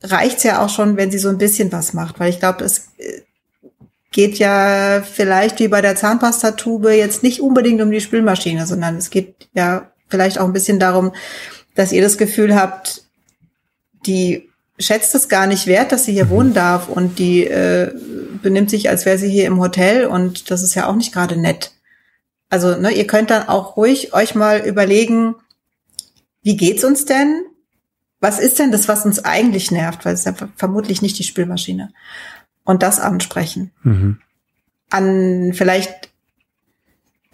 reicht's 0.00 0.44
ja 0.44 0.64
auch 0.64 0.68
schon, 0.68 0.96
wenn 0.96 1.10
sie 1.10 1.18
so 1.18 1.28
ein 1.28 1.38
bisschen 1.38 1.72
was 1.72 1.92
macht, 1.92 2.20
weil 2.20 2.30
ich 2.30 2.38
glaube, 2.38 2.64
es 2.64 2.90
äh, 2.98 3.22
geht 4.12 4.38
ja 4.38 5.02
vielleicht 5.02 5.58
wie 5.58 5.68
bei 5.68 5.80
der 5.80 5.96
Zahnpastatube 5.96 6.92
jetzt 6.92 7.24
nicht 7.24 7.40
unbedingt 7.40 7.82
um 7.82 7.90
die 7.90 8.00
Spülmaschine, 8.00 8.64
sondern 8.68 8.96
es 8.96 9.10
geht 9.10 9.48
ja 9.54 9.90
vielleicht 10.06 10.38
auch 10.38 10.44
ein 10.44 10.52
bisschen 10.52 10.78
darum, 10.78 11.12
dass 11.74 11.90
ihr 11.90 12.02
das 12.02 12.16
Gefühl 12.16 12.54
habt, 12.54 13.06
die 14.06 14.51
schätzt 14.82 15.14
es 15.14 15.28
gar 15.28 15.46
nicht 15.46 15.66
wert, 15.66 15.92
dass 15.92 16.04
sie 16.04 16.12
hier 16.12 16.28
wohnen 16.28 16.54
darf 16.54 16.88
und 16.88 17.18
die 17.18 17.46
äh, 17.46 17.92
benimmt 18.42 18.70
sich, 18.70 18.88
als 18.88 19.06
wäre 19.06 19.18
sie 19.18 19.30
hier 19.30 19.46
im 19.46 19.60
Hotel 19.60 20.06
und 20.06 20.50
das 20.50 20.62
ist 20.62 20.74
ja 20.74 20.86
auch 20.88 20.96
nicht 20.96 21.12
gerade 21.12 21.36
nett. 21.36 21.72
Also, 22.50 22.76
ne, 22.76 22.90
ihr 22.90 23.06
könnt 23.06 23.30
dann 23.30 23.48
auch 23.48 23.76
ruhig 23.76 24.12
euch 24.12 24.34
mal 24.34 24.60
überlegen, 24.60 25.36
wie 26.42 26.56
geht's 26.56 26.84
uns 26.84 27.04
denn? 27.06 27.44
Was 28.20 28.38
ist 28.38 28.58
denn 28.58 28.70
das, 28.70 28.88
was 28.88 29.06
uns 29.06 29.24
eigentlich 29.24 29.70
nervt? 29.70 30.04
Weil 30.04 30.14
es 30.14 30.26
ist 30.26 30.26
ja 30.26 30.48
vermutlich 30.56 31.02
nicht 31.02 31.18
die 31.18 31.24
Spülmaschine. 31.24 31.92
Und 32.64 32.82
das 32.82 33.00
ansprechen. 33.00 33.72
Mhm. 33.82 34.18
An 34.90 35.52
vielleicht 35.54 36.10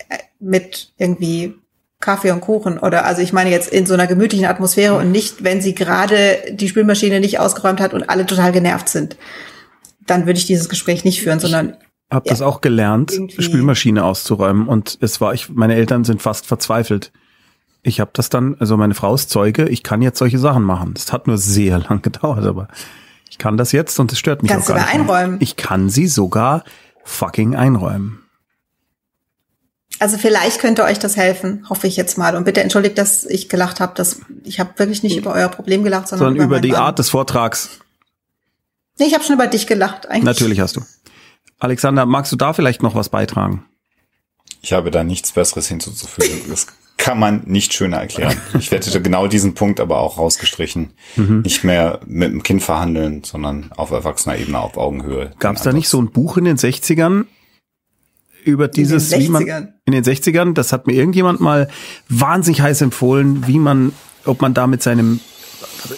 äh, 0.09 0.19
mit 0.39 0.93
irgendwie 0.97 1.55
Kaffee 2.01 2.31
und 2.31 2.41
Kuchen 2.41 2.79
oder 2.79 3.05
also 3.05 3.23
ich 3.23 3.33
meine 3.33 3.51
jetzt 3.51 3.73
in 3.73 3.85
so 3.85 3.95
einer 3.95 4.07
gemütlichen 4.07 4.47
Atmosphäre 4.47 4.95
und 4.97 5.11
nicht, 5.11 5.43
wenn 5.43 5.61
sie 5.61 5.75
gerade 5.75 6.39
die 6.51 6.69
Spülmaschine 6.69 7.19
nicht 7.20 7.41
ausgeräumt 7.41 7.81
hat 7.81 7.93
und 7.93 8.09
alle 8.09 8.25
total 8.25 8.53
genervt 8.53 8.89
sind. 8.89 9.16
Dann 10.07 10.27
würde 10.27 10.39
ich 10.39 10.47
dieses 10.47 10.69
Gespräch 10.69 11.05
nicht 11.05 11.20
führen, 11.23 11.41
sondern 11.41 11.77
hab 12.11 12.25
ja, 12.27 12.31
das 12.31 12.41
auch 12.41 12.61
gelernt, 12.61 13.12
Spülmaschine 13.39 14.05
auszuräumen 14.05 14.69
und 14.69 14.97
es 15.01 15.20
war 15.20 15.35
ich 15.35 15.49
meine 15.51 15.75
Eltern 15.75 16.05
sind 16.05 16.23
fast 16.23 16.47
verzweifelt. 16.47 17.12
Ich 17.83 18.01
habe 18.01 18.11
das 18.12 18.29
dann, 18.29 18.57
also 18.59 18.77
meine 18.77 18.95
Frau 18.95 19.15
ist 19.15 19.31
Zeuge, 19.31 19.69
ich 19.69 19.83
kann 19.83 20.03
jetzt 20.03 20.19
solche 20.19 20.39
Sachen 20.39 20.62
machen. 20.62 20.95
Das 20.95 21.12
hat 21.12 21.27
nur 21.27 21.39
sehr 21.39 21.79
lang 21.89 22.01
gedauert, 22.03 22.45
aber 22.45 22.69
ich 23.29 23.39
kann 23.39 23.57
das 23.57 23.73
jetzt 23.73 23.99
und 23.99 24.12
es 24.12 24.19
stört 24.19 24.43
mich 24.43 24.53
Kannst 24.53 24.70
auch 24.70 24.75
gar 24.77 24.85
du 24.85 24.93
da 24.93 24.99
nicht. 24.99 25.11
einräumen? 25.11 25.37
Ich 25.41 25.57
kann 25.57 25.91
sie 25.91 26.07
sogar 26.07 26.65
fucking 27.05 27.57
einräumen. 27.57 28.20
Also 29.99 30.19
vielleicht 30.19 30.61
könnte 30.61 30.85
euch 30.85 30.99
das 30.99 31.16
helfen, 31.16 31.66
hoffe 31.69 31.87
ich 31.87 31.97
jetzt 31.97 32.19
mal. 32.19 32.37
Und 32.37 32.45
bitte 32.45 32.62
entschuldigt, 32.62 32.99
dass 32.99 33.25
ich 33.25 33.49
gelacht 33.49 33.81
habe. 33.81 33.95
Dass 33.95 34.20
ich 34.45 34.61
habe 34.61 34.70
wirklich 34.77 35.03
nicht 35.03 35.16
über 35.16 35.33
euer 35.33 35.49
Problem 35.49 35.85
gelacht, 35.85 36.09
sondern, 36.09 36.29
sondern 36.29 36.47
über, 36.47 36.57
über 36.57 36.61
die 36.61 36.73
Mann. 36.73 36.83
Art 36.83 36.99
des 36.99 37.11
Vortrags. 37.11 37.70
Nee, 38.99 39.07
ich 39.07 39.15
habe 39.15 39.25
schon 39.25 39.35
über 39.35 39.47
dich 39.47 39.66
gelacht. 39.66 40.09
Eigentlich. 40.09 40.25
Natürlich 40.25 40.61
hast 40.61 40.77
du. 40.77 40.83
Alexander, 41.59 42.07
magst 42.07 42.31
du 42.33 42.37
da 42.37 42.53
vielleicht 42.53 42.83
noch 42.83 42.95
was 42.95 43.09
beitragen? 43.09 43.65
Ich 44.61 44.73
habe 44.73 44.91
da 44.91 45.05
nichts 45.05 45.33
Besseres 45.33 45.69
hinzuzufügen. 45.69 46.43
Das 46.49 46.66
kann 46.97 47.19
man 47.19 47.43
nicht 47.47 47.73
schöner 47.73 47.99
erklären. 47.99 48.37
Ich 48.59 48.70
hätte 48.70 49.01
genau 49.01 49.29
diesen 49.29 49.55
Punkt 49.55 49.81
aber 49.81 49.99
auch 49.99 50.19
rausgestrichen. 50.19 50.93
Mhm. 51.16 51.43
Nicht 51.43 51.65
mehr 51.65 52.01
mit 52.07 52.31
dem 52.31 52.43
Kind 52.43 52.62
verhandeln, 52.62 53.25
sondern 53.25 53.70
auf 53.73 53.91
erwachsener 53.91 54.37
Ebene 54.37 54.59
auf 54.59 54.77
Augenhöhe. 54.77 55.33
Gab 55.39 55.57
es 55.57 55.62
da 55.62 55.73
nicht 55.73 55.89
so 55.89 56.01
ein 56.01 56.11
Buch 56.11 56.37
in 56.37 56.45
den 56.45 56.57
60ern, 56.57 57.27
über 58.45 58.69
dieses, 58.69 59.12
in 59.12 59.20
den 59.20 59.33
60ern. 59.33 59.41
wie 59.41 59.45
man 59.47 59.75
in 59.89 60.02
den 60.02 60.05
60ern, 60.05 60.52
das 60.52 60.73
hat 60.73 60.86
mir 60.86 60.93
irgendjemand 60.93 61.40
mal 61.40 61.69
wahnsinnig 62.09 62.60
heiß 62.60 62.82
empfohlen, 62.82 63.47
wie 63.47 63.59
man, 63.59 63.93
ob 64.24 64.43
man 64.43 64.55
da 64.55 64.66
mit 64.66 64.82
seinem 64.82 65.20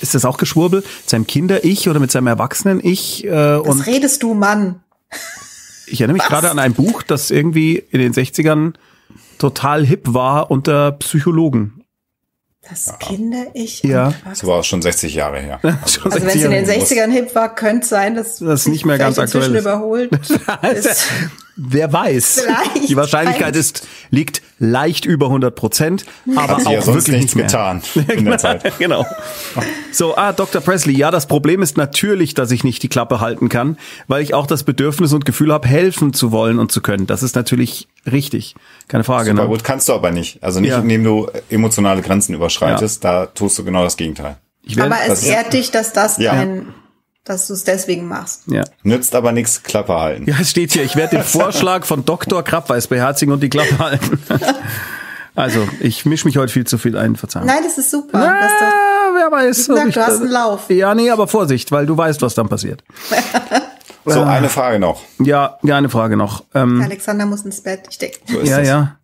ist 0.00 0.14
das 0.14 0.24
auch 0.24 0.36
Geschwurbel? 0.36 0.80
Mit 0.80 1.10
seinem 1.10 1.26
Kinder-Ich 1.26 1.88
oder 1.88 2.00
mit 2.00 2.10
seinem 2.10 2.28
Erwachsenen-Ich? 2.28 3.24
Äh, 3.24 3.30
Was 3.30 3.86
redest 3.86 4.22
du, 4.22 4.34
Mann? 4.34 4.80
Ich 5.86 6.00
erinnere 6.00 6.18
mich 6.18 6.26
gerade 6.26 6.50
an 6.50 6.58
ein 6.58 6.74
Buch, 6.74 7.02
das 7.02 7.30
irgendwie 7.30 7.76
in 7.90 7.98
den 7.98 8.12
60ern 8.12 8.74
total 9.38 9.84
hip 9.84 10.02
war 10.06 10.50
unter 10.50 10.92
Psychologen. 10.92 11.84
Das 12.68 12.86
ja. 12.86 12.92
Kinder-Ich. 12.92 13.82
Ja. 13.82 14.12
Das 14.24 14.46
war 14.46 14.60
auch 14.60 14.64
schon 14.64 14.82
60 14.82 15.14
Jahre 15.14 15.40
her. 15.40 15.60
Also, 15.82 16.02
also 16.02 16.20
wenn 16.20 16.28
es 16.28 16.44
in 16.44 16.50
den 16.50 16.66
60ern 16.66 17.10
hip 17.10 17.34
war, 17.34 17.54
könnte 17.54 17.82
es 17.82 17.88
sein, 17.88 18.14
dass 18.14 18.38
das 18.38 18.66
nicht 18.66 18.84
mehr 18.84 18.98
ganz 18.98 19.18
aktuell 19.18 19.54
ist. 19.54 19.62
überholt 19.62 20.12
ist. 20.74 21.08
Wer 21.62 21.92
weiß. 21.92 22.40
Vielleicht, 22.40 22.88
Die 22.88 22.96
Wahrscheinlichkeit 22.96 23.54
ist, 23.54 23.86
liegt 24.10 24.40
leicht 24.58 25.04
über 25.04 25.26
100 25.26 25.54
Prozent, 25.54 26.06
aber 26.34 26.56
Hat 26.56 26.66
auch 26.66 26.72
ja 26.72 26.86
wirklich 26.86 27.16
nichts 27.16 27.34
getan 27.34 27.82
in 28.08 28.24
der 28.24 28.38
Zeit. 28.38 28.78
genau. 28.78 29.04
So, 29.92 30.16
ah, 30.16 30.32
Dr. 30.32 30.62
Presley, 30.62 30.96
ja, 30.96 31.10
das 31.10 31.26
Problem 31.26 31.60
ist 31.60 31.76
natürlich, 31.76 32.32
dass 32.32 32.50
ich 32.50 32.64
nicht 32.64 32.82
die 32.82 32.88
Klappe 32.88 33.20
halten 33.20 33.50
kann, 33.50 33.76
weil 34.08 34.22
ich 34.22 34.32
auch 34.32 34.46
das 34.46 34.64
Bedürfnis 34.64 35.12
und 35.12 35.26
Gefühl 35.26 35.52
habe, 35.52 35.68
helfen 35.68 36.14
zu 36.14 36.32
wollen 36.32 36.58
und 36.58 36.72
zu 36.72 36.80
können. 36.80 37.06
Das 37.06 37.22
ist 37.22 37.36
natürlich 37.36 37.88
richtig. 38.10 38.54
Keine 38.88 39.04
Frage. 39.04 39.30
Super 39.30 39.42
ne? 39.42 39.48
gut, 39.48 39.62
kannst 39.62 39.88
du 39.88 39.92
aber 39.92 40.12
nicht. 40.12 40.42
Also 40.42 40.60
nicht, 40.60 40.70
ja. 40.70 40.78
indem 40.78 41.04
du 41.04 41.28
emotionale 41.50 42.00
Grenzen 42.00 42.34
überschreitest, 42.34 43.04
ja. 43.04 43.24
da 43.24 43.26
tust 43.26 43.58
du 43.58 43.64
genau 43.64 43.82
das 43.82 43.98
Gegenteil. 43.98 44.38
aber 44.78 44.96
es 45.06 45.24
ehrt 45.24 45.52
dich, 45.52 45.70
dass 45.70 45.92
das 45.92 46.16
ja. 46.16 46.32
ein 46.32 46.74
dass 47.31 47.47
du 47.47 47.55
es 47.55 47.65
deswegen 47.65 48.09
machst. 48.09 48.43
Ja. 48.47 48.65
Nützt 48.82 49.15
aber 49.15 49.32
nichts, 49.32 49.62
Klappe 49.62 49.94
halten. 49.94 50.24
Ja, 50.27 50.36
es 50.40 50.51
steht 50.51 50.73
hier, 50.73 50.82
ich 50.82 50.97
werde 50.97 51.16
den 51.16 51.24
Vorschlag 51.40 51.85
von 51.85 52.05
Dr. 52.05 52.43
Krabweis 52.43 52.89
beherzigen 52.89 53.32
und 53.32 53.40
die 53.43 53.48
Klappe 53.48 53.78
halten. 53.78 54.19
Also, 55.36 55.66
ich 55.78 56.05
mische 56.05 56.27
mich 56.27 56.36
heute 56.36 56.52
viel 56.52 56.66
zu 56.66 56.77
viel 56.77 56.98
ein, 56.98 57.15
Verzeihung. 57.15 57.47
Nein, 57.47 57.62
das 57.62 57.78
ist 57.78 57.93
super. 57.93 58.20
Ja, 58.20 58.48
wer 59.15 59.31
weiß. 59.31 59.69
Wie 59.69 59.73
gesagt, 59.73 59.97
du 59.97 60.01
hast 60.01 60.20
einen 60.20 60.31
Lauf. 60.31 60.69
Ja, 60.69 60.93
nee, 60.94 61.09
aber 61.09 61.28
Vorsicht, 61.28 61.70
weil 61.70 61.86
du 61.86 61.97
weißt, 61.97 62.20
was 62.20 62.35
dann 62.35 62.48
passiert. 62.48 62.82
so, 64.05 64.23
eine 64.23 64.48
Frage 64.48 64.81
noch. 64.81 65.01
Ja, 65.20 65.57
ja, 65.62 65.77
eine 65.77 65.89
Frage 65.89 66.16
noch. 66.16 66.44
Ähm, 66.52 66.82
Alexander 66.82 67.27
muss 67.27 67.43
ins 67.43 67.62
Bett. 67.62 67.82
Ich 67.89 67.98
denke. 67.98 68.19
So 68.27 68.40
ja, 68.40 68.59
das. 68.59 68.69
ja. 68.69 68.97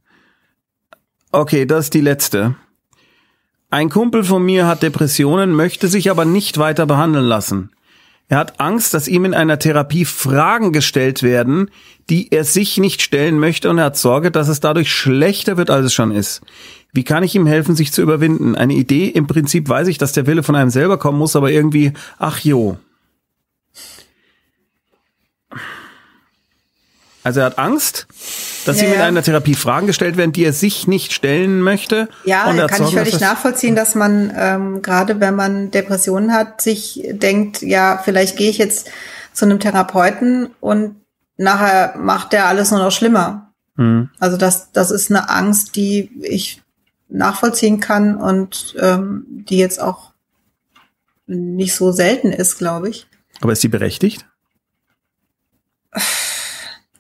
Okay, 1.31 1.65
das 1.65 1.85
ist 1.85 1.94
die 1.94 2.01
letzte. 2.01 2.57
Ein 3.70 3.89
Kumpel 3.89 4.24
von 4.24 4.44
mir 4.44 4.66
hat 4.66 4.82
Depressionen, 4.82 5.53
möchte 5.53 5.86
sich 5.89 6.11
aber 6.11 6.24
nicht 6.24 6.59
weiter 6.59 6.86
behandeln 6.86 7.24
lassen. 7.24 7.70
Er 8.28 8.39
hat 8.39 8.59
Angst, 8.59 8.93
dass 8.93 9.07
ihm 9.07 9.24
in 9.24 9.35
einer 9.35 9.59
Therapie 9.59 10.05
Fragen 10.05 10.73
gestellt 10.73 11.23
werden, 11.23 11.70
die 12.11 12.32
er 12.32 12.44
sich 12.44 12.77
nicht 12.77 13.01
stellen 13.01 13.39
möchte 13.39 13.70
und 13.70 13.78
er 13.78 13.85
hat 13.85 13.97
Sorge, 13.97 14.31
dass 14.31 14.48
es 14.48 14.59
dadurch 14.59 14.93
schlechter 14.93 15.57
wird, 15.57 15.70
als 15.70 15.86
es 15.86 15.94
schon 15.94 16.11
ist. 16.11 16.43
Wie 16.93 17.05
kann 17.05 17.23
ich 17.23 17.35
ihm 17.36 17.47
helfen, 17.47 17.77
sich 17.77 17.93
zu 17.93 18.03
überwinden? 18.03 18.57
Eine 18.57 18.74
Idee, 18.74 19.07
im 19.07 19.27
Prinzip 19.27 19.69
weiß 19.69 19.86
ich, 19.89 19.98
dass 19.98 20.12
der 20.12 20.27
Wille 20.27 20.43
von 20.43 20.57
einem 20.57 20.70
selber 20.70 20.98
kommen 20.98 21.19
muss, 21.19 21.36
aber 21.36 21.51
irgendwie, 21.51 21.93
ach 22.19 22.40
jo. 22.40 22.78
Also 27.27 27.40
er 27.40 27.47
hat 27.47 27.59
Angst, 27.59 28.07
dass 28.66 28.81
Ja, 28.81 28.86
ihm 28.86 28.94
in 28.94 29.01
einer 29.01 29.20
Therapie 29.20 29.57
Fragen 29.57 29.89
gestellt 29.89 30.16
werden, 30.16 30.31
die 30.31 30.44
er 30.44 30.53
sich 30.53 30.86
nicht 30.86 31.12
stellen 31.12 31.61
möchte. 31.61 32.09
Ja, 32.23 32.48
und 32.48 32.65
kann 32.69 32.85
ich 32.85 32.94
völlig 32.94 33.19
nachvollziehen, 33.19 33.74
dass 33.74 33.97
man 33.97 34.32
ähm, 34.36 34.81
gerade 34.81 35.19
wenn 35.19 35.35
man 35.35 35.73
Depressionen 35.73 36.32
hat, 36.32 36.62
sich 36.62 37.03
denkt, 37.11 37.62
ja, 37.62 38.01
vielleicht 38.05 38.36
gehe 38.36 38.48
ich 38.48 38.59
jetzt 38.59 38.93
zu 39.32 39.44
einem 39.44 39.59
Therapeuten 39.59 40.51
und 40.61 41.01
nachher 41.36 41.97
macht 41.98 42.32
der 42.32 42.47
alles 42.47 42.70
nur 42.70 42.78
noch 42.78 42.93
schlimmer. 42.93 43.53
Hm. 43.74 44.09
Also 44.20 44.36
das, 44.36 44.70
das 44.70 44.93
ist 44.93 45.11
eine 45.11 45.28
Angst, 45.28 45.74
die 45.74 46.12
ich 46.23 46.62
nachvollziehen 47.09 47.81
kann 47.81 48.15
und 48.19 48.77
ähm, 48.81 49.24
die 49.27 49.59
jetzt 49.59 49.81
auch 49.81 50.12
nicht 51.27 51.74
so 51.74 51.90
selten 51.90 52.31
ist, 52.31 52.57
glaube 52.57 52.89
ich. 52.89 53.09
Aber 53.40 53.51
ist 53.51 53.62
sie 53.62 53.69
berechtigt? 53.69 54.24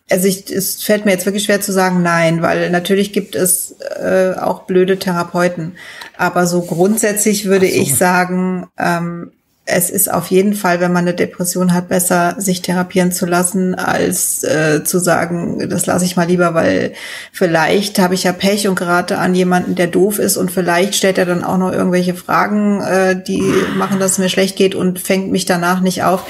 Also 0.08 0.28
ich, 0.28 0.50
es 0.50 0.82
fällt 0.82 1.04
mir 1.04 1.10
jetzt 1.10 1.26
wirklich 1.26 1.44
schwer 1.44 1.60
zu 1.60 1.72
sagen, 1.72 2.02
nein, 2.02 2.40
weil 2.40 2.70
natürlich 2.70 3.12
gibt 3.12 3.34
es 3.34 3.74
äh, 4.00 4.34
auch 4.40 4.62
blöde 4.62 4.98
Therapeuten. 4.98 5.72
Aber 6.16 6.46
so 6.46 6.62
grundsätzlich 6.62 7.46
würde 7.46 7.66
ich 7.66 7.96
sagen, 7.96 8.68
ähm, 8.78 9.32
es 9.68 9.90
ist 9.90 10.12
auf 10.12 10.28
jeden 10.28 10.54
Fall, 10.54 10.78
wenn 10.78 10.92
man 10.92 11.04
eine 11.04 11.14
Depression 11.14 11.74
hat, 11.74 11.88
besser, 11.88 12.36
sich 12.38 12.62
therapieren 12.62 13.10
zu 13.10 13.26
lassen, 13.26 13.74
als 13.74 14.44
äh, 14.44 14.84
zu 14.84 15.00
sagen, 15.00 15.68
das 15.68 15.86
lasse 15.86 16.04
ich 16.04 16.14
mal 16.14 16.28
lieber, 16.28 16.54
weil 16.54 16.92
vielleicht 17.32 17.98
habe 17.98 18.14
ich 18.14 18.22
ja 18.22 18.32
Pech 18.32 18.68
und 18.68 18.76
gerate 18.76 19.18
an 19.18 19.34
jemanden, 19.34 19.74
der 19.74 19.88
doof 19.88 20.20
ist 20.20 20.36
und 20.36 20.52
vielleicht 20.52 20.94
stellt 20.94 21.18
er 21.18 21.26
dann 21.26 21.42
auch 21.42 21.58
noch 21.58 21.72
irgendwelche 21.72 22.14
Fragen, 22.14 22.80
äh, 22.80 23.20
die 23.20 23.42
machen, 23.76 23.98
dass 23.98 24.12
es 24.12 24.18
mir 24.18 24.28
schlecht 24.28 24.54
geht 24.54 24.76
und 24.76 25.00
fängt 25.00 25.32
mich 25.32 25.46
danach 25.46 25.80
nicht 25.80 26.04
auf. 26.04 26.24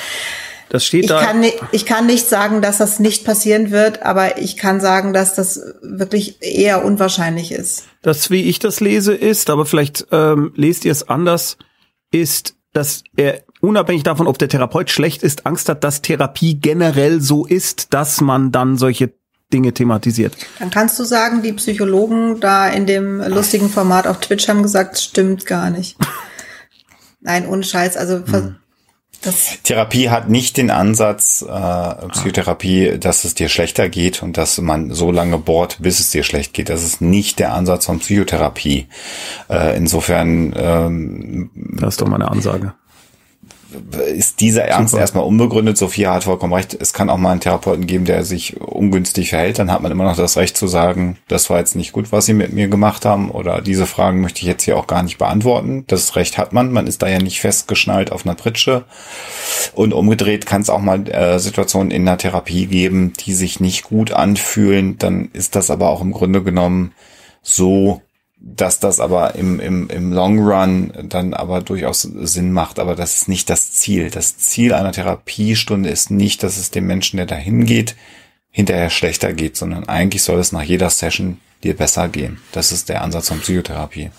Das 0.68 0.84
steht 0.84 1.04
Ich 1.04 1.08
da. 1.08 1.22
kann, 1.24 1.44
ich 1.70 1.86
kann 1.86 2.06
nicht 2.06 2.28
sagen, 2.28 2.60
dass 2.60 2.78
das 2.78 2.98
nicht 2.98 3.24
passieren 3.24 3.70
wird, 3.70 4.02
aber 4.02 4.38
ich 4.38 4.56
kann 4.56 4.80
sagen, 4.80 5.12
dass 5.12 5.34
das 5.34 5.60
wirklich 5.82 6.38
eher 6.42 6.84
unwahrscheinlich 6.84 7.52
ist. 7.52 7.84
das, 8.02 8.30
wie 8.30 8.42
ich 8.42 8.58
das 8.58 8.80
lese, 8.80 9.14
ist, 9.14 9.48
aber 9.48 9.64
vielleicht 9.66 10.06
ähm, 10.10 10.52
lest 10.56 10.84
ihr 10.84 10.92
es 10.92 11.08
anders, 11.08 11.56
ist, 12.10 12.54
dass 12.72 13.04
er 13.16 13.42
unabhängig 13.60 14.02
davon, 14.02 14.26
ob 14.26 14.38
der 14.38 14.48
Therapeut 14.48 14.90
schlecht 14.90 15.22
ist, 15.22 15.46
Angst 15.46 15.68
hat, 15.68 15.84
dass 15.84 16.02
Therapie 16.02 16.54
generell 16.60 17.20
so 17.20 17.46
ist, 17.46 17.94
dass 17.94 18.20
man 18.20 18.50
dann 18.52 18.76
solche 18.76 19.12
Dinge 19.52 19.72
thematisiert. 19.72 20.36
Dann 20.58 20.70
kannst 20.70 20.98
du 20.98 21.04
sagen, 21.04 21.42
die 21.42 21.52
Psychologen 21.52 22.40
da 22.40 22.66
in 22.68 22.86
dem 22.86 23.20
lustigen 23.20 23.70
Format 23.70 24.08
auf 24.08 24.18
Twitch 24.18 24.48
haben 24.48 24.62
gesagt, 24.64 24.98
stimmt 24.98 25.46
gar 25.46 25.70
nicht. 25.70 25.96
Nein, 27.20 27.46
ohne 27.48 27.62
Scheiß. 27.62 27.96
Also 27.96 28.22
ver- 28.26 28.56
das, 29.22 29.58
Therapie 29.62 30.10
hat 30.10 30.28
nicht 30.28 30.56
den 30.56 30.70
Ansatz, 30.70 31.42
äh, 31.42 32.08
Psychotherapie, 32.08 32.98
dass 32.98 33.24
es 33.24 33.34
dir 33.34 33.48
schlechter 33.48 33.88
geht 33.88 34.22
und 34.22 34.36
dass 34.36 34.58
man 34.58 34.92
so 34.92 35.10
lange 35.10 35.38
bohrt, 35.38 35.78
bis 35.80 36.00
es 36.00 36.10
dir 36.10 36.22
schlecht 36.22 36.54
geht. 36.54 36.68
Das 36.68 36.82
ist 36.82 37.00
nicht 37.00 37.38
der 37.38 37.52
Ansatz 37.54 37.86
von 37.86 37.98
Psychotherapie. 37.98 38.86
Äh, 39.48 39.76
insofern 39.76 40.54
ähm, 40.56 41.50
Das 41.54 41.94
ist 41.94 42.00
doch 42.00 42.08
mal 42.08 42.16
eine 42.16 42.30
Ansage. 42.30 42.74
Ist 44.14 44.40
dieser 44.40 44.64
Ernst 44.64 44.92
Super. 44.92 45.00
erstmal 45.00 45.24
unbegründet. 45.24 45.76
Sophia 45.76 46.14
hat 46.14 46.24
vollkommen 46.24 46.52
recht. 46.52 46.76
Es 46.78 46.92
kann 46.92 47.10
auch 47.10 47.16
mal 47.16 47.32
einen 47.32 47.40
Therapeuten 47.40 47.86
geben, 47.86 48.04
der 48.04 48.24
sich 48.24 48.60
ungünstig 48.60 49.30
verhält. 49.30 49.58
Dann 49.58 49.70
hat 49.70 49.82
man 49.82 49.92
immer 49.92 50.04
noch 50.04 50.16
das 50.16 50.36
Recht 50.36 50.56
zu 50.56 50.66
sagen, 50.66 51.18
das 51.28 51.50
war 51.50 51.58
jetzt 51.58 51.76
nicht 51.76 51.92
gut, 51.92 52.12
was 52.12 52.26
Sie 52.26 52.34
mit 52.34 52.52
mir 52.52 52.68
gemacht 52.68 53.04
haben 53.04 53.30
oder 53.30 53.60
diese 53.60 53.86
Fragen 53.86 54.20
möchte 54.20 54.40
ich 54.40 54.46
jetzt 54.46 54.64
hier 54.64 54.76
auch 54.76 54.86
gar 54.86 55.02
nicht 55.02 55.18
beantworten. 55.18 55.84
Das 55.86 56.16
Recht 56.16 56.38
hat 56.38 56.52
man. 56.52 56.72
Man 56.72 56.86
ist 56.86 57.02
da 57.02 57.08
ja 57.08 57.18
nicht 57.18 57.40
festgeschnallt 57.40 58.12
auf 58.12 58.24
einer 58.24 58.34
Pritsche. 58.34 58.84
Und 59.74 59.92
umgedreht 59.92 60.46
kann 60.46 60.62
es 60.62 60.70
auch 60.70 60.80
mal 60.80 61.08
äh, 61.08 61.38
Situationen 61.38 61.90
in 61.90 62.04
der 62.04 62.18
Therapie 62.18 62.66
geben, 62.66 63.12
die 63.24 63.32
sich 63.32 63.60
nicht 63.60 63.84
gut 63.84 64.12
anfühlen. 64.12 64.98
Dann 64.98 65.30
ist 65.32 65.56
das 65.56 65.70
aber 65.70 65.88
auch 65.88 66.00
im 66.00 66.12
Grunde 66.12 66.42
genommen 66.42 66.92
so, 67.42 68.02
dass 68.38 68.80
das 68.80 69.00
aber 69.00 69.34
im, 69.34 69.60
im, 69.60 69.88
im 69.88 70.12
Long 70.12 70.38
Run 70.46 70.92
dann 71.08 71.34
aber 71.34 71.62
durchaus 71.62 72.02
Sinn 72.02 72.52
macht. 72.52 72.78
Aber 72.78 72.94
das 72.94 73.16
ist 73.16 73.28
nicht 73.28 73.48
das 73.48 73.72
Ziel. 73.72 74.10
Das 74.10 74.36
Ziel 74.38 74.74
einer 74.74 74.92
Therapiestunde 74.92 75.88
ist 75.88 76.10
nicht, 76.10 76.42
dass 76.42 76.58
es 76.58 76.70
dem 76.70 76.86
Menschen, 76.86 77.16
der 77.16 77.26
dahin 77.26 77.64
geht, 77.64 77.96
hinterher 78.50 78.90
schlechter 78.90 79.32
geht, 79.32 79.56
sondern 79.56 79.88
eigentlich 79.88 80.22
soll 80.22 80.38
es 80.38 80.52
nach 80.52 80.62
jeder 80.62 80.90
Session 80.90 81.38
dir 81.62 81.76
besser 81.76 82.08
gehen. 82.08 82.38
Das 82.52 82.72
ist 82.72 82.88
der 82.88 83.02
Ansatz 83.02 83.28
von 83.28 83.40
Psychotherapie. 83.40 84.10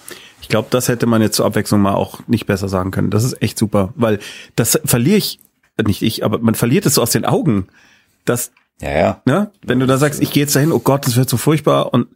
Ich 0.42 0.50
glaube, 0.50 0.68
das 0.72 0.88
hätte 0.88 1.06
man 1.06 1.22
jetzt 1.22 1.36
zur 1.36 1.46
Abwechslung 1.46 1.82
mal 1.82 1.96
auch 1.96 2.20
nicht 2.28 2.46
besser 2.46 2.70
sagen 2.70 2.92
können. 2.92 3.10
Das 3.10 3.24
ist 3.24 3.42
echt 3.42 3.58
super, 3.58 3.94
weil 3.96 4.20
das 4.56 4.80
verliere 4.86 5.18
ich, 5.18 5.40
nicht 5.86 6.02
ich, 6.02 6.24
aber 6.24 6.40
man 6.40 6.56
verliert 6.56 6.86
es 6.86 6.96
so 6.96 7.02
aus 7.02 7.12
den 7.12 7.26
Augen. 7.26 7.68
Das, 8.26 8.52
Ja, 8.80 8.92
ja. 8.92 9.22
ne, 9.26 9.52
wenn 9.64 9.80
du 9.80 9.88
da 9.88 9.98
sagst, 9.98 10.22
ich 10.22 10.32
gehe 10.32 10.44
jetzt 10.44 10.56
dahin, 10.56 10.72
oh 10.72 10.80
Gott, 10.80 11.06
das 11.06 11.16
wird 11.16 11.30
so 11.30 11.38
furchtbar 11.38 11.94
und 11.94 12.08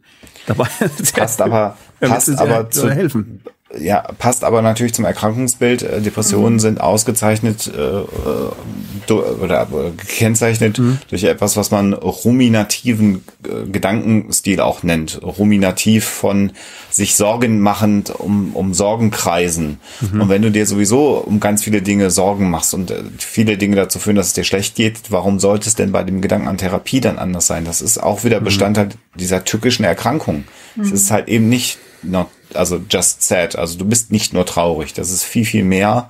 dabei 0.46 0.68
Passt 1.14 1.42
aber, 1.42 1.76
Ja, 2.02 2.08
passt 2.08 2.36
aber 2.38 2.50
ja 2.50 2.70
zu, 2.70 2.90
helfen. 2.90 3.40
ja, 3.78 4.00
passt 4.18 4.42
aber 4.42 4.60
natürlich 4.60 4.92
zum 4.92 5.04
Erkrankungsbild. 5.04 5.82
Äh, 5.82 6.00
Depressionen 6.00 6.58
sind 6.58 6.80
ausgezeichnet 6.80 7.70
äh, 7.74 7.80
äh, 7.80 9.12
oder 9.12 9.66
gekennzeichnet 9.96 10.80
durch 11.08 11.24
etwas, 11.24 11.56
was 11.56 11.70
man 11.70 11.92
ruminativen 11.92 13.22
äh, 13.44 13.68
Gedankenstil 13.70 14.60
auch 14.60 14.82
nennt. 14.82 15.20
Ruminativ 15.22 16.04
von 16.04 16.52
sich 16.90 17.14
Sorgen 17.14 17.60
machend 17.60 18.10
um, 18.10 18.54
um 18.54 18.74
Sorgen 18.74 19.10
kreisen. 19.10 19.78
Und 20.12 20.28
wenn 20.28 20.42
du 20.42 20.50
dir 20.50 20.66
sowieso 20.66 21.18
um 21.18 21.40
ganz 21.40 21.62
viele 21.62 21.82
Dinge 21.82 22.10
Sorgen 22.10 22.50
machst 22.50 22.74
und 22.74 22.90
äh, 22.90 23.02
viele 23.18 23.58
Dinge 23.58 23.76
dazu 23.76 23.98
führen, 23.98 24.16
dass 24.16 24.28
es 24.28 24.32
dir 24.32 24.44
schlecht 24.44 24.74
geht, 24.74 24.98
warum 25.10 25.38
sollte 25.38 25.68
es 25.68 25.76
denn 25.76 25.92
bei 25.92 26.02
dem 26.02 26.20
Gedanken 26.20 26.48
an 26.48 26.58
Therapie 26.58 27.00
dann 27.00 27.18
anders 27.18 27.46
sein? 27.46 27.64
Das 27.64 27.80
ist 27.80 27.98
auch 27.98 28.24
wieder 28.24 28.40
Bestandteil 28.40 28.88
dieser 29.14 29.44
tückischen 29.44 29.84
Erkrankung. 29.84 30.44
Es 30.80 30.90
ist 30.90 31.10
halt 31.10 31.28
eben 31.28 31.48
nicht 31.48 31.78
not, 32.02 32.28
also 32.54 32.80
just 32.90 33.22
sad. 33.22 33.56
Also 33.56 33.78
du 33.78 33.84
bist 33.84 34.10
nicht 34.10 34.32
nur 34.32 34.46
traurig. 34.46 34.92
Das 34.94 35.10
ist 35.10 35.24
viel, 35.24 35.44
viel 35.44 35.64
mehr. 35.64 36.08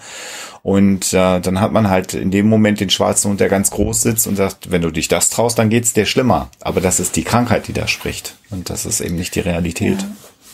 Und 0.62 1.12
äh, 1.12 1.40
dann 1.40 1.60
hat 1.60 1.72
man 1.72 1.90
halt 1.90 2.14
in 2.14 2.30
dem 2.30 2.48
Moment 2.48 2.78
den 2.80 2.90
Schwarzen 2.90 3.30
Hund, 3.30 3.40
der 3.40 3.48
ganz 3.48 3.70
groß 3.70 4.02
sitzt 4.02 4.26
und 4.26 4.36
sagt, 4.36 4.70
wenn 4.70 4.82
du 4.82 4.90
dich 4.90 5.08
das 5.08 5.30
traust, 5.30 5.58
dann 5.58 5.70
geht's 5.70 5.92
dir 5.92 6.06
schlimmer. 6.06 6.50
Aber 6.60 6.80
das 6.80 7.00
ist 7.00 7.16
die 7.16 7.24
Krankheit, 7.24 7.66
die 7.66 7.72
da 7.72 7.88
spricht. 7.88 8.36
Und 8.50 8.70
das 8.70 8.86
ist 8.86 9.00
eben 9.00 9.16
nicht 9.16 9.34
die 9.34 9.40
Realität. 9.40 9.98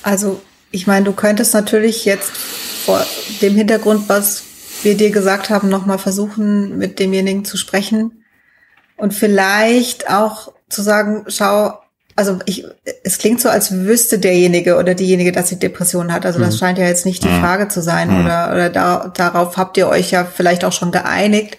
also 0.02 0.40
ich 0.70 0.86
meine, 0.86 1.06
du 1.06 1.12
könntest 1.12 1.54
natürlich 1.54 2.04
jetzt 2.04 2.30
vor 2.30 3.04
dem 3.40 3.54
Hintergrund, 3.54 4.08
was 4.08 4.44
wir 4.82 4.96
dir 4.96 5.10
gesagt 5.10 5.50
haben, 5.50 5.68
nochmal 5.68 5.98
versuchen, 5.98 6.78
mit 6.78 6.98
demjenigen 6.98 7.44
zu 7.44 7.56
sprechen 7.56 8.24
und 8.96 9.14
vielleicht 9.14 10.10
auch 10.10 10.52
zu 10.68 10.82
sagen, 10.82 11.24
schau, 11.28 11.78
also 12.18 12.40
ich, 12.46 12.64
es 13.04 13.18
klingt 13.18 13.40
so, 13.40 13.48
als 13.48 13.70
wüsste 13.70 14.18
derjenige 14.18 14.76
oder 14.76 14.94
diejenige, 14.94 15.30
dass 15.30 15.50
sie 15.50 15.58
Depressionen 15.60 16.12
hat. 16.12 16.26
Also 16.26 16.40
das 16.40 16.58
scheint 16.58 16.76
ja 16.76 16.84
jetzt 16.84 17.06
nicht 17.06 17.22
die 17.22 17.28
Frage 17.28 17.68
zu 17.68 17.80
sein 17.80 18.10
oder, 18.10 18.50
oder 18.50 18.70
da, 18.70 19.12
darauf 19.16 19.56
habt 19.56 19.76
ihr 19.76 19.86
euch 19.86 20.10
ja 20.10 20.24
vielleicht 20.24 20.64
auch 20.64 20.72
schon 20.72 20.90
geeinigt. 20.90 21.58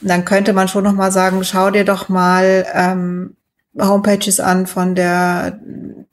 Dann 0.00 0.24
könnte 0.24 0.52
man 0.52 0.66
schon 0.66 0.82
noch 0.82 0.94
mal 0.94 1.12
sagen, 1.12 1.44
schau 1.44 1.70
dir 1.70 1.84
doch 1.84 2.08
mal 2.08 2.66
ähm, 2.74 3.36
Homepages 3.80 4.40
an 4.40 4.66
von 4.66 4.96
der 4.96 5.60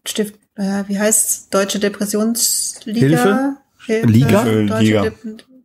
Stift, 0.05 0.35
äh, 0.57 0.83
wie 0.87 0.99
heißt's, 0.99 1.49
Deutsche 1.49 1.79
Depressionsliga? 1.79 2.99
Hilfe? 2.99 3.57
Hilfe? 3.83 4.07
Liga? 4.07 4.43
Deutsche, 4.43 4.83
Liga. 4.83 5.01
Dep 5.01 5.15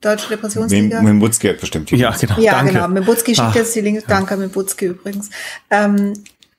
Deutsche 0.01 0.29
Depressionsliga. 0.29 1.03
Mimbutski 1.03 1.49
hat 1.49 1.61
bestimmt 1.61 1.91
die 1.91 1.97
Ja, 1.97 2.13
genau. 2.13 2.41
Ja, 2.41 2.53
danke. 2.53 2.73
genau. 2.73 2.89
Mibutski 2.89 3.35
schickt 3.35 3.49
Ach, 3.51 3.55
jetzt 3.55 3.75
die 3.75 3.81
Links. 3.81 4.05
Danke, 4.07 4.37
Mibutski 4.37 4.87
übrigens. 4.87 5.31
Ähm, 5.71 6.13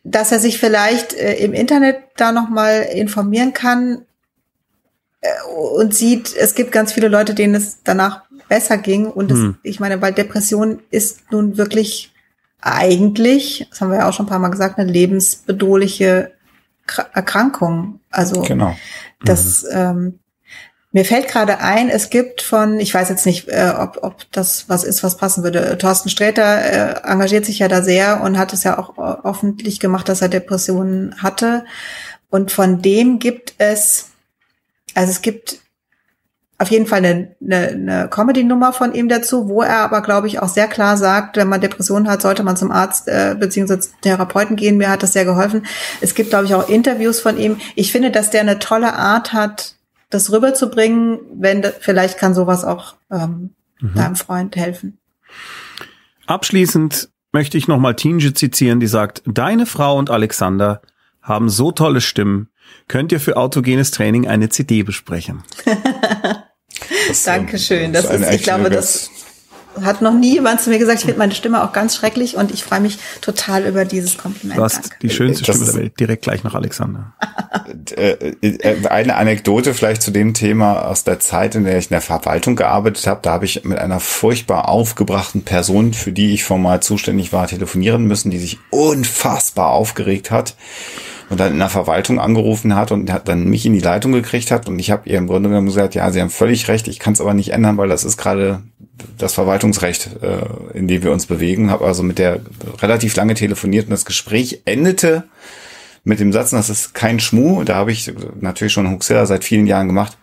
dass 0.10 0.32
er 0.32 0.40
sich 0.40 0.58
vielleicht 0.58 1.14
äh, 1.14 1.36
im 1.36 1.54
Internet 1.54 1.98
da 2.16 2.32
nochmal 2.32 2.82
informieren 2.94 3.52
kann 3.54 4.06
äh, 5.22 5.28
und 5.76 5.94
sieht, 5.94 6.34
es 6.36 6.56
gibt 6.56 6.72
ganz 6.72 6.94
viele 6.94 7.10
Leute, 7.10 7.34
denen 7.34 7.56
es 7.56 7.84
danach 7.84 8.24
besser 8.48 8.78
ging. 8.78 9.08
Und 9.08 9.32
es, 9.32 9.38
Hm. 9.40 9.58
ich 9.64 9.80
meine, 9.80 10.02
weil 10.02 10.14
Depression 10.14 10.82
ist 10.92 11.32
nun 11.32 11.58
wirklich 11.58 12.14
eigentlich, 12.62 13.68
das 13.70 13.82
haben 13.82 13.92
wir 13.92 13.98
ja 14.00 14.10
auch 14.10 14.14
schon 14.14 14.26
ein 14.26 14.30
paar 14.30 14.40
Mal 14.40 14.50
gesagt, 14.50 14.80
eine 14.80 14.90
lebensbedrohliche 14.92 16.32
Kra- 16.88 17.08
Erkrankung. 17.14 18.00
Also 18.10 18.42
Genau. 18.44 18.76
das 19.24 19.66
ähm, 19.70 20.20
mir 20.98 21.06
fällt 21.06 21.28
gerade 21.28 21.60
ein, 21.60 21.90
es 21.90 22.10
gibt 22.10 22.42
von, 22.42 22.80
ich 22.80 22.94
weiß 22.94 23.10
jetzt 23.10 23.26
nicht, 23.26 23.48
äh, 23.50 23.74
ob, 23.78 24.00
ob 24.02 24.32
das 24.32 24.68
was 24.68 24.84
ist, 24.84 25.04
was 25.04 25.18
passen 25.18 25.44
würde. 25.44 25.78
Thorsten 25.78 26.10
Sträter 26.10 27.04
äh, 27.04 27.10
engagiert 27.10 27.46
sich 27.46 27.60
ja 27.60 27.68
da 27.68 27.82
sehr 27.82 28.22
und 28.22 28.38
hat 28.38 28.52
es 28.52 28.64
ja 28.64 28.80
auch 28.80 28.98
öffentlich 29.24 29.80
gemacht, 29.80 30.10
dass 30.10 30.22
er 30.22 30.30
Depressionen 30.30 31.22
hatte. 31.22 31.66
Und 32.30 32.52
von 32.52 32.82
dem 32.82 33.20
gibt 33.20 33.54
es 33.60 34.08
also 34.98 35.12
es 35.12 35.22
gibt 35.22 35.60
auf 36.58 36.72
jeden 36.72 36.88
Fall 36.88 37.06
eine, 37.06 37.36
eine, 37.40 37.68
eine 37.68 38.08
Comedy-Nummer 38.10 38.74
von 38.74 38.96
ihm 38.96 39.10
dazu, 39.10 39.48
wo 39.48 39.62
er 39.62 39.78
aber, 39.82 40.02
glaube 40.02 40.26
ich, 40.26 40.40
auch 40.40 40.48
sehr 40.48 40.68
klar 40.68 40.98
sagt, 40.98 41.38
wenn 41.38 41.48
man 41.48 41.62
Depressionen 41.62 42.10
hat, 42.10 42.24
sollte 42.24 42.42
man 42.42 42.58
zum 42.58 42.72
Arzt 42.72 43.08
äh, 43.08 43.36
bzw. 43.40 43.78
Therapeuten 44.02 44.56
gehen. 44.56 44.78
Mir 44.78 44.90
hat 44.90 45.04
das 45.04 45.14
sehr 45.14 45.24
geholfen. 45.24 45.68
Es 46.02 46.16
gibt, 46.16 46.32
glaube 46.32 46.46
ich, 46.46 46.56
auch 46.56 46.68
Interviews 46.68 47.20
von 47.20 47.38
ihm. 47.38 47.58
Ich 47.76 47.92
finde, 47.92 48.10
dass 48.10 48.32
der 48.32 48.42
eine 48.42 48.58
tolle 48.58 48.94
Art 48.94 49.34
hat, 49.34 49.76
das 50.10 50.32
rüberzubringen. 50.32 51.20
Wenn 51.34 51.64
vielleicht 51.80 52.18
kann 52.18 52.34
sowas 52.34 52.64
auch 52.64 52.96
ähm, 53.12 53.52
mhm. 53.80 53.94
deinem 53.96 54.16
Freund 54.16 54.56
helfen. 54.56 55.00
Abschließend 56.26 57.10
möchte 57.32 57.58
ich 57.58 57.68
nochmal 57.68 57.96
Tinje 57.96 58.34
zitieren, 58.34 58.80
die 58.80 58.88
sagt, 58.88 59.22
deine 59.26 59.66
Frau 59.66 59.98
und 59.98 60.10
Alexander 60.10 60.82
haben 61.22 61.50
so 61.50 61.72
tolle 61.72 62.02
Stimmen. 62.02 62.50
Könnt 62.88 63.12
ihr 63.12 63.20
für 63.20 63.38
autogenes 63.38 63.92
Training 63.92 64.28
eine 64.28 64.50
CD 64.50 64.84
besprechen? 64.84 65.44
Das, 67.08 67.24
Dankeschön. 67.24 67.94
Das, 67.94 68.06
ist, 68.06 68.32
ich 68.32 68.44
glaube, 68.44 68.70
das 68.70 69.10
hat 69.84 70.02
noch 70.02 70.14
nie 70.14 70.34
jemand 70.34 70.62
zu 70.62 70.70
mir 70.70 70.80
gesagt. 70.80 71.00
Ich 71.00 71.06
finde 71.06 71.20
meine 71.20 71.34
Stimme 71.34 71.64
auch 71.64 71.74
ganz 71.74 71.96
schrecklich 71.96 72.36
und 72.36 72.52
ich 72.52 72.64
freue 72.64 72.80
mich 72.80 72.98
total 73.22 73.66
über 73.66 73.86
dieses 73.86 74.18
Kompliment. 74.18 74.60
Du 74.60 74.64
hast 74.64 74.76
Danke. 74.76 74.96
die 75.02 75.10
schönste 75.10 75.44
Stimme 75.44 75.66
der 75.66 75.76
Welt, 75.76 76.00
direkt 76.00 76.24
gleich 76.24 76.44
nach 76.44 76.56
Alexander. 76.56 77.14
Äh, 77.96 78.34
äh, 78.42 78.88
eine 78.88 79.16
Anekdote 79.16 79.74
vielleicht 79.74 80.02
zu 80.02 80.12
dem 80.12 80.34
Thema 80.34 80.86
aus 80.88 81.04
der 81.04 81.20
Zeit, 81.20 81.56
in 81.56 81.64
der 81.64 81.78
ich 81.78 81.86
in 81.86 81.92
der 81.92 82.02
Verwaltung 82.02 82.56
gearbeitet 82.56 83.08
habe. 83.08 83.22
Da 83.24 83.32
habe 83.32 83.46
ich 83.46 83.64
mit 83.64 83.78
einer 83.78 84.00
furchtbar 84.00 84.68
aufgebrachten 84.70 85.44
Person, 85.44 85.94
für 85.94 86.12
die 86.12 86.34
ich 86.34 86.44
formal 86.44 86.82
zuständig 86.82 87.34
war, 87.34 87.48
telefonieren 87.48 88.06
müssen, 88.06 88.30
die 88.30 88.40
sich 88.40 88.60
unfassbar 88.72 89.70
aufgeregt 89.70 90.32
hat 90.32 90.56
und 91.30 91.40
dann 91.40 91.52
in 91.54 91.60
der 91.60 91.70
Verwaltung 91.70 92.20
angerufen 92.20 92.76
hat 92.76 92.92
und 92.92 93.12
hat 93.12 93.28
dann 93.28 93.50
mich 93.50 93.66
in 93.66 93.74
die 93.74 93.80
Leitung 93.80 94.12
gekriegt 94.14 94.52
hat 94.52 94.68
und 94.70 94.80
ich 94.80 94.92
habe 94.92 95.10
ihr 95.10 95.18
im 95.18 95.28
Grunde 95.28 95.50
genommen 95.50 95.68
gesagt, 95.68 95.96
ja, 95.96 96.10
Sie 96.12 96.22
haben 96.22 96.30
völlig 96.30 96.68
recht, 96.68 96.88
ich 96.88 97.00
kann 97.00 97.14
es 97.14 97.22
aber 97.22 97.34
nicht 97.34 97.50
ändern, 97.50 97.78
weil 97.78 97.90
das 97.90 98.04
ist 98.04 98.18
gerade 98.18 98.62
das 99.18 99.34
Verwaltungsrecht, 99.34 100.10
äh, 100.22 100.78
in 100.78 100.88
dem 100.88 101.04
wir 101.04 101.12
uns 101.12 101.26
bewegen. 101.26 101.70
Habe 101.70 101.86
also 101.86 102.04
mit 102.04 102.18
der 102.18 102.40
relativ 102.82 103.16
lange 103.16 103.34
telefoniert 103.34 103.86
und 103.86 103.92
das 103.92 104.06
Gespräch 104.06 104.62
endete 104.66 105.24
mit 106.04 106.22
dem 106.22 106.32
Satz, 106.32 106.52
das 106.52 106.70
ist 106.70 106.94
kein 106.94 107.20
Schmuh, 107.20 107.64
da 107.64 107.76
habe 107.76 107.92
ich 107.92 108.14
natürlich 108.40 108.72
schon 108.72 108.90
Huxilla 108.90 109.26
seit 109.26 109.44
vielen 109.44 109.68
Jahren 109.68 109.88
gemacht. 109.88 110.18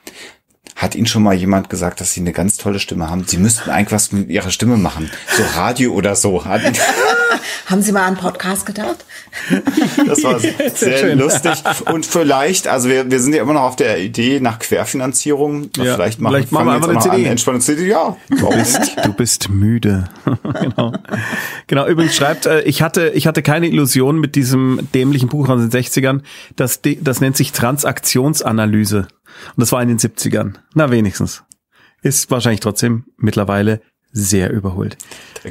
Hat 0.77 0.97
Ihnen 0.97 1.07
schon 1.07 1.23
mal 1.23 1.35
jemand 1.35 1.71
gesagt, 1.71 2.01
dass 2.01 2.13
Sie 2.13 2.21
eine 2.21 2.33
ganz 2.33 2.57
tolle 2.57 2.81
Stimme 2.81 3.09
haben? 3.09 3.25
Sie 3.27 3.39
müssten 3.39 3.71
eigentlich 3.71 3.93
was 3.93 4.11
mit 4.11 4.29
Ihrer 4.29 4.51
Stimme 4.51 4.77
machen. 4.77 5.09
So 5.37 5.43
Radio 5.55 5.93
oder 5.93 6.17
so. 6.17 6.45
haben 7.67 7.83
Sie 7.83 7.93
mal 7.93 8.07
an 8.07 8.17
Podcast 8.17 8.67
gedacht? 8.67 9.05
Das 10.07 10.25
war 10.25 10.41
sehr, 10.41 10.71
sehr 10.71 11.17
lustig. 11.17 11.63
Und 11.93 12.07
vielleicht, 12.07 12.67
also 12.67 12.89
wir, 12.89 13.09
wir 13.09 13.21
sind 13.21 13.35
ja 13.35 13.43
immer 13.43 13.53
noch 13.53 13.63
auf 13.63 13.77
der 13.77 14.01
Idee 14.01 14.41
nach 14.41 14.59
Querfinanzierung. 14.59 15.71
Ja, 15.77 15.95
vielleicht 15.95 16.21
machen, 16.21 16.35
vielleicht 16.35 16.53
machen 16.53 16.67
wir 16.67 16.73
einfach 16.73 16.89
eine 16.89 17.01
CD. 17.01 17.25
Entspannung 17.25 17.61
CD. 17.61 17.87
Ja, 17.87 18.17
du 18.29 18.51
bist, 18.51 18.97
du 19.03 19.13
bist 19.13 19.49
müde. 19.51 20.05
genau. 20.61 20.93
Genau. 21.69 21.87
Übrigens 21.87 22.17
schreibt, 22.17 22.47
äh, 22.47 22.63
ich 22.63 22.83
hatte, 22.83 23.11
ich 23.11 23.29
hatte 23.29 23.43
keine 23.43 23.69
Illusion 23.69 24.19
mit 24.19 24.35
diesem 24.35 24.89
dämlichen 24.93 25.29
Buch 25.29 25.49
aus 25.49 25.61
den 25.61 25.71
60ern. 25.71 26.23
Das, 26.57 26.81
das 27.01 27.21
nennt 27.21 27.37
sich 27.37 27.53
Transaktionsanalyse. 27.53 29.07
Und 29.57 29.61
das 29.61 29.73
war 29.73 29.83
in 29.83 29.89
den 29.89 29.99
70ern. 29.99 30.55
Na, 30.75 30.91
wenigstens. 30.91 31.43
Ist 32.03 32.31
wahrscheinlich 32.31 32.61
trotzdem 32.61 33.05
mittlerweile 33.17 33.81
sehr 34.15 34.51
überholt. 34.53 34.97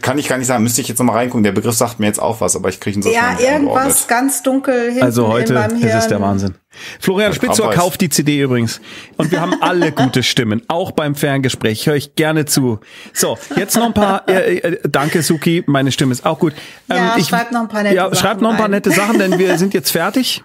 Kann 0.01 0.17
ich 0.17 0.27
gar 0.27 0.37
nicht 0.37 0.47
sagen, 0.47 0.63
müsste 0.63 0.81
ich 0.81 0.87
jetzt 0.87 0.97
nochmal 0.97 1.17
reingucken. 1.17 1.43
Der 1.43 1.51
Begriff 1.51 1.75
sagt 1.75 1.99
mir 1.99 2.07
jetzt 2.07 2.19
auch 2.19 2.41
was, 2.41 2.55
aber 2.55 2.69
ich 2.69 2.79
kriege 2.79 2.97
ihn 2.97 3.03
so 3.03 3.11
Ja, 3.11 3.37
irgendwas 3.39 4.07
ganz 4.07 4.41
dunkel 4.41 4.85
hinten 4.85 5.03
Also 5.03 5.27
heute 5.27 5.53
ist 5.53 5.93
es 5.93 6.07
der 6.07 6.21
Wahnsinn. 6.21 6.55
Florian 6.99 7.33
Spitzor 7.33 7.71
kauft 7.71 8.01
die 8.01 8.09
CD 8.09 8.41
übrigens. 8.41 8.81
Und 9.17 9.31
wir 9.31 9.41
haben 9.41 9.61
alle 9.61 9.91
gute 9.95 10.23
Stimmen, 10.23 10.63
auch 10.69 10.91
beim 10.91 11.13
Ferngespräch. 11.13 11.85
Höre 11.85 11.95
ich 11.95 12.15
gerne 12.15 12.45
zu. 12.45 12.79
So, 13.11 13.37
jetzt 13.55 13.75
noch 13.75 13.85
ein 13.85 13.93
paar. 13.93 14.27
Äh, 14.27 14.57
äh, 14.59 14.79
danke, 14.89 15.21
Suki. 15.21 15.63
Meine 15.67 15.91
Stimme 15.91 16.13
ist 16.13 16.25
auch 16.25 16.39
gut. 16.39 16.53
Ähm, 16.89 16.97
ja, 16.97 17.15
ich, 17.17 17.27
schreib 17.27 17.51
noch 17.51 17.61
ein 17.61 17.67
paar 17.67 17.83
nette 17.83 17.95
ja, 17.95 18.05
Sachen. 18.05 18.17
Schreib 18.17 18.41
noch 18.41 18.51
ein 18.51 18.57
paar 18.57 18.69
nette 18.69 18.91
Sachen, 18.91 19.19
denn 19.19 19.37
wir 19.37 19.57
sind 19.57 19.73
jetzt 19.73 19.91
fertig 19.91 20.43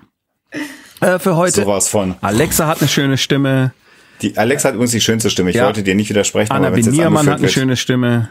äh, 1.00 1.18
für 1.18 1.36
heute. 1.36 1.62
Sowas 1.62 1.88
von. 1.88 2.14
Alexa 2.20 2.66
hat 2.66 2.80
eine 2.80 2.88
schöne 2.88 3.18
Stimme. 3.18 3.72
Die 4.22 4.36
Alexa 4.36 4.68
hat 4.68 4.74
übrigens 4.74 4.92
die 4.92 5.00
schönste 5.00 5.30
Stimme. 5.30 5.50
Ich 5.50 5.56
ja. 5.56 5.66
wollte 5.66 5.82
dir 5.82 5.94
nicht 5.94 6.08
widersprechen. 6.10 6.52
Anna 6.52 6.70
Beniermann 6.70 7.28
hat 7.28 7.38
eine 7.38 7.48
schöne 7.48 7.76
Stimme. 7.76 8.30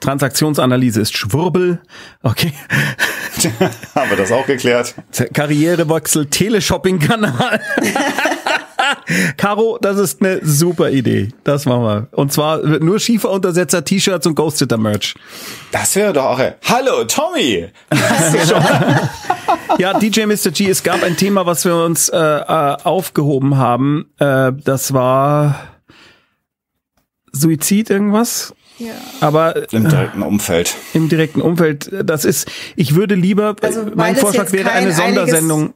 Transaktionsanalyse 0.00 1.00
ist 1.00 1.16
Schwurbel. 1.16 1.80
Okay. 2.22 2.52
Haben 3.94 4.10
wir 4.10 4.16
das 4.16 4.30
auch 4.32 4.46
geklärt. 4.46 4.94
Karrierewechsel, 5.32 6.26
Teleshopping-Kanal. 6.26 7.60
Caro, 9.36 9.78
das 9.80 9.98
ist 9.98 10.20
eine 10.22 10.40
super 10.42 10.90
Idee. 10.90 11.28
Das 11.44 11.66
machen 11.66 11.82
wir. 11.82 12.08
Und 12.12 12.32
zwar 12.32 12.58
nur 12.58 12.98
Schieferuntersetzer, 12.98 13.84
T-Shirts 13.84 14.26
und 14.26 14.34
Ghost 14.34 14.58
Sitter 14.58 14.78
Merch. 14.78 15.14
Das 15.72 15.94
wäre 15.96 16.12
doch 16.12 16.24
auch. 16.24 16.40
Hallo, 16.64 17.04
Tommy! 17.04 17.68
ja, 19.78 19.98
DJ 19.98 20.26
Mr. 20.26 20.50
G, 20.50 20.68
es 20.68 20.82
gab 20.82 21.02
ein 21.02 21.16
Thema, 21.16 21.46
was 21.46 21.64
wir 21.64 21.76
uns 21.76 22.08
äh, 22.08 22.18
äh, 22.18 22.76
aufgehoben 22.84 23.56
haben. 23.56 24.10
Äh, 24.18 24.52
das 24.64 24.92
war 24.92 25.68
Suizid 27.32 27.90
irgendwas? 27.90 28.54
Ja. 28.78 28.92
Aber 29.20 29.72
im 29.72 29.88
direkten 29.88 30.22
Umfeld. 30.22 30.74
Im 30.94 31.08
direkten 31.08 31.40
Umfeld, 31.40 31.90
das 32.04 32.24
ist, 32.24 32.50
ich 32.74 32.96
würde 32.96 33.14
lieber, 33.14 33.54
also, 33.62 33.86
mein 33.94 34.16
Vorschlag 34.16 34.50
wäre 34.50 34.72
eine 34.72 34.92
Sondersendung 34.92 35.74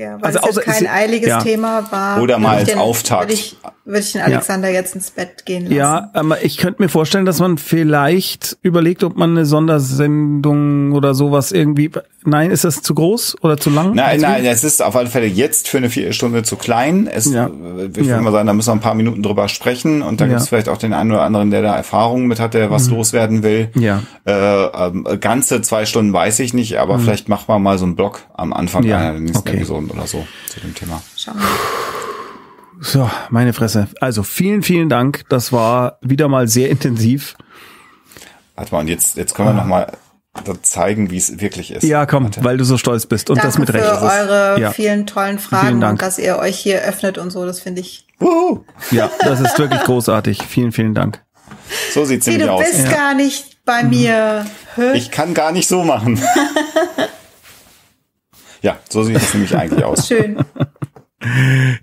ja, 0.00 0.16
weil 0.18 0.34
also 0.34 0.60
es 0.60 0.64
kein 0.64 0.86
eiliges 0.86 1.28
ja. 1.28 1.42
Thema 1.42 1.92
war. 1.92 2.22
Oder 2.22 2.38
mal 2.38 2.56
als 2.56 2.70
den, 2.70 2.78
Auftakt. 2.78 3.24
Würde 3.24 3.34
ich, 3.34 3.58
würde 3.84 4.00
ich 4.00 4.12
den 4.12 4.22
Alexander 4.22 4.68
ja. 4.68 4.76
jetzt 4.76 4.94
ins 4.94 5.10
Bett 5.10 5.44
gehen 5.44 5.64
lassen. 5.64 5.74
Ja, 5.74 6.08
aber 6.14 6.42
ich 6.42 6.56
könnte 6.56 6.80
mir 6.80 6.88
vorstellen, 6.88 7.26
dass 7.26 7.38
man 7.38 7.58
vielleicht 7.58 8.56
überlegt, 8.62 9.04
ob 9.04 9.16
man 9.16 9.32
eine 9.32 9.44
Sondersendung 9.44 10.92
oder 10.92 11.12
sowas 11.12 11.52
irgendwie. 11.52 11.90
Nein, 12.24 12.50
ist 12.50 12.64
das 12.64 12.82
zu 12.82 12.94
groß 12.94 13.38
oder 13.40 13.56
zu 13.56 13.70
lang? 13.70 13.94
Nein, 13.94 14.20
nein, 14.20 14.44
es 14.44 14.62
ist 14.62 14.82
auf 14.82 14.94
alle 14.94 15.08
Fälle 15.08 15.26
jetzt 15.26 15.68
für 15.68 15.78
eine 15.78 15.88
Viertelstunde 15.88 16.42
zu 16.42 16.56
klein. 16.56 17.06
Es, 17.06 17.24
ja. 17.32 17.46
Ich 17.46 17.52
würde 17.96 18.02
ja. 18.02 18.20
mal 18.20 18.30
sagen, 18.30 18.46
da 18.46 18.52
müssen 18.52 18.68
wir 18.68 18.74
ein 18.74 18.80
paar 18.80 18.94
Minuten 18.94 19.22
drüber 19.22 19.48
sprechen 19.48 20.02
und 20.02 20.20
da 20.20 20.26
gibt 20.26 20.40
es 20.40 20.48
vielleicht 20.48 20.68
auch 20.68 20.76
den 20.76 20.92
einen 20.92 21.12
oder 21.12 21.22
anderen, 21.22 21.50
der 21.50 21.62
da 21.62 21.74
Erfahrungen 21.74 22.26
mit 22.26 22.38
hat, 22.38 22.52
der 22.52 22.70
was 22.70 22.88
mhm. 22.88 22.96
loswerden 22.96 23.42
will. 23.42 23.70
Ja. 23.74 24.02
Äh, 24.26 24.64
äh, 24.64 25.18
ganze 25.18 25.62
zwei 25.62 25.86
Stunden 25.86 26.12
weiß 26.12 26.40
ich 26.40 26.52
nicht, 26.52 26.78
aber 26.78 26.98
mhm. 26.98 27.02
vielleicht 27.02 27.30
machen 27.30 27.44
wir 27.48 27.58
mal 27.58 27.78
so 27.78 27.86
einen 27.86 27.96
Blog 27.96 28.20
am 28.34 28.52
Anfang 28.52 28.84
ja. 28.84 28.98
einer 28.98 29.12
der 29.12 29.20
nächsten 29.20 29.38
okay. 29.38 29.56
Episoden 29.56 29.90
oder 29.90 30.06
so 30.06 30.26
zu 30.46 30.60
dem 30.60 30.74
Thema. 30.74 31.02
Schauen 31.16 31.36
wir. 31.38 31.46
So, 32.82 33.10
meine 33.30 33.52
Fresse. 33.54 33.88
Also 34.00 34.22
vielen, 34.22 34.62
vielen 34.62 34.88
Dank. 34.88 35.24
Das 35.28 35.52
war 35.52 35.98
wieder 36.02 36.28
mal 36.28 36.48
sehr 36.48 36.70
intensiv. 36.70 37.36
Warte 38.56 38.74
mal, 38.74 38.80
und 38.80 38.88
jetzt, 38.88 39.16
jetzt 39.16 39.34
können 39.34 39.48
wir 39.48 39.52
ah. 39.52 39.56
noch 39.56 39.66
mal 39.66 39.92
zeigen, 40.62 41.10
wie 41.10 41.16
es 41.16 41.40
wirklich 41.40 41.72
ist. 41.72 41.82
Ja, 41.82 42.06
komm, 42.06 42.24
Warte. 42.24 42.44
weil 42.44 42.56
du 42.56 42.64
so 42.64 42.78
stolz 42.78 43.06
bist 43.06 43.30
und 43.30 43.36
Danke 43.36 43.48
das 43.48 43.58
mit 43.58 43.72
Recht. 43.72 43.84
Danke 43.84 43.98
für 43.98 44.12
eure 44.12 44.60
ja. 44.60 44.70
vielen 44.70 45.06
tollen 45.06 45.38
Fragen 45.38 45.82
und 45.82 46.00
dass 46.00 46.18
ihr 46.18 46.38
euch 46.38 46.58
hier 46.58 46.82
öffnet 46.82 47.18
und 47.18 47.30
so, 47.30 47.44
das 47.46 47.60
finde 47.60 47.80
ich. 47.80 48.06
Wuhu. 48.18 48.64
Ja, 48.90 49.10
das 49.20 49.40
ist 49.40 49.58
wirklich 49.58 49.82
großartig. 49.82 50.42
Vielen, 50.42 50.72
vielen 50.72 50.94
Dank. 50.94 51.22
So 51.92 52.04
sieht's 52.04 52.26
nämlich 52.26 52.48
aus. 52.48 52.64
Du 52.64 52.70
bist 52.70 52.84
ja. 52.88 52.92
gar 52.92 53.14
nicht 53.14 53.64
bei 53.64 53.82
mir. 53.82 54.46
Hä? 54.76 54.92
Ich 54.94 55.10
kann 55.10 55.34
gar 55.34 55.52
nicht 55.52 55.68
so 55.68 55.82
machen. 55.84 56.20
ja, 58.62 58.78
so 58.88 59.02
sieht 59.02 59.16
es 59.16 59.34
nämlich 59.34 59.56
eigentlich 59.56 59.84
aus. 59.84 60.06
Schön. 60.06 60.44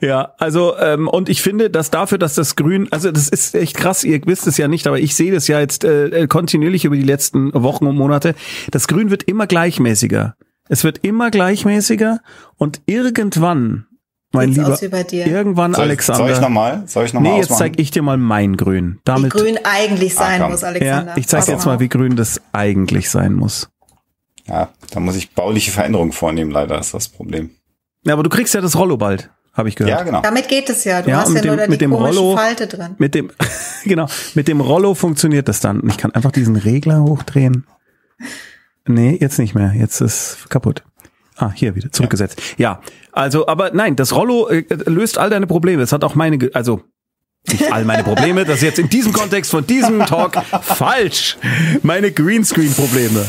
Ja, 0.01 0.33
also 0.39 0.75
ähm, 0.77 1.07
und 1.07 1.29
ich 1.29 1.41
finde, 1.43 1.69
dass 1.69 1.91
dafür, 1.91 2.17
dass 2.17 2.33
das 2.33 2.55
Grün, 2.55 2.87
also 2.91 3.11
das 3.11 3.29
ist 3.29 3.53
echt 3.53 3.77
krass, 3.77 4.03
ihr 4.03 4.19
wisst 4.25 4.47
es 4.47 4.57
ja 4.57 4.67
nicht, 4.67 4.87
aber 4.87 4.99
ich 4.99 5.15
sehe 5.15 5.31
das 5.31 5.47
ja 5.47 5.59
jetzt 5.59 5.83
äh, 5.83 6.25
kontinuierlich 6.27 6.85
über 6.85 6.95
die 6.95 7.03
letzten 7.03 7.53
Wochen 7.53 7.85
und 7.85 7.95
Monate. 7.95 8.33
Das 8.71 8.87
Grün 8.87 9.11
wird 9.11 9.23
immer 9.23 9.45
gleichmäßiger. 9.45 10.35
Es 10.69 10.83
wird 10.83 10.99
immer 11.03 11.29
gleichmäßiger 11.29 12.19
und 12.55 12.81
irgendwann, 12.87 13.85
mein 14.33 14.53
Sieht's 14.53 14.81
Lieber, 14.81 15.13
irgendwann 15.13 15.73
soll, 15.73 15.83
Alexander. 15.83 16.23
Soll 16.23 16.31
ich 16.31 16.41
nochmal? 16.41 16.83
Soll 16.87 17.05
ich 17.05 17.13
nochmal? 17.13 17.33
Nee, 17.33 17.39
jetzt 17.39 17.55
zeig 17.55 17.79
ich 17.79 17.91
dir 17.91 18.01
mal 18.01 18.17
mein 18.17 18.57
Grün. 18.57 18.99
Damit, 19.05 19.35
wie 19.35 19.39
grün 19.39 19.59
eigentlich 19.63 20.15
sein 20.15 20.41
ah, 20.41 20.49
muss, 20.49 20.63
Alexander. 20.63 21.11
Ja, 21.11 21.17
ich 21.17 21.27
zeig 21.27 21.45
dir 21.45 21.53
jetzt 21.53 21.65
mal, 21.65 21.79
wie 21.79 21.89
grün 21.89 22.15
das 22.15 22.41
eigentlich 22.53 23.09
sein 23.09 23.33
muss. 23.33 23.69
Ja, 24.47 24.69
da 24.91 24.99
muss 24.99 25.15
ich 25.15 25.31
bauliche 25.31 25.71
Veränderungen 25.71 26.11
vornehmen, 26.11 26.51
leider 26.51 26.79
ist 26.79 26.93
das 26.93 27.07
Problem. 27.07 27.51
Ja, 28.07 28.13
aber 28.13 28.23
du 28.23 28.29
kriegst 28.29 28.53
ja 28.53 28.61
das 28.61 28.77
Rollo 28.77 28.97
bald, 28.97 29.29
habe 29.53 29.69
ich 29.69 29.75
gehört. 29.75 29.99
Ja, 29.99 30.03
genau. 30.03 30.21
Damit 30.21 30.47
geht 30.47 30.69
es 30.69 30.85
ja. 30.85 31.01
Du 31.01 31.09
ja, 31.09 31.17
hast 31.17 31.33
ja 31.33 31.41
dem, 31.41 31.47
nur 31.47 31.57
da 31.57 31.63
mit 31.63 31.73
die 31.73 31.85
dem 31.85 31.93
Rollo, 31.93 32.35
Falte 32.35 32.67
drin. 32.67 32.95
Mit 32.97 33.13
dem, 33.15 33.31
genau, 33.83 34.07
mit 34.33 34.47
dem 34.47 34.61
Rollo 34.61 34.93
funktioniert 34.93 35.47
das 35.47 35.59
dann. 35.59 35.81
Ich 35.87 35.97
kann 35.97 36.11
einfach 36.13 36.31
diesen 36.31 36.55
Regler 36.55 37.03
hochdrehen. 37.03 37.65
Nee, 38.87 39.17
jetzt 39.19 39.39
nicht 39.39 39.55
mehr. 39.55 39.73
Jetzt 39.75 39.99
ist 39.99 40.49
kaputt. 40.49 40.83
Ah, 41.35 41.51
hier 41.53 41.75
wieder 41.75 41.91
zurückgesetzt. 41.91 42.41
Ja, 42.57 42.71
ja 42.71 42.81
also, 43.11 43.47
aber 43.47 43.71
nein, 43.71 43.95
das 43.95 44.15
Rollo 44.15 44.47
äh, 44.47 44.63
löst 44.85 45.17
all 45.17 45.29
deine 45.29 45.47
Probleme. 45.47 45.83
Es 45.83 45.91
hat 45.91 46.03
auch 46.03 46.15
meine, 46.15 46.49
also 46.53 46.81
nicht 47.49 47.71
all 47.71 47.85
meine 47.85 48.03
Probleme, 48.03 48.45
das 48.45 48.57
ist 48.57 48.63
jetzt 48.63 48.79
in 48.79 48.89
diesem 48.89 49.13
Kontext 49.13 49.51
von 49.51 49.65
diesem 49.65 50.05
Talk 50.05 50.35
falsch. 50.61 51.37
Meine 51.83 52.11
Greenscreen-Probleme. 52.11 53.25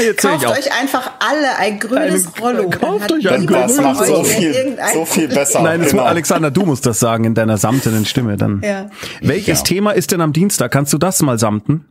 Jetzt 0.00 0.22
Kauft 0.22 0.46
euch 0.46 0.72
einfach 0.80 1.12
alle 1.20 1.56
ein 1.58 1.78
grünes 1.78 2.26
Eine- 2.26 2.44
Rollo. 2.58 2.70
Kauft 2.70 3.12
euch 3.12 3.28
ein 3.30 3.46
grünes 3.46 3.76
macht 3.80 4.06
so 4.06 4.24
viel, 4.24 4.78
so 4.92 5.04
viel 5.04 5.28
besser. 5.28 5.62
Nein, 5.62 5.80
das 5.80 5.90
genau. 5.90 6.02
war 6.02 6.08
Alexander, 6.10 6.50
du 6.50 6.64
musst 6.64 6.86
das 6.86 7.00
sagen 7.00 7.24
in 7.24 7.34
deiner 7.34 7.56
samtenen 7.58 8.04
Stimme 8.04 8.36
dann. 8.36 8.60
Ja. 8.64 8.90
Welches 9.20 9.60
Ja. 9.60 9.64
Thema 9.64 9.90
ist 9.92 10.12
denn 10.12 10.20
am 10.20 10.32
Dienstag? 10.32 10.70
Kannst 10.72 10.92
du 10.92 10.98
das 10.98 11.20
mal 11.22 11.38
samten? 11.38 11.86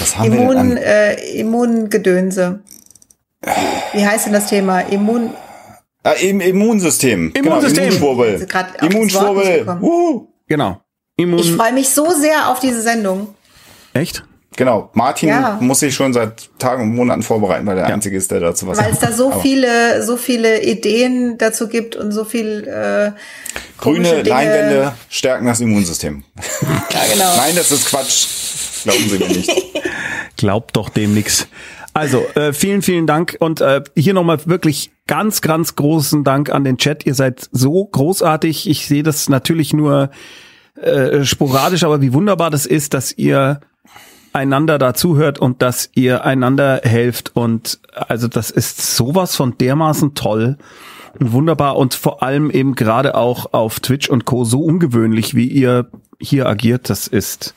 Was 0.00 0.16
haben 0.18 0.32
wir 0.32 0.40
Immun, 0.40 0.56
denn 0.56 0.70
an? 0.72 0.76
äh, 0.78 1.14
Immungedönse. 1.38 2.60
Wie 3.92 4.04
heißt 4.06 4.26
denn 4.26 4.32
das 4.32 4.46
Thema? 4.48 4.80
Immun. 4.80 5.30
Ah, 6.02 6.12
im 6.12 6.40
Immunsystem. 6.40 7.32
Immunsystem. 7.34 7.90
Genau, 7.90 8.22
Immunschwurbel. 8.80 9.56
Immunschwurbel. 9.60 10.26
Genau. 10.48 10.80
Immun. 11.16 11.38
Ich 11.40 11.52
freue 11.52 11.72
mich 11.72 11.88
so 11.90 12.10
sehr 12.12 12.50
auf 12.50 12.60
diese 12.60 12.82
Sendung. 12.82 13.34
Echt? 13.92 14.24
Genau. 14.56 14.90
Martin 14.94 15.28
Ja. 15.28 15.58
muss 15.60 15.80
sich 15.80 15.94
schon 15.94 16.12
seit 16.12 16.48
Tagen 16.58 16.82
und 16.84 16.94
Monaten 16.94 17.22
vorbereiten, 17.22 17.66
weil 17.66 17.76
der 17.76 17.86
Einzige 17.86 18.16
ist, 18.16 18.30
der 18.30 18.40
dazu 18.40 18.66
was 18.66 18.78
Weil 18.78 18.92
es 18.92 18.98
da 18.98 19.12
so 19.12 19.30
Aber 19.30 19.40
viele, 19.42 20.02
so 20.02 20.16
viele 20.16 20.62
Ideen 20.62 21.36
dazu 21.38 21.68
gibt 21.68 21.94
und 21.94 22.10
so 22.12 22.24
viel 22.24 22.66
äh, 22.66 23.12
Grüne. 23.78 24.22
Leinwände 24.22 24.94
stärken 25.10 25.46
das 25.46 25.60
Immunsystem. 25.60 26.24
Ja, 26.90 27.00
genau. 27.12 27.36
Nein, 27.36 27.54
das 27.54 27.70
ist 27.70 27.86
Quatsch. 27.86 28.26
Glauben 28.84 29.08
Sie 29.08 29.18
mir 29.18 29.28
nicht. 29.28 29.50
Glaubt 30.36 30.76
doch 30.76 30.88
dem 30.88 31.12
nix. 31.14 31.46
Also, 31.92 32.26
äh, 32.34 32.52
vielen, 32.52 32.82
vielen 32.82 33.06
Dank 33.06 33.36
und 33.38 33.60
äh, 33.60 33.82
hier 33.94 34.14
nochmal 34.14 34.38
wirklich 34.46 34.90
ganz, 35.06 35.40
ganz 35.40 35.76
großen 35.76 36.24
Dank 36.24 36.50
an 36.50 36.64
den 36.64 36.78
Chat. 36.78 37.04
Ihr 37.06 37.14
seid 37.14 37.48
so 37.52 37.84
großartig. 37.84 38.68
Ich 38.68 38.86
sehe 38.86 39.02
das 39.02 39.28
natürlich 39.28 39.72
nur 39.72 40.10
äh, 40.80 41.24
sporadisch, 41.24 41.84
aber 41.84 42.00
wie 42.02 42.12
wunderbar 42.12 42.50
das 42.50 42.66
ist, 42.66 42.94
dass 42.94 43.12
ihr 43.16 43.60
einander 44.36 44.78
da 44.78 44.94
zuhört 44.94 45.38
und 45.38 45.62
dass 45.62 45.90
ihr 45.94 46.24
einander 46.24 46.80
helft 46.84 47.34
und 47.34 47.80
also 47.94 48.28
das 48.28 48.50
ist 48.50 48.96
sowas 48.96 49.34
von 49.34 49.58
dermaßen 49.58 50.14
toll 50.14 50.58
und 51.18 51.32
wunderbar 51.32 51.76
und 51.76 51.94
vor 51.94 52.22
allem 52.22 52.50
eben 52.50 52.74
gerade 52.74 53.14
auch 53.14 53.52
auf 53.52 53.80
Twitch 53.80 54.08
und 54.08 54.26
Co. 54.26 54.44
so 54.44 54.60
ungewöhnlich, 54.60 55.34
wie 55.34 55.46
ihr 55.46 55.90
hier 56.20 56.46
agiert. 56.46 56.90
Das 56.90 57.06
ist 57.06 57.54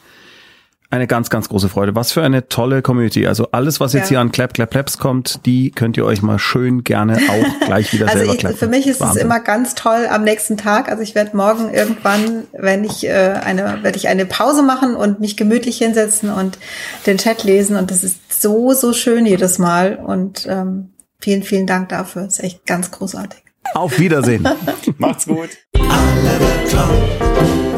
eine 0.92 1.06
ganz, 1.06 1.30
ganz 1.30 1.50
große 1.50 1.70
Freude. 1.70 1.94
Was 1.94 2.12
für 2.12 2.24
eine 2.24 2.48
tolle 2.50 2.82
Community. 2.82 3.28
Also 3.28 3.50
alles, 3.52 3.80
was 3.80 3.94
jetzt 3.94 4.06
Ja. 4.06 4.10
hier 4.10 4.20
an 4.22 4.32
Clap, 4.32 4.54
Clap, 4.56 4.72
Claps 4.72 4.98
kommt, 4.98 5.46
die 5.46 5.70
könnt 5.70 5.98
ihr 5.98 6.06
euch 6.06 6.24
mal 6.24 6.40
schön 6.40 6.84
gerne 6.84 7.18
auch 7.30 7.60
gleich 7.66 7.94
wieder 7.94 8.08
Also 8.08 8.18
selber 8.18 8.34
ich, 8.34 8.40
klappen. 8.40 8.58
für 8.58 8.68
mich 8.68 8.88
ist 8.88 9.00
Wahnsinn. 9.00 9.18
es 9.18 9.24
immer 9.24 9.40
ganz 9.40 9.76
toll 9.76 10.08
am 10.10 10.24
nächsten 10.24 10.58
Tag. 10.58 10.90
Also 10.90 11.04
ich 11.04 11.14
werde 11.14 11.38
morgen 11.38 11.72
irgendwann, 11.72 12.46
wenn 12.54 12.84
ich 12.84 13.06
äh, 13.06 13.12
eine, 13.44 13.84
werde 13.84 13.98
ich 13.98 14.08
eine 14.08 14.26
Pause 14.26 14.64
machen 14.64 14.96
und 14.96 15.20
mich 15.20 15.38
gemütlich 15.38 15.78
hinsetzen 15.78 16.32
und 16.32 16.58
den 17.06 17.18
Chat 17.20 17.44
lesen. 17.44 17.76
Und 17.76 17.92
das 17.92 18.04
ist 18.04 18.42
so, 18.42 18.74
so 18.74 18.92
schön 18.94 19.28
jedes 19.28 19.60
Mal. 19.60 19.96
Und 20.04 20.48
ähm, 20.50 20.90
vielen, 21.20 21.44
vielen 21.44 21.68
Dank 21.68 21.90
dafür. 21.90 22.26
ist 22.26 22.44
echt 22.44 22.66
ganz 22.66 22.90
großartig. 22.90 23.44
Auf 23.76 24.00
Wiedersehen. 24.00 24.48
Macht's 24.98 25.28
gut. 25.28 25.50
Alle 25.78 26.40
bekloppt, 26.40 27.22